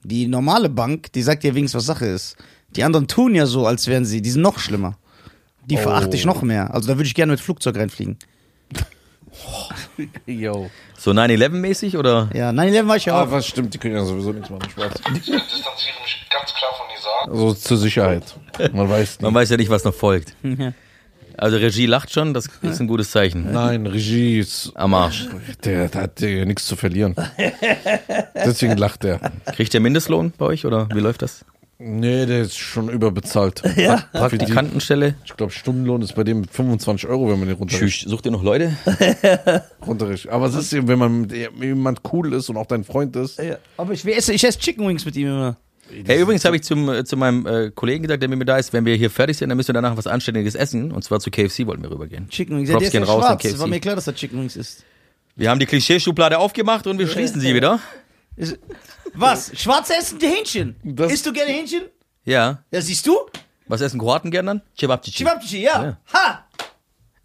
Die 0.03 0.27
normale 0.27 0.69
Bank, 0.69 1.11
die 1.13 1.21
sagt 1.21 1.43
dir 1.43 1.55
wenigstens, 1.55 1.79
was 1.79 1.85
Sache 1.85 2.05
ist. 2.05 2.35
Die 2.75 2.83
anderen 2.83 3.07
tun 3.07 3.35
ja 3.35 3.45
so, 3.45 3.65
als 3.67 3.87
wären 3.87 4.05
sie, 4.05 4.21
die 4.21 4.29
sind 4.31 4.41
noch 4.41 4.59
schlimmer. 4.59 4.97
Die 5.65 5.77
verachte 5.77 6.15
ich 6.17 6.25
noch 6.25 6.41
mehr. 6.41 6.73
Also 6.73 6.87
da 6.89 6.97
würde 6.97 7.07
ich 7.07 7.15
gerne 7.15 7.31
mit 7.31 7.39
Flugzeug 7.39 7.77
reinfliegen. 7.77 8.17
Yo. 10.25 10.69
So 10.97 11.11
9-11-mäßig 11.11 11.97
oder? 11.97 12.29
Ja, 12.33 12.49
9-11 12.51 12.87
war 12.87 12.97
ich 12.97 13.05
ja 13.05 13.15
Ah, 13.15 13.23
auch. 13.23 13.31
was 13.31 13.47
stimmt, 13.47 13.73
die 13.73 13.77
können 13.77 13.95
ja 13.95 14.03
sowieso 14.05 14.31
nichts 14.33 14.49
machen. 14.49 14.69
Spaß. 14.69 14.91
Ich 15.15 15.21
distanziere 15.25 16.01
mich 16.01 16.27
ganz 16.29 16.53
klar 16.53 16.71
von 16.77 16.87
Nizar. 16.93 17.29
Also 17.31 17.53
zur 17.53 17.77
Sicherheit. 17.77 18.23
Man 18.73 18.89
weiß 18.89 19.21
Man 19.21 19.31
nicht. 19.31 19.39
weiß 19.39 19.49
ja 19.51 19.57
nicht, 19.57 19.69
was 19.69 19.83
noch 19.83 19.93
folgt. 19.93 20.35
Also 21.37 21.57
Regie 21.57 21.85
lacht 21.85 22.11
schon, 22.11 22.33
das 22.33 22.49
ist 22.61 22.79
ein 22.79 22.87
gutes 22.87 23.11
Zeichen. 23.11 23.51
Nein, 23.51 23.87
Regie 23.87 24.39
ist. 24.39 24.71
Am 24.75 24.93
Arsch. 24.93 25.27
Der, 25.63 25.87
der 25.89 26.01
hat 26.01 26.21
ja 26.21 26.45
nichts 26.45 26.65
zu 26.65 26.75
verlieren. 26.75 27.15
Deswegen 28.35 28.77
lacht 28.77 29.03
er. 29.05 29.19
Kriegt 29.55 29.73
der 29.73 29.81
Mindestlohn 29.81 30.33
bei 30.37 30.45
euch 30.45 30.65
oder 30.65 30.87
wie 30.93 30.99
läuft 30.99 31.21
das? 31.21 31.45
Nee, 31.85 32.25
der 32.25 32.43
ist 32.43 32.57
schon 32.57 32.89
überbezahlt. 32.89 33.61
Ja. 33.75 33.97
Für 33.97 34.03
die, 34.03 34.17
Praktikantenstelle? 34.19 35.15
ich 35.25 35.35
glaube, 35.35 35.51
Stundenlohn 35.51 36.01
ist 36.01 36.15
bei 36.15 36.23
dem 36.23 36.47
25 36.47 37.09
Euro, 37.09 37.29
wenn 37.29 37.39
man 37.39 37.47
den 37.47 37.57
runterrichtet. 37.57 37.89
Tschüss. 38.01 38.09
Sucht 38.09 38.25
ihr 38.25 38.31
noch 38.31 38.43
Leute? 38.43 38.71
runterrichtet. 39.85 40.31
Aber 40.31 40.45
es 40.45 40.55
ist 40.55 40.71
eben, 40.71 40.87
wenn 40.87 40.99
man 40.99 41.21
mit 41.21 41.33
jemand 41.59 42.01
cool 42.13 42.33
ist 42.33 42.49
und 42.49 42.57
auch 42.57 42.67
dein 42.67 42.83
Freund 42.83 43.15
ist. 43.15 43.39
Ja, 43.39 43.57
aber 43.75 43.93
ich, 43.93 44.05
esse, 44.05 44.31
ich 44.31 44.43
esse 44.43 44.59
Chicken 44.59 44.87
Wings 44.87 45.05
mit 45.05 45.15
ihm 45.17 45.27
immer. 45.27 45.57
Hey, 46.05 46.21
übrigens 46.21 46.45
habe 46.45 46.55
ich 46.55 46.63
zum, 46.63 46.89
äh, 46.89 47.03
zu 47.05 47.15
meinem 47.17 47.45
äh, 47.45 47.71
Kollegen 47.71 48.03
gesagt, 48.03 48.21
der 48.21 48.29
mit 48.29 48.39
mir 48.39 48.45
da 48.45 48.57
ist, 48.57 48.73
wenn 48.73 48.85
wir 48.85 48.95
hier 48.95 49.09
fertig 49.09 49.37
sind, 49.37 49.49
dann 49.49 49.57
müssen 49.57 49.69
wir 49.69 49.73
danach 49.73 49.95
was 49.97 50.07
Anständiges 50.07 50.55
essen. 50.55 50.91
Und 50.91 51.03
zwar 51.03 51.19
zu 51.19 51.29
KFC 51.31 51.65
wollten 51.67 51.83
wir 51.83 51.91
rübergehen. 51.91 52.27
Chicken 52.29 52.57
Wings. 52.57 52.69
Props 52.69 52.79
der 52.81 52.87
ist 52.87 52.93
ja 52.93 52.99
gehen 52.99 53.07
raus 53.09 53.23
an 53.25 53.39
schwarz. 53.39 53.59
War 53.59 53.67
mir 53.67 53.75
KFC. 53.75 53.81
klar, 53.83 53.95
dass 53.95 54.07
er 54.07 54.15
Chicken 54.15 54.39
Wings 54.41 54.55
ist. 54.55 54.83
Wir 55.35 55.49
haben 55.49 55.59
die 55.59 55.65
Klischeeschublade 55.65 56.37
aufgemacht 56.37 56.85
und 56.87 56.99
wir 56.99 57.07
schließen 57.07 57.39
sie 57.41 57.53
wieder. 57.55 57.79
was? 59.13 59.51
Schwarze 59.59 59.93
essen 59.95 60.19
die 60.19 60.27
Hähnchen. 60.27 60.75
Das- 60.83 61.11
Isst 61.11 61.25
du 61.25 61.33
gerne 61.33 61.51
Hähnchen? 61.51 61.83
Ja. 62.25 62.63
Ja, 62.71 62.81
siehst 62.81 63.05
du? 63.07 63.17
Was 63.67 63.81
essen 63.81 63.99
Kroaten 63.99 64.31
gern 64.31 64.45
dann? 64.45 64.61
Cevapcici. 64.77 65.17
Chibabchichi, 65.17 65.63
ja. 65.63 65.83
Ja. 65.83 65.97
Ha! 66.13 66.45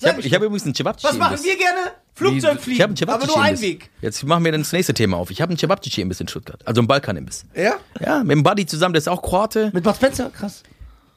Ich 0.01 0.07
habe 0.07 0.23
hab 0.23 0.43
übrigens 0.43 0.65
einen 0.65 0.75
Cevapcici. 0.75 1.09
Was 1.13 1.19
machen 1.19 1.39
wir 1.43 1.57
gerne? 1.57 1.93
Flugzeugfliegen. 2.19 2.75
Ich 2.77 2.83
habe 2.83 2.93
einen 2.93 3.09
aber 3.09 3.27
Cevapcici. 3.27 3.37
nur 3.37 3.43
einen 3.45 3.57
Imbiss. 3.57 3.71
Weg. 3.71 3.91
Jetzt 4.03 4.25
machen 4.25 4.45
wir 4.45 4.53
dann 4.53 4.61
das 4.63 4.73
nächste 4.73 4.95
Thema 4.95 5.17
auf. 5.17 5.31
Ich 5.31 5.41
habe 5.41 5.51
einen 5.51 5.59
Cevapcici 5.59 6.01
Imbiss 6.01 6.21
in 6.21 6.29
Stuttgart. 6.29 6.61
Also 6.67 6.81
einen 6.81 6.89
Balkan-Imbiss. 6.89 7.45
Ja? 7.55 7.75
Ja, 8.01 8.23
mit 8.23 8.33
dem 8.33 8.43
Buddy 8.43 8.67
zusammen, 8.67 8.93
der 8.95 8.99
ist 8.99 9.09
auch 9.09 9.23
Kroate. 9.23 9.71
Mit 9.73 9.85
Bud 9.85 9.97
Spencer? 9.97 10.31
Krass. 10.31 10.63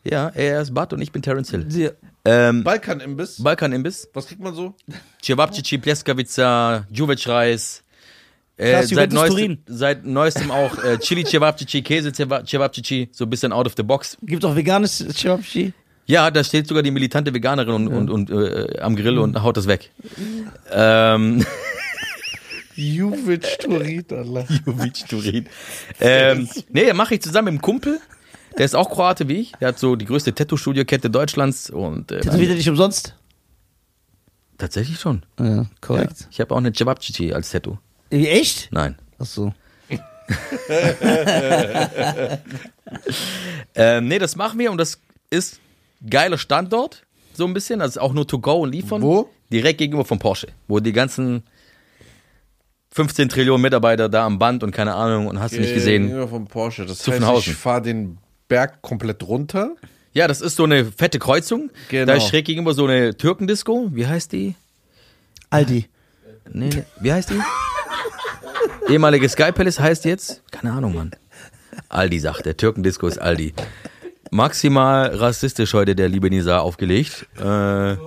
Ja, 0.04 0.30
er 0.30 0.62
ist 0.62 0.74
Bud 0.74 0.94
und 0.94 1.02
ich 1.02 1.12
bin 1.12 1.22
Terence 1.22 1.52
Hill. 1.52 1.68
Ja. 1.70 1.90
Ähm, 2.24 2.64
Balkan-Imbiss. 2.64 3.42
Balkan-Imbiss. 3.44 4.10
Was 4.14 4.28
kriegt 4.28 4.42
man 4.42 4.54
so? 4.56 4.76
Cevapcici, 5.24 5.78
Pljeskavica, 5.78 6.86
Juvec-Reis. 6.92 7.84
Äh, 8.58 8.74
Krass, 8.74 8.90
seit, 8.90 9.12
neuestem, 9.12 9.58
seit 9.66 10.06
neuestem 10.06 10.52
auch 10.52 10.84
äh, 10.84 11.00
Chili 11.00 11.24
Cevapcici, 11.24 11.82
Käse 11.82 12.12
Cevapcici, 12.12 13.10
so 13.12 13.26
ein 13.26 13.30
bisschen 13.30 13.52
out 13.52 13.66
of 13.66 13.74
the 13.76 13.82
box. 13.82 14.18
Gibt 14.22 14.46
auch 14.46 14.56
veganes 14.56 15.04
Chibabchichi? 15.16 15.74
Ja, 16.12 16.30
da 16.30 16.44
steht 16.44 16.68
sogar 16.68 16.84
die 16.84 16.92
militante 16.92 17.34
Veganerin 17.34 17.88
und, 17.88 17.88
und, 17.88 18.10
und 18.10 18.30
äh, 18.32 18.80
am 18.82 18.98
Grill 18.98 19.18
und 19.18 19.42
haut 19.42 19.56
das 19.56 19.66
weg. 19.68 19.92
Ähm, 20.70 21.46
Juvic 22.76 23.60
Turin, 23.60 24.04
Allah. 24.12 24.46
Jovic 24.66 25.08
Turin. 25.08 25.48
Ähm, 26.02 26.50
nee, 26.70 26.92
mache 26.92 27.16
ich 27.16 27.22
zusammen 27.22 27.46
mit 27.46 27.52
einem 27.54 27.62
Kumpel. 27.62 28.00
Der 28.58 28.66
ist 28.66 28.76
auch 28.76 28.90
Kroate 28.90 29.30
wie 29.30 29.38
ich. 29.40 29.54
Der 29.62 29.70
hat 29.70 29.80
so 29.80 29.96
die 29.96 30.04
größte 30.04 30.36
Tattoo-Studio-Kette 30.36 31.10
Deutschlands 31.10 31.70
und 31.70 32.12
äh, 32.12 32.20
Tätowiert 32.20 32.50
er 32.50 32.56
dich 32.58 32.68
umsonst? 32.70 33.16
tatsächlich 34.58 35.00
schon. 35.00 35.24
Ja, 35.40 35.46
Ja. 35.46 35.66
korrekt. 35.80 36.28
Ich 36.30 36.40
habe 36.42 36.54
auch 36.54 36.58
eine 36.60 36.72
Cevapcici 36.74 37.32
als 37.34 37.50
Tattoo. 37.52 37.78
Wie, 38.10 38.28
Echt? 38.28 38.68
Nein. 38.72 38.96
Ach 39.18 39.26
so. 39.26 39.54
Ähm, 43.76 44.08
nee, 44.08 44.20
das 44.20 44.36
machen 44.36 44.60
wir 44.60 44.70
und 44.72 44.78
das 44.78 45.00
ist 45.30 45.60
geiler 46.10 46.38
Standort, 46.38 47.04
so 47.34 47.46
ein 47.46 47.54
bisschen. 47.54 47.82
Ist 47.82 48.00
auch 48.00 48.14
nur 48.14 48.28
to 48.28 48.40
go 48.40 48.62
und 48.62 48.72
liefern. 48.72 49.02
Wo? 49.02 49.30
Direkt 49.52 49.80
gegenüber 49.80 50.06
von 50.06 50.20
Porsche, 50.20 50.48
wo 50.68 50.80
die 50.80 50.94
ganzen 50.94 51.44
15 52.94 53.30
Trillionen 53.30 53.62
Mitarbeiter 53.62 54.10
da 54.10 54.26
am 54.26 54.40
Band 54.40 54.64
und 54.64 54.72
keine 54.72 54.96
Ahnung 54.96 55.28
und 55.28 55.40
hast 55.40 55.56
du 55.56 55.60
nicht 55.60 55.74
gesehen. 55.74 56.04
Gegenüber 56.04 56.28
vom 56.28 56.48
Porsche. 56.48 56.86
Das 56.86 57.06
heißt, 57.08 57.48
ich 57.48 57.56
fahre 57.56 57.82
den 57.82 58.18
Berg 58.48 58.82
komplett 58.82 59.24
runter. 59.24 59.76
Ja, 60.14 60.28
das 60.28 60.42
ist 60.42 60.58
so 60.58 60.66
eine 60.66 60.86
fette 60.86 61.20
Kreuzung. 61.20 61.72
Genau. 61.90 62.06
Da 62.06 62.16
ist 62.16 62.28
schräg 62.28 62.46
gegenüber 62.46 62.74
so 62.74 62.86
eine 62.86 63.16
Türkendisco. 63.16 63.90
Wie 63.94 64.06
heißt 64.06 64.34
die? 64.34 64.56
Aldi. 65.50 65.88
Nee, 66.52 66.70
nee. 66.70 66.84
wie 67.00 67.14
heißt 67.14 67.30
die? 67.30 67.40
Ehemalige 68.92 69.30
Sky 69.30 69.54
Palace 69.54 69.80
heißt 69.80 70.04
jetzt? 70.04 70.44
Keine 70.52 70.74
Ahnung, 70.74 70.96
Mann. 70.96 71.12
Aldi 71.88 72.20
sagt, 72.20 72.46
der 72.46 72.58
Türkendisco 72.58 73.08
ist 73.08 73.20
Aldi. 73.20 73.54
Maximal 74.34 75.14
rassistisch 75.14 75.74
heute 75.74 75.94
der 75.94 76.08
liebe 76.08 76.30
Nisa 76.30 76.60
aufgelegt. 76.60 77.28
Äh, 77.38 77.98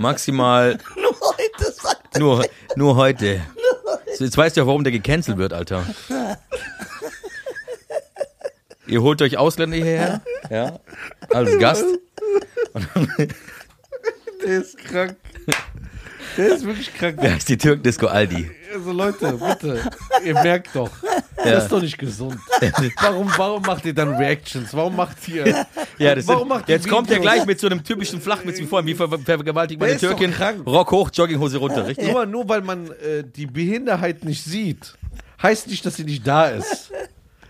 maximal 0.00 0.76
Nur 0.96 1.14
heute 1.20 1.72
sagt 1.72 2.18
nur, 2.18 2.44
nur 2.74 2.96
heute. 2.96 3.40
Jetzt 4.18 4.36
weißt 4.36 4.56
du 4.56 4.62
ja, 4.62 4.66
warum 4.66 4.82
der 4.82 4.92
gecancelt 4.92 5.38
wird, 5.38 5.52
Alter. 5.52 5.86
Ihr 8.88 9.00
holt 9.00 9.22
euch 9.22 9.38
Ausländer 9.38 9.76
hierher, 9.76 10.22
ja, 10.50 10.80
als 11.30 11.56
Gast. 11.58 11.84
Der 14.44 14.60
ist 14.60 14.76
krank. 14.76 15.16
Der 16.36 16.48
ist 16.48 16.64
wirklich 16.64 16.92
krank. 16.94 17.16
Wer 17.20 17.36
ist 17.36 17.48
die 17.48 17.58
Türkendisco 17.58 18.06
Aldi? 18.06 18.50
Also 18.74 18.92
Leute, 18.92 19.32
bitte, 19.34 19.90
ihr 20.24 20.34
merkt 20.34 20.74
doch, 20.74 20.90
das 21.44 21.64
ist 21.64 21.72
doch 21.72 21.82
nicht 21.82 21.98
gesund. 21.98 22.38
Warum, 23.00 23.30
warum 23.36 23.62
macht 23.62 23.84
ihr 23.84 23.92
dann 23.92 24.14
Reactions? 24.14 24.72
Warum 24.72 24.96
macht 24.96 25.28
ihr... 25.28 25.66
Ja, 25.98 26.14
das 26.14 26.26
Warum 26.26 26.40
sind, 26.40 26.48
macht 26.48 26.68
ihr 26.68 26.76
jetzt 26.76 26.88
kommt 26.88 27.10
er 27.10 27.16
Videos? 27.16 27.32
gleich 27.34 27.46
mit 27.46 27.60
so 27.60 27.66
einem 27.66 27.84
typischen 27.84 28.20
Flachwitz 28.20 28.58
wie 28.58 28.64
vorhin, 28.66 28.86
wie 28.88 28.94
ver 28.94 29.08
vergewaltigt 29.18 29.80
Der 29.80 29.88
ist 29.90 30.02
doch 30.02 30.08
Türkin. 30.10 30.32
krank. 30.32 30.66
Rock 30.66 30.90
hoch, 30.90 31.10
Jogginghose 31.12 31.58
runter, 31.58 31.86
richtig? 31.86 32.10
Nur, 32.10 32.24
nur 32.24 32.48
weil 32.48 32.62
man 32.62 32.86
äh, 32.92 33.24
die 33.24 33.46
Behinderheit 33.46 34.24
nicht 34.24 34.42
sieht, 34.42 34.94
heißt 35.42 35.68
nicht, 35.68 35.84
dass 35.84 35.96
sie 35.96 36.04
nicht 36.04 36.26
da 36.26 36.46
ist. 36.48 36.90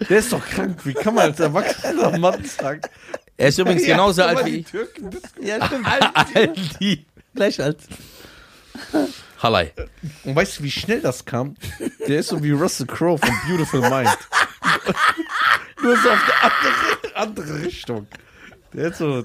Der 0.09 0.19
ist 0.19 0.33
doch 0.33 0.45
krank. 0.45 0.85
Wie 0.85 0.95
kann 0.95 1.15
man 1.15 1.25
als 1.27 1.39
erwachsener 1.39 2.19
Mann 2.19 2.45
sagen? 2.45 2.81
Er 3.37 3.49
ist 3.49 3.59
übrigens 3.59 3.85
genauso 3.85 4.23
Ja, 4.23 4.27
alt 4.29 4.39
aber 4.39 4.47
wie 4.47 4.57
ich. 4.57 4.67
Ja, 5.41 5.65
stimmt. 5.67 5.87
Aldi. 6.35 7.07
Gleich 7.35 7.63
alt. 7.63 7.79
Hallei. 9.43 9.73
Und 10.25 10.37
weißt 10.37 10.59
du, 10.59 10.63
wie 10.63 10.71
schnell 10.71 11.01
das 11.01 11.25
kam? 11.25 11.57
Der 12.07 12.21
ist 12.21 12.29
so 12.29 12.43
wie 12.43 12.53
Russell 12.53 12.87
Crowe 12.87 13.19
von 13.19 13.35
Beautiful 13.47 13.81
Mind. 13.81 14.09
Nur 15.83 15.97
so 15.97 16.11
auf 16.11 16.21
eine 16.23 16.53
andere, 16.53 17.17
andere 17.17 17.65
Richtung. 17.65 18.07
Der 18.73 18.89
ist 18.89 18.99
so. 18.99 19.23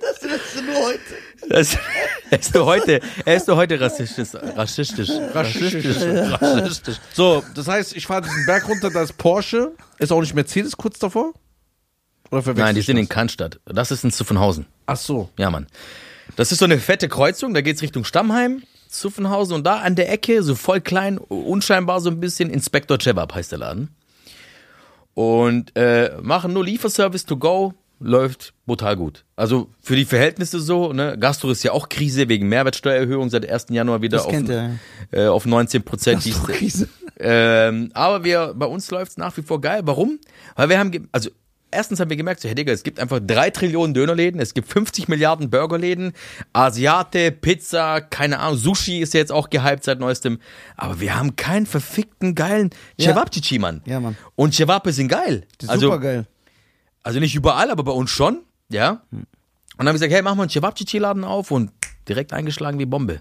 Das 0.00 0.22
ist 0.22 0.64
nur 0.64 0.74
heute. 0.74 1.00
Das, 1.48 1.76
er 2.30 2.38
ist 2.38 2.54
nur 2.54 2.64
heute, 2.64 3.00
er 3.24 3.36
ist 3.36 3.46
nur 3.46 3.56
heute 3.56 3.78
rassistisch, 3.78 4.34
rassistisch, 4.34 5.10
rassistisch, 5.10 5.96
rassistisch. 6.40 6.96
So, 7.12 7.44
das 7.54 7.68
heißt, 7.68 7.94
ich 7.94 8.06
fahre 8.06 8.22
diesen 8.22 8.46
Berg 8.46 8.66
runter, 8.68 8.90
da 8.90 9.02
ist 9.02 9.18
Porsche. 9.18 9.72
Ist 9.98 10.12
auch 10.12 10.20
nicht 10.20 10.34
Mercedes 10.34 10.76
kurz 10.76 10.98
davor? 10.98 11.34
Nein, 12.30 12.74
die 12.74 12.80
sind 12.80 12.96
in 12.96 13.06
das? 13.06 13.14
Cannstatt. 13.14 13.60
Das 13.66 13.90
ist 13.90 14.02
in 14.02 14.10
Zuffenhausen. 14.10 14.66
Ach 14.86 14.96
so. 14.96 15.28
Ja, 15.38 15.50
Mann. 15.50 15.66
Das 16.36 16.50
ist 16.50 16.58
so 16.58 16.64
eine 16.64 16.78
fette 16.78 17.08
Kreuzung, 17.08 17.54
da 17.54 17.60
geht's 17.60 17.82
Richtung 17.82 18.04
Stammheim, 18.04 18.62
Zuffenhausen 18.88 19.54
und 19.54 19.64
da 19.64 19.76
an 19.76 19.94
der 19.94 20.10
Ecke, 20.10 20.42
so 20.42 20.54
voll 20.54 20.80
klein, 20.80 21.18
unscheinbar 21.18 22.00
so 22.00 22.10
ein 22.10 22.20
bisschen, 22.20 22.50
Inspektor 22.50 22.98
Cevap 22.98 23.34
heißt 23.34 23.52
der 23.52 23.58
Laden. 23.60 23.90
Und 25.14 25.76
äh, 25.76 26.16
machen 26.22 26.52
nur 26.52 26.64
Lieferservice 26.64 27.24
to 27.24 27.36
go, 27.36 27.74
läuft 28.00 28.52
brutal 28.66 28.96
gut. 28.96 29.24
Also 29.36 29.68
für 29.80 29.94
die 29.94 30.04
Verhältnisse 30.04 30.58
so, 30.58 30.92
ne? 30.92 31.16
Gastro 31.18 31.50
ist 31.50 31.62
ja 31.62 31.70
auch 31.70 31.88
Krise 31.88 32.28
wegen 32.28 32.48
Mehrwertsteuererhöhung 32.48 33.30
seit 33.30 33.48
1. 33.48 33.66
Januar 33.70 34.02
wieder 34.02 34.24
auf, 34.26 34.34
äh, 35.12 35.26
auf 35.26 35.46
19 35.46 35.84
Prozent. 35.84 36.22
Krise. 36.22 36.88
Ähm, 37.18 37.90
aber 37.94 38.24
wir, 38.24 38.54
bei 38.56 38.66
uns 38.66 38.90
läuft's 38.90 39.16
nach 39.16 39.36
wie 39.36 39.42
vor 39.42 39.60
geil. 39.60 39.82
Warum? 39.84 40.18
Weil 40.56 40.68
wir 40.68 40.78
haben, 40.80 41.08
also 41.12 41.30
erstens 41.74 42.00
haben 42.00 42.10
wir 42.10 42.16
gemerkt, 42.16 42.40
so, 42.40 42.48
Herr 42.48 42.54
Digga, 42.54 42.72
es 42.72 42.82
gibt 42.82 43.00
einfach 43.00 43.20
drei 43.20 43.50
Trillionen 43.50 43.94
Dönerläden, 43.94 44.40
es 44.40 44.54
gibt 44.54 44.68
50 44.68 45.08
Milliarden 45.08 45.50
Burgerläden, 45.50 46.12
Asiate, 46.52 47.32
Pizza, 47.32 48.00
keine 48.00 48.38
Ahnung, 48.38 48.58
Sushi 48.58 49.00
ist 49.00 49.14
ja 49.14 49.20
jetzt 49.20 49.32
auch 49.32 49.50
gehypt 49.50 49.84
seit 49.84 50.00
neuestem. 50.00 50.38
Aber 50.76 51.00
wir 51.00 51.16
haben 51.16 51.36
keinen 51.36 51.66
verfickten 51.66 52.34
geilen. 52.34 52.70
Cevapcici, 53.00 53.58
Mann. 53.58 53.82
Ja, 53.86 54.00
Mann. 54.00 54.16
Und 54.36 54.54
Cevape 54.54 54.92
sind 54.92 55.08
geil. 55.08 55.46
Also, 55.66 55.86
Super 55.86 56.00
geil. 56.00 56.26
also 57.02 57.20
nicht 57.20 57.34
überall, 57.34 57.70
aber 57.70 57.84
bei 57.84 57.92
uns 57.92 58.10
schon, 58.10 58.40
ja. 58.70 59.02
Und 59.10 59.26
dann 59.78 59.88
haben 59.88 59.94
wir 59.94 59.94
gesagt, 59.94 60.12
hey, 60.12 60.22
machen 60.22 60.38
wir 60.38 60.42
einen 60.42 60.50
Cevapcici-Laden 60.50 61.24
auf 61.24 61.50
und 61.50 61.72
direkt 62.08 62.32
eingeschlagen 62.32 62.78
wie 62.78 62.86
Bombe. 62.86 63.20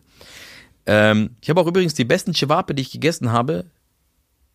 Ähm, 0.85 1.31
ich 1.41 1.49
habe 1.49 1.61
auch 1.61 1.67
übrigens 1.67 1.93
die 1.93 2.05
besten 2.05 2.33
Cevape, 2.33 2.75
die 2.75 2.81
ich 2.81 2.91
gegessen 2.91 3.31
habe. 3.31 3.65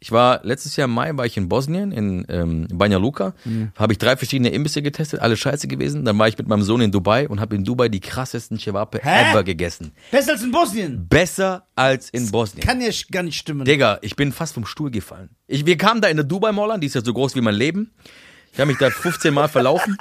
Ich 0.00 0.12
war 0.12 0.40
letztes 0.44 0.76
Jahr 0.76 0.84
im 0.86 0.94
Mai 0.94 1.10
war 1.16 1.26
ich 1.26 1.36
in 1.36 1.48
Bosnien, 1.48 1.90
in 1.90 2.24
ähm, 2.28 2.68
Banja 2.72 2.98
Luka, 2.98 3.34
habe 3.76 3.92
ich 3.92 3.98
drei 3.98 4.16
verschiedene 4.16 4.50
Imbisse 4.50 4.80
getestet, 4.80 5.20
alle 5.20 5.36
scheiße 5.36 5.66
gewesen. 5.66 6.04
Dann 6.04 6.16
war 6.18 6.28
ich 6.28 6.38
mit 6.38 6.46
meinem 6.46 6.62
Sohn 6.62 6.80
in 6.80 6.92
Dubai 6.92 7.28
und 7.28 7.40
habe 7.40 7.56
in 7.56 7.64
Dubai 7.64 7.88
die 7.88 8.00
krassesten 8.00 8.58
Cevape 8.58 9.00
Hä? 9.02 9.30
ever 9.30 9.42
gegessen. 9.42 9.92
Besser 10.10 10.32
als 10.32 10.42
in 10.42 10.52
Bosnien. 10.52 11.08
Besser 11.08 11.66
als 11.74 12.10
in 12.10 12.30
Bosnien. 12.30 12.64
Kann 12.64 12.80
ja 12.80 12.90
gar 13.10 13.24
nicht 13.24 13.38
stimmen. 13.38 13.64
Digga, 13.64 13.98
ich 14.02 14.14
bin 14.14 14.32
fast 14.32 14.54
vom 14.54 14.66
Stuhl 14.66 14.90
gefallen. 14.90 15.30
Ich, 15.48 15.66
wir 15.66 15.76
kamen 15.76 16.00
da 16.00 16.08
in 16.08 16.16
der 16.16 16.24
Dubai 16.24 16.52
Mall 16.52 16.70
an, 16.70 16.80
die 16.80 16.86
ist 16.86 16.94
ja 16.94 17.00
so 17.00 17.12
groß 17.12 17.34
wie 17.34 17.40
mein 17.40 17.54
Leben. 17.54 17.90
Ich 18.52 18.60
habe 18.60 18.68
mich 18.68 18.78
da 18.78 18.90
15 18.90 19.34
Mal 19.34 19.48
verlaufen. 19.48 19.96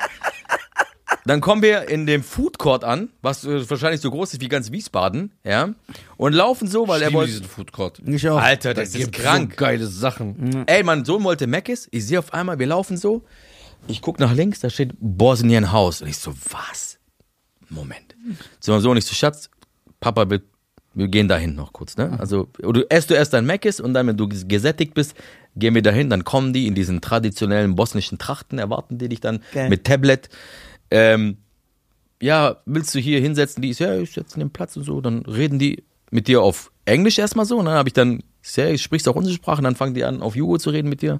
Dann 1.25 1.39
kommen 1.41 1.61
wir 1.61 1.89
in 1.89 2.05
dem 2.05 2.21
Food 2.23 2.57
Court 2.57 2.83
an, 2.83 3.09
was 3.21 3.43
äh, 3.45 3.69
wahrscheinlich 3.69 4.01
so 4.01 4.11
groß 4.11 4.33
ist 4.33 4.41
wie 4.41 4.49
ganz 4.49 4.71
Wiesbaden, 4.71 5.31
ja, 5.43 5.69
und 6.17 6.33
laufen 6.33 6.67
so, 6.67 6.87
weil 6.87 6.99
Ich 7.01 7.07
er 7.07 7.13
wollte. 7.13 7.31
diesen 7.31 7.45
Food 7.47 7.71
Court. 7.71 8.01
Ich 8.05 8.27
auch. 8.29 8.37
Alter, 8.41 8.73
das 8.73 8.89
ist 8.89 8.95
Gibt 8.97 9.13
krank. 9.15 9.51
So 9.53 9.57
geile 9.57 9.87
Sachen. 9.87 10.63
Ey, 10.67 10.83
mein 10.83 11.05
Sohn 11.05 11.23
wollte 11.23 11.47
Mc's. 11.47 11.87
Ich 11.91 12.05
sehe 12.07 12.19
auf 12.19 12.33
einmal, 12.33 12.59
wir 12.59 12.67
laufen 12.67 12.97
so. 12.97 13.23
Ich 13.87 14.01
guck 14.01 14.19
nach 14.19 14.33
links, 14.33 14.59
da 14.59 14.69
steht 14.69 14.91
Bosnien 14.99 15.71
House. 15.71 16.01
Und 16.01 16.09
ich 16.09 16.17
so, 16.17 16.33
was? 16.51 16.97
Moment. 17.69 18.15
Zu 18.59 18.71
meinem 18.71 18.81
Sohn, 18.81 18.97
ich 18.97 19.05
so, 19.05 19.13
Schatz, 19.15 19.49
Papa, 20.01 20.29
wir, 20.29 20.41
wir 20.93 21.07
gehen 21.07 21.27
dahin 21.29 21.55
noch 21.55 21.71
kurz, 21.73 21.95
ne? 21.95 22.17
Also, 22.19 22.49
du 22.59 22.81
esst 22.89 23.09
du 23.09 23.13
erst 23.13 23.33
dein 23.33 23.45
Mc's 23.45 23.79
und 23.79 23.93
dann, 23.93 24.07
wenn 24.07 24.17
du 24.17 24.27
gesättigt 24.27 24.93
bist, 24.93 25.13
gehen 25.55 25.73
wir 25.75 25.81
dahin. 25.81 26.09
Dann 26.09 26.23
kommen 26.25 26.51
die 26.53 26.67
in 26.67 26.75
diesen 26.75 26.99
traditionellen 26.99 27.75
bosnischen 27.75 28.17
Trachten, 28.17 28.59
erwarten 28.59 28.97
die 28.97 29.07
dich 29.07 29.21
dann 29.21 29.41
Geil. 29.53 29.69
mit 29.69 29.85
Tablet. 29.85 30.29
Ähm, 30.91 31.37
ja, 32.21 32.57
willst 32.65 32.95
du 32.95 32.99
hier 32.99 33.19
hinsetzen? 33.19 33.61
Die 33.61 33.69
ist, 33.69 33.79
ja, 33.79 33.95
ich 33.97 34.11
setze 34.11 34.39
den 34.39 34.49
Platz 34.49 34.75
und 34.77 34.83
so. 34.83 35.01
Dann 35.01 35.25
reden 35.25 35.59
die 35.59 35.83
mit 36.09 36.27
dir 36.27 36.41
auf 36.41 36.71
Englisch 36.85 37.19
erstmal 37.19 37.45
so. 37.45 37.57
Und 37.57 37.65
dann 37.65 37.75
habe 37.75 37.89
ich 37.89 37.93
dann, 37.93 38.23
ich 38.43 38.55
ja, 38.55 38.75
sprichst 38.77 39.07
auch 39.07 39.15
unsere 39.15 39.35
Sprache. 39.35 39.57
Und 39.59 39.65
dann 39.65 39.75
fangen 39.75 39.93
die 39.93 40.03
an, 40.03 40.21
auf 40.21 40.35
Jugo 40.35 40.57
zu 40.57 40.69
reden 40.69 40.89
mit 40.89 41.01
dir. 41.01 41.19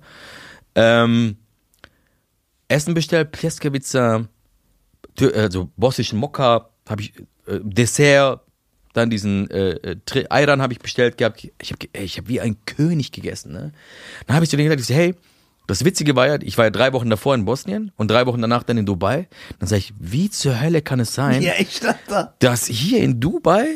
Ähm, 0.76 1.38
Essen 2.68 2.94
bestellt, 2.94 3.32
Pljeskavica, 3.32 4.28
Tür- 5.16 5.36
also 5.36 5.70
bosnischen 5.78 6.20
Mokka, 6.20 6.70
habe 6.88 7.02
ich, 7.02 7.14
äh, 7.46 7.60
Dessert, 7.62 8.42
dann 8.94 9.10
diesen 9.10 9.50
äh, 9.52 9.70
äh, 9.72 9.96
Tri- 10.06 10.28
Ayran 10.30 10.62
habe 10.62 10.74
ich 10.74 10.80
bestellt 10.80 11.18
gehabt. 11.18 11.48
Ich 11.62 11.72
habe 11.72 11.86
ich 11.94 12.18
hab 12.18 12.28
wie 12.28 12.42
ein 12.42 12.58
König 12.66 13.12
gegessen. 13.12 13.52
Ne? 13.54 13.72
Dann 14.26 14.36
habe 14.36 14.44
ich 14.44 14.50
zu 14.50 14.58
denen 14.58 14.70
gesagt, 14.70 14.90
ich 14.90 14.96
hey, 14.96 15.16
das 15.68 15.84
Witzige 15.86 16.16
war 16.16 16.28
ja, 16.28 16.38
ich 16.42 16.58
war 16.58 16.66
ja 16.66 16.72
drei 16.72 16.94
Wochen 16.94 17.10
davor 17.10 17.36
in 17.36 17.46
Bosnien 17.46 17.92
und 17.98 18.10
drei 18.10 18.26
Wochen 18.26 18.42
danach 18.42 18.64
dann 18.64 18.78
in 18.78 18.86
Dubai. 18.86 19.28
Dann 19.60 19.68
sage 19.68 19.80
ich, 19.80 19.94
wie 20.00 20.30
zur 20.30 20.60
Hölle 20.60 20.82
kann 20.82 21.00
es 21.00 21.14
sein, 21.14 21.42
Ja, 21.42 21.54
da. 22.08 22.34
dass 22.40 22.66
hier 22.68 23.04
in 23.04 23.20
Dubai 23.20 23.68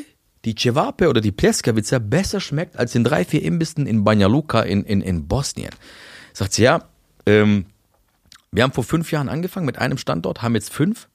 die 0.45 0.55
Cevape 0.55 1.09
oder 1.09 1.21
die 1.21 1.31
Pljeskavica 1.31 1.99
besser 1.99 2.39
schmeckt 2.39 2.77
als 2.77 2.95
in 2.95 3.03
drei, 3.03 3.25
vier 3.25 3.43
Imbissen 3.43 3.85
in 3.85 4.03
Banja 4.03 4.27
Luka 4.27 4.61
in, 4.61 4.83
in, 4.85 5.01
in 5.01 5.27
Bosnien. 5.27 5.69
Sagt 6.33 6.53
sie, 6.53 6.63
ja, 6.63 6.85
ähm, 7.25 7.65
wir 8.51 8.63
haben 8.63 8.71
vor 8.73 8.83
fünf 8.83 9.11
Jahren 9.11 9.29
angefangen 9.29 9.65
mit 9.65 9.77
einem 9.77 9.97
Standort, 9.97 10.41
haben 10.41 10.55
jetzt 10.55 10.73
fünf 10.73 11.07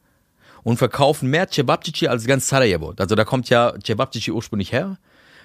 und 0.63 0.77
verkaufen 0.77 1.29
mehr 1.31 1.49
Cevapcici 1.51 2.09
als 2.09 2.27
ganz 2.27 2.49
Sarajevo. 2.49 2.95
Also 2.99 3.15
da 3.15 3.25
kommt 3.25 3.49
ja 3.51 3.75
Cevapcici 3.85 4.31
ursprünglich 4.31 4.73
her. 4.73 4.99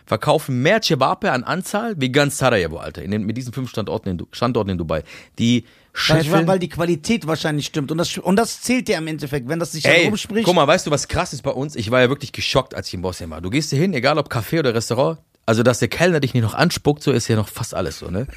Verkaufen 0.06 0.62
mehr 0.62 0.82
Cevape 0.82 1.32
an 1.32 1.44
Anzahl 1.44 1.96
wie 1.98 2.12
ganz 2.12 2.38
Sarajevo, 2.38 2.78
Alter, 2.78 3.02
in 3.04 3.12
den, 3.12 3.24
mit 3.24 3.38
diesen 3.38 3.54
fünf 3.54 3.70
Standorten 3.70 4.10
in, 4.10 4.28
Standorten 4.32 4.72
in 4.72 4.78
Dubai. 4.78 5.04
Die 5.40 5.64
Weil, 5.94 6.24
scheffeln... 6.24 6.48
weil 6.48 6.60
die 6.60 6.70
Qualität 6.70 7.28
wahrscheinlich 7.28 7.66
stimmt. 7.66 7.92
Und 7.92 7.98
das, 7.98 8.18
und 8.18 8.36
das 8.36 8.62
zählt 8.62 8.90
ja 8.90 8.98
im 8.98 9.08
Endeffekt, 9.08 9.48
wenn 9.48 9.60
das 9.60 9.72
sich 9.74 9.86
Ey, 9.86 10.04
herumspricht. 10.04 10.46
guck 10.46 10.56
mal, 10.56 10.68
weißt 10.68 10.88
du, 10.88 10.92
was 10.92 11.08
krass 11.08 11.34
ist 11.34 11.42
bei 11.44 11.52
uns? 11.52 11.76
Ich 11.76 11.92
war 11.92 12.02
ja 12.02 12.10
wirklich 12.10 12.32
geschockt, 12.32 12.74
als 12.76 12.88
ich 12.88 12.94
in 12.94 13.02
Bosnien 13.02 13.30
war. 13.30 13.42
Du 13.42 13.50
gehst 13.50 13.70
hier 13.70 13.80
hin, 13.80 13.94
egal 13.94 14.18
ob 14.18 14.32
Café 14.32 14.60
oder 14.60 14.74
Restaurant, 14.74 15.20
also 15.46 15.64
dass 15.64 15.80
der 15.80 15.88
Kellner 15.88 16.20
dich 16.20 16.34
nicht 16.34 16.44
noch 16.44 16.54
anspuckt, 16.54 17.04
so 17.04 17.12
ist 17.12 17.28
ja 17.28 17.36
noch 17.36 17.48
fast 17.50 17.74
alles 17.76 18.00
so, 18.00 18.10
ne? 18.10 18.28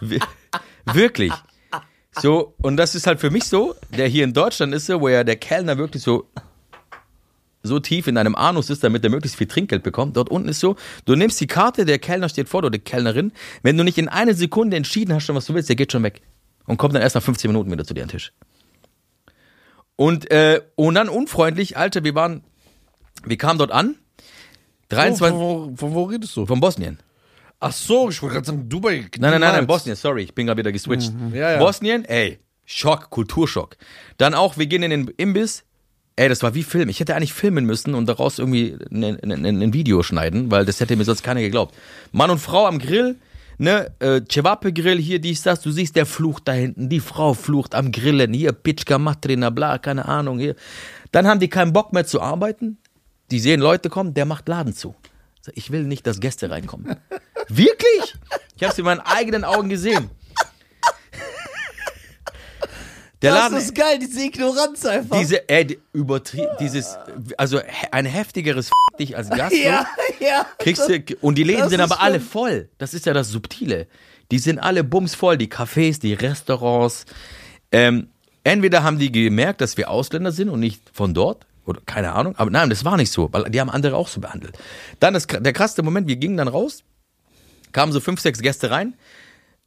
Wir- 0.00 0.20
Wirklich. 0.84 1.32
So, 2.20 2.54
und 2.60 2.76
das 2.76 2.94
ist 2.94 3.06
halt 3.06 3.20
für 3.20 3.30
mich 3.30 3.44
so, 3.44 3.74
der 3.96 4.06
hier 4.06 4.24
in 4.24 4.34
Deutschland 4.34 4.74
ist 4.74 4.86
so, 4.86 5.00
wo 5.00 5.08
ja 5.08 5.24
der 5.24 5.36
Kellner 5.36 5.78
wirklich 5.78 6.02
so 6.02 6.28
so 7.62 7.78
tief 7.78 8.06
in 8.06 8.14
deinem 8.14 8.34
Anus 8.34 8.70
ist, 8.70 8.82
damit 8.82 9.04
er 9.04 9.10
möglichst 9.10 9.36
viel 9.36 9.46
Trinkgeld 9.46 9.82
bekommt. 9.82 10.16
Dort 10.16 10.30
unten 10.30 10.48
ist 10.48 10.60
so, 10.60 10.76
du 11.04 11.14
nimmst 11.14 11.40
die 11.40 11.46
Karte, 11.46 11.84
der 11.84 11.98
Kellner 11.98 12.28
steht 12.28 12.48
vor 12.48 12.62
dir, 12.62 12.66
oder 12.66 12.78
die 12.78 12.84
Kellnerin. 12.84 13.32
Wenn 13.62 13.76
du 13.76 13.84
nicht 13.84 13.98
in 13.98 14.08
einer 14.08 14.34
Sekunde 14.34 14.76
entschieden 14.76 15.14
hast, 15.14 15.24
schon 15.24 15.36
was 15.36 15.46
du 15.46 15.54
willst, 15.54 15.68
der 15.68 15.76
geht 15.76 15.92
schon 15.92 16.02
weg. 16.02 16.22
Und 16.66 16.76
kommt 16.76 16.94
dann 16.94 17.02
erst 17.02 17.14
nach 17.14 17.22
15 17.22 17.50
Minuten 17.50 17.70
wieder 17.70 17.84
zu 17.84 17.94
dir 17.94 18.02
an 18.02 18.08
den 18.08 18.12
Tisch. 18.12 18.32
Und, 19.96 20.30
äh, 20.30 20.60
und 20.74 20.94
dann 20.94 21.08
unfreundlich, 21.08 21.76
Alter, 21.76 22.04
wir 22.04 22.14
waren, 22.14 22.42
wir 23.24 23.36
kamen 23.36 23.58
dort 23.58 23.70
an, 23.70 23.96
Von, 24.88 24.98
23, 24.98 25.32
wo, 25.32 25.72
von 25.76 25.94
wo 25.94 26.04
redest 26.04 26.36
du? 26.36 26.46
von 26.46 26.60
Bosnien. 26.60 26.98
Ach 27.60 27.72
so, 27.72 28.10
ich 28.10 28.20
wollte 28.22 28.34
gerade 28.34 28.46
sagen, 28.46 28.68
Dubai. 28.68 29.06
Nein, 29.18 29.30
nein, 29.30 29.40
nein, 29.40 29.52
nein. 29.52 29.66
Bosnien, 29.68 29.94
sorry, 29.94 30.22
ich 30.24 30.34
bin 30.34 30.46
gerade 30.46 30.58
wieder 30.58 30.72
geswitcht. 30.72 31.12
Ja, 31.32 31.52
ja. 31.52 31.58
Bosnien, 31.58 32.04
ey, 32.04 32.40
Schock, 32.64 33.10
Kulturschock. 33.10 33.76
Dann 34.16 34.34
auch, 34.34 34.58
wir 34.58 34.66
gehen 34.66 34.82
in 34.82 34.90
den 34.90 35.08
Imbiss. 35.16 35.64
Ey, 36.22 36.28
das 36.28 36.44
war 36.44 36.54
wie 36.54 36.62
Film. 36.62 36.88
Ich 36.88 37.00
hätte 37.00 37.16
eigentlich 37.16 37.32
filmen 37.32 37.64
müssen 37.64 37.96
und 37.96 38.06
daraus 38.06 38.38
irgendwie 38.38 38.76
ein, 38.92 39.02
ein, 39.02 39.44
ein, 39.44 39.60
ein 39.60 39.72
Video 39.72 40.04
schneiden, 40.04 40.52
weil 40.52 40.64
das 40.64 40.78
hätte 40.78 40.94
mir 40.94 41.02
sonst 41.02 41.24
keiner 41.24 41.40
geglaubt. 41.40 41.74
Mann 42.12 42.30
und 42.30 42.38
Frau 42.38 42.68
am 42.68 42.78
Grill, 42.78 43.16
ne, 43.58 43.90
äh, 43.98 44.20
Cevape-Grill, 44.30 44.98
hier, 44.98 45.18
dies, 45.18 45.42
das, 45.42 45.62
du 45.62 45.72
siehst, 45.72 45.96
der 45.96 46.06
flucht 46.06 46.46
da 46.46 46.52
hinten, 46.52 46.88
die 46.88 47.00
Frau 47.00 47.34
flucht 47.34 47.74
am 47.74 47.90
Grillen, 47.90 48.32
hier, 48.32 48.52
Pitschka, 48.52 48.98
Matrina, 48.98 49.50
bla, 49.50 49.78
keine 49.78 50.04
Ahnung, 50.04 50.38
hier. 50.38 50.54
Dann 51.10 51.26
haben 51.26 51.40
die 51.40 51.48
keinen 51.48 51.72
Bock 51.72 51.92
mehr 51.92 52.06
zu 52.06 52.20
arbeiten. 52.20 52.78
Die 53.32 53.40
sehen 53.40 53.60
Leute 53.60 53.88
kommen, 53.88 54.14
der 54.14 54.24
macht 54.24 54.46
Laden 54.46 54.74
zu. 54.74 54.94
Ich 55.54 55.72
will 55.72 55.82
nicht, 55.82 56.06
dass 56.06 56.20
Gäste 56.20 56.50
reinkommen. 56.50 56.94
Wirklich? 57.48 58.14
Ich 58.54 58.62
habe 58.62 58.72
es 58.72 58.78
in 58.78 58.84
meinen 58.84 59.00
eigenen 59.00 59.42
Augen 59.42 59.68
gesehen. 59.68 60.08
Der 63.22 63.32
Das 63.32 63.40
Laden, 63.44 63.58
ist 63.58 63.74
geil, 63.74 63.98
diese 64.00 64.20
Ignoranz 64.24 64.84
einfach. 64.84 65.16
diese, 65.18 65.48
ey, 65.48 65.64
die- 65.66 65.78
übertrie 65.92 66.46
dieses, 66.60 66.96
also 67.36 67.60
ein 67.92 68.04
heftigeres 68.04 68.66
F 68.68 68.96
dich 68.98 69.16
als 69.16 69.30
Gast. 69.30 69.54
ja, 69.56 69.86
ja. 70.20 70.46
Kriegst 70.58 70.88
du, 70.88 71.02
und 71.20 71.36
die 71.38 71.44
Läden 71.44 71.68
sind 71.68 71.80
aber 71.80 72.00
alle 72.00 72.16
schlimm. 72.16 72.28
voll. 72.28 72.68
Das 72.78 72.94
ist 72.94 73.06
ja 73.06 73.12
das 73.14 73.28
Subtile. 73.28 73.86
Die 74.30 74.38
sind 74.38 74.58
alle 74.58 74.82
bumsvoll, 74.82 75.36
die 75.38 75.48
Cafés, 75.48 76.00
die 76.00 76.14
Restaurants. 76.14 77.04
Ähm, 77.70 78.08
entweder 78.44 78.82
haben 78.82 78.98
die 78.98 79.12
gemerkt, 79.12 79.60
dass 79.60 79.76
wir 79.76 79.90
Ausländer 79.90 80.32
sind 80.32 80.48
und 80.48 80.60
nicht 80.60 80.80
von 80.92 81.14
dort. 81.14 81.46
Oder 81.64 81.80
keine 81.86 82.12
Ahnung. 82.14 82.34
Aber 82.38 82.50
nein, 82.50 82.70
das 82.70 82.84
war 82.84 82.96
nicht 82.96 83.12
so, 83.12 83.28
weil 83.32 83.44
die 83.44 83.60
haben 83.60 83.70
andere 83.70 83.94
auch 83.96 84.08
so 84.08 84.20
behandelt. 84.20 84.58
Dann 84.98 85.14
das, 85.14 85.26
der 85.28 85.52
krasseste 85.52 85.82
Moment, 85.84 86.08
wir 86.08 86.16
gingen 86.16 86.36
dann 86.36 86.48
raus, 86.48 86.82
kamen 87.70 87.92
so 87.92 88.00
fünf, 88.00 88.20
sechs 88.20 88.40
Gäste 88.42 88.70
rein. 88.72 88.94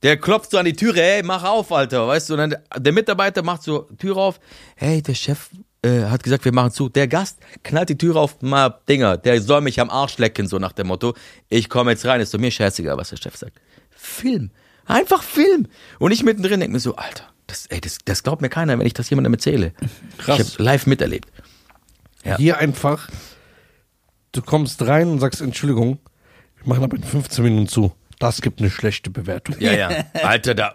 Der 0.05 0.17
klopft 0.17 0.51
so 0.51 0.59
an 0.59 0.65
die 0.65 0.73
Türe, 0.73 1.01
hey, 1.01 1.23
mach 1.23 1.43
auf, 1.43 1.71
Alter, 1.71 2.07
weißt 2.07 2.29
du, 2.29 2.33
und 2.35 2.37
dann 2.37 2.55
der, 2.77 2.93
Mitarbeiter 2.93 3.41
macht 3.41 3.63
so 3.63 3.87
Tür 3.97 4.17
auf, 4.17 4.39
hey, 4.75 5.01
der 5.01 5.15
Chef 5.15 5.49
äh, 5.81 6.03
hat 6.03 6.21
gesagt, 6.21 6.45
wir 6.45 6.51
machen 6.51 6.69
zu. 6.69 6.89
Der 6.89 7.07
Gast 7.07 7.39
knallt 7.63 7.89
die 7.89 7.97
Tür 7.97 8.17
auf, 8.17 8.39
mal 8.43 8.81
Dinger, 8.87 9.17
der 9.17 9.41
soll 9.41 9.61
mich 9.61 9.79
am 9.79 9.89
Arsch 9.89 10.19
lecken, 10.19 10.47
so 10.47 10.59
nach 10.59 10.73
dem 10.73 10.85
Motto, 10.85 11.15
ich 11.49 11.69
komme 11.69 11.89
jetzt 11.89 12.05
rein, 12.05 12.21
ist 12.21 12.29
so 12.29 12.37
mir 12.37 12.51
scheißegal, 12.51 12.95
was 12.97 13.09
der 13.09 13.17
Chef 13.17 13.35
sagt. 13.35 13.59
Film, 13.89 14.51
einfach 14.85 15.23
Film. 15.23 15.65
Und 15.97 16.11
ich 16.11 16.21
mittendrin 16.21 16.59
denke 16.59 16.73
mir 16.73 16.79
so, 16.79 16.95
Alter, 16.97 17.23
das, 17.47 17.65
ey, 17.65 17.81
das, 17.81 17.97
das 18.05 18.21
glaubt 18.21 18.43
mir 18.43 18.49
keiner, 18.49 18.77
wenn 18.77 18.85
ich 18.85 18.93
das 18.93 19.09
jemandem 19.09 19.33
erzähle. 19.33 19.73
Krass. 20.19 20.39
Ich 20.39 20.53
habe 20.53 20.63
live 20.63 20.85
miterlebt. 20.85 21.31
Ja. 22.23 22.37
Hier 22.37 22.59
einfach, 22.59 23.09
du 24.33 24.43
kommst 24.43 24.83
rein 24.83 25.09
und 25.09 25.19
sagst, 25.19 25.41
Entschuldigung, 25.41 25.97
wir 26.57 26.69
machen 26.69 26.83
aber 26.83 26.95
in 26.95 27.03
15 27.03 27.43
Minuten 27.43 27.67
zu. 27.67 27.91
Das 28.25 28.41
gibt 28.41 28.59
eine 28.59 28.71
schlechte 28.71 29.11
Bewertung. 29.11 29.55
Ja, 29.59 29.71
ja. 29.73 29.89
Alter, 30.23 30.55
da. 30.55 30.73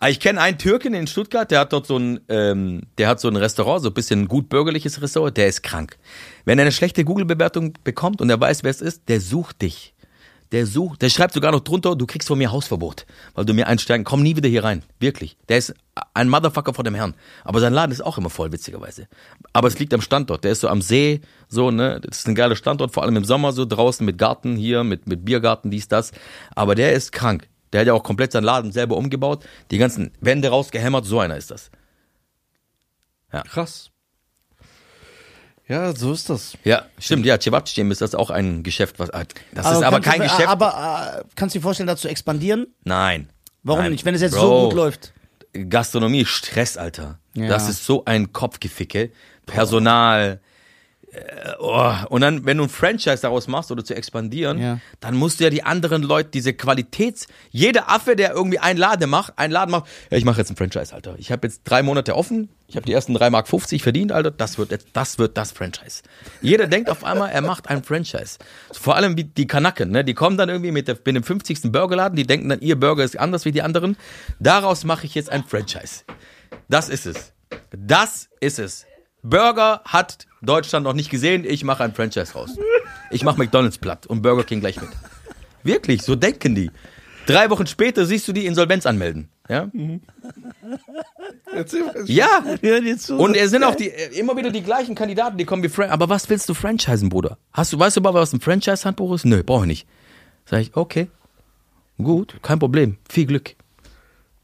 Ah, 0.00 0.10
Ich 0.10 0.20
kenne 0.20 0.38
einen 0.42 0.58
Türken 0.58 0.92
in 0.92 1.06
Stuttgart, 1.06 1.50
der 1.50 1.60
hat 1.60 1.72
dort 1.72 1.86
so 1.86 1.96
ein, 1.98 2.20
ähm, 2.28 2.82
der 2.98 3.08
hat 3.08 3.20
so 3.20 3.28
ein 3.28 3.36
Restaurant, 3.36 3.80
so 3.82 3.88
ein 3.88 3.94
bisschen 3.94 4.28
gut 4.28 4.50
bürgerliches 4.50 5.00
Restaurant, 5.00 5.34
der 5.38 5.46
ist 5.48 5.62
krank. 5.62 5.96
Wenn 6.44 6.58
er 6.58 6.64
eine 6.64 6.72
schlechte 6.72 7.04
Google-Bewertung 7.04 7.72
bekommt 7.84 8.20
und 8.20 8.28
er 8.28 8.38
weiß, 8.38 8.64
wer 8.64 8.70
es 8.70 8.82
ist, 8.82 9.08
der 9.08 9.18
sucht 9.22 9.62
dich. 9.62 9.94
Der 10.52 10.66
sucht, 10.66 11.02
der 11.02 11.10
schreibt 11.10 11.32
sogar 11.32 11.52
noch 11.52 11.60
drunter, 11.60 11.94
du 11.94 12.06
kriegst 12.06 12.26
von 12.26 12.36
mir 12.36 12.50
Hausverbot, 12.50 13.06
weil 13.34 13.44
du 13.44 13.54
mir 13.54 13.68
einsteigen, 13.68 14.04
komm 14.04 14.22
nie 14.22 14.34
wieder 14.34 14.48
hier 14.48 14.64
rein. 14.64 14.82
Wirklich. 14.98 15.36
Der 15.48 15.58
ist 15.58 15.74
ein 16.12 16.28
Motherfucker 16.28 16.74
vor 16.74 16.82
dem 16.82 16.96
Herrn. 16.96 17.14
Aber 17.44 17.60
sein 17.60 17.72
Laden 17.72 17.92
ist 17.92 18.00
auch 18.00 18.18
immer 18.18 18.30
voll, 18.30 18.50
witzigerweise. 18.50 19.06
Aber 19.52 19.68
es 19.68 19.78
liegt 19.78 19.94
am 19.94 20.00
Standort. 20.00 20.42
Der 20.42 20.52
ist 20.52 20.60
so 20.60 20.68
am 20.68 20.82
See, 20.82 21.20
so, 21.48 21.70
ne, 21.70 22.00
das 22.00 22.18
ist 22.18 22.28
ein 22.28 22.34
geiler 22.34 22.56
Standort, 22.56 22.92
vor 22.92 23.04
allem 23.04 23.16
im 23.16 23.24
Sommer 23.24 23.52
so 23.52 23.64
draußen 23.64 24.04
mit 24.04 24.18
Garten 24.18 24.56
hier, 24.56 24.82
mit, 24.82 25.06
mit 25.06 25.24
Biergarten, 25.24 25.70
dies, 25.70 25.86
das. 25.86 26.10
Aber 26.56 26.74
der 26.74 26.94
ist 26.94 27.12
krank. 27.12 27.48
Der 27.72 27.80
hat 27.80 27.86
ja 27.86 27.92
auch 27.92 28.02
komplett 28.02 28.32
seinen 28.32 28.44
Laden 28.44 28.72
selber 28.72 28.96
umgebaut, 28.96 29.44
die 29.70 29.78
ganzen 29.78 30.10
Wände 30.20 30.48
rausgehämmert, 30.48 31.06
so 31.06 31.20
einer 31.20 31.36
ist 31.36 31.52
das. 31.52 31.70
Krass. 33.30 33.89
Ja, 35.70 35.94
so 35.94 36.12
ist 36.12 36.28
das. 36.28 36.58
Ja, 36.64 36.86
stimmt, 36.98 37.24
ja, 37.24 37.38
Cevapcici 37.38 37.80
ist 37.82 38.00
das 38.00 38.16
auch 38.16 38.30
ein 38.30 38.64
Geschäft, 38.64 38.98
was, 38.98 39.10
ah, 39.10 39.22
das 39.52 39.70
ist 39.70 39.82
aber 39.84 40.00
kannst 40.00 40.06
du- 40.06 40.10
kein 40.10 40.20
Geschäft. 40.22 40.48
Aber 40.48 41.20
äh, 41.20 41.24
kannst 41.36 41.54
du 41.54 41.60
dir 41.60 41.62
vorstellen, 41.62 41.86
dazu 41.86 42.08
expandieren? 42.08 42.66
Nein. 42.82 43.28
Warum 43.62 43.82
Nein. 43.82 43.92
nicht, 43.92 44.04
wenn 44.04 44.16
es 44.16 44.20
jetzt 44.20 44.34
Bro, 44.34 44.40
so 44.40 44.64
gut 44.64 44.74
läuft? 44.74 45.12
Gastronomie, 45.52 46.24
Stress, 46.24 46.76
Alter. 46.76 47.20
Ja. 47.34 47.46
Das 47.46 47.68
ist 47.68 47.84
so 47.86 48.04
ein 48.04 48.32
Kopfgeficke. 48.32 49.12
Personal. 49.46 50.40
Äh, 51.12 51.52
oh. 51.58 51.92
Und 52.08 52.20
dann, 52.20 52.46
wenn 52.46 52.56
du 52.58 52.64
ein 52.64 52.68
Franchise 52.68 53.20
daraus 53.22 53.48
machst 53.48 53.70
oder 53.72 53.84
zu 53.84 53.94
expandieren, 53.94 54.58
Ja. 54.58 54.80
dann 55.00 55.16
musst 55.16 55.40
du 55.40 55.44
ja 55.44 55.50
die 55.50 55.62
anderen 55.62 56.02
Leute, 56.02 56.30
diese 56.30 56.52
Qualitäts... 56.54 57.26
Jeder 57.50 57.90
Affe, 57.90 58.14
der 58.16 58.32
irgendwie 58.32 58.58
einen 58.60 58.78
Laden 58.78 59.10
macht, 59.10 59.38
einen 59.38 59.52
Laden 59.52 59.72
macht, 59.72 59.86
ja, 60.10 60.18
ich 60.18 60.24
mache 60.24 60.38
jetzt 60.38 60.50
ein 60.50 60.56
Franchise, 60.56 60.94
Alter. 60.94 61.16
Ich 61.18 61.32
habe 61.32 61.46
jetzt 61.46 61.62
drei 61.64 61.82
Monate 61.82 62.14
offen, 62.14 62.48
ich 62.68 62.76
habe 62.76 62.86
die 62.86 62.92
ersten 62.92 63.16
3,50 63.16 63.30
Mark 63.30 63.48
verdient, 63.82 64.12
Alter. 64.12 64.30
Das 64.30 64.56
wird, 64.56 64.70
jetzt, 64.70 64.86
das 64.92 65.18
wird 65.18 65.36
das 65.36 65.50
Franchise. 65.50 66.02
Jeder 66.40 66.68
denkt 66.68 66.88
auf 66.88 67.02
einmal, 67.02 67.30
er 67.30 67.40
macht 67.42 67.68
ein 67.68 67.82
Franchise. 67.82 68.38
Vor 68.70 68.94
allem 68.94 69.16
wie 69.16 69.24
die 69.24 69.48
Kanaken, 69.48 69.90
ne? 69.90 70.04
Die 70.04 70.14
kommen 70.14 70.36
dann 70.36 70.48
irgendwie 70.48 70.70
mit, 70.70 70.86
der, 70.86 70.96
mit 71.04 71.16
dem 71.16 71.24
50. 71.24 71.72
Burgerladen, 71.72 72.14
die 72.14 72.26
denken 72.26 72.48
dann, 72.48 72.60
ihr 72.60 72.78
Burger 72.78 73.02
ist 73.02 73.18
anders 73.18 73.44
wie 73.44 73.50
die 73.52 73.62
anderen. 73.62 73.96
Daraus 74.38 74.84
mache 74.84 75.06
ich 75.06 75.16
jetzt 75.16 75.30
ein 75.30 75.42
Franchise. 75.42 76.04
Das 76.68 76.88
ist 76.88 77.06
es. 77.06 77.32
Das 77.76 78.28
ist 78.38 78.60
es. 78.60 78.86
Burger 79.22 79.82
hat 79.84 80.26
Deutschland 80.42 80.84
noch 80.84 80.94
nicht 80.94 81.10
gesehen, 81.10 81.44
ich 81.44 81.64
mache 81.64 81.84
ein 81.84 81.94
Franchise 81.94 82.32
raus. 82.32 82.56
Ich 83.10 83.24
mache 83.24 83.38
McDonalds 83.38 83.78
platt 83.78 84.06
und 84.06 84.22
Burger 84.22 84.44
King 84.44 84.60
gleich 84.60 84.80
mit. 84.80 84.90
Wirklich, 85.62 86.02
so 86.02 86.16
denken 86.16 86.54
die. 86.54 86.70
Drei 87.26 87.50
Wochen 87.50 87.66
später 87.66 88.06
siehst 88.06 88.26
du 88.28 88.32
die 88.32 88.46
Insolvenz 88.46 88.86
anmelden. 88.86 89.28
Ja? 89.48 89.68
Ja. 92.06 92.38
Und 93.18 93.36
es 93.36 93.50
sind 93.50 93.64
auch 93.64 93.74
die, 93.74 93.90
äh, 93.90 94.18
immer 94.18 94.36
wieder 94.36 94.50
die 94.50 94.62
gleichen 94.62 94.94
Kandidaten, 94.94 95.36
die 95.36 95.44
kommen 95.44 95.62
wie 95.62 95.68
Fran 95.68 95.90
Aber 95.90 96.08
was 96.08 96.28
willst 96.30 96.48
du 96.48 96.54
franchisen, 96.54 97.08
Bruder? 97.08 97.36
Hast 97.52 97.72
du, 97.72 97.78
weißt 97.78 97.96
du 97.96 98.00
mal, 98.00 98.14
was 98.14 98.32
ein 98.32 98.40
Franchise-Handbuch 98.40 99.14
ist? 99.14 99.24
Nö, 99.24 99.42
brauche 99.42 99.64
ich 99.64 99.68
nicht. 99.68 99.86
Sag 100.46 100.60
ich, 100.60 100.76
okay. 100.76 101.08
Gut, 101.98 102.36
kein 102.42 102.58
Problem. 102.58 102.96
Viel 103.08 103.26
Glück. 103.26 103.56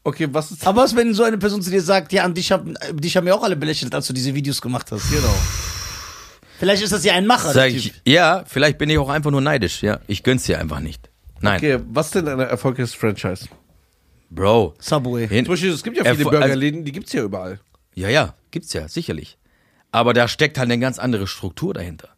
Okay, 0.07 0.29
was 0.31 0.51
ist. 0.51 0.65
aber 0.65 0.83
was, 0.83 0.95
wenn 0.95 1.13
so 1.13 1.23
eine 1.23 1.37
Person 1.37 1.61
zu 1.61 1.69
dir 1.69 1.81
sagt, 1.81 2.13
ja, 2.13 2.23
an 2.23 2.33
dich 2.33 2.53
haben, 2.53 2.75
dich 2.93 3.17
haben 3.17 3.27
ja 3.27 3.33
auch 3.35 3.43
alle 3.43 3.57
belächelt, 3.57 3.93
als 3.93 4.07
du 4.07 4.13
diese 4.13 4.33
Videos 4.33 4.61
gemacht 4.61 4.89
hast. 4.89 5.09
Genau. 5.11 5.35
Vielleicht 6.59 6.81
ist 6.81 6.93
das 6.93 7.03
ja 7.03 7.13
ein 7.13 7.27
Macher, 7.27 7.51
Sag 7.51 7.71
ich, 7.71 7.93
ja, 8.05 8.43
vielleicht 8.47 8.77
bin 8.77 8.89
ich 8.89 8.97
auch 8.97 9.09
einfach 9.09 9.31
nur 9.31 9.41
neidisch. 9.41 9.83
Ja, 9.83 9.99
ich 10.07 10.23
gönn's 10.23 10.45
dir 10.45 10.59
einfach 10.59 10.79
nicht. 10.79 11.09
Nein, 11.41 11.57
Okay, 11.57 11.79
was 11.89 12.11
denn 12.11 12.25
ein 12.27 12.39
erfolgreiches 12.39 12.93
Franchise? 12.93 13.49
Bro. 14.29 14.75
Subway. 14.79 15.27
Hin, 15.27 15.43
Zum 15.45 15.53
Beispiel, 15.55 15.71
es 15.71 15.83
gibt 15.83 15.97
ja 15.97 16.03
Erfol- 16.03 16.15
viele 16.15 16.29
also- 16.29 16.39
Burgerläden, 16.39 16.85
die 16.85 16.93
gibt's 16.93 17.11
ja 17.11 17.23
überall. 17.23 17.59
Ja, 17.93 18.07
ja, 18.07 18.33
gibt's 18.51 18.71
ja, 18.71 18.87
sicherlich. 18.87 19.37
Aber 19.91 20.13
da 20.13 20.29
steckt 20.29 20.57
halt 20.57 20.71
eine 20.71 20.79
ganz 20.79 20.99
andere 20.99 21.27
Struktur 21.27 21.73
dahinter. 21.73 22.09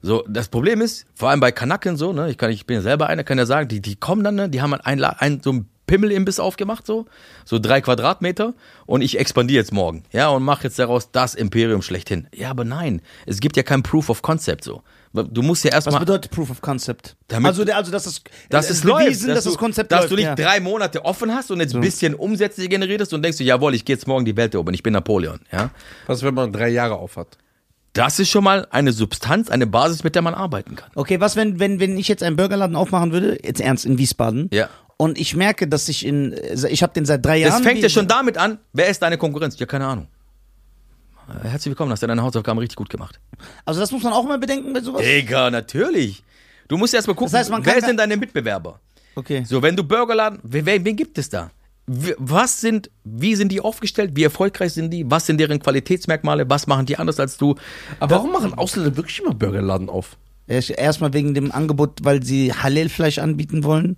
So, 0.00 0.24
das 0.28 0.48
Problem 0.48 0.80
ist, 0.80 1.04
vor 1.14 1.28
allem 1.28 1.40
bei 1.40 1.52
Kanaken 1.52 1.96
so, 1.98 2.14
ne, 2.14 2.30
ich 2.30 2.38
kann, 2.38 2.50
ich 2.50 2.64
bin 2.66 2.76
ja 2.76 2.82
selber 2.82 3.08
einer, 3.08 3.22
kann 3.22 3.36
ja 3.36 3.44
sagen, 3.46 3.68
die, 3.68 3.80
die 3.80 3.96
kommen 3.96 4.24
dann, 4.24 4.34
ne, 4.34 4.48
die 4.48 4.62
haben 4.62 4.72
halt 4.72 4.86
ein, 4.86 5.02
ein 5.04 5.40
so 5.42 5.52
ein 5.52 5.68
Pimmelimbiss 5.86 6.40
aufgemacht, 6.40 6.86
so, 6.86 7.06
so 7.44 7.58
drei 7.58 7.80
Quadratmeter, 7.80 8.54
und 8.86 9.02
ich 9.02 9.18
expandiere 9.18 9.60
jetzt 9.60 9.72
morgen, 9.72 10.04
ja, 10.12 10.28
und 10.28 10.42
mache 10.42 10.64
jetzt 10.64 10.78
daraus 10.78 11.10
das 11.12 11.34
Imperium 11.34 11.82
schlechthin. 11.82 12.26
Ja, 12.34 12.50
aber 12.50 12.64
nein, 12.64 13.02
es 13.26 13.40
gibt 13.40 13.56
ja 13.56 13.62
kein 13.62 13.82
Proof 13.82 14.08
of 14.10 14.22
Concept, 14.22 14.64
so. 14.64 14.82
Du 15.12 15.42
musst 15.42 15.62
ja 15.62 15.68
Was 15.70 15.86
erstmal, 15.86 16.00
bedeutet 16.00 16.32
Proof 16.32 16.50
of 16.50 16.60
Concept? 16.60 17.14
Damit- 17.28 17.46
also, 17.46 17.62
also, 17.72 17.92
dass 17.92 18.02
das, 18.02 18.22
dass 18.50 18.68
äh, 18.68 18.72
es 18.72 18.80
bewiesen, 18.80 19.28
läuft, 19.28 19.36
dass 19.38 19.44
das 19.44 19.56
Konzept 19.56 19.92
dass 19.92 20.00
läuft. 20.00 20.10
du 20.12 20.16
nicht 20.16 20.24
ja. 20.24 20.34
drei 20.34 20.58
Monate 20.58 21.04
offen 21.04 21.32
hast 21.32 21.52
und 21.52 21.60
jetzt 21.60 21.72
ein 21.74 21.80
bisschen 21.80 22.14
Umsätze 22.16 22.66
generierst 22.68 23.12
und 23.14 23.22
denkst 23.22 23.38
du, 23.38 23.44
jawohl, 23.44 23.74
ich 23.76 23.84
gehe 23.84 23.94
jetzt 23.94 24.08
morgen 24.08 24.24
die 24.24 24.36
Welt 24.36 24.54
erobern, 24.54 24.74
ich 24.74 24.82
bin 24.82 24.92
Napoleon, 24.92 25.38
ja. 25.52 25.70
Was, 26.08 26.24
wenn 26.24 26.34
man 26.34 26.52
drei 26.52 26.68
Jahre 26.70 26.96
auf 26.96 27.16
hat? 27.16 27.38
Das 27.92 28.18
ist 28.18 28.28
schon 28.28 28.42
mal 28.42 28.66
eine 28.70 28.92
Substanz, 28.92 29.50
eine 29.50 29.68
Basis, 29.68 30.02
mit 30.02 30.16
der 30.16 30.22
man 30.22 30.34
arbeiten 30.34 30.74
kann. 30.74 30.90
Okay, 30.96 31.20
was, 31.20 31.36
wenn, 31.36 31.60
wenn, 31.60 31.78
wenn 31.78 31.96
ich 31.96 32.08
jetzt 32.08 32.24
einen 32.24 32.34
Burgerladen 32.34 32.74
aufmachen 32.74 33.12
würde, 33.12 33.38
jetzt 33.44 33.60
ernst, 33.60 33.86
in 33.86 33.98
Wiesbaden, 33.98 34.48
Ja. 34.52 34.68
Und 34.96 35.18
ich 35.18 35.34
merke, 35.36 35.66
dass 35.68 35.88
ich 35.88 36.04
in, 36.06 36.34
ich 36.68 36.82
habe 36.82 36.92
den 36.92 37.04
seit 37.04 37.24
drei 37.24 37.40
Das 37.40 37.50
Jahren. 37.50 37.62
fängt 37.64 37.82
ja 37.82 37.88
schon 37.88 38.06
damit 38.08 38.38
an, 38.38 38.58
wer 38.72 38.88
ist 38.88 39.00
deine 39.02 39.18
Konkurrenz? 39.18 39.58
Ja, 39.58 39.66
keine 39.66 39.86
Ahnung. 39.86 40.08
Herzlich 41.42 41.70
willkommen, 41.70 41.90
hast 41.90 42.02
du 42.02 42.06
deine 42.06 42.22
Hausaufgaben 42.22 42.58
richtig 42.58 42.76
gut 42.76 42.90
gemacht. 42.90 43.18
Also, 43.64 43.80
das 43.80 43.90
muss 43.92 44.02
man 44.02 44.12
auch 44.12 44.24
mal 44.24 44.38
bedenken 44.38 44.72
bei 44.74 44.80
sowas. 44.80 45.02
Digga, 45.02 45.50
natürlich. 45.50 46.22
Du 46.68 46.76
musst 46.76 46.92
erst 46.92 47.08
mal 47.08 47.14
gucken, 47.14 47.32
Das 47.32 47.40
heißt, 47.40 47.50
man 47.50 47.64
wer 47.64 47.74
kann 47.74 47.84
sind 47.88 47.96
deine 47.98 48.16
Mitbewerber? 48.18 48.78
Okay. 49.14 49.42
So, 49.46 49.62
wenn 49.62 49.74
du 49.74 49.84
Burgerladen, 49.84 50.40
wer, 50.42 50.66
wen 50.66 50.96
gibt 50.96 51.16
es 51.18 51.30
da? 51.30 51.50
Wie- 51.86 52.14
Was 52.18 52.60
sind, 52.60 52.90
wie 53.04 53.36
sind 53.36 53.52
die 53.52 53.60
aufgestellt? 53.60 54.10
Wie 54.14 54.24
erfolgreich 54.24 54.72
sind 54.74 54.90
die? 54.90 55.10
Was 55.10 55.24
sind 55.26 55.38
deren 55.38 55.60
Qualitätsmerkmale? 55.60 56.48
Was 56.50 56.66
machen 56.66 56.84
die 56.86 56.96
anders 56.98 57.18
als 57.20 57.36
du? 57.38 57.54
Aber 58.00 58.16
warum 58.16 58.32
machen 58.32 58.52
Ausländer 58.54 58.94
wirklich 58.96 59.20
immer 59.20 59.34
Burgerladen 59.34 59.88
auf? 59.88 60.16
Erst- 60.46 60.70
Erstmal 60.70 61.12
wegen 61.14 61.32
dem 61.32 61.52
Angebot, 61.52 62.00
weil 62.02 62.22
sie 62.22 62.52
Halal-Fleisch 62.52 63.18
anbieten 63.18 63.64
wollen. 63.64 63.96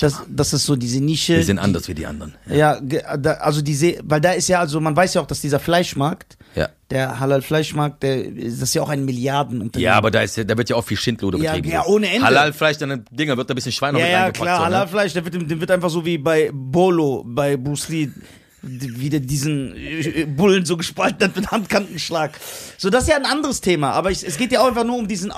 Das, 0.00 0.22
das 0.28 0.52
ist 0.52 0.66
so 0.66 0.76
diese 0.76 1.00
Nische. 1.00 1.36
Wir 1.36 1.44
sind 1.44 1.58
anders 1.58 1.88
wie 1.88 1.94
die 1.94 2.06
anderen. 2.06 2.34
Ja, 2.46 2.78
ge- 2.80 3.02
da, 3.18 3.32
also 3.34 3.62
diese, 3.62 3.96
weil 4.02 4.20
da 4.20 4.32
ist 4.32 4.48
ja, 4.48 4.60
also 4.60 4.80
man 4.80 4.94
weiß 4.94 5.14
ja 5.14 5.20
auch, 5.22 5.26
dass 5.26 5.40
dieser 5.40 5.58
Fleischmarkt, 5.58 6.36
Ja. 6.54 6.68
der 6.90 7.18
Halal-Fleischmarkt, 7.18 8.02
der, 8.02 8.24
das 8.30 8.60
ist 8.60 8.74
ja 8.74 8.82
auch 8.82 8.88
ein 8.90 9.04
Milliardenunternehmen. 9.04 9.84
Ja, 9.84 9.94
aber 9.96 10.10
da, 10.10 10.20
ist, 10.22 10.36
ja- 10.36 10.44
da 10.44 10.56
wird 10.58 10.68
ja 10.68 10.76
auch 10.76 10.84
viel 10.84 10.96
Schindluder 10.98 11.38
Ja, 11.38 11.52
betrieben. 11.52 11.72
ja, 11.74 11.86
ohne 11.86 12.08
Ende. 12.12 12.26
Halalfleisch, 12.26 12.76
dann 12.78 13.04
Dinger, 13.10 13.36
wird 13.36 13.48
da 13.48 13.54
ein 13.54 13.56
bisschen 13.56 13.72
Schwein 13.72 13.94
noch 13.94 14.00
Ja, 14.00 14.06
mit 14.06 14.12
ja, 14.12 14.30
klar, 14.32 14.56
so, 14.58 14.60
ne? 14.64 14.66
Halalfleisch, 14.76 15.12
der 15.14 15.24
wird, 15.24 15.50
der 15.50 15.60
wird 15.60 15.70
einfach 15.70 15.90
so 15.90 16.04
wie 16.04 16.18
bei 16.18 16.50
Bolo, 16.52 17.24
bei 17.26 17.56
Bruce 17.56 17.88
Lee, 17.88 18.10
wieder 18.62 19.20
diesen 19.20 19.74
äh, 19.76 20.26
Bullen 20.26 20.64
so 20.64 20.76
gespalten 20.76 21.24
hat 21.28 21.36
mit 21.36 21.50
Handkantenschlag. 21.50 22.32
So, 22.76 22.90
das 22.90 23.04
ist 23.04 23.08
ja 23.10 23.16
ein 23.16 23.24
anderes 23.24 23.60
Thema, 23.60 23.92
aber 23.92 24.10
ich, 24.10 24.26
es 24.26 24.36
geht 24.36 24.52
ja 24.52 24.60
auch 24.60 24.68
einfach 24.68 24.84
nur 24.84 24.96
um 24.96 25.08
diesen, 25.08 25.32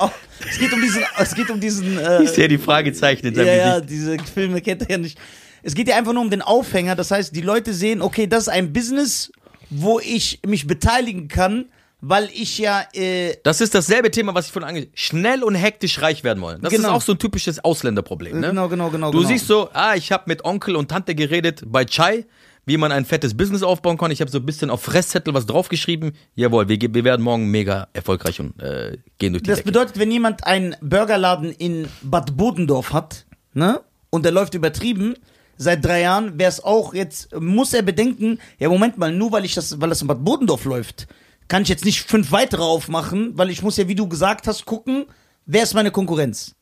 es 0.50 0.58
geht 0.58 0.72
um 0.72 0.80
diesen, 0.80 1.02
es 1.18 1.34
geht 1.34 1.50
um 1.50 1.60
diesen, 1.60 1.98
äh, 1.98 2.22
Ich 2.24 2.30
sehe 2.30 2.48
die 2.48 2.58
Fragezeichen 2.58 3.26
in 3.26 3.34
ja, 3.34 3.44
seinem 3.44 3.58
ja, 3.58 3.78
Gesicht. 3.80 3.90
diese 3.90 4.32
Filme 4.32 4.60
kennt 4.60 4.82
er 4.82 4.90
ja 4.90 4.98
nicht. 4.98 5.18
Es 5.62 5.74
geht 5.74 5.86
ja 5.88 5.96
einfach 5.96 6.12
nur 6.12 6.22
um 6.22 6.30
den 6.30 6.42
Aufhänger, 6.42 6.96
das 6.96 7.10
heißt, 7.12 7.34
die 7.36 7.40
Leute 7.42 7.72
sehen, 7.72 8.02
okay, 8.02 8.26
das 8.26 8.44
ist 8.44 8.48
ein 8.48 8.72
Business, 8.72 9.30
wo 9.70 10.00
ich 10.00 10.40
mich 10.44 10.66
beteiligen 10.66 11.28
kann, 11.28 11.66
weil 12.00 12.28
ich 12.34 12.58
ja, 12.58 12.84
äh, 12.94 13.36
Das 13.44 13.60
ist 13.60 13.72
dasselbe 13.76 14.10
Thema, 14.10 14.34
was 14.34 14.46
ich 14.46 14.52
vorhin 14.52 14.68
ange... 14.68 14.88
Schnell 14.94 15.44
und 15.44 15.54
hektisch 15.54 16.02
reich 16.02 16.24
werden 16.24 16.42
wollen. 16.42 16.60
Das 16.60 16.72
Genau. 16.72 16.88
ist 16.88 16.94
auch 16.94 17.00
so 17.02 17.12
ein 17.12 17.18
typisches 17.20 17.62
Ausländerproblem. 17.64 18.40
Ne? 18.40 18.48
Genau, 18.48 18.68
genau, 18.68 18.90
genau, 18.90 19.12
Du 19.12 19.18
genau. 19.18 19.28
siehst 19.30 19.46
so, 19.46 19.70
ah, 19.72 19.94
ich 19.94 20.10
habe 20.10 20.24
mit 20.26 20.44
Onkel 20.44 20.74
und 20.74 20.88
Tante 20.90 21.14
geredet 21.14 21.62
bei 21.64 21.84
Chai, 21.84 22.26
wie 22.64 22.76
man 22.76 22.93
ein 22.93 23.05
fettes 23.05 23.36
Business 23.36 23.62
aufbauen 23.62 23.98
kann. 23.98 24.10
Ich 24.10 24.20
habe 24.20 24.30
so 24.30 24.39
ein 24.39 24.47
bisschen 24.47 24.70
auf 24.70 24.82
Fresszettel 24.82 25.34
was 25.34 25.47
draufgeschrieben. 25.47 26.12
Jawohl, 26.34 26.68
wir, 26.68 26.78
wir 26.80 27.05
werden 27.05 27.22
morgen 27.22 27.51
mega 27.51 27.89
erfolgreich 27.93 28.39
und 28.40 28.60
äh, 28.62 28.98
gehen 29.18 29.32
durch 29.32 29.43
die 29.43 29.48
Das 29.51 29.59
Decke. 29.59 29.66
bedeutet, 29.66 29.98
wenn 29.98 30.10
jemand 30.10 30.47
einen 30.47 30.76
Burgerladen 30.80 31.51
in 31.51 31.89
Bad 32.02 32.36
Bodendorf 32.36 32.93
hat, 32.93 33.26
ne, 33.55 33.80
und 34.10 34.24
der 34.24 34.32
läuft 34.32 34.55
übertrieben, 34.55 35.14
seit 35.56 35.84
drei 35.84 36.02
Jahren, 36.02 36.39
wäre 36.39 36.48
es 36.48 36.62
auch 36.62 36.94
jetzt, 36.94 37.34
muss 37.40 37.72
er 37.74 37.82
bedenken, 37.82 38.39
ja, 38.59 38.68
Moment 38.68 38.98
mal, 38.98 39.12
nur 39.12 39.32
weil 39.32 39.44
ich 39.44 39.55
das, 39.55 39.80
weil 39.80 39.89
das 39.89 40.02
in 40.02 40.09
Bad 40.09 40.24
Bodendorf 40.24 40.64
läuft, 40.64 41.09
kann 41.48 41.62
ich 41.62 41.68
jetzt 41.68 41.84
nicht 41.84 42.02
fünf 42.02 42.30
weitere 42.30 42.62
aufmachen, 42.62 43.32
weil 43.36 43.51
ich 43.51 43.62
muss 43.62 43.76
ja, 43.76 43.89
wie 43.89 43.94
du 43.94 44.09
gesagt 44.09 44.47
hast, 44.47 44.64
gucken, 44.66 45.06
wer 45.47 45.64
ist 45.64 45.74
meine 45.74 45.90
Konkurrenz. 45.90 46.55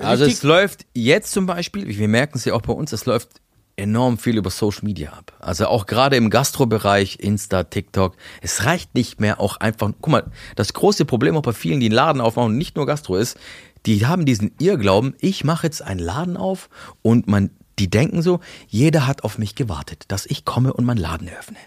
Also 0.00 0.24
Richtig? 0.24 0.38
es 0.38 0.42
läuft 0.42 0.86
jetzt 0.94 1.32
zum 1.32 1.46
Beispiel, 1.46 1.86
wir 1.86 2.08
merken 2.08 2.38
es 2.38 2.44
ja 2.44 2.54
auch 2.54 2.62
bei 2.62 2.72
uns, 2.72 2.92
es 2.92 3.06
läuft 3.06 3.40
enorm 3.78 4.18
viel 4.18 4.36
über 4.36 4.50
Social 4.50 4.84
Media 4.84 5.12
ab. 5.12 5.32
Also 5.40 5.66
auch 5.66 5.86
gerade 5.86 6.16
im 6.16 6.30
Gastrobereich, 6.30 7.18
Insta, 7.20 7.64
TikTok, 7.64 8.16
es 8.42 8.64
reicht 8.64 8.94
nicht 8.94 9.20
mehr 9.20 9.40
auch 9.40 9.56
einfach, 9.58 9.92
guck 10.00 10.12
mal, 10.12 10.30
das 10.56 10.72
große 10.72 11.04
Problem 11.04 11.36
auch 11.36 11.42
bei 11.42 11.52
vielen, 11.52 11.80
die 11.80 11.86
einen 11.86 11.94
Laden 11.94 12.20
aufmachen 12.20 12.58
nicht 12.58 12.76
nur 12.76 12.86
Gastro 12.86 13.16
ist, 13.16 13.38
die 13.86 14.06
haben 14.06 14.26
diesen 14.26 14.52
Irrglauben, 14.58 15.14
ich 15.20 15.44
mache 15.44 15.66
jetzt 15.66 15.82
einen 15.82 16.00
Laden 16.00 16.36
auf 16.36 16.68
und 17.02 17.28
man, 17.28 17.50
die 17.78 17.88
denken 17.88 18.22
so, 18.22 18.40
jeder 18.66 19.06
hat 19.06 19.24
auf 19.24 19.38
mich 19.38 19.54
gewartet, 19.54 20.04
dass 20.08 20.26
ich 20.26 20.44
komme 20.44 20.72
und 20.72 20.84
meinen 20.84 20.98
Laden 20.98 21.28
eröffne. 21.28 21.58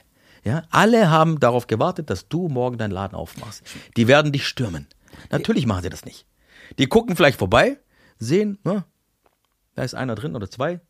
Ja, 0.44 0.64
alle 0.72 1.10
haben 1.10 1.40
darauf 1.40 1.68
gewartet, 1.68 2.10
dass 2.10 2.28
du 2.28 2.48
morgen 2.48 2.78
deinen 2.78 2.92
Laden 2.92 3.16
aufmachst. 3.16 3.64
Die 3.96 4.08
werden 4.08 4.32
dich 4.32 4.48
stürmen. 4.48 4.88
Natürlich 5.30 5.68
machen 5.68 5.84
sie 5.84 5.90
das 5.90 6.04
nicht. 6.04 6.26
Die 6.80 6.88
gucken 6.88 7.16
vielleicht 7.16 7.38
vorbei, 7.38 7.78
sehen, 8.18 8.58
ne, 8.64 8.84
da 9.76 9.84
ist 9.84 9.94
einer 9.94 10.16
drin 10.16 10.36
oder 10.36 10.50
zwei. 10.50 10.82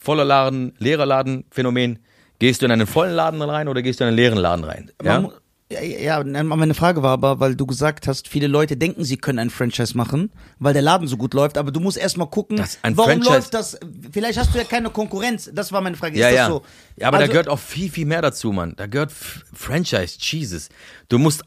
Voller 0.00 0.24
Laden, 0.24 0.72
leerer 0.78 1.06
Laden, 1.06 1.44
Phänomen. 1.50 1.98
Gehst 2.38 2.62
du 2.62 2.66
in 2.66 2.72
einen 2.72 2.86
vollen 2.86 3.14
Laden 3.14 3.42
rein 3.42 3.68
oder 3.68 3.82
gehst 3.82 4.00
du 4.00 4.04
in 4.04 4.08
einen 4.08 4.16
leeren 4.16 4.38
Laden 4.38 4.64
rein? 4.64 4.90
Ja? 5.04 5.20
Man 5.20 5.32
Ja, 5.70 5.82
ja, 5.82 6.24
meine 6.42 6.74
Frage 6.74 7.02
war 7.02 7.12
aber, 7.12 7.38
weil 7.38 7.54
du 7.54 7.66
gesagt 7.66 8.08
hast, 8.08 8.26
viele 8.26 8.46
Leute 8.46 8.76
denken, 8.78 9.04
sie 9.04 9.18
können 9.18 9.38
ein 9.38 9.50
Franchise 9.50 9.96
machen, 9.96 10.32
weil 10.58 10.72
der 10.72 10.82
Laden 10.82 11.06
so 11.06 11.16
gut 11.16 11.34
läuft, 11.34 11.58
aber 11.58 11.70
du 11.70 11.78
musst 11.80 11.98
erstmal 11.98 12.28
gucken, 12.28 12.58
warum 12.82 12.96
Franchise- 12.96 13.30
läuft 13.30 13.54
das? 13.54 13.78
Vielleicht 14.10 14.38
hast 14.38 14.54
du 14.54 14.58
ja 14.58 14.64
keine 14.64 14.90
Konkurrenz, 14.90 15.50
das 15.52 15.70
war 15.70 15.80
meine 15.82 15.96
Frage. 15.96 16.18
Ja, 16.18 16.28
ist 16.28 16.34
ja. 16.34 16.48
das 16.48 16.56
so? 16.56 16.62
Ja, 16.96 17.08
aber 17.08 17.18
also, 17.18 17.26
da 17.28 17.32
gehört 17.32 17.48
auch 17.48 17.58
viel, 17.58 17.90
viel 17.90 18.06
mehr 18.06 18.22
dazu, 18.22 18.52
Mann. 18.52 18.72
Da 18.76 18.86
gehört 18.86 19.12
F 19.12 19.44
Franchise, 19.52 20.16
Jesus. 20.18 20.70
Du 21.08 21.18
musst 21.18 21.42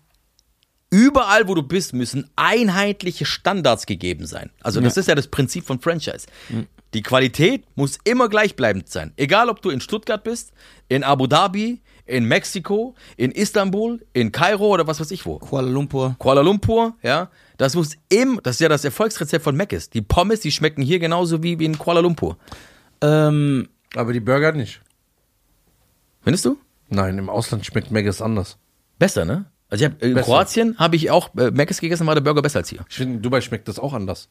überall, 0.89 1.47
wo 1.47 1.55
du 1.55 1.63
bist, 1.63 1.93
müssen 1.93 2.29
einheitliche 2.35 3.25
Standards 3.25 3.87
gegeben 3.87 4.27
sein. 4.27 4.51
Also 4.61 4.79
das 4.79 4.95
ist 4.95 5.07
ja 5.07 5.15
das 5.15 5.27
Prinzip 5.27 5.65
von 5.65 5.79
Franchise. 5.81 6.27
Die 6.93 7.01
Qualität 7.01 7.65
muss 7.75 7.97
immer 8.03 8.29
gleichbleibend 8.29 8.89
sein. 8.89 9.13
Egal, 9.17 9.49
ob 9.49 9.61
du 9.61 9.69
in 9.69 9.81
Stuttgart 9.81 10.23
bist, 10.23 10.53
in 10.89 11.03
Abu 11.03 11.27
Dhabi, 11.27 11.81
in 12.05 12.25
Mexiko, 12.25 12.95
in 13.17 13.31
Istanbul, 13.31 14.05
in 14.13 14.31
Kairo 14.31 14.67
oder 14.67 14.85
was 14.85 14.99
weiß 14.99 15.11
ich 15.11 15.25
wo. 15.25 15.39
Kuala 15.39 15.69
Lumpur. 15.69 16.15
Kuala 16.19 16.41
Lumpur, 16.41 16.95
ja, 17.01 17.29
das 17.57 17.75
muss 17.75 17.95
im, 18.09 18.39
das 18.43 18.57
ist 18.57 18.61
ja 18.61 18.69
das 18.69 18.85
Erfolgsrezept 18.85 19.43
von 19.43 19.55
Mc's. 19.55 19.89
Die 19.89 20.01
Pommes, 20.01 20.41
die 20.41 20.51
schmecken 20.51 20.83
hier 20.83 20.99
genauso 20.99 21.41
wie, 21.41 21.59
wie 21.59 21.65
in 21.65 21.77
Kuala 21.77 22.01
Lumpur. 22.01 22.37
Ähm, 23.01 23.69
Aber 23.95 24.13
die 24.13 24.19
Burger 24.19 24.51
nicht. 24.51 24.81
Findest 26.21 26.45
du? 26.45 26.57
Nein, 26.89 27.17
im 27.17 27.29
Ausland 27.29 27.65
schmeckt 27.65 27.89
Maggis 27.91 28.21
anders. 28.21 28.57
Besser, 28.99 29.25
ne? 29.25 29.45
Also 29.69 29.85
ich 29.85 29.91
hab, 29.91 30.03
in 30.03 30.13
Besser. 30.13 30.25
Kroatien 30.25 30.77
habe 30.77 30.95
ich 30.95 31.09
auch 31.09 31.33
äh, 31.35 31.49
Mc's 31.51 31.81
gegessen, 31.81 32.05
war 32.05 32.15
der 32.15 32.21
Burger 32.21 32.41
besser 32.41 32.59
als 32.59 32.69
hier. 32.69 32.85
Ich 32.89 32.97
finde, 32.97 33.15
in 33.15 33.21
Dubai 33.21 33.41
schmeckt 33.41 33.67
das 33.67 33.79
auch 33.79 33.93
anders. 33.93 34.29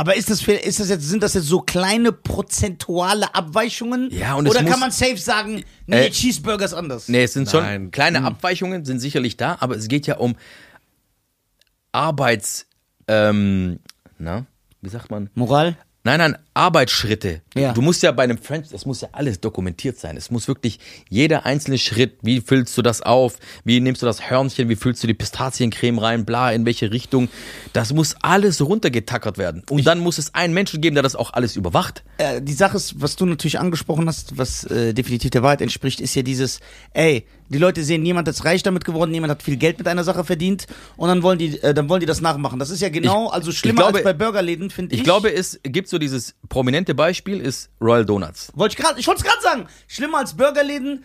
Aber 0.00 0.16
ist 0.16 0.30
das, 0.30 0.40
ist 0.48 0.80
das 0.80 0.88
jetzt, 0.88 1.06
sind 1.06 1.22
das 1.22 1.34
jetzt 1.34 1.44
so 1.46 1.60
kleine 1.60 2.10
prozentuale 2.10 3.34
Abweichungen? 3.34 4.08
Ja, 4.10 4.32
und 4.32 4.48
Oder 4.48 4.62
muss- 4.62 4.70
kann 4.70 4.80
man 4.80 4.90
safe 4.92 5.18
sagen, 5.18 5.62
nee, 5.86 6.06
Äh, 6.06 6.10
Cheeseburger 6.10 6.64
ist 6.64 6.72
anders? 6.72 7.08
Nee, 7.08 7.24
es 7.24 7.34
sind 7.34 7.50
schon 7.50 7.62
Nein. 7.62 7.90
kleine 7.90 8.22
Abweichungen, 8.24 8.86
sind 8.86 9.00
sicherlich 9.00 9.36
da, 9.36 9.58
aber 9.60 9.76
es 9.76 9.88
geht 9.88 10.06
ja 10.06 10.16
um 10.16 10.36
Arbeits, 11.92 12.66
ähm, 13.08 13.80
na, 14.18 14.46
wie 14.80 14.88
sagt 14.88 15.10
man? 15.10 15.28
Moral? 15.34 15.76
Nein, 16.02 16.18
nein, 16.18 16.38
Arbeitsschritte. 16.54 17.42
Ja. 17.54 17.74
Du 17.74 17.82
musst 17.82 18.02
ja 18.02 18.10
bei 18.12 18.22
einem 18.22 18.38
Franchise, 18.38 18.74
es 18.74 18.86
muss 18.86 19.02
ja 19.02 19.10
alles 19.12 19.38
dokumentiert 19.40 19.98
sein. 19.98 20.16
Es 20.16 20.30
muss 20.30 20.48
wirklich 20.48 20.78
jeder 21.10 21.44
einzelne 21.44 21.76
Schritt, 21.76 22.14
wie 22.22 22.40
füllst 22.40 22.76
du 22.78 22.82
das 22.82 23.02
auf, 23.02 23.38
wie 23.64 23.80
nimmst 23.80 24.00
du 24.00 24.06
das 24.06 24.30
Hörnchen, 24.30 24.70
wie 24.70 24.76
füllst 24.76 25.02
du 25.02 25.06
die 25.06 25.14
Pistaziencreme 25.14 25.98
rein, 25.98 26.24
bla, 26.24 26.52
in 26.52 26.64
welche 26.64 26.90
Richtung. 26.90 27.28
Das 27.74 27.92
muss 27.92 28.16
alles 28.22 28.62
runtergetackert 28.62 29.36
werden. 29.36 29.62
Und 29.68 29.86
dann 29.86 30.00
muss 30.00 30.16
es 30.16 30.34
einen 30.34 30.54
Menschen 30.54 30.80
geben, 30.80 30.94
der 30.94 31.02
das 31.02 31.16
auch 31.16 31.34
alles 31.34 31.54
überwacht. 31.56 32.02
äh, 32.16 32.40
die 32.40 32.54
Sache 32.54 32.78
ist, 32.78 33.00
was 33.02 33.16
du 33.16 33.26
natürlich 33.26 33.58
angesprochen 33.58 34.08
hast, 34.08 34.38
was 34.38 34.64
äh, 34.64 34.94
definitiv 34.94 35.30
der 35.30 35.42
Wahrheit 35.42 35.60
entspricht, 35.60 36.00
ist 36.00 36.14
ja 36.14 36.22
dieses, 36.22 36.60
ey, 36.94 37.26
die 37.50 37.58
Leute 37.58 37.82
sehen, 37.84 38.02
niemand 38.02 38.26
ist 38.28 38.44
reich 38.44 38.62
damit 38.62 38.84
geworden, 38.84 39.10
niemand 39.10 39.30
hat 39.32 39.42
viel 39.42 39.56
Geld 39.56 39.76
mit 39.78 39.86
einer 39.88 40.04
Sache 40.04 40.24
verdient 40.24 40.66
und 40.96 41.08
dann 41.08 41.22
wollen 41.22 41.38
die, 41.38 41.60
äh, 41.62 41.74
dann 41.74 41.88
wollen 41.88 42.00
die 42.00 42.06
das 42.06 42.20
nachmachen. 42.20 42.58
Das 42.58 42.70
ist 42.70 42.80
ja 42.80 42.88
genau, 42.88 43.26
Ich- 43.26 43.32
also 43.34 43.52
schlimmer 43.52 43.82
glaube- 43.82 43.98
als 43.98 44.04
bei 44.04 44.12
Burgerläden, 44.14 44.70
finde 44.70 44.94
ich. 44.94 45.00
Ich 45.00 45.04
glaube, 45.04 45.34
es 45.34 45.60
gibt 45.64 45.88
so 45.88 45.98
dieses 45.98 46.34
prominente 46.48 46.94
Beispiel, 46.94 47.40
ist 47.40 47.68
Royal 47.80 48.06
Donuts. 48.06 48.52
wollte 48.54 48.74
ich 48.78 48.82
gerade, 48.82 48.98
ich 48.98 49.06
wollte 49.06 49.20
es 49.22 49.26
gerade 49.26 49.42
sagen, 49.42 49.66
schlimmer 49.86 50.18
als 50.18 50.34
Burgerläden 50.34 51.04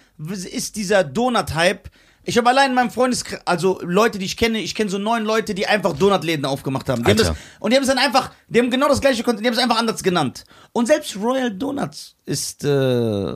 ist 0.52 0.76
dieser 0.76 1.04
Donut-Hype. 1.04 1.90
Ich 2.28 2.38
habe 2.40 2.50
allein 2.50 2.70
in 2.70 2.76
meinem 2.76 2.90
Freundeskreis, 2.90 3.42
also 3.46 3.80
Leute, 3.84 4.18
die 4.18 4.26
ich 4.26 4.36
kenne, 4.36 4.60
ich 4.60 4.74
kenne 4.74 4.90
so 4.90 4.98
neun 4.98 5.26
Leute, 5.26 5.54
die 5.54 5.68
einfach 5.68 5.94
Donutläden 5.94 6.46
aufgemacht 6.46 6.90
haben. 6.90 7.04
Die 7.04 7.12
haben 7.12 7.18
das, 7.18 7.34
und 7.60 7.72
die 7.72 7.76
haben 7.76 7.84
es 7.84 7.90
dann 7.90 8.00
einfach, 8.00 8.32
die 8.50 8.60
haben 8.60 8.72
genau 8.72 8.88
das 8.88 9.00
gleiche, 9.02 9.22
Konzept, 9.22 9.44
die 9.44 9.48
haben 9.48 9.54
es 9.56 9.60
einfach 9.64 9.78
anders 9.78 10.02
genannt. 10.02 10.44
Und 10.72 10.88
selbst 10.88 11.16
Royal 11.18 11.52
Donuts 11.52 12.16
ist, 12.26 12.64
äh, 12.64 13.36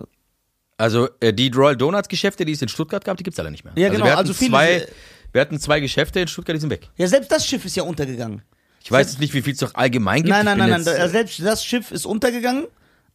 Also 0.79 1.09
äh, 1.19 1.33
die 1.33 1.49
Royal 1.49 1.75
Donuts 1.75 2.07
Geschäfte, 2.07 2.45
die 2.45 2.53
es 2.53 2.61
in 2.61 2.69
Stuttgart 2.69 3.03
gab, 3.03 3.17
die 3.17 3.23
gibt's 3.23 3.37
alle 3.39 3.51
nicht 3.51 3.65
mehr. 3.65 3.73
Ja, 3.75 3.89
genau, 3.89 4.05
Wir 4.05 4.11
hatten, 4.11 4.19
also 4.19 4.33
viele 4.33 4.51
zwei, 4.51 4.87
wir 5.33 5.41
hatten 5.41 5.59
zwei 5.59 5.79
Geschäfte 5.81 6.21
in 6.21 6.27
Stuttgart, 6.29 6.55
die 6.55 6.61
sind 6.61 6.69
weg. 6.69 6.87
ja, 6.95 7.05
selbst 7.07 7.29
das 7.31 7.45
Schiff 7.45 7.65
ist 7.65 7.75
ja 7.75 7.83
untergegangen. 7.83 8.41
Ich 8.81 8.89
weiß 8.91 9.11
jetzt 9.11 9.19
nicht, 9.19 9.33
wie 9.33 9.41
viel 9.41 9.53
es 9.53 9.59
noch 9.61 9.75
allgemein 9.75 10.23
gibt. 10.23 10.29
Nein, 10.29 10.39
Ich 10.39 10.45
nein, 10.45 10.57
nein, 10.57 10.69
nein. 10.69 10.83
da- 10.85 11.09
Selbst 11.09 11.39
das 11.43 11.65
Schiff 11.65 11.91
ist 11.91 12.05
untergegangen. 12.05 12.65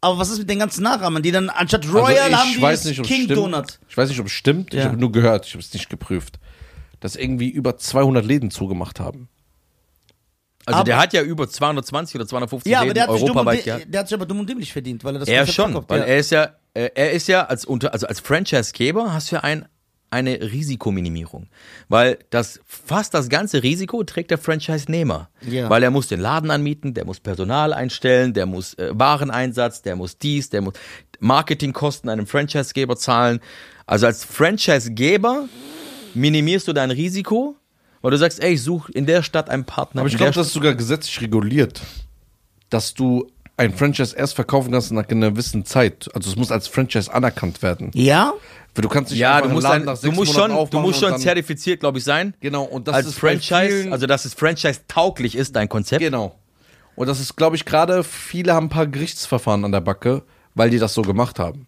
Aber 0.03 0.19
was 0.19 0.28
ist 0.28 0.39
mit 0.41 0.51
den 0.51 0.59
ganzen 0.59 0.82
Nachahmern, 0.82 1.23
die 1.23 1.32
dann 1.32 1.49
anstatt 1.49 1.86
Royal 1.91 2.05
also 2.19 2.28
ich 2.28 2.36
haben 2.36 2.51
die 2.53 2.61
nicht, 2.91 2.99
es 3.01 3.07
King 3.07 3.24
stimmt. 3.24 3.31
Donut? 3.39 3.78
Ich 3.89 3.97
weiß 3.97 4.11
nicht, 4.11 4.20
ob 4.20 4.27
es 4.27 4.32
stimmt. 4.32 4.74
Ich 4.74 4.81
Ja. 4.81 4.85
habe 4.86 4.99
nur 4.99 5.11
gehört, 5.11 5.47
ich 5.47 5.53
habe 5.55 5.62
es 5.62 5.73
nicht 5.73 5.89
geprüft. 5.89 6.39
Dass 7.01 7.16
irgendwie 7.16 7.49
über 7.49 7.78
200 7.78 8.27
Läden 8.27 8.51
zugemacht 8.51 9.01
haben. 9.01 9.28
Also 10.66 10.81
aber- 10.81 10.85
der 10.85 10.99
hat 10.99 11.15
ja 11.15 11.23
über 11.23 11.49
220 11.49 12.16
oder 12.16 12.27
250 12.27 12.70
Ja, 12.70 12.81
aber 12.81 12.89
Läden 12.89 12.95
der 12.97 13.03
hat, 13.05 13.11
sich 13.12 13.20
dumm 13.20 13.31
und 13.31 13.36
europaweit 13.39 13.65
gehabt. 13.65 13.86
der 13.95 14.01
hat 14.01 14.09
sich 14.09 14.15
aber 14.15 14.27
dumm 14.27 14.41
und 14.41 14.49
dämlich 14.51 14.70
verdient, 14.73 15.03
weil 15.05 15.16
er 15.16 15.20
das 15.20 15.28
Er 15.28 15.47
schon, 15.47 15.74
weil 15.89 16.03
er 16.03 16.19
ist 16.19 16.31
ja, 16.31 16.51
äh, 16.75 16.91
er 16.95 17.13
ist 17.13 17.29
ja 17.29 17.47
als 17.47 17.65
unter, 17.65 17.93
also 17.93 18.07
als 18.07 18.21
Franchisegeber 18.21 19.13
hast 19.13 19.31
du 19.31 19.37
ja 19.37 19.43
ein, 19.43 19.67
eine 20.11 20.41
Risikominimierung. 20.41 21.49
Weil 21.89 22.19
das, 22.31 22.61
fast 22.65 23.15
das 23.15 23.29
ganze 23.29 23.63
Risiko 23.63 24.05
trägt 24.05 24.31
der 24.31 24.39
Franchise-Nehmer. 24.39 25.29
Ja. 25.49 25.69
Weil 25.71 25.83
er 25.83 25.91
muss 25.91 26.09
den 26.09 26.21
Laden 26.21 26.51
anmieten, 26.51 26.95
der 26.95 27.05
muss 27.05 27.21
Personal 27.21 27.73
einstellen, 27.73 28.33
der 28.33 28.47
muss 28.47 28.75
äh, 28.75 28.91
Wareneinsatz, 28.93 29.83
der 29.83 29.97
muss 29.97 30.19
dies, 30.19 30.51
der 30.51 30.61
muss 30.61 30.75
Marketingkosten 31.19 32.11
einem 32.11 32.27
Franchisegeber 32.27 32.97
zahlen. 32.97 33.41
Also 33.87 34.07
als 34.07 34.25
Franchisegeber 34.25 35.49
minimierst 36.15 36.69
du 36.69 36.73
dein 36.73 36.91
Risiko, 36.91 37.57
Weil 38.03 38.11
du 38.11 38.19
sagst, 38.19 38.43
ey, 38.43 38.55
ich 38.55 38.63
suche 38.63 38.93
in 38.93 39.07
der 39.07 39.23
Stadt 39.23 39.49
einen 39.49 39.65
Partner. 39.65 40.03
Aber 40.03 40.09
ich 40.09 40.17
glaube, 40.17 40.33
das 40.33 40.49
ist 40.49 40.53
sogar 40.53 40.75
gesetzlich 40.75 41.21
reguliert, 41.23 41.81
dass 42.69 42.95
du 42.95 43.31
ein 43.57 43.75
Franchise 43.75 44.17
erst 44.17 44.35
verkaufen 44.35 44.73
kannst 44.73 44.93
nach 44.93 45.09
einer 45.09 45.31
gewissen 45.31 45.65
Zeit. 45.65 46.09
Also 46.15 46.31
es 46.31 46.37
muss 46.37 46.51
als 46.51 46.69
Franchise 46.69 47.13
anerkannt 47.13 47.63
werden. 47.63 47.91
Ja? 47.95 48.35
Du 48.75 48.89
kannst 48.89 49.13
nicht 49.13 49.21
ja, 49.21 49.37
einfach 49.37 49.49
du 49.49 49.55
musst, 49.55 49.65
Laden 49.65 49.83
ein, 49.83 49.87
nach 49.87 49.95
du 49.95 50.01
sechs 50.01 50.17
musst 50.17 50.33
Monaten 50.33 50.55
schon, 50.55 50.71
du 50.71 50.81
musst 50.81 51.01
schon 51.01 51.19
zertifiziert, 51.19 51.81
glaube 51.81 51.99
ich, 51.99 52.05
sein. 52.05 52.35
Genau, 52.41 52.65
und 52.65 52.89
das 52.89 52.97
als 52.97 53.07
ist 53.07 53.19
Franchise, 53.19 53.89
also 53.93 54.07
dass 54.07 54.25
es 54.25 54.35
Franchise 54.35 54.81
tauglich 54.89 55.37
ist, 55.37 55.55
dein 55.55 55.69
Konzept. 55.69 56.01
Genau. 56.01 56.35
Und 56.97 57.07
das 57.07 57.21
ist, 57.21 57.37
glaube 57.37 57.55
ich, 57.57 57.65
gerade 57.65 58.03
viele 58.03 58.53
haben 58.53 58.67
ein 58.67 58.71
paar 58.71 58.87
Gerichtsverfahren 58.87 59.65
an 59.65 59.73
der 59.73 59.81
Backe, 59.81 60.23
weil 60.55 60.71
die 60.71 60.79
das 60.79 60.95
so 60.95 61.03
gemacht 61.03 61.39
haben. 61.39 61.67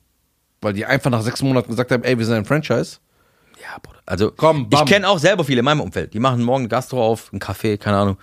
Weil 0.61 0.73
die 0.73 0.85
einfach 0.85 1.11
nach 1.11 1.23
sechs 1.23 1.43
Monaten 1.43 1.69
gesagt 1.69 1.93
haben, 1.93 2.03
ey, 2.03 2.19
wir 2.19 2.25
sind 2.25 2.35
ein 2.35 2.45
Franchise. 2.45 2.99
Ja, 3.63 3.79
Bruder. 3.81 4.01
Also, 4.05 4.33
Komm, 4.37 4.63
ich 4.63 4.79
bam. 4.79 4.87
kenne 4.87 5.09
auch 5.09 5.19
selber 5.19 5.45
viele 5.45 5.61
in 5.61 5.65
meinem 5.65 5.81
Umfeld. 5.81 6.13
Die 6.13 6.21
machen 6.21 6.43
morgen 6.43 6.65
ein 6.65 6.69
Gastro 6.69 7.05
auf, 7.05 7.33
ein 7.33 7.39
Café, 7.39 7.77
keine 7.79 7.99
Ahnung. 7.99 8.19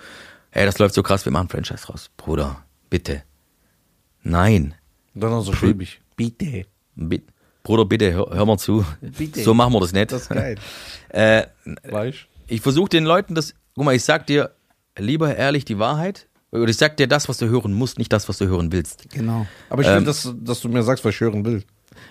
Ey, 0.51 0.65
das 0.65 0.77
läuft 0.77 0.93
so 0.93 1.03
krass, 1.03 1.25
wir 1.25 1.31
machen 1.31 1.49
Franchise 1.49 1.87
raus. 1.87 2.09
Bruder, 2.17 2.63
bitte. 2.89 3.23
Nein. 4.23 4.73
Dann 5.13 5.29
noch 5.29 5.41
so 5.43 5.53
schwäbig. 5.53 6.01
Bitte. 6.15 6.65
Bi- 6.95 7.23
Bruder, 7.63 7.85
bitte, 7.85 8.11
hör, 8.13 8.29
hör 8.31 8.45
mal 8.45 8.57
zu. 8.57 8.85
Bitte. 9.01 9.41
So 9.43 9.53
machen 9.53 9.71
wir 9.73 9.79
das 9.79 9.93
nicht. 9.93 10.11
Das 10.11 10.23
ist 10.23 10.29
geil. 10.29 10.55
Äh, 11.09 11.43
Weißt 11.89 12.25
ich 12.47 12.61
versuche 12.61 12.89
den 12.89 13.03
Leuten 13.05 13.35
das, 13.35 13.53
guck 13.75 13.85
mal, 13.85 13.93
ich 13.95 14.03
sag 14.03 14.25
dir 14.25 14.49
lieber 14.97 15.35
ehrlich 15.35 15.63
die 15.63 15.77
Wahrheit. 15.77 16.27
Oder 16.51 16.67
ich 16.69 16.77
sag 16.77 16.97
dir 16.97 17.07
das, 17.07 17.29
was 17.29 17.37
du 17.37 17.47
hören 17.47 17.73
musst, 17.73 17.97
nicht 17.99 18.11
das, 18.11 18.27
was 18.29 18.37
du 18.39 18.47
hören 18.47 18.71
willst. 18.71 19.09
Genau. 19.11 19.45
Aber 19.69 19.81
ich 19.83 19.87
Ähm. 19.87 19.97
will, 19.97 20.03
dass, 20.05 20.31
dass 20.39 20.61
du 20.61 20.69
mir 20.69 20.81
sagst, 20.83 21.05
was 21.05 21.13
ich 21.15 21.21
hören 21.21 21.45
will. 21.45 21.63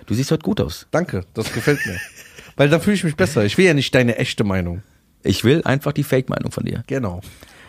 Du 0.07 0.15
siehst 0.15 0.31
heute 0.31 0.43
gut 0.43 0.61
aus. 0.61 0.87
Danke, 0.93 1.25
das 1.35 1.53
gefällt 1.53 1.85
mir. 1.87 1.97
Weil 2.57 2.69
dann 2.69 2.81
fühle 2.81 2.95
ich 2.95 3.05
mich 3.05 3.17
besser. 3.17 3.45
Ich 3.45 3.57
will 3.59 3.65
ja 3.67 3.75
nicht 3.75 3.93
deine 3.95 4.17
echte 4.17 4.45
Meinung. 4.45 4.83
Ich 5.25 5.43
will 5.45 5.63
einfach 5.65 5.93
die 5.93 6.03
Fake-Meinung 6.05 6.51
von 6.53 6.65
dir. 6.65 6.83
Genau. 6.87 7.21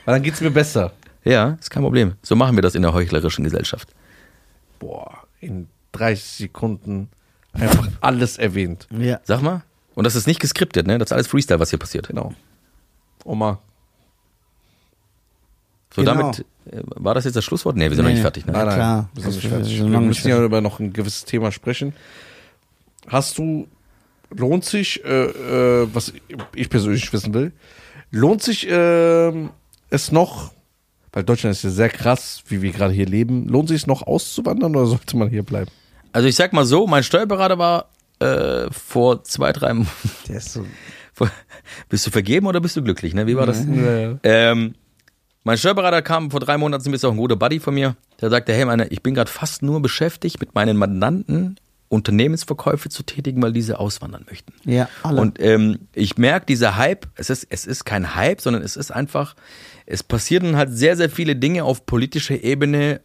Weil 0.06 0.15
dann 0.15 0.24
geht's 0.24 0.41
mir 0.41 0.52
besser. 0.52 0.94
Ja, 1.24 1.57
ist 1.60 1.70
kein 1.70 1.84
Problem. 1.84 2.14
So 2.22 2.36
machen 2.36 2.56
wir 2.57 2.61
das 2.61 2.76
in 2.76 2.82
der 2.82 2.94
heuchlerischen 2.94 3.44
Gesellschaft. 3.44 3.90
Boah, 4.84 5.24
in 5.40 5.68
30 5.94 6.24
Sekunden 6.26 7.10
einfach 7.54 7.88
alles 8.02 8.38
erwähnt. 8.38 8.88
Ja. 8.92 9.20
Sag 9.24 9.42
mal. 9.42 9.64
Und 9.96 10.04
das 10.06 10.16
ist 10.16 10.28
nicht 10.28 10.40
geskriptet, 10.40 10.88
ne? 10.88 10.98
Das 10.98 11.08
ist 11.10 11.14
alles 11.14 11.28
Freestyle, 11.28 11.60
was 11.60 11.70
hier 11.70 11.80
passiert. 11.80 12.08
Genau. 12.08 12.34
Oma. 13.24 13.60
So, 15.94 16.02
Genau. 16.02 16.14
damit 16.16 16.40
äh, 16.66 16.82
war 16.96 17.14
das 17.14 17.26
jetzt 17.26 17.36
das 17.36 17.46
Schlusswort? 17.46 17.76
Nee, 17.76 17.90
wir 17.90 17.96
sind 17.96 18.04
noch 18.04 18.10
Nee, 18.10 18.14
nicht 18.16 18.22
fertig, 18.24 18.46
ne? 18.46 18.54
Ja, 18.54 18.64
klar. 18.74 19.10
Wir 19.14 19.24
sind 19.24 19.36
nicht 19.36 19.48
fertig. 19.48 19.78
wir 19.80 19.86
noch 19.86 20.02
müssen 20.02 20.28
ja 20.28 20.44
über 20.44 20.60
noch 20.62 20.80
ein 20.80 20.92
gewisses 20.92 21.26
Thema 21.26 21.52
sprechen. 21.52 21.94
Hast 23.08 23.38
du, 23.38 23.68
lohnt 24.32 24.66
sich, 24.66 25.04
äh, 25.06 25.26
äh, 25.84 25.88
was 25.94 26.14
ich 26.56 26.70
persönlich 26.70 27.12
wissen 27.14 27.34
will, 27.34 27.52
lohnt 28.12 28.42
sich 28.42 28.66
ähm, 28.70 29.52
es 29.92 30.12
noch, 30.12 30.52
weil 31.14 31.23
Deutschland 31.23 31.56
ist 31.56 31.64
ja 31.64 31.69
sehr 31.69 31.90
krass, 31.90 32.44
wie 32.48 32.61
wir 32.61 32.72
gerade 32.72 32.94
hier 32.94 33.06
leben, 33.06 33.48
lohnt 33.48 33.69
sich 33.69 33.81
es 33.81 33.88
noch 33.88 34.02
auszuwandern 34.02 34.76
oder 34.76 34.85
sollte 34.88 35.15
man 35.15 35.30
hier 35.30 35.44
bleiben? 35.44 35.72
Also 36.11 36.27
ich 36.27 36.35
sag 36.35 36.53
mal 36.53 36.65
so, 36.65 36.85
mein 36.85 37.03
Steuerberater 37.03 37.57
war 37.57 37.90
äh, 38.19 38.69
vor 38.72 39.23
zwei, 39.23 39.53
drei 39.53 39.73
Monaten. 39.73 40.11
Der 40.27 40.38
ist 40.38 40.52
so. 40.52 40.65
Bist 41.90 42.07
du 42.07 42.11
vergeben 42.11 42.48
oder 42.48 42.60
bist 42.60 42.76
du 42.76 42.81
glücklich, 42.81 43.14
ne? 43.14 43.27
Wie 43.27 43.38
war 43.38 43.45
das? 43.45 43.64
Ja. 43.64 44.18
Ähm, 44.23 44.73
mein 45.44 45.57
Steuerberater 45.57 46.02
kam 46.02 46.31
vor 46.31 46.40
drei 46.40 46.57
Monaten, 46.57 46.91
ist 46.91 47.06
auch 47.06 47.11
ein 47.11 47.18
guter 47.18 47.35
Buddy 47.35 47.60
von 47.60 47.76
mir. 47.76 47.95
Der 48.19 48.30
sagte, 48.31 48.52
hey, 48.52 48.65
meine, 48.65 48.88
ich 48.88 49.03
bin 49.03 49.14
gerade 49.14 49.30
fast 49.30 49.61
nur 49.61 49.81
beschäftigt, 49.81 50.40
mit 50.40 50.56
meinen 50.56 50.76
Mandanten 50.76 51.57
Unternehmensverkäufe 51.94 52.90
zu 52.90 53.03
tätigen, 53.03 53.41
weil 53.44 53.53
diese 53.53 53.80
auswandern 53.80 54.26
möchten. 54.27 54.52
Ja, 54.65 54.90
alle. 55.03 55.22
Und 55.22 55.40
ähm, 55.40 55.88
ich 55.94 56.18
merke, 56.18 56.48
dieser 56.48 56.76
Hype, 56.76 57.06
es 57.15 57.30
ist, 57.30 57.45
es 57.52 57.68
ist 57.68 57.85
kein 57.85 58.15
Hype, 58.15 58.41
sondern 58.41 58.64
es 58.64 58.76
ist 58.76 58.91
einfach, 58.91 59.35
es 59.86 60.04
passieren 60.04 60.56
halt 60.56 60.72
sehr, 60.72 60.96
sehr 60.98 61.10
viele 61.10 61.36
Dinge 61.36 61.64
auf 61.64 61.86
politischer 61.86 62.44
Ebene. 62.44 63.02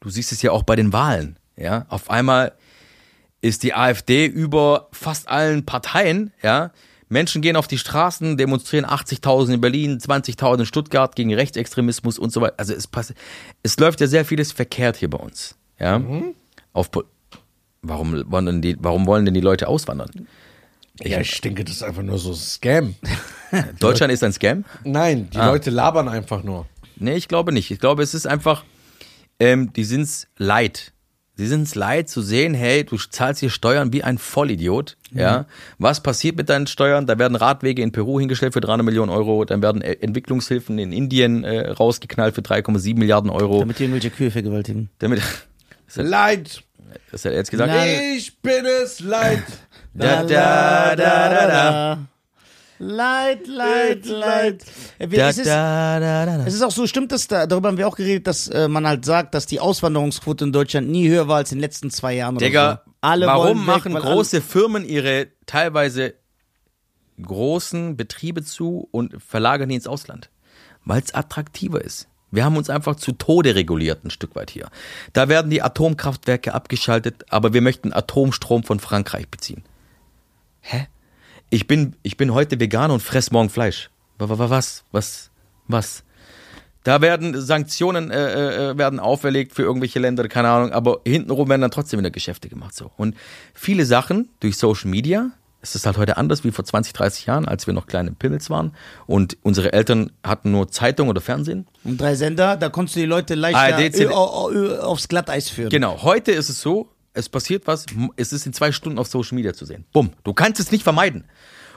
Du 0.00 0.08
siehst 0.10 0.32
es 0.32 0.42
ja 0.42 0.50
auch 0.52 0.62
bei 0.62 0.76
den 0.76 0.92
Wahlen. 0.92 1.36
Ja, 1.56 1.86
auf 1.88 2.10
einmal 2.10 2.52
ist 3.40 3.62
die 3.62 3.74
AfD 3.74 4.26
über 4.26 4.88
fast 4.92 5.28
allen 5.28 5.64
Parteien, 5.66 6.32
ja. 6.42 6.70
Menschen 7.08 7.42
gehen 7.42 7.56
auf 7.56 7.68
die 7.68 7.76
Straßen, 7.76 8.38
demonstrieren 8.38 8.86
80.000 8.86 9.52
in 9.54 9.60
Berlin, 9.60 9.98
20.000 9.98 10.60
in 10.60 10.66
Stuttgart 10.66 11.14
gegen 11.14 11.34
Rechtsextremismus 11.34 12.18
und 12.18 12.32
so 12.32 12.40
weiter. 12.40 12.54
Also 12.56 12.72
es 12.72 12.86
passt, 12.86 13.12
es 13.62 13.78
läuft 13.78 14.00
ja 14.00 14.06
sehr 14.06 14.24
vieles 14.24 14.50
verkehrt 14.50 14.96
hier 14.96 15.10
bei 15.10 15.18
uns, 15.18 15.56
ja. 15.78 16.00
Auf, 16.72 16.90
Po- 16.90 17.04
warum 17.82 18.24
wollen 18.30 18.46
denn 18.46 18.62
die, 18.62 18.76
warum 18.80 19.06
wollen 19.06 19.26
denn 19.26 19.34
die 19.34 19.40
Leute 19.42 19.68
auswandern? 19.68 20.26
Ja, 21.00 21.20
ich 21.20 21.40
denke, 21.40 21.64
das 21.64 21.76
ist 21.76 21.82
einfach 21.82 22.02
nur 22.02 22.18
so 22.18 22.30
ein 22.30 22.36
Scam. 22.36 22.94
Deutschland 23.80 24.12
ist 24.12 24.22
ein 24.24 24.32
Scam? 24.32 24.64
Nein, 24.84 25.28
die 25.32 25.38
Ah. 25.38 25.46
Leute 25.50 25.70
labern 25.70 26.08
einfach 26.08 26.42
nur. 26.42 26.66
Nee, 26.96 27.14
ich 27.16 27.28
glaube 27.28 27.52
nicht. 27.52 27.70
Ich 27.70 27.78
glaube, 27.80 28.02
es 28.02 28.14
ist 28.14 28.26
einfach, 28.26 28.64
ähm, 29.40 29.72
die 29.72 29.84
sind's 29.84 30.28
leid. 30.36 30.92
Sie 31.34 31.46
sind's 31.46 31.74
leid 31.74 32.10
zu 32.10 32.20
sehen, 32.20 32.52
hey, 32.52 32.84
du 32.84 32.98
zahlst 32.98 33.40
hier 33.40 33.48
Steuern 33.48 33.92
wie 33.92 34.04
ein 34.04 34.18
Vollidiot. 34.18 34.98
Ja. 35.12 35.46
Was 35.78 36.02
passiert 36.02 36.36
mit 36.36 36.50
deinen 36.50 36.66
Steuern? 36.66 37.06
Da 37.06 37.18
werden 37.18 37.36
Radwege 37.36 37.80
in 37.82 37.90
Peru 37.90 38.20
hingestellt 38.20 38.52
für 38.52 38.60
300 38.60 38.84
Millionen 38.84 39.10
Euro, 39.10 39.44
dann 39.46 39.62
werden 39.62 39.80
äh, 39.80 39.94
Entwicklungshilfen 39.94 40.78
in 40.78 40.92
Indien 40.92 41.42
äh, 41.42 41.70
rausgeknallt 41.70 42.34
für 42.34 42.42
3,7 42.42 42.96
Milliarden 42.98 43.30
Euro. 43.30 43.60
Damit 43.60 43.78
die 43.78 43.84
irgendwelche 43.84 44.10
Kühe 44.10 44.30
vergewaltigen. 44.30 44.90
Damit, 44.98 45.22
Leid. 45.96 46.62
das 47.10 47.24
hat 47.24 47.32
er 47.32 47.38
jetzt 47.38 47.50
gesagt. 47.50 47.72
Nein. 47.72 48.14
Ich 48.16 48.38
bin 48.40 48.64
es 48.84 49.00
leid. 49.00 49.42
Da, 49.94 50.22
da, 50.22 50.96
da, 50.96 51.28
da, 51.28 51.46
da. 51.46 51.98
Leid, 52.78 53.46
Leid, 53.46 54.06
Leid. 54.06 54.64
Da, 54.98 55.04
Es 55.28 55.38
ist, 55.38 55.46
da, 55.46 56.00
da, 56.00 56.26
da, 56.26 56.38
da. 56.38 56.46
es 56.46 56.54
ist 56.54 56.62
auch 56.62 56.72
so, 56.72 56.86
stimmt 56.86 57.12
das, 57.12 57.28
da, 57.28 57.46
darüber 57.46 57.68
haben 57.68 57.78
wir 57.78 57.86
auch 57.86 57.96
geredet, 57.96 58.26
dass 58.26 58.48
äh, 58.48 58.66
man 58.66 58.86
halt 58.86 59.04
sagt, 59.04 59.34
dass 59.34 59.46
die 59.46 59.60
Auswanderungsquote 59.60 60.44
in 60.44 60.52
Deutschland 60.52 60.88
nie 60.88 61.08
höher 61.08 61.28
war 61.28 61.36
als 61.36 61.52
in 61.52 61.58
den 61.58 61.62
letzten 61.62 61.90
zwei 61.90 62.14
Jahren 62.14 62.38
Digga, 62.38 62.82
so. 62.84 62.92
Alle 63.02 63.26
warum 63.26 63.60
weg, 63.60 63.66
machen 63.66 63.94
große 63.94 64.40
Firmen 64.40 64.84
ihre 64.84 65.28
teilweise 65.46 66.14
großen 67.22 67.96
Betriebe 67.96 68.42
zu 68.42 68.88
und 68.90 69.22
verlagern 69.22 69.68
die 69.68 69.76
ins 69.76 69.86
Ausland? 69.86 70.30
Weil 70.84 71.02
es 71.02 71.14
attraktiver 71.14 71.80
ist. 71.80 72.08
Wir 72.32 72.44
haben 72.44 72.56
uns 72.56 72.70
einfach 72.70 72.96
zu 72.96 73.12
Tode 73.12 73.54
reguliert, 73.54 74.04
ein 74.04 74.10
Stück 74.10 74.34
weit 74.34 74.50
hier. 74.50 74.68
Da 75.12 75.28
werden 75.28 75.50
die 75.50 75.62
Atomkraftwerke 75.62 76.54
abgeschaltet, 76.54 77.26
aber 77.28 77.52
wir 77.52 77.60
möchten 77.60 77.92
Atomstrom 77.92 78.64
von 78.64 78.80
Frankreich 78.80 79.28
beziehen. 79.28 79.62
Hä? 80.62 80.86
Ich 81.50 81.66
bin, 81.66 81.96
ich 82.02 82.16
bin 82.16 82.32
heute 82.32 82.58
Veganer 82.58 82.94
und 82.94 83.00
fress 83.02 83.30
morgen 83.30 83.50
Fleisch. 83.50 83.90
Wa- 84.18 84.28
wa- 84.28 84.38
wa- 84.38 84.50
Was? 84.50 84.84
Was? 84.92 85.30
Was? 85.68 86.02
Da 86.84 87.00
werden 87.00 87.40
Sanktionen 87.40 88.10
äh, 88.10 88.70
äh, 88.70 88.78
werden 88.78 88.98
auferlegt 88.98 89.54
für 89.54 89.62
irgendwelche 89.62 90.00
Länder, 90.00 90.26
keine 90.28 90.48
Ahnung, 90.48 90.72
aber 90.72 91.00
hintenrum 91.06 91.48
werden 91.48 91.60
dann 91.60 91.70
trotzdem 91.70 92.00
wieder 92.00 92.10
Geschäfte 92.10 92.48
gemacht 92.48 92.74
so. 92.74 92.90
Und 92.96 93.14
viele 93.54 93.86
Sachen 93.86 94.30
durch 94.40 94.56
Social 94.56 94.90
Media, 94.90 95.30
es 95.60 95.76
ist 95.76 95.86
halt 95.86 95.96
heute 95.96 96.16
anders 96.16 96.42
wie 96.42 96.50
vor 96.50 96.64
20, 96.64 96.92
30 96.92 97.26
Jahren, 97.26 97.46
als 97.46 97.68
wir 97.68 97.74
noch 97.74 97.86
kleine 97.86 98.10
Pimmels 98.10 98.50
waren 98.50 98.72
und 99.06 99.36
unsere 99.42 99.72
Eltern 99.72 100.10
hatten 100.24 100.50
nur 100.50 100.72
Zeitung 100.72 101.08
oder 101.08 101.20
Fernsehen. 101.20 101.68
Und 101.84 102.00
drei 102.00 102.16
Sender, 102.16 102.56
da 102.56 102.68
konntest 102.68 102.96
du 102.96 103.00
die 103.00 103.06
Leute 103.06 103.36
leichter 103.36 103.60
ARD, 103.60 104.80
aufs 104.82 105.06
Glatteis 105.06 105.48
führen. 105.50 105.70
Genau, 105.70 106.02
heute 106.02 106.32
ist 106.32 106.48
es 106.48 106.60
so, 106.60 106.88
es 107.14 107.28
passiert 107.28 107.66
was, 107.66 107.86
es 108.16 108.32
ist 108.32 108.46
in 108.46 108.52
zwei 108.52 108.72
Stunden 108.72 108.98
auf 108.98 109.06
Social 109.06 109.36
Media 109.36 109.52
zu 109.52 109.64
sehen. 109.64 109.84
Bumm, 109.92 110.12
du 110.24 110.32
kannst 110.32 110.60
es 110.60 110.72
nicht 110.72 110.82
vermeiden. 110.82 111.24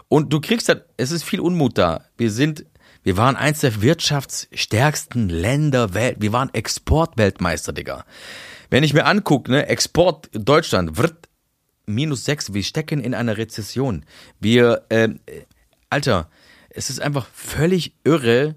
Und 0.08 0.32
du 0.32 0.40
kriegst 0.40 0.70
halt, 0.70 0.86
es 0.98 1.12
ist 1.12 1.24
viel 1.24 1.40
Unmut 1.40 1.78
da. 1.78 2.06
Wir 2.18 2.32
sind, 2.32 2.66
wir 3.04 3.18
waren 3.18 3.36
eins 3.36 3.62
der 3.62 3.82
wirtschaftsstärksten 3.82 5.30
Länder 5.30 5.94
Welt. 5.94 6.18
Wir 6.20 6.32
waren 6.32 6.54
Exportweltmeister, 6.54 7.74
Digga. 7.74 8.06
Wenn 8.70 8.84
ich 8.84 8.94
mir 8.94 9.06
angucke, 9.06 9.52
ne, 9.52 9.68
Export 9.68 10.30
Deutschland 10.34 10.98
wird 10.98 11.30
minus 11.86 12.26
sechs. 12.26 12.54
Wir 12.54 12.64
stecken 12.64 13.00
in 13.00 13.14
einer 13.14 13.38
Rezession. 13.38 14.06
Wir, 14.40 14.86
äh, 14.90 15.10
Alter, 15.90 16.30
es 16.70 16.90
ist 16.90 17.00
einfach 17.00 17.28
völlig 17.34 17.96
irre, 18.04 18.56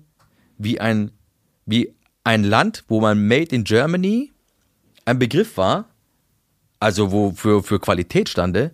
wie 0.59 0.81
ein, 0.81 1.13
wie 1.67 1.95
ein 2.25 2.45
Land, 2.45 2.85
wo 2.89 3.01
man 3.01 3.27
Made 3.27 3.55
in 3.55 3.65
Germany 3.65 4.33
ein 5.05 5.19
Begriff 5.19 5.57
war, 5.57 5.89
also 6.81 7.11
wo 7.13 7.33
für, 7.33 7.63
für 7.63 7.79
Qualität 7.81 8.29
stande, 8.29 8.71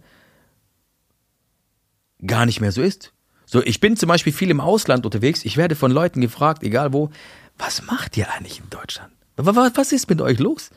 gar 2.26 2.47
nicht 2.47 2.60
mehr 2.60 2.72
so 2.72 2.82
ist. 2.82 3.12
So, 3.47 3.62
ich 3.62 3.81
bin 3.81 3.97
zum 3.97 4.09
Beispiel 4.09 4.32
viel 4.32 4.51
im 4.51 4.60
Ausland 4.60 5.05
unterwegs. 5.05 5.44
Ich 5.44 5.56
werde 5.56 5.76
von 5.76 5.90
Leuten 5.90 6.20
gefragt, 6.20 6.62
egal 6.62 6.93
wo, 6.93 7.10
was 7.59 7.82
macht 7.86 8.16
ihr 8.16 8.31
eigentlich 8.32 8.59
in 8.60 8.70
Deutschland? 8.70 9.12
Wa- 9.36 9.55
wa- 9.55 9.70
Was 9.74 9.93
ist 9.93 10.09
mit 10.09 10.20
euch 10.20 10.39
los? 10.39 10.70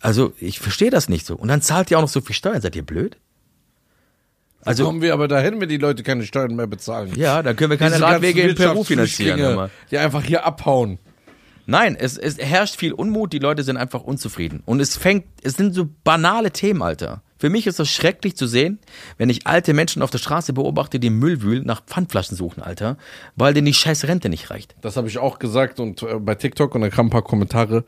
Also, 0.00 0.32
ich 0.38 0.58
verstehe 0.60 0.90
das 0.90 1.08
nicht 1.08 1.26
so. 1.26 1.36
Und 1.36 1.48
dann 1.48 1.62
zahlt 1.62 1.90
ihr 1.90 1.98
auch 1.98 2.02
noch 2.02 2.08
so 2.08 2.20
viel 2.20 2.34
Steuern. 2.34 2.60
Seid 2.60 2.74
ihr 2.76 2.84
blöd? 2.84 3.16
Also 4.64 4.84
kommen 4.84 5.02
wir 5.02 5.12
aber 5.12 5.26
dahin, 5.26 5.60
wenn 5.60 5.68
die 5.68 5.76
Leute 5.76 6.02
keine 6.04 6.24
Steuern 6.24 6.54
mehr 6.54 6.68
bezahlen. 6.68 7.12
ja, 7.16 7.42
dann 7.42 7.56
können 7.56 7.70
wir 7.70 7.78
keine 7.78 7.96
Diese 7.96 8.04
Radwege 8.06 8.42
in 8.42 8.54
Peru 8.54 8.84
finanzieren. 8.84 9.68
Die 9.90 9.98
einfach 9.98 10.22
hier 10.22 10.46
abhauen. 10.46 10.98
Nein, 11.66 11.96
es, 11.96 12.18
es 12.18 12.38
herrscht 12.38 12.76
viel 12.76 12.92
Unmut, 12.92 13.32
die 13.32 13.38
Leute 13.38 13.62
sind 13.62 13.76
einfach 13.76 14.02
unzufrieden. 14.02 14.62
Und 14.64 14.80
es 14.80 14.96
fängt, 14.96 15.26
es 15.42 15.54
sind 15.54 15.74
so 15.74 15.88
banale 16.04 16.50
Themen, 16.50 16.82
Alter. 16.82 17.22
Für 17.38 17.50
mich 17.50 17.66
ist 17.66 17.78
das 17.80 17.90
schrecklich 17.90 18.36
zu 18.36 18.46
sehen, 18.46 18.78
wenn 19.18 19.28
ich 19.28 19.46
alte 19.46 19.74
Menschen 19.74 20.02
auf 20.02 20.10
der 20.10 20.18
Straße 20.18 20.52
beobachte, 20.52 21.00
die 21.00 21.08
im 21.08 21.18
Müll 21.18 21.42
wühlen, 21.42 21.64
nach 21.66 21.84
Pfandflaschen 21.84 22.36
suchen, 22.36 22.62
Alter, 22.62 22.96
weil 23.34 23.52
denen 23.52 23.66
die 23.66 23.74
scheiß 23.74 24.04
Rente 24.04 24.28
nicht 24.28 24.50
reicht. 24.50 24.76
Das 24.80 24.96
habe 24.96 25.08
ich 25.08 25.18
auch 25.18 25.38
gesagt 25.38 25.80
und 25.80 26.02
äh, 26.02 26.20
bei 26.20 26.36
TikTok 26.36 26.74
und 26.74 26.82
da 26.82 26.88
kamen 26.88 27.08
ein 27.08 27.10
paar 27.10 27.22
Kommentare. 27.22 27.84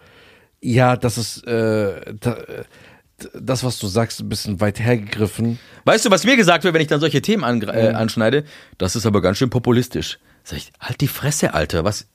Ja, 0.61 0.97
das 0.97 1.19
ist 1.19 1.47
äh, 1.47 2.15
da, 2.19 2.37
das, 3.33 3.65
was 3.65 3.79
du 3.79 3.87
sagst, 3.87 4.21
ein 4.21 4.29
bisschen 4.29 4.61
weit 4.61 4.81
hergegriffen. 4.81 5.59
Weißt 5.85 6.05
du, 6.05 6.11
was 6.11 6.25
mir 6.25 6.37
gesagt 6.37 6.65
wird, 6.65 6.75
wenn 6.75 6.83
ich 6.83 6.89
dann 6.89 7.01
solche 7.01 7.23
Themen 7.23 7.45
an, 7.45 7.63
äh, 7.63 7.93
anschneide? 7.95 8.45
Das 8.79 8.97
ist 8.97 9.07
aber 9.07 9.23
ganz 9.23 9.39
schön 9.39 9.51
populistisch. 9.51 10.19
Sag 10.43 10.59
ich, 10.59 10.73
halt 10.81 11.01
die 11.01 11.09
Fresse, 11.09 11.55
Alter. 11.55 11.85
Was? 11.85 12.09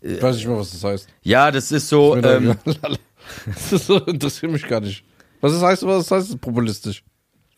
Ich 0.00 0.22
weiß 0.22 0.36
nicht 0.36 0.46
mehr, 0.46 0.56
was 0.56 0.70
das 0.72 0.84
heißt. 0.84 1.08
Ja, 1.22 1.50
das 1.50 1.70
ist 1.72 1.88
so. 1.88 2.14
Doch 2.14 2.30
Ähm, 2.30 2.56
das 3.46 3.72
ist 3.72 3.86
so, 3.86 3.98
interessiert 3.98 4.52
mich 4.52 4.66
gar 4.66 4.80
nicht. 4.80 5.04
Was 5.40 5.52
das 5.52 5.62
heißt, 5.62 5.86
was 5.86 6.08
das 6.08 6.28
heißt, 6.28 6.40
populistisch. 6.40 7.02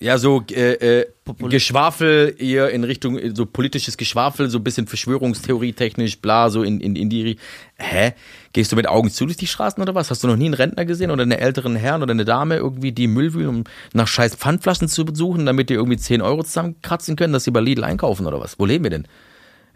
Ja, 0.03 0.19
so 0.19 0.43
äh, 0.51 1.03
äh, 1.03 1.07
Geschwafel 1.49 2.35
eher 2.37 2.71
in 2.71 2.83
Richtung 2.83 3.17
äh, 3.17 3.31
so 3.37 3.47
politisches 3.47 3.97
Geschwafel, 3.97 4.51
so 4.51 4.59
ein 4.59 4.65
bisschen 4.65 4.89
Verschwörungstheorie 4.89 5.75
technisch, 5.75 6.21
bla, 6.21 6.51
so 6.51 6.65
in, 6.65 6.81
in, 6.81 6.97
in 6.97 7.09
die 7.09 7.37
Hä? 7.77 8.13
Gehst 8.53 8.73
du 8.73 8.77
mit 8.77 8.89
Augen 8.89 9.11
zu 9.11 9.27
durch 9.27 9.37
die 9.37 9.47
Straßen 9.47 9.81
oder 9.81 9.95
was? 9.95 10.11
Hast 10.11 10.25
du 10.25 10.27
noch 10.27 10.35
nie 10.35 10.47
einen 10.47 10.55
Rentner 10.55 10.85
gesehen 10.87 11.13
oder 11.13 11.23
einen 11.23 11.31
älteren 11.39 11.77
Herrn 11.77 12.03
oder 12.03 12.11
eine 12.11 12.25
Dame 12.25 12.57
irgendwie, 12.57 12.91
die 12.91 13.07
Müll 13.07 13.33
wühlen, 13.33 13.49
um 13.49 13.65
nach 13.93 14.09
scheiß 14.09 14.35
Pfandflaschen 14.35 14.89
zu 14.89 15.05
besuchen, 15.05 15.47
damit 15.47 15.71
die 15.71 15.75
irgendwie 15.75 15.99
10 15.99 16.21
Euro 16.21 16.43
zusammenkratzen 16.43 17.15
können, 17.15 17.33
dass 17.33 17.45
sie 17.45 17.53
bei 17.53 17.61
Lidl 17.61 17.85
einkaufen 17.85 18.27
oder 18.27 18.41
was? 18.41 18.59
Wo 18.59 18.67
leben 18.67 18.83
wir 18.83 18.91
denn? 18.91 19.07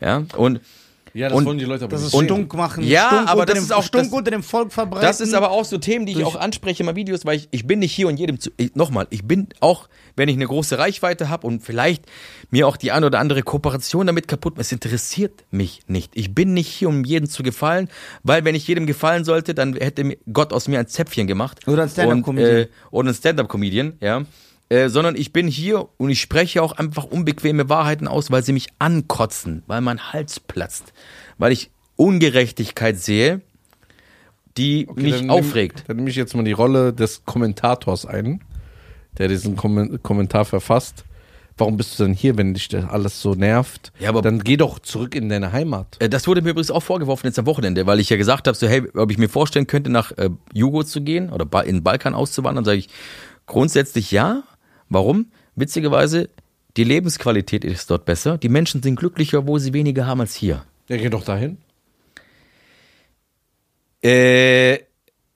Ja, 0.00 0.24
und 0.36 0.60
Ja, 1.16 1.32
Und- 1.32 1.46
wollen 1.46 1.56
die 1.56 1.64
Leute 1.64 1.84
aber 1.84 1.92
Das 1.96 2.02
ist 2.04 2.12
nicht. 2.14 2.24
Stunk 2.24 2.52
machen, 2.54 2.84
Ja, 2.86 3.08
Stunk, 3.08 3.28
aber 3.28 3.46
das 3.46 3.54
dem, 3.54 3.64
ist 3.64 3.72
auch- 3.72 3.82
Stunk 3.82 4.04
das- 4.04 4.12
unter 4.12 4.30
dem 4.30 4.42
Volk 4.42 4.70
verbreiten. 4.72 5.06
Das 5.06 5.20
ist 5.20 5.32
aber 5.32 5.50
auch 5.50 5.64
so 5.64 5.78
Themen, 5.78 6.04
die 6.04 6.12
ich 6.12 6.24
auch 6.24 6.36
anspreche 6.36 6.82
in 6.82 6.86
meinen 6.86 6.96
Videos, 6.96 7.24
weil 7.24 7.38
ich, 7.38 7.48
ich 7.52 7.66
bin 7.66 7.78
nicht 7.78 7.92
hier 7.92 8.08
und 8.08 8.18
jedem 8.18 8.38
zu. 8.38 8.50
Nochmal, 8.74 9.06
ich 9.08 9.24
bin 9.24 9.48
auch, 9.60 9.88
wenn 10.14 10.28
ich 10.28 10.36
eine 10.36 10.46
große 10.46 10.78
Reichweite 10.78 11.28
habe 11.30 11.46
und 11.46 11.62
vielleicht 11.62 12.04
mir 12.50 12.68
auch 12.68 12.76
die 12.76 12.92
eine 12.92 13.06
oder 13.06 13.18
andere 13.18 13.42
Kooperation 13.42 14.06
damit 14.06 14.28
kaputt, 14.28 14.54
es 14.58 14.70
interessiert 14.72 15.44
mich 15.50 15.80
nicht. 15.86 16.12
Ich 16.14 16.34
bin 16.34 16.52
nicht 16.52 16.68
hier, 16.68 16.88
um 16.90 17.02
jedem 17.04 17.28
zu 17.30 17.42
gefallen, 17.42 17.88
weil 18.22 18.44
wenn 18.44 18.54
ich 18.54 18.68
jedem 18.68 18.86
gefallen 18.86 19.24
sollte, 19.24 19.54
dann 19.54 19.74
hätte 19.74 20.16
Gott 20.32 20.52
aus 20.52 20.68
mir 20.68 20.78
ein 20.80 20.86
Zäpfchen 20.86 21.26
gemacht. 21.26 21.66
Oder 21.66 21.84
ein 21.84 21.88
Stand-up-Comedian. 21.88 22.50
Und, 22.56 22.62
äh, 22.62 22.68
Oder 22.90 23.08
ein 23.10 23.14
Stand-up-Comedian, 23.14 23.94
ja. 24.02 24.22
Äh, 24.68 24.88
sondern 24.88 25.14
ich 25.14 25.32
bin 25.32 25.46
hier 25.46 25.88
und 25.96 26.10
ich 26.10 26.20
spreche 26.20 26.60
auch 26.62 26.72
einfach 26.72 27.04
unbequeme 27.04 27.68
Wahrheiten 27.68 28.08
aus, 28.08 28.32
weil 28.32 28.42
sie 28.42 28.52
mich 28.52 28.66
ankotzen, 28.80 29.62
weil 29.68 29.80
mein 29.80 30.12
Hals 30.12 30.40
platzt, 30.40 30.92
weil 31.38 31.52
ich 31.52 31.70
Ungerechtigkeit 31.94 32.98
sehe, 32.98 33.42
die 34.56 34.86
Okay, 34.88 35.02
mich 35.02 35.14
dann 35.16 35.30
aufregt. 35.30 35.76
Nehm, 35.78 35.84
dann 35.86 35.96
nehme 35.98 36.10
ich 36.10 36.16
jetzt 36.16 36.34
mal 36.34 36.42
die 36.44 36.52
Rolle 36.52 36.92
des 36.92 37.24
Kommentators 37.24 38.06
ein, 38.06 38.42
der 39.18 39.28
diesen 39.28 39.54
Kommen 39.56 40.02
Kommentar 40.02 40.44
verfasst. 40.44 41.04
Warum 41.58 41.76
bist 41.78 41.98
du 41.98 42.04
denn 42.04 42.12
hier, 42.12 42.36
wenn 42.36 42.52
dich 42.52 42.68
das 42.68 42.84
alles 42.86 43.22
so 43.22 43.34
nervt? 43.34 43.92
Ja, 43.98 44.10
aber- 44.10 44.20
dann 44.20 44.40
geh 44.42 44.56
doch 44.58 44.78
zurück 44.78 45.14
in 45.14 45.28
deine 45.28 45.52
Heimat. 45.52 45.96
Äh, 46.00 46.08
Das 46.10 46.26
wurde 46.26 46.42
mir 46.42 46.50
übrigens 46.50 46.70
auch 46.70 46.82
vorgeworfen 46.82 47.26
jetzt 47.28 47.38
am 47.38 47.46
Wochenende, 47.46 47.86
weil 47.86 47.98
ich 48.00 48.10
ja 48.10 48.16
gesagt 48.16 48.46
habe, 48.46 48.56
so 48.56 48.66
hey, 48.66 48.82
ob 48.94 49.10
ich 49.10 49.16
mir 49.16 49.28
vorstellen 49.28 49.66
könnte, 49.66 49.90
nach 49.90 50.12
äh, 50.18 50.28
Jugo 50.52 50.82
zu 50.82 51.00
gehen 51.02 51.30
oder 51.30 51.46
in 51.64 51.76
den 51.76 51.82
Balkan 51.82 52.14
auszuwandern, 52.14 52.64
sage 52.64 52.78
ich 52.78 52.88
grundsätzlich 53.46 54.10
ja. 54.10 54.42
Warum? 54.88 55.26
Witzigerweise, 55.54 56.28
die 56.76 56.84
Lebensqualität 56.84 57.64
ist 57.64 57.90
dort 57.90 58.04
besser. 58.04 58.38
Die 58.38 58.48
Menschen 58.48 58.82
sind 58.82 58.96
glücklicher, 58.96 59.46
wo 59.46 59.58
sie 59.58 59.72
weniger 59.72 60.06
haben 60.06 60.20
als 60.20 60.34
hier. 60.34 60.64
Ja, 60.88 60.96
geh 60.96 61.08
doch 61.08 61.24
dahin. 61.24 61.58
Äh, 64.02 64.78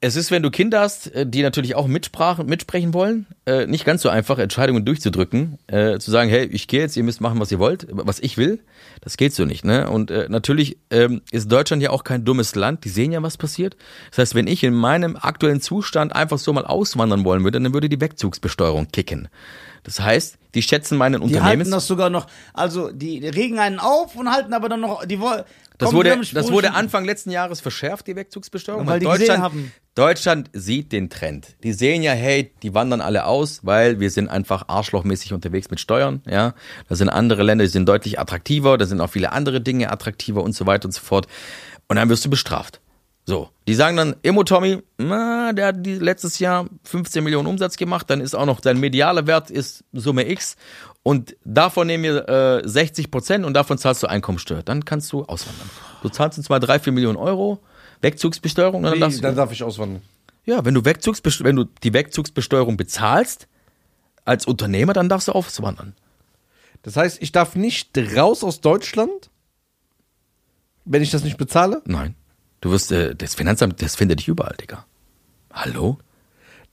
es 0.03 0.17
ist, 0.17 0.31
wenn 0.31 0.43
du 0.43 0.51
Kinder 0.51 0.81
hast, 0.81 1.15
äh, 1.15 1.27
die 1.27 1.43
natürlich 1.43 1.75
auch 1.75 1.87
mitsprachen, 1.87 2.47
mitsprechen 2.47 2.95
wollen, 2.95 3.27
äh, 3.47 3.67
nicht 3.67 3.85
ganz 3.85 4.03
so 4.03 4.09
einfach, 4.09 4.39
Entscheidungen 4.39 4.85
durchzudrücken, 4.85 5.59
äh, 5.67 5.99
zu 5.99 6.11
sagen, 6.11 6.31
hey, 6.31 6.47
ich 6.47 6.69
gehe 6.69 6.81
jetzt, 6.81 6.97
ihr 6.97 7.03
müsst 7.03 7.21
machen, 7.21 7.39
was 7.39 7.53
ihr 7.53 7.59
wollt, 7.59 7.87
was 7.91 8.19
ich 8.21 8.39
will. 8.39 8.61
Das 9.03 9.17
geht 9.17 9.35
so 9.35 9.45
nicht, 9.45 9.65
ne? 9.65 9.91
Und 9.91 10.11
äh, 10.11 10.27
natürlich 10.29 10.79
ähm, 10.91 11.21
ist 11.31 11.53
Deutschland 11.53 11.83
ja 11.83 11.91
auch 11.91 12.05
kein 12.05 12.25
dummes 12.25 12.55
Land. 12.55 12.85
Die 12.85 12.89
sehen 12.89 13.13
ja, 13.13 13.23
was 13.23 13.37
passiert. 13.37 13.77
Das 14.11 14.19
heißt, 14.19 14.35
wenn 14.35 14.47
ich 14.47 14.65
in 14.65 14.75
meinem 14.75 15.17
aktuellen 15.17 15.61
Zustand 15.61 16.15
einfach 16.15 16.39
so 16.39 16.53
mal 16.53 16.65
auswandern 16.65 17.25
wollen 17.25 17.45
würde, 17.45 17.61
dann 17.61 17.75
würde 17.75 17.89
die 17.89 18.01
Wegzugsbesteuerung 18.01 18.89
kicken. 18.89 19.29
Das 19.83 20.01
heißt, 20.01 20.39
die 20.55 20.63
schätzen 20.63 20.99
meinen 20.99 21.21
Die 21.21 21.21
halten 21.21 21.37
Unternehmens. 21.37 21.71
das 21.71 21.87
sogar 21.87 22.11
noch, 22.11 22.27
also 22.53 22.91
die 22.91 23.27
regen 23.27 23.59
einen 23.59 23.79
auf 23.79 24.17
und 24.17 24.31
halten 24.31 24.53
aber 24.53 24.69
dann 24.69 24.81
noch, 24.81 25.05
die 25.05 25.21
wollen. 25.21 25.45
Das 25.79 25.95
wurde, 25.95 26.21
das 26.35 26.53
wurde 26.53 26.75
Anfang 26.75 27.07
letzten 27.07 27.31
Jahres 27.31 27.61
verschärft, 27.61 28.07
die 28.07 28.15
Wegzugsbesteuerung. 28.15 28.87
Weil 28.87 29.01
die 29.01 29.07
Deutschland, 29.07 29.43
haben. 29.43 29.73
Deutschland 29.95 30.51
sieht 30.53 30.93
den 30.93 31.09
Trend. 31.09 31.57
Die 31.63 31.73
sehen 31.73 32.03
ja, 32.03 32.13
hey, 32.13 32.53
die 32.63 32.75
wandern 32.75 33.01
alle 33.01 33.25
aus, 33.25 33.61
weil 33.65 33.99
wir 33.99 34.11
sind 34.11 34.29
einfach 34.29 34.69
arschlochmäßig 34.69 35.33
unterwegs 35.33 35.71
mit 35.71 35.81
Steuern. 35.81 36.21
Ja, 36.29 36.55
da 36.89 36.97
sind 36.97 37.09
andere 37.09 37.43
Länder, 37.43 37.65
die 37.65 37.71
sind 37.71 37.89
deutlich 37.89 38.21
attraktiver, 38.21 38.77
da 38.77 38.85
sind 38.85 39.01
auch 39.01 39.09
viele 39.09 39.33
andere 39.33 39.63
Dinge 39.63 39.91
attraktiver 39.91 40.43
und 40.43 40.53
so 40.53 40.67
weiter 40.67 40.85
und 40.85 40.93
so 40.93 41.01
fort. 41.01 41.27
Und 41.89 41.97
dann 41.97 42.11
wirst 42.11 42.27
du 42.27 42.31
bestraft. 42.31 42.81
So, 43.31 43.49
die 43.69 43.75
sagen 43.75 43.97
dann, 43.97 44.17
Immo 44.23 44.43
Tommy, 44.43 44.83
na, 44.99 45.53
der 45.53 45.69
hat 45.69 45.87
letztes 45.87 46.41
Jahr 46.41 46.67
15 46.83 47.23
Millionen 47.23 47.47
Umsatz 47.47 47.77
gemacht, 47.77 48.11
dann 48.11 48.21
ist 48.21 48.35
auch 48.35 48.45
noch 48.45 48.61
sein 48.61 48.81
medialer 48.81 49.29
Wert 49.29 49.53
ist 49.53 49.85
Summe 49.93 50.29
X 50.29 50.57
und 51.05 51.37
davon 51.45 51.87
nehmen 51.87 52.03
wir 52.03 52.29
äh, 52.29 52.69
60 52.69 53.09
Prozent 53.13 53.45
und 53.45 53.55
davon 53.55 53.79
zahlst 53.79 54.03
du 54.03 54.09
Einkommensteuer. 54.09 54.65
Dann 54.65 54.85
kannst 54.85 55.13
du 55.13 55.23
auswandern. 55.27 55.71
Du 56.03 56.09
zahlst 56.09 56.39
uns 56.39 56.49
mal 56.49 56.59
drei, 56.59 56.81
vier 56.81 56.93
Millionen 56.93 57.17
Euro 57.17 57.61
Wegzugsbesteuerung 58.01 58.79
und 58.79 58.83
dann 58.83 58.95
Wie, 58.95 58.99
darfst 58.99 59.19
du, 59.19 59.23
dann 59.23 59.37
darf 59.37 59.53
ich 59.53 59.63
auswandern. 59.63 60.03
ja, 60.45 60.65
wenn 60.65 60.75
du 60.75 60.85
wenn 60.85 61.55
du 61.55 61.65
die 61.85 61.95
Wegzugsbesteuerung 61.95 62.77
bezahlst 62.77 63.47
als 64.25 64.45
Unternehmer, 64.45 64.93
dann 64.93 65.09
darfst 65.09 65.29
du 65.29 65.33
auswandern. 65.33 65.95
Das 66.83 66.97
heißt, 66.97 67.23
ich 67.23 67.31
darf 67.31 67.55
nicht 67.55 67.97
raus 68.17 68.43
aus 68.43 68.61
Deutschland, 68.61 69.31
wenn 70.85 71.01
ich 71.01 71.13
das 71.13 71.23
nicht 71.23 71.37
bezahle? 71.37 71.81
Nein. 71.85 72.17
Du 72.61 72.71
wirst, 72.71 72.93
äh, 72.93 73.15
das 73.15 73.35
Finanzamt, 73.35 73.81
das 73.83 73.97
findet 73.97 74.21
dich 74.21 74.29
überall, 74.29 74.55
Digga. 74.61 74.87
Hallo? 75.53 75.99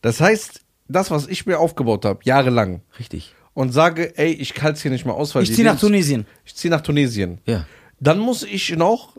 Das 0.01 0.19
heißt, 0.21 0.61
das, 0.87 1.11
was 1.11 1.27
ich 1.27 1.45
mir 1.45 1.59
aufgebaut 1.59 2.05
habe, 2.05 2.19
jahrelang, 2.23 2.81
Richtig. 2.99 3.33
und 3.53 3.71
sage, 3.71 4.17
ey, 4.17 4.31
ich 4.31 4.53
halte 4.61 4.77
es 4.77 4.81
hier 4.81 4.91
nicht 4.91 5.05
mehr 5.05 5.15
aus, 5.15 5.33
weil 5.35 5.43
Ich 5.43 5.53
ziehe 5.53 5.65
nach 5.65 5.79
Tunesien. 5.79 6.25
Ich 6.45 6.55
ziehe 6.55 6.71
nach 6.71 6.81
Tunesien. 6.81 7.39
Ja. 7.45 7.65
Dann 7.99 8.19
muss 8.19 8.43
ich 8.43 8.75
noch 8.75 9.17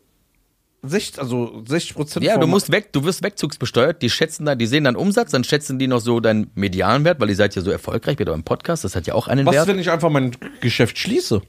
60, 0.83 1.19
also 1.21 1.65
60 1.67 1.95
Prozent. 1.95 2.25
Ja, 2.25 2.39
du 2.39 2.47
musst 2.47 2.71
weg, 2.71 2.93
du 2.93 3.03
wirst 3.03 3.23
wegzugsbesteuert, 3.25 4.01
die 4.01 4.11
schätzen 4.11 4.47
dann, 4.47 4.59
die 4.59 4.67
sehen 4.67 4.85
deinen 4.85 4.97
Umsatz, 4.97 5.33
dann 5.33 5.43
schätzen 5.43 5.79
die 5.79 5.89
noch 5.89 6.01
so 6.01 6.21
deinen 6.21 6.51
medialen 6.55 7.05
Wert, 7.05 7.19
weil 7.21 7.29
ihr 7.29 7.37
seid 7.37 7.57
ja 7.57 7.63
so 7.63 7.71
erfolgreich 7.73 8.19
mit 8.19 8.29
eurem 8.29 8.45
Podcast, 8.45 8.85
das 8.85 8.95
hat 8.95 9.07
ja 9.07 9.15
auch 9.15 9.27
einen 9.27 9.45
Was, 9.45 9.55
Wert. 9.55 9.67
wenn 9.69 9.79
ich 9.81 9.91
einfach 9.91 10.11
mein 10.11 10.37
Geschäft 10.61 10.97
schließe? 10.99 11.43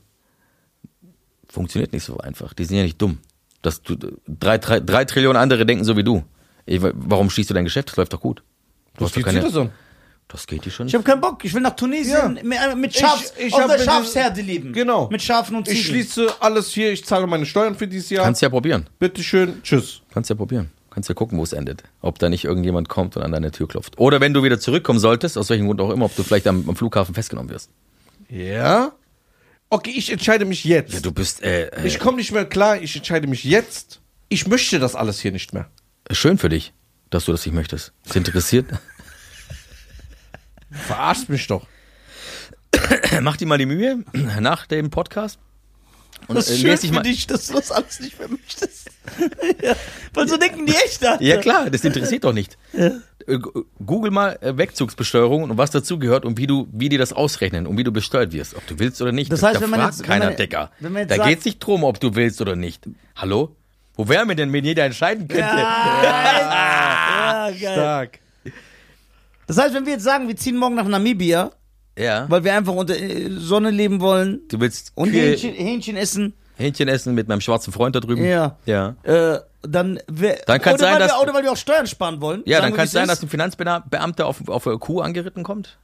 Funktioniert 1.48 1.94
nicht 1.94 2.04
so 2.04 2.18
einfach. 2.18 2.54
Die 2.54 2.66
sind 2.66 2.78
ja 2.78 2.84
nicht 2.84 3.00
dumm. 3.02 3.20
Das, 3.62 3.82
du, 3.82 3.96
drei, 4.28 4.58
drei, 4.58 4.80
drei 4.80 5.06
Trillionen 5.06 5.42
andere 5.42 5.66
denken 5.66 5.84
so 5.84 5.98
wie 5.98 6.04
du. 6.04 6.24
Ich, 6.66 6.80
warum 6.82 7.30
schließt 7.30 7.50
du 7.50 7.54
dein 7.54 7.66
Geschäft? 7.66 7.90
Das 7.90 7.98
läuft 7.98 8.14
doch 8.14 8.22
gut. 8.22 8.44
Du 8.98 9.04
Was 9.06 9.16
hast 9.16 9.18
doch 9.26 9.42
das 9.42 9.56
an? 9.58 9.70
Das 10.28 10.46
geht 10.46 10.64
dir 10.64 10.70
schon. 10.70 10.86
Ich 10.88 10.94
habe 10.94 11.04
keinen 11.04 11.22
Bock. 11.22 11.44
Ich 11.44 11.54
will 11.56 11.62
nach 11.62 11.76
Tunesien 11.76 12.40
mit, 12.44 12.58
äh, 12.60 12.76
mit 12.76 12.96
Schafs, 12.96 13.34
Ich- 13.40 13.48
ich 13.48 13.54
auf 13.56 13.66
der 13.66 13.80
Schafsherde 13.80 14.42
leben. 14.42 14.74
Genau. 14.74 15.10
Mit 15.10 15.24
Schafen 15.24 15.56
und 15.56 15.66
Ziegen. 15.66 15.80
Ich 15.80 15.88
schließe 15.88 16.28
alles 16.40 16.70
hier, 16.70 16.92
ich 16.92 17.04
zahle 17.04 17.26
meine 17.26 17.48
Steuern 17.48 17.74
für 17.76 17.88
dieses 17.88 18.12
Jahr. 18.12 18.26
Kannst 18.26 18.44
ja 18.44 18.50
probieren. 18.50 18.86
Bitteschön, 19.00 19.64
tschüss. 19.64 20.02
Kannst 20.14 20.30
ja 20.30 20.36
probieren. 20.36 20.70
Kannst 20.92 21.10
ja 21.10 21.16
gucken, 21.16 21.40
wo 21.40 21.44
es 21.44 21.52
endet. 21.54 21.82
Ob 22.02 22.20
da 22.20 22.30
nicht 22.30 22.46
irgendjemand 22.46 22.90
kommt 22.90 23.18
und 23.18 23.24
an 23.24 23.32
deine 23.32 23.50
Tür 23.52 23.68
klopft. 23.68 23.98
Oder 23.98 24.22
wenn 24.22 24.34
du 24.36 24.44
wieder 24.44 24.60
zurückkommen 24.60 25.00
solltest, 25.00 25.36
aus 25.36 25.50
welchem 25.50 25.66
Grund 25.66 25.82
auch 25.82 25.90
immer, 25.90 26.06
ob 26.06 26.16
du 26.16 26.22
vielleicht 26.22 26.46
am, 26.46 26.64
am 26.70 26.76
Flughafen 26.76 27.16
festgenommen 27.16 27.50
wirst. 27.50 27.72
Ja? 28.30 28.92
Okay, 29.70 29.92
ich 29.96 30.12
entscheide 30.12 30.46
mich 30.46 30.64
jetzt. 30.64 30.94
Ja, 30.94 31.00
du 31.00 31.12
bist 31.12 31.44
äh, 31.44 31.68
äh, 31.68 31.86
ich 31.88 32.00
komme 32.00 32.18
nicht 32.18 32.32
mehr 32.32 32.46
klar, 32.46 32.82
ich 32.82 32.96
entscheide 32.96 33.28
mich 33.28 33.44
jetzt. 33.44 34.02
Ich 34.28 34.48
möchte 34.48 34.80
das 34.80 34.96
alles 34.96 35.20
hier 35.20 35.32
nicht 35.32 35.54
mehr. 35.54 35.70
schön 36.12 36.38
für 36.38 36.50
dich, 36.50 36.74
dass 37.10 37.26
du 37.26 37.32
das 37.32 37.46
nicht 37.46 37.54
möchtest. 37.54 37.94
Ist 38.06 38.16
interessiert? 38.16 38.68
Verarscht 40.72 41.30
mich 41.30 41.48
doch. 41.48 41.68
Mach 43.22 43.38
dir 43.38 43.48
mal 43.48 43.58
die 43.58 43.66
Mühe 43.66 44.04
nach 44.40 44.66
dem 44.68 44.90
Podcast. 44.90 45.40
Und 46.28 46.36
Das 46.36 46.50
äh, 46.50 46.54
ist 46.54 46.60
schön 46.62 46.70
lest 46.70 46.84
dich 46.84 46.90
für 46.92 46.96
mal. 46.96 47.02
dich, 47.04 47.28
dass 47.28 47.48
du 47.48 47.54
das 47.54 47.72
alles 47.72 48.00
nicht 48.00 48.20
mehr 48.20 48.28
möchtest. 48.28 48.90
ja. 49.64 49.76
Weil 50.14 50.28
so 50.28 50.38
denken 50.38 50.66
die 50.66 50.74
echt, 50.76 51.04
Alter. 51.06 51.24
Ja 51.24 51.38
klar, 51.38 51.70
das 51.70 51.84
interessiert 51.84 52.24
doch 52.24 52.34
nicht. 52.34 52.58
Äh, 52.74 52.92
gu- 53.40 53.64
Google 53.84 54.12
mal 54.12 54.38
äh, 54.42 54.56
Wegzugsbesteuerung 54.58 55.44
und 55.44 55.58
was 55.58 55.72
dazu 55.72 55.98
gehört 55.98 56.26
und 56.26 56.38
wie 56.38 56.46
du, 56.48 56.68
wie 56.72 56.90
die 56.90 56.98
das 56.98 57.14
ausrechnen 57.14 57.66
und 57.66 57.78
wie 57.78 57.84
du 57.84 57.92
besteuert 57.92 58.32
wirst, 58.34 58.56
ob 58.56 58.66
du 58.68 58.78
willst 58.80 59.02
oder 59.02 59.12
nicht. 59.12 59.32
Das 59.32 59.42
heißt, 59.42 59.56
da 59.58 59.62
wenn 59.62 59.70
man 59.72 59.80
fragt 59.80 59.94
jetzt- 59.94 60.00
wenn 60.02 60.08
keiner, 60.08 60.26
man- 60.26 60.36
Decker. 60.36 60.72
wenn 60.80 60.94
man 60.94 61.02
jetzt 61.02 61.12
Da 61.12 61.16
sagt- 61.16 61.30
geht's 61.30 61.46
nicht 61.46 61.60
drum, 61.60 61.84
ob 61.84 62.00
du 62.00 62.14
willst 62.16 62.40
oder 62.42 62.56
nicht. 62.56 62.84
Hallo? 63.16 63.56
Wo 63.96 64.08
wären 64.08 64.30
wir 64.30 64.36
denn, 64.36 64.54
wenn 64.54 64.64
jeder 64.64 64.86
entscheiden 64.86 65.28
könnte? 65.28 65.44
Ja, 65.50 67.50
geil. 67.52 67.58
Stark. 67.74 68.20
Das 69.48 69.58
heißt, 69.58 69.74
wenn 69.74 69.86
wir 69.86 69.94
jetzt 69.94 70.04
sagen, 70.04 70.28
wir 70.28 70.36
ziehen 70.36 70.58
morgen 70.58 70.76
nach 70.76 70.88
Namibia, 70.88 71.52
Ja. 72.00 72.26
weil 72.30 72.44
wir 72.44 72.54
einfach 72.54 72.74
unter 72.74 72.96
äh, 72.98 73.30
Sonne 73.32 73.70
leben 73.72 74.00
wollen 74.02 74.42
Du 74.50 74.60
willst 74.60 74.92
und 74.96 75.12
Kühe, 75.12 75.22
Hähnchen, 75.32 75.54
Hähnchen 75.54 75.98
essen, 75.98 76.34
Hähnchen 76.56 76.88
essen 76.88 77.14
mit 77.16 77.28
meinem 77.28 77.42
schwarzen 77.42 77.72
Freund 77.74 77.96
da 77.96 78.00
drüben. 78.00 78.24
Ja. 78.26 78.58
Ja. 78.66 78.96
äh, 79.04 79.40
dann, 79.62 80.00
wär, 80.08 80.40
Dann 80.46 80.62
kann's 80.62 80.76
oder, 80.82 80.86
sein, 80.92 80.94
weil 80.94 81.00
dass- 81.08 81.18
wir, 81.18 81.22
oder 81.22 81.34
weil 81.34 81.44
wir 81.44 81.52
auch 81.52 81.58
Steuern 81.58 81.86
sparen 81.88 82.22
wollen. 82.22 82.44
Ja, 82.46 82.62
dann 82.62 82.74
kann 82.74 82.86
es 82.86 82.92
sein, 82.92 83.08
dass 83.10 83.22
ein 83.22 83.28
Finanzbeamter 83.28 84.26
auf, 84.26 84.48
auf 84.48 84.66
eine 84.68 84.78
Kuh 84.78 85.02
angeritten 85.02 85.44
kommt 85.44 85.78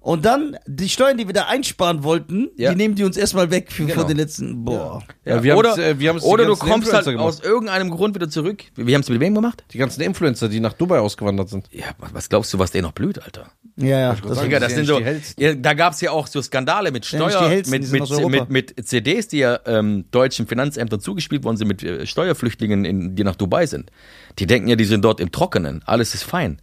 Und 0.00 0.24
dann 0.24 0.56
die 0.66 0.88
Steuern, 0.88 1.16
die 1.16 1.26
wir 1.26 1.34
da 1.34 1.44
einsparen 1.46 2.02
wollten, 2.02 2.50
Ja. 2.56 2.70
die 2.70 2.76
nehmen 2.76 2.94
die 2.96 3.04
uns 3.04 3.16
erstmal 3.16 3.50
weg 3.50 3.70
für, 3.70 3.84
Genau. 3.84 4.00
von 4.00 4.08
den 4.08 4.16
letzten. 4.16 4.64
Boah. 4.64 5.02
Ja, 5.24 5.42
wir 5.42 5.56
oder 5.56 5.78
äh, 5.78 5.98
wir 5.98 6.22
oder 6.24 6.46
du 6.46 6.56
kommst 6.56 6.92
halt 6.92 7.04
gemacht. 7.04 7.24
aus 7.24 7.40
irgendeinem 7.40 7.90
Grund 7.90 8.14
wieder 8.14 8.28
zurück. 8.28 8.64
Wir 8.74 8.94
haben 8.94 9.02
es 9.02 9.08
mit 9.08 9.20
wem 9.20 9.34
gemacht? 9.34 9.64
Die 9.72 9.78
ganzen 9.78 10.00
Influencer, 10.02 10.48
die 10.48 10.58
nach 10.60 10.72
Dubai 10.72 10.98
ausgewandert 10.98 11.48
sind. 11.48 11.68
Ja, 11.70 11.86
was- 12.12 12.28
glaubst 12.28 12.52
du, 12.52 12.58
was 12.58 12.70
denen 12.72 12.82
noch 12.84 12.92
blüht, 12.92 13.22
Alter? 13.22 13.52
Ja, 13.76 13.98
ja. 13.98 14.14
sagen, 14.16 14.28
Das, 14.28 14.40
Digga, 14.42 14.60
das 14.60 14.74
sind 14.74 14.86
so, 14.86 15.00
ja, 15.38 15.54
da 15.54 15.74
gab's 15.74 16.00
ja 16.00 16.10
auch 16.10 16.26
so 16.26 16.42
Skandale 16.42 16.90
mit 16.90 17.06
Ja, 17.10 17.18
nicht 17.20 17.28
die 17.28 17.36
Steuer, 17.36 17.48
hellsten, 17.48 17.80
mit, 17.80 17.92
mit, 17.92 18.50
mit, 18.50 18.50
mit 18.76 18.86
CDs, 18.88 19.28
die 19.28 19.38
ja 19.38 19.60
ähm, 19.66 20.04
deutschen 20.10 20.46
Finanzämtern 20.46 21.00
zugespielt 21.00 21.44
worden 21.44 21.56
sind, 21.56 21.68
mit 21.68 21.82
äh, 21.82 22.04
Steuerflüchtlingen, 22.06 22.84
in, 22.84 23.14
die 23.16 23.24
nach 23.24 23.36
Dubai 23.36 23.66
sind. 23.66 23.90
Die 24.38 24.46
denken 24.46 24.68
ja, 24.68 24.76
die 24.76 24.84
sind 24.84 25.04
dort 25.04 25.20
im 25.20 25.30
Trockenen. 25.32 25.82
Alles 25.86 26.14
ist 26.14 26.24
fein. 26.24 26.60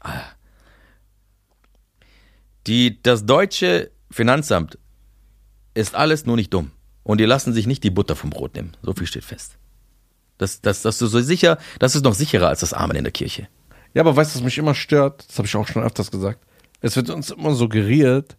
Ah. 0.00 0.22
Die, 2.66 3.02
das 3.02 3.26
deutsche 3.26 3.90
Finanzamt 4.10 4.78
ist 5.74 5.94
alles 5.94 6.24
nur 6.24 6.36
nicht 6.36 6.52
dumm. 6.52 6.70
Und 7.02 7.20
die 7.20 7.24
lassen 7.24 7.52
sich 7.52 7.66
nicht 7.66 7.84
die 7.84 7.90
Butter 7.90 8.16
vom 8.16 8.30
Brot 8.30 8.54
nehmen. 8.54 8.72
So 8.82 8.94
viel 8.94 9.06
steht 9.06 9.24
fest. 9.24 9.58
Das, 10.38 10.60
das, 10.60 10.82
das 10.82 11.00
ist 11.00 11.10
so 11.10 11.20
sicher, 11.20 11.58
das 11.78 11.94
ist 11.94 12.04
noch 12.04 12.14
sicherer 12.14 12.48
als 12.48 12.60
das 12.60 12.72
Amen 12.72 12.96
in 12.96 13.04
der 13.04 13.12
Kirche. 13.12 13.48
Ja, 13.92 14.02
aber 14.02 14.16
weißt 14.16 14.34
du, 14.34 14.38
was 14.38 14.44
mich 14.44 14.58
immer 14.58 14.74
stört? 14.74 15.24
Das 15.28 15.38
habe 15.38 15.46
ich 15.46 15.54
auch 15.54 15.68
schon 15.68 15.82
öfters 15.82 16.10
gesagt. 16.10 16.40
Es 16.80 16.96
wird 16.96 17.10
uns 17.10 17.30
immer 17.30 17.54
suggeriert, 17.54 18.36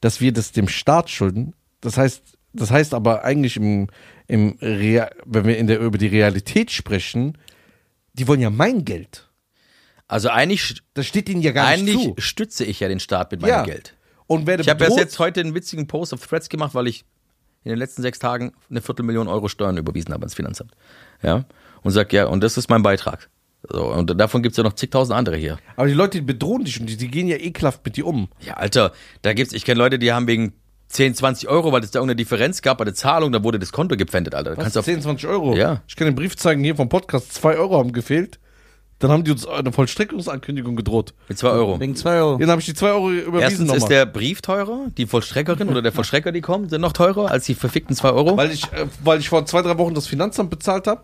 dass 0.00 0.20
wir 0.20 0.32
das 0.32 0.52
dem 0.52 0.68
Staat 0.68 1.10
schulden. 1.10 1.54
Das 1.80 1.98
heißt, 1.98 2.22
das 2.54 2.70
heißt 2.70 2.94
aber 2.94 3.24
eigentlich 3.24 3.56
im, 3.56 3.88
im 4.26 4.56
Rea 4.60 5.10
wenn 5.26 5.44
wir 5.44 5.58
in 5.58 5.66
der, 5.66 5.80
über 5.80 5.98
die 5.98 6.06
Realität 6.06 6.70
sprechen, 6.70 7.36
die 8.14 8.26
wollen 8.28 8.40
ja 8.40 8.50
mein 8.50 8.84
Geld. 8.84 9.28
Also 10.08 10.28
eigentlich, 10.28 10.82
Das 10.94 11.06
steht 11.06 11.28
ihnen 11.28 11.40
ja 11.42 11.52
gar 11.52 11.66
eigentlich 11.66 11.96
nicht 11.96 12.16
zu. 12.16 12.20
stütze 12.20 12.64
ich 12.64 12.80
ja 12.80 12.88
den 12.88 13.00
Staat 13.00 13.32
mit 13.32 13.40
meinem 13.40 13.48
Ja. 13.50 13.62
Geld. 13.64 13.94
Und 14.26 14.46
werde 14.46 14.62
Ich 14.62 14.68
habe 14.68 14.84
jetzt 14.84 15.18
heute 15.18 15.40
einen 15.40 15.54
witzigen 15.54 15.86
Post 15.86 16.12
auf 16.14 16.26
Threads 16.26 16.48
gemacht, 16.48 16.74
weil 16.74 16.86
ich 16.86 17.04
in 17.64 17.70
den 17.70 17.78
letzten 17.78 18.02
sechs 18.02 18.18
Tagen 18.18 18.52
eine 18.70 18.80
Viertelmillion 18.82 19.28
Euro 19.28 19.48
Steuern 19.48 19.76
überwiesen 19.76 20.12
habe 20.12 20.22
ans 20.22 20.34
Finanzamt. 20.34 20.72
Ja. 21.22 21.44
Und 21.82 21.92
sag, 21.92 22.12
ja, 22.12 22.26
und 22.26 22.42
das 22.42 22.56
ist 22.56 22.68
mein 22.68 22.82
Beitrag. 22.82 23.28
So, 23.70 23.86
und 23.92 24.18
davon 24.20 24.42
gibt's 24.42 24.58
ja 24.58 24.64
noch 24.64 24.74
zigtausend 24.74 25.16
andere 25.16 25.36
hier. 25.36 25.58
aber 25.76 25.86
die 25.86 25.94
Leute, 25.94 26.18
die 26.18 26.24
bedrohen 26.24 26.64
dich 26.64 26.78
und 26.80 26.86
die, 26.86 26.98
die 26.98 27.08
gehen 27.08 27.26
ja 27.28 27.36
ekelhaft 27.36 27.80
mit 27.84 27.96
dir 27.96 28.06
um. 28.06 28.28
Ja, 28.40 28.54
Alter, 28.54 28.92
da 29.22 29.32
gibt's, 29.32 29.54
ich 29.54 29.64
kenne 29.64 29.78
Leute, 29.78 29.98
die 29.98 30.12
haben 30.12 30.26
wegen 30.26 30.52
10, 30.88 31.14
20 31.14 31.48
Euro, 31.48 31.72
weil 31.72 31.82
es 31.82 31.90
da 31.90 31.98
irgendeine 32.00 32.16
Differenz 32.16 32.60
gab 32.60 32.76
bei 32.78 32.84
der 32.84 32.92
Zahlung, 32.94 33.32
da 33.32 33.42
wurde 33.42 33.58
das 33.58 33.72
Konto 33.72 33.96
gepfändet, 33.96 34.34
Alter. 34.34 34.50
Was, 34.50 34.58
kannst 34.58 34.76
du 34.76 34.80
auf, 34.80 34.84
10, 34.84 35.00
20 35.00 35.26
Euro? 35.28 35.56
Ja. 35.56 35.82
Ich 35.88 35.96
kann 35.96 36.04
den 36.06 36.14
Brief 36.14 36.36
zeigen 36.36 36.62
hier 36.62 36.76
vom 36.76 36.90
Podcast, 36.90 37.32
2 37.32 37.56
Euro 37.56 37.78
haben 37.78 37.92
gefehlt. 37.92 38.38
Dann 39.04 39.12
haben 39.12 39.24
die 39.24 39.32
uns 39.32 39.46
eine 39.46 39.70
Vollstreckungsankündigung 39.70 40.76
gedroht. 40.76 41.12
mit 41.28 41.36
2 41.36 41.48
Euro. 41.50 41.78
wegen 41.78 41.94
2 41.94 42.16
Euro. 42.16 42.38
Dann 42.38 42.48
habe 42.48 42.62
ich 42.62 42.66
die 42.66 42.72
2 42.72 42.88
Euro 42.88 43.10
überwiesen 43.10 43.66
Erstens 43.66 43.72
ist 43.74 43.88
der 43.88 44.06
Brief 44.06 44.40
teurer, 44.40 44.86
die 44.96 45.04
Vollstreckerin 45.04 45.68
oder 45.68 45.82
der 45.82 45.92
Vollstrecker, 45.92 46.32
die 46.32 46.40
kommen, 46.40 46.70
sind 46.70 46.80
noch 46.80 46.94
teurer 46.94 47.30
als 47.30 47.44
die 47.44 47.54
verfickten 47.54 47.94
2 47.94 48.12
Euro. 48.12 48.34
Weil 48.38 48.50
ich, 48.50 48.64
äh, 48.72 48.86
weil 49.02 49.20
ich 49.20 49.28
vor 49.28 49.44
zwei, 49.44 49.60
drei 49.60 49.76
Wochen 49.76 49.92
das 49.92 50.06
Finanzamt 50.06 50.48
bezahlt 50.48 50.86
habe 50.86 51.02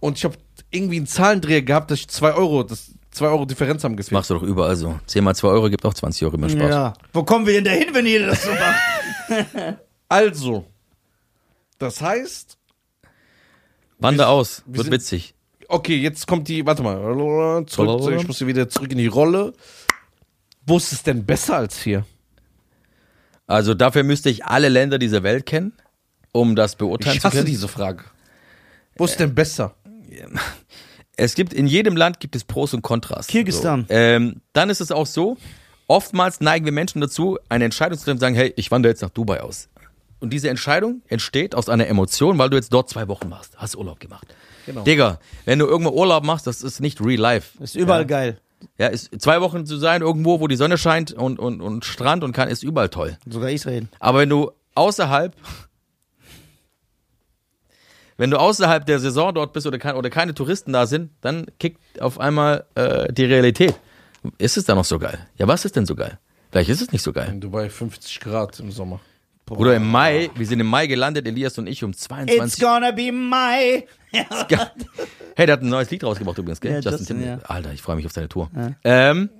und 0.00 0.18
ich 0.18 0.24
habe 0.24 0.34
irgendwie 0.70 0.96
einen 0.96 1.06
Zahlendreher 1.06 1.62
gehabt, 1.62 1.92
dass 1.92 2.00
ich 2.00 2.08
2 2.08 2.34
Euro, 2.34 2.64
das 2.64 2.90
2 3.12 3.26
Euro 3.28 3.44
Differenz 3.44 3.84
haben 3.84 3.94
gefehlt. 3.94 4.10
Machst 4.14 4.30
du 4.30 4.34
doch 4.34 4.42
überall 4.42 4.74
so. 4.74 4.98
10 5.06 5.22
mal 5.22 5.36
2 5.36 5.46
Euro 5.46 5.70
gibt 5.70 5.86
auch 5.86 5.94
20 5.94 6.24
Euro 6.24 6.36
mehr 6.36 6.48
Spaß. 6.50 6.68
Ja. 6.68 6.94
Wo 7.12 7.22
kommen 7.22 7.46
wir 7.46 7.52
denn 7.54 7.64
dahin, 7.64 7.94
wenn 7.94 8.06
jeder 8.06 8.26
das 8.26 8.42
so 8.42 8.50
macht? 8.50 9.78
Also, 10.08 10.64
das 11.78 12.00
heißt, 12.00 12.58
Wander 14.00 14.28
aus, 14.28 14.62
wir 14.66 14.78
wird 14.78 14.84
sind- 14.86 14.92
witzig. 14.92 15.33
Okay, 15.68 15.96
jetzt 15.96 16.26
kommt 16.26 16.48
die, 16.48 16.64
warte 16.66 16.82
mal, 16.82 17.00
zurück, 17.66 18.00
zurück, 18.00 18.14
ich 18.20 18.26
muss 18.26 18.38
hier 18.38 18.46
wieder 18.46 18.68
zurück 18.68 18.92
in 18.92 18.98
die 18.98 19.06
Rolle. 19.06 19.52
Wo 20.66 20.76
ist 20.76 20.92
es 20.92 21.02
denn 21.02 21.24
besser 21.24 21.56
als 21.56 21.82
hier? 21.82 22.04
Also 23.46 23.74
dafür 23.74 24.02
müsste 24.02 24.30
ich 24.30 24.44
alle 24.44 24.68
Länder 24.68 24.98
dieser 24.98 25.22
Welt 25.22 25.44
kennen, 25.46 25.72
um 26.32 26.56
das 26.56 26.76
beurteilen 26.76 27.16
Ich 27.16 27.20
zu 27.22 27.28
hasse 27.28 27.36
können. 27.38 27.46
diese 27.46 27.68
Frage. 27.68 28.04
Wo 28.96 29.04
ist 29.04 29.18
denn 29.18 29.34
besser? 29.34 29.74
Es 31.16 31.36
gibt 31.36 31.52
in 31.52 31.68
jedem 31.68 31.96
Land 31.96 32.18
gibt 32.18 32.34
es 32.34 32.42
Pros 32.42 32.74
und 32.74 32.82
Kontras. 32.82 33.28
Kirgisistan. 33.28 33.86
So. 33.88 33.94
Ähm, 33.94 34.40
dann 34.52 34.68
ist 34.68 34.80
es 34.80 34.90
auch 34.90 35.06
so, 35.06 35.36
oftmals 35.86 36.40
neigen 36.40 36.64
wir 36.64 36.72
Menschen 36.72 37.00
dazu, 37.00 37.38
eine 37.48 37.64
Entscheidung 37.64 37.96
zu 37.96 38.04
treffen 38.04 38.16
und 38.16 38.20
sagen, 38.20 38.34
hey, 38.34 38.52
ich 38.56 38.72
wandere 38.72 38.90
jetzt 38.90 39.00
nach 39.02 39.10
Dubai 39.10 39.40
aus. 39.40 39.68
Und 40.18 40.30
diese 40.30 40.48
Entscheidung 40.48 41.02
entsteht 41.06 41.54
aus 41.54 41.68
einer 41.68 41.86
Emotion, 41.86 42.38
weil 42.38 42.50
du 42.50 42.56
jetzt 42.56 42.72
dort 42.72 42.88
zwei 42.90 43.06
Wochen 43.06 43.30
warst, 43.30 43.56
hast 43.58 43.76
Urlaub 43.76 44.00
gemacht. 44.00 44.26
Genau. 44.66 44.82
Digga, 44.82 45.18
wenn 45.44 45.58
du 45.58 45.66
irgendwo 45.66 45.90
Urlaub 45.90 46.24
machst, 46.24 46.46
das 46.46 46.62
ist 46.62 46.80
nicht 46.80 47.00
real 47.00 47.20
life. 47.20 47.62
Ist 47.62 47.76
überall 47.76 48.02
ja. 48.02 48.06
geil. 48.06 48.40
Ja, 48.78 48.86
ist 48.88 49.20
zwei 49.20 49.40
Wochen 49.40 49.66
zu 49.66 49.76
sein 49.76 50.02
irgendwo, 50.02 50.40
wo 50.40 50.48
die 50.48 50.56
Sonne 50.56 50.78
scheint 50.78 51.12
und, 51.12 51.38
und, 51.38 51.60
und 51.60 51.84
Strand 51.84 52.24
und 52.24 52.32
kann, 52.32 52.48
ist 52.48 52.62
überall 52.62 52.88
toll. 52.88 53.18
Sogar 53.28 53.50
Israel. 53.50 53.88
Aber 54.00 54.20
wenn 54.20 54.30
du 54.30 54.52
außerhalb, 54.74 55.34
wenn 58.16 58.30
du 58.30 58.38
außerhalb 58.38 58.86
der 58.86 59.00
Saison 59.00 59.34
dort 59.34 59.52
bist 59.52 59.66
oder, 59.66 59.78
kein, 59.78 59.96
oder 59.96 60.10
keine 60.10 60.34
Touristen 60.34 60.72
da 60.72 60.86
sind, 60.86 61.10
dann 61.20 61.46
kickt 61.58 62.00
auf 62.00 62.18
einmal 62.18 62.64
äh, 62.74 63.12
die 63.12 63.24
Realität. 63.24 63.74
Ist 64.38 64.56
es 64.56 64.64
da 64.64 64.74
noch 64.74 64.86
so 64.86 64.98
geil? 64.98 65.18
Ja, 65.36 65.46
was 65.46 65.64
ist 65.64 65.76
denn 65.76 65.84
so 65.84 65.94
geil? 65.94 66.18
Vielleicht 66.50 66.70
ist 66.70 66.80
es 66.80 66.92
nicht 66.92 67.02
so 67.02 67.12
geil. 67.12 67.28
In 67.28 67.40
Dubai 67.40 67.68
50 67.68 68.20
Grad 68.20 68.60
im 68.60 68.70
Sommer. 68.70 69.00
Oder 69.50 69.76
im 69.76 69.90
Mai, 69.90 70.30
wir 70.34 70.46
sind 70.46 70.60
im 70.60 70.66
Mai 70.66 70.86
gelandet, 70.86 71.26
Elias 71.26 71.58
und 71.58 71.66
ich 71.66 71.84
um 71.84 71.90
It's 71.90 72.00
22 72.00 72.60
gonna 72.60 72.90
be 72.90 73.12
my. 73.12 73.84
Ja. 74.12 74.24
Hey, 75.36 75.46
der 75.46 75.54
hat 75.54 75.62
ein 75.62 75.68
neues 75.68 75.90
Lied 75.90 76.04
rausgebracht 76.04 76.38
übrigens, 76.38 76.60
gell? 76.60 76.70
Ja, 76.70 76.76
Justin 76.76 76.92
Justin, 76.92 77.18
Timberlake. 77.18 77.50
Alter, 77.50 77.72
ich 77.72 77.82
freue 77.82 77.96
mich 77.96 78.06
auf 78.06 78.12
seine 78.12 78.28
Tour. 78.28 78.48
Ähm, 78.84 79.30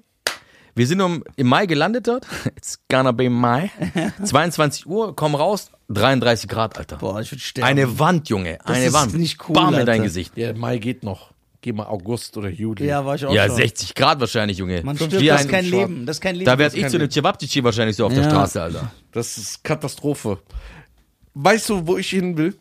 wir 0.75 0.87
sind 0.89 1.01
um, 1.01 1.23
im 1.37 1.47
Mai 1.47 1.67
gelandet 1.67 2.09
dort. 2.09 2.27
It's 2.57 2.81
gonna 2.91 3.13
be 3.13 3.31
Mai. 3.31 3.71
22 4.25 4.87
Uhr, 4.87 5.15
komm 5.15 5.37
raus, 5.37 5.71
33 5.91 6.49
Grad, 6.49 6.77
Alter. 6.79 6.97
Boah, 6.97 7.21
ich 7.21 7.31
würde 7.31 7.43
sterben. 7.43 7.69
Eine 7.69 8.01
Wand, 8.01 8.29
Junge. 8.29 8.59
Eine 8.65 8.87
ist 8.87 8.93
Wand. 8.93 9.15
nicht 9.15 9.49
cool, 9.49 9.55
Bam 9.55 9.75
in 9.75 9.87
dein 9.87 9.89
Alter. 9.89 10.03
Gesicht. 10.03 10.37
Ja, 10.37 10.53
Mai 10.53 10.79
geht 10.79 11.05
noch. 11.05 11.34
Geh 11.65 11.73
mal 11.73 11.87
August 11.87 12.37
oder 12.37 12.51
Juli. 12.51 12.85
Ja, 12.85 13.07
war 13.07 13.15
ich 13.15 13.25
auch 13.25 13.33
Ja, 13.33 13.47
schon. 13.47 13.57
60 13.57 13.95
Grad 13.95 14.21
wahrscheinlich, 14.21 14.59
Junge. 14.59 14.83
Man 14.83 14.97
stirbt, 14.97 15.15
das 15.15 15.41
ist 15.45 15.49
kein. 15.49 15.65
Leben. 15.65 16.05
Das 16.05 16.17
ist 16.17 16.21
kein 16.21 16.35
Leben. 16.35 16.45
Da 16.45 16.59
werd 16.59 16.75
ich 16.75 16.87
zu 16.89 16.97
einem 16.99 17.11
Cevapcici 17.11 17.65
wahrscheinlich 17.65 17.97
so 17.97 18.05
auf 18.05 18.13
der 18.13 18.23
Ja. 18.23 18.29
Straße, 18.29 18.61
Alter. 18.63 18.93
Das 19.13 19.39
ist 19.39 19.65
Katastrophe. 19.65 20.41
Weißt 21.33 21.71
du, 21.71 21.87
wo 21.87 21.97
ich 21.97 22.11
hin 22.11 22.37
will? 22.37 22.55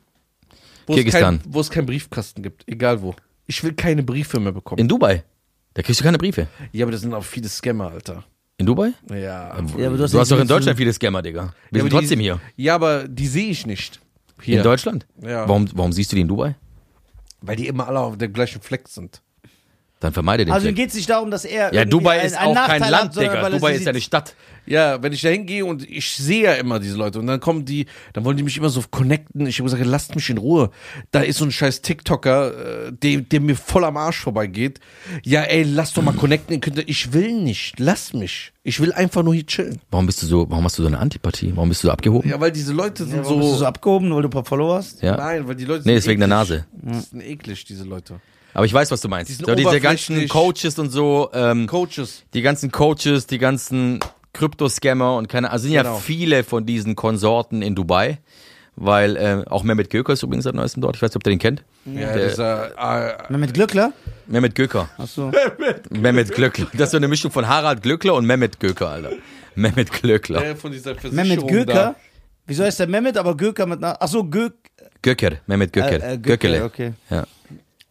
Wo 0.87 0.93
es, 0.93 0.99
Kirgisistan. 0.99 1.41
kein, 1.41 1.53
wo 1.53 1.59
es 1.59 1.69
keinen 1.69 1.85
Briefkasten 1.85 2.43
gibt. 2.43 2.65
Egal 2.65 3.01
wo. 3.01 3.13
Ich 3.45 3.61
will 3.61 3.73
keine 3.73 4.03
Briefe 4.03 4.39
mehr 4.39 4.53
bekommen. 4.53 4.79
In 4.79 4.87
Dubai. 4.87 5.25
Da 5.73 5.81
kriegst 5.81 5.99
du 5.99 6.05
keine 6.05 6.17
Briefe. 6.17 6.47
ja, 6.71 6.85
aber 6.85 6.93
das 6.93 7.01
sind 7.01 7.13
auch 7.13 7.25
viele 7.25 7.49
Scammer, 7.49 7.91
Alter. 7.91 8.23
In 8.57 8.65
Dubai? 8.67 8.93
Ja. 9.09 9.17
Ja, 9.17 9.49
aber 9.51 9.63
Du 9.63 9.97
du 9.97 10.03
hast, 10.03 10.13
hast 10.13 10.31
doch 10.31 10.39
in 10.39 10.47
Deutschland 10.47 10.77
viele 10.77 10.93
Scammer, 10.93 11.21
Digga. 11.21 11.41
Wir 11.41 11.47
Ja, 11.47 11.53
sind 11.71 11.81
aber 11.81 11.89
trotzdem 11.89 12.19
die, 12.19 12.23
hier. 12.23 12.39
Ja, 12.55 12.75
aber 12.75 13.05
die 13.05 13.27
sehe 13.27 13.49
ich 13.49 13.65
nicht. 13.65 13.99
Hier. 14.41 14.59
In 14.59 14.63
Deutschland? 14.63 15.05
Ja. 15.21 15.45
Warum, 15.49 15.67
warum 15.75 15.91
siehst 15.91 16.09
du 16.13 16.15
die 16.15 16.21
in 16.21 16.29
Dubai? 16.29 16.55
Weil 17.45 17.57
die 17.57 17.67
immer 17.67 17.87
alle 17.87 17.99
auf 17.99 18.17
der 18.17 18.29
gleichen 18.29 18.61
Fleck 18.61 18.87
sind. 18.87 19.21
Dann 20.03 20.11
vermeide 20.11 20.43
den 20.43 20.53
Also 20.53 20.65
Fleck. 20.65 20.75
geht 20.75 20.89
es 20.89 20.95
nicht 20.95 21.09
darum, 21.09 21.31
dass 21.31 21.45
er. 21.45 21.73
Ja, 21.73 21.85
Dubai 21.85 22.19
ein- 22.19 22.25
ist 22.27 22.35
einen 22.37 22.57
auch 22.57 22.67
kein 22.67 22.81
Nachteil 22.81 22.91
Land, 22.91 23.03
hat, 23.05 23.13
sondern 23.13 23.31
Digga. 23.31 23.43
weil 23.45 23.53
er 23.53 23.57
Dubai 23.59 23.71
sie 23.71 23.77
ist 23.79 23.85
ja 23.85 23.89
eine. 23.91 24.01
Stadt. 24.01 24.35
Ja, 24.65 25.01
wenn 25.01 25.11
ich 25.13 25.21
da 25.21 25.29
hingehe 25.29 25.65
und 25.65 25.89
ich 25.89 26.11
sehe 26.11 26.43
ja 26.43 26.53
immer 26.53 26.79
diese 26.79 26.95
Leute 26.97 27.19
und 27.19 27.27
dann 27.27 27.39
kommen 27.39 27.63
die, 27.65 27.85
dann 28.13 28.23
wollen 28.25 28.35
die 28.37 28.43
mich 28.43 28.57
immer 28.57 28.69
so 28.69 28.81
connecten. 28.91 29.45
Ich 29.47 29.59
habe 29.59 29.69
gesagt, 29.69 29.85
lasst 29.85 30.13
mich 30.15 30.29
in 30.29 30.37
Ruhe. 30.37 30.71
Da 31.11 31.21
ist 31.21 31.37
so 31.37 31.45
ein 31.45 31.51
scheiß 31.53 31.81
TikToker, 31.81 32.87
äh, 32.87 32.91
der, 32.91 33.21
der 33.21 33.39
mir 33.41 33.55
voll 33.55 33.83
am 33.85 33.95
Arsch 33.97 34.19
vorbeigeht. 34.19 34.79
Ja, 35.23 35.41
ey, 35.43 35.63
lass 35.63 35.93
doch 35.93 36.01
mal 36.03 36.13
connecten. 36.13 36.53
Ihr 36.55 36.59
könnt- 36.59 36.83
Ich 36.89 37.13
will 37.13 37.31
nicht, 37.33 37.79
lass 37.79 38.11
mich. 38.13 38.51
Ich 38.63 38.79
will 38.81 38.91
einfach 38.93 39.23
nur 39.23 39.33
hier 39.33 39.45
chillen. 39.45 39.79
Warum 39.91 40.05
bist 40.05 40.21
du 40.21 40.27
so, 40.27 40.49
warum 40.49 40.65
hast 40.65 40.77
du 40.77 40.81
so 40.83 40.87
eine 40.87 40.99
Antipathie? 40.99 41.51
Warum 41.55 41.69
bist 41.69 41.83
du 41.83 41.87
so 41.87 41.91
abgehoben? 41.93 42.29
Ja, 42.29 42.39
weil 42.41 42.51
diese 42.51 42.73
Leute 42.73 43.05
sind 43.05 43.17
Ja, 43.17 43.23
warum 43.23 43.39
bist 43.39 43.49
du 43.51 43.53
so, 43.53 43.59
so 43.59 43.65
abgehoben, 43.65 44.13
weil 44.13 44.21
du 44.21 44.27
ein 44.27 44.31
paar 44.31 44.45
Follower 44.45 44.75
hast? 44.77 45.01
Ja. 45.01 45.15
Nein, 45.17 45.47
weil 45.47 45.55
die 45.55 45.65
Leute 45.65 45.83
Nee, 45.85 45.91
sind 45.93 45.97
ist 45.99 46.07
wegen 46.07 46.19
der 46.21 46.27
eklig. 46.29 46.37
Nase. 46.39 46.65
Das 46.83 47.09
sind 47.09 47.21
eklig, 47.21 47.63
diese 47.65 47.83
Leute. 47.85 48.19
Aber 48.53 48.65
ich 48.65 48.73
weiß, 48.73 48.91
was 48.91 49.01
du 49.01 49.07
meinst. 49.09 49.29
Die 49.29 49.35
sind 49.35 49.45
So, 49.47 49.55
diese 49.55 49.79
ganzen. 49.79 50.27
Coaches 50.27 50.77
und 50.79 50.89
so, 50.89 51.29
ähm, 51.33 51.67
Coaches. 51.67 52.23
die 52.33 52.41
ganzen 52.41 52.71
Coaches, 52.71 53.25
die 53.27 53.39
ganzen 53.39 53.99
Krypto-Scammer 54.33 55.15
und 55.17 55.27
keine, 55.29 55.51
also 55.51 55.63
sind 55.63 55.73
ja 55.73 55.83
Genau. 55.83 55.97
viele 55.97 56.43
von 56.43 56.65
diesen 56.65 56.95
Konsorten 56.95 57.61
in 57.61 57.75
Dubai, 57.75 58.19
weil 58.75 59.15
äh, 59.17 59.43
auch 59.49 59.63
Mehmet 59.63 59.89
Göker 59.89 60.13
ist 60.13 60.23
übrigens 60.23 60.43
seit 60.45 60.55
neuestem 60.55 60.81
dort. 60.81 60.95
Ich 60.95 61.01
weiß 61.01 61.09
nicht, 61.11 61.15
ob 61.17 61.25
ihr 61.27 61.31
den 61.31 61.39
kennt. 61.39 61.63
Ja, 61.85 62.13
Der- 62.13 62.27
dieser, 62.29 63.19
äh, 63.29 63.37
Mit 63.37 63.53
Glückler? 63.53 63.93
Mehmet 64.27 64.55
Göker. 64.55 64.89
Achso. 64.97 65.31
Mehmet 65.89 66.33
Glöckler. 66.33 66.67
Das 66.73 66.87
ist 66.87 66.91
so 66.91 66.97
eine 66.97 67.07
Mischung 67.07 67.29
von 67.31 67.47
Harald 67.47 67.81
Glöckler 67.83 68.13
und 68.15 68.25
Mehmet 68.25 68.59
Göker, 68.59 68.89
Alter. 68.89 69.11
Mehmet 69.55 69.91
Glöckler. 69.91 70.39
der 70.41 70.55
von 70.55 70.71
dieser 70.71 70.95
Versicherung 70.95 71.27
Mehmet 71.27 71.43
da. 71.43 71.53
Göker? 71.53 71.95
Wieso 72.47 72.63
heißt 72.63 72.79
der 72.79 72.87
Mehmet, 72.87 73.17
aber 73.17 73.37
Göker 73.37 73.65
mit 73.65 73.83
einer. 73.83 74.01
Achso, 74.01 74.23
Gök. 74.23 74.53
Göcker. 75.01 75.31
Mehmet 75.45 75.71
Göcker. 75.73 76.01
Äh, 76.03 76.13
äh, 76.13 76.17
Göckele. 76.17 76.63
Okay. 76.65 76.93
Ja. 77.09 77.23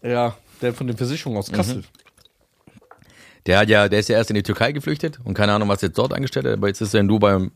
Ja, 0.03 0.37
der 0.63 0.75
von 0.75 0.87
den 0.87 0.97
Versicherungen 0.97 1.39
aus 1.39 1.51
Kassel. 1.51 1.83
Der 3.47 3.59
hat 3.59 3.69
ja, 3.69 3.89
der 3.89 3.99
ist 3.99 4.09
ja 4.09 4.17
erst 4.17 4.31
in 4.31 4.35
die 4.35 4.45
Türkei 4.45 4.71
geflüchtet 4.71 5.19
und 5.25 5.35
keine 5.35 5.53
Ahnung, 5.53 5.69
was 5.69 5.83
er 5.83 5.89
jetzt 5.89 5.99
dort 5.99 6.13
angestellt 6.13 6.47
hat, 6.47 6.53
aber 6.53 6.69
jetzt 6.69 6.81
ist 6.81 6.95
er 6.95 7.01
in 7.01 7.09
Dubai 7.09 7.51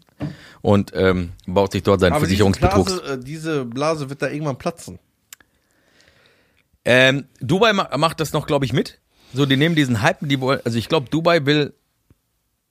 und, 0.61 0.93
ähm, 0.95 1.33
baut 1.47 1.73
sich 1.73 1.85
dort 1.85 2.01
seinen 2.01 2.15
Aber 2.15 2.27
diese. 2.27 2.45
Blase, 2.45 3.03
äh, 3.05 3.19
diese 3.19 3.65
Blase 3.65 4.11
wird 4.11 4.21
da 4.21 4.29
irgendwann 4.29 4.59
platzen. 4.59 4.99
Ähm, 6.85 7.27
Dubai 7.41 7.73
ma 7.73 7.97
macht 7.97 8.19
das 8.21 8.33
noch, 8.33 8.47
glaube 8.47 8.65
ich, 8.65 8.73
mit. 8.73 8.99
So, 9.33 9.47
die 9.47 9.57
nehmen 9.57 9.75
diesen 9.75 10.03
Hype, 10.03 10.19
die 10.23 10.41
wollen, 10.41 10.61
also 10.65 10.77
ich 10.79 10.89
glaube, 10.89 11.09
Dubai 11.09 11.47
will 11.47 11.75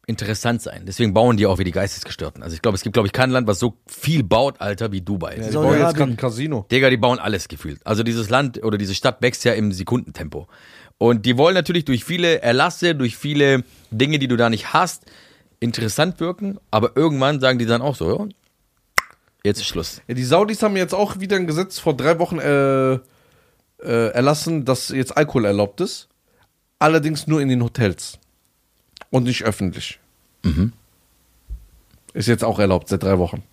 interessant 0.07 0.61
sein. 0.61 0.83
Deswegen 0.85 1.13
bauen 1.13 1.37
die 1.37 1.45
auch 1.45 1.57
wie 1.57 1.63
die 1.63 1.71
Geistesgestörten. 1.71 2.43
Also 2.43 2.55
ich 2.55 2.61
glaube, 2.61 2.75
es 2.75 2.83
gibt, 2.83 2.93
glaube 2.93 3.07
ich, 3.07 3.13
kein 3.13 3.29
Land, 3.31 3.47
was 3.47 3.59
so 3.59 3.77
viel 3.87 4.23
baut, 4.23 4.61
Alter, 4.61 4.91
wie 4.91 5.01
Dubai. 5.01 5.37
Ja, 5.37 5.47
die 5.47 5.53
bauen 5.53 5.79
jetzt 5.79 5.95
gerade 5.95 6.11
ein 6.11 6.17
Casino. 6.17 6.65
Digga, 6.71 6.89
die 6.89 6.97
bauen 6.97 7.19
alles 7.19 7.47
gefühlt. 7.47 7.79
Also 7.85 8.03
dieses 8.03 8.29
Land 8.29 8.63
oder 8.63 8.77
diese 8.77 8.95
Stadt 8.95 9.21
wächst 9.21 9.43
ja 9.45 9.53
im 9.53 9.71
Sekundentempo. 9.71 10.47
Und 10.97 11.25
die 11.25 11.37
wollen 11.37 11.55
natürlich 11.55 11.85
durch 11.85 12.05
viele 12.05 12.41
Erlasse, 12.41 12.95
durch 12.95 13.17
viele 13.17 13.63
Dinge, 13.91 14.19
die 14.19 14.27
du 14.27 14.37
da 14.37 14.49
nicht 14.49 14.73
hast, 14.73 15.05
interessant 15.59 16.19
wirken. 16.19 16.57
Aber 16.71 16.95
irgendwann 16.95 17.39
sagen 17.39 17.59
die 17.59 17.65
dann 17.65 17.81
auch 17.81 17.95
so, 17.95 18.17
ja, 18.17 18.27
jetzt 19.43 19.59
ist 19.59 19.67
Schluss. 19.67 20.01
Ja, 20.07 20.13
die 20.13 20.23
Saudis 20.23 20.61
haben 20.63 20.77
jetzt 20.77 20.93
auch 20.93 21.19
wieder 21.19 21.35
ein 21.35 21.47
Gesetz 21.47 21.79
vor 21.79 21.97
drei 21.97 22.19
Wochen 22.19 22.39
äh, 22.39 22.93
äh, 22.93 22.99
erlassen, 24.13 24.65
dass 24.65 24.89
jetzt 24.89 25.17
Alkohol 25.17 25.45
erlaubt 25.45 25.81
ist. 25.81 26.07
Allerdings 26.79 27.27
nur 27.27 27.41
in 27.41 27.49
den 27.49 27.63
Hotels. 27.63 28.19
Und 29.15 29.23
nicht 29.23 29.43
öffentlich. 29.45 29.97
Ist 32.13 32.27
jetzt 32.27 32.43
auch 32.43 32.59
erlaubt 32.59 32.89
seit 32.89 33.01
drei 33.01 33.17
Wochen. 33.17 33.43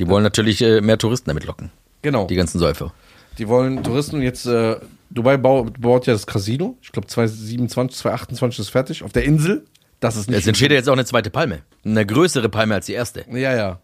Die 0.00 0.08
wollen 0.08 0.24
natürlich 0.24 0.60
äh, 0.62 0.80
mehr 0.80 0.98
Touristen 0.98 1.30
damit 1.30 1.44
locken. 1.44 1.70
Genau. 2.02 2.26
Die 2.26 2.34
ganzen 2.34 2.58
Säufer. 2.58 2.92
Die 3.38 3.46
wollen 3.46 3.84
Touristen 3.84 4.20
jetzt, 4.20 4.46
äh, 4.46 4.80
Dubai 5.10 5.36
baut, 5.36 5.80
baut 5.80 6.08
ja 6.08 6.12
das 6.12 6.26
Casino. 6.26 6.76
Ich 6.82 6.90
glaube 6.90 7.06
2027, 7.06 7.98
2028 7.98 8.58
ist 8.58 8.70
fertig. 8.70 9.04
Auf 9.04 9.12
der 9.12 9.22
Insel. 9.22 9.64
Das 10.00 10.16
ist 10.16 10.28
nicht. 10.28 10.38
Jetzt 10.38 10.48
entsteht 10.48 10.72
ja 10.72 10.76
jetzt 10.76 10.88
auch 10.88 10.94
eine 10.94 11.04
zweite 11.04 11.30
Palme. 11.30 11.62
Eine 11.84 12.04
größere 12.04 12.48
Palme 12.48 12.74
als 12.74 12.86
die 12.86 12.94
erste. 12.94 13.24
Ja, 13.30 13.54
ja. 13.54 13.80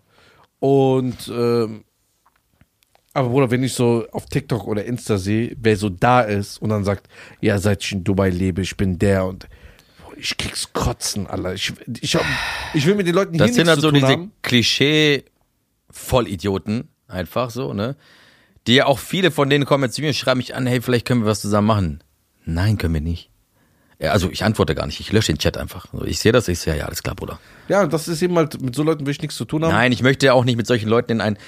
Und, 0.59 1.31
ähm, 1.33 1.85
aber 3.13 3.29
Bruder, 3.29 3.53
wenn 3.53 3.63
ich 3.63 3.75
so 3.75 4.09
auf 4.11 4.27
TikTok 4.27 4.67
oder 4.67 4.85
Insta 4.87 5.19
sehe, 5.19 5.57
wer 5.61 5.77
so 5.77 5.89
da 5.89 6.23
ist 6.23 6.61
und 6.61 6.71
dann 6.71 6.83
sagt, 6.83 7.09
ja, 7.41 7.59
seit 7.59 7.85
ich 7.85 7.93
in 7.93 8.03
Dubai 8.03 8.31
lebe, 8.31 8.63
ich 8.63 8.77
bin 8.77 8.99
der 8.99 9.25
und 9.25 9.47
ich 10.17 10.37
krieg's 10.37 10.73
kotzen, 10.73 11.27
Alter. 11.27 11.55
Ich, 11.55 11.73
ich, 12.01 12.17
hab, 12.17 12.25
ich 12.75 12.87
will 12.87 12.95
mit 12.95 13.07
den 13.07 13.15
Leuten 13.15 13.39
Das 13.39 13.49
hier 13.49 13.55
sind 13.55 13.67
nichts 13.67 13.71
halt 13.71 13.81
zu 13.81 13.83
so 13.83 13.91
tun 13.91 14.01
diese 14.01 14.13
haben. 14.13 14.33
Klischee-Vollidioten, 14.43 16.89
einfach 17.09 17.51
so, 17.51 17.73
ne? 17.73 17.97
Die 18.67 18.75
ja 18.75 18.87
auch 18.87 18.99
viele 18.99 19.31
von 19.31 19.49
denen 19.49 19.65
kommen 19.65 19.85
jetzt 19.85 19.95
zu 19.95 20.01
mir 20.01 20.09
und 20.09 20.15
schreiben 20.15 20.39
mich 20.39 20.55
an, 20.55 20.67
hey, 20.67 20.81
vielleicht 20.81 21.07
können 21.07 21.23
wir 21.23 21.27
was 21.27 21.41
zusammen 21.41 21.69
machen. 21.69 22.03
Nein, 22.45 22.79
können 22.79 22.95
wir 22.95 23.01
nicht. 23.01 23.31
Ja, 23.99 24.13
also 24.13 24.31
ich 24.31 24.45
antworte 24.45 24.75
gar 24.75 24.87
nicht, 24.87 25.01
ich 25.01 25.13
lösche 25.13 25.33
den 25.33 25.39
Chat 25.39 25.57
einfach. 25.57 25.87
So, 25.93 26.05
Ich 26.05 26.19
sehe 26.19 26.33
das, 26.33 26.49
ich 26.49 26.59
sehe, 26.59 26.77
ja, 26.77 26.87
alles 26.87 27.03
klar, 27.03 27.15
Bruder. 27.15 27.39
Ja, 27.69 27.87
das 27.87 28.09
ist 28.09 28.21
eben 28.23 28.37
halt, 28.37 28.61
mit 28.61 28.75
so 28.75 28.83
Leuten 28.83 29.07
will 29.07 29.13
ich 29.13 29.23
nichts 29.23 29.37
zu 29.37 29.45
tun 29.45 29.65
haben. 29.65 29.73
Nein, 29.73 29.93
ich 29.93 30.03
möchte 30.03 30.33
auch 30.35 30.45
nicht 30.45 30.57
mit 30.57 30.67
solchen 30.67 30.89
Leuten 30.89 31.13
in 31.13 31.21
ein, 31.21 31.39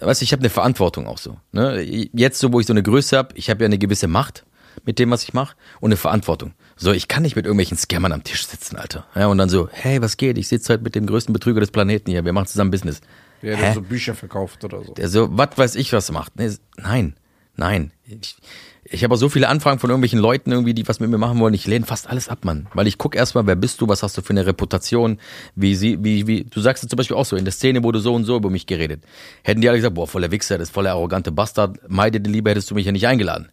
weißt 0.00 0.20
du, 0.20 0.24
ich 0.24 0.32
habe 0.32 0.40
eine 0.40 0.50
Verantwortung 0.50 1.06
auch 1.06 1.18
so. 1.18 1.38
Ne? 1.52 1.80
Jetzt 2.12 2.38
so, 2.38 2.52
wo 2.52 2.60
ich 2.60 2.66
so 2.66 2.72
eine 2.72 2.82
Größe 2.82 3.16
habe, 3.16 3.34
ich 3.36 3.48
habe 3.48 3.62
ja 3.62 3.66
eine 3.66 3.78
gewisse 3.78 4.08
Macht 4.08 4.44
mit 4.84 4.98
dem, 4.98 5.10
was 5.10 5.22
ich 5.22 5.34
mache 5.34 5.56
und 5.80 5.88
eine 5.88 5.96
Verantwortung. 5.96 6.54
So, 6.76 6.92
ich 6.92 7.08
kann 7.08 7.22
nicht 7.22 7.36
mit 7.36 7.44
irgendwelchen 7.44 7.76
Scammern 7.76 8.12
am 8.12 8.24
Tisch 8.24 8.46
sitzen, 8.46 8.76
Alter. 8.76 9.06
Ja, 9.14 9.26
und 9.26 9.38
dann 9.38 9.48
so, 9.48 9.68
hey, 9.72 10.00
was 10.00 10.16
geht? 10.16 10.38
Ich 10.38 10.48
sitze 10.48 10.72
heute 10.72 10.82
mit 10.82 10.94
dem 10.94 11.06
größten 11.06 11.32
Betrüger 11.32 11.60
des 11.60 11.70
Planeten 11.70 12.10
hier, 12.10 12.24
wir 12.24 12.32
machen 12.32 12.46
zusammen 12.46 12.70
Business. 12.70 13.00
Ja, 13.42 13.54
Hä? 13.54 13.60
der 13.60 13.74
so 13.74 13.82
Bücher 13.82 14.14
verkauft 14.14 14.64
oder 14.64 14.84
so. 14.84 14.94
Der 14.94 15.08
so, 15.08 15.28
was 15.30 15.56
weiß 15.56 15.74
ich, 15.76 15.92
was 15.92 16.10
er 16.10 16.14
macht. 16.14 16.36
Nee, 16.36 16.50
nein, 16.76 17.14
nein. 17.56 17.92
Ich, 18.06 18.36
ich 18.84 19.04
habe 19.04 19.14
auch 19.14 19.18
so 19.18 19.28
viele 19.28 19.48
Anfragen 19.48 19.78
von 19.78 19.88
irgendwelchen 19.90 20.18
Leuten 20.18 20.50
irgendwie, 20.50 20.74
die 20.74 20.88
was 20.88 21.00
mit 21.00 21.10
mir 21.10 21.18
machen 21.18 21.38
wollen. 21.38 21.54
Ich 21.54 21.66
lehne 21.66 21.86
fast 21.86 22.08
alles 22.08 22.28
ab, 22.28 22.44
Mann. 22.44 22.66
Weil 22.74 22.86
ich 22.86 22.98
guck 22.98 23.14
erstmal, 23.14 23.46
wer 23.46 23.56
bist 23.56 23.80
du, 23.80 23.88
was 23.88 24.02
hast 24.02 24.18
du 24.18 24.22
für 24.22 24.30
eine 24.30 24.46
Reputation, 24.46 25.18
wie 25.54 25.74
sie, 25.74 26.02
wie, 26.02 26.26
wie, 26.26 26.44
du 26.44 26.60
sagst 26.60 26.82
es 26.82 26.88
zum 26.88 26.96
Beispiel 26.96 27.16
auch 27.16 27.24
so, 27.24 27.36
in 27.36 27.44
der 27.44 27.52
Szene 27.52 27.82
wurde 27.82 28.00
so 28.00 28.14
und 28.14 28.24
so 28.24 28.36
über 28.36 28.50
mich 28.50 28.66
geredet. 28.66 29.04
Hätten 29.42 29.60
die 29.60 29.68
alle 29.68 29.78
gesagt, 29.78 29.94
boah, 29.94 30.08
voller 30.08 30.30
Wichser, 30.30 30.58
das 30.58 30.68
ist 30.68 30.74
voller 30.74 30.90
arrogante 30.90 31.30
Bastard, 31.30 31.78
meide 31.88 32.20
den 32.20 32.32
lieber, 32.32 32.50
hättest 32.50 32.70
du 32.70 32.74
mich 32.74 32.86
ja 32.86 32.92
nicht 32.92 33.06
eingeladen. 33.06 33.50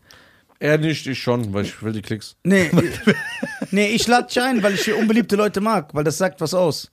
Er 0.59 0.77
nicht, 0.77 1.05
ich 1.07 1.19
schon, 1.21 1.53
weil 1.53 1.65
ich 1.65 1.81
will 1.83 1.93
die 1.93 2.01
Klicks. 2.01 2.35
Nee, 2.43 2.71
nee 3.71 3.89
ich 3.89 4.07
lade 4.07 4.27
dich 4.27 4.41
ein, 4.41 4.63
weil 4.63 4.73
ich 4.73 4.81
hier 4.85 4.97
unbeliebte 4.97 5.35
Leute 5.35 5.61
mag, 5.61 5.93
weil 5.93 6.03
das 6.03 6.17
sagt 6.17 6.41
was 6.41 6.53
aus. 6.53 6.89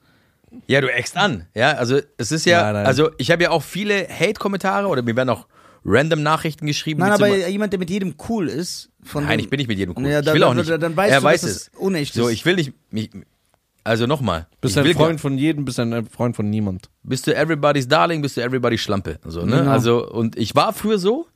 Ja, 0.66 0.80
du 0.80 0.92
eckst 0.92 1.16
an. 1.16 1.46
Ja, 1.54 1.72
also 1.72 1.98
es 2.16 2.30
ist 2.30 2.46
ja, 2.46 2.62
Nein, 2.62 2.74
nein. 2.74 2.86
also 2.86 3.10
ich 3.18 3.30
habe 3.30 3.42
ja 3.42 3.50
auch 3.50 3.62
viele 3.62 4.06
Hate-Kommentare 4.08 4.86
oder 4.86 5.02
mir 5.02 5.16
werden 5.16 5.30
auch 5.30 5.46
random 5.84 6.22
Nachrichten 6.22 6.66
geschrieben. 6.66 7.00
Nein, 7.00 7.12
aber 7.12 7.48
jemand, 7.48 7.72
der 7.72 7.78
mit 7.80 7.90
jedem 7.90 8.14
cool 8.28 8.48
ist, 8.48 8.90
von 9.02 9.24
Nein, 9.24 9.38
dem- 9.38 9.44
ich 9.44 9.50
bin 9.50 9.58
nicht 9.58 9.68
mit 9.68 9.78
jedem 9.78 9.94
cool. 9.96 10.06
Ja, 10.06 10.20
ich 10.20 10.24
dann- 10.24 10.34
will 10.34 10.42
auch 10.44 10.48
dann- 10.54 10.56
nicht. 10.58 10.82
dann 10.82 10.96
weißt 10.96 11.12
er 11.12 11.18
du, 11.20 11.24
weiß 11.24 11.40
dass 11.42 11.50
es. 11.50 11.56
es 11.56 11.70
unecht 11.78 12.14
so, 12.14 12.28
ist. 12.28 12.34
ich 12.34 12.44
will 12.44 12.54
nicht. 12.56 12.72
Mich, 12.90 13.10
also 13.82 14.06
nochmal. 14.06 14.46
Bist 14.62 14.76
ich 14.78 14.82
ein 14.86 14.94
Freund 14.94 15.20
von 15.20 15.36
jedem, 15.36 15.64
bist 15.66 15.78
ein 15.80 16.06
Freund 16.06 16.36
von 16.36 16.48
niemand. 16.48 16.88
bist 17.02 17.26
du 17.26 17.34
everybody's 17.34 17.86
Darling, 17.88 18.22
bist 18.22 18.36
du 18.36 18.40
everybody's 18.40 18.80
Schlampe. 18.80 19.18
So, 19.26 19.44
ne? 19.44 19.58
Genau. 19.58 19.70
Also, 19.70 20.08
und 20.10 20.36
ich 20.38 20.54
war 20.54 20.72
früher 20.72 20.98
so, 20.98 21.26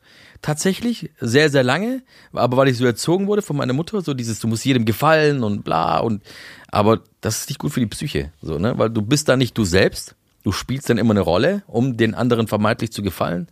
tatsächlich, 0.43 1.11
sehr, 1.21 1.51
sehr 1.51 1.63
lange, 1.63 2.03
aber 2.33 2.57
weil 2.57 2.69
ich 2.69 2.77
so 2.77 2.87
erzogen 2.87 3.27
wurde 3.27 3.43
von 3.43 3.57
meiner 3.57 3.73
Mutter, 3.73 4.01
so 4.01 4.15
dieses, 4.15 4.41
du 4.41 4.49
musst 4.49 4.65
jedem 4.65 4.85
gefallen 4.85 5.43
und 5.43 5.65
bla 5.65 5.99
und, 5.99 6.23
aber 6.69 7.01
das 7.21 7.41
ist 7.41 7.49
nicht 7.51 7.59
gut 7.59 7.73
für 7.73 7.81
die 7.81 7.87
Psyche, 7.87 8.33
so, 8.43 8.59
ne? 8.59 8.79
Weil 8.79 8.91
du 8.91 9.03
bist 9.03 9.29
da 9.29 9.37
nicht 9.37 9.57
du 9.57 9.65
selbst, 9.65 10.15
du 10.45 10.53
spielst 10.53 10.89
dann 10.91 10.99
immer 10.99 11.13
eine 11.13 11.21
Rolle, 11.21 11.63
um 11.67 11.97
den 11.97 12.15
anderen 12.15 12.47
vermeintlich 12.49 12.93
zu 12.93 13.03
gefallen. 13.03 13.49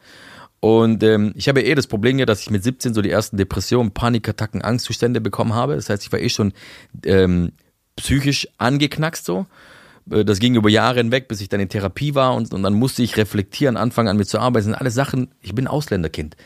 Und 0.61 1.03
ähm, 1.03 1.33
ich 1.37 1.49
habe 1.49 1.63
eh 1.63 1.75
das 1.75 1.87
Problem 1.87 2.19
ja, 2.19 2.27
dass 2.27 2.41
ich 2.41 2.51
mit 2.51 2.65
17 2.65 2.95
so 2.95 3.03
die 3.03 3.11
ersten 3.11 3.37
Depressionen, 3.37 3.93
Panikattacken, 3.93 4.63
Angstzustände 4.63 5.21
bekommen 5.21 5.55
habe. 5.55 5.77
Das 5.77 5.91
heißt, 5.91 6.03
ich 6.03 6.11
war 6.13 6.19
eh 6.19 6.29
schon 6.31 6.55
ähm, 7.05 7.53
psychisch 7.97 8.49
angeknackst 8.59 9.25
so. 9.25 9.47
Äh, 10.11 10.25
Das 10.25 10.39
ging 10.39 10.55
über 10.55 10.71
Jahre 10.71 10.99
hinweg, 10.99 11.29
bis 11.29 11.41
ich 11.41 11.49
dann 11.49 11.61
in 11.61 11.69
Therapie 11.69 12.15
war 12.15 12.35
und, 12.35 12.53
und 12.55 12.63
dann 12.63 12.75
musste 12.75 13.03
ich 13.03 13.17
reflektieren, 13.17 13.77
anfangen 13.77 14.09
an 14.09 14.17
mir 14.17 14.25
zu 14.25 14.39
arbeiten. 14.39 14.55
Das 14.55 14.65
sind 14.65 14.75
alles 14.75 14.95
Sachen, 14.95 15.29
ich 15.41 15.55
bin 15.55 15.67
Ausländerkind. 15.67 16.37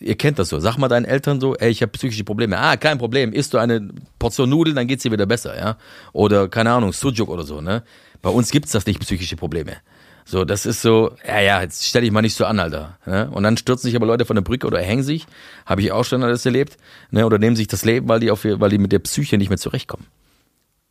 Ihr 0.00 0.16
kennt 0.16 0.38
das 0.38 0.48
so. 0.48 0.58
Sag 0.60 0.78
mal 0.78 0.88
deinen 0.88 1.04
Eltern 1.04 1.40
so, 1.40 1.54
ey, 1.56 1.70
ich 1.70 1.82
habe 1.82 1.92
psychische 1.92 2.24
Probleme. 2.24 2.58
Ah, 2.58 2.76
kein 2.76 2.98
Problem. 2.98 3.32
Isst 3.32 3.52
du 3.52 3.58
eine 3.58 3.90
Portion 4.18 4.48
Nudeln, 4.48 4.74
dann 4.74 4.86
geht's 4.86 5.02
dir 5.02 5.12
wieder 5.12 5.26
besser, 5.26 5.56
ja? 5.58 5.76
Oder 6.12 6.48
keine 6.48 6.72
Ahnung, 6.72 6.92
Sujuk 6.92 7.28
oder 7.28 7.44
so, 7.44 7.60
ne? 7.60 7.82
Bei 8.22 8.30
uns 8.30 8.50
gibt's 8.50 8.72
das 8.72 8.86
nicht, 8.86 9.00
psychische 9.00 9.36
Probleme. 9.36 9.76
So, 10.24 10.44
das 10.44 10.64
ist 10.64 10.80
so, 10.82 11.16
ja, 11.26 11.40
ja, 11.40 11.60
jetzt 11.60 11.86
stell 11.86 12.02
dich 12.02 12.12
mal 12.12 12.22
nicht 12.22 12.36
so 12.36 12.44
an, 12.44 12.60
Alter. 12.60 12.98
Ne? 13.04 13.28
Und 13.30 13.42
dann 13.42 13.56
stürzen 13.56 13.88
sich 13.88 13.96
aber 13.96 14.06
Leute 14.06 14.24
von 14.24 14.36
der 14.36 14.42
Brücke 14.42 14.66
oder 14.66 14.80
hängen 14.80 15.02
sich. 15.02 15.26
Habe 15.66 15.82
ich 15.82 15.92
auch 15.92 16.04
schon 16.04 16.22
alles 16.22 16.46
erlebt. 16.46 16.76
Ne? 17.10 17.26
Oder 17.26 17.38
nehmen 17.38 17.56
sich 17.56 17.66
das 17.66 17.84
Leben, 17.84 18.08
weil 18.08 18.20
die, 18.20 18.30
auf, 18.30 18.44
weil 18.44 18.70
die 18.70 18.78
mit 18.78 18.92
der 18.92 19.00
Psyche 19.00 19.38
nicht 19.38 19.48
mehr 19.48 19.58
zurechtkommen. 19.58 20.06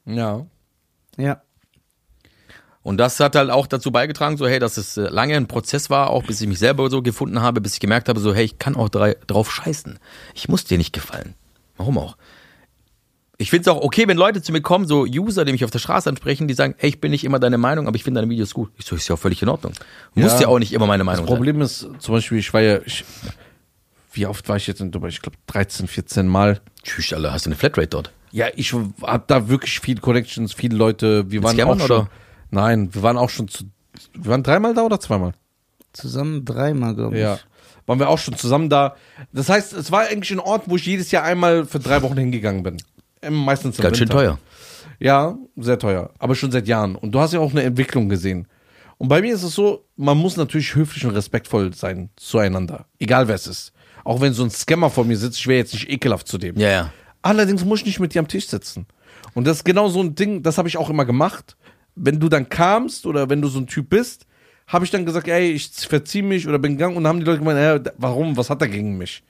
Ja. 0.06 0.46
Ja. 1.18 1.42
Und 2.90 2.98
das 2.98 3.20
hat 3.20 3.36
halt 3.36 3.52
auch 3.52 3.68
dazu 3.68 3.92
beigetragen, 3.92 4.36
so 4.38 4.48
hey, 4.48 4.58
dass 4.58 4.78
es 4.78 4.98
äh, 4.98 5.02
lange 5.10 5.36
ein 5.36 5.46
Prozess 5.48 5.92
war, 5.92 6.10
auch 6.10 6.24
bis 6.24 6.42
ich 6.42 6.48
mich 6.48 6.58
selber 6.58 6.90
so 6.90 7.04
gefunden 7.04 7.40
habe, 7.40 7.62
bis 7.62 7.74
ich 7.76 7.80
gemerkt 7.80 8.10
habe, 8.10 8.20
so 8.20 8.34
hey, 8.34 8.46
ich 8.46 8.58
kann 8.58 8.76
auch 8.76 8.90
drei, 8.90 9.16
drauf 9.28 9.52
scheißen. 9.52 10.00
Ich 10.34 10.50
muss 10.50 10.64
dir 10.64 10.80
nicht 10.80 10.92
gefallen. 10.92 11.36
Warum 11.78 12.00
auch? 12.00 12.18
Ich 13.38 13.52
finde 13.52 13.62
es 13.62 13.68
auch 13.68 13.80
okay, 13.84 14.08
wenn 14.08 14.18
Leute 14.18 14.42
zu 14.42 14.52
mir 14.52 14.62
kommen, 14.62 14.88
so 14.88 15.04
User, 15.04 15.46
die 15.46 15.52
mich 15.52 15.64
auf 15.64 15.70
der 15.70 15.78
Straße 15.78 16.10
ansprechen, 16.10 16.48
die 16.48 16.56
sagen, 16.56 16.74
hey, 16.80 16.90
ich 16.90 17.00
bin 17.00 17.12
nicht 17.12 17.24
immer 17.26 17.38
deine 17.38 17.60
Meinung, 17.60 17.86
aber 17.88 17.96
ich 17.96 18.04
finde 18.04 18.22
deine 18.22 18.32
Videos 18.32 18.56
gut. 18.56 18.72
Ich 18.80 18.86
so, 18.86 18.96
ist 18.96 19.08
ja 19.08 19.14
auch 19.14 19.20
völlig 19.20 19.40
in 19.44 19.50
Ordnung. 19.50 19.74
Muss 20.16 20.32
Ja. 20.34 20.42
ja 20.42 20.48
auch 20.48 20.58
nicht 20.58 20.74
immer 20.74 20.88
meine 20.88 21.04
Meinung 21.04 21.28
Das 21.28 21.36
Problem 21.36 21.62
ist, 21.62 21.88
zum 22.00 22.16
Beispiel, 22.16 22.40
ich 22.40 22.52
war 22.56 22.62
ja, 22.62 22.80
ich, 22.86 23.06
wie 24.14 24.26
oft 24.26 24.50
war 24.50 24.58
ich 24.58 24.66
jetzt 24.66 24.82
in 24.82 24.90
Dubai? 24.90 25.10
Ich 25.10 25.22
glaube 25.22 25.38
13, 25.46 25.88
14 25.88 26.28
Mal. 26.28 26.56
sein. 26.56 26.64
Tschüss, 26.82 27.14
Alter, 27.14 27.34
hast 27.34 27.46
du 27.46 27.50
eine 27.52 27.56
Flatrate 27.56 27.88
dort? 27.88 28.12
Ja, 28.32 28.48
ich 28.56 28.74
hab 29.04 29.28
da 29.28 29.48
wirklich 29.48 29.80
viele 29.80 30.02
Connections, 30.02 30.54
viele 30.54 30.76
Leute. 30.76 31.30
Wir 31.30 31.44
waren 31.44 31.56
Scammern, 31.56 31.80
auch 31.82 31.86
schon. 31.86 31.98
oder? 32.00 32.10
Nein, 32.52 32.94
wir 32.94 33.04
waren 33.04 33.18
auch 33.18 33.30
schon 33.30 33.48
zu. 33.48 33.66
Wir 34.14 34.32
waren 34.32 34.44
dreimal 34.44 34.74
da 34.74 34.84
oder 34.84 35.00
zweimal? 35.00 35.34
Zusammen 35.94 36.46
dreimal, 36.46 36.96
glaube 36.96 37.16
ich. 37.16 37.22
Ja. 37.22 37.40
Waren 37.86 38.00
wir 38.00 38.10
auch 38.10 38.20
schon 38.20 38.36
zusammen 38.38 38.70
da. 38.70 38.96
Das 39.34 39.50
heißt, 39.50 39.74
es 39.74 39.92
war 39.92 40.02
eigentlich 40.02 40.32
ein 40.32 40.40
Ort, 40.40 40.64
wo 40.68 40.76
ich 40.76 40.86
jedes 40.86 41.12
Jahr 41.12 41.24
einmal 41.24 41.66
für 41.66 41.80
drei 41.80 42.02
Wochen 42.02 42.18
hingegangen 42.18 42.64
bin. 42.64 42.78
Meistens 43.28 43.78
im 43.78 43.84
Ganz 43.84 43.98
schön 43.98 44.08
Winter. 44.10 44.22
teuer. 44.22 44.40
Ja, 45.00 45.38
sehr 45.56 45.80
teuer. 45.80 46.12
Aber 46.20 46.36
schon 46.36 46.52
seit 46.52 46.68
Jahren. 46.68 46.96
Und 46.96 47.12
du 47.14 47.20
hast 47.20 47.34
ja 47.34 47.40
auch 47.40 47.52
eine 47.52 47.64
Entwicklung 47.64 48.10
gesehen. 48.10 48.48
Und 48.98 49.08
bei 49.08 49.22
mir 49.22 49.34
ist 49.34 49.44
es 49.44 49.56
so, 49.56 49.86
man 49.96 50.18
muss 50.18 50.38
natürlich 50.38 50.76
höflich 50.76 51.06
und 51.06 51.16
respektvoll 51.16 51.74
sein 51.74 52.10
zueinander. 52.18 52.86
Egal 53.00 53.28
wer 53.28 53.36
es 53.36 53.48
ist. 53.48 53.72
Auch 54.04 54.22
wenn 54.22 54.34
so 54.34 54.44
ein 54.44 54.50
Scammer 54.52 54.90
vor 54.90 55.06
mir 55.06 55.18
sitzt, 55.18 55.40
ich 55.40 55.48
wäre 55.48 55.60
jetzt 55.60 55.74
nicht 55.74 55.90
ekelhaft 55.90 56.28
zu 56.28 56.38
dem. 56.38 56.58
Ja, 56.58 56.70
ja. 56.70 56.94
Allerdings 57.22 57.64
muss 57.66 57.80
ich 57.80 57.86
nicht 57.86 58.00
mit 58.00 58.14
dir 58.14 58.20
am 58.20 58.28
Tisch 58.28 58.48
sitzen. 58.48 58.86
Und 59.34 59.46
das 59.46 59.58
ist 59.58 59.64
genau 59.64 59.90
so 59.90 60.02
ein 60.02 60.16
Ding, 60.16 60.44
das 60.44 60.58
habe 60.58 60.68
ich 60.68 60.78
auch 60.78 60.90
immer 60.90 61.06
gemacht. 61.06 61.56
Wenn 62.02 62.20
du 62.20 62.30
dann 62.30 62.48
kamst 62.50 63.06
oder 63.06 63.30
wenn 63.30 63.42
du 63.42 63.48
so 63.50 63.60
ein 63.60 63.68
Typ 63.68 63.90
bist, 63.90 64.26
habe 64.68 64.86
ich 64.86 64.92
dann 64.92 65.06
gesagt, 65.06 65.28
ey, 65.28 65.52
ich 65.52 65.70
verzieh 65.70 66.22
mich 66.22 66.48
oder 66.48 66.60
bin 66.60 66.74
gegangen 66.74 66.96
und 66.96 67.04
dann 67.04 67.10
haben 67.10 67.20
die 67.20 67.26
Leute 67.26 67.40
gemeint, 67.40 67.88
äh, 67.88 67.92
warum, 67.98 68.38
was 68.38 68.50
hat 68.50 68.62
er 68.62 68.68
gegen 68.68 68.98
mich? 68.98 69.24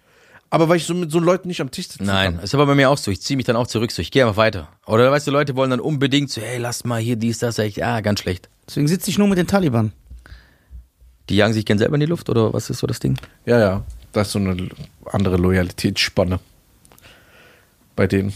Aber 0.51 0.67
weil 0.67 0.77
ich 0.77 0.85
so 0.85 0.93
mit 0.93 1.11
so 1.11 1.19
Leuten 1.19 1.47
nicht 1.47 1.61
am 1.61 1.71
Tisch 1.71 1.87
sitzen 1.87 2.05
Nein, 2.05 2.35
kann. 2.35 2.43
ist 2.43 2.55
aber 2.55 2.65
bei 2.65 2.75
mir 2.75 2.89
auch 2.89 2.97
so. 2.97 3.11
Ich 3.11 3.21
ziehe 3.21 3.37
mich 3.37 3.45
dann 3.45 3.55
auch 3.55 3.67
zurück, 3.67 3.91
so 3.91 4.01
ich 4.01 4.11
gehe 4.11 4.23
einfach 4.25 4.37
weiter. 4.37 4.67
Oder 4.85 5.11
weißt 5.11 5.27
du, 5.27 5.31
Leute 5.31 5.55
wollen 5.55 5.69
dann 5.69 5.79
unbedingt 5.79 6.31
so, 6.31 6.41
hey, 6.41 6.57
lass 6.57 6.85
mal 6.85 6.99
hier 6.99 7.15
dies, 7.15 7.37
das, 7.39 7.55
sag 7.55 7.65
ich, 7.65 7.83
ah, 7.85 8.01
ganz 8.01 8.19
schlecht. 8.19 8.49
Deswegen 8.67 8.87
sitze 8.87 9.09
ich 9.09 9.17
nur 9.17 9.27
mit 9.27 9.37
den 9.37 9.47
Taliban. 9.47 9.93
Die 11.29 11.35
jagen 11.35 11.53
sich 11.53 11.65
gern 11.65 11.77
selber 11.77 11.95
in 11.95 11.99
die 11.99 12.07
Luft 12.07 12.29
oder 12.29 12.51
was 12.53 12.69
ist 12.69 12.79
so 12.79 12.87
das 12.87 12.99
Ding? 12.99 13.17
Ja, 13.45 13.59
ja, 13.59 13.83
das 14.11 14.27
ist 14.27 14.33
so 14.33 14.39
eine 14.39 14.69
andere 15.05 15.37
Loyalitätsspanne 15.37 16.39
bei 17.95 18.07
denen. 18.07 18.33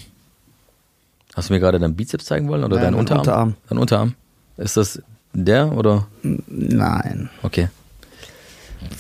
Hast 1.35 1.49
du 1.49 1.53
mir 1.53 1.60
gerade 1.60 1.80
deinen 1.80 1.95
Bizeps 1.95 2.26
zeigen 2.26 2.47
wollen 2.47 2.64
oder 2.64 2.76
Nein, 2.76 2.85
deinen 2.85 2.95
Unterarm? 2.95 3.19
Unterarm. 3.22 3.55
Dein 3.69 3.77
Unterarm. 3.80 4.15
Ist 4.58 4.78
das 4.78 5.02
der 5.34 5.72
oder? 5.72 6.08
Nein. 6.22 7.30
Okay. 7.42 7.70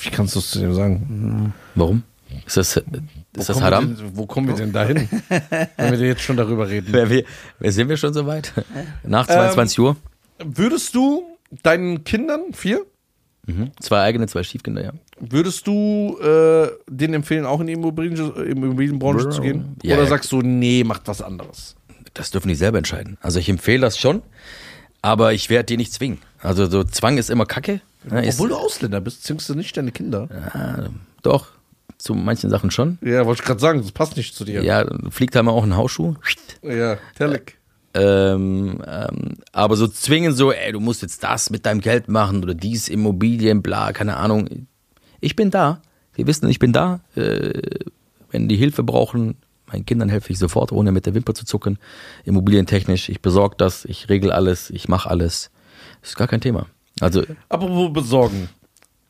Wie 0.01 0.09
kannst 0.09 0.35
du 0.35 0.39
es 0.39 0.51
zu 0.51 0.59
dem 0.59 0.73
sagen? 0.73 1.53
Warum? 1.75 2.03
Ist 2.45 2.57
das 2.57 2.77
Ist 2.77 2.85
wo 2.87 2.99
das 3.33 3.47
kommen 3.47 3.59
wir 3.59 3.63
Haram? 3.65 3.95
Denn, 3.95 4.17
wo 4.17 4.25
kommen 4.25 4.47
wir 4.47 4.55
denn 4.55 4.71
da 4.71 4.85
hin? 4.85 5.07
wenn 5.77 5.99
wir 5.99 6.07
jetzt 6.07 6.21
schon 6.21 6.37
darüber 6.37 6.67
reden. 6.67 6.87
Wer, 6.91 7.09
wer, 7.09 7.23
wer 7.59 7.71
sind 7.71 7.89
wir 7.89 7.97
schon 7.97 8.13
so 8.13 8.25
weit? 8.25 8.51
Nach 9.03 9.27
Ähm, 9.29 9.35
22 9.35 9.79
Uhr? 9.79 9.95
Würdest 10.43 10.95
du 10.95 11.23
deinen 11.61 12.03
Kindern, 12.03 12.53
vier, 12.53 12.85
Zwei 13.81 13.99
eigene, 13.99 14.25
zwei 14.27 14.41
Stiefkinder, 14.41 14.81
ja. 14.81 14.91
würdest 15.19 15.67
du 15.67 16.17
äh, 16.21 16.69
denen 16.89 17.15
empfehlen, 17.15 17.45
auch 17.45 17.59
in 17.59 17.67
die 17.67 17.73
Immobilien, 17.73 18.15
Immobilienbranche 18.37 19.25
Bro. 19.25 19.31
zu 19.31 19.41
gehen? 19.41 19.75
Ja, 19.83 19.97
Oder 19.97 20.07
sagst 20.07 20.31
du, 20.31 20.41
nee, 20.41 20.85
macht 20.85 21.01
was 21.09 21.21
anderes? 21.21 21.75
Das 22.13 22.31
dürfen 22.31 22.47
die 22.47 22.55
selber 22.55 22.77
entscheiden. 22.77 23.17
Also 23.19 23.39
ich 23.39 23.49
empfehle 23.49 23.81
das 23.81 23.97
schon, 23.99 24.21
aber 25.03 25.33
ich 25.33 25.51
werde 25.51 25.65
die 25.65 25.77
nicht 25.77 25.93
zwingen. 25.93 26.17
Also 26.39 26.65
so 26.65 26.83
Zwang 26.83 27.19
ist 27.19 27.29
immer 27.29 27.45
Kacke. 27.45 27.81
Ist, 28.23 28.35
Obwohl 28.39 28.49
du 28.49 28.55
Ausländer 28.55 28.99
bist, 28.99 29.23
zwingst 29.23 29.47
du 29.49 29.53
nicht 29.55 29.77
deine 29.77 29.91
Kinder. 29.91 30.27
ja, 30.31 30.89
doch, 31.21 31.47
zu 31.97 32.15
manchen 32.15 32.49
Sachen 32.49 32.71
schon. 32.71 32.97
Ja, 33.01 33.25
wollte 33.25 33.41
ich 33.41 33.45
gerade 33.47 33.59
sagen, 33.59 33.81
das 33.81 33.91
passt 33.91 34.17
nicht 34.17 34.33
zu 34.35 34.43
dir. 34.43 34.63
Ja, 34.63 34.85
fliegt 35.09 35.35
da 35.35 35.43
mal 35.43 35.51
auch 35.51 35.63
ein 35.63 35.77
Hausschuh. 35.77 36.15
ja 36.63 36.97
Telek. 37.15 37.57
Ähm, 37.93 38.81
ähm, 38.87 39.37
aber 39.51 39.75
so 39.75 39.87
zwingen 39.87 40.33
so, 40.33 40.51
ey, 40.51 40.71
du 40.71 40.79
musst 40.79 41.01
jetzt 41.03 41.23
das 41.23 41.49
mit 41.49 41.65
deinem 41.65 41.79
Geld 41.81 42.07
machen 42.07 42.41
oder 42.41 42.55
dies, 42.55 42.89
Immobilien, 42.89 43.61
bla, 43.61 43.93
keine 43.93 44.17
Ahnung. 44.17 44.67
Ich 45.21 45.35
bin 45.35 45.51
da. 45.51 45.81
Sie 46.15 46.25
wissen, 46.25 46.49
ich 46.49 46.59
bin 46.59 46.73
da. 46.73 47.01
Äh, 47.15 47.61
wenn 48.31 48.49
die 48.49 48.57
Hilfe 48.57 48.83
brauchen, 48.83 49.35
meinen 49.73 49.85
Kindern 49.85 50.09
helfe 50.09 50.31
ich 50.31 50.39
sofort, 50.39 50.71
ohne 50.71 50.91
mit 50.91 51.05
der 51.05 51.15
Wimper 51.15 51.33
zu 51.33 51.45
zucken. 51.45 51.77
Immobilientechnisch, 52.23 53.09
ich 53.09 53.21
besorge 53.21 53.55
das, 53.57 53.85
ich 53.85 54.07
regel 54.09 54.31
alles, 54.31 54.69
ich 54.69 54.87
mache 54.87 55.09
alles. 55.09 55.51
Das 56.01 56.11
ist 56.11 56.15
gar 56.15 56.27
kein 56.27 56.41
Thema. 56.41 56.67
Also, 57.01 57.23
Apropos 57.49 57.91
besorgen. 57.91 58.49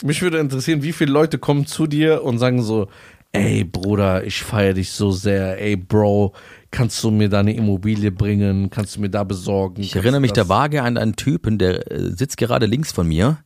Mich 0.03 0.21
würde 0.21 0.39
interessieren, 0.39 0.83
wie 0.83 0.93
viele 0.93 1.11
Leute 1.11 1.37
kommen 1.37 1.65
zu 1.65 1.85
dir 1.85 2.23
und 2.23 2.39
sagen 2.39 2.61
so, 2.61 2.87
ey 3.33 3.63
Bruder, 3.63 4.23
ich 4.25 4.41
feiere 4.41 4.73
dich 4.73 4.91
so 4.91 5.11
sehr, 5.11 5.61
ey 5.61 5.75
Bro, 5.75 6.33
kannst 6.73 7.01
du 7.03 7.11
mir 7.11 7.29
da 7.29 7.39
eine 7.39 7.55
Immobilie 7.55 8.11
bringen, 8.11 8.69
kannst 8.69 8.97
du 8.97 9.01
mir 9.01 9.09
da 9.09 9.23
besorgen? 9.23 9.81
ich 9.81 9.95
erinnere 9.95 10.19
mich 10.19 10.33
da 10.33 10.49
vage 10.49 10.81
an 10.81 10.97
einen 10.97 11.15
Typen, 11.15 11.57
der 11.57 11.89
äh, 11.89 12.09
sitzt 12.09 12.35
gerade 12.37 12.65
links 12.65 12.91
von 12.91 13.07
mir. 13.07 13.37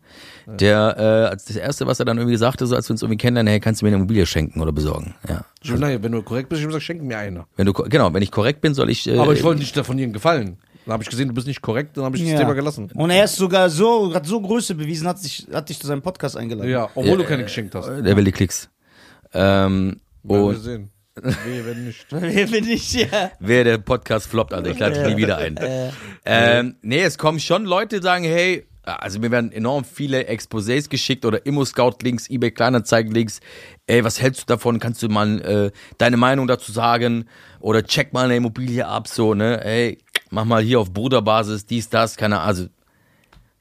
Der, 0.47 0.95
äh, 0.97 1.29
als 1.29 1.43
das 1.43 1.57
erste, 1.57 1.87
was 1.87 1.99
er 1.99 2.05
dann 2.05 2.17
irgendwie 2.17 2.37
sagte, 2.37 2.65
so 2.67 2.75
als 2.75 2.87
wir 2.87 2.93
uns 2.93 3.01
irgendwie 3.01 3.17
kennenlernen, 3.17 3.51
hey, 3.51 3.59
kannst 3.59 3.81
du 3.81 3.85
mir 3.85 3.89
eine 3.89 3.97
Immobilie 3.97 4.25
schenken 4.25 4.61
oder 4.61 4.71
besorgen? 4.71 5.13
Ja. 5.27 5.43
Ich, 5.61 5.69
nein, 5.71 6.01
wenn 6.01 6.13
du 6.13 6.23
korrekt 6.23 6.47
bist, 6.47 6.61
ich 6.61 6.67
gesagt, 6.67 6.85
schenk 6.85 7.01
mir 7.01 7.17
eine. 7.17 7.45
Wenn 7.57 7.65
du, 7.65 7.73
genau, 7.73 8.13
wenn 8.13 8.23
ich 8.23 8.31
korrekt 8.31 8.61
bin, 8.61 8.73
soll 8.73 8.89
ich. 8.89 9.07
Äh, 9.09 9.17
Aber 9.17 9.33
ich 9.33 9.43
wollte 9.43 9.59
nicht 9.59 9.75
davon 9.75 9.97
jedem 9.97 10.13
gefallen. 10.13 10.57
Dann 10.85 10.93
habe 10.93 11.03
ich 11.03 11.09
gesehen, 11.09 11.27
du 11.27 11.33
bist 11.33 11.47
nicht 11.47 11.61
korrekt, 11.61 11.97
dann 11.97 12.05
habe 12.05 12.15
ich 12.15 12.23
das 12.23 12.39
Thema 12.39 12.53
gelassen. 12.53 12.89
Und 12.93 13.09
er 13.09 13.25
ist 13.25 13.35
sogar 13.35 13.69
so, 13.69 14.13
hat 14.13 14.25
so 14.25 14.39
Größe 14.39 14.73
bewiesen, 14.73 15.05
hat, 15.05 15.19
sich, 15.19 15.45
hat 15.51 15.67
dich 15.67 15.81
zu 15.81 15.85
seinem 15.85 16.01
Podcast 16.01 16.37
eingeladen. 16.37 16.71
Ja, 16.71 16.89
obwohl 16.95 17.17
du 17.17 17.25
keine 17.25 17.43
geschenkt 17.43 17.75
hast. 17.75 17.87
Der 17.87 18.15
will 18.15 18.23
die 18.23 18.31
Klicks. 18.31 18.69
Ähm, 19.33 19.99
Werden 20.23 20.41
wir 20.41 20.43
und 20.45 20.61
sehen. 20.61 20.89
Wehe, 21.23 21.65
wenn 21.65 21.85
nicht. 21.85 22.05
Wer 22.09 22.47
bin 22.47 22.67
ich, 22.69 22.93
ja. 22.93 23.31
wer 23.39 23.63
der 23.63 23.77
Podcast 23.77 24.27
floppt, 24.27 24.53
Alter, 24.53 24.71
ich 24.71 24.79
lade 24.79 24.99
dich 24.99 25.13
nie 25.13 25.17
wieder 25.17 25.37
ein. 25.37 25.59
Ähm, 26.25 26.75
nee, 26.81 27.01
es 27.01 27.17
kommen 27.17 27.39
schon 27.39 27.65
Leute, 27.65 27.99
die 27.99 28.03
sagen, 28.03 28.23
hey, 28.23 28.67
also 28.87 29.19
mir 29.19 29.31
werden 29.31 29.51
enorm 29.51 29.83
viele 29.83 30.29
Exposés 30.29 30.89
geschickt 30.89 31.25
oder 31.25 31.45
Immo-Scout-Links, 31.45 32.29
eBay 32.29 32.51
Kleinanzeigen-Links. 32.51 33.41
Ey, 33.85 34.03
was 34.03 34.21
hältst 34.21 34.43
du 34.43 34.45
davon? 34.45 34.79
Kannst 34.79 35.03
du 35.03 35.09
mal 35.09 35.41
äh, 35.41 35.71
deine 35.97 36.17
Meinung 36.17 36.47
dazu 36.47 36.71
sagen? 36.71 37.27
Oder 37.59 37.83
check 37.83 38.13
mal 38.13 38.25
eine 38.25 38.37
Immobilie 38.37 38.85
ab, 38.87 39.07
so, 39.07 39.33
ne? 39.33 39.63
Ey, 39.63 39.97
mach 40.29 40.45
mal 40.45 40.61
hier 40.61 40.79
auf 40.79 40.93
Bruderbasis, 40.93 41.65
dies, 41.65 41.89
das, 41.89 42.15
keine 42.15 42.37
Ahnung. 42.37 42.47
Also, 42.47 42.65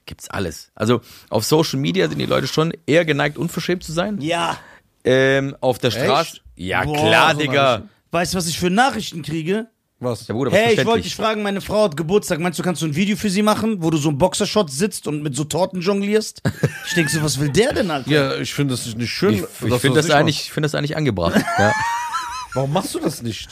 gibt's 0.05 0.29
alles. 0.29 0.71
Also, 0.75 1.01
auf 1.29 1.43
Social 1.43 1.79
Media 1.79 2.07
sind 2.07 2.19
die 2.19 2.25
Leute 2.25 2.47
schon 2.47 2.71
eher 2.85 3.03
geneigt, 3.03 3.37
unverschämt 3.37 3.83
zu 3.83 3.91
sein. 3.91 4.21
Ja. 4.21 4.57
Ähm, 5.03 5.55
auf 5.59 5.79
der 5.79 5.91
Straße. 5.91 6.39
Ja, 6.57 6.83
Boah, 6.83 6.93
klar, 6.97 7.33
so 7.33 7.39
Digga. 7.39 7.83
Weißt 8.11 8.33
du, 8.33 8.37
was 8.37 8.47
ich 8.47 8.59
für 8.59 8.69
Nachrichten 8.69 9.21
kriege? 9.21 9.67
Was? 9.99 10.27
Ja, 10.27 10.33
Bruder, 10.35 10.51
was 10.51 10.59
Hey, 10.59 10.73
ich 10.75 10.85
wollte 10.85 11.03
dich 11.03 11.15
fragen, 11.15 11.41
meine 11.41 11.59
Frau 11.61 11.85
hat 11.85 11.97
Geburtstag. 11.97 12.39
Meinst 12.39 12.59
du, 12.59 12.63
kannst 12.63 12.81
du 12.81 12.85
ein 12.85 12.95
Video 12.95 13.15
für 13.15 13.29
sie 13.29 13.41
machen, 13.41 13.81
wo 13.81 13.89
du 13.89 13.97
so 13.97 14.09
im 14.09 14.17
Boxershot 14.17 14.69
sitzt 14.69 15.07
und 15.07 15.23
mit 15.23 15.35
so 15.35 15.43
Torten 15.43 15.81
jonglierst? 15.81 16.41
Ich 16.87 16.93
denk 16.93 17.09
so, 17.09 17.21
was 17.21 17.39
will 17.39 17.49
der 17.49 17.73
denn, 17.73 17.91
Alter? 17.91 18.09
Ja, 18.09 18.35
ich 18.37 18.53
finde 18.53 18.73
das 18.73 18.85
nicht 18.95 19.11
schön. 19.11 19.33
Ich, 19.35 19.41
ich 19.41 19.73
finde 19.75 20.01
das, 20.01 20.09
eigentlich, 20.09 20.41
ich 20.41 20.51
finde 20.51 20.65
das 20.67 20.75
eigentlich 20.75 20.95
angebracht. 20.97 21.35
Ja. 21.59 21.71
Warum 22.53 22.73
machst 22.73 22.95
du 22.95 22.99
das 22.99 23.21
nicht? 23.21 23.49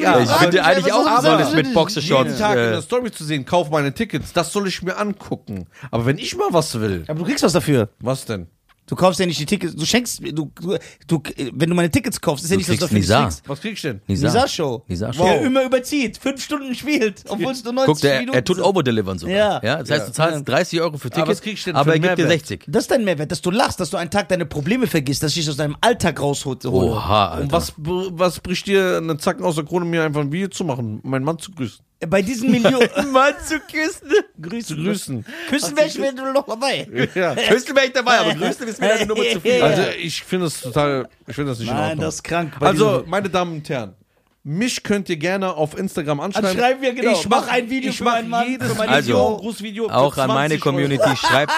Ja, 0.00 0.20
ich 0.20 0.28
frag 0.28 0.40
finde 0.40 0.64
eigentlich 0.64 0.92
einfach, 0.92 1.18
auch, 1.18 1.22
soll 1.22 1.38
das? 1.38 1.54
mit 1.54 1.72
Boxershorts. 1.72 2.26
Jeden 2.30 2.38
Tag 2.38 2.56
in 2.56 2.62
Äh, 2.64 2.70
der 2.72 2.82
Story 2.82 3.10
zu 3.12 3.24
sehen, 3.24 3.44
kauf 3.44 3.70
meine 3.70 3.94
Tickets, 3.94 4.32
das 4.32 4.52
soll 4.52 4.66
ich 4.68 4.82
mir 4.82 4.96
angucken. 4.96 5.66
Aber 5.90 6.06
wenn 6.06 6.18
ich 6.18 6.36
mal 6.36 6.48
was 6.50 6.78
will, 6.78 7.04
Aber 7.08 7.20
du 7.20 7.24
kriegst 7.24 7.42
was 7.44 7.52
dafür. 7.52 7.88
was 8.00 8.24
denn? 8.24 8.46
Du 8.86 8.94
kaufst 8.94 9.18
ja 9.18 9.26
nicht 9.26 9.40
die 9.40 9.46
Tickets, 9.46 9.74
du 9.74 9.84
schenkst, 9.84 10.20
du, 10.20 10.50
du, 10.60 10.78
du 11.08 11.22
wenn 11.52 11.68
du 11.68 11.74
meine 11.74 11.90
Tickets 11.90 12.20
kaufst, 12.20 12.44
ist 12.44 12.50
ja 12.50 12.54
Du 12.54 12.58
nicht, 12.58 12.70
dass 12.70 12.78
du 12.78 12.86
kriegst 12.94 13.10
kriegst. 13.10 13.42
Was 13.48 13.60
krieg 13.60 13.72
ich 13.72 13.82
denn? 13.82 14.00
Nisa. 14.06 14.28
Nisa-Show. 14.28 14.84
Nisa-Show. 14.86 15.24
Der 15.24 15.42
immer 15.42 15.64
überzieht, 15.64 16.18
fünf 16.18 16.42
Stunden 16.42 16.74
spielt, 16.74 17.24
obwohl 17.28 17.52
es 17.52 17.64
nur 17.64 17.72
90 17.72 17.92
Guck, 17.92 18.00
der, 18.02 18.20
Minuten 18.20 18.36
er 18.36 18.44
tut 18.44 18.60
overdelivern 18.60 19.18
sogar. 19.18 19.36
Ja. 19.36 19.60
Ja. 19.62 19.78
das 19.78 19.90
heißt, 19.90 20.08
du 20.08 20.12
zahlst 20.12 20.48
30 20.48 20.80
Euro 20.80 20.98
für 20.98 21.08
Aber 21.08 21.14
Tickets, 21.14 21.30
was 21.30 21.40
krieg 21.42 21.54
ich 21.54 21.64
denn 21.64 21.74
aber 21.74 21.92
für 21.92 21.96
er 21.96 22.00
gibt 22.00 22.18
dir 22.18 22.26
Mehrwert? 22.26 22.46
60. 22.46 22.64
Das 22.68 22.84
ist 22.84 22.90
dein 22.90 23.04
Mehrwert, 23.04 23.32
dass 23.32 23.42
du 23.42 23.50
lachst, 23.50 23.80
dass 23.80 23.90
du 23.90 23.96
einen 23.96 24.10
Tag 24.10 24.28
deine 24.28 24.46
Probleme 24.46 24.86
vergisst, 24.86 25.22
dass 25.22 25.32
ich 25.32 25.38
dich 25.44 25.50
aus 25.50 25.56
deinem 25.56 25.76
Alltag 25.80 26.20
rausholt. 26.20 26.64
hole. 26.64 26.92
Oha, 26.92 27.28
Alter. 27.30 27.42
Und 27.42 27.52
was, 27.52 27.72
was 27.76 28.40
bricht 28.40 28.66
dir 28.66 28.98
einen 28.98 29.18
Zacken 29.18 29.44
aus 29.44 29.56
der 29.56 29.64
Krone, 29.64 29.84
mir 29.84 30.04
einfach 30.04 30.20
ein 30.20 30.30
Video 30.30 30.48
zu 30.48 30.64
machen, 30.64 31.00
meinen 31.02 31.24
Mann 31.24 31.38
zu 31.38 31.50
grüßen? 31.50 31.85
Bei 32.08 32.20
diesen 32.20 32.50
Millionen. 32.50 32.88
Mann 33.12 33.34
zu 33.44 33.58
küssen. 33.60 34.10
Grüßen. 34.40 34.76
Zu 34.76 34.82
grüßen. 34.82 35.24
Küssen 35.48 35.76
wäre 35.76 35.86
ich, 35.86 35.98
wenn 36.00 36.14
du 36.14 36.30
noch 36.32 36.46
dabei. 36.46 36.86
Ja. 37.14 37.34
Küssen 37.34 37.74
wäre 37.74 37.86
ich 37.86 37.92
dabei, 37.92 38.18
aber 38.18 38.34
grüßen 38.38 38.68
ist 38.68 38.80
mir 38.80 38.92
eine 38.92 39.06
Nummer 39.06 39.22
zu 39.32 39.40
viel. 39.40 39.62
Also 39.62 39.82
ich 39.98 40.22
finde 40.22 40.46
das 40.46 40.60
total, 40.60 41.08
ich 41.26 41.34
finde 41.34 41.52
das 41.52 41.58
nicht 41.58 41.68
in 41.70 41.74
Nein, 41.74 41.88
Ordnung. 41.90 42.04
das 42.04 42.14
ist 42.16 42.24
krank. 42.24 42.52
Also, 42.60 43.04
meine 43.06 43.30
Damen 43.30 43.56
und 43.56 43.68
Herren, 43.70 43.94
mich 44.44 44.82
könnt 44.82 45.08
ihr 45.08 45.16
gerne 45.16 45.54
auf 45.54 45.76
Instagram 45.76 46.20
anschreiben. 46.20 46.50
Anschreiben 46.50 46.82
wir, 46.82 46.92
genau. 46.94 47.12
Ich 47.12 47.28
Mach 47.28 47.46
mach 47.46 47.48
ein 47.52 47.68
Video 47.70 47.90
ich 47.90 47.98
für 47.98 48.04
mach 48.04 48.12
meinen 48.12 48.28
Mann, 48.28 48.48
jedes 48.48 48.68
für 48.70 48.74
meine 48.78 48.92
Also, 48.92 49.08
Video, 49.08 49.36
Grußvideo 49.38 49.88
für 49.88 49.94
Auch 49.94 50.16
an 50.18 50.28
meine 50.28 50.58
20 50.58 50.66
Euro. 50.66 50.76
Community 50.76 51.16
schreibt, 51.16 51.52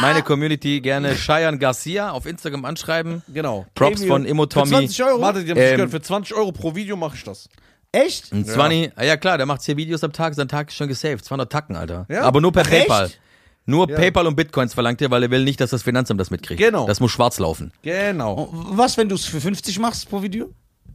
meine 0.00 0.22
Community 0.22 0.80
gerne 0.80 1.14
Cheyenne 1.14 1.56
Garcia 1.58 2.10
auf 2.10 2.26
Instagram 2.26 2.64
anschreiben. 2.64 3.22
Genau. 3.28 3.64
Props 3.74 4.04
von 4.04 4.24
Immo 4.26 4.42
Für 4.42 4.48
Tommy. 4.48 4.70
20 4.70 5.04
Euro? 5.04 5.20
Warte, 5.22 5.44
die 5.44 5.50
haben 5.52 5.56
sich 5.58 5.66
Ähm, 5.70 5.76
gehört, 5.76 5.90
für 5.92 6.02
20 6.02 6.34
Euro 6.36 6.52
pro 6.52 6.74
Video 6.74 6.96
mache 6.96 7.14
ich 7.16 7.24
das. 7.24 7.48
Echt? 7.92 8.32
Ein 8.32 8.44
20, 8.44 8.92
ja. 8.96 9.04
ja 9.04 9.16
klar, 9.16 9.38
der 9.38 9.46
macht 9.46 9.62
10 9.62 9.76
Videos 9.76 10.04
am 10.04 10.12
Tag, 10.12 10.34
sein 10.34 10.48
Tag 10.48 10.68
ist 10.68 10.74
schon 10.76 10.88
gesaved. 10.88 11.24
200 11.24 11.50
Tacken, 11.50 11.76
Alter. 11.76 12.06
Ja. 12.10 12.22
Aber 12.22 12.40
nur 12.40 12.52
per 12.52 12.64
Ach, 12.66 12.70
PayPal. 12.70 13.06
echt? 13.06 13.20
Nur 13.64 13.86
PayPal 13.86 14.26
und 14.26 14.34
Bitcoins 14.34 14.72
verlangt 14.72 15.02
er, 15.02 15.10
weil 15.10 15.22
er 15.22 15.30
will 15.30 15.44
nicht, 15.44 15.60
dass 15.60 15.70
das 15.70 15.82
Finanzamt 15.82 16.18
das 16.18 16.30
mitkriegt. 16.30 16.58
Genau. 16.58 16.86
Das 16.86 17.00
muss 17.00 17.10
schwarz 17.10 17.38
laufen. 17.38 17.70
Genau. 17.82 18.48
Was, 18.52 18.96
wenn 18.96 19.08
du 19.10 19.14
es 19.14 19.26
für 19.26 19.40
50 19.40 19.78
machst 19.78 20.08
pro 20.08 20.22
Video? 20.22 20.50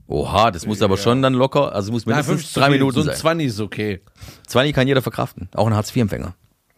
Oha, 0.07 0.49
das 0.51 0.65
muss 0.65 0.81
aber 0.81 0.97
schon 0.97 1.21
dann 1.21 1.33
locker, 1.33 1.73
also 1.73 1.91
muss 1.91 2.05
mindestens 2.05 2.41
50 2.41 2.53
drei 2.55 2.69
Minuten 2.71 2.93
So 2.95 3.01
ein 3.01 3.05
sein. 3.05 3.15
20 3.15 3.47
ist 3.47 3.59
okay. 3.59 4.01
20 4.47 4.73
kann 4.73 4.87
jeder 4.87 5.01
verkraften. 5.01 5.49
Auch 5.53 5.67
ein 5.67 5.75
Hartz-IV-Empfänger. 5.75 6.33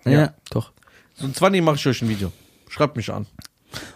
Ja. 0.05 0.33
Doch. 0.51 0.71
So 1.15 1.25
ein 1.27 1.33
20 1.33 1.61
mache 1.63 1.77
ich 1.77 1.87
euch 1.87 2.01
ein 2.01 2.09
Video. 2.09 2.31
Schreibt 2.69 2.97
mich 2.97 3.09
an. 3.11 3.25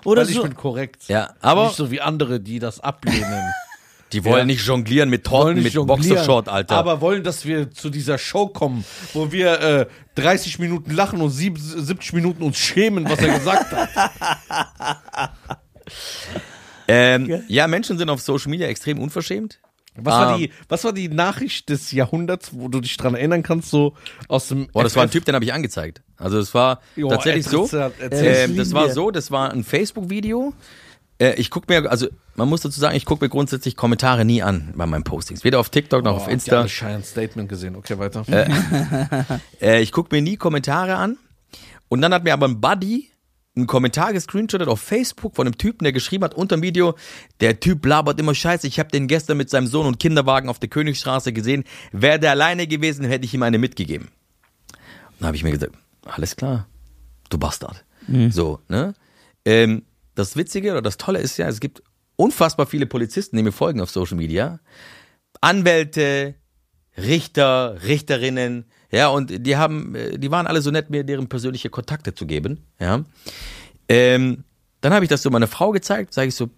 Oder 0.05 0.21
Weil 0.21 0.29
ich 0.29 0.35
so. 0.35 0.43
bin 0.43 0.55
korrekt. 0.55 1.03
Ja, 1.07 1.33
aber 1.41 1.65
Nicht 1.65 1.75
so 1.75 1.91
wie 1.91 2.01
andere, 2.01 2.39
die 2.39 2.59
das 2.59 2.79
ablehnen. 2.79 3.43
die 4.13 4.25
wollen 4.25 4.39
Ja. 4.39 4.45
nicht 4.45 4.65
jonglieren 4.65 5.09
mit 5.09 5.23
Torten, 5.25 5.61
mit 5.61 5.73
Boxershort, 5.73 6.49
Alter. 6.49 6.75
Aber 6.75 7.01
wollen, 7.01 7.23
dass 7.23 7.45
wir 7.45 7.71
zu 7.71 7.89
dieser 7.89 8.17
Show 8.17 8.47
kommen, 8.47 8.83
wo 9.13 9.31
wir 9.31 9.59
äh, 9.61 9.85
30 10.15 10.59
Minuten 10.59 10.91
lachen 10.91 11.21
und 11.21 11.29
sieb- 11.29 11.57
70 11.59 12.13
Minuten 12.13 12.43
uns 12.43 12.57
schämen, 12.57 13.07
was 13.09 13.19
er 13.19 13.37
gesagt 13.37 13.71
hat. 13.71 13.89
ähm, 16.87 17.43
ja, 17.47 17.67
Menschen 17.67 17.97
sind 17.97 18.09
auf 18.09 18.21
Social 18.21 18.49
Media 18.49 18.67
extrem 18.67 18.99
unverschämt. 18.99 19.59
Was, 20.01 20.13
Ah. 20.13 20.19
war 20.31 20.37
die, 20.37 20.51
was 20.69 20.83
war 20.85 20.93
die 20.93 21.09
Nachricht 21.09 21.67
des 21.69 21.91
Jahrhunderts, 21.91 22.51
wo 22.53 22.69
du 22.69 22.79
dich 22.79 22.95
dran 22.95 23.15
erinnern 23.15 23.43
kannst, 23.43 23.69
so 23.69 23.95
aus 24.29 24.47
dem. 24.47 24.69
Oh, 24.73 24.81
das 24.81 24.95
war 24.95 25.03
ein 25.03 25.09
FF? 25.09 25.13
Typ, 25.13 25.25
den 25.25 25.35
habe 25.35 25.43
ich 25.43 25.51
angezeigt. 25.51 26.01
Also 26.15 26.37
es 26.39 26.53
war 26.53 26.79
Jo, 26.95 27.09
tatsächlich 27.09 27.45
so. 27.47 27.69
Ähm, 28.11 28.55
das 28.55 28.71
war 28.73 28.89
so, 28.91 29.11
das 29.11 29.29
war 29.31 29.51
ein 29.51 29.63
Facebook-Video. 29.63 30.53
Äh, 31.19 31.33
ich 31.35 31.49
gucke 31.49 31.65
mir, 31.71 31.89
also 31.89 32.07
man 32.35 32.49
muss 32.49 32.61
dazu 32.61 32.79
sagen, 32.79 32.95
ich 32.95 33.05
gucke 33.05 33.23
mir 33.23 33.29
grundsätzlich 33.29 33.75
Kommentare 33.75 34.25
nie 34.25 34.41
an 34.41 34.73
bei 34.75 34.85
meinen 34.85 35.03
Postings. 35.03 35.43
Weder 35.43 35.59
auf 35.59 35.69
TikTok 35.69 36.03
noch 36.03 36.13
Oh, 36.13 36.17
auf 36.17 36.27
Insta. 36.27 36.65
Ich 36.65 36.83
ein 36.83 37.03
Statement 37.03 37.49
gesehen. 37.49 37.75
Okay, 37.75 37.99
weiter. 37.99 38.23
Äh, 39.61 39.81
ich 39.81 39.91
gucke 39.91 40.15
mir 40.15 40.21
nie 40.21 40.37
Kommentare 40.37 40.95
an. 40.95 41.17
Und 41.89 42.01
dann 42.01 42.13
hat 42.13 42.23
mir 42.23 42.33
aber 42.33 42.47
ein 42.47 42.61
Buddy 42.61 43.09
einen 43.55 43.67
Kommentar 43.67 44.13
gescreenshottet 44.13 44.67
auf 44.67 44.79
Facebook 44.79 45.35
von 45.35 45.45
einem 45.47 45.57
Typen, 45.57 45.83
der 45.83 45.91
geschrieben 45.91 46.23
hat 46.23 46.33
unter 46.33 46.55
dem 46.55 46.61
Video, 46.61 46.95
der 47.41 47.59
Typ 47.59 47.85
labert 47.85 48.19
immer 48.19 48.33
Scheiße, 48.33 48.67
ich 48.67 48.79
habe 48.79 48.89
den 48.89 49.07
gestern 49.07 49.37
mit 49.37 49.49
seinem 49.49 49.67
Sohn 49.67 49.85
und 49.85 49.99
Kinderwagen 49.99 50.49
auf 50.49 50.59
der 50.59 50.69
Königsstraße 50.69 51.33
gesehen. 51.33 51.65
Wäre 51.91 52.19
der 52.19 52.31
alleine 52.31 52.67
gewesen, 52.67 53.03
hätte 53.05 53.25
ich 53.25 53.33
ihm 53.33 53.43
eine 53.43 53.57
mitgegeben. 53.57 54.07
Und 54.07 55.19
dann 55.19 55.27
habe 55.27 55.35
ich 55.35 55.43
mir 55.43 55.51
gesagt, 55.51 55.73
alles 56.05 56.35
klar, 56.35 56.67
du 57.29 57.37
Bastard. 57.37 57.83
So, 58.29 58.59
ne? 58.69 58.93
Ähm, 59.45 59.83
das 60.19 60.35
Witzige 60.35 60.71
oder 60.71 60.81
das 60.81 60.97
Tolle 60.97 61.19
ist 61.19 61.37
ja, 61.37 61.47
es 61.47 61.59
gibt 61.59 61.81
unfassbar 62.15 62.65
viele 62.65 62.85
Polizisten, 62.85 63.37
die 63.37 63.43
mir 63.43 63.51
folgen 63.51 63.81
auf 63.81 63.89
Social 63.89 64.17
Media. 64.17 64.59
Anwälte, 65.41 66.35
Richter, 66.97 67.77
Richterinnen, 67.83 68.65
ja, 68.91 69.07
und 69.07 69.45
die 69.45 69.55
haben, 69.55 69.95
äh, 69.95 70.17
die 70.17 70.31
waren 70.31 70.47
alle 70.47 70.61
so 70.61 70.71
nett, 70.71 70.89
mir 70.89 71.03
deren 71.03 71.29
persönliche 71.29 71.69
Kontakte 71.69 72.13
zu 72.13 72.25
geben, 72.25 72.65
ja. 72.79 73.05
Ähm, 73.87 74.43
dann 74.81 74.93
habe 74.93 75.05
ich 75.05 75.09
das 75.09 75.21
so 75.21 75.29
meiner 75.29 75.47
Frau 75.47 75.71
gezeigt, 75.71 76.13
sage 76.13 76.29
ich 76.29 76.35
so, 76.35 76.49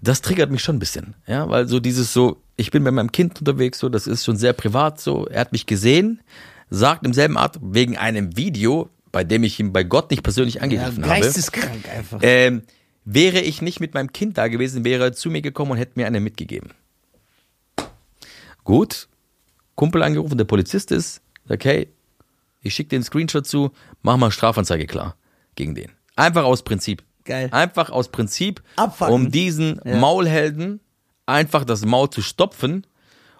das 0.00 0.20
triggert 0.20 0.50
mich 0.50 0.62
schon 0.62 0.76
ein 0.76 0.80
bisschen. 0.80 1.14
Ja, 1.26 1.48
weil 1.48 1.68
so 1.68 1.78
dieses 1.78 2.12
so, 2.12 2.42
ich 2.56 2.70
bin 2.70 2.82
mit 2.82 2.92
meinem 2.92 3.12
Kind 3.12 3.38
unterwegs, 3.38 3.78
so, 3.78 3.88
das 3.88 4.06
ist 4.06 4.24
schon 4.24 4.36
sehr 4.36 4.52
privat 4.52 5.00
so. 5.00 5.26
Er 5.26 5.40
hat 5.40 5.52
mich 5.52 5.66
gesehen, 5.66 6.20
sagt 6.70 7.06
im 7.06 7.12
selben 7.12 7.38
Art, 7.38 7.58
wegen 7.62 7.96
einem 7.96 8.36
Video, 8.36 8.90
bei 9.12 9.24
dem 9.24 9.44
ich 9.44 9.60
ihn 9.60 9.72
bei 9.72 9.84
Gott 9.84 10.10
nicht 10.10 10.22
persönlich 10.22 10.54
Ja, 10.56 10.62
angegriffen 10.62 11.04
habe. 11.06 11.20
geisteskrank 11.20 11.88
einfach. 11.88 12.18
Ähm, 12.22 12.62
wäre 13.04 13.40
ich 13.40 13.62
nicht 13.62 13.78
mit 13.80 13.94
meinem 13.94 14.12
Kind 14.12 14.38
da 14.38 14.48
gewesen, 14.48 14.84
wäre 14.84 15.04
er 15.04 15.12
zu 15.12 15.30
mir 15.30 15.42
gekommen 15.42 15.72
und 15.72 15.76
hätte 15.78 15.92
mir 15.96 16.06
eine 16.06 16.20
mitgegeben. 16.20 16.70
Gut, 18.64 19.08
Kumpel 19.74 20.02
angerufen, 20.02 20.38
der 20.38 20.44
Polizist 20.44 20.92
ist, 20.92 21.20
sagt, 21.46 21.64
hey, 21.64 21.88
ich 22.60 22.74
schicke 22.74 22.90
dir 22.90 22.96
einen 22.96 23.04
Screenshot 23.04 23.46
zu, 23.46 23.72
mach 24.02 24.16
mal 24.16 24.30
Strafanzeige 24.30 24.86
klar 24.86 25.16
gegen 25.56 25.74
den. 25.74 25.90
Einfach 26.14 26.44
aus 26.44 26.62
Prinzip. 26.62 27.02
Geil. 27.24 27.48
Einfach 27.52 27.90
aus 27.90 28.08
Prinzip, 28.10 28.62
Abfucken. 28.76 29.14
um 29.14 29.30
diesen 29.30 29.80
Maulhelden 29.84 30.80
einfach 31.26 31.64
das 31.64 31.84
Maul 31.84 32.10
zu 32.10 32.20
stopfen 32.22 32.86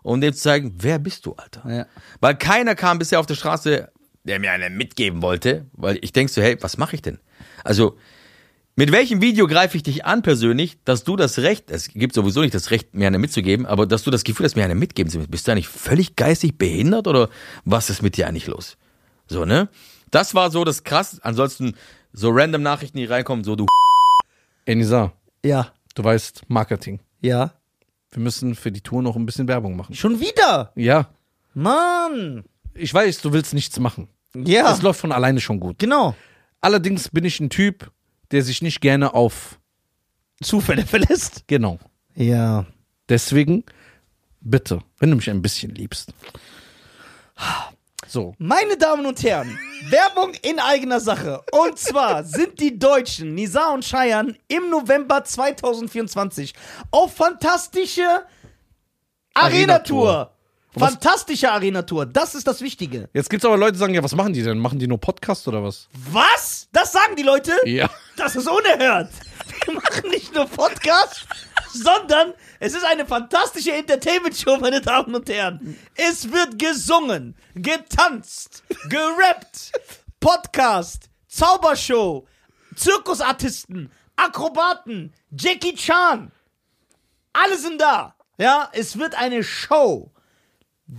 und 0.03 0.21
dem 0.21 0.33
zu 0.33 0.41
zeigen, 0.41 0.75
wer 0.79 0.99
bist 0.99 1.27
du, 1.27 1.35
Alter? 1.35 1.69
Ja. 1.69 1.87
Weil 2.21 2.37
keiner 2.37 2.75
kam 2.75 2.99
bisher 2.99 3.21
auf 3.21 3.27
der 3.27 3.35
Straße, 3.35 3.91
der 4.25 4.39
mir 4.39 4.53
eine 4.53 4.71
mitgeben 4.71 5.23
wollte, 5.23 5.67
weil 5.73 5.99
ich 6.03 6.13
denk 6.13 6.31
so, 6.31 6.41
hey, 6.43 6.57
was 6.61 6.79
mache 6.79 6.95
ich 6.97 7.03
denn? 7.03 7.19
Also, 7.65 7.97
mit 8.77 8.91
welchem 8.93 9.21
Video 9.21 9.47
greife 9.47 9.77
ich 9.77 9.83
dich 9.83 10.05
an 10.07 10.23
persönlich, 10.23 10.79
dass 10.85 11.05
du 11.05 11.17
das 11.17 11.39
Recht, 11.41 11.71
es 11.71 11.89
gibt 11.89 12.15
sowieso 12.15 12.41
nicht 12.41 12.55
das 12.55 12.71
Recht, 12.71 12.95
mir 12.95 13.07
eine 13.07 13.19
mitzugeben, 13.19 13.67
aber 13.67 13.87
dass 13.87 14.03
du 14.03 14.11
das 14.11 14.25
Gefühl 14.25 14.47
hast, 14.47 14.57
mir 14.57 14.65
eine 14.65 14.75
mitgeben 14.75 15.11
zu 15.11 15.19
müssen. 15.19 15.31
Bist 15.31 15.47
du 15.47 15.53
eigentlich 15.53 15.69
völlig 15.69 16.17
geistig 16.17 16.57
behindert 16.57 17.07
oder 17.07 17.29
was 17.65 17.91
ist 17.91 18.01
mit 18.03 18.17
dir 18.17 18.27
eigentlich 18.29 18.47
los? 18.47 18.79
So, 19.27 19.45
ne? 19.45 19.69
Das 20.11 20.35
war 20.35 20.51
so 20.51 20.65
das 20.65 20.85
krass. 20.85 21.19
Ansonsten 21.23 21.75
so 22.13 22.31
random 22.31 22.63
Nachrichten, 22.63 22.99
die 22.99 23.05
reinkommen, 23.05 23.45
so 23.45 23.57
du 23.57 23.67
Enisa, 24.65 25.13
Ja, 25.45 25.73
du 25.95 26.05
weißt, 26.05 26.45
Marketing. 26.49 27.01
ja. 27.21 27.53
Wir 28.15 28.23
müssen 28.23 28.55
für 28.55 28.71
die 28.71 28.83
Tour 28.83 29.01
noch 29.03 29.17
ein 29.17 29.25
bisschen 29.25 29.49
Werbung 29.49 29.75
machen. 29.75 29.95
Schon 29.95 30.21
wieder? 30.21 30.71
Ja. 30.77 31.09
Mann. 31.55 32.45
Ich 32.75 32.93
weiß, 32.93 33.21
du 33.21 33.33
willst 33.33 33.55
nichts 33.55 33.79
machen. 33.79 34.09
Ja, 34.35 34.73
Es 34.73 34.83
läuft 34.83 35.01
von 35.01 35.13
alleine 35.13 35.41
schon 35.41 35.61
gut. 35.61 35.79
genau. 35.79 36.15
Allerdings 36.61 37.09
bin 37.09 37.25
ich 37.25 37.41
ein 37.41 37.51
Typ, 37.51 37.91
der 38.31 38.43
sich 38.43 38.63
nicht 38.63 38.81
gerne 38.81 39.15
auf. 39.15 39.59
Zufälle 40.43 40.87
verlässt. 40.87 41.43
Genau. 41.49 41.79
Ja. 42.15 42.67
Deswegen, 43.09 43.65
bitte, 44.41 44.81
wenn 44.99 45.11
du 45.11 45.17
mich 45.17 45.29
ein 45.29 45.43
bisschen 45.43 45.75
liebst. 45.75 46.13
So. 48.07 48.35
Meine 48.39 48.77
Damen 48.77 49.07
und 49.07 49.23
Herren, 49.23 49.59
Werbung 49.89 50.33
in 50.43 50.59
eigener 50.61 51.01
Sache. 51.01 51.43
Und 51.51 51.79
zwar 51.79 52.25
sind 52.25 52.61
die 52.61 52.79
Deutschen 52.79 53.35
Nisa 53.35 53.73
und 53.73 53.85
Cheyenne 53.85 54.37
im 54.49 54.71
November 54.71 55.25
2024 55.25 56.55
auf 56.91 57.15
fantastische 57.17 58.03
Arena-Tour. 59.35 60.09
Arena-Tour. 60.09 60.31
Fantastische 60.79 61.51
Arena-Tour. 61.51 62.07
Das 62.07 62.35
ist 62.35 62.47
das 62.47 62.61
Wichtige. 62.63 63.09
Jetzt 63.13 63.29
gibt's 63.29 63.45
aber 63.45 63.57
Leute, 63.57 63.73
die 63.73 63.79
sagen, 63.79 63.95
ja, 63.95 64.03
was 64.03 64.15
machen 64.15 64.33
die 64.33 64.43
denn? 64.43 64.59
Machen 64.59 64.79
die 64.79 64.87
nur 64.87 64.99
Podcast 64.99 65.47
oder 65.47 65.63
was? 65.63 65.89
Was? 66.11 66.69
Das 66.73 66.93
sagen 66.93 67.15
die 67.17 67.23
Leute? 67.23 67.53
Ja. 67.65 67.91
Das 68.17 68.37
ist 68.37 68.49
unerhört. 68.49 69.11
Wir 69.65 69.75
machen 69.75 70.11
nicht 70.11 70.35
nur 70.35 70.47
Podcast, 70.47 71.27
sondern 71.73 72.33
es 72.59 72.75
ist 72.75 72.85
eine 72.85 73.05
fantastische 73.05 73.73
Entertainment-Show, 73.73 74.59
meine 74.59 74.81
Damen 74.81 75.15
und 75.15 75.29
Herren. 75.29 75.77
Es 75.95 76.31
wird 76.31 76.59
gesungen, 76.59 77.37
getanzt, 77.55 78.63
gerappt, 78.89 79.73
Podcast, 80.21 81.11
Zaubershow, 81.29 82.27
Zirkusartisten, 82.77 83.91
Akrobaten, 84.17 85.13
Jackie 85.31 85.75
Chan. 85.75 86.31
Alle 87.33 87.59
sind 87.59 87.81
da. 87.81 88.15
Ja, 88.39 88.71
es 88.73 88.99
wird 88.99 89.15
eine 89.15 89.43
Show, 89.43 90.12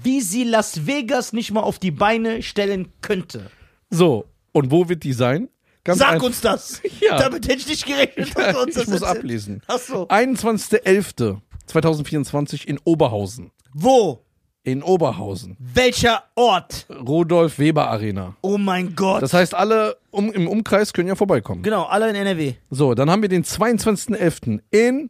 wie 0.04 0.22
sie 0.22 0.44
Las 0.44 0.88
Vegas 0.88 1.34
nicht 1.34 1.52
mal 1.52 1.62
auf 1.62 1.78
die 1.80 1.92
Beine 1.92 2.42
stellen 2.42 2.88
könnte. 3.02 3.50
So, 3.90 4.26
und 4.52 4.72
wo 4.72 4.90
wird 4.90 5.04
die 5.04 5.14
sein? 5.14 5.50
Ganz 5.84 6.00
Sag 6.00 6.22
uns 6.24 6.42
das. 6.42 6.82
Ja. 7.02 7.18
Damit 7.20 7.48
hätte 7.48 7.60
ich 7.60 7.68
nicht 7.68 7.86
gerechnet. 7.86 8.30
dass 8.38 8.56
du 8.56 8.62
uns 8.62 8.70
ich 8.70 8.76
das 8.76 8.88
muss 8.88 9.02
erzählst. 9.02 9.18
ablesen. 9.20 9.62
Ach 9.68 9.80
so. 9.80 10.08
21.11.2024 10.08 12.66
in 12.66 12.80
Oberhausen. 12.84 13.52
Wo? 13.74 14.20
In 14.64 14.82
Oberhausen. 14.82 15.58
Welcher 15.60 16.24
Ort? 16.36 16.86
Rudolf 16.90 17.60
Weber 17.60 17.90
Arena. 17.90 18.36
Oh 18.42 18.58
mein 18.58 18.96
Gott. 18.96 19.22
Das 19.22 19.34
heißt, 19.34 19.54
alle 19.54 19.98
um, 20.10 20.32
im 20.32 20.48
Umkreis 20.48 20.94
können 20.94 21.10
ja 21.10 21.16
vorbeikommen. 21.16 21.64
genau, 21.64 21.84
alle 21.84 22.10
in 22.10 22.16
NRW. 22.16 22.54
So, 22.70 22.94
dann 22.94 23.10
haben 23.10 23.22
wir 23.22 23.30
den 23.30 23.44
22.11. 23.44 24.62
in 24.72 25.10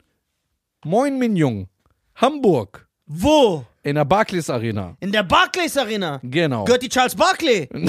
Moin 0.83 1.19
Minjung, 1.19 1.67
Hamburg, 2.15 2.87
Wo? 3.05 3.65
In 3.83 3.95
der 3.95 4.05
Barclays 4.05 4.49
Arena. 4.49 4.95
In 4.99 5.11
der 5.11 5.23
Barclays 5.23 5.77
Arena. 5.77 6.19
Genau. 6.23 6.63
Gehört 6.65 6.83
die 6.83 6.89
Charles 6.89 7.15
Barkley? 7.15 7.67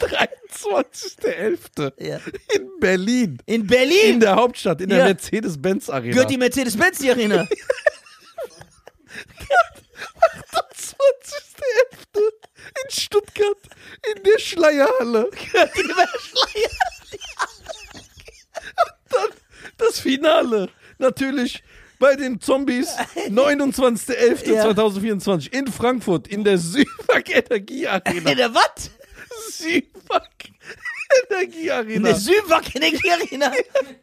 23.11. 0.00 1.92
Ja. 1.98 2.18
in 2.54 2.70
Berlin. 2.80 3.38
In 3.46 3.66
Berlin? 3.66 4.14
In 4.14 4.20
der 4.20 4.36
Hauptstadt, 4.36 4.80
in 4.80 4.88
der 4.88 4.98
Ja. 4.98 5.04
Mercedes-Benz 5.06 5.90
Arena. 5.90 6.12
Gehört 6.14 6.30
die 6.30 6.38
Mercedes-Benz 6.38 6.98
die 6.98 7.10
Arena? 7.10 7.46
20.11. 10.74 12.32
in 12.84 12.90
Stuttgart, 12.90 13.58
in 14.14 14.22
der 14.22 14.38
Schleierhalle. 14.38 15.30
Gehört 15.30 15.76
die 15.76 15.82
Schleier? 15.82 16.70
Dann 19.10 19.30
das 19.78 20.00
Finale. 20.00 20.68
Natürlich 20.98 21.62
bei 22.00 22.16
den 22.16 22.40
Zombies. 22.40 22.88
29.11.2024 23.28 25.52
in 25.52 25.68
Frankfurt, 25.68 26.26
in 26.26 26.42
der 26.42 26.58
Süwag 26.58 27.30
Energie 27.30 27.86
Arena. 27.86 28.30
In 28.32 28.36
der 28.36 28.52
was? 28.52 28.90
Süwag 29.52 30.28
Energie 31.30 31.66
In 31.66 31.70
Arena. 31.72 32.08
der 32.08 32.16
Süwag 32.16 32.74
Energie 32.74 33.10
Arena. 33.10 33.52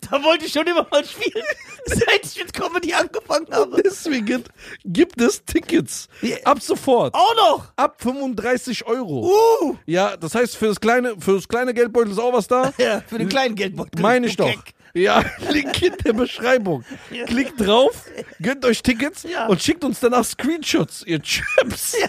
Da 0.10 0.24
wollte 0.24 0.46
ich 0.46 0.54
schon 0.54 0.66
immer 0.68 0.88
mal 0.90 1.04
spielen. 1.06 1.44
Seit 1.86 2.26
ich 2.26 2.38
mit 2.38 2.54
Comedy 2.54 2.94
angefangen 2.94 3.48
habe. 3.52 3.82
Deswegen 3.84 4.44
gibt 4.86 5.20
es 5.22 5.44
Tickets. 5.46 6.08
Ab 6.44 6.62
sofort. 6.62 7.14
Auch 7.14 7.36
noch. 7.36 7.72
Ab 7.78 8.02
35 8.02 8.86
Euro. 8.86 9.32
Uh. 9.62 9.76
Ja, 9.86 10.18
das 10.18 10.36
heißt, 10.36 10.58
für 10.58 10.68
das 10.68 10.80
kleine, 10.80 11.16
für 11.20 11.36
das 11.36 11.48
kleine 11.48 11.74
Geldbeutel 11.74 12.12
ist 12.12 12.20
auch 12.20 12.34
was 12.34 12.48
da. 12.48 12.74
Ja, 12.78 13.02
für 13.08 13.18
den 13.18 13.30
kleinen 13.30 13.56
Geldbeutel. 13.56 14.00
Meine 14.02 14.28
ich 14.28 14.38
doch. 14.38 14.54
Ja, 14.98 15.24
Link 15.52 15.82
in 15.82 15.96
der 16.04 16.14
Beschreibung. 16.14 16.84
Klickt 17.28 17.60
drauf, 17.60 18.06
gönnt 18.42 18.66
euch 18.66 18.82
Tickets 18.82 19.24
Ja. 19.24 19.46
und 19.48 19.62
schickt 19.62 19.84
uns 19.84 20.00
danach 20.00 20.26
Screenshots, 20.26 21.04
ihr 21.06 21.22
Chaps. 21.22 21.96
Ja, 22.00 22.08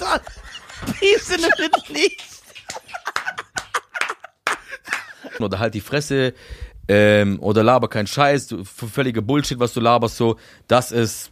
dann. 0.00 0.20
Peace 0.98 1.30
in 1.30 1.40
the 1.42 1.48
Middle 1.62 2.02
East. 2.02 2.42
oder 5.40 5.58
halt 5.58 5.74
die 5.74 5.80
Fresse 5.80 6.34
ähm, 6.88 7.38
oder 7.40 7.62
laber 7.62 7.88
keinen 7.88 8.06
Scheiß, 8.06 8.46
du, 8.48 8.64
v- 8.64 8.86
völlige 8.86 9.22
Bullshit, 9.22 9.58
was 9.58 9.72
du 9.72 9.80
laberst, 9.80 10.16
so, 10.16 10.38
das 10.68 10.92
ist 10.92 11.30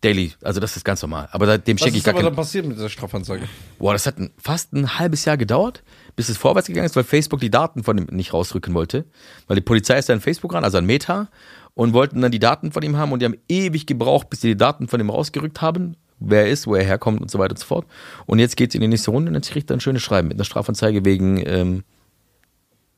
daily, 0.00 0.32
also 0.42 0.60
das 0.60 0.76
ist 0.76 0.84
ganz 0.84 1.02
normal. 1.02 1.28
Aber 1.32 1.46
da, 1.46 1.58
dem 1.58 1.76
Was 1.76 1.84
schicke 1.84 1.96
ich 1.96 1.98
ist 1.98 2.04
gar 2.04 2.14
aber 2.14 2.22
dann 2.22 2.34
passiert 2.34 2.66
mit 2.66 2.76
dieser 2.76 2.88
Strafanzeige? 2.88 3.46
Boah, 3.78 3.92
das 3.92 4.06
hat 4.06 4.18
ein, 4.18 4.30
fast 4.38 4.72
ein 4.72 4.98
halbes 4.98 5.24
Jahr 5.24 5.36
gedauert, 5.36 5.82
bis 6.16 6.28
es 6.28 6.36
vorwärts 6.36 6.68
gegangen 6.68 6.86
ist, 6.86 6.96
weil 6.96 7.04
Facebook 7.04 7.40
die 7.40 7.50
Daten 7.50 7.82
von 7.82 7.98
ihm 7.98 8.06
nicht 8.10 8.32
rausrücken 8.32 8.74
wollte. 8.74 9.04
Weil 9.46 9.56
die 9.56 9.62
Polizei 9.62 9.98
ist 9.98 10.08
da 10.08 10.12
an 10.12 10.20
Facebook 10.20 10.54
ran, 10.54 10.64
also 10.64 10.78
an 10.78 10.86
Meta, 10.86 11.28
und 11.74 11.92
wollten 11.92 12.20
dann 12.20 12.32
die 12.32 12.38
Daten 12.38 12.72
von 12.72 12.82
ihm 12.82 12.96
haben 12.96 13.12
und 13.12 13.20
die 13.20 13.26
haben 13.26 13.38
ewig 13.48 13.86
gebraucht, 13.86 14.30
bis 14.30 14.40
sie 14.40 14.48
die 14.48 14.56
Daten 14.56 14.88
von 14.88 15.00
ihm 15.00 15.10
rausgerückt 15.10 15.60
haben, 15.60 15.96
wer 16.18 16.44
er 16.44 16.50
ist, 16.50 16.66
wo 16.66 16.74
er 16.74 16.84
herkommt 16.84 17.20
und 17.20 17.30
so 17.30 17.38
weiter 17.38 17.52
und 17.52 17.58
so 17.58 17.66
fort. 17.66 17.86
Und 18.26 18.38
jetzt 18.38 18.56
geht's 18.56 18.74
in 18.74 18.80
die 18.80 18.88
nächste 18.88 19.10
Runde 19.10 19.30
und 19.30 19.34
jetzt 19.34 19.50
kriegt 19.50 19.70
er 19.70 19.76
ein 19.76 19.80
schönes 19.80 20.02
Schreiben 20.02 20.28
mit 20.28 20.36
einer 20.36 20.44
Strafanzeige 20.44 21.04
wegen 21.04 21.42
ähm, 21.46 21.84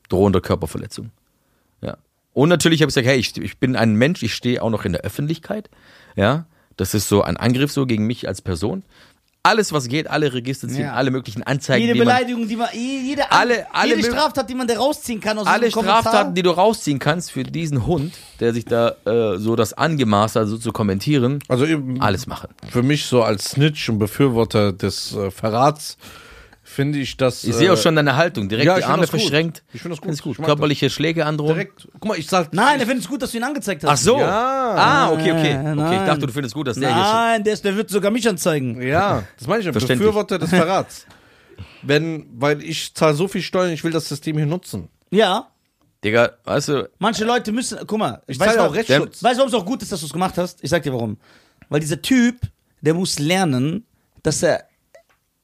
drohender 0.09 0.41
Körperverletzung. 0.41 1.11
Ja. 1.81 1.97
Und 2.33 2.49
natürlich 2.49 2.81
habe 2.81 2.89
ich 2.89 2.95
gesagt, 2.95 3.07
hey, 3.07 3.17
ich, 3.17 3.37
ich 3.37 3.57
bin 3.57 3.75
ein 3.75 3.95
Mensch, 3.95 4.23
ich 4.23 4.33
stehe 4.33 4.61
auch 4.61 4.69
noch 4.69 4.85
in 4.85 4.91
der 4.91 5.01
Öffentlichkeit. 5.01 5.69
Ja. 6.15 6.45
Das 6.77 6.93
ist 6.93 7.07
so 7.07 7.21
ein 7.21 7.37
Angriff 7.37 7.71
so 7.71 7.85
gegen 7.85 8.05
mich 8.07 8.27
als 8.27 8.41
Person. 8.41 8.83
Alles, 9.45 9.73
was 9.73 9.89
geht, 9.89 10.09
alle 10.09 10.33
Register 10.33 10.69
ziehen, 10.69 10.83
Ja. 10.83 10.93
alle 10.93 11.11
möglichen 11.11 11.43
Anzeigen, 11.43 11.81
Jede 11.81 11.93
die 11.93 11.99
man, 11.99 12.07
Beleidigung, 12.07 12.47
die 12.47 12.55
man, 12.55 12.69
jede, 12.73 13.29
Alle- 13.29 13.67
alle 13.75 13.95
jede 13.97 14.07
mö- 14.07 14.11
Straftat, 14.11 14.49
die 14.49 14.55
man 14.55 14.67
da 14.67 14.77
rausziehen 14.77 15.19
kann 15.19 15.37
aus 15.37 15.45
alle 15.47 15.65
diesem 15.65 15.73
Kommentar. 15.73 15.99
Straftaten, 16.01 16.33
die 16.33 16.43
du 16.43 16.51
rausziehen 16.51 16.97
kannst 16.97 17.29
für 17.31 17.43
diesen 17.43 17.85
Hund, 17.85 18.13
der 18.39 18.53
sich 18.53 18.63
da 18.63 18.95
äh, 19.05 19.37
so 19.39 19.57
das 19.57 19.73
angemaßt 19.73 20.37
hat, 20.37 20.47
so 20.47 20.57
zu 20.57 20.71
kommentieren, 20.71 21.39
Also 21.49 21.65
eben 21.65 22.01
alles 22.01 22.25
machen. 22.25 22.51
für 22.71 22.83
mich 22.83 23.03
so 23.05 23.21
als 23.21 23.49
Snitch 23.51 23.89
und 23.89 23.99
Befürworter 23.99 24.71
des 24.71 25.13
äh, 25.13 25.29
Verrats 25.29 25.97
finde 26.73 26.99
ich 26.99 27.17
das. 27.17 27.43
Ich 27.43 27.55
sehe 27.55 27.71
auch 27.71 27.77
schon 27.77 27.95
deine 27.95 28.15
Haltung, 28.15 28.49
direkt 28.49 28.65
ja, 28.67 28.75
die 28.75 28.81
ich 28.81 28.85
Arme 28.85 29.07
verschränkt. 29.07 29.63
Ich 29.73 29.81
finde 29.81 29.95
das 29.95 30.01
gut. 30.01 30.07
Find's 30.07 30.21
gut. 30.21 30.33
Ich 30.33 30.39
mag 30.39 30.47
das. 30.47 30.55
Körperliche 30.55 30.89
Schläge 30.89 31.25
androhen. 31.25 31.53
direkt. 31.53 31.87
Guck 31.93 32.05
mal, 32.05 32.17
ich 32.17 32.27
sag. 32.27 32.53
Nein, 32.53 32.79
er 32.79 32.85
findet 32.85 33.03
es 33.05 33.09
gut, 33.09 33.21
dass 33.21 33.31
du 33.31 33.37
ihn 33.37 33.43
angezeigt 33.43 33.83
hast. 33.83 33.89
Ach 33.89 33.97
so. 33.97 34.19
Ja. 34.19 34.75
Ah, 34.75 35.11
okay, 35.11 35.31
okay. 35.31 35.53
Nein, 35.53 35.79
Okay, 35.79 35.91
ich 35.93 35.97
nein. 35.99 36.07
dachte, 36.07 36.27
du 36.27 36.33
findest 36.33 36.55
gut, 36.55 36.67
dass 36.67 36.77
der 36.79 36.93
hier 36.93 37.03
schon. 37.03 37.13
Nein, 37.13 37.43
der, 37.43 37.75
wird 37.75 37.89
sogar 37.89 38.11
mich 38.11 38.27
anzeigen. 38.27 38.81
Ja, 38.81 39.23
das 39.37 39.47
meine 39.47 39.59
ich 39.61 39.65
ja. 39.65 39.71
Verständlich. 39.71 39.99
Befürworter 39.99 40.39
des 40.39 40.49
Verrats. 40.49 41.05
Wenn, 41.81 42.25
weil 42.35 42.63
ich 42.63 42.93
zahle 42.93 43.13
so 43.13 43.27
viel 43.27 43.41
Steuern, 43.41 43.71
ich 43.71 43.83
will 43.83 43.91
das 43.91 44.07
System 44.07 44.37
hier 44.37 44.45
nutzen. 44.45 44.89
Ja. 45.11 45.47
Digga, 46.03 46.31
weißt 46.43 46.67
du, 46.69 46.89
Manche 46.99 47.23
Leute 47.23 47.51
müssen, 47.51 47.79
guck 47.87 47.99
mal, 47.99 48.21
Ich 48.27 48.37
du, 48.37 48.45
auch 48.45 48.73
Rechtsschutz. 48.73 49.23
Weißt 49.23 49.35
du, 49.35 49.39
warum 49.39 49.47
es 49.47 49.53
auch 49.53 49.65
gut 49.65 49.81
ist, 49.81 49.91
dass 49.91 50.01
du 50.01 50.05
es 50.05 50.13
gemacht 50.13 50.37
hast? 50.37 50.63
Ich 50.63 50.69
sag 50.69 50.83
dir 50.83 50.93
warum. 50.93 51.17
Weil 51.69 51.79
dieser 51.79 52.01
Typ, 52.01 52.41
der 52.81 52.93
muss 52.93 53.19
lernen, 53.19 53.85
dass 54.21 54.43
er, 54.43 54.65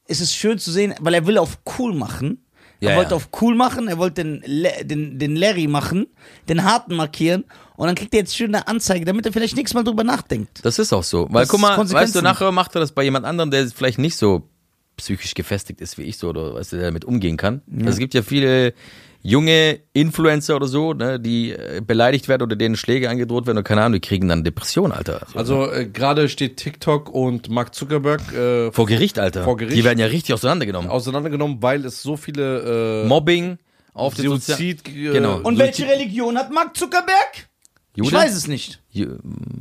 es 0.10 0.20
ist 0.22 0.36
schön 0.36 0.60
zu 0.60 0.72
sehen, 0.72 0.94
weil 1.00 1.14
er 1.14 1.26
will 1.26 1.38
auf 1.38 1.60
cool 1.78 1.94
machen. 1.94 2.44
Ja, 2.82 2.92
er 2.92 2.98
wollte 2.98 3.12
ja. 3.12 3.16
auf 3.18 3.30
cool 3.42 3.56
machen, 3.56 3.90
er 3.90 3.98
wollte 3.98 4.24
den, 4.24 4.42
Le- 4.46 4.86
den, 4.86 5.20
den 5.20 5.36
Larry 5.36 5.68
machen, 5.68 6.08
den 6.48 6.64
harten 6.64 6.96
markieren 6.96 7.44
und 7.76 7.88
dann 7.88 7.96
kriegt 7.96 8.14
er 8.14 8.22
jetzt 8.22 8.36
schön 8.36 8.56
eine 8.56 8.68
Anzeige, 8.70 9.04
damit 9.04 9.26
er 9.26 9.34
vielleicht 9.34 9.58
nächstes 9.58 9.74
Mal 9.76 9.84
drüber 9.84 10.06
nachdenkt. 10.06 10.60
das 10.64 10.80
ist 10.80 10.94
auch 10.94 11.04
so. 11.04 11.28
Weil 11.30 11.42
Das 11.42 11.50
guck 11.50 11.60
mal, 11.60 11.78
weißt 11.78 12.16
du, 12.16 12.22
nachher 12.22 12.52
macht 12.54 12.76
er 12.76 12.80
das 12.82 12.94
bei 12.94 13.04
jemand 13.04 13.26
anderem, 13.26 13.52
der 13.52 13.68
vielleicht 13.68 14.00
nicht 14.00 14.16
so 14.16 14.48
psychisch 14.96 15.34
gefestigt 15.34 15.82
ist 15.82 15.98
wie 15.98 16.04
ich 16.04 16.18
so 16.18 16.30
oder 16.30 16.54
weißt 16.56 16.72
du, 16.72 16.76
der 16.78 16.86
damit 16.86 17.04
umgehen 17.06 17.36
kann. 17.38 17.62
Also 17.78 17.90
es 17.90 17.98
gibt 17.98 18.14
ja 18.14 18.22
viele 18.22 18.74
junge 19.22 19.80
Influencer 19.94 20.56
oder 20.56 20.68
so, 20.68 20.94
ne, 20.94 21.20
die 21.20 21.52
äh, 21.52 21.82
beleidigt 21.86 22.28
werden 22.28 22.44
oder 22.44 22.56
denen 22.56 22.76
Schläge 22.78 23.10
angedroht 23.10 23.46
werden 23.48 23.58
und 23.58 23.64
keine 23.66 23.82
Ahnung, 23.82 23.94
die 24.02 24.08
kriegen 24.08 24.28
dann 24.30 24.44
Depression, 24.44 24.92
Alter. 24.92 25.28
Also 25.36 25.70
äh, 25.72 25.86
gerade 25.88 26.30
steht 26.30 26.58
TikTok 26.58 27.10
und 27.10 27.50
Mark 27.50 27.76
Zuckerberg 27.76 28.34
äh, 28.34 28.72
Vor 28.72 28.86
Gericht, 28.86 29.20
Alter. 29.20 29.44
Vor 29.44 29.58
Gericht. 29.58 29.76
Die 29.78 29.84
werden 29.84 30.00
ja 30.00 30.06
richtig 30.06 30.34
auseinandergenommen. 30.34 30.90
auseinandergenommen, 30.90 31.62
weil 31.62 31.86
es 31.86 32.02
so 32.02 32.16
viele 32.18 33.04
äh, 33.04 33.08
Mobbing 33.08 33.58
auf 33.94 34.14
den 34.16 34.26
Suizid, 34.30 34.88
äh, 34.88 34.92
Genau. 35.12 35.38
Und 35.40 35.56
Suizid- 35.56 35.60
welche 35.60 35.88
Religion 35.90 36.38
hat 36.38 36.52
Mark 36.54 36.78
Zuckerberg? 36.78 37.50
Jude? 37.96 38.10
Ich 38.10 38.16
weiß 38.16 38.36
es 38.36 38.48
nicht. 38.48 38.80
Ju 38.92 39.08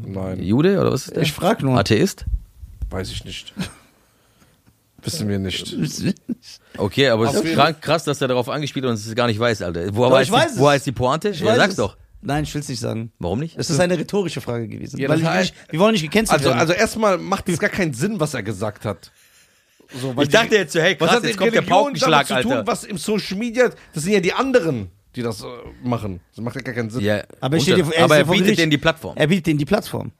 Nein, 0.07 0.41
Jude 0.43 0.79
oder 0.81 0.93
was 0.93 1.07
ist 1.09 1.17
der? 1.17 1.23
Ich 1.23 1.33
frag 1.33 1.63
nur. 1.63 1.77
Atheist? 1.79 2.25
weiß 2.91 3.11
ich 3.11 3.25
nicht. 3.25 3.53
Wissen 5.03 5.29
wir 5.29 5.39
nicht. 5.39 5.75
Okay, 6.77 7.09
aber 7.09 7.27
es 7.27 7.35
ist 7.35 7.55
krank, 7.55 7.81
krass, 7.83 8.05
dass 8.05 8.21
er 8.21 8.29
darauf 8.29 8.49
angespielt 8.49 8.85
hat 8.85 8.91
und 8.91 8.95
es 8.99 9.15
gar 9.17 9.27
nicht 9.27 9.39
weiß, 9.41 9.63
Alter. 9.63 9.87
Woher 9.95 10.11
Doch, 10.11 10.17
weiß 10.17 10.27
ich 10.29 10.33
weiß 10.33 10.47
die, 10.47 10.53
es. 10.55 10.59
woher 10.61 10.77
ist 10.77 10.87
die 10.87 10.93
Pointe? 10.93 11.31
Ich 11.31 11.41
ja, 11.41 11.47
weiß 11.47 11.57
sag's 11.57 11.71
es. 11.73 11.77
doch. 11.77 11.97
Nein, 12.21 12.45
ich 12.45 12.55
will 12.55 12.61
es 12.61 12.69
nicht 12.69 12.81
sagen. 12.81 13.13
Warum 13.19 13.39
nicht? 13.41 13.57
Es 13.59 13.69
ist 13.71 13.81
eine 13.81 13.97
rhetorische 13.99 14.41
Frage 14.41 14.69
gewesen. 14.69 14.99
Ja, 14.99 15.09
weil 15.09 15.21
das 15.21 15.23
ich, 15.23 15.29
heißt- 15.29 15.41
nicht- 15.55 15.73
wir 15.73 15.81
wollen 15.81 15.93
nicht 15.93 16.03
gecancelt 16.03 16.39
Also, 16.39 16.49
werden. 16.51 16.59
also 16.61 16.73
erstmal 16.73 17.19
macht 17.19 17.49
es 17.49 17.59
gar 17.59 17.71
keinen 17.71 17.95
Sinn, 17.95 18.19
was 18.21 18.35
er 18.35 18.43
gesagt 18.43 18.85
hat. 18.85 19.11
So, 20.01 20.15
weil 20.17 20.25
Ich 20.25 20.31
dachte 20.31 20.55
jetzt 20.57 20.73
so, 20.73 20.81
hey, 20.81 20.97
was 20.99 21.07
krass, 21.09 21.17
hat 21.17 21.23
die 21.25 21.29
jetzt 21.29 21.39
kommt 21.39 21.53
der 21.55 21.61
Religion 21.63 21.79
Paukenschlag, 21.83 22.27
damit 22.29 22.43
zu 22.43 22.49
tun, 22.49 22.59
Alter. 22.59 22.67
was 22.71 22.85
im 22.85 22.99
Social 22.99 23.39
Media, 23.39 23.71
das 23.95 24.03
sind 24.05 24.13
ja 24.13 24.21
die 24.21 24.33
anderen, 24.33 24.91
die 25.17 25.23
das 25.23 25.43
äh, 25.43 25.47
machen. 25.83 26.21
Das 26.37 26.45
macht 26.45 26.57
ja 26.57 26.63
gar 26.63 26.75
keinen 26.75 26.91
Sinn. 26.91 27.01
Ja, 27.01 27.23
Aber, 27.41 27.57
dir, 27.59 27.77
dann- 27.77 27.81
er, 27.81 27.89
ist 27.97 27.99
aber 28.03 28.15
ja 28.15 28.21
er 28.21 28.27
vor 28.27 28.33
bietet 28.35 28.45
Gericht. 28.47 28.61
denen 28.61 28.71
die 28.71 28.79
Plattform. 28.79 29.17
Er 29.17 29.27
bietet 29.27 29.47
denen 29.47 29.59
die 29.59 29.65
Plattform. 29.65 30.13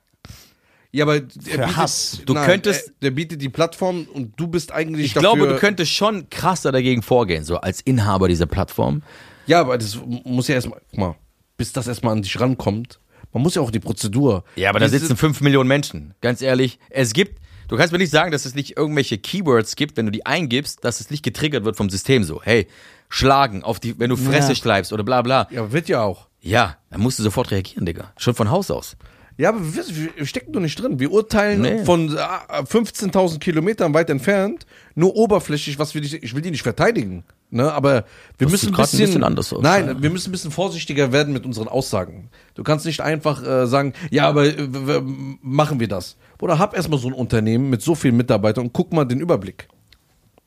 Ja, 0.91 1.05
aber 1.05 1.17
er 1.17 1.21
bietet, 1.23 1.77
Hass. 1.77 2.21
Du 2.25 2.35
könntest- 2.35 2.89
er, 2.89 2.93
der 3.03 3.11
bietet 3.11 3.43
die 3.43 3.49
Plattform 3.51 4.07
und 4.13 4.39
du 4.41 4.47
bist 4.47 4.73
eigentlich 4.73 5.07
Ich 5.07 5.13
dafür, 5.15 5.35
glaube, 5.35 5.49
du 5.53 5.59
könntest 5.59 5.93
schon 5.93 6.31
krasser 6.31 6.73
dagegen 6.73 7.03
vorgehen, 7.03 7.45
so 7.45 7.59
als 7.59 7.81
Inhaber 7.83 8.29
dieser 8.29 8.47
Plattform. 8.47 9.03
Ja, 9.47 9.61
aber 9.61 9.77
das 9.79 9.99
muss 10.25 10.49
ja 10.49 10.55
erstmal, 10.55 10.81
guck 10.91 10.99
mal, 10.99 11.15
bis 11.59 11.73
das 11.73 11.87
erstmal 11.89 12.13
an 12.13 12.23
dich 12.23 12.39
rankommt. 12.41 13.01
Man 13.33 13.43
muss 13.43 13.55
ja 13.55 13.61
auch 13.63 13.71
die 13.71 13.81
Prozedur. 13.81 14.45
Ja, 14.57 14.71
aber 14.71 14.81
da 14.81 14.89
sitzen 14.89 15.17
fünf 15.17 15.43
Millionen 15.43 15.69
Menschen. 15.69 16.15
Ganz 16.23 16.41
ehrlich, 16.41 16.79
es 16.89 17.13
gibt, 17.13 17.39
du 17.69 17.77
kannst 17.77 17.93
mir 17.93 17.99
nicht 17.99 18.11
sagen, 18.11 18.31
dass 18.33 18.47
es 18.47 18.55
nicht 18.55 18.79
irgendwelche 18.79 19.19
Keywords 19.19 19.77
gibt, 19.77 19.99
wenn 19.99 20.07
du 20.07 20.13
die 20.13 20.25
eingibst, 20.25 20.83
dass 20.85 21.01
es 21.01 21.11
nicht 21.11 21.23
getriggert 21.23 21.65
wird 21.67 21.77
vom 21.77 21.91
System 21.91 22.25
so. 22.25 22.41
Hey, 22.43 22.67
schlagen 23.11 23.63
auf 23.63 23.79
die, 23.81 23.99
wenn 23.99 24.09
du 24.09 24.17
Fresse 24.17 24.51
Ja. 24.51 24.55
schleibst 24.55 24.93
oder 24.95 25.05
bla 25.05 25.21
bla. 25.21 25.47
Ja, 25.51 25.71
wird 25.71 25.89
ja 25.89 26.03
auch. 26.03 26.29
Ja, 26.41 26.79
dann 26.91 27.01
musst 27.03 27.19
du 27.19 27.23
sofort 27.23 27.51
reagieren, 27.51 27.85
Digga. 27.85 28.13
Schon 28.17 28.35
von 28.35 28.51
Haus 28.51 28.71
aus. 28.71 28.97
Ja, 29.39 29.51
aber 29.51 29.61
wir, 29.63 29.85
wir 30.17 30.27
stecken 30.27 30.53
doch 30.53 30.61
nicht 30.61 30.83
drin. 30.83 30.99
Wir 30.99 31.13
urteilen 31.13 31.63
Nee. 31.63 31.85
von 31.85 32.09
äh, 32.15 32.19
15.000 32.63 33.39
Kilometern 33.39 33.95
weit 33.95 34.11
entfernt, 34.11 34.67
nur 34.97 35.15
oberflächlich, 35.15 35.79
was 35.79 35.95
wir 35.95 36.01
nicht, 36.01 36.13
ich 36.23 36.35
will 36.35 36.43
die 36.43 36.51
nicht 36.51 36.65
verteidigen. 36.65 37.25
Ne, 37.51 37.73
aber 37.73 38.05
wir 38.37 38.47
Das 38.47 38.51
müssen 38.51 38.69
ein 38.71 38.73
grad 38.75 38.89
ein 38.89 38.91
bisschen, 38.91 39.07
bisschen 39.07 39.25
anders 39.25 39.53
aus, 39.55 39.63
Nein, 39.63 39.87
ja. 39.87 40.03
wir 40.03 40.11
müssen 40.11 40.29
ein 40.29 40.33
bisschen 40.33 40.51
vorsichtiger 40.51 41.13
werden 41.13 41.33
mit 41.33 41.47
unseren 41.47 41.67
Aussagen. 41.69 42.29
Du 42.55 42.63
kannst 42.63 42.85
nicht 42.85 43.01
einfach 43.01 43.43
äh, 43.43 43.67
sagen, 43.67 43.95
ja, 44.11 44.29
aber 44.29 44.45
äh, 44.47 45.01
machen 45.41 45.81
wir 45.81 45.89
das. 45.89 46.17
Oder 46.43 46.59
hab 46.59 46.77
erstmal 46.77 46.99
so 46.99 47.07
ein 47.09 47.15
Unternehmen 47.15 47.71
mit 47.71 47.81
so 47.81 47.95
vielen 47.95 48.19
Mitarbeitern 48.19 48.67
und 48.67 48.73
guck 48.75 48.93
mal 48.93 49.05
den 49.07 49.21
Überblick. 49.21 49.69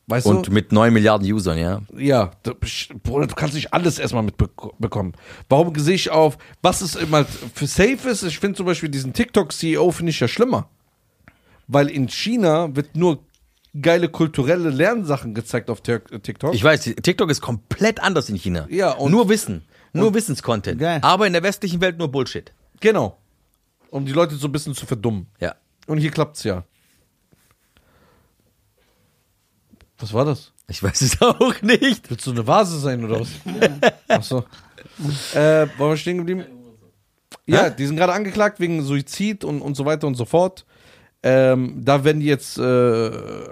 Weißt 0.07 0.26
Und 0.26 0.48
du? 0.48 0.52
mit 0.52 0.72
neun 0.72 0.91
Milliarden 0.94 1.32
Usern, 1.32 1.57
ja. 1.57 1.82
Ja, 1.95 2.32
du, 2.44 2.53
Bruder, 3.03 3.28
du 3.28 3.36
kannst 3.36 3.56
nicht 3.56 3.73
alles 3.73 3.98
erstmal 3.99 4.23
mitbekommen. 4.23 5.14
Warum 5.48 5.78
sehe 5.80 5.95
ich 5.95 6.10
auf, 6.10 6.38
was 6.61 6.82
ist 6.82 6.95
immer 6.95 7.23
für 7.26 7.68
safe 7.68 8.10
ist? 8.10 8.23
Ich 8.23 8.40
finde 8.40 8.57
zum 8.57 8.65
Beispiel 8.65 8.90
diesen 8.90 9.14
TikTok-CEO 9.14 9.91
finde 9.91 10.10
ich 10.10 10.19
ja 10.19 10.28
schlimmer. 10.28 10.68
Weil 11.68 11.88
in 11.90 12.10
China 12.10 12.76
wird 12.76 12.95
nur 12.98 13.19
geile 13.80 14.10
kulturelle 14.10 14.69
Lernsachen 14.69 15.34
gezeigt 15.34 15.69
auf 15.69 15.82
Tik- 15.82 16.22
TikTok. 16.23 16.53
Ich 16.53 16.64
weiß, 16.64 16.84
TikTok 17.02 17.30
ist 17.30 17.40
komplett 17.40 18.02
anders 18.02 18.28
in 18.28 18.36
China. 18.36 18.68
Ja, 18.69 18.91
und- 18.91 19.11
nur 19.11 19.30
Wissen. 19.30 19.64
Nur 19.94 20.14
Wissenscontent. 20.14 20.82
Aber 21.03 21.28
in 21.28 21.34
der 21.34 21.44
westlichen 21.44 21.80
Welt 21.82 21.98
nur 21.98 22.10
Bullshit. 22.10 22.52
genau. 22.80 23.18
Um 23.90 24.06
die 24.06 24.14
Leute 24.14 24.36
so 24.36 24.48
ein 24.48 24.53
bisschen 24.53 24.73
zu 24.73 24.86
verdummen. 24.86 25.28
Ja. 25.41 25.53
Und 25.86 25.98
hier 25.98 26.11
klappt's 26.11 26.45
ja. 26.45 26.64
Was 30.02 30.14
war 30.14 30.26
das? 30.26 30.52
Ich 30.68 30.82
weiß 30.84 31.02
es 31.02 31.22
auch 31.22 31.61
nicht. 31.61 32.10
Willst 32.10 32.26
du 32.28 32.32
eine 32.32 32.45
Vase 32.45 32.80
sein 32.80 33.03
oder 33.06 33.22
was? 33.22 33.30
Achso. 34.07 34.45
Äh, 35.34 35.68
waren 35.78 35.90
wir 35.90 35.98
stehen 35.98 36.18
geblieben? 36.18 36.45
Ja, 37.45 37.69
die 37.69 37.86
sind 37.86 37.95
gerade 37.98 38.14
angeklagt 38.14 38.60
wegen 38.60 38.84
Suizid 38.84 39.44
und, 39.44 39.61
und 39.61 39.76
so 39.76 39.86
weiter 39.86 40.07
und 40.07 40.15
so 40.15 40.26
fort. 40.26 40.65
Ähm, 41.23 41.82
da 41.84 42.03
werden 42.03 42.19
die 42.19 42.26
jetzt 42.26 42.57
äh, 42.57 42.61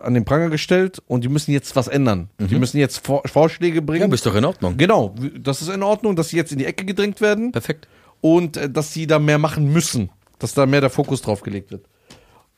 an 0.02 0.16
den 0.16 0.26
Pranger 0.26 0.50
gestellt 0.50 1.04
und 1.08 1.24
die 1.24 1.30
müssen 1.30 1.52
jetzt 1.52 1.76
was 1.76 1.88
ändern. 1.88 2.30
Die 2.40 2.56
müssen 2.56 2.78
jetzt 2.80 3.06
Vor 3.06 3.22
Vorschläge 3.28 3.82
bringen. 3.84 4.02
Ja, 4.02 4.08
bist 4.08 4.26
doch 4.26 4.34
in 4.34 4.44
Ordnung. 4.46 4.76
genau, 4.78 5.14
das 5.38 5.62
ist 5.62 5.70
in 5.70 5.84
Ordnung, 5.84 6.16
dass 6.16 6.30
sie 6.30 6.38
jetzt 6.38 6.52
in 6.52 6.58
die 6.58 6.66
Ecke 6.66 6.84
gedrängt 6.84 7.22
werden 7.22 7.52
Perfekt. 7.52 7.88
und 8.22 8.58
äh, 8.58 8.70
dass 8.70 8.92
sie 8.94 9.06
da 9.06 9.20
mehr 9.20 9.38
machen 9.38 9.72
müssen, 9.72 10.10
dass 10.40 10.56
da 10.56 10.66
mehr 10.66 10.82
der 10.82 10.90
Fokus 10.90 11.22
drauf 11.22 11.42
gelegt 11.42 11.70
wird. 11.70 11.86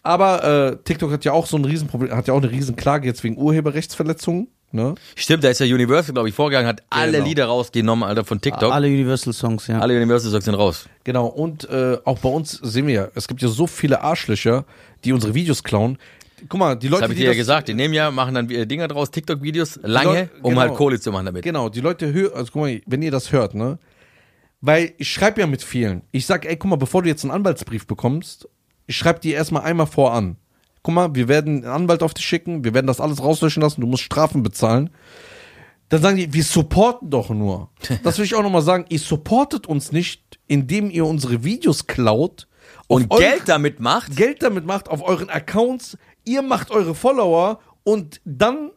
Aber 0.03 0.43
äh, 0.43 0.77
TikTok 0.83 1.11
hat 1.11 1.25
ja 1.25 1.31
auch 1.33 1.45
so 1.45 1.57
ein 1.57 1.65
Riesenproblem, 1.65 2.15
hat 2.15 2.27
ja 2.27 2.33
auch 2.33 2.41
eine 2.41 2.49
Riesenklage 2.51 3.07
jetzt 3.07 3.23
wegen 3.23 3.37
Urheberrechtsverletzungen. 3.37 4.47
Ne? 4.73 4.95
Stimmt, 5.15 5.43
da 5.43 5.49
ist 5.49 5.59
ja 5.59 5.65
Universal, 5.65 6.13
glaube 6.13 6.29
ich, 6.29 6.35
vorgegangen, 6.35 6.65
hat 6.67 6.81
alle 6.89 7.11
Genau. 7.11 7.25
Lieder 7.25 7.45
rausgenommen, 7.45 8.07
Alter, 8.07 8.23
von 8.23 8.39
TikTok. 8.39 8.71
Alle 8.71 8.87
Universal 8.87 9.33
Songs, 9.33 9.67
ja. 9.67 9.79
Alle 9.79 9.95
Universal 9.97 10.31
Songs 10.31 10.45
sind 10.45 10.55
raus. 10.55 10.87
Genau, 11.03 11.27
und 11.27 11.69
äh, 11.69 11.97
auch 12.05 12.19
bei 12.19 12.29
uns 12.29 12.51
sehen 12.63 12.87
wir 12.87 12.93
ja, 12.93 13.07
es 13.13 13.27
gibt 13.27 13.41
ja 13.41 13.49
so 13.49 13.67
viele 13.67 14.01
Arschlöcher, 14.01 14.65
die 15.03 15.11
unsere 15.11 15.33
Videos 15.33 15.61
klauen. 15.63 15.97
Guck 16.47 16.57
mal, 16.59 16.75
die 16.75 16.87
Das 16.87 16.91
Leute, 16.91 17.03
habe 17.03 17.13
ich 17.13 17.19
dir 17.19 17.25
ja 17.25 17.31
das, 17.31 17.37
gesagt. 17.37 17.67
Die 17.67 17.73
nehmen 17.73 17.93
ja, 17.93 18.09
machen 18.11 18.33
dann 18.33 18.49
äh, 18.49 18.65
Dinger 18.65 18.87
draus, 18.87 19.11
TikTok-Videos, 19.11 19.81
lange, 19.83 20.07
Leute- 20.09 20.29
um 20.41 20.49
genau. 20.51 20.61
halt 20.61 20.73
Kohle 20.75 20.99
zu 21.01 21.11
machen 21.11 21.25
damit. 21.25 21.43
Genau, 21.43 21.67
die 21.67 21.81
Leute 21.81 22.11
hören, 22.13 22.31
also 22.33 22.51
guck 22.53 22.61
mal, 22.63 22.81
wenn 22.87 23.01
ihr 23.01 23.11
das 23.11 23.31
hört, 23.33 23.53
ne? 23.53 23.77
Weil 24.61 24.93
ich 24.99 25.11
schreibe 25.11 25.41
ja 25.41 25.47
mit 25.47 25.63
vielen. 25.63 26.03
Ich 26.11 26.25
sag, 26.25 26.45
ey, 26.45 26.55
guck 26.55 26.69
mal, 26.69 26.75
bevor 26.77 27.01
du 27.01 27.09
jetzt 27.09 27.23
einen 27.25 27.31
Anwaltsbrief 27.31 27.87
bekommst, 27.87 28.47
ich 28.87 28.97
schreibe 28.97 29.19
dir 29.19 29.35
erstmal 29.35 29.63
einmal 29.63 29.87
voran. 29.87 30.37
Guck 30.83 30.93
mal, 30.95 31.15
wir 31.15 31.27
werden 31.27 31.63
einen 31.63 31.73
Anwalt 31.73 32.01
auf 32.01 32.13
dich 32.13 32.25
schicken, 32.25 32.63
wir 32.63 32.73
werden 32.73 32.87
das 32.87 32.99
alles 32.99 33.21
rauslöschen 33.21 33.61
lassen, 33.61 33.81
du 33.81 33.87
musst 33.87 34.03
Strafen 34.03 34.41
bezahlen. 34.43 34.89
Dann 35.89 36.01
sagen 36.01 36.17
die, 36.17 36.33
wir 36.33 36.43
supporten 36.43 37.09
doch 37.09 37.29
nur. 37.29 37.69
Das 38.03 38.17
will 38.17 38.25
ich 38.25 38.35
auch 38.35 38.43
nochmal 38.43 38.61
sagen, 38.61 38.85
ihr 38.89 38.99
supportet 38.99 39.67
uns 39.67 39.91
nicht, 39.91 40.39
indem 40.47 40.89
ihr 40.89 41.05
unsere 41.05 41.43
Videos 41.43 41.85
klaut 41.85 42.47
Und 42.87 43.09
Geld 43.09 43.43
damit 43.45 43.79
macht. 43.79 44.15
Geld 44.15 44.41
damit 44.41 44.65
macht 44.65 44.89
auf 44.89 45.03
euren 45.03 45.29
Accounts, 45.29 45.97
ihr 46.25 46.41
macht 46.41 46.71
eure 46.71 46.95
Follower 46.95 47.59
und 47.83 48.21
dann, 48.25 48.71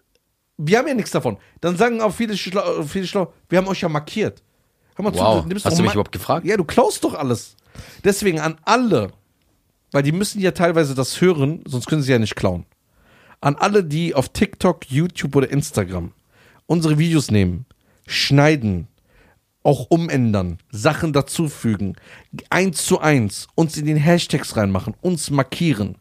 wir 0.57 0.79
haben 0.79 0.89
ja 0.89 0.95
nichts 0.95 1.13
davon. 1.13 1.39
Dann 1.61 1.77
sagen 1.77 2.01
auch 2.01 2.13
viele 2.13 2.37
schlau, 2.37 2.83
viele 2.83 3.07
schlau 3.07 3.33
wir 3.49 3.59
haben 3.59 3.69
euch 3.69 3.81
ja 3.81 3.89
markiert. 3.89 4.43
Hör 4.97 5.05
mal 5.05 5.15
Wow. 5.15 5.43
du 5.43 5.49
nimmst 5.49 5.65
Hast 5.65 5.79
du 5.79 5.83
mich 5.83 5.93
überhaupt 5.93 6.13
gefragt? 6.13 6.47
Ja, 6.47 6.57
du 6.57 6.65
klaust 6.65 7.03
doch 7.05 7.15
alles. 7.15 7.57
Deswegen 8.05 8.41
an 8.41 8.57
alle, 8.65 9.11
weil 9.95 10.03
die 10.03 10.11
müssen 10.11 10.41
ja 10.41 10.51
teilweise 10.51 10.97
das 10.97 11.21
hören, 11.21 11.61
sonst 11.67 11.87
können 11.87 12.03
sie 12.03 12.11
ja 12.11 12.19
nicht 12.19 12.35
klauen. 12.35 12.67
An 13.41 13.55
alle, 13.55 13.85
die 13.85 14.13
auf 14.13 14.29
TikTok, 14.29 14.91
YouTube 14.91 15.37
oder 15.37 15.49
Instagram 15.49 16.13
unsere 16.67 16.99
Videos 16.99 17.31
nehmen, 17.31 17.65
schneiden, 18.05 18.89
auch 19.63 19.87
umändern, 19.91 20.59
Sachen 20.73 21.13
dazufügen, 21.13 21.95
eins 22.51 22.85
zu 22.85 22.99
eins, 22.99 23.47
uns 23.55 23.77
in 23.77 23.87
den 23.87 23.97
Hashtags 23.97 24.57
reinmachen, 24.57 24.97
uns 25.01 25.31
markieren. 25.31 25.97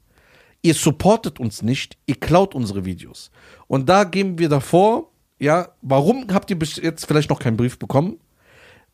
Ihr 0.63 0.73
supportet 0.73 1.39
uns 1.39 1.61
nicht, 1.61 1.95
ihr 2.07 2.15
klaut 2.15 2.55
unsere 2.55 2.85
Videos. 2.85 3.29
Und 3.67 3.89
da 3.89 4.05
geben 4.05 4.39
wir 4.39 4.49
davor, 4.49 5.11
ja, 5.37 5.69
warum 5.83 6.25
habt 6.33 6.49
ihr 6.49 6.57
bis 6.57 6.77
jetzt 6.77 7.05
vielleicht 7.05 7.29
noch 7.29 7.39
keinen 7.39 7.57
Brief 7.57 7.77
bekommen? 7.77 8.17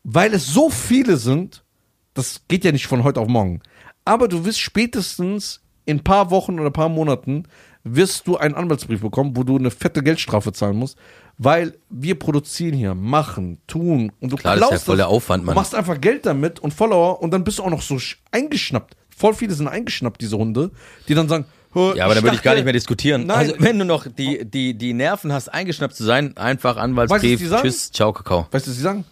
Weil 0.02 0.34
es 0.34 0.46
so 0.46 0.68
viele 0.68 1.16
sind, 1.16 1.64
das 2.12 2.42
geht 2.48 2.66
ja 2.66 2.72
nicht 2.72 2.86
von 2.86 3.02
heute 3.02 3.20
auf 3.20 3.28
morgen. 3.28 3.62
Aber 4.10 4.26
du 4.28 4.44
wirst 4.44 4.58
spätestens 4.60 5.60
in 5.84 5.98
ein 5.98 6.04
paar 6.04 6.30
Wochen 6.30 6.54
oder 6.58 6.70
ein 6.70 6.72
paar 6.72 6.88
Monaten 6.88 7.44
wirst 7.84 8.26
du 8.26 8.36
einen 8.36 8.54
Anwaltsbrief 8.54 9.00
bekommen, 9.00 9.36
wo 9.36 9.44
du 9.44 9.56
eine 9.56 9.70
fette 9.70 10.02
Geldstrafe 10.02 10.52
zahlen 10.52 10.76
musst, 10.76 10.98
weil 11.38 11.78
wir 11.88 12.18
produzieren 12.18 12.74
hier, 12.74 12.94
machen, 12.94 13.58
tun 13.66 14.10
und 14.20 14.32
du 14.32 14.36
Klar, 14.36 14.56
das 14.56 14.64
ist 14.66 14.72
ja 14.72 14.78
voll 14.80 14.96
der 14.96 15.08
Aufwand, 15.08 15.44
Mann. 15.44 15.54
machst 15.54 15.74
einfach 15.74 16.00
Geld 16.00 16.26
damit 16.26 16.58
und 16.58 16.74
Follower 16.74 17.22
und 17.22 17.30
dann 17.30 17.44
bist 17.44 17.58
du 17.58 17.62
auch 17.62 17.70
noch 17.70 17.82
so 17.82 17.94
sch- 17.94 18.16
eingeschnappt. 18.32 18.96
Voll 19.16 19.32
viele 19.34 19.54
sind 19.54 19.68
eingeschnappt, 19.68 20.20
diese 20.20 20.36
Hunde, 20.36 20.70
die 21.08 21.14
dann 21.14 21.28
sagen, 21.28 21.44
"Hä, 21.72 21.92
Ja, 21.96 22.04
aber 22.06 22.14
da 22.16 22.22
würde 22.22 22.36
ich 22.36 22.42
gar 22.42 22.54
nicht 22.54 22.64
mehr 22.64 22.72
diskutieren. 22.74 23.26
Nein. 23.26 23.36
Also, 23.38 23.54
wenn 23.58 23.78
du 23.78 23.84
noch 23.84 24.06
die, 24.08 24.44
die, 24.44 24.74
die 24.74 24.92
Nerven 24.92 25.32
hast, 25.32 25.48
eingeschnappt 25.48 25.94
zu 25.94 26.04
sein, 26.04 26.36
einfach 26.36 26.74
Weißt 26.76 26.84
Anwaltsbrief, 26.84 27.38
du, 27.38 27.44
die 27.44 27.48
sagen? 27.48 27.62
tschüss, 27.62 27.92
ciao, 27.92 28.12
Kakao. 28.12 28.46
Weißt 28.50 28.66
du, 28.66 28.70
was 28.70 28.76
sie 28.76 28.82
sagen? 28.82 29.04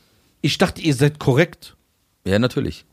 Ich 0.42 0.58
dachte, 0.58 0.82
ihr 0.82 0.94
seid 0.94 1.18
korrekt. 1.18 1.76
Ja, 2.26 2.38
natürlich. 2.38 2.84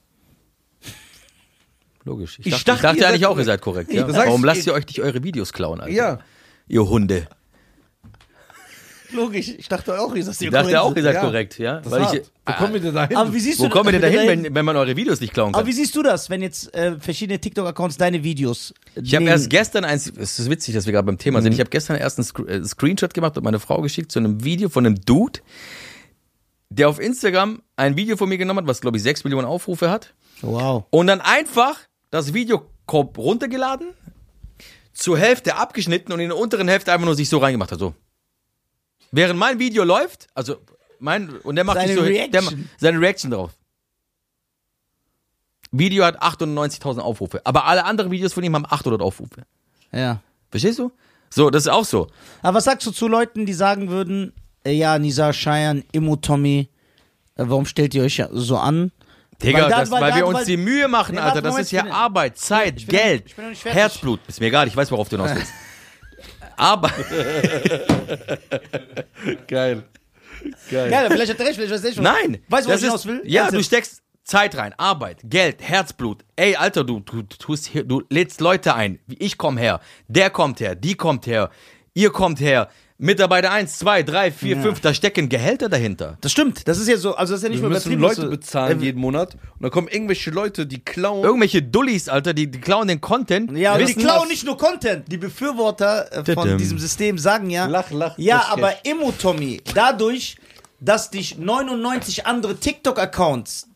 Logisch. 2.05 2.39
Ich 2.39 2.47
Ich 2.47 2.63
dachte, 2.63 2.81
dachte, 2.83 2.99
ihr 2.99 3.07
eigentlich 3.09 3.25
auch, 3.25 3.37
ihr 3.37 3.43
seid 3.43 3.61
korrekt. 3.61 3.91
Ja? 3.91 4.07
Warum 4.07 4.43
lasst 4.45 4.65
ihr- 4.67 4.73
euch 4.73 4.85
nicht 4.87 5.01
eure 5.01 5.23
Videos 5.23 5.51
klauen, 5.51 5.81
Alter? 5.81 5.91
Ja. 5.93 6.19
Ihr 6.67 6.87
Hunde. 6.87 7.27
Logisch, 9.11 9.49
ich 9.49 9.67
dachte 9.69 9.99
auch, 9.99 10.13
ihr 10.15 10.23
seid 10.23 10.41
Ich 10.41 10.49
dachte 10.49 10.81
auch, 10.81 10.95
ihr 10.95 11.03
seid 11.03 11.13
Ja. 11.15 11.21
korrekt, 11.21 11.57
ja? 11.59 11.79
Das 11.79 11.91
Weil 11.91 12.01
ich, 12.17 12.23
Wo 12.45 12.53
kommen 12.53 12.73
wir 12.73 12.79
denn 12.81 12.93
dahin? 12.95 13.15
Aber 13.17 13.33
wie 13.33 13.39
siehst 13.39 13.59
wo 13.59 13.65
du 13.65 13.69
kommen 13.69 13.85
wir 13.85 13.91
denn 13.93 14.01
dahin, 14.01 14.17
dahin? 14.27 14.43
wenn, 14.45 14.55
wenn 14.55 14.65
man 14.65 14.75
eure 14.75 14.95
Videos 14.95 15.21
nicht 15.21 15.31
klauen 15.31 15.53
Aber 15.53 15.61
kann? 15.61 15.67
wie 15.67 15.73
siehst 15.73 15.95
du 15.95 16.01
das, 16.03 16.29
wenn 16.29 16.41
jetzt 16.41 16.73
äh, 16.73 16.99
verschiedene 16.99 17.39
TikTok-Accounts 17.39 17.97
deine 17.97 18.23
Videos 18.23 18.73
Ich 18.95 19.13
habe 19.15 19.25
erst 19.25 19.49
gestern 19.51 19.85
eins, 19.85 20.11
es 20.17 20.39
ist 20.39 20.49
witzig, 20.49 20.73
dass 20.73 20.85
wir 20.87 20.93
gerade 20.93 21.05
beim 21.05 21.19
Thema 21.19 21.41
sind. 21.41 21.53
Ich 21.53 21.59
habe 21.59 21.69
gestern 21.69 21.97
erst 21.97 22.17
einen 22.17 22.25
Sc- 22.27 22.47
äh, 22.47 22.63
Screenshot 22.65 23.13
gemacht 23.13 23.37
und 23.37 23.43
meine 23.43 23.59
Frau 23.59 23.81
geschickt 23.81 24.11
zu 24.11 24.19
einem 24.19 24.43
Video 24.43 24.69
von 24.69 24.85
einem 24.85 24.95
Dude, 25.05 25.39
der 26.69 26.89
auf 26.89 26.99
Instagram 26.99 27.61
ein 27.77 27.95
Video 27.95 28.17
von 28.17 28.27
mir 28.27 28.37
genommen 28.39 28.61
hat, 28.61 28.67
was 28.67 28.81
glaube 28.81 28.97
ich 28.97 29.03
6 29.03 29.23
Millionen 29.23 29.45
Aufrufe 29.47 29.89
hat. 29.91 30.13
Wow. 30.41 30.85
Und 30.89 31.07
dann 31.07 31.21
einfach 31.21 31.77
das 32.11 32.33
Video 32.33 32.69
runtergeladen, 32.91 33.93
zur 34.93 35.17
Hälfte 35.17 35.55
abgeschnitten 35.55 36.11
und 36.13 36.19
in 36.19 36.29
der 36.29 36.37
unteren 36.37 36.67
Hälfte 36.67 36.91
einfach 36.93 37.05
nur 37.05 37.15
sich 37.15 37.27
so 37.29 37.37
reingemacht 37.39 37.71
hat. 37.71 37.79
So. 37.79 37.93
Während 39.11 39.39
mein 39.39 39.59
Video 39.59 39.83
läuft, 39.83 40.27
also 40.33 40.57
mein, 40.99 41.29
und 41.39 41.55
der 41.55 41.63
macht 41.65 41.77
Seine 41.77 41.87
sich 41.89 41.97
so, 41.97 42.03
Der, 42.03 42.11
Reaction. 42.11 42.59
ma- 42.61 42.65
seine 42.77 42.99
Reaction 43.01 43.31
drauf. 43.31 43.51
Video 45.71 46.05
hat 46.05 46.21
98.000 46.21 46.99
Aufrufe, 46.99 47.41
aber 47.45 47.65
alle 47.65 47.83
anderen 47.85 48.11
Videos 48.11 48.33
von 48.33 48.43
ihm 48.43 48.55
haben 48.55 48.65
800 48.65 49.01
Aufrufe. 49.01 49.43
Ja. 49.91 50.21
Verstehst 50.49 50.79
du? 50.79 50.91
So, 51.29 51.49
das 51.49 51.63
ist 51.63 51.71
auch 51.71 51.83
so. 51.83 52.07
Aber 52.41 52.57
was 52.57 52.63
sagst 52.65 52.87
du 52.87 52.91
zu 52.91 53.07
Leuten, 53.09 53.45
die 53.45 53.53
sagen 53.53 53.89
würden, 53.89 54.31
äh, 54.63 54.71
ja, 54.71 54.97
Nisa, 54.99 55.31
Cheyenne, 55.33 55.83
Immo, 55.91 56.15
Tommy, 56.15 56.69
äh, 57.35 57.43
warum 57.47 57.65
stellt 57.65 57.93
ihr 57.93 58.03
euch 58.03 58.17
ja 58.17 58.29
so 58.31 58.57
an? 58.57 58.91
Digga, 59.43 59.63
Weil 59.63 59.69
da- 59.69 59.79
das, 59.81 59.91
weil 59.91 60.01
weil, 60.01 60.11
da- 60.11 60.15
wir 60.17 60.27
uns 60.27 60.37
weil- 60.39 60.45
die 60.45 60.57
Mühe 60.57 60.87
machen, 60.87 61.15
Nee, 61.15 61.21
Alter. 61.21 61.41
Das 61.41 61.51
Moment, 61.51 61.65
ist 61.65 61.71
ja 61.71 61.79
ich 61.81 61.85
bin- 61.85 61.93
Arbeit, 61.93 62.37
Zeit, 62.37 62.77
ich 62.77 62.87
bin- 62.87 62.95
Geld, 62.97 63.23
ich 63.27 63.35
bin 63.35 63.55
fertig. 63.55 63.73
Herzblut. 63.81 64.19
Ist 64.27 64.39
mir 64.39 64.47
egal, 64.47 64.67
ich 64.67 64.75
weiß, 64.77 64.91
worauf 64.91 65.09
du 65.09 65.17
hinaus 65.17 65.35
willst. 65.35 65.51
Aber, 66.57 66.89
Geil. 69.47 69.83
Geil. 70.69 70.89
Geil, 70.89 71.07
vielleicht 71.09 71.31
hat 71.31 71.39
er 71.39 71.45
recht, 71.47 71.55
vielleicht 71.55 71.73
weiß 71.73 71.83
er 71.83 71.89
nicht. 71.89 72.01
nein. 72.01 72.37
Weißt 72.49 72.67
du, 72.67 72.71
was 72.71 72.79
ich 72.79 72.85
hinaus 72.85 73.05
will? 73.05 73.21
Ja, 73.25 73.49
du 73.49 73.63
steckst 73.63 74.01
Zeit 74.23 74.55
rein, 74.57 74.73
Arbeit, 74.77 75.19
Geld, 75.23 75.61
Herzblut. 75.61 76.23
Ey, 76.35 76.55
Alter, 76.55 76.83
du, 76.83 76.99
du, 76.99 77.21
du 77.23 77.37
tust 77.37 77.67
hier, 77.67 77.83
du 77.83 78.03
lädst 78.09 78.41
Leute 78.41 78.75
ein. 78.75 78.99
Ich 79.07 79.37
komm 79.37 79.57
her, 79.57 79.79
der 80.07 80.29
kommt 80.29 80.59
her, 80.59 80.75
die 80.75 80.95
kommt 80.95 81.25
her, 81.27 81.49
ihr 81.93 82.11
kommt 82.11 82.39
her. 82.39 82.69
Mitarbeiter 82.97 83.51
1, 83.51 83.77
2, 83.79 84.03
3, 84.03 84.31
4, 84.31 84.61
5, 84.61 84.79
da 84.79 84.93
stecken 84.93 85.27
Gehälter 85.27 85.67
dahinter. 85.67 86.17
Das 86.21 86.31
stimmt, 86.31 86.65
das 86.67 86.77
ist 86.77 86.87
ja 86.87 86.95
so, 86.95 87.13
also 87.15 87.33
das 87.33 87.39
ist 87.39 87.43
ja 87.43 87.49
nicht 87.49 87.57
Wir 87.61 87.63
nur 87.67 87.71
müssen 87.71 87.91
übertrieben. 87.91 88.01
Leute 88.01 88.15
dass 88.21 88.25
du- 88.25 88.29
bezahlen 88.29 88.79
äh, 88.81 88.85
jeden 88.85 89.01
Monat 89.01 89.33
und 89.33 89.41
dann 89.63 89.71
kommen 89.71 89.89
irgendwelche 89.89 90.31
Leute, 90.31 90.65
die 90.65 90.79
klauen. 90.79 91.25
Irgendwelche 91.25 91.61
Dullis, 91.61 92.07
Alter, 92.07 92.33
die, 92.33 92.49
die 92.49 92.61
klauen 92.61 92.87
den 92.87 93.01
Content. 93.01 93.51
Ja, 93.57 93.71
aber 93.71 93.79
die 93.83 93.89
wissen 93.89 93.99
klauen 94.01 94.29
nicht 94.29 94.45
nur 94.45 94.57
Content. 94.57 95.11
Die 95.11 95.17
Befürworter 95.17 96.09
äh, 96.25 96.33
von 96.33 96.57
diesem 96.57 96.79
System 96.79 97.17
sagen 97.17 97.49
ja, 97.49 97.65
Lach, 97.65 97.91
lach, 97.91 98.17
ja, 98.17 98.37
das 98.37 98.47
aber 98.51 98.69
Cash. 98.69 98.79
Immo 98.85 99.11
Tommy, 99.11 99.61
dadurch, 99.73 100.37
dass 100.79 101.11
dich 101.11 101.37
99 101.37 102.25
andere 102.25 102.55
TikTok-Accounts 102.55 103.67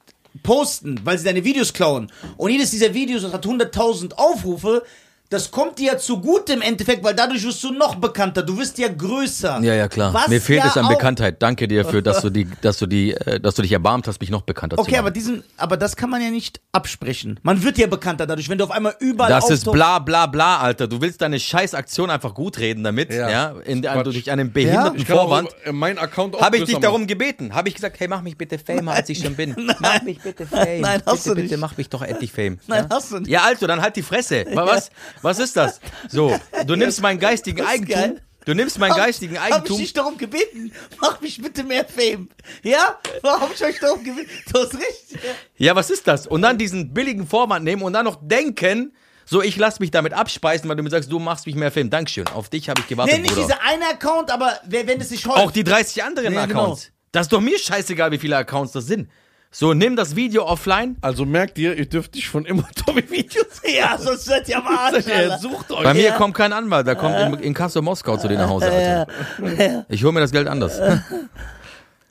posten, 0.43 1.01
weil 1.03 1.17
sie 1.17 1.25
deine 1.25 1.43
Videos 1.43 1.73
klauen 1.73 2.09
und 2.37 2.51
jedes 2.51 2.71
dieser 2.71 2.93
Videos 2.93 3.23
hat 3.33 3.45
100.000 3.45 4.13
Aufrufe, 4.13 4.83
das 5.29 5.51
kommt 5.51 5.77
dir 5.77 5.93
ja 5.93 5.97
zugute 5.99 6.53
im 6.53 6.61
Endeffekt, 6.63 7.03
weil 7.03 7.13
dadurch 7.13 7.43
wirst 7.45 7.63
du 7.63 7.71
noch 7.71 7.95
bekannter, 7.95 8.41
du 8.41 8.57
wirst 8.57 8.77
ja 8.79 8.87
größer. 8.87 9.59
Ja, 9.61 9.75
ja, 9.75 9.87
klar. 9.87 10.11
Was 10.13 10.27
Mir 10.27 10.41
fehlt 10.41 10.63
ja 10.63 10.67
es 10.69 10.77
an 10.77 10.85
auch- 10.85 10.89
Bekanntheit. 10.89 11.41
Danke 11.41 11.67
dir 11.67 11.83
dafür, 11.83 12.01
dass 12.01 12.21
du 12.21 12.29
die, 12.31 12.47
dass 12.61 12.77
du 12.79 12.87
die, 12.87 13.11
äh, 13.13 13.39
dass 13.39 13.53
du 13.55 13.61
dich 13.61 13.71
erbarmt 13.71 14.07
hast, 14.07 14.19
mich 14.21 14.31
noch 14.31 14.41
bekannter 14.41 14.75
zu 14.77 14.81
Okay, 14.81 14.91
machen. 14.93 14.99
aber 15.01 15.11
diesen, 15.11 15.43
aber 15.57 15.77
das 15.77 15.95
kann 15.95 16.09
man 16.09 16.21
ja 16.21 16.31
nicht 16.31 16.61
absprechen. 16.71 17.39
Man 17.43 17.61
wird 17.63 17.77
ja 17.77 17.85
bekannter 17.85 18.25
dadurch, 18.25 18.49
wenn 18.49 18.57
du 18.57 18.63
auf 18.63 18.71
einmal 18.71 18.95
überall 18.99 19.29
Das 19.29 19.49
ist 19.51 19.59
auftauchst. 19.67 19.73
bla 19.75 19.99
bla 19.99 20.25
bla, 20.25 20.57
Alter. 20.59 20.87
Du 20.87 20.99
willst 21.01 21.21
deine 21.21 21.39
Scheißaktion 21.39 22.09
einfach 22.09 22.33
gut 22.33 22.57
reden 22.57 22.83
damit, 22.83 23.13
ja, 23.13 23.29
Ja. 23.29 23.53
in, 23.65 23.81
Quatsch. 23.83 24.05
durch 24.05 24.31
einen 24.31 24.51
behinderten 24.51 24.99
ich 24.99 25.05
kann 25.05 25.17
auch 25.19 25.27
Vorwand. 25.27 25.49
äh, 25.63 25.71
meinen 25.71 25.99
Account 25.99 26.35
auch 26.35 26.41
Habe 26.41 26.55
ich 26.57 26.61
größer 26.61 26.65
dich 26.65 26.73
machen. 26.75 26.81
darum 26.83 27.05
gebeten? 27.07 27.53
Habe 27.53 27.69
ich 27.69 27.75
gesagt, 27.75 27.99
hey, 27.99 28.07
mach 28.07 28.21
mich 28.23 28.35
bitte 28.37 28.57
famer, 28.57 28.93
als 28.93 29.09
ich 29.09 29.19
schon 29.23 29.35
bin. 29.35 29.55
Mach 29.79 30.01
mich 30.01 30.19
bitte 30.21 30.47
fame. 30.47 30.81
Nein, 30.81 31.03
hast 31.05 31.23
bitte, 31.23 31.29
du 31.29 31.41
nicht. 31.41 31.49
bitte, 31.51 31.57
mach 31.59 31.77
mich 31.77 31.89
doch 31.89 32.01
endlich 32.01 32.31
fame. 32.31 32.57
Nein, 32.67 32.87
ja? 32.89 32.95
hast 32.95 33.11
du 33.11 33.19
nicht. 33.19 33.29
Ja, 33.29 33.43
also, 33.43 33.67
dann 33.67 33.81
halt 33.81 33.95
die 33.95 34.01
Fresse. 34.01 34.45
Wa- 34.53 34.65
Was, 34.65 34.89
was 35.21 35.39
ist 35.39 35.55
das? 35.57 35.79
So, 36.09 36.37
du 36.65 36.75
nimmst 36.75 37.01
meinen 37.01 37.19
geistigen 37.19 37.65
Eigentum. 37.65 38.17
Du 38.45 38.55
nimmst 38.55 38.79
meinen 38.79 38.95
geistigen 38.95 39.37
Hab 39.39 39.47
ich 39.49 39.53
Eigentum. 39.55 39.77
dich 39.77 39.93
darum 39.93 40.17
gebeten, 40.17 40.71
mach 41.01 41.21
mich 41.21 41.39
bitte 41.41 41.63
mehr 41.63 41.85
Fame. 41.85 42.29
Ja? 42.63 42.97
Warum 43.21 43.41
hab 43.41 43.53
ich 43.53 43.63
euch 43.63 43.79
darum 43.79 44.03
gebeten? 44.03 44.29
Du 44.51 44.59
hast 44.59 44.73
recht. 44.73 45.19
Ja, 45.57 45.75
was 45.75 45.89
ist 45.91 46.07
das? 46.07 46.25
Und 46.25 46.41
dann 46.41 46.57
diesen 46.57 46.93
billigen 46.93 47.27
Vorwand 47.27 47.63
nehmen 47.65 47.83
und 47.83 47.93
dann 47.93 48.05
noch 48.05 48.17
denken, 48.21 48.93
so, 49.25 49.43
ich 49.43 49.57
lass 49.57 49.79
mich 49.79 49.91
damit 49.91 50.13
abspeisen, 50.13 50.67
weil 50.67 50.77
du 50.77 50.81
mir 50.83 50.89
sagst, 50.89 51.11
du 51.11 51.19
machst 51.19 51.45
mich 51.45 51.55
mehr 51.55 51.71
Film. 51.71 51.91
Dankeschön. 51.91 52.25
Auf 52.27 52.49
dich 52.49 52.69
habe 52.69 52.81
ich 52.81 52.87
gewartet, 52.87 53.13
Nee, 53.17 53.21
nicht 53.21 53.35
Bruder. 53.35 53.45
dieser 53.47 53.61
eine 53.61 53.85
Account, 53.89 54.31
aber 54.31 54.59
wer- 54.65 54.87
wenn 54.87 54.99
es 54.99 55.09
sich 55.09 55.27
häuft. 55.27 55.37
Auch 55.37 55.51
die 55.51 55.63
30 55.63 56.01
anderen 56.03 56.29
genau. 56.33 56.41
Accounts. 56.41 56.89
Das 57.11 57.23
ist 57.27 57.33
doch 57.33 57.41
mir 57.41 57.59
scheißegal, 57.59 58.11
wie 58.11 58.17
viele 58.17 58.37
Accounts 58.37 58.71
das 58.71 58.87
sind. 58.87 59.09
So, 59.51 59.73
nimm 59.73 59.95
das 59.95 60.15
Video 60.15 60.45
offline. 60.45 60.95
Also 61.01 61.25
merkt 61.25 61.57
ihr, 61.57 61.75
ihr 61.75 61.87
dürft 61.87 62.13
nicht 62.15 62.29
von 62.29 62.45
immer 62.45 62.67
Tommy 62.85 63.03
Videos 63.09 63.61
Ja, 63.65 63.97
sonst 63.97 64.25
seid 64.25 64.47
ihr 64.47 64.57
am 64.57 64.67
Arsch. 64.67 65.07
Er 65.07 65.15
Alter. 65.31 65.37
sucht 65.39 65.71
euch. 65.71 65.83
Bei 65.83 65.93
mir 65.95 66.03
Ja. 66.03 66.15
kommt 66.17 66.35
kein 66.35 66.53
Anwalt, 66.53 66.87
da 66.87 66.93
kommt 66.95 67.15
in, 67.17 67.33
in 67.39 67.53
Kassel 67.55 67.81
Moskau 67.81 68.17
zu 68.17 68.27
denen 68.27 68.41
nach 68.41 68.49
Hause, 68.49 68.69
Alter. 68.71 69.85
Ich 69.89 70.03
hole 70.03 70.13
mir 70.13 70.19
das 70.19 70.31
Geld 70.31 70.47
anders. 70.47 70.79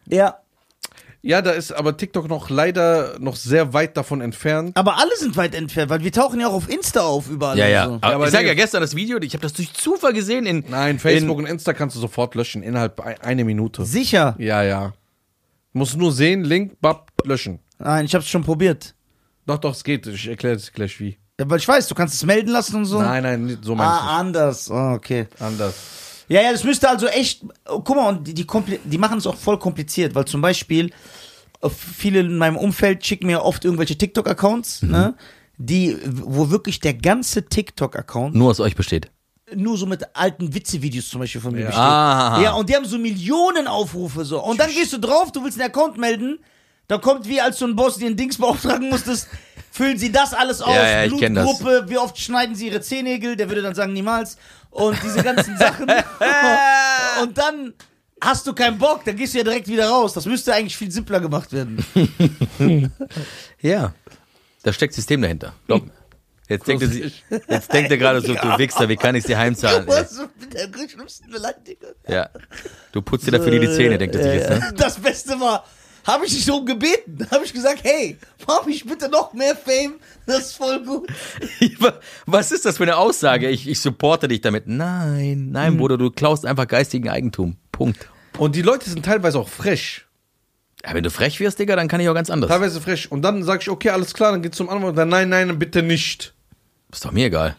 Ja. 0.06 0.38
Ja, 1.20 1.42
da 1.42 1.50
ist 1.50 1.72
aber 1.72 1.96
TikTok 1.96 2.28
noch 2.28 2.48
leider 2.48 3.18
noch 3.18 3.34
sehr 3.36 3.72
weit 3.72 3.96
davon 3.96 4.20
entfernt. 4.20 4.76
Aber 4.76 4.98
alle 4.98 5.10
sind 5.16 5.36
weit 5.36 5.54
entfernt, 5.54 5.90
weil 5.90 6.02
wir 6.04 6.12
tauchen 6.12 6.38
ja 6.40 6.46
auch 6.48 6.52
auf 6.54 6.68
Insta 6.68 7.00
auf 7.00 7.28
überall. 7.28 7.58
Ja, 7.58 7.66
ja. 7.66 7.86
So. 7.86 7.94
Aber 8.00 8.14
aber 8.14 8.24
ich 8.26 8.30
sag 8.30 8.42
nee. 8.42 8.48
ja 8.48 8.54
gestern 8.54 8.80
das 8.82 8.94
Video, 8.94 9.18
ich 9.20 9.32
habe 9.34 9.42
das 9.42 9.52
durch 9.52 9.72
Zufall 9.74 10.12
gesehen 10.12 10.46
in. 10.46 10.64
Nein, 10.68 10.98
Facebook 11.00 11.38
in, 11.40 11.44
und 11.44 11.50
Insta 11.50 11.72
kannst 11.72 11.96
du 11.96 12.00
sofort 12.00 12.34
löschen, 12.36 12.62
innerhalb 12.62 13.00
ein- 13.00 13.20
eine 13.20 13.44
Minute. 13.44 13.84
Sicher. 13.84 14.36
Ja, 14.38 14.62
ja. 14.62 14.92
Muss 15.72 15.96
nur 15.96 16.12
sehen, 16.12 16.44
Link, 16.44 16.80
bap, 16.80 17.10
löschen. 17.24 17.60
Nein, 17.78 18.04
ich 18.06 18.14
hab's 18.14 18.28
schon 18.28 18.42
probiert. 18.42 18.94
Doch, 19.46 19.58
doch, 19.58 19.72
es 19.72 19.84
geht. 19.84 20.06
Ich 20.06 20.26
erkläre 20.26 20.56
es 20.56 20.72
gleich 20.72 20.98
wie. 21.00 21.18
Ja, 21.38 21.48
weil 21.48 21.58
ich 21.58 21.68
weiß, 21.68 21.86
du 21.88 21.94
kannst 21.94 22.14
es 22.14 22.24
melden 22.24 22.50
lassen 22.50 22.76
und 22.76 22.84
so. 22.86 23.00
Nein, 23.00 23.22
nein, 23.22 23.44
nicht- 23.46 23.64
so 23.64 23.74
meine 23.74 23.90
Ah, 23.90 24.18
anders. 24.18 24.70
Oh, 24.70 24.92
okay. 24.94 25.26
Anders. 25.38 25.74
Ja, 26.28 26.42
ja, 26.42 26.52
das 26.52 26.64
müsste 26.64 26.88
also 26.88 27.06
echt. 27.06 27.42
Oh, 27.68 27.80
guck 27.80 27.96
mal, 27.96 28.08
und 28.08 28.26
die, 28.26 28.34
die, 28.34 28.46
die 28.84 28.98
machen 28.98 29.18
es 29.18 29.26
auch 29.26 29.36
voll 29.36 29.58
kompliziert, 29.58 30.14
weil 30.14 30.24
zum 30.26 30.40
Beispiel 30.40 30.90
äh, 31.62 31.68
viele 31.70 32.20
in 32.20 32.36
meinem 32.36 32.56
Umfeld 32.56 33.06
schicken 33.06 33.26
mir 33.26 33.42
oft 33.42 33.64
irgendwelche 33.64 33.96
TikTok-Accounts, 33.96 34.82
Mhm. 34.82 34.90
ne? 34.90 35.14
Die, 35.60 35.96
wo 36.04 36.50
wirklich 36.50 36.78
der 36.80 36.94
ganze 36.94 37.44
TikTok-Account 37.48 38.34
nur 38.34 38.50
aus 38.50 38.60
euch 38.60 38.76
besteht. 38.76 39.10
Nur 39.54 39.76
so 39.78 39.86
mit 39.86 40.04
alten 40.14 40.54
Witze-Videos 40.54 41.08
zum 41.08 41.20
Beispiel 41.20 41.40
von 41.40 41.52
mir 41.52 41.60
Ja. 41.60 41.66
besteht. 41.66 41.82
Ah. 41.82 42.40
Ja, 42.42 42.52
und 42.52 42.68
die 42.68 42.76
haben 42.76 42.84
so 42.84 42.98
Millionen 42.98 43.66
Aufrufe 43.66 44.24
so. 44.24 44.42
Und 44.42 44.58
dann 44.60 44.70
gehst 44.70 44.92
du 44.92 44.98
drauf, 44.98 45.32
du 45.32 45.42
willst 45.44 45.60
einen 45.60 45.70
Account 45.70 45.96
melden, 45.98 46.38
da 46.86 46.98
kommt 46.98 47.28
wie 47.28 47.40
als 47.40 47.58
du 47.58 47.66
ein 47.66 47.76
Boss 47.76 47.96
dir 47.98 48.06
ein 48.06 48.16
Dings 48.16 48.38
beauftragen 48.38 48.88
musstest, 48.88 49.28
füllen 49.70 49.98
sie 49.98 50.10
das 50.12 50.34
alles 50.34 50.60
aus, 50.60 50.74
ja, 50.74 51.04
ich 51.04 51.16
kenn 51.18 51.34
das. 51.34 51.44
Blutgruppe, 51.44 51.84
wie 51.88 51.98
oft 51.98 52.18
schneiden 52.18 52.54
sie 52.54 52.68
ihre 52.68 52.80
Zehennägel, 52.80 53.36
der 53.36 53.48
würde 53.48 53.62
dann 53.62 53.74
sagen 53.74 53.92
niemals. 53.92 54.36
Und 54.70 54.96
diese 55.02 55.22
ganzen 55.22 55.56
Sachen. 55.56 55.86
und 57.22 57.36
dann 57.38 57.72
hast 58.20 58.46
du 58.46 58.52
keinen 58.52 58.78
Bock, 58.78 59.04
dann 59.04 59.16
gehst 59.16 59.32
du 59.34 59.38
ja 59.38 59.44
direkt 59.44 59.66
wieder 59.68 59.88
raus. 59.88 60.12
Das 60.12 60.26
müsste 60.26 60.52
eigentlich 60.54 60.76
viel 60.76 60.90
simpler 60.90 61.20
gemacht 61.20 61.52
werden. 61.52 61.84
Ja. 63.60 63.94
Da 64.62 64.72
steckt 64.72 64.92
System 64.94 65.22
dahinter. 65.22 65.52
Glaub 65.66 65.84
mir. 65.86 65.92
Jetzt 66.48 66.66
denkt 66.66 66.82
er, 66.82 66.88
sich- 66.88 67.24
jetzt 67.48 67.72
denkt 67.72 67.90
er 67.90 67.98
gerade 67.98 68.20
so, 68.20 68.34
du 68.34 68.58
Wichser, 68.58 68.88
wie 68.88 68.96
kann 68.96 69.14
ich 69.14 69.24
dir 69.24 69.36
heimzahlen? 69.38 69.86
Ja. 69.86 70.00
Was 70.00 70.18
mit 70.40 70.54
der 70.54 70.88
schlimmsten 70.88 71.30
Beleidigung? 71.30 71.90
ja. 72.08 72.30
Du 72.92 73.02
putzt 73.02 73.26
dir 73.26 73.32
dafür 73.32 73.50
die 73.58 73.66
Zähne, 73.70 73.98
denkt 73.98 74.14
er 74.16 74.22
sich 74.22 74.32
jetzt, 74.32 74.50
ne? 74.50 74.72
Das 74.76 74.98
Beste 74.98 75.38
war, 75.40 75.64
habe 76.06 76.24
ich 76.24 76.34
dich 76.34 76.46
darum 76.46 76.64
gebeten. 76.64 77.26
Habe 77.30 77.44
ich 77.44 77.52
gesagt, 77.52 77.80
hey, 77.84 78.16
mach 78.46 78.64
mich 78.64 78.86
bitte 78.86 79.10
noch 79.10 79.34
mehr 79.34 79.54
Fame. 79.54 79.96
Das 80.26 80.38
ist 80.46 80.52
voll 80.56 80.82
gut. 80.84 81.06
Was 82.26 82.50
ist 82.50 82.64
das 82.64 82.78
für 82.78 82.84
eine 82.84 82.96
Aussage? 82.96 83.50
Ich, 83.50 83.68
ich 83.68 83.80
supporte 83.80 84.26
dich 84.28 84.40
damit. 84.40 84.66
Nein, 84.66 85.50
nein, 85.50 85.76
Bruder, 85.76 85.98
du 85.98 86.10
klaust 86.10 86.46
einfach 86.46 86.66
geistigen 86.66 87.10
Eigentum. 87.10 87.56
Punkt. 87.72 88.08
Und 88.38 88.54
die 88.56 88.62
Leute 88.62 88.88
sind 88.88 89.04
teilweise 89.04 89.38
auch 89.38 89.48
frech. 89.48 90.06
Ja, 90.84 90.94
wenn 90.94 91.02
du 91.02 91.10
frech 91.10 91.40
wirst, 91.40 91.58
Digga, 91.58 91.76
dann 91.76 91.88
kann 91.88 92.00
ich 92.00 92.08
auch 92.08 92.14
ganz 92.14 92.30
anders. 92.30 92.48
Teilweise 92.48 92.80
frech. 92.80 93.10
Und 93.12 93.20
dann 93.22 93.42
sage 93.42 93.62
ich, 93.62 93.68
okay, 93.70 93.90
alles 93.90 94.14
klar, 94.14 94.30
dann 94.32 94.42
geht's 94.42 94.56
zum 94.56 94.68
anderen. 94.70 94.90
Und 94.90 94.96
dann, 94.96 95.08
nein, 95.08 95.28
nein, 95.28 95.58
bitte 95.58 95.82
nicht. 95.82 96.34
Ist 96.92 97.04
doch 97.04 97.12
mir 97.12 97.26
egal. 97.26 97.56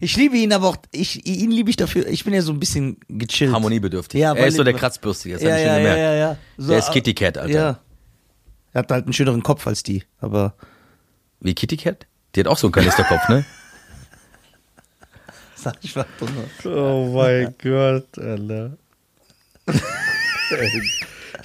Ich 0.00 0.16
liebe 0.16 0.36
ihn, 0.36 0.52
aber 0.52 0.68
auch, 0.68 0.76
ich, 0.90 1.26
ihn 1.26 1.50
liebe 1.50 1.68
ich 1.68 1.76
dafür. 1.76 2.06
Ich 2.08 2.24
bin 2.24 2.32
ja 2.32 2.40
so 2.42 2.52
ein 2.52 2.58
bisschen 2.58 2.96
gechillt. 3.08 3.52
Harmoniebedürftig. 3.52 4.18
Ja, 4.20 4.34
er 4.34 4.46
ist 4.46 4.56
so 4.56 4.64
der 4.64 4.72
Kratzbürstige, 4.74 5.34
das 5.34 5.42
Ja, 5.42 5.50
hab 5.50 5.56
ich 5.58 5.62
schon 5.64 5.68
ja, 5.68 5.76
ja, 5.76 5.78
gemerkt. 5.78 5.98
ja, 6.00 6.14
ja. 6.14 6.36
So, 6.56 6.68
Der 6.70 6.78
ist 6.78 6.92
Kitty 6.92 7.14
Cat, 7.14 7.36
Alter. 7.38 7.52
Ja. 7.52 7.80
Er 8.72 8.78
hat 8.80 8.90
halt 8.90 9.04
einen 9.04 9.12
schöneren 9.12 9.42
Kopf 9.42 9.66
als 9.66 9.82
die, 9.82 10.04
aber. 10.18 10.54
Wie 11.40 11.54
Kitty 11.54 11.76
Cat? 11.76 12.06
Die 12.34 12.40
hat 12.40 12.46
auch 12.46 12.56
so 12.56 12.66
einen 12.68 12.72
Kanisterkopf, 12.72 13.28
ne? 13.28 13.44
Sag 15.54 15.76
ich 15.82 15.94
mal. 15.94 16.06
Oh 16.64 17.12
mein 17.14 17.54
Gott, 17.62 18.18
Alter. 18.18 18.76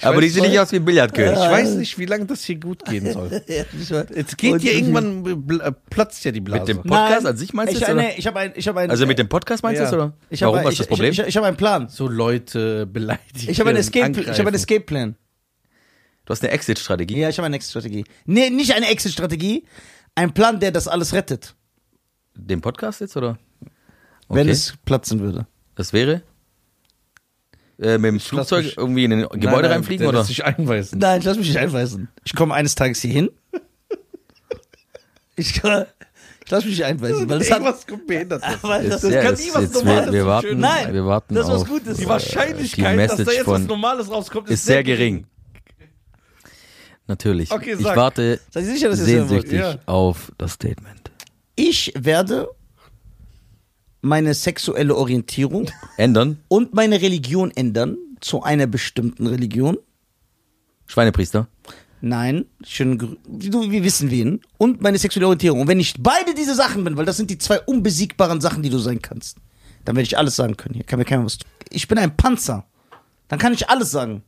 Aber 0.02 0.20
die 0.20 0.28
sehen 0.28 0.42
nicht 0.42 0.58
aus 0.58 0.72
wie 0.72 0.76
ein 0.76 0.84
Billardkönig. 0.84 1.32
Ich 1.32 1.38
weiß 1.38 1.74
nicht, 1.74 1.98
wie 1.98 2.06
lange 2.06 2.26
das 2.26 2.44
hier 2.44 2.56
gut 2.56 2.84
gehen 2.84 3.12
soll. 3.12 3.42
Jetzt 4.14 4.36
geht 4.38 4.60
hier 4.60 4.74
irgendwann, 4.74 5.22
bl- 5.24 5.60
äh, 5.62 5.72
platzt 5.90 6.24
ja 6.24 6.32
die 6.32 6.40
Blase. 6.40 6.60
Mit 6.74 6.84
dem 6.84 6.90
Podcast 6.90 7.26
an 7.26 7.36
sich 7.36 7.52
meinst 7.52 7.74
du 7.74 7.78
ich, 7.78 7.84
oder? 7.84 7.94
nee, 7.94 8.14
ich 8.16 8.26
habe 8.26 8.38
ein, 8.40 8.52
ich 8.56 8.66
habe 8.68 8.80
ein, 8.80 8.90
Also 8.90 9.06
mit 9.06 9.18
dem 9.18 9.28
Podcast 9.28 9.62
meinst 9.62 9.78
du 9.80 9.84
Ja. 9.84 9.90
das, 9.90 9.94
oder? 9.94 10.12
ich 10.30 10.42
habe 10.42 10.52
Warum, 10.52 10.60
ein, 10.60 10.64
was 10.66 10.72
ist 10.74 10.80
das 10.80 10.86
Problem? 10.88 11.12
Ich, 11.12 11.18
ich, 11.20 11.26
ich 11.28 11.36
habe 11.36 11.46
einen 11.46 11.56
Plan. 11.56 11.88
so 11.88 12.08
Leute 12.08 12.86
beleidigen. 12.86 13.50
Ich 13.50 13.60
habe 13.60 13.70
einen 13.70 13.78
Escape, 13.78 13.98
ich 14.00 14.04
angreifen. 14.18 14.32
habe 14.38 14.48
einen 14.48 14.56
Escape 14.56 14.80
Plan. 14.80 15.14
du 16.24 16.30
hast 16.30 16.42
eine 16.42 16.52
Exit-Strategie. 16.52 17.18
Ja, 17.20 17.28
ich 17.28 17.38
habe 17.38 17.46
eine 17.46 17.56
Exit-Strategie. 17.56 18.04
Nee, 18.26 18.50
nicht 18.50 18.74
eine 18.74 18.88
Exit-Strategie. 18.88 19.64
Ein 20.14 20.34
Plan, 20.34 20.60
der 20.60 20.72
das 20.72 20.88
alles 20.88 21.12
rettet, 21.14 21.54
Den 22.34 22.60
Podcast 22.60 23.00
jetzt, 23.00 23.16
oder? 23.16 23.38
wenn 24.28 24.42
Okay. 24.42 24.50
es 24.50 24.74
platzen 24.84 25.20
würde. 25.20 25.46
Das 25.74 25.92
wäre? 25.92 26.22
Äh, 27.82 27.98
mit 27.98 28.08
dem 28.08 28.14
lass 28.16 28.24
Flugzeug 28.28 28.64
mich- 28.64 28.76
irgendwie 28.78 29.04
in 29.04 29.12
ein 29.12 29.18
Nein, 29.20 29.40
Gebäude 29.40 29.62
nein, 29.62 29.72
reinfliegen, 29.72 30.00
der 30.02 30.08
oder? 30.10 30.18
lässt 30.18 30.28
sich 30.28 30.44
einweisen. 30.44 30.98
Nein, 30.98 31.18
ich 31.20 31.24
lass 31.24 31.36
mich 31.36 31.48
nicht 31.48 31.58
einweisen. 31.58 32.08
Ich 32.24 32.34
komme 32.34 32.54
eines 32.54 32.74
Tages 32.76 33.00
hier 33.00 33.12
hin. 33.12 33.30
Ich, 35.36 35.54
kann- 35.54 35.86
ich 36.44 36.50
lass 36.50 36.64
mich 36.64 36.74
nicht 36.74 36.84
einweisen, 36.84 37.28
weil 37.28 37.38
das 37.38 37.50
hat, 37.50 37.58
Irgendwas 37.60 37.86
kommt 37.86 38.06
behindert. 38.06 38.42
weil 38.62 38.88
das, 38.88 39.00
das 39.00 39.10
ja, 39.12 39.22
kann 39.22 39.34
nie 39.34 39.50
was 39.52 39.62
jetzt 39.62 39.74
Normales 39.74 40.12
wir, 40.12 40.26
warten. 40.26 40.58
Nein, 40.60 40.92
wir 40.94 41.06
warten 41.06 41.34
das 41.34 41.46
ist 41.48 41.52
was 41.52 41.64
Gutes. 41.66 41.96
Die 41.96 42.02
Die 42.04 42.08
Wahrscheinlichkeit, 42.08 42.92
die 42.92 43.06
dass 43.16 43.16
da 43.26 43.32
jetzt 43.32 43.46
was 43.46 43.62
Normales 43.62 44.10
rauskommt, 44.10 44.48
ist, 44.48 44.54
ist 44.60 44.66
sehr 44.66 44.84
gering. 44.84 45.26
Natürlich. 47.08 47.50
Okay, 47.50 47.74
ich 47.78 47.84
warte 47.84 48.40
Seid 48.50 48.64
ihr 48.64 48.72
sicher, 48.74 48.88
dass 48.90 48.98
ihr 49.00 49.04
es 49.06 49.10
hören 49.10 49.30
wollt? 49.30 49.48
sehnsüchtig 49.48 49.58
Ja. 49.60 49.78
auf 49.86 50.30
das 50.38 50.52
Statement. 50.52 51.10
Ich 51.56 51.92
werde 51.98 52.48
meine 54.02 54.34
sexuelle 54.34 54.94
Orientierung 54.96 55.70
Ändern? 55.96 56.38
und 56.48 56.74
meine 56.74 57.00
Religion 57.00 57.50
ändern 57.52 57.96
zu 58.20 58.42
einer 58.42 58.66
bestimmten 58.66 59.26
Religion. 59.26 59.78
Schweinepriester? 60.86 61.48
Nein, 62.00 62.46
schön, 62.64 62.98
grü- 63.00 63.16
du, 63.26 63.70
wir 63.70 63.84
wissen 63.84 64.10
wen. 64.10 64.40
Und 64.58 64.82
meine 64.82 64.98
sexuelle 64.98 65.26
Orientierung. 65.28 65.60
Und 65.62 65.68
wenn 65.68 65.78
ich 65.80 65.94
beide 65.98 66.34
diese 66.34 66.54
Sachen 66.54 66.82
bin, 66.84 66.96
weil 66.96 67.04
das 67.06 67.16
sind 67.16 67.30
die 67.30 67.38
zwei 67.38 67.60
unbesiegbaren 67.60 68.40
Sachen, 68.40 68.62
die 68.62 68.70
du 68.70 68.78
sein 68.78 69.00
kannst, 69.00 69.36
dann 69.84 69.94
werde 69.96 70.06
ich 70.06 70.18
alles 70.18 70.34
sagen 70.36 70.56
können. 70.56 70.74
Hier 70.74 70.84
kann 70.84 70.98
mir 70.98 71.04
keiner 71.04 71.24
was 71.24 71.38
tun. 71.38 71.48
Ich 71.70 71.86
bin 71.88 71.98
ein 71.98 72.16
Panzer. 72.16 72.66
Dann 73.28 73.38
kann 73.38 73.54
ich 73.54 73.68
alles 73.70 73.92
sagen. 73.92 74.22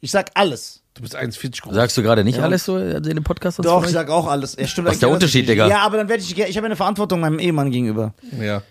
Ich 0.00 0.12
sag 0.12 0.30
alles. 0.34 0.82
Du 0.98 1.02
bist 1.02 1.16
1,40 1.16 1.62
groß. 1.62 1.74
Sagst 1.74 1.96
du 1.96 2.02
gerade 2.02 2.24
nicht 2.24 2.40
alles 2.40 2.64
so 2.64 2.76
in 2.76 3.00
dem 3.04 3.22
Podcast? 3.22 3.64
Doch, 3.64 3.84
ich 3.86 3.92
sag 3.92 4.10
auch 4.10 4.26
alles. 4.26 4.56
Ja, 4.58 4.66
stimmt 4.66 4.88
Was 4.88 4.94
ist 4.94 5.02
der 5.02 5.10
Unterschied. 5.10 5.48
Digga? 5.48 5.68
Ja, 5.68 5.78
aber 5.82 5.96
dann 5.96 6.08
werde 6.08 6.24
ich, 6.24 6.36
ich 6.36 6.56
habe 6.56 6.66
eine 6.66 6.74
Verantwortung 6.74 7.20
meinem 7.20 7.38
Ehemann 7.38 7.70
gegenüber. 7.70 8.14
Ja. 8.40 8.62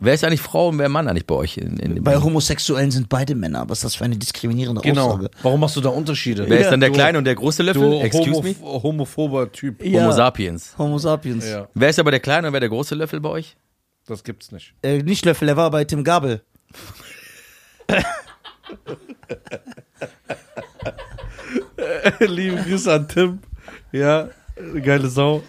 Wer 0.00 0.14
ist 0.14 0.24
eigentlich 0.24 0.40
Frau 0.40 0.68
und 0.68 0.78
wer 0.78 0.88
Mann 0.88 1.06
eigentlich 1.06 1.26
bei 1.26 1.34
euch? 1.34 1.58
In, 1.58 1.76
in 1.78 1.96
dem 1.96 2.04
Bei 2.04 2.16
Homosexuellen 2.16 2.90
sind 2.90 3.10
beide 3.10 3.34
Männer. 3.34 3.64
Was 3.68 3.78
ist 3.78 3.84
das 3.84 3.94
für 3.96 4.04
eine 4.04 4.16
diskriminierende 4.16 4.80
Genau. 4.80 5.08
Aussage? 5.08 5.30
Warum 5.42 5.60
machst 5.60 5.76
du 5.76 5.82
da 5.82 5.90
Unterschiede? 5.90 6.46
wer 6.48 6.60
ist 6.60 6.70
dann 6.70 6.80
der 6.80 6.88
Du- 6.88 6.94
kleine 6.94 7.18
und 7.18 7.24
der 7.24 7.34
große 7.34 7.62
Löffel? 7.62 7.82
Du 7.82 8.00
Excuse 8.00 8.30
homo 8.32 8.42
me? 8.42 8.54
homophober 8.82 9.52
Typ. 9.52 9.84
Ja. 9.84 10.00
Homo 10.00 10.12
sapiens. 10.12 10.74
Homo 10.78 10.96
sapiens. 10.98 11.46
Ja, 11.46 11.68
Wer 11.74 11.90
ist 11.90 11.98
aber 11.98 12.10
der 12.10 12.20
kleine 12.20 12.46
und 12.46 12.52
wer 12.54 12.60
der 12.60 12.70
große 12.70 12.94
Löffel 12.94 13.20
bei 13.20 13.28
euch? 13.28 13.54
das 14.06 14.24
gibt's 14.24 14.50
nicht. 14.50 14.72
Äh, 14.82 15.02
nicht 15.02 15.26
Löffel, 15.26 15.46
er 15.48 15.56
war 15.58 15.70
bei 15.70 15.84
Tim 15.84 16.04
Gabel. 16.04 16.40
Liebe 22.20 22.56
Grüße 22.56 22.92
an 22.92 23.08
Tim. 23.08 23.38
Ja, 23.92 24.28
geile 24.82 25.08
Sau. 25.08 25.42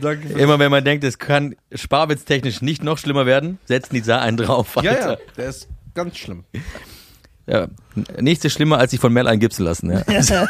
Danke 0.00 0.28
Immer 0.28 0.58
wenn 0.58 0.70
man 0.70 0.84
denkt, 0.84 1.04
es 1.04 1.18
kann 1.18 1.54
sparwitztechnisch 1.70 2.62
nicht 2.62 2.82
noch 2.82 2.96
schlimmer 2.96 3.26
werden, 3.26 3.58
setzen 3.66 3.94
die 3.94 4.02
da 4.02 4.20
einen 4.20 4.38
drauf. 4.38 4.76
Ja, 4.82 4.92
Alter. 4.92 5.10
ja, 5.10 5.18
der 5.36 5.48
ist 5.48 5.68
ganz 5.94 6.16
schlimm. 6.16 6.44
ja. 7.46 7.68
Nichts 8.18 8.44
ist 8.44 8.54
schlimmer, 8.54 8.78
als 8.78 8.92
sich 8.92 9.00
von 9.00 9.12
Mel 9.12 9.26
eingipsen 9.26 9.64
lassen. 9.66 9.90
Ja. 9.90 10.02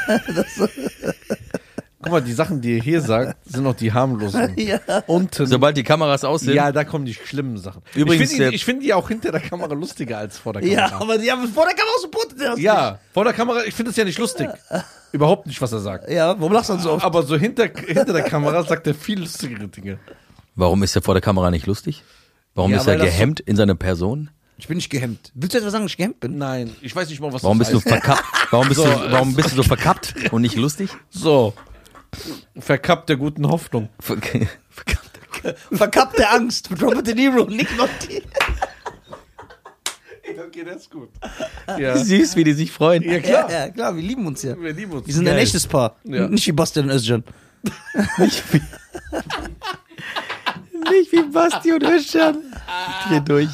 Guck 2.02 2.10
mal, 2.12 2.20
die 2.20 2.32
Sachen, 2.32 2.60
die 2.60 2.76
ihr 2.76 2.82
hier 2.82 3.00
sagt, 3.00 3.36
sind 3.48 3.62
noch 3.62 3.74
die 3.76 3.92
harmlosen. 3.92 4.54
Ja. 4.56 4.78
Unten. 5.06 5.46
Sobald 5.46 5.76
die 5.76 5.82
Kameras 5.84 6.24
aus 6.24 6.40
sind, 6.42 6.54
ja, 6.54 6.72
da 6.72 6.82
kommen 6.84 7.04
die 7.04 7.14
schlimmen 7.14 7.56
Sachen. 7.58 7.82
Übrigens, 7.94 8.30
ich 8.32 8.36
finde 8.36 8.50
die, 8.50 8.58
find 8.58 8.82
die 8.82 8.92
auch 8.94 9.08
hinter 9.08 9.30
der 9.32 9.40
Kamera 9.40 9.72
lustiger 9.74 10.18
als 10.18 10.36
vor 10.38 10.52
der 10.52 10.62
Kamera. 10.62 10.88
Ja, 10.88 11.00
aber 11.00 11.18
die 11.18 11.30
haben 11.30 11.46
vor 11.48 11.64
der 11.64 11.74
Kamera 11.74 11.94
supportet 12.00 12.40
er 12.40 12.50
das 12.50 12.60
Ja, 12.60 12.98
vor 13.14 13.24
der 13.24 13.32
Kamera, 13.32 13.64
ich 13.64 13.74
finde 13.74 13.90
es 13.92 13.96
ja 13.96 14.04
nicht 14.04 14.18
lustig. 14.18 14.48
Überhaupt 15.12 15.46
nicht, 15.46 15.60
was 15.60 15.70
er 15.72 15.80
sagt. 15.80 16.08
nicht. 16.08 16.16
Ja, 16.16 16.34
warum 16.38 16.52
lachst 16.52 16.70
du 16.70 16.74
dann 16.74 16.82
so 16.82 16.90
oft? 16.92 17.04
Aber 17.04 17.22
so 17.22 17.36
hinter, 17.36 17.64
hinter 17.86 18.12
der 18.12 18.22
Kamera 18.22 18.62
sagt 18.64 18.86
er 18.86 18.94
viel 18.94 19.20
lustigere 19.20 19.68
Dinge. 19.68 19.98
warum 20.56 20.82
ist 20.82 20.96
er 20.96 21.02
vor 21.02 21.14
der 21.14 21.20
Kamera 21.20 21.50
nicht 21.50 21.66
lustig? 21.66 22.02
Warum 22.54 22.70
Ja, 22.72 22.78
ist 22.78 22.86
er 22.86 22.96
gehemmt 22.96 23.40
in 23.40 23.56
seiner 23.56 23.74
Person? 23.74 24.30
Ich 24.58 24.68
bin 24.68 24.76
nicht 24.76 24.90
gehemmt. 24.90 25.32
Willst 25.34 25.54
du 25.54 25.58
etwas 25.58 25.72
sagen, 25.72 25.84
dass 25.84 25.92
ich 25.92 25.96
gehemmt 25.96 26.20
bin? 26.20 26.36
Nein, 26.38 26.74
ich 26.82 26.94
weiß 26.94 27.08
nicht 27.08 27.20
mal, 27.20 27.32
was 27.32 27.42
Warum 27.42 27.58
das 27.58 27.70
bist 27.70 27.84
du 27.86 27.90
heißt. 27.90 28.04
verkappt? 28.04 28.24
Warum 28.52 28.68
bist, 28.68 28.80
So, 28.80 28.86
du, 28.86 29.10
warum 29.12 29.34
bist 29.34 29.50
du 29.52 29.56
so 29.56 29.62
verkappt 29.62 30.14
und 30.32 30.42
nicht 30.42 30.56
lustig? 30.56 30.90
So. 31.10 31.52
Verkappt 32.58 33.08
der 33.08 33.16
guten 33.16 33.48
Hoffnung. 33.48 33.88
Ver- 34.00 34.16
Verkappt. 34.70 35.58
Verkappte 35.72 36.28
Angst 36.28 36.70
mit 36.70 36.82
Robert 36.82 37.06
De 37.06 37.14
Niro, 37.14 37.44
Nick 37.44 37.76
Nolte. 37.76 38.22
Okay, 40.46 40.64
das 40.64 40.82
ist 40.82 40.90
gut. 40.90 41.10
Ja, 41.78 41.96
Süß, 41.96 42.36
wie 42.36 42.44
die 42.44 42.54
sich 42.54 42.70
freuen. 42.72 43.02
ja 43.02 43.20
klar. 43.20 43.50
ja, 43.50 43.68
klar, 43.68 43.94
wir 43.94 44.02
lieben 44.02 44.26
uns 44.26 44.42
ja. 44.42 44.58
Wir 44.58 44.72
lieben 44.72 44.92
uns. 44.92 45.06
Wir 45.06 45.12
sind 45.12 45.26
ein 45.28 45.34
Geil. 45.34 45.42
echtes 45.42 45.66
Paar. 45.66 45.96
Ja. 46.04 46.26
Nicht 46.26 46.46
wie 46.46 46.52
Bastian 46.52 46.86
und 46.86 46.92
Özcan. 46.96 47.22
Nicht 48.18 48.42
wie 51.12 51.22
Basti 51.32 51.72
und 51.72 51.82
Özcan. 51.84 52.38
Dreh 53.08 53.20
durch. 53.20 53.48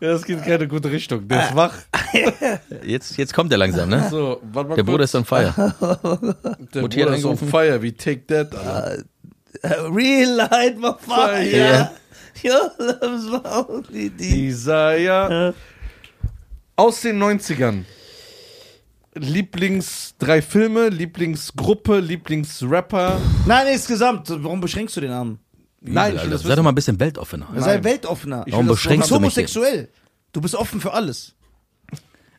Ja, 0.00 0.08
das 0.12 0.24
geht 0.24 0.38
in 0.38 0.44
keine 0.44 0.66
gute 0.66 0.90
Richtung. 0.90 1.28
Der 1.28 1.48
ist 1.48 1.54
wach. 1.56 1.74
Jetzt, 2.84 3.16
jetzt 3.18 3.34
kommt 3.34 3.52
er 3.52 3.58
langsam, 3.58 3.88
ne? 3.90 4.08
So, 4.10 4.40
warte 4.52 4.70
mal 4.70 4.74
Der 4.76 4.82
Bruder 4.82 4.98
kurz. 4.98 5.10
ist 5.10 5.14
on 5.14 5.24
fire. 5.26 5.54
Der 6.74 6.82
Mutti 6.82 7.00
hat 7.00 7.08
Bruder 7.08 7.16
ist 7.16 7.24
on 7.24 7.30
angerufen. 7.32 7.48
fire, 7.48 7.82
wie 7.82 7.92
Take 7.92 8.26
That, 8.26 8.54
Alter. 8.54 9.04
Real 9.94 10.30
light, 10.36 10.78
my 10.78 10.92
fire. 10.98 11.44
Ja. 11.56 11.92
Your 12.42 12.70
love's 12.78 13.24
my 13.30 13.50
only 13.68 14.08
deed. 14.10 14.50
Isaiah. 14.50 15.52
Aus 16.76 17.00
den 17.02 17.22
90ern. 17.22 17.84
Lieblings 19.14 20.14
drei 20.18 20.40
Filme, 20.40 20.88
Lieblingsgruppe, 20.88 21.98
Lieblingsrapper. 21.98 23.20
Nein, 23.46 23.66
insgesamt. 23.72 24.28
Warum 24.30 24.60
beschränkst 24.60 24.96
du 24.96 25.00
den 25.00 25.10
Namen? 25.10 25.38
Nein, 25.82 26.14
ich 26.14 26.22
will 26.22 26.30
das 26.30 26.42
sei 26.42 26.54
doch 26.54 26.62
mal 26.62 26.68
ein 26.70 26.74
bisschen 26.74 27.00
weltoffener. 27.00 27.48
Sei 27.56 27.82
weltoffener. 27.82 28.44
Ich 28.46 28.52
Warum 28.52 28.66
das 28.68 28.76
Du 28.76 28.82
beschränkst 28.88 29.10
du 29.10 29.14
mich? 29.18 29.34
denn? 29.34 29.44
homosexuell. 29.46 29.88
Du 30.32 30.40
bist 30.40 30.54
offen 30.54 30.80
für 30.80 30.92
alles. 30.92 31.34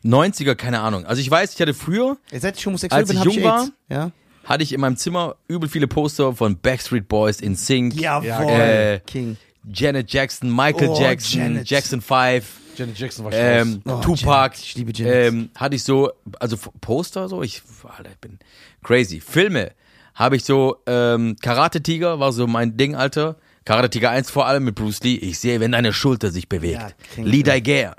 90er, 0.04 0.54
keine 0.54 0.80
Ahnung. 0.80 1.06
Also 1.06 1.20
ich 1.20 1.30
weiß, 1.30 1.54
ich 1.54 1.60
hatte 1.60 1.74
früher, 1.74 2.16
Seit 2.32 2.58
ich 2.58 2.66
homosexuell 2.66 3.02
Als 3.02 3.08
bin, 3.08 3.18
ich 3.18 3.24
hab 3.26 3.32
jung 3.32 3.44
war, 3.44 3.60
AIDS. 3.62 3.72
Ja. 3.88 4.10
hatte 4.44 4.62
ich 4.64 4.72
in 4.72 4.80
meinem 4.80 4.96
Zimmer 4.96 5.36
übel 5.46 5.68
viele 5.68 5.86
Poster 5.86 6.34
von 6.34 6.58
Backstreet 6.58 7.06
Boys, 7.08 7.40
In 7.40 7.54
Sync, 7.54 7.94
Jawohl. 7.94 8.50
äh, 8.50 9.00
King. 9.06 9.36
Janet 9.72 10.12
Jackson, 10.12 10.50
Michael 10.54 10.88
Oh, 10.88 11.00
Jackson, 11.00 11.40
Janet. 11.40 11.70
Jackson 11.70 12.00
5, 12.00 12.44
Janet 12.76 12.98
Jackson 12.98 13.24
war 13.24 13.32
ähm, 13.32 13.80
Oh, 13.84 14.00
Tupac. 14.00 14.54
Janet. 14.56 14.58
Ich 14.58 14.74
liebe 14.74 14.92
Janet. 14.92 15.14
Ähm, 15.14 15.50
hatte 15.54 15.76
ich 15.76 15.84
so, 15.84 16.10
also 16.40 16.56
F- 16.56 16.70
Poster 16.80 17.28
so, 17.28 17.42
ich, 17.44 17.62
Alter, 17.96 18.10
ich 18.10 18.18
bin 18.18 18.40
crazy. 18.82 19.20
Filme 19.20 19.70
habe 20.16 20.34
ich 20.34 20.42
so, 20.44 20.78
ähm, 20.86 21.36
Karate 21.40 21.80
Tiger 21.80 22.18
war 22.18 22.32
so 22.32 22.48
mein 22.48 22.76
Ding, 22.76 22.96
Alter. 22.96 23.36
Karate 23.64 23.90
Tiger 23.90 24.10
1 24.10 24.30
vor 24.30 24.46
allem 24.46 24.64
mit 24.64 24.74
Bruce 24.74 25.02
Lee. 25.02 25.14
Ich 25.16 25.38
sehe, 25.38 25.60
wenn 25.60 25.72
deine 25.72 25.92
Schulter 25.92 26.30
sich 26.30 26.48
bewegt. 26.48 26.80
Ja, 27.16 27.22
Lee. 27.24 27.42
Daiger. 27.42 27.94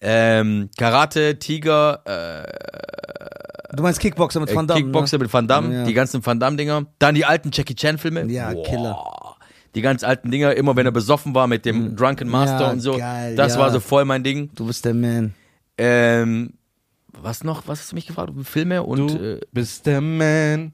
Ähm, 0.00 0.68
Karate 0.76 1.38
Tiger, 1.38 2.02
Du 3.74 3.82
meinst 3.82 4.00
Kickboxer 4.00 4.40
mit 4.40 4.50
äh, 4.50 4.54
Van 4.54 4.66
Damme. 4.66 4.80
Kickboxer 4.80 5.18
mit 5.18 5.32
Van 5.32 5.46
Damme, 5.48 5.74
Ja. 5.74 5.84
die 5.84 5.92
ganzen 5.92 6.24
Van 6.24 6.38
Damme-Dinger. 6.40 6.86
Dann 6.98 7.14
die 7.14 7.24
alten 7.24 7.50
Jackie 7.52 7.74
Chan-Filme. 7.74 8.24
Ja, 8.26 8.54
Killer. 8.54 8.96
Die 9.74 9.82
ganz 9.82 10.02
alten 10.04 10.30
Dinger, 10.30 10.54
immer 10.54 10.76
wenn 10.76 10.86
er 10.86 10.92
besoffen 10.92 11.34
war 11.34 11.46
mit 11.46 11.66
dem 11.66 11.94
Drunken 11.96 12.28
Master 12.28 12.54
Mhm. 12.56 12.60
Ja, 12.62 12.70
und 12.70 12.80
so. 12.80 12.96
geil, 12.96 13.36
das 13.36 13.54
ja. 13.54 13.60
war 13.60 13.70
so 13.70 13.80
voll 13.80 14.04
mein 14.06 14.22
Ding. 14.22 14.42
Ne? 14.42 14.48
Du 14.54 14.66
bist 14.66 14.84
der 14.84 14.94
Man. 14.94 15.34
Ähm, 15.76 16.54
was 17.12 17.44
noch? 17.44 17.66
Was 17.66 17.80
hast 17.80 17.92
du 17.92 17.96
mich 17.96 18.06
gefragt? 18.06 18.32
Filme 18.44 18.82
und 18.82 19.08
Du 19.10 19.34
äh, 19.36 19.40
bist 19.52 19.84
der 19.86 20.00
Man. 20.00 20.72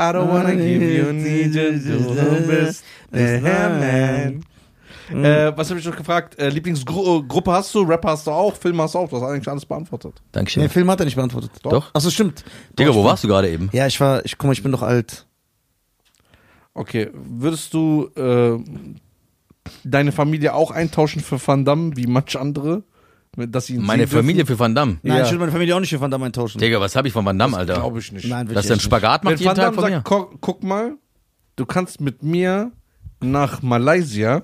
I 0.00 0.12
don't 0.12 0.28
wanna 0.28 0.54
give 0.54 0.82
you 0.82 1.12
need 1.12 1.54
you. 1.54 1.72
Du 1.72 2.46
bist 2.46 2.84
der 3.12 3.40
Man. 3.40 4.44
Äh, 5.10 5.56
was 5.56 5.70
habe 5.70 5.80
ich 5.80 5.86
noch 5.86 5.96
gefragt? 5.96 6.38
Äh, 6.38 6.50
Lieblingsgruppe 6.50 7.50
hast 7.50 7.74
du? 7.74 7.80
Rapper 7.82 8.10
hast 8.10 8.26
du 8.26 8.30
auch? 8.30 8.54
Film 8.54 8.80
hast 8.80 8.94
du 8.94 8.98
auch? 8.98 9.08
Du 9.08 9.16
hast 9.16 9.22
eigentlich 9.22 9.48
alles 9.48 9.64
beantwortet. 9.64 10.20
Dankeschön. 10.32 10.62
Nee, 10.62 10.68
Film 10.68 10.90
hat 10.90 11.00
er 11.00 11.06
nicht 11.06 11.16
beantwortet. 11.16 11.50
Doch. 11.62 11.94
Achso, 11.94 12.10
stimmt. 12.10 12.44
Digga, 12.78 12.90
Doch, 12.90 12.96
wo 12.96 13.04
warst 13.04 13.24
du 13.24 13.28
gerade 13.28 13.48
eben? 13.48 13.70
Ja, 13.72 13.86
ich 13.86 13.98
war, 14.00 14.24
ich 14.24 14.36
guck 14.36 14.48
mal, 14.48 14.52
ich 14.52 14.62
bin 14.62 14.72
doch 14.72 14.82
alt. 14.82 15.26
Okay, 16.74 17.10
würdest 17.14 17.72
du 17.74 18.10
äh, 18.16 18.58
deine 19.82 20.12
Familie 20.12 20.54
auch 20.54 20.70
eintauschen 20.70 21.22
für 21.22 21.44
Van 21.44 21.64
Damme, 21.64 21.96
wie 21.96 22.06
manche 22.06 22.38
andere? 22.38 22.84
Dass 23.36 23.70
ihn 23.70 23.76
Meine 23.82 24.02
sehen 24.02 24.10
dürfen? 24.10 24.16
Familie 24.26 24.46
für 24.46 24.58
Van 24.58 24.74
Damme. 24.74 24.98
Nein, 25.02 25.18
Ja. 25.18 25.22
ich 25.24 25.30
würde 25.30 25.38
meine 25.40 25.52
Familie 25.52 25.76
auch 25.76 25.80
nicht 25.80 25.90
für 25.90 26.00
Van 26.00 26.10
Damme 26.10 26.26
eintauschen. 26.26 26.60
Digga, 26.60 26.80
was 26.80 26.96
habe 26.96 27.06
ich 27.08 27.14
von 27.14 27.24
Van 27.24 27.38
Damme, 27.38 27.56
Alter? 27.56 27.74
Glaube 27.74 27.98
ich 28.00 28.10
nicht. 28.10 28.26
Nein, 28.26 28.48
will 28.48 28.54
Dass 28.54 28.64
ich 28.64 28.70
er 28.70 28.74
einen 28.74 28.80
Spagat 28.80 29.22
Wenn 29.24 29.32
macht 29.32 29.40
jeden 29.40 29.48
Van 29.50 29.56
Tag 29.56 29.64
Damme 29.66 29.74
von 29.74 29.82
sagt, 29.84 29.94
mir? 29.94 30.02
guck, 30.02 30.40
guck 30.40 30.62
mal, 30.64 30.96
du 31.56 31.66
kannst 31.66 32.00
mit 32.00 32.22
mir 32.22 32.72
nach 33.20 33.62
Malaysia 33.62 34.42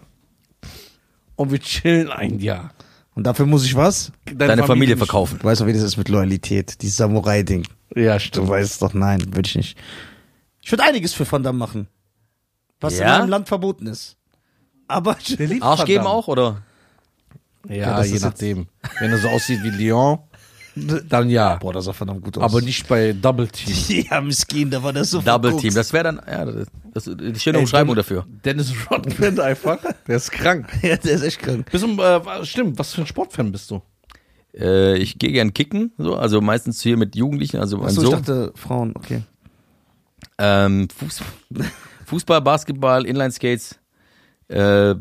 und 1.36 1.50
wir 1.50 1.58
chillen 1.60 2.10
ein 2.10 2.38
Jahr. 2.38 2.72
Und 3.14 3.24
dafür 3.26 3.46
muss 3.46 3.64
ich 3.64 3.74
was? 3.76 4.12
Deine, 4.32 4.64
Familie 4.64 4.96
verkaufen. 4.96 5.38
Du 5.38 5.44
weißt 5.44 5.60
doch, 5.60 5.66
wie 5.66 5.72
das 5.72 5.82
ist 5.82 5.96
mit 5.96 6.08
Loyalität. 6.08 6.82
Dieses 6.82 6.96
Samurai-Ding. 6.96 7.66
Ja, 7.94 8.14
Du 8.14 8.20
stimmt. 8.20 8.48
weißt 8.48 8.82
doch, 8.82 8.92
nein, 8.92 9.20
würde 9.34 9.46
ich 9.48 9.54
nicht. 9.54 9.78
Ich 10.60 10.70
würde 10.72 10.82
einiges 10.82 11.14
für 11.14 11.30
Van 11.30 11.42
Damme 11.42 11.58
machen. 11.58 11.88
Was 12.80 12.98
Ja? 12.98 13.14
in 13.14 13.20
meinem 13.20 13.30
Land 13.30 13.48
verboten 13.48 13.86
ist. 13.86 14.16
Aber 14.88 15.16
Der 15.38 15.62
Arsch 15.62 15.84
geben 15.84 16.06
auch, 16.06 16.28
oder? 16.28 16.62
Ja, 17.68 17.74
Ja, 17.74 17.96
das 17.98 18.10
je 18.10 18.18
nachdem. 18.18 18.66
Wenn 19.00 19.10
er 19.10 19.18
so 19.18 19.28
aussieht 19.28 19.62
wie 19.62 19.70
Leon, 19.70 20.18
dann 21.08 21.30
ja. 21.30 21.56
Boah, 21.56 21.72
das 21.72 21.84
sah 21.84 21.92
verdammt 21.92 22.22
gut 22.22 22.36
aus. 22.38 22.44
Aber 22.44 22.60
nicht 22.60 22.86
bei 22.88 23.12
Double 23.12 23.46
Team. 23.48 24.04
Ja, 24.10 24.20
Miskin, 24.20 24.70
da 24.70 24.82
war 24.82 24.92
das 24.92 25.10
so 25.10 25.20
Double 25.20 25.50
verguckt. 25.50 25.62
Team, 25.62 25.74
das 25.74 25.92
wäre 25.92 26.04
dann, 26.04 26.20
ja, 26.26 26.44
das, 26.44 26.66
das 26.92 27.06
ist 27.06 27.18
die 27.20 27.38
schöne 27.40 27.58
Ey, 27.58 27.62
Umschreibung 27.64 27.94
Dennis- 27.94 28.06
dafür. 28.08 28.26
Dennis 28.44 28.72
Rodman 28.90 29.40
einfach. 29.40 29.78
Der 30.06 30.16
ist 30.16 30.30
krank. 30.32 30.66
Ja, 30.82 30.96
der 30.96 31.12
ist 31.12 31.22
echt 31.22 31.38
krank. 31.40 31.70
Bist 31.70 31.84
du, 31.84 32.00
äh, 32.02 32.44
stimmt, 32.44 32.78
was 32.78 32.92
für 32.94 33.02
ein 33.02 33.06
Sportfan 33.06 33.50
bist 33.52 33.70
du? 33.70 33.80
Äh, 34.56 34.98
ich 34.98 35.18
gehe 35.18 35.32
gern 35.32 35.52
kicken, 35.54 35.92
so, 35.98 36.14
also 36.16 36.40
meistens 36.40 36.80
hier 36.80 36.96
mit 36.96 37.16
Jugendlichen, 37.16 37.58
also 37.58 37.78
mein 37.78 37.86
Achso, 37.88 38.02
ich 38.02 38.06
Sohn. 38.08 38.16
dachte 38.22 38.52
Frauen, 38.54 38.92
okay. 38.96 39.22
Ähm, 40.38 40.88
Fuß, 40.96 41.22
Fußball, 42.06 42.40
Basketball, 42.40 43.04
Inline-Skates. 43.06 43.78
Äh, 44.48 44.94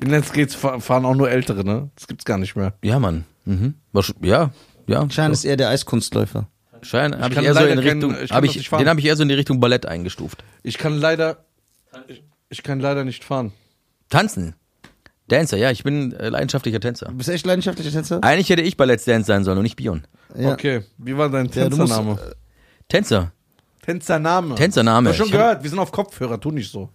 Inlineskates 0.00 0.54
fa- 0.54 0.80
fahren 0.80 1.04
auch 1.04 1.14
nur 1.14 1.30
Ältere, 1.30 1.64
ne? 1.64 1.90
Das 1.94 2.06
gibt's 2.06 2.24
gar 2.24 2.38
nicht 2.38 2.56
mehr. 2.56 2.74
ja, 2.82 2.98
Mann. 2.98 3.24
Mhm. 3.44 3.74
Ja, 4.22 4.50
ja. 4.86 5.10
Schein 5.10 5.32
ist 5.32 5.44
eher 5.44 5.56
der 5.56 5.68
Eiskunstläufer. 5.70 6.46
Schein 6.82 7.14
habe 7.14 7.28
ich 7.28 7.34
kann 7.34 7.44
eher 7.44 7.54
so 7.54 7.60
in 7.64 7.68
kein- 7.68 7.78
Richtung, 7.78 8.10
ich 8.22 8.28
kann 8.30 8.36
hab 8.36 8.44
ich, 8.44 8.68
den 8.70 8.88
habe 8.88 9.00
ich 9.00 9.06
eher 9.06 9.16
so 9.16 9.22
in 9.22 9.28
die 9.28 9.34
Richtung 9.34 9.60
Ballett 9.60 9.84
eingestuft. 9.86 10.42
Ich 10.62 10.78
kann 10.78 10.98
leider, 10.98 11.44
ich, 12.08 12.22
ich 12.48 12.62
kann 12.62 12.80
leider 12.80 13.04
nicht 13.04 13.22
fahren. 13.24 13.52
Tanzen. 14.08 14.54
Dancer, 15.28 15.56
ja, 15.58 15.70
ich 15.70 15.84
bin 15.84 16.12
äh, 16.12 16.28
leidenschaftlicher 16.30 16.80
Tänzer. 16.80 17.06
Du 17.06 17.14
bist 17.14 17.28
echt 17.28 17.46
leidenschaftlicher 17.46 17.90
Tänzer? 17.92 18.18
Eigentlich 18.24 18.48
hätte 18.50 18.62
ich 18.62 18.76
Ballettdance 18.76 19.26
sein 19.26 19.44
sollen 19.44 19.58
und 19.58 19.62
nicht 19.62 19.76
Bion. 19.76 20.04
Ja. 20.36 20.52
Okay, 20.52 20.82
wie 20.98 21.16
war 21.16 21.28
dein 21.28 21.46
Ja, 21.52 21.68
du 21.68 21.76
musst- 21.76 21.92
Tänzername? 21.92 22.18
Tänzer. 22.88 23.32
Tänzername. 23.82 24.54
Tänzername. 24.56 25.10
Hab 25.10 25.16
schon 25.16 25.26
Ich 25.26 25.32
hab- 25.32 25.38
gehört, 25.40 25.62
wir 25.62 25.70
sind 25.70 25.78
auf 25.78 25.92
Kopfhörer, 25.92 26.40
tu 26.40 26.50
nicht 26.50 26.70
so. 26.72 26.90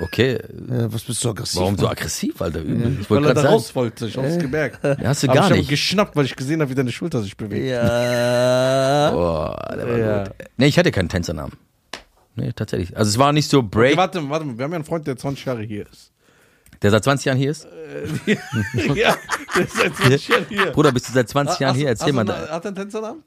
Okay, 0.00 0.38
Ja, 0.68 0.92
was 0.92 1.02
bist 1.02 1.22
du 1.24 1.30
aggressiv? 1.30 1.60
warum 1.60 1.76
so 1.76 1.82
Mann? 1.84 1.92
aggressiv, 1.92 2.40
Alter? 2.42 2.60
Übel. 2.60 2.98
Ich 3.00 3.10
Weil 3.10 3.24
er 3.24 3.34
da 3.34 3.42
raus 3.50 3.74
wollte, 3.74 4.06
ich 4.06 4.16
hab's 4.16 4.38
gemerkt. 4.38 4.82
ja, 4.82 4.96
hast 5.04 5.22
du 5.22 5.26
Aber 5.28 5.34
gar 5.34 5.44
ich 5.44 5.50
habe 5.50 5.58
nicht. 5.60 5.70
geschnappt, 5.70 6.16
weil 6.16 6.24
ich 6.24 6.34
gesehen 6.34 6.60
habe, 6.60 6.70
wie 6.70 6.74
deine 6.74 6.90
Schulter 6.90 7.22
sich 7.22 7.36
bewegt. 7.36 7.64
Ja. 7.66 9.10
Boah, 9.12 9.74
der 9.76 9.86
war 9.88 9.98
Ja. 9.98 10.24
gut. 10.24 10.32
Nee, 10.56 10.66
ich 10.66 10.78
hatte 10.78 10.90
keinen 10.90 11.08
Tänzernamen. 11.08 11.52
Nee, 12.34 12.52
tatsächlich. 12.52 12.96
Also 12.96 13.10
es 13.10 13.18
war 13.18 13.32
nicht 13.32 13.48
so 13.48 13.62
Break, 13.62 13.90
Okay, 13.92 13.96
warte, 13.98 14.30
warte 14.30 14.44
mal, 14.46 14.56
wir 14.58 14.64
haben 14.64 14.72
ja 14.72 14.76
einen 14.76 14.84
Freund, 14.84 15.06
der 15.06 15.16
20 15.16 15.44
Jahre 15.44 15.62
hier 15.62 15.86
ist. 15.92 16.10
der 16.80 16.90
seit 16.90 17.04
20 17.04 17.26
Jahren 17.26 17.38
hier 17.38 17.50
ist. 17.50 17.66
ja, 18.94 19.14
der 19.54 19.62
ist 19.64 19.76
seit 19.76 19.94
20 19.94 20.28
Jahren 20.28 20.46
hier. 20.48 20.66
Bruder, 20.72 20.90
bist 20.92 21.08
du 21.08 21.12
seit 21.12 21.28
20 21.28 21.60
Jahren 21.60 21.76
hier? 21.76 21.88
Erzähl 21.88 22.12
mal. 22.12 22.24
da. 22.24 22.48
Hat 22.48 22.64
er 22.64 22.68
einen 22.68 22.74
Tänzernamen? 22.76 23.22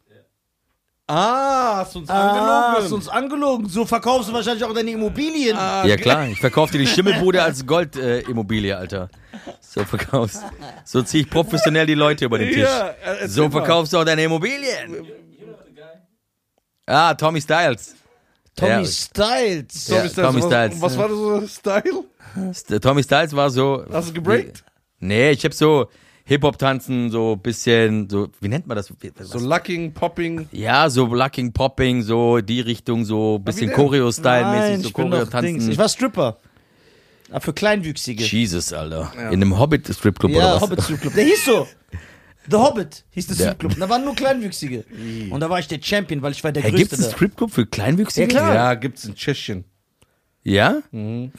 Ah, 1.07 1.77
hast 1.77 1.93
du 1.93 1.99
uns 1.99 2.09
Ah, 2.09 2.15
hast 2.15 2.77
angelogen? 2.79 2.89
du 2.89 2.95
uns 2.95 3.07
angelogen. 3.09 3.69
So 3.69 3.85
verkaufst 3.85 4.29
du 4.29 4.33
wahrscheinlich 4.33 4.63
auch 4.63 4.73
deine 4.73 4.89
Immobilien. 4.91 5.55
Ah, 5.55 5.85
Ja 5.85 5.97
klar, 5.97 6.27
ich 6.27 6.39
verkaufe 6.39 6.71
dir 6.71 6.79
die 6.79 6.87
Schimmelbude 6.87 7.43
als 7.43 7.65
Goldimmobilie, 7.65 8.71
äh, 8.71 8.75
Alter. 8.75 9.09
So 9.61 9.83
verkaufst. 9.83 10.41
So 10.83 11.03
ziehe 11.03 11.23
ich 11.23 11.29
professionell 11.29 11.85
die 11.85 11.93
Leute 11.93 12.25
über 12.25 12.39
den 12.39 12.49
Tisch. 12.49 12.57
Ja, 12.63 12.89
äh, 13.21 13.27
So 13.27 13.49
verkaufst 13.51 13.93
du 13.93 13.99
auch 13.99 14.03
deine 14.05 14.23
Immobilien. 14.23 15.05
Ah, 16.87 17.13
Tommy 17.13 17.39
Styles. 17.41 17.95
Tommy 18.55 18.71
Ja. 18.71 18.85
Styles. 18.85 19.87
Ja, 19.87 19.97
Tommy 19.97 20.09
Styles. 20.09 20.15
Tommy 20.15 20.41
was, 20.41 20.45
Styles. 20.47 20.81
Was 20.81 20.97
war 20.97 21.07
das 21.09 21.17
so 21.17 21.47
Style? 21.47 22.79
Tommy 22.81 23.03
Styles 23.03 23.35
war 23.35 23.49
so. 23.51 23.85
Hast 23.91 24.09
du 24.09 24.13
gebreakt? 24.13 24.63
Nee, 24.99 25.31
ich 25.31 25.43
hab 25.45 25.53
so 25.53 25.87
Hip-Hop-Tanzen, 26.27 27.11
so 27.11 27.35
bisschen, 27.35 28.09
so, 28.09 28.29
wie 28.41 28.47
nennt 28.47 28.65
man 28.65 28.75
das? 28.77 28.91
So 29.21 29.37
Lucking, 29.39 29.93
Popping. 29.93 30.47
ja, 30.51 30.89
so 30.89 31.05
Lucking, 31.05 31.53
Popping, 31.53 32.01
so 32.01 32.41
die 32.41 32.61
Richtung, 32.61 33.05
so 33.05 33.37
bisschen 33.39 33.71
Choreo-Style-mäßig, 33.71 34.83
so. 34.83 34.89
Choreo-Tanzen. 34.91 35.71
Ich 35.71 35.77
war 35.77 35.87
Stripper. 35.87 36.37
Aber 37.29 37.41
für 37.41 37.53
Kleinwüchsige. 37.53 38.23
Jesus, 38.23 38.73
Alter. 38.73 39.11
In 39.15 39.41
einem 39.41 39.57
Hobbit-Stripclub 39.59 40.31
ja, 40.31 40.37
oder 40.37 40.55
was? 40.55 40.61
Hobbit 40.61 40.81
Strip 40.83 41.01
Club. 41.01 41.13
Der 41.13 41.23
hieß 41.25 41.45
so. 41.45 41.67
The 42.49 42.57
Hobbit 42.57 43.05
hieß 43.11 43.27
der 43.27 43.35
Ja. 43.37 43.43
Strip 43.45 43.59
Club. 43.59 43.73
Und 43.73 43.79
da 43.79 43.89
waren 43.89 44.03
nur 44.05 44.15
Kleinwüchsige. 44.15 44.83
Und 45.31 45.39
da 45.39 45.49
war 45.49 45.59
ich 45.59 45.67
der 45.67 45.79
Champion, 45.81 46.21
weil 46.21 46.31
ich 46.31 46.43
war 46.43 46.51
der 46.51 46.61
Hey, 46.63 46.71
gibt's 46.71 46.89
Größte 46.89 47.03
einen 47.05 47.11
da. 47.11 47.15
Stripclub 47.17 47.51
für 47.51 47.65
Kleinwüchsige? 47.65 48.21
Ja, 48.33 48.39
klar. 48.39 48.53
Ja, 48.55 48.73
gibt's 48.75 49.05
in 49.05 49.15
Tschechien. 49.15 49.65
Ja? 50.47 50.81
Du 50.91 51.31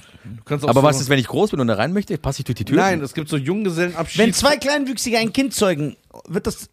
kannst 0.45 0.65
auch 0.65 0.69
Aber 0.69 0.81
so 0.81 0.87
was 0.89 1.01
ist, 1.01 1.09
wenn 1.09 1.19
ich 1.21 1.29
groß 1.29 1.53
bin 1.53 1.61
und 1.61 1.69
da 1.69 1.75
rein 1.75 1.93
möchte? 1.93 2.19
Passe 2.19 2.41
ich 2.41 2.45
durch 2.45 2.57
die 2.57 2.65
Tür? 2.65 2.77
Nein, 2.77 3.01
es 3.01 3.15
gibt 3.15 3.29
so 3.29 3.37
Junggesellenabschied. 3.37 4.21
Wenn 4.21 4.33
zwei 4.35 4.57
Kleinwüchsige 4.57 5.17
ein 5.19 5.33
Kind 5.33 5.55
zeugen, 5.55 5.97
wird 6.29 6.47
das. 6.49 6.69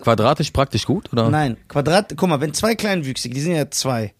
Quadratisch 0.00 0.50
praktisch 0.50 0.84
gut, 0.84 1.10
oder? 1.12 1.30
Nein, 1.30 1.56
Quadrat. 1.68 2.12
Guck 2.16 2.28
mal, 2.28 2.40
wenn 2.40 2.52
zwei 2.52 2.74
Kleinwüchsige, 2.74 3.34
die 3.34 3.40
sind 3.40 3.52
ja 3.56 3.70
zwei. 3.70 4.12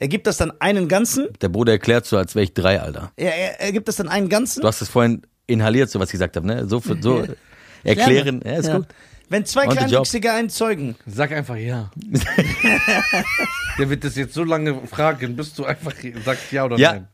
Ergibt 0.00 0.26
das 0.26 0.38
dann 0.38 0.52
einen 0.60 0.88
ganzen? 0.88 1.28
Der 1.40 1.48
Bruder 1.50 1.72
erklärt 1.72 2.04
so, 2.04 2.16
als 2.16 2.34
wäre 2.34 2.42
ich 2.44 2.52
drei, 2.54 2.80
Alter. 2.80 3.12
Er, 3.16 3.32
er, 3.36 3.60
ergibt 3.60 3.86
das 3.86 3.96
dann 3.96 4.08
einen 4.08 4.28
ganzen? 4.28 4.60
Du 4.60 4.66
hast 4.66 4.80
es 4.82 4.88
vorhin 4.88 5.22
inhaliert, 5.46 5.88
so 5.88 6.00
was 6.00 6.08
ich 6.08 6.12
gesagt 6.12 6.34
habe, 6.36 6.46
ne? 6.46 6.66
So, 6.66 6.80
für- 6.80 7.00
so 7.00 7.22
erklären. 7.84 8.40
Ja, 8.44 8.52
ist 8.56 8.66
Ja. 8.66 8.78
gut. 8.78 8.86
Wenn 9.34 9.44
zwei. 9.46 9.66
Kleinwüchsige 9.66 10.30
einen 10.32 10.48
zeugen. 10.48 10.94
Sag 11.06 11.32
einfach 11.32 11.56
ja. 11.56 11.90
Der 13.78 13.90
wird 13.90 14.04
das 14.04 14.14
jetzt 14.14 14.32
so 14.32 14.44
lange 14.44 14.86
fragen, 14.86 15.34
bis 15.34 15.52
du 15.54 15.64
einfach 15.64 15.92
sagst 16.24 16.52
ja 16.52 16.64
oder 16.64 16.78
Ja. 16.78 16.92
nein. 16.92 17.08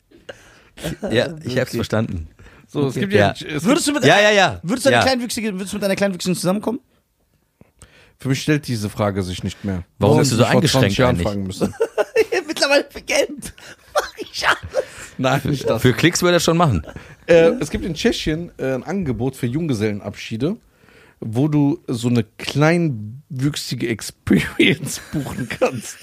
Ja, 1.10 1.34
ich 1.42 1.58
hab's 1.58 1.74
verstanden. 1.74 2.28
So, 2.68 2.88
es 2.88 2.94
gibt 2.96 3.14
Ja. 3.14 3.32
ja. 3.34 3.46
Es 3.56 3.64
Würdest 3.64 3.88
du 3.88 3.92
mit, 3.92 4.04
Ja, 4.04 4.20
ja, 4.20 4.30
ja. 4.32 4.60
Würdest 4.62 4.84
du, 4.86 4.90
Ja. 4.90 5.00
Kleinwüchsige, 5.00 5.54
würdest 5.54 5.72
du 5.72 5.78
mit 5.78 5.84
einer 5.84 5.96
Kleinwüchsigen 5.96 6.34
zusammenkommen? 6.34 6.80
Für 8.18 8.28
mich 8.28 8.42
stellt 8.42 8.68
diese 8.68 8.90
Frage 8.90 9.22
sich 9.22 9.42
nicht 9.42 9.64
mehr. 9.64 9.84
Warum 9.98 10.18
bist 10.18 10.32
du 10.32 10.36
so 10.36 10.42
ich 10.42 10.50
vor 10.50 10.60
20 10.60 10.76
eingeschränkt 11.02 11.24
Jahren 11.24 11.42
müssen. 11.44 11.74
Mittlerweile 12.46 12.84
für 12.90 13.00
Geld. 13.00 13.54
Mach 13.94 14.12
ich 14.18 14.46
alles. 14.46 14.84
Nein, 15.16 15.40
nicht 15.44 15.70
das. 15.70 15.80
Für 15.80 15.94
Klicks 15.94 16.20
würde 16.20 16.36
er 16.36 16.40
schon 16.40 16.58
machen. 16.58 16.86
Äh, 17.26 17.52
es 17.60 17.70
gibt 17.70 17.86
in 17.86 17.94
Tschechien 17.94 18.52
äh, 18.58 18.74
ein 18.74 18.82
Angebot 18.84 19.36
für 19.36 19.46
Junggesellenabschiede, 19.46 20.58
wo 21.20 21.48
du 21.48 21.82
so 21.86 22.08
eine 22.08 22.24
kleinwüchsige 22.38 23.88
Experience 23.88 25.00
buchen 25.12 25.48
kannst. 25.48 25.98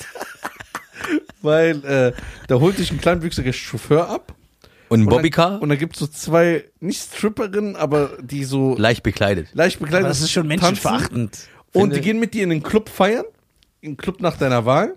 Weil 1.41 1.83
äh, 1.85 2.13
da 2.47 2.55
holt 2.59 2.77
dich 2.77 2.91
ein 2.91 2.99
kleinwüchsiger 2.99 3.53
Chauffeur 3.53 4.09
ab. 4.09 4.33
Und 4.89 4.99
ein 4.99 5.03
Und 5.03 5.07
dann- 5.11 5.17
Bobbycar? 5.17 5.61
Und 5.61 5.69
da 5.69 5.75
gibt 5.75 5.93
es 5.95 5.99
so 5.99 6.07
zwei, 6.07 6.65
nicht 6.79 7.01
Stripperinnen, 7.01 7.75
aber 7.75 8.17
die 8.21 8.43
so 8.45 8.75
Leicht 8.77 9.03
bekleidet. 9.03 9.47
leicht 9.53 9.79
bekleidet 9.79 10.05
Aber 10.05 10.09
das 10.09 10.21
ist 10.21 10.31
schon 10.31 10.47
menschenverachtend. 10.47 11.49
Und 11.73 11.93
die 11.95 12.01
gehen 12.01 12.19
mit 12.19 12.33
dir 12.33 12.43
in 12.43 12.49
den 12.49 12.63
Club 12.63 12.89
feiern, 12.89 13.25
in 13.81 13.91
den 13.91 13.97
Club 13.97 14.21
nach 14.21 14.37
deiner 14.37 14.65
Wahl. 14.65 14.95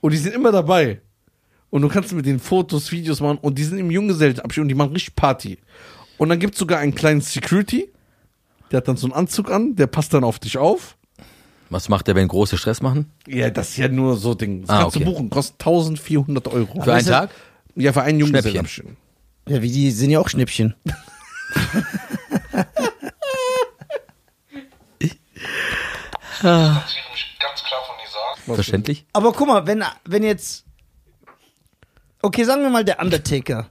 Und 0.00 0.12
die 0.12 0.18
sind 0.18 0.34
immer 0.34 0.52
dabei. 0.52 1.00
Und 1.70 1.82
du 1.82 1.88
kannst 1.88 2.12
mit 2.12 2.26
denen 2.26 2.38
Fotos, 2.40 2.90
Videos 2.92 3.20
machen. 3.20 3.38
Und 3.40 3.58
die 3.58 3.64
sind 3.64 3.78
im 3.78 3.90
Junggesellenabschied 3.90 4.62
und 4.62 4.68
die 4.68 4.74
machen 4.74 4.92
richtig 4.92 5.14
Party. 5.16 5.58
Und 6.18 6.28
dann 6.28 6.38
gibt 6.38 6.54
es 6.54 6.58
sogar 6.58 6.80
einen 6.80 6.94
kleinen 6.94 7.20
Security. 7.20 7.88
Der 8.70 8.78
hat 8.78 8.88
dann 8.88 8.96
so 8.96 9.06
einen 9.06 9.12
Anzug 9.14 9.50
an, 9.50 9.76
der 9.76 9.86
passt 9.86 10.12
dann 10.12 10.24
auf 10.24 10.38
dich 10.38 10.58
auf. 10.58 10.96
Was 11.70 11.88
macht 11.88 12.06
er, 12.08 12.14
wenn 12.14 12.28
große 12.28 12.56
Stress 12.58 12.80
machen? 12.80 13.10
Ja, 13.26 13.50
das 13.50 13.70
ist 13.70 13.76
ja 13.76 13.88
nur 13.88 14.16
so 14.16 14.34
Ding. 14.34 14.62
Das 14.62 14.70
Ah, 14.70 14.80
kannst 14.82 14.96
okay. 14.96 15.04
du 15.04 15.12
buchen. 15.12 15.30
Kostet 15.30 15.60
1400 15.60 16.48
Euro. 16.48 16.82
Für 16.82 16.94
einen 16.94 17.06
Tag? 17.06 17.30
Ja, 17.74 17.92
für 17.92 18.02
einen 18.02 18.20
Junggesellenabschied. 18.20 18.86
Ja, 19.48 19.62
wie 19.62 19.70
die 19.70 19.90
sind 19.90 20.10
ja 20.10 20.20
auch 20.20 20.28
Schnippchen. 20.28 20.74
distanziere 26.40 27.10
mich 27.12 27.38
ganz 27.40 27.62
klar 27.62 27.80
von 27.86 27.96
Nizar. 28.02 28.54
Verständlich? 28.54 29.06
Aber 29.12 29.32
guck 29.32 29.48
mal, 29.48 29.66
wenn, 29.66 29.84
wenn 30.04 30.22
jetzt. 30.22 30.64
Okay, 32.22 32.44
sagen 32.44 32.62
wir 32.62 32.70
mal 32.70 32.84
der 32.84 33.00
Undertaker. 33.00 33.70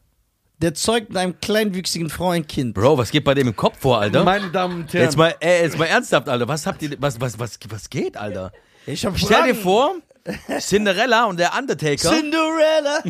Der 0.66 0.74
zeugt 0.74 1.10
mit 1.10 1.18
einem 1.18 1.40
kleinwüchsigen 1.40 2.10
Frau 2.10 2.32
ein 2.32 2.48
Kind. 2.48 2.74
Bro, 2.74 2.98
was 2.98 3.11
geht 3.11 3.24
bei 3.24 3.35
dem 3.35 3.50
im 3.50 3.56
Kopf 3.56 3.82
vor, 3.82 4.00
Alter? 4.00 4.24
Meine 4.24 4.50
Damen 4.50 4.82
und 4.82 4.94
Herren. 4.95 5.06
Jetzt 5.06 5.16
mal, 5.16 5.35
ey, 5.40 5.61
jetzt 5.61 5.77
mal 5.77 5.85
ernsthaft, 5.85 6.27
Alter. 6.27 6.48
Was 6.48 6.66
habt 6.66 6.82
ihr, 6.82 6.95
was, 7.00 7.22
was, 7.22 7.38
was, 7.38 7.60
was 7.69 7.88
geht, 7.88 8.18
Alter? 8.18 8.52
Ich 8.88 9.06
hab 9.06 9.16
Stell 9.16 9.44
dir 9.44 9.53
vor, 9.53 9.94
Cinderella 10.60 11.26
und 11.26 11.40
der 11.40 11.56
Undertaker 11.56 12.10
Cinderella. 12.10 13.03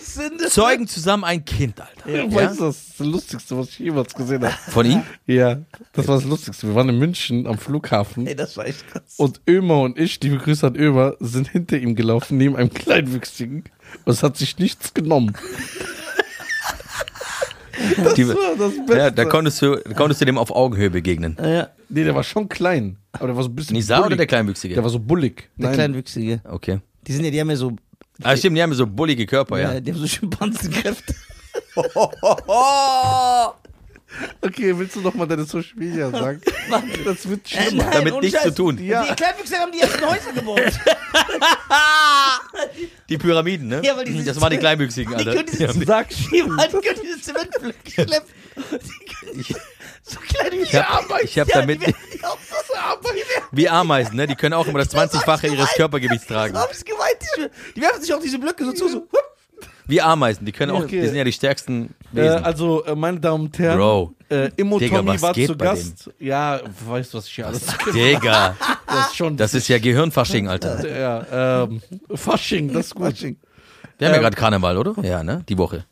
Cinderella. 0.00 0.48
zeugen 0.48 0.86
zusammen 0.86 1.24
ein 1.24 1.44
Kind, 1.44 1.80
Alter. 1.80 2.08
Ja, 2.08 2.32
weißt 2.32 2.60
du, 2.60 2.66
das 2.66 2.76
ist 2.76 3.00
das 3.00 3.06
Lustigste, 3.08 3.58
was 3.58 3.68
ich 3.70 3.78
jemals 3.80 4.14
gesehen 4.14 4.44
habe. 4.44 4.54
Von 4.68 4.86
ihm? 4.86 5.02
Ja, 5.26 5.58
das 5.92 6.06
war 6.06 6.18
das 6.18 6.24
Lustigste. 6.24 6.68
Wir 6.68 6.76
waren 6.76 6.88
in 6.88 7.00
München 7.00 7.48
am 7.48 7.58
Flughafen. 7.58 8.28
Ey, 8.28 8.36
das 8.36 8.56
war 8.56 8.66
echt 8.66 8.86
krass. 8.86 9.14
Und 9.16 9.40
Ömer 9.48 9.80
und 9.80 9.98
ich, 9.98 10.20
die 10.20 10.30
Grüße 10.38 10.68
an 10.68 10.76
Ömer, 10.76 11.14
sind 11.18 11.48
hinter 11.48 11.78
ihm 11.78 11.96
gelaufen, 11.96 12.38
neben 12.38 12.54
einem 12.54 12.72
Kleinwüchsigen. 12.72 13.64
Und 14.04 14.12
es 14.12 14.22
hat 14.22 14.36
sich 14.36 14.56
nichts 14.60 14.94
genommen. 14.94 15.36
Das 18.02 18.14
Die- 18.14 18.28
war 18.28 18.34
das 18.58 18.72
Beste. 18.76 18.96
Ja, 18.96 19.10
da 19.10 19.24
konntest 19.24 19.62
du, 19.62 19.76
da 19.76 19.94
konntest 19.94 20.20
du 20.20 20.24
dem 20.26 20.36
auf 20.38 20.50
Augenhöhe 20.50 20.90
begegnen. 20.90 21.36
Ja, 21.42 21.68
nee, 21.88 22.04
der 22.04 22.14
war 22.14 22.22
schon 22.24 22.48
klein. 22.48 22.96
Aber 23.12 23.28
der 23.28 23.36
war 23.36 23.42
so 23.42 23.48
ein 23.48 23.54
bisschen 23.56 23.74
Nisa 23.74 23.96
bullig. 23.96 24.06
oder 24.08 24.16
der 24.16 24.26
Kleinwüchsige? 24.26 24.74
Der 24.74 24.82
war 24.82 24.90
so 24.90 24.98
bullig. 24.98 25.48
der 25.56 25.66
Nein. 25.68 25.74
Kleinwüchsige. 25.76 26.40
okay. 26.44 26.80
Die 27.06 27.12
sind 27.12 27.24
ja, 27.24 27.30
die 27.30 27.40
haben 27.40 27.48
ja 27.50 27.56
so. 27.56 27.72
Ah, 28.22 28.36
stimmt, 28.36 28.56
die 28.58 28.62
haben 28.62 28.74
so 28.74 28.86
bullige 28.86 29.24
Körper, 29.24 29.58
Ja. 29.58 29.72
ja. 29.74 29.80
die 29.80 29.92
haben 29.92 29.98
so 29.98 30.06
Schimpansenkräfte. 30.06 31.14
Okay, 34.42 34.76
willst 34.76 34.96
du 34.96 35.00
noch 35.00 35.14
mal 35.14 35.26
deine 35.26 35.44
Social 35.44 35.74
Media 35.76 36.10
sagen? 36.10 36.40
Das 37.04 37.28
wird 37.28 37.48
schlimmer. 37.48 37.84
Nein, 37.84 37.92
damit 37.92 38.20
nichts 38.22 38.42
zu 38.42 38.54
tun. 38.54 38.78
Ja. 38.78 39.04
Die 39.04 39.14
Kleinwüchser 39.14 39.58
haben 39.58 39.72
die 39.72 39.80
ersten 39.80 40.04
Häuser 40.06 40.32
gebaut. 40.32 40.60
Die 43.08 43.18
Pyramiden, 43.18 43.68
ne? 43.68 43.80
Ja, 43.84 43.96
weil 43.96 44.04
die 44.04 44.24
das 44.24 44.40
waren 44.40 44.50
die 44.50 44.58
Kleinwüchsigen, 44.58 45.10
Die 45.16 45.26
Alter. 45.26 45.34
können 45.34 45.46
diese, 45.50 45.64
Ja. 45.64 45.72
Die, 45.72 46.42
Mann, 46.42 46.68
die 46.72 46.80
können 46.86 47.00
diese 47.02 47.20
Zementblöcke 47.20 47.90
schleppen. 47.90 48.28
Die 49.34 49.42
können- 49.42 49.60
So 50.02 50.18
kleine 50.20 50.56
Ich 50.56 50.74
hab, 50.74 51.22
ich 51.22 51.38
hab 51.38 51.48
damit, 51.48 51.80
Die 51.80 51.86
werden 51.86 52.24
auch 52.24 52.38
so 52.68 52.74
Ameisen. 52.76 53.18
wie 53.52 53.68
Ameisen, 53.68 54.16
ne? 54.16 54.26
Die 54.26 54.34
können 54.36 54.54
auch 54.54 54.66
immer 54.66 54.78
das 54.78 54.90
20-fache 54.94 55.48
ihres 55.48 55.70
Körpergewichts 55.74 56.26
tragen. 56.26 56.54
So 56.54 56.60
hab 56.60 56.70
ich's 56.70 56.84
gemeint. 56.84 57.16
Die- 57.36 57.74
Die 57.76 57.80
werfen 57.80 58.00
sich 58.02 58.12
auch 58.14 58.20
diese 58.20 58.38
Blöcke 58.38 58.64
so 58.64 58.72
zu. 58.72 58.88
So. 58.88 58.98
Hup. 59.12 59.29
Wie 59.90 60.00
Ameisen, 60.00 60.46
die 60.46 60.52
können 60.52 60.70
auch, 60.72 60.84
Okay. 60.84 61.00
die 61.02 61.06
sind 61.08 61.16
ja 61.16 61.24
die 61.24 61.32
stärksten 61.32 61.94
Äh, 62.14 62.16
Wesen. 62.16 62.44
also, 62.44 62.84
äh, 62.84 62.94
meine 62.94 63.18
Damen 63.20 63.46
und 63.46 63.58
Herren, 63.58 63.78
Bro. 63.78 64.14
äh, 64.30 64.50
Immo 64.56 64.78
Digga, 64.78 64.96
Tommy 64.98 65.10
was 65.14 65.22
war 65.22 65.34
zu 65.34 65.56
Gast. 65.56 66.10
Ja, 66.18 66.60
weißt 66.86 67.12
du, 67.12 67.18
was 67.18 67.26
ich 67.26 67.34
hier 67.34 67.46
alles 67.48 67.66
Digga, 67.92 68.56
Das 68.86 69.06
ist 69.08 69.16
schon. 69.16 69.36
das 69.36 69.52
ist 69.54 69.68
ja 69.68 69.78
Gehirnfasching, 69.78 70.48
Alter. 70.48 70.88
ja, 70.88 71.62
ähm, 71.64 71.82
Fasching, 72.14 72.72
das 72.72 72.86
ist 72.86 72.94
gut. 72.94 73.20
Wir 73.20 73.28
haben 73.28 73.36
Ähm, 73.98 74.12
ja 74.12 74.18
gerade 74.18 74.36
Karneval, 74.36 74.78
oder? 74.78 74.94
Ja, 75.04 75.22
ne? 75.22 75.44
Die 75.48 75.58
Woche. 75.58 75.84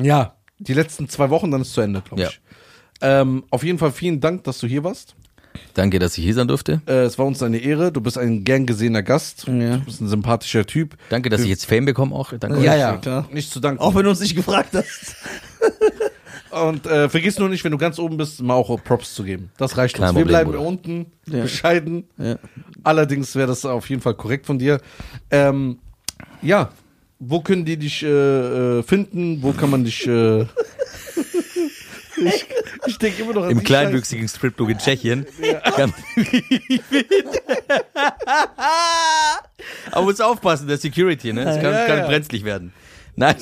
Ja, 0.00 0.34
die 0.58 0.74
letzten 0.74 1.08
zwei 1.08 1.30
Wochen, 1.30 1.50
dann 1.50 1.62
ist 1.62 1.72
zu 1.72 1.80
Ende, 1.80 2.02
glaube 2.02 2.22
Ja. 2.22 2.28
ich. 2.28 2.40
Ähm, 3.00 3.44
auf 3.50 3.64
jeden 3.64 3.78
Fall 3.78 3.92
vielen 3.92 4.20
Dank, 4.20 4.44
dass 4.44 4.58
du 4.58 4.66
hier 4.66 4.84
warst. 4.84 5.14
Danke, 5.74 5.98
dass 5.98 6.16
ich 6.18 6.24
hier 6.24 6.34
sein 6.34 6.48
durfte. 6.48 6.80
Äh, 6.86 7.02
es 7.04 7.18
war 7.18 7.26
uns 7.26 7.42
eine 7.42 7.58
Ehre. 7.58 7.90
Du 7.92 8.00
bist 8.00 8.16
ein 8.18 8.44
gern 8.44 8.66
gesehener 8.66 9.02
Gast. 9.02 9.46
Ja. 9.46 9.76
Du 9.78 9.84
bist 9.84 10.00
ein 10.00 10.08
sympathischer 10.08 10.64
Typ. 10.66 10.96
Danke, 11.10 11.30
dass 11.30 11.40
ich 11.42 11.48
jetzt 11.48 11.66
Fame 11.66 11.84
bekomme 11.86 12.14
auch. 12.14 12.32
Danke 12.38 12.62
Ja, 12.62 12.72
euch. 12.72 12.78
ja, 12.80 12.96
klar. 12.96 13.28
Nicht 13.32 13.50
zu 13.50 13.60
danken. 13.60 13.80
Auch 13.82 13.94
wenn 13.94 14.04
du 14.04 14.10
uns 14.10 14.20
nicht 14.20 14.36
gefragt 14.36 14.70
hast. 14.74 15.16
Und 16.50 16.86
äh, 16.86 17.08
vergiss 17.08 17.38
nur 17.40 17.48
nicht, 17.48 17.64
wenn 17.64 17.72
du 17.72 17.78
ganz 17.78 17.98
oben 17.98 18.16
bist, 18.16 18.40
mal 18.40 18.54
auch 18.54 18.78
Props 18.84 19.14
zu 19.14 19.24
geben. 19.24 19.50
Das 19.56 19.76
reicht 19.76 19.96
Kein 19.96 20.10
uns. 20.10 20.14
Wir 20.16 20.22
Problem, 20.22 20.28
bleiben 20.28 20.50
Bruder. 20.52 20.64
unten, 20.64 21.06
Ja. 21.26 21.42
bescheiden. 21.42 22.04
Ja. 22.16 22.36
Allerdings 22.84 23.34
wäre 23.34 23.48
das 23.48 23.64
auf 23.64 23.90
jeden 23.90 24.02
Fall 24.02 24.14
korrekt 24.14 24.46
von 24.46 24.58
dir. 24.60 24.80
Ähm, 25.32 25.78
ja, 26.42 26.70
wo 27.18 27.40
können 27.40 27.64
die 27.64 27.76
dich 27.76 28.04
äh, 28.04 28.08
äh, 28.78 28.82
finden? 28.84 29.42
Wo 29.42 29.52
kann 29.52 29.70
man 29.70 29.82
dich... 29.84 30.08
Ich 32.16 32.46
ich 32.86 32.98
denke 32.98 33.22
immer 33.22 33.32
noch 33.34 33.44
an 33.44 33.50
Im 33.50 33.58
die 33.58 33.64
kleinwüchsigen 33.64 34.28
Stripclub 34.28 34.68
in 34.68 34.78
Tschechien. 34.78 35.26
Ganz- 35.76 35.94
Aber 39.90 40.04
muss 40.04 40.20
aufpassen, 40.20 40.68
der 40.68 40.78
Security, 40.78 41.32
ne? 41.32 41.42
Es 41.42 41.56
kann, 41.60 41.72
Ja, 41.72 41.86
kann 41.86 41.98
ja. 41.98 42.06
brenzlig 42.06 42.44
werden. 42.44 42.72
Nein. 43.16 43.36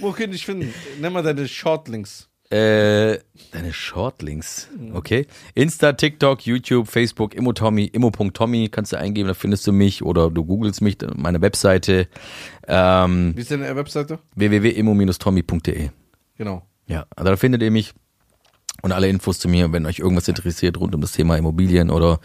Wo 0.00 0.12
können 0.12 0.32
die 0.32 0.36
dich 0.38 0.46
finden? 0.46 0.72
Nenn 1.00 1.12
mal 1.12 1.22
deine 1.22 1.46
Shortlinks. 1.46 2.28
äh, 2.50 3.18
deine 3.52 3.72
Shortlinks. 3.72 4.68
Okay. 4.94 5.26
Insta, 5.54 5.92
TikTok, 5.92 6.44
YouTube, 6.46 6.88
Facebook, 6.88 7.34
Immotommy, 7.34 7.84
immo.tommy 7.86 8.68
kannst 8.70 8.92
du 8.92 8.98
eingeben, 8.98 9.28
da 9.28 9.34
findest 9.34 9.66
du 9.66 9.72
mich 9.72 10.02
oder 10.02 10.30
du 10.30 10.44
googelst 10.44 10.80
mich, 10.82 10.98
meine 11.16 11.40
Webseite 11.40 12.08
ähm, 12.68 13.32
Wie 13.36 13.40
ist 13.40 13.50
deine 13.50 13.74
Webseite? 13.76 14.18
www.immo-tommy.de. 14.34 15.90
Genau. 16.36 16.62
Ja, 16.86 17.06
also 17.16 17.30
da 17.30 17.36
findet 17.36 17.62
ihr 17.62 17.70
mich 17.70 17.92
und 18.82 18.92
alle 18.92 19.08
Infos 19.08 19.38
zu 19.38 19.48
mir, 19.48 19.72
wenn 19.72 19.86
euch 19.86 19.98
irgendwas 20.00 20.28
interessiert 20.28 20.78
rund 20.78 20.94
um 20.94 21.00
das 21.00 21.12
Thema 21.12 21.36
Immobilien 21.36 21.90
oder 21.90 22.20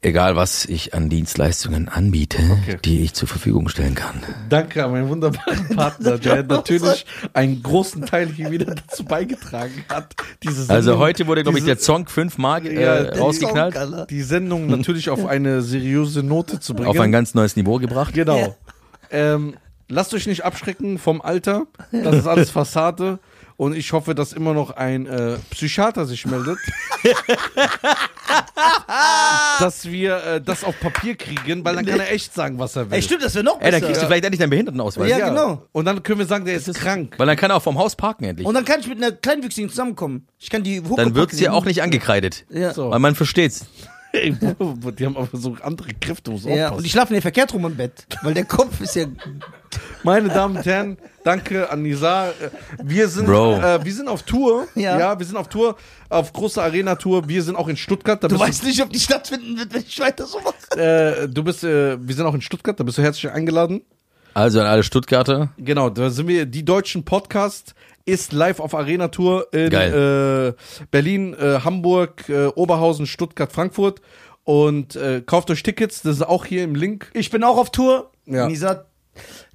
egal 0.00 0.36
was 0.36 0.64
ich 0.64 0.94
an 0.94 1.08
Dienstleistungen 1.08 1.88
anbiete, 1.88 2.38
Okay. 2.62 2.78
die 2.84 3.00
ich 3.02 3.14
zur 3.14 3.26
Verfügung 3.26 3.68
stellen 3.68 3.96
kann. 3.96 4.22
Danke 4.48 4.84
an 4.84 4.92
meinen 4.92 5.08
wunderbaren 5.08 5.68
Partner, 5.76 6.18
der 6.18 6.44
natürlich 6.44 7.04
einen 7.32 7.60
großen 7.62 8.06
Teil 8.06 8.28
hier 8.28 8.52
wieder 8.52 8.76
dazu 8.76 9.04
beigetragen 9.04 9.84
hat. 9.88 10.14
Diese 10.44 10.54
Sendung, 10.62 10.76
Also 10.76 10.98
heute 10.98 11.26
wurde, 11.26 11.42
glaube 11.42 11.58
ich, 11.58 11.64
der 11.64 11.78
Song 11.78 12.06
fünfmal 12.06 12.64
äh, 12.64 12.80
Ja, 12.80 13.18
rausgeknallt, 13.18 13.74
Song, 13.74 14.06
die 14.08 14.22
Sendung 14.22 14.68
natürlich 14.68 15.10
auf 15.10 15.26
eine 15.26 15.62
seriöse 15.62 16.22
Note 16.22 16.60
zu 16.60 16.74
bringen. 16.74 16.88
auf 16.88 17.00
ein 17.00 17.10
ganz 17.10 17.34
neues 17.34 17.56
Niveau 17.56 17.78
gebracht. 17.78 18.14
Genau. 18.14 18.38
Ja. 18.38 18.54
Ähm, 19.10 19.54
lasst 19.88 20.14
euch 20.14 20.28
nicht 20.28 20.44
abschrecken 20.44 20.98
vom 20.98 21.20
Alter. 21.20 21.66
Das 21.90 22.14
ist 22.18 22.26
alles 22.28 22.50
Fassade. 22.50 23.18
Und 23.58 23.74
ich 23.76 23.92
hoffe, 23.92 24.14
dass 24.14 24.32
immer 24.32 24.54
noch 24.54 24.70
ein 24.70 25.06
äh, 25.06 25.36
Psychiater 25.50 26.06
sich 26.06 26.24
meldet. 26.26 26.58
dass 29.58 29.86
wir 29.90 30.16
äh, 30.24 30.40
das 30.40 30.62
auf 30.62 30.78
Papier 30.78 31.16
kriegen, 31.16 31.64
weil 31.64 31.74
dann 31.74 31.84
kann 31.84 31.98
er 31.98 32.12
echt 32.12 32.32
sagen, 32.32 32.60
was 32.60 32.76
er 32.76 32.88
will. 32.88 32.94
Ey, 32.96 33.02
stimmt, 33.02 33.24
das 33.24 33.34
wäre 33.34 33.44
noch 33.44 33.60
Ey, 33.60 33.72
dann 33.72 33.80
besser. 33.80 33.86
kriegst 33.86 34.02
du 34.02 34.06
vielleicht 34.06 34.24
endlich 34.24 34.38
deinen 34.38 34.50
Behindertenausweis. 34.50 35.10
Ja, 35.10 35.28
genau. 35.30 35.66
Und 35.72 35.84
dann 35.86 36.00
können 36.04 36.20
wir 36.20 36.26
sagen, 36.26 36.44
der 36.44 36.54
ist, 36.54 36.72
krank. 36.74 37.14
Weil 37.18 37.26
dann 37.26 37.36
kann 37.36 37.50
er 37.50 37.56
auch 37.56 37.62
vom 37.62 37.76
Haus 37.78 37.96
parken 37.96 38.24
endlich. 38.24 38.46
Und 38.46 38.54
dann 38.54 38.64
kann 38.64 38.78
ich 38.78 38.86
mit 38.86 39.02
einer 39.02 39.10
Kleinwüchsigen 39.10 39.70
zusammenkommen. 39.70 40.28
Ich 40.38 40.50
kann 40.50 40.62
die 40.62 40.78
Hucke 40.80 40.94
Dann 41.02 41.16
wird's 41.16 41.32
dir 41.36 41.48
die- 41.48 41.48
auch 41.48 41.64
nicht 41.64 41.82
angekreidet. 41.82 42.44
Ja. 42.50 42.72
So. 42.72 42.92
Weil 42.92 43.00
man 43.00 43.16
versteht's. 43.16 43.66
Ey, 44.12 44.32
die 44.32 45.04
haben 45.06 45.16
aber 45.16 45.28
so 45.34 45.56
andere 45.62 45.90
Kräfte, 46.00 46.30
muss 46.30 46.44
Ja, 46.44 46.50
aufpassen. 46.52 46.76
und 46.76 46.82
die 46.84 46.90
schlafen 46.90 47.14
ja 47.14 47.20
verkehrt 47.20 47.52
rum 47.52 47.66
im 47.66 47.76
Bett. 47.76 48.06
Weil 48.22 48.32
der 48.34 48.44
Kopf 48.46 48.80
ist 48.80 48.96
ja. 48.96 49.04
Meine 50.02 50.28
Damen 50.28 50.56
und 50.56 50.64
Herren, 50.64 50.96
danke 51.24 51.68
an 51.70 51.82
Nisa. 51.82 52.28
Äh, 52.30 52.32
Wir 52.82 53.08
sind, 53.08 53.26
Bro. 53.26 53.56
äh, 53.56 53.84
wir 53.84 53.92
sind 53.92 54.08
auf 54.08 54.22
Tour. 54.22 54.66
Ja. 54.74 54.98
ja, 54.98 55.18
wir 55.18 55.26
sind 55.26 55.36
auf 55.36 55.48
Tour, 55.48 55.76
auf 56.08 56.32
großer 56.32 56.62
Arena-Tour. 56.62 57.28
Wir 57.28 57.42
sind 57.42 57.56
auch 57.56 57.68
in 57.68 57.76
Stuttgart. 57.76 58.22
Da 58.22 58.28
Du 58.28 58.36
bist 58.36 58.48
weißt 58.48 58.64
nicht, 58.64 58.80
ob 58.82 58.90
die 58.90 59.00
stattfinden 59.00 59.58
wird, 59.58 59.74
wenn 59.74 59.82
ich 59.82 60.00
weiter 60.00 60.24
so 60.26 60.38
mache. 60.40 60.80
Äh, 60.80 61.28
du 61.28 61.42
bist, 61.44 61.62
äh, 61.64 61.98
wir 62.00 62.14
sind 62.14 62.24
auch 62.24 62.34
in 62.34 62.40
Stuttgart, 62.40 62.78
da 62.80 62.84
bist 62.84 62.96
du 62.96 63.02
herzlich 63.02 63.30
eingeladen. 63.30 63.82
Also 64.34 64.60
an 64.60 64.66
alle 64.66 64.84
Stuttgarter. 64.84 65.50
Genau, 65.58 65.90
da 65.90 66.10
sind 66.10 66.28
wir, 66.28 66.46
die 66.46 66.64
deutschen 66.64 67.04
Podcast 67.04 67.74
ist 68.08 68.32
live 68.32 68.58
auf 68.58 68.74
Arena 68.74 69.08
Tour 69.08 69.48
in 69.52 69.70
äh, 69.72 70.54
Berlin, 70.90 71.34
äh, 71.34 71.60
Hamburg, 71.60 72.28
äh, 72.28 72.46
Oberhausen, 72.46 73.06
Stuttgart, 73.06 73.52
Frankfurt. 73.52 74.00
Und 74.44 74.96
äh, 74.96 75.20
kauft 75.24 75.50
euch 75.50 75.62
Tickets, 75.62 76.00
das 76.00 76.16
ist 76.16 76.22
auch 76.22 76.46
hier 76.46 76.64
im 76.64 76.74
Link. 76.74 77.10
Ich 77.12 77.30
bin 77.30 77.44
auch 77.44 77.58
auf 77.58 77.70
Tour. 77.70 78.10
Ja. 78.24 78.48
Nisa 78.48 78.86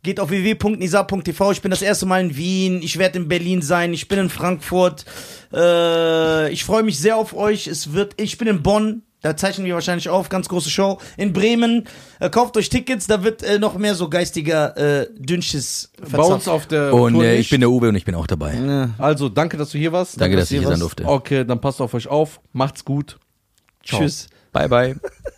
geht 0.03 0.19
auf 0.19 0.29
www.nisa.tv. 0.29 1.51
Ich 1.51 1.61
bin 1.61 1.71
das 1.71 1.81
erste 1.81 2.05
Mal 2.05 2.21
in 2.21 2.37
Wien. 2.37 2.81
Ich 2.83 2.99
werde 2.99 3.17
in 3.17 3.27
Berlin 3.27 3.63
sein. 3.63 3.93
Ich 3.93 4.07
bin 4.07 4.19
in 4.19 4.29
Frankfurt. 4.29 5.05
Äh, 5.51 6.51
ich 6.51 6.63
freue 6.63 6.83
mich 6.83 6.99
sehr 6.99 7.17
auf 7.17 7.33
euch. 7.33 7.65
Es 7.65 7.93
wird. 7.93 8.13
Ich 8.21 8.37
bin 8.37 8.47
in 8.47 8.61
Bonn. 8.61 9.01
Da 9.23 9.35
zeichnen 9.37 9.65
wir 9.65 9.73
wahrscheinlich 9.73 10.09
auf. 10.09 10.29
Ganz 10.29 10.49
große 10.49 10.69
Show. 10.69 10.99
In 11.17 11.33
Bremen. 11.33 11.87
Äh, 12.19 12.29
kauft 12.29 12.55
euch 12.57 12.69
Tickets. 12.69 13.07
Da 13.07 13.23
wird 13.23 13.41
äh, 13.41 13.57
noch 13.57 13.77
mehr 13.77 13.95
so 13.95 14.09
geistiger 14.09 14.77
äh, 14.77 15.07
Dünnsches 15.17 15.91
Bei 16.11 16.19
uns 16.19 16.47
auf 16.47 16.67
der 16.67 16.93
Und 16.93 17.13
Tour 17.13 17.23
äh, 17.23 17.31
nicht. 17.31 17.39
ich 17.39 17.49
bin 17.49 17.61
der 17.61 17.71
Uwe 17.71 17.89
und 17.89 17.95
ich 17.95 18.05
bin 18.05 18.15
auch 18.15 18.27
dabei. 18.27 18.89
Also, 18.97 19.29
danke, 19.29 19.57
dass 19.57 19.71
du 19.71 19.77
hier 19.77 19.93
warst. 19.93 20.19
Danke, 20.19 20.35
dass 20.35 20.43
dass 20.43 20.51
ich 20.51 20.55
ihr 20.57 20.61
hier 20.61 20.69
sein 20.69 20.79
durfte. 20.79 21.05
Okay, 21.05 21.45
dann 21.45 21.59
passt 21.61 21.81
auf 21.81 21.93
euch 21.93 22.07
auf. 22.07 22.41
Macht's 22.51 22.83
gut. 22.83 23.17
Ciao. 23.83 24.01
Tschüss. 24.01 24.27
Bye, 24.51 24.67
bye. 24.69 24.95